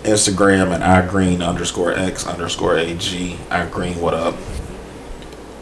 Instagram 0.04 0.72
at 0.78 1.08
iGreen 1.10 1.46
underscore 1.46 1.94
X 1.94 2.28
underscore 2.28 2.78
AG. 2.78 3.38
iGreen 3.50 3.98
what 3.98 4.14
up? 4.14 4.36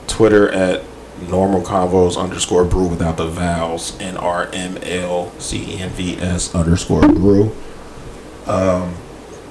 Twitter 0.07 0.49
at 0.49 0.83
Normal 1.30 1.61
Convos 1.61 2.17
underscore 2.17 2.65
brew 2.65 2.88
without 2.88 3.17
the 3.17 3.27
vowels. 3.27 3.97
N 3.99 4.17
R 4.17 4.49
M 4.51 4.77
L 4.83 5.31
C 5.39 5.80
N 5.80 5.89
V 5.91 6.17
S 6.17 6.53
underscore 6.55 7.07
brew. 7.07 7.55
Um, 8.47 8.95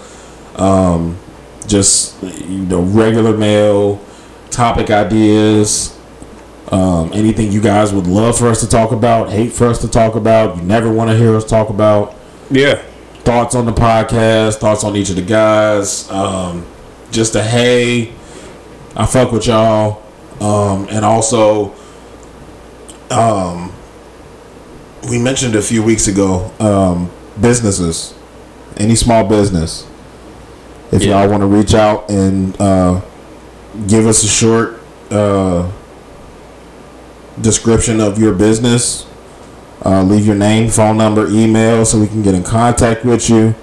um, 0.57 1.19
just 1.67 2.23
you 2.23 2.59
know 2.67 2.83
regular 2.83 3.35
mail, 3.37 3.99
topic 4.51 4.91
ideas, 4.91 5.99
um, 6.71 7.11
anything 7.15 7.51
you 7.51 7.63
guys 7.63 7.95
would 7.95 8.07
love 8.07 8.39
for 8.39 8.49
us 8.49 8.61
to 8.61 8.69
talk 8.69 8.93
about, 8.93 9.31
hate 9.31 9.53
for 9.53 9.67
us 9.69 9.81
to 9.81 9.89
talk 9.89 10.15
about, 10.17 10.59
you 10.59 10.63
never 10.63 10.93
want 10.93 11.11
to 11.11 11.17
hear 11.17 11.35
us 11.35 11.47
talk 11.47 11.71
about. 11.71 12.15
Yeah. 12.51 12.83
Thoughts 13.25 13.55
on 13.55 13.67
the 13.67 13.73
podcast, 13.73 14.57
thoughts 14.57 14.83
on 14.83 14.97
each 14.97 15.11
of 15.11 15.17
the 15.17 15.23
guys, 15.23 16.11
um, 16.11 16.67
just 17.13 17.37
a 17.37 17.43
hey, 17.43 18.13
I 18.97 19.07
fuck 19.07 19.31
with 19.31 19.47
y'all. 19.47 20.03
Um, 20.41 20.89
and 20.91 21.05
also, 21.05 21.73
um, 23.13 23.73
we 25.09 25.19
mentioned 25.19 25.55
a 25.55 25.63
few 25.63 25.85
weeks 25.85 26.09
ago, 26.09 26.51
um, 26.59 27.11
businesses, 27.41 28.15
any 28.77 28.97
small 28.97 29.29
business. 29.29 29.87
If 30.91 31.05
y'all 31.05 31.29
want 31.29 31.43
to 31.43 31.47
reach 31.47 31.75
out 31.75 32.11
and 32.11 32.61
uh, 32.61 33.01
give 33.87 34.07
us 34.07 34.25
a 34.25 34.29
short 34.29 34.81
uh, 35.11 35.71
description 37.41 38.01
of 38.01 38.19
your 38.19 38.35
business, 38.35 39.07
uh, 39.85 40.03
leave 40.03 40.27
your 40.27 40.37
name, 40.37 40.71
phone 40.71 40.97
number, 40.97 41.29
email, 41.29 41.85
so 41.85 41.99
we 42.01 42.07
can 42.07 42.23
get 42.23 42.35
in 42.35 42.43
contact 42.45 43.05
with 43.05 43.29
you. 43.29 43.55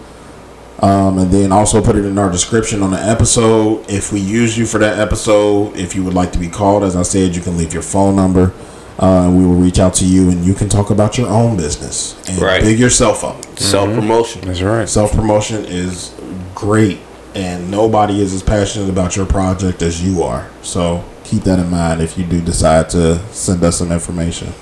Um, 0.81 1.17
and 1.17 1.30
then 1.30 1.51
also 1.51 1.81
put 1.81 1.98
it 1.98 2.06
in 2.06 2.17
our 2.17 2.31
description 2.31 2.81
on 2.83 2.91
the 2.91 2.99
episode. 3.01 3.83
If 3.89 4.14
we 4.14 4.19
use 4.22 4.57
you 4.57 4.65
for 4.65 4.77
that 4.77 4.98
episode, 4.98 5.75
if 5.75 5.93
you 5.93 6.06
would 6.06 6.14
like 6.14 6.31
to 6.31 6.39
be 6.39 6.48
called, 6.48 6.83
as 6.83 6.95
I 6.95 7.01
said, 7.01 7.35
you 7.35 7.41
can 7.41 7.57
leave 7.57 7.73
your 7.73 7.81
phone 7.83 8.15
number. 8.15 8.53
Uh, 8.98 9.27
and 9.27 9.38
we 9.38 9.45
will 9.45 9.56
reach 9.56 9.80
out 9.80 9.93
to 9.95 10.06
you, 10.06 10.30
and 10.30 10.43
you 10.43 10.53
can 10.53 10.67
talk 10.67 10.89
about 10.89 11.17
your 11.17 11.27
own 11.30 11.56
business 11.56 12.15
and 12.30 12.41
Right. 12.41 12.61
big 12.61 12.77
yourself 12.77 13.23
up. 13.23 13.38
Self 13.57 13.93
promotion. 13.93 14.41
That's 14.41 14.61
right. 14.61 14.89
Self 14.89 15.14
promotion 15.14 15.64
is 15.65 16.11
great, 16.53 16.99
and 17.33 17.72
nobody 17.72 18.22
is 18.22 18.33
as 18.33 18.43
passionate 18.43 18.89
about 18.89 19.15
your 19.15 19.25
project 19.25 19.81
as 19.81 20.03
you 20.03 20.22
are. 20.23 20.48
So 20.64 21.01
keep 21.23 21.43
that 21.43 21.59
in 21.59 21.69
mind 21.69 22.01
if 22.01 22.17
you 22.17 22.25
do 22.25 22.41
decide 22.41 22.89
to 22.89 23.19
send 23.31 23.64
us 23.64 23.77
some 23.77 23.93
information. 23.93 24.53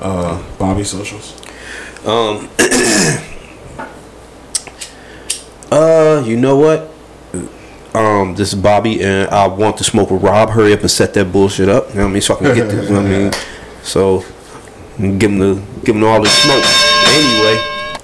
Uh, 0.00 0.42
Bobby 0.58 0.84
socials. 0.84 1.36
Um. 2.06 2.48
uh, 5.70 6.22
you 6.26 6.36
know 6.36 6.56
what? 6.56 6.90
Um, 7.94 8.34
this 8.36 8.52
is 8.52 8.58
Bobby, 8.58 9.02
and 9.02 9.28
I 9.30 9.46
want 9.48 9.76
to 9.78 9.84
smoke 9.84 10.10
with 10.10 10.22
Rob. 10.22 10.50
Hurry 10.50 10.72
up 10.72 10.80
and 10.80 10.90
set 10.90 11.12
that 11.14 11.32
bullshit 11.32 11.68
up. 11.68 11.88
You 11.90 11.96
know 11.96 12.02
what 12.02 12.10
I 12.10 12.12
mean? 12.12 12.22
So 12.22 12.34
I 12.34 12.38
can 12.38 12.54
get 12.54 12.68
this. 12.68 12.88
You 12.88 12.94
know 12.94 13.02
what 13.02 13.10
I 13.12 13.18
mean? 13.18 13.32
So 13.82 14.22
give 14.98 15.30
him 15.30 15.38
the 15.38 15.62
give 15.84 15.96
him 15.96 16.04
all 16.04 16.22
the 16.22 16.28
smoke. 16.28 16.62
Anyway, 17.08 17.56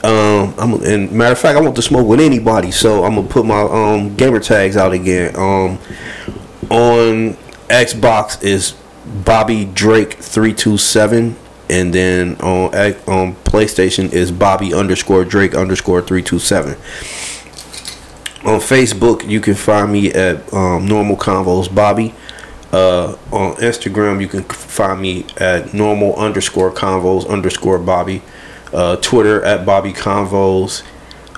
um, 0.02 0.54
I'm 0.58 0.82
and 0.84 1.12
matter 1.12 1.32
of 1.32 1.38
fact, 1.38 1.58
I 1.58 1.60
want 1.60 1.76
to 1.76 1.82
smoke 1.82 2.06
with 2.06 2.18
anybody. 2.20 2.70
So 2.70 3.04
I'm 3.04 3.14
gonna 3.16 3.28
put 3.28 3.44
my 3.44 3.60
um 3.60 4.16
gamer 4.16 4.40
tags 4.40 4.76
out 4.76 4.92
again. 4.92 5.36
Um, 5.36 5.78
on 6.70 7.36
Xbox 7.68 8.42
is 8.42 8.74
Bobby 9.24 9.66
Drake 9.66 10.14
three 10.14 10.54
two 10.54 10.78
seven, 10.78 11.36
and 11.68 11.92
then 11.92 12.36
on 12.36 12.74
on 13.06 13.34
PlayStation 13.44 14.12
is 14.12 14.30
Bobby 14.30 14.72
underscore 14.74 15.24
Drake 15.24 15.54
underscore 15.54 16.02
three 16.02 16.22
two 16.22 16.38
seven. 16.38 16.76
On 18.44 18.60
Facebook, 18.60 19.28
you 19.28 19.40
can 19.40 19.54
find 19.54 19.92
me 19.92 20.12
at 20.12 20.52
um, 20.52 20.86
Normal 20.86 21.16
Convos 21.16 21.72
Bobby. 21.74 22.14
Uh, 22.72 23.16
on 23.32 23.54
Instagram, 23.56 24.20
you 24.20 24.28
can 24.28 24.42
find 24.44 25.00
me 25.00 25.24
at 25.38 25.72
normal 25.72 26.14
underscore 26.16 26.70
convos 26.70 27.28
underscore 27.28 27.78
Bobby. 27.78 28.22
Uh, 28.72 28.96
Twitter 28.96 29.42
at 29.42 29.64
Bobby 29.64 29.92
Convos. 29.92 30.82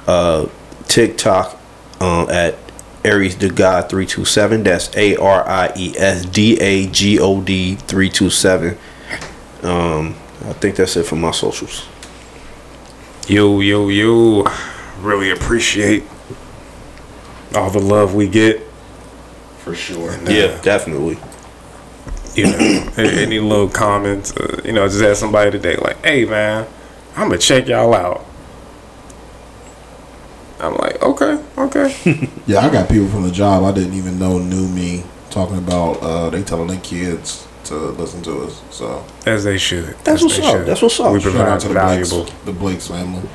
Uh, 0.07 0.49
TikTok 0.89 1.59
um, 2.01 2.29
at 2.31 2.57
Aries 3.05 3.37
the 3.37 3.51
God 3.51 3.89
three 3.89 4.07
two 4.07 4.25
seven. 4.25 4.63
That's 4.63 4.95
A 4.97 5.17
R 5.17 5.47
I 5.47 5.73
E 5.77 5.95
S 5.97 6.25
D 6.25 6.59
A 6.61 6.87
G 6.87 7.19
O 7.21 7.41
D 7.41 7.75
three 7.77 8.11
two 8.11 8.31
seven. 8.31 8.77
Um, 9.63 10.15
I 10.45 10.53
think 10.53 10.77
that's 10.77 10.97
it 10.97 11.05
for 11.05 11.17
my 11.17 11.33
socials. 11.33 11.87
Yo, 13.27 13.61
yo, 13.61 13.89
yo. 13.89 14.45
Really 15.01 15.31
appreciate 15.31 16.05
all 17.55 17.71
the 17.71 17.81
love 17.81 18.15
we 18.15 18.29
get. 18.29 18.63
For 19.59 19.75
sure. 19.75 20.13
And, 20.13 20.29
uh, 20.29 20.33
yeah, 20.33 20.61
definitely. 20.63 21.19
You 22.35 22.45
know, 22.45 22.89
any 22.97 23.41
little 23.41 23.69
comments, 23.69 24.37
uh, 24.37 24.63
you 24.65 24.73
know, 24.73 24.87
just 24.87 25.03
ask 25.03 25.19
somebody 25.19 25.51
today, 25.51 25.77
like, 25.77 26.05
hey, 26.05 26.25
man, 26.25 26.69
I'm 27.17 27.29
going 27.29 27.41
to 27.41 27.47
check 27.47 27.67
y'all 27.67 27.95
out. 27.95 28.25
I'm 30.61 30.77
like, 30.77 31.03
okay, 31.03 31.43
okay. 31.57 32.29
yeah, 32.47 32.61
I 32.61 32.71
got 32.71 32.89
people 32.89 33.09
from 33.09 33.23
the 33.23 33.31
job 33.31 33.65
I 33.65 33.73
didn't 33.73 33.95
even 33.95 34.19
know 34.19 34.39
knew 34.39 34.69
me 34.69 35.05
talking 35.31 35.59
about 35.59 36.03
uh, 36.03 36.31
they 36.31 36.43
telling 36.43 36.69
their 36.69 36.81
kids 36.81 37.48
to 37.69 37.75
listen 37.77 38.23
to 38.23 38.43
us. 38.43 38.63
So 38.71 39.05
As 39.27 39.45
they 39.45 39.59
should. 39.59 39.97
That's 40.05 40.23
what's 40.23 40.39
up. 40.39 40.45
should. 40.45 40.67
That's 40.67 40.83
what's 40.83 40.99
up. 41.01 41.13
We 41.13 41.21
shout 41.21 41.33
provide 41.33 41.49
out 41.49 41.61
to 41.61 41.69
the 41.69 41.75
valuable, 41.75 42.25
Blakes, 42.25 42.45
the 42.45 42.53
Blake's 42.53 42.87
family. 42.89 43.29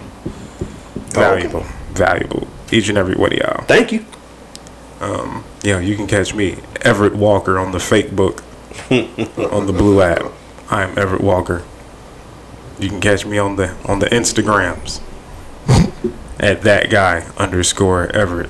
valuable, 1.10 1.66
valuable. 1.92 2.48
Each 2.72 2.90
and 2.90 2.98
every 2.98 3.16
one 3.16 3.32
of 3.34 3.38
y'all. 3.40 3.64
Thank 3.66 3.92
you. 3.92 4.06
Um, 5.00 5.44
yeah, 5.64 5.80
you 5.80 5.95
can 5.95 6.08
catch 6.08 6.34
me, 6.34 6.58
Everett 6.82 7.16
Walker, 7.16 7.60
on 7.60 7.72
the 7.72 7.80
fake 7.80 8.16
book 8.16 8.42
on 8.92 9.68
the 9.68 9.74
Blue 9.76 10.02
app. 10.02 10.24
I 10.70 10.84
am 10.84 10.98
Everett 10.98 11.22
Walker. 11.22 11.64
You 12.80 12.90
can 12.90 13.02
catch 13.02 13.26
me 13.26 13.38
on 13.38 13.56
the 13.58 13.76
on 13.86 14.00
the 14.00 14.08
Instagrams 14.08 15.00
at 16.40 16.62
that 16.64 16.90
guy 16.90 17.28
underscore 17.38 18.08
Everett. 18.16 18.50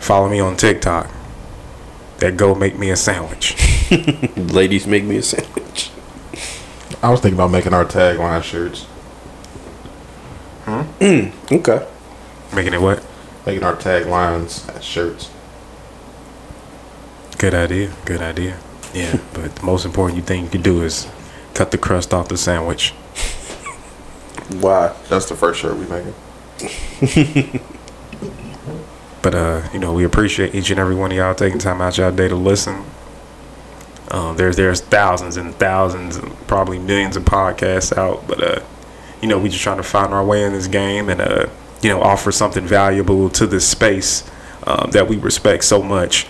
Follow 0.00 0.28
me 0.28 0.40
on 0.40 0.56
TikTok. 0.56 1.10
That 2.18 2.36
go 2.36 2.54
make 2.54 2.76
me 2.78 2.90
a 2.90 2.96
sandwich. 2.96 3.56
Ladies, 4.36 4.86
make 4.86 5.04
me 5.04 5.16
a 5.18 5.22
sandwich. 5.22 5.90
I 7.02 7.10
was 7.10 7.20
thinking 7.20 7.38
about 7.38 7.50
making 7.50 7.74
our 7.74 7.84
tagline 7.84 8.42
shirts. 8.42 8.86
Mm, 11.00 11.32
okay. 11.52 11.86
Making 12.54 12.74
it 12.74 12.80
what? 12.80 13.04
Making 13.46 13.62
our 13.62 13.76
taglines 13.76 14.68
as 14.74 14.84
shirts. 14.84 15.30
Good 17.38 17.54
idea. 17.54 17.92
Good 18.04 18.20
idea. 18.20 18.58
Yeah, 18.92 19.18
but 19.32 19.54
the 19.54 19.64
most 19.64 19.84
important 19.84 20.26
thing 20.26 20.44
you 20.44 20.50
can 20.50 20.62
do 20.62 20.82
is 20.82 21.06
cut 21.54 21.70
the 21.70 21.78
crust 21.78 22.12
off 22.12 22.28
the 22.28 22.36
sandwich. 22.36 22.90
Why? 24.60 24.94
That's 25.08 25.28
the 25.28 25.36
first 25.36 25.60
shirt 25.60 25.76
we 25.76 25.86
making. 25.86 26.14
But 29.22 29.34
uh, 29.34 29.68
you 29.72 29.78
know, 29.78 29.92
we 29.92 30.04
appreciate 30.04 30.54
each 30.54 30.70
and 30.70 30.78
every 30.78 30.94
one 30.94 31.10
of 31.10 31.16
y'all 31.16 31.34
taking 31.34 31.58
time 31.58 31.80
out 31.80 31.98
y'all 31.98 32.12
day 32.12 32.28
to 32.28 32.36
listen. 32.36 32.84
Um, 34.10 34.36
there's 34.36 34.56
there's 34.56 34.80
thousands 34.80 35.36
and 35.36 35.54
thousands, 35.56 36.16
and 36.16 36.34
probably 36.46 36.78
millions 36.78 37.16
of 37.16 37.24
podcasts 37.24 37.96
out, 37.96 38.26
but 38.26 38.42
uh, 38.42 38.60
you 39.20 39.28
know, 39.28 39.38
we 39.38 39.48
just 39.48 39.62
trying 39.62 39.76
to 39.78 39.82
find 39.82 40.12
our 40.14 40.24
way 40.24 40.44
in 40.44 40.52
this 40.52 40.66
game 40.66 41.08
and 41.08 41.20
uh, 41.20 41.46
you 41.82 41.90
know, 41.90 42.00
offer 42.00 42.32
something 42.32 42.66
valuable 42.66 43.28
to 43.30 43.46
this 43.46 43.66
space 43.66 44.28
um, 44.66 44.90
that 44.92 45.08
we 45.08 45.16
respect 45.16 45.64
so 45.64 45.82
much. 45.82 46.26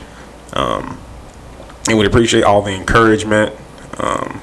Um, 0.52 0.98
and 1.88 1.98
we 1.98 2.06
appreciate 2.06 2.44
all 2.44 2.62
the 2.62 2.72
encouragement, 2.72 3.54
um, 3.98 4.40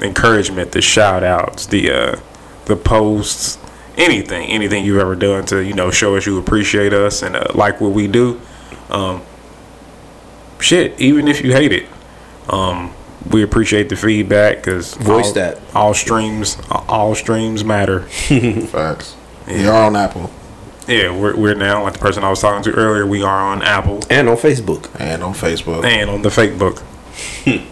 encouragement, 0.00 0.72
the 0.72 0.82
shout 0.82 1.24
outs, 1.24 1.66
the 1.66 1.90
uh, 1.90 2.20
the 2.66 2.76
posts, 2.76 3.58
anything, 3.96 4.48
anything 4.50 4.84
you've 4.84 4.98
ever 5.00 5.14
done 5.16 5.44
to 5.46 5.60
you 5.64 5.74
know 5.74 5.90
show 5.90 6.16
us 6.16 6.26
you 6.26 6.38
appreciate 6.38 6.92
us 6.92 7.22
and 7.22 7.36
uh, 7.36 7.46
like 7.54 7.80
what 7.80 7.92
we 7.92 8.06
do. 8.06 8.40
Um, 8.90 9.22
shit, 10.60 10.98
even 11.00 11.28
if 11.28 11.42
you 11.44 11.52
hate 11.52 11.72
it, 11.72 11.86
um, 12.48 12.92
we 13.30 13.42
appreciate 13.42 13.88
the 13.88 13.96
feedback 13.96 14.56
because 14.58 14.94
Voice 14.94 15.26
all, 15.28 15.32
that. 15.34 15.60
all 15.74 15.94
streams, 15.94 16.56
all 16.70 17.14
streams 17.14 17.64
matter. 17.64 18.00
Facts. 18.66 19.16
We 19.48 19.66
are 19.66 19.84
on 19.84 19.94
Apple 19.94 20.30
Yeah, 20.88 21.16
we're, 21.16 21.36
we're 21.36 21.54
now 21.54 21.84
like 21.84 21.92
the 21.92 21.98
person 22.00 22.24
I 22.24 22.30
was 22.30 22.40
talking 22.40 22.64
to 22.64 22.76
earlier. 22.76 23.06
We 23.06 23.22
are 23.22 23.38
on 23.52 23.62
Apple 23.62 24.00
And 24.10 24.28
on 24.28 24.36
Facebook. 24.36 24.88
and 25.00 25.22
on 25.22 25.34
Facebook. 25.34 25.84
and 25.84 26.10
on 26.10 26.22
the 26.22 26.30
fake 26.30 26.58
book. 26.58 26.82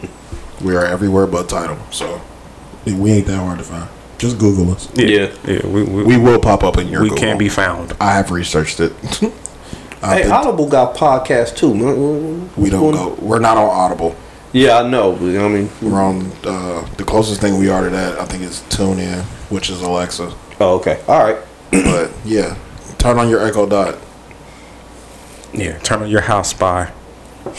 We 0.62 0.74
are 0.76 0.86
everywhere 0.86 1.26
but 1.26 1.48
Tidal. 1.48 1.76
So 1.90 2.20
we 2.86 3.10
ain't 3.12 3.26
that 3.26 3.36
hard 3.38 3.58
to 3.58 3.64
find. 3.64 3.88
Just 4.18 4.38
Google 4.38 4.72
us. 4.72 4.88
Yeah, 4.94 5.06
Yeah. 5.06 5.32
yeah. 5.46 5.66
We 5.66 5.82
we, 5.82 6.04
We 6.04 6.16
will 6.16 6.38
pop 6.38 6.62
up 6.64 6.78
in 6.78 6.88
your 6.88 7.02
we 7.02 7.08
Google. 7.08 7.22
can 7.24 7.38
be 7.38 7.48
found. 7.48 7.92
I 8.00 8.12
have 8.14 8.30
researched 8.30 8.80
it. 8.80 8.92
Hey, 10.02 10.24
think 10.24 10.34
Audible 10.34 10.68
got 10.68 10.94
podcasts 10.94 11.56
too. 11.56 11.74
man. 11.74 12.50
we 12.56 12.68
don't 12.68 12.92
go. 12.92 13.14
We're 13.22 13.38
not 13.38 13.56
on 13.56 13.70
Audible. 13.70 14.14
Yeah, 14.52 14.80
I 14.80 14.86
know. 14.86 15.12
But, 15.12 15.28
I 15.42 15.48
mean, 15.48 15.70
We're 15.80 15.98
on 15.98 16.30
uh, 16.44 16.86
the 16.98 17.04
closest 17.04 17.40
thing 17.40 17.58
we 17.58 17.70
are 17.70 17.82
to 17.84 17.88
that. 17.88 18.20
I 18.20 18.26
think 18.26 18.42
is 18.42 18.60
TuneIn, 18.68 19.22
which 19.48 19.70
is 19.70 19.80
Alexa. 19.80 20.30
oh, 20.60 20.74
okay. 20.76 21.00
All 21.08 21.24
right. 21.24 21.38
But 21.70 22.10
yeah, 22.22 22.54
turn 22.98 23.18
on 23.18 23.30
your 23.30 23.40
Echo 23.46 23.64
Dot. 23.66 23.96
Yeah, 25.54 25.78
turn 25.78 26.02
on 26.02 26.10
your 26.10 26.20
house 26.20 26.50
spy. 26.50 26.92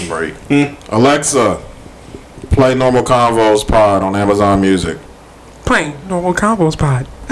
Right. 0.07 0.35
Alexa, 0.89 1.61
play 2.51 2.75
Normal 2.75 3.01
Convos 3.03 3.67
Pod 3.67 4.03
on 4.03 4.15
Amazon 4.15 4.61
Music. 4.61 4.99
Playing 5.65 6.07
normal 6.07 6.33
combos 6.33 6.77
pod. 6.77 7.07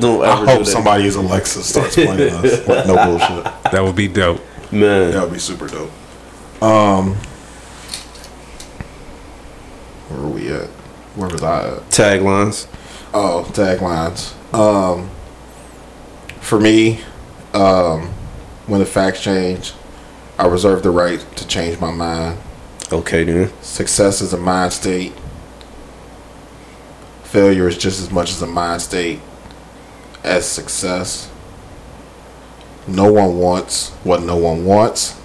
Don't 0.00 0.22
I 0.24 0.36
hope 0.36 0.64
somebody 0.66 1.04
that. 1.04 1.12
somebody's 1.12 1.14
Alexa 1.16 1.62
starts 1.62 1.94
playing 1.94 2.32
us. 2.32 2.66
Like, 2.68 2.86
no 2.86 2.94
bullshit. 3.06 3.44
That 3.72 3.82
would 3.82 3.96
be 3.96 4.06
dope. 4.08 4.40
Man. 4.70 5.12
That 5.12 5.22
would 5.24 5.32
be 5.32 5.38
super 5.38 5.66
dope. 5.66 5.90
Um, 6.62 7.14
where 10.08 10.20
are 10.20 10.28
we 10.28 10.52
at? 10.52 10.68
Where 11.16 11.28
was 11.28 11.42
I 11.42 11.68
at? 11.76 11.88
Taglines. 11.90 12.66
Oh, 13.14 13.48
taglines. 13.52 14.34
Um, 14.54 15.08
for 16.40 16.60
me, 16.60 17.00
um, 17.54 18.08
when 18.66 18.80
the 18.80 18.86
facts 18.86 19.22
change, 19.22 19.72
I 20.38 20.46
reserve 20.46 20.82
the 20.82 20.90
right 20.90 21.18
to 21.36 21.46
change 21.48 21.80
my 21.80 21.90
mind. 21.90 22.38
Okay, 22.92 23.24
dude. 23.24 23.52
Success 23.64 24.20
is 24.20 24.32
a 24.32 24.36
mind 24.36 24.72
state. 24.72 25.12
Failure 27.26 27.66
is 27.66 27.76
just 27.76 28.00
as 28.00 28.10
much 28.12 28.30
as 28.30 28.40
a 28.40 28.46
mind 28.46 28.80
state 28.80 29.18
as 30.22 30.46
success. 30.46 31.28
No 32.86 33.12
one 33.12 33.36
wants 33.36 33.90
what 34.04 34.22
no 34.22 34.36
one 34.36 34.64
wants. 34.64 35.18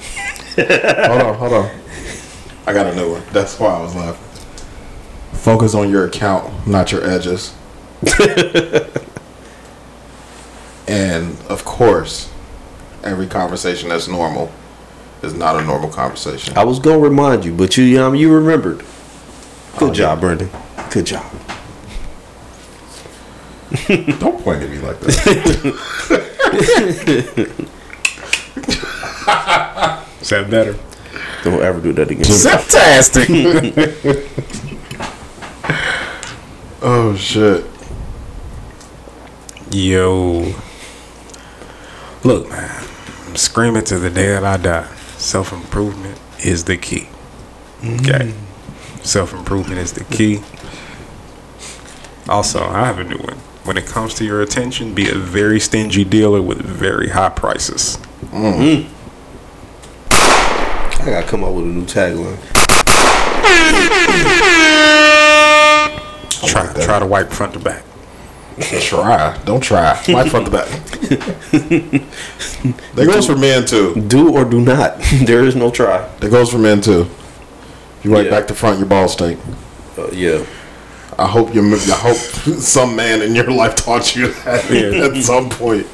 hold 0.56 1.20
on, 1.20 1.34
hold 1.34 1.52
on. 1.52 1.70
I 2.66 2.72
got 2.72 2.86
a 2.86 2.96
new 2.96 3.12
one. 3.12 3.22
That's 3.32 3.60
why 3.60 3.74
I 3.74 3.82
was 3.82 3.94
laughing. 3.94 4.24
Focus 5.38 5.74
on 5.74 5.90
your 5.90 6.06
account, 6.06 6.66
not 6.66 6.90
your 6.92 7.04
edges. 7.04 7.54
and 10.88 11.38
of 11.50 11.66
course, 11.66 12.30
every 13.04 13.26
conversation 13.26 13.90
that's 13.90 14.08
normal 14.08 14.50
is 15.26 15.34
not 15.34 15.56
a 15.56 15.64
normal 15.64 15.90
conversation. 15.90 16.56
I 16.56 16.64
was 16.64 16.78
gonna 16.78 16.98
remind 16.98 17.44
you, 17.44 17.52
but 17.54 17.76
you, 17.76 18.00
um, 18.02 18.14
you 18.14 18.32
remembered. 18.32 18.78
Good 19.76 19.90
Oh, 19.90 19.92
job, 19.92 20.20
Brendan. 20.20 20.48
Good 20.90 21.06
job. 21.06 21.24
Don't 24.18 24.40
point 24.42 24.62
at 24.62 24.70
me 24.70 24.78
like 24.78 24.98
that. 25.00 25.16
Is 30.20 30.28
that 30.30 30.50
better? 30.50 30.76
Don't 31.44 31.62
ever 31.62 31.80
do 31.80 31.92
that 31.92 32.10
again. 32.10 32.24
Fantastic. 32.24 33.28
oh 36.82 37.14
shit. 37.16 37.64
Yo. 39.70 40.52
Look, 42.24 42.48
man. 42.48 42.84
I'm 43.28 43.36
screaming 43.36 43.84
to 43.84 43.98
the 43.98 44.10
day 44.10 44.28
that 44.28 44.44
I 44.44 44.56
die. 44.56 44.88
Self 45.18 45.52
improvement 45.52 46.18
is 46.44 46.64
the 46.64 46.76
key. 46.76 47.08
Okay. 47.84 48.34
Self 49.02 49.32
improvement 49.32 49.78
is 49.80 49.92
the 49.92 50.04
key. 50.04 50.40
Also, 52.28 52.60
I 52.60 52.86
have 52.86 52.98
a 52.98 53.04
new 53.04 53.18
one. 53.18 53.36
When 53.64 53.76
it 53.76 53.86
comes 53.86 54.14
to 54.14 54.24
your 54.24 54.42
attention, 54.42 54.94
be 54.94 55.08
a 55.08 55.14
very 55.14 55.58
stingy 55.60 56.04
dealer 56.04 56.42
with 56.42 56.60
very 56.60 57.08
high 57.08 57.30
prices. 57.30 57.98
Mm-hmm. 58.26 58.92
I 61.02 61.10
gotta 61.10 61.26
come 61.26 61.44
up 61.44 61.52
with 61.52 61.64
a 61.64 61.68
new 61.68 61.84
tagline. 61.84 62.38
Try, 66.48 66.66
like 66.66 66.84
try 66.84 66.98
to 66.98 67.06
wipe 67.06 67.30
front 67.30 67.52
to 67.54 67.58
back. 67.58 67.84
Try. 68.80 69.36
Don't 69.44 69.60
try. 69.62 69.92
Right 70.08 70.30
front 70.30 70.46
to 70.46 70.50
back. 70.50 70.66
that 72.94 73.06
goes 73.06 73.26
for 73.26 73.36
men 73.36 73.66
too. 73.66 73.94
Do 74.08 74.34
or 74.34 74.44
do 74.46 74.60
not. 74.60 74.98
there 75.26 75.44
is 75.44 75.54
no 75.54 75.70
try. 75.70 76.08
That 76.20 76.30
goes 76.30 76.50
for 76.50 76.58
men 76.58 76.80
too. 76.80 77.06
You 78.02 78.12
wipe 78.12 78.24
Yeah. 78.24 78.30
back 78.30 78.46
to 78.48 78.54
front, 78.54 78.78
your 78.78 78.88
balls 78.88 79.12
stink. 79.12 79.38
Uh, 79.98 80.08
yeah. 80.10 80.44
I 81.18 81.26
hope 81.26 81.54
you. 81.54 81.62
I 81.74 81.90
hope 81.96 82.16
some 82.16 82.96
man 82.96 83.20
in 83.22 83.34
your 83.34 83.50
life 83.50 83.76
taught 83.76 84.16
you 84.16 84.32
that 84.44 84.70
Yeah. 84.70 85.06
at 85.06 85.22
some 85.22 85.50
point. 85.50 85.86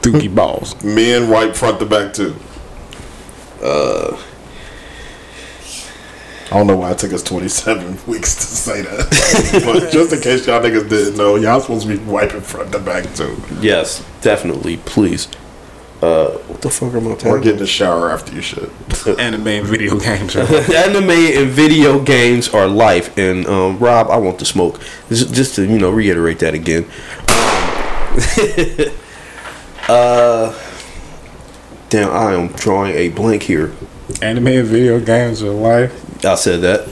Dookie 0.00 0.34
balls. 0.34 0.82
Men 0.82 1.28
wipe 1.28 1.54
front 1.54 1.78
to 1.80 1.86
back 1.86 2.12
too. 2.14 2.34
Uh, 3.62 4.16
I 6.52 6.56
don't 6.56 6.66
know 6.66 6.76
why 6.76 6.90
it 6.90 6.98
took 6.98 7.14
us 7.14 7.22
27 7.22 8.00
weeks 8.06 8.34
to 8.34 8.42
say 8.42 8.82
that. 8.82 9.62
but 9.64 9.90
just 9.90 10.12
in 10.12 10.20
case 10.20 10.46
y'all 10.46 10.60
niggas 10.60 10.86
didn't 10.86 11.16
know, 11.16 11.36
y'all 11.36 11.60
supposed 11.60 11.86
to 11.86 11.96
be 11.96 12.04
wiping 12.04 12.42
front 12.42 12.72
to 12.72 12.78
back 12.78 13.04
too. 13.14 13.42
yes, 13.62 14.06
definitely. 14.20 14.76
Please. 14.76 15.28
Uh, 16.02 16.32
what 16.32 16.60
the 16.60 16.68
fuck 16.68 16.92
am 16.92 17.06
I 17.08 17.14
talking 17.14 17.28
Or 17.30 17.40
get 17.40 17.54
in 17.54 17.58
the 17.58 17.66
shower 17.66 18.10
after 18.10 18.34
you 18.34 18.42
shit. 18.42 18.68
Anime 19.18 19.46
and 19.48 19.66
video 19.66 19.98
games. 19.98 20.36
Are 20.36 20.42
Anime 20.42 21.10
and 21.10 21.48
video 21.48 21.98
games 22.02 22.50
are 22.50 22.68
life. 22.68 23.16
And 23.16 23.46
um, 23.46 23.78
Rob, 23.78 24.10
I 24.10 24.18
want 24.18 24.38
to 24.40 24.44
smoke. 24.44 24.78
Just, 25.08 25.32
just 25.32 25.54
to 25.54 25.64
you 25.64 25.78
know 25.78 25.90
reiterate 25.90 26.38
that 26.40 26.52
again. 26.52 26.84
Um, 27.28 28.92
uh, 29.88 30.52
damn, 31.88 32.10
I 32.10 32.34
am 32.34 32.48
drawing 32.48 32.94
a 32.94 33.08
blank 33.08 33.44
here. 33.44 33.72
Anime 34.20 34.48
and 34.48 34.68
video 34.68 35.00
games 35.00 35.42
are 35.42 35.48
life. 35.48 36.11
I 36.24 36.34
said 36.36 36.60
that. 36.62 36.88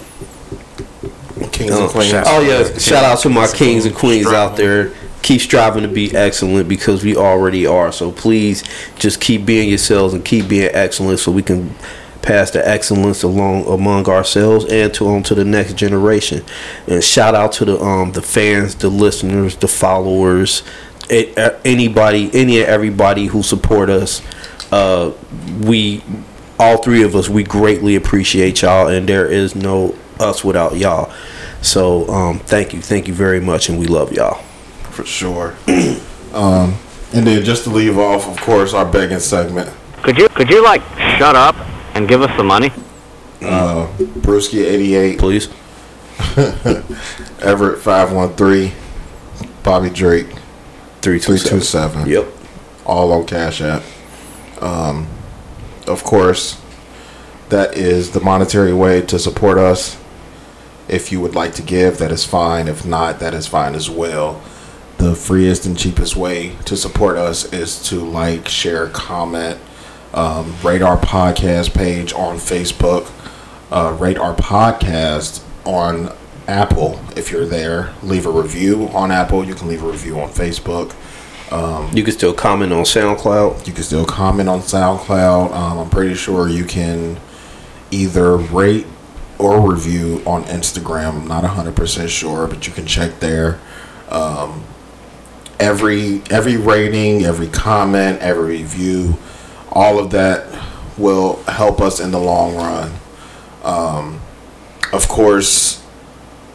Kings 1.53 1.73
Oh, 1.73 1.83
and 1.85 1.91
Queens. 1.91 2.13
oh 2.27 2.41
yeah, 2.43 2.79
shout 2.79 3.05
out 3.05 3.19
to 3.21 3.29
my 3.29 3.47
kings 3.49 3.85
and 3.87 3.95
queens 3.95 4.27
out 4.27 4.57
there. 4.57 4.93
Keep 5.23 5.41
striving 5.43 5.83
to 5.83 5.89
be 5.89 6.15
excellent 6.15 6.69
because 6.69 7.05
we 7.05 7.17
already 7.17 7.67
are. 7.67 7.93
So 7.93 8.11
please 8.11 8.65
just 8.99 9.21
keep 9.21 9.45
being 9.45 9.69
yourselves 9.69 10.15
and 10.15 10.25
keep 10.25 10.49
being 10.49 10.71
excellent 10.73 11.19
so 11.21 11.31
we 11.31 11.43
can 11.43 11.75
pass 12.23 12.51
the 12.51 12.67
excellence 12.67 13.23
along 13.23 13.67
among 13.67 14.07
ourselves 14.09 14.65
and 14.71 14.93
to 14.95 15.07
on 15.09 15.23
to 15.25 15.35
the 15.35 15.45
next 15.45 15.75
generation. 15.77 16.45
And 16.87 17.03
shout 17.05 17.35
out 17.35 17.53
to 17.53 17.65
the 17.65 17.79
um 17.81 18.13
the 18.13 18.23
fans, 18.23 18.75
the 18.75 18.89
listeners, 18.89 19.57
the 19.57 19.69
followers, 19.69 20.63
anybody, 21.11 22.31
any 22.33 22.61
and 22.61 22.69
everybody 22.69 23.27
who 23.27 23.43
support 23.43 23.91
us. 23.91 24.23
Uh, 24.73 25.13
we 25.63 26.03
all 26.61 26.77
three 26.77 27.03
of 27.03 27.17
us 27.17 27.29
we 27.29 27.43
greatly 27.43 27.97
appreciate 27.97 28.61
y'all 28.63 28.87
and 28.89 29.09
there 29.09 29.27
is 29.27 29.55
no 29.57 29.95
us 30.19 30.45
without 30.45 30.77
y'all 30.77 31.11
so 31.63 32.07
um 32.09 32.39
thank 32.41 32.73
you 32.75 32.81
thank 32.81 33.09
you 33.09 33.15
very 33.15 33.41
much 33.41 33.69
and 33.69 33.79
we 33.79 33.87
love 33.87 34.13
y'all 34.13 34.43
For 34.91 35.05
sure. 35.07 35.55
um, 36.35 36.75
and 37.13 37.27
then 37.27 37.45
just 37.45 37.65
to 37.65 37.71
leave 37.71 37.99
off, 37.99 38.29
of 38.29 38.37
course, 38.41 38.75
our 38.75 38.85
begging 38.85 39.19
segment. 39.21 39.71
Could 40.03 40.19
you 40.19 40.29
could 40.29 40.51
you 40.51 40.63
like 40.63 40.83
shut 41.19 41.35
up 41.35 41.57
and 41.95 42.07
give 42.09 42.23
us 42.23 42.37
the 42.37 42.45
money? 42.45 42.71
Uh, 43.41 43.87
Brewski 43.99 44.65
eighty 44.65 44.95
eight. 44.95 45.19
Please. 45.19 45.49
Everett 47.41 47.81
five 47.81 48.13
one 48.13 48.35
three. 48.35 48.73
Bobby 49.63 49.91
Drake. 49.91 50.29
Three 51.03 51.19
two 51.21 51.39
seven. 51.39 52.07
Yep. 52.09 52.27
All 52.85 53.13
on 53.13 53.27
Cash 53.27 53.61
App. 53.61 53.83
Um, 54.61 55.07
of 55.91 56.05
course, 56.05 56.61
that 57.49 57.77
is 57.77 58.13
the 58.13 58.21
monetary 58.21 58.73
way 58.73 59.03
to 59.03 59.19
support 59.19 59.59
us. 59.59 59.99
If 60.89 61.13
you 61.13 61.21
would 61.21 61.35
like 61.35 61.55
to 61.55 61.63
give, 61.63 61.99
that 61.99 62.11
is 62.11 62.25
fine. 62.25 62.69
If 62.69 62.85
not, 62.85 63.21
that 63.21 63.35
is 63.35 63.47
fine 63.47 63.75
as 63.75 63.91
well. 63.91 64.43
The 64.99 65.15
freest 65.15 65.67
and 65.67 65.79
cheapest 65.79 66.17
way 66.17 66.57
to 66.67 66.77
support 66.77 67.17
us 67.17 67.53
is 67.53 67.83
to 67.89 68.01
like, 68.01 68.49
share, 68.49 68.89
comment, 68.89 69.59
um, 70.13 70.55
rate 70.63 70.83
our 70.83 70.97
podcast 70.97 71.75
page 71.75 72.13
on 72.13 72.37
Facebook, 72.37 73.11
uh, 73.71 73.97
rate 73.99 74.19
our 74.19 74.35
podcast 74.35 75.43
on 75.65 76.15
Apple 76.49 77.01
if 77.17 77.31
you're 77.31 77.47
there. 77.47 77.95
Leave 78.03 78.27
a 78.27 78.31
review 78.31 78.89
on 78.89 79.11
Apple. 79.11 79.45
You 79.45 79.55
can 79.55 79.69
leave 79.69 79.83
a 79.83 79.91
review 79.91 80.21
on 80.21 80.31
Facebook. 80.31 80.95
Um, 81.51 81.91
you 81.97 82.05
can 82.05 82.13
still 82.13 82.33
comment 82.33 82.73
on 82.73 82.85
SoundCloud. 82.85 83.67
You 83.67 83.73
can 83.73 83.83
still 83.83 84.05
comment 84.05 84.49
on 84.49 84.61
SoundCloud. 84.61 85.53
Um, 85.53 85.79
I'm 85.79 85.91
pretty 85.91 86.15
sure 86.15 86.49
you 86.49 86.65
can 86.65 87.19
either 87.91 88.37
rate 88.37 88.87
or 89.39 89.69
review 89.69 90.23
on 90.27 90.45
Instagram. 90.45 91.23
I'm 91.23 91.29
not 91.29 91.45
100% 91.45 92.09
sure, 92.09 92.47
but 92.47 92.67
you 92.67 92.73
can 92.73 92.87
check 92.87 93.19
there. 93.21 93.59
Um, 94.09 94.65
every 95.59 96.23
every 96.31 96.57
rating, 96.57 97.25
every 97.25 97.49
comment, 97.49 98.21
every 98.21 98.59
review, 98.59 99.17
all 99.71 99.99
of 99.99 100.11
that 100.11 100.47
will 100.99 101.43
help 101.45 101.81
us 101.81 102.01
in 102.01 102.11
the 102.11 102.19
long 102.19 102.57
run. 102.57 102.93
Um, 103.63 104.21
of 104.93 105.09
course, 105.09 105.85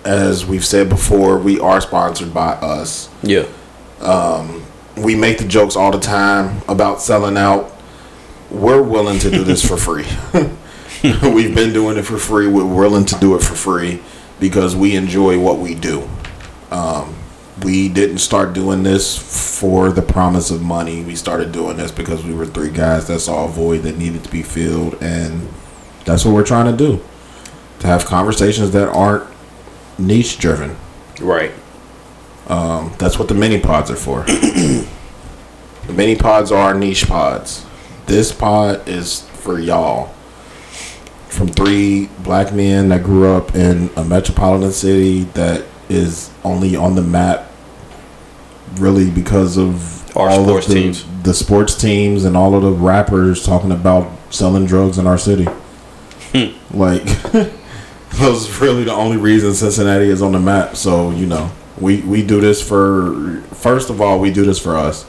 as 0.03 0.45
we've 0.45 0.65
said 0.65 0.90
before, 0.90 1.38
we 1.38 1.59
are 1.59 1.82
sponsored 1.82 2.33
by 2.33 2.53
us. 2.53 3.09
Yeah. 3.24 3.45
We 4.98 5.15
make 5.15 5.38
the 5.38 5.48
jokes 5.48 5.75
all 5.75 5.91
the 5.91 5.99
time 5.99 6.61
about 6.67 7.01
selling 7.01 7.38
out. 7.38 7.72
We're 8.49 8.82
willing 8.82 9.19
to 9.19 9.30
do 9.30 9.43
this 9.43 9.67
for 9.67 9.77
free. 9.77 10.06
We've 11.03 11.53
been 11.53 11.74
doing 11.74 11.98
it 11.98 12.03
for 12.03 12.17
free. 12.17 12.48
We're 12.48 12.65
willing 12.65 13.06
to 13.06 13.19
do 13.19 13.35
it 13.35 13.43
for 13.43 13.56
free 13.56 14.01
because 14.40 14.75
we 14.75 14.95
enjoy 14.95 15.40
what 15.40 15.59
we 15.59 15.75
do. 15.75 16.07
Um, 16.72 17.15
we 17.64 17.90
didn't 17.90 18.17
start 18.17 18.53
doing 18.53 18.83
this 18.83 19.59
for 19.59 19.91
the 19.91 20.01
promise 20.01 20.51
of 20.51 20.61
money. 20.61 21.03
We 21.03 21.15
started 21.15 21.51
doing 21.51 21.77
this 21.77 21.91
because 21.91 22.24
we 22.24 22.33
were 22.33 22.45
three 22.45 22.72
guys 22.72 23.07
that 23.07 23.19
saw 23.19 23.45
a 23.45 23.48
void 23.48 23.83
that 23.83 23.98
needed 23.98 24.24
to 24.25 24.32
be 24.32 24.43
filled, 24.43 25.01
and 25.01 25.48
that's 26.03 26.25
what 26.25 26.33
we're 26.33 26.45
trying 26.45 26.75
to 26.75 26.77
do. 26.77 27.01
To 27.80 27.88
have 27.88 28.06
conversations 28.06 28.72
that 28.72 28.90
aren't 28.90 29.25
niche 29.98 30.38
driven. 30.38 30.75
Right. 31.22 31.51
Um, 32.48 32.93
that's 32.99 33.17
what 33.17 33.27
the 33.27 33.33
mini 33.33 33.59
pods 33.59 33.90
are 33.90 33.95
for. 33.95 34.24
the 34.24 34.88
mini 35.93 36.15
pods 36.15 36.51
are 36.51 36.74
niche 36.74 37.07
pods. 37.07 37.65
This 38.06 38.32
pod 38.32 38.88
is 38.88 39.22
for 39.22 39.59
y'all. 39.59 40.07
From 41.30 41.48
three 41.49 42.07
black 42.19 42.53
men 42.53 42.90
that 42.90 43.03
grew 43.03 43.27
up 43.27 43.56
in 43.56 43.90
a 43.98 44.03
metropolitan 44.03 44.72
city 44.72 45.24
that 45.33 45.65
is 45.90 46.32
only 46.43 46.75
on 46.75 46.95
the 46.95 47.01
map 47.01 47.51
really 48.75 49.09
because 49.11 49.57
of 49.57 50.15
Our 50.15 50.30
all 50.30 50.43
sports 50.45 50.67
of 50.67 50.74
the, 50.74 50.82
teams. 50.82 51.24
the 51.24 51.33
sports 51.33 51.75
teams 51.75 52.25
and 52.25 52.38
all 52.38 52.56
of 52.56 52.61
the 52.64 52.72
rappers 52.72 53.45
talking 53.45 53.72
about 53.72 54.09
selling 54.30 54.65
drugs 54.65 54.98
in 54.98 55.07
our 55.07 55.17
city. 55.17 55.45
Hmm. 56.33 56.56
Like 56.77 57.03
those 58.11 58.59
really 58.61 58.83
the 58.85 58.93
only 58.93 59.17
reason 59.17 59.53
Cincinnati 59.53 60.06
is 60.09 60.22
on 60.22 60.32
the 60.32 60.40
map. 60.40 60.75
So 60.75 61.11
you 61.11 61.25
know, 61.25 61.51
we 61.80 62.02
we 62.02 62.24
do 62.26 62.40
this 62.42 62.62
for 62.68 63.42
first 63.54 63.90
of 63.90 64.02
all, 64.02 64.20
we 64.20 64.32
do 64.32 64.44
this 64.45 64.60
for 64.60 64.76
us. 64.76 65.06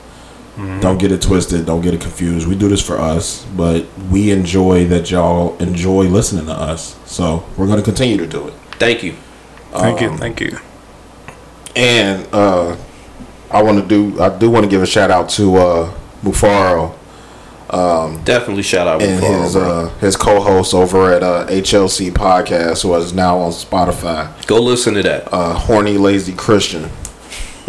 Don't 0.80 0.96
get 0.96 1.12
it 1.12 1.20
twisted. 1.20 1.66
Don't 1.66 1.82
get 1.82 1.92
it 1.92 2.00
confused. 2.00 2.48
We 2.48 2.54
do 2.56 2.66
this 2.66 2.80
for 2.80 2.98
us, 2.98 3.44
but 3.54 3.84
we 4.10 4.30
enjoy 4.30 4.86
that 4.86 5.10
y'all 5.10 5.54
enjoy 5.58 6.04
listening 6.04 6.46
to 6.46 6.52
us. 6.52 6.96
So 7.04 7.44
we're 7.58 7.66
going 7.66 7.78
to 7.78 7.84
continue 7.84 8.16
to 8.16 8.26
do 8.26 8.48
it. 8.48 8.54
Thank 8.78 9.02
you. 9.02 9.12
Thank 9.72 10.00
you, 10.00 10.08
Um, 10.08 10.16
thank 10.16 10.40
you. 10.40 10.58
And 11.74 12.26
uh, 12.32 12.74
I 13.50 13.62
want 13.62 13.82
to 13.82 13.86
do. 13.86 14.18
I 14.18 14.30
do 14.38 14.48
want 14.50 14.64
to 14.64 14.70
give 14.70 14.80
a 14.82 14.86
shout 14.86 15.10
out 15.10 15.28
to 15.30 15.56
uh, 15.56 15.94
Mufaro. 16.22 16.94
Um, 17.70 18.22
Definitely 18.22 18.62
shout 18.62 18.86
out 18.86 19.02
and 19.02 19.22
his 19.22 19.56
uh, 19.56 19.88
his 20.00 20.16
co-host 20.16 20.72
over 20.72 21.12
at 21.12 21.22
uh, 21.22 21.46
HLC 21.48 22.12
Podcast, 22.12 22.82
who 22.84 22.94
is 22.94 23.12
now 23.12 23.38
on 23.38 23.50
Spotify. 23.50 24.46
Go 24.46 24.62
listen 24.62 24.94
to 24.94 25.02
that. 25.02 25.32
Uh, 25.32 25.54
Horny 25.54 25.98
Lazy 25.98 26.32
Christian. 26.32 26.84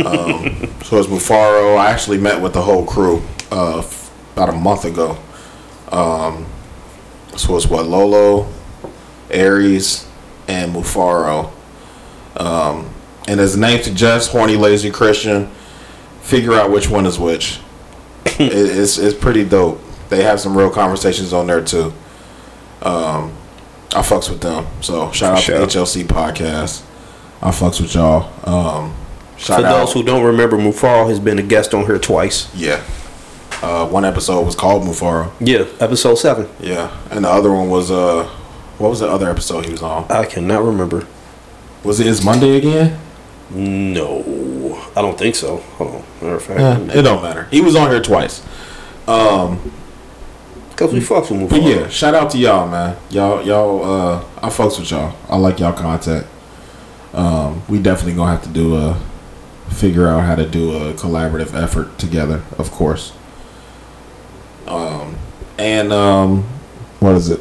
Um, 0.06 0.70
so 0.84 1.00
it's 1.00 1.08
Mufaro. 1.08 1.78
I 1.78 1.90
actually 1.90 2.20
met 2.20 2.40
with 2.40 2.54
the 2.54 2.62
whole 2.62 2.86
crew 2.86 3.24
uh, 3.52 3.84
about 4.34 4.50
a 4.50 4.54
month 4.54 4.86
ago. 4.86 5.18
Um, 5.92 6.46
so 7.36 7.56
it's 7.56 7.68
what 7.68 7.88
Lolo, 7.88 8.48
Aries, 9.32 10.08
and 10.48 10.74
Mufaro. 10.74 11.52
Um, 12.36 12.94
and 13.28 13.40
the 13.40 13.58
name 13.58 13.82
suggests, 13.82 14.32
Horny 14.32 14.58
Lazy 14.58 14.92
Christian. 14.92 15.50
Figure 16.22 16.54
out 16.54 16.72
which 16.72 16.88
one 16.88 17.06
is 17.08 17.18
which. 17.18 17.60
it, 18.26 18.52
it's 18.52 18.98
it's 18.98 19.18
pretty 19.18 19.44
dope. 19.44 19.82
They 20.10 20.24
have 20.24 20.40
some 20.40 20.58
real 20.58 20.70
conversations 20.70 21.34
on 21.34 21.48
there 21.48 21.62
too. 21.64 21.94
Um, 22.82 23.34
I 23.96 24.02
fucks 24.02 24.30
with 24.30 24.42
them. 24.42 24.68
So 24.82 25.12
shout 25.12 25.34
out 25.38 25.40
Sure. 25.44 25.58
to 25.60 25.66
HLC 25.66 26.04
podcast. 26.06 26.84
I 27.42 27.52
fucks 27.52 27.80
with 27.82 27.94
y'all. 27.94 28.30
Um, 28.48 28.96
shout 29.38 29.62
For 29.62 29.68
out. 29.68 29.80
those 29.86 29.94
who 29.94 30.04
don't 30.04 30.24
remember, 30.24 30.58
Mufaro 30.58 31.08
has 31.10 31.20
been 31.20 31.40
a 31.40 31.44
guest 31.44 31.74
on 31.74 31.86
here 31.86 32.00
twice. 32.00 32.54
Yeah. 32.56 32.84
Uh, 33.62 33.88
one 33.88 34.06
episode 34.06 34.46
was 34.46 34.56
called 34.56 34.84
Mufaro. 34.84 35.32
Yeah, 35.40 35.66
episode 35.80 36.16
seven. 36.16 36.48
Yeah, 36.60 36.96
and 37.10 37.26
the 37.26 37.30
other 37.30 37.52
one 37.52 37.70
was 37.70 37.90
uh, 37.90 38.26
what 38.78 38.90
was 38.90 39.00
the 39.00 39.08
other 39.10 39.30
episode 39.30 39.66
he 39.66 39.72
was 39.72 39.82
on? 39.82 40.06
I 40.12 40.26
cannot 40.26 40.64
remember. 40.64 41.08
Was 41.84 42.00
it 42.00 42.06
Is 42.08 42.24
Monday 42.24 42.58
again? 42.58 43.00
No, 43.50 44.78
I 44.96 45.02
don't 45.02 45.18
think 45.18 45.36
so. 45.36 45.58
Hold 45.78 45.96
on. 45.96 46.04
Matter 46.22 46.36
of 46.36 46.44
fact, 46.44 46.60
Yeah, 46.60 47.00
it 47.00 47.02
don't 47.04 47.24
matter. 47.24 47.46
He 47.46 47.62
was 47.62 47.76
on 47.76 47.90
here 47.90 48.02
twice. 48.02 48.44
Um, 49.08 49.72
Cause 50.78 50.94
we 50.94 51.00
fucks 51.00 51.32
with 51.32 51.50
but 51.50 51.64
yeah, 51.64 51.90
shout 51.90 52.14
out 52.14 52.30
to 52.30 52.38
y'all, 52.38 52.68
man. 52.68 52.96
Y'all, 53.10 53.44
y'all, 53.44 53.84
uh, 53.84 54.24
I 54.44 54.50
fucks 54.50 54.80
with 54.80 54.92
y'all. 54.92 55.16
I 55.28 55.36
like 55.36 55.60
y'all 55.60 55.74
content. 55.74 56.28
Um, 57.14 57.64
we 57.68 57.80
definitely 57.80 58.14
gonna 58.14 58.30
have 58.30 58.44
to 58.44 58.50
do 58.50 58.76
a 58.76 58.96
figure 59.70 60.08
out 60.08 60.22
how 60.22 60.36
to 60.36 60.48
do 60.48 60.76
a 60.76 60.94
collaborative 60.94 61.60
effort 61.60 61.98
together, 61.98 62.44
of 62.60 62.70
course. 62.70 63.12
Um, 64.68 65.16
and 65.58 65.92
um, 65.92 66.44
what 67.00 67.16
is 67.16 67.32
it? 67.32 67.40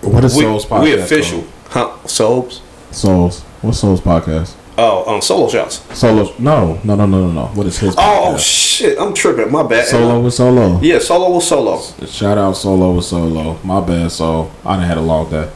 What 0.00 0.24
is 0.24 0.34
we, 0.34 0.44
Souls 0.44 0.64
podcast? 0.64 0.82
we 0.84 0.94
official, 0.94 1.44
huh? 1.68 2.06
Souls. 2.06 2.62
Souls. 2.92 3.42
What's 3.60 3.78
Souls 3.80 4.00
podcast? 4.00 4.54
Uh, 4.82 5.04
Oh, 5.04 5.14
um, 5.14 5.22
solo 5.22 5.48
shots. 5.48 5.80
Solo? 5.96 6.32
No, 6.38 6.80
no, 6.84 6.94
no, 6.96 7.06
no, 7.06 7.26
no, 7.26 7.30
no. 7.32 7.46
What 7.54 7.66
is 7.66 7.78
his? 7.78 7.94
Oh 7.98 8.36
shit, 8.36 8.98
I'm 8.98 9.14
tripping. 9.14 9.50
My 9.52 9.62
bad. 9.62 9.86
Solo 9.86 10.20
with 10.20 10.34
solo. 10.34 10.80
Yeah, 10.80 10.98
solo 10.98 11.34
with 11.34 11.44
solo. 11.44 11.80
Shout 12.06 12.36
out 12.38 12.56
Solo 12.56 12.92
with 12.92 13.04
Solo. 13.04 13.58
My 13.64 13.80
bad, 13.80 14.10
so 14.10 14.50
I 14.64 14.76
done 14.76 14.84
had 14.86 14.98
a 14.98 15.02
long 15.02 15.30
day. 15.30 15.50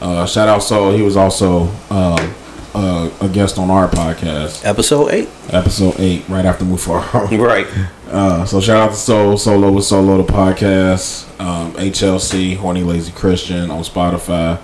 Uh, 0.00 0.24
shout 0.26 0.48
out 0.48 0.62
Solo. 0.62 0.96
He 0.96 1.02
was 1.02 1.16
also 1.16 1.64
um, 1.90 2.34
uh, 2.74 3.10
a 3.20 3.28
guest 3.28 3.58
on 3.58 3.70
our 3.70 3.88
podcast, 3.88 4.64
Episode 4.64 5.10
eight. 5.12 5.28
episode 5.50 5.94
eight, 5.98 6.26
right 6.28 6.44
after 6.46 6.64
Mufaro. 6.64 7.04
Right. 7.38 7.66
Uh, 8.10 8.44
so 8.46 8.60
shout 8.60 8.76
out 8.80 8.90
to 8.90 8.96
Soul 8.96 9.36
Solo 9.36 9.72
with 9.72 9.84
Solo 9.84 10.22
the 10.22 10.32
podcast, 10.32 11.28
um, 11.40 11.72
HLC 11.74 12.56
Horny 12.56 12.82
Lazy 12.82 13.12
Christian 13.12 13.70
on 13.70 13.82
Spotify, 13.82 14.60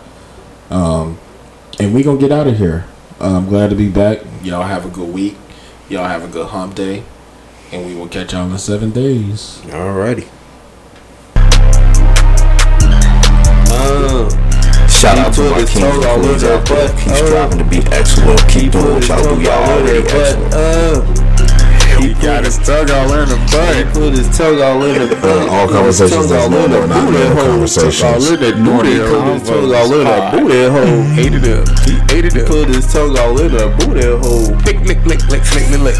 um, 0.70 1.18
and 1.78 1.92
we 1.94 2.02
gonna 2.02 2.18
get 2.18 2.32
out 2.32 2.46
of 2.46 2.56
here. 2.56 2.86
I'm 3.20 3.46
glad 3.48 3.70
to 3.70 3.76
be 3.76 3.88
back. 3.88 4.20
Y'all 4.42 4.62
have 4.62 4.86
a 4.86 4.88
good 4.88 5.12
week. 5.12 5.36
Y'all 5.88 6.06
have 6.08 6.22
a 6.24 6.28
good 6.28 6.46
hump 6.48 6.74
day, 6.74 7.02
and 7.72 7.84
we 7.86 7.94
will 7.94 8.08
catch 8.08 8.32
y'all 8.32 8.50
in 8.50 8.58
seven 8.58 8.90
days. 8.90 9.60
Alrighty. 9.66 10.26
Uh, 13.72 14.28
Shout 14.88 15.18
out 15.18 15.34
to 15.34 15.40
put 15.42 15.50
my 15.50 15.60
his 15.60 15.70
king 15.70 15.82
tongue 15.82 16.04
all 16.06 16.18
who's 16.20 16.42
in 16.42 16.50
out 16.50 16.66
there. 16.66 16.88
butt. 16.88 17.00
He's 17.00 17.12
Uh, 17.20 17.48
to 17.58 17.64
be 17.64 17.78
excellent. 17.92 18.48
Keep 18.48 18.72
doing 18.72 18.84
what 18.84 18.96
his 18.96 19.08
y'all 19.08 19.22
do. 19.36 19.42
Y'all 19.42 19.52
all 19.52 19.78
in 19.78 19.82
already 19.86 19.98
excellent. 19.98 21.19
He 22.00 22.14
got 22.14 22.44
his 22.44 22.56
tongue 22.58 22.90
all 22.90 23.12
in 23.12 23.28
the 23.28 23.36
he 23.36 23.84
butt. 23.84 23.92
put 23.92 24.12
his 24.16 24.28
tongue 24.36 24.60
all 24.62 24.82
in 24.88 25.04
the 25.08 25.14
butt. 25.20 25.48
all 25.52 25.68
He 25.68 25.74
put 25.76 25.84
his 25.84 26.00
conversations 26.00 26.28
that's 26.30 26.44
all 26.44 26.48
normal 26.48 26.64
in 26.64 26.70
the 26.72 26.80
are 26.80 26.86
not 26.88 27.04
booty 27.12 27.26
hole. 27.28 27.36
conversations. 27.36 28.00
All 28.00 28.24
in 28.24 28.40
that 28.40 28.56
booty 28.64 28.96
hole. 28.96 29.20
Put 29.20 29.34
his 29.36 29.42
tongue 29.44 29.74
all 29.76 29.92
in 29.92 30.04
that 30.08 30.32
booty 30.32 30.62
hole. 30.72 31.00
Ate 31.20 31.34
it 31.36 31.44
up. 31.52 31.68
He 31.84 31.92
ate 32.16 32.24
it 32.24 32.36
up. 32.40 32.46
Put 32.48 32.68
his 32.72 32.86
tongue 32.92 33.18
all 33.20 33.36
in 33.36 33.52
that 33.52 33.70
booty 33.76 34.06
hole. 34.08 34.48
Lick, 34.64 34.80
lick, 34.88 35.00
lick, 35.04 35.20
lick, 35.28 35.44
lick, 35.52 35.68
lick, 35.68 35.82
lick. 35.92 35.98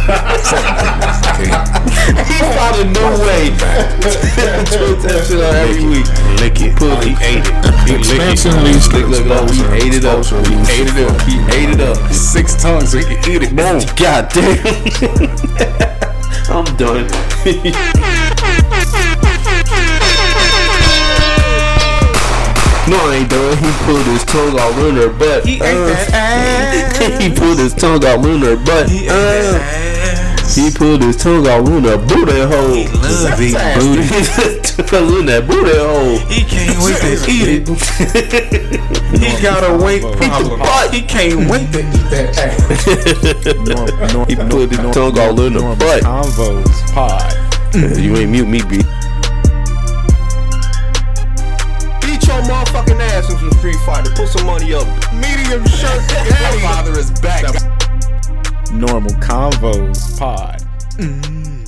He 1.36 2.36
found 2.56 2.80
a 2.80 2.84
new 2.88 3.10
way. 3.20 3.52
Put 4.00 5.04
that 5.04 5.20
shit 5.28 5.36
on 5.36 5.52
every 5.52 5.84
week. 5.84 6.08
Lick 6.40 6.56
it. 6.64 6.80
He 7.04 7.12
ate 7.20 7.44
it. 7.44 7.52
He 7.84 8.00
licked 8.08 8.48
it. 8.48 9.04
Look, 9.04 9.28
look, 9.28 9.28
look, 9.28 9.52
he 9.52 9.60
ate 9.76 9.94
it 10.00 10.04
up. 10.08 10.24
He 10.24 10.56
ate 10.72 10.88
it 10.88 10.96
up. 11.04 11.12
He 11.28 11.36
ate 11.52 11.70
it 11.76 11.80
up. 11.84 11.96
Six 12.12 12.56
tongues 12.56 12.92
so 12.92 12.98
he 12.98 13.04
can 13.04 13.20
eat 13.30 13.42
it. 13.44 13.52
Boom. 13.54 13.84
God 14.00 14.32
damn. 14.32 15.86
I'm 16.50 16.64
done. 16.76 17.06
no, 22.90 22.96
I 22.96 23.18
ain't 23.20 23.30
done. 23.30 23.56
He 23.58 23.70
put 23.86 24.04
his 24.06 24.24
tongue 24.24 24.58
all 24.58 24.86
in 24.86 24.96
her 24.96 25.10
butt. 25.10 25.44
He 25.46 25.56
ate 25.56 25.62
uh, 25.62 25.86
that 25.86 27.18
He 27.22 27.28
put 27.30 27.58
his 27.58 27.74
tongue 27.74 28.04
all 28.04 28.26
in 28.26 28.40
her 28.42 28.56
butt. 28.56 28.88
He 28.90 29.08
uh, 29.08 30.19
He 30.54 30.68
pulled 30.68 31.02
his 31.02 31.16
tongue 31.16 31.46
out 31.46 31.68
in 31.68 31.84
her 31.84 31.96
booty 31.96 32.40
hole. 32.40 32.74
He 32.74 32.88
loves 32.88 33.40
eating 33.40 33.54
booty. 33.78 34.02
tongue 34.82 35.20
in 35.20 35.26
that 35.26 35.46
booty 35.46 35.78
hole. 35.78 36.18
He 36.26 36.42
can't 36.42 36.74
wait 36.82 36.98
to 37.06 37.14
eat 37.30 37.62
it. 37.62 37.68
He 39.20 39.30
got 39.40 39.62
a 39.62 39.76
weight 39.82 40.02
problem. 40.02 40.58
He 40.90 41.02
can't 41.02 41.48
wait 41.48 41.70
to 41.70 41.78
eat 41.78 42.10
that 42.10 42.38
ass. 42.38 42.58
He 44.28 44.34
put 44.34 44.70
his 44.72 44.94
tongue 44.94 45.18
all 45.20 45.40
in 45.40 45.52
her 45.52 45.76
butt. 45.76 46.02
Convos 46.02 46.92
pod. 46.92 47.32
You 47.96 48.16
ain't 48.16 48.32
mute 48.32 48.48
me, 48.48 48.62
B. 48.62 48.78
Beat 52.02 52.26
your 52.26 52.42
motherfucking 52.42 52.98
ass 52.98 53.30
in 53.30 53.38
some 53.38 53.52
Street 53.52 53.78
Fighter. 53.86 54.10
Put 54.16 54.26
some 54.26 54.46
money 54.46 54.74
up. 54.74 54.88
Medium 55.14 55.64
shirt. 55.68 56.02
My 56.10 56.58
father 56.60 56.98
is 56.98 57.12
back. 57.20 57.79
Normal 58.72 59.14
convos 59.20 60.18
pod. 60.18 60.56
Mm. 60.98 61.59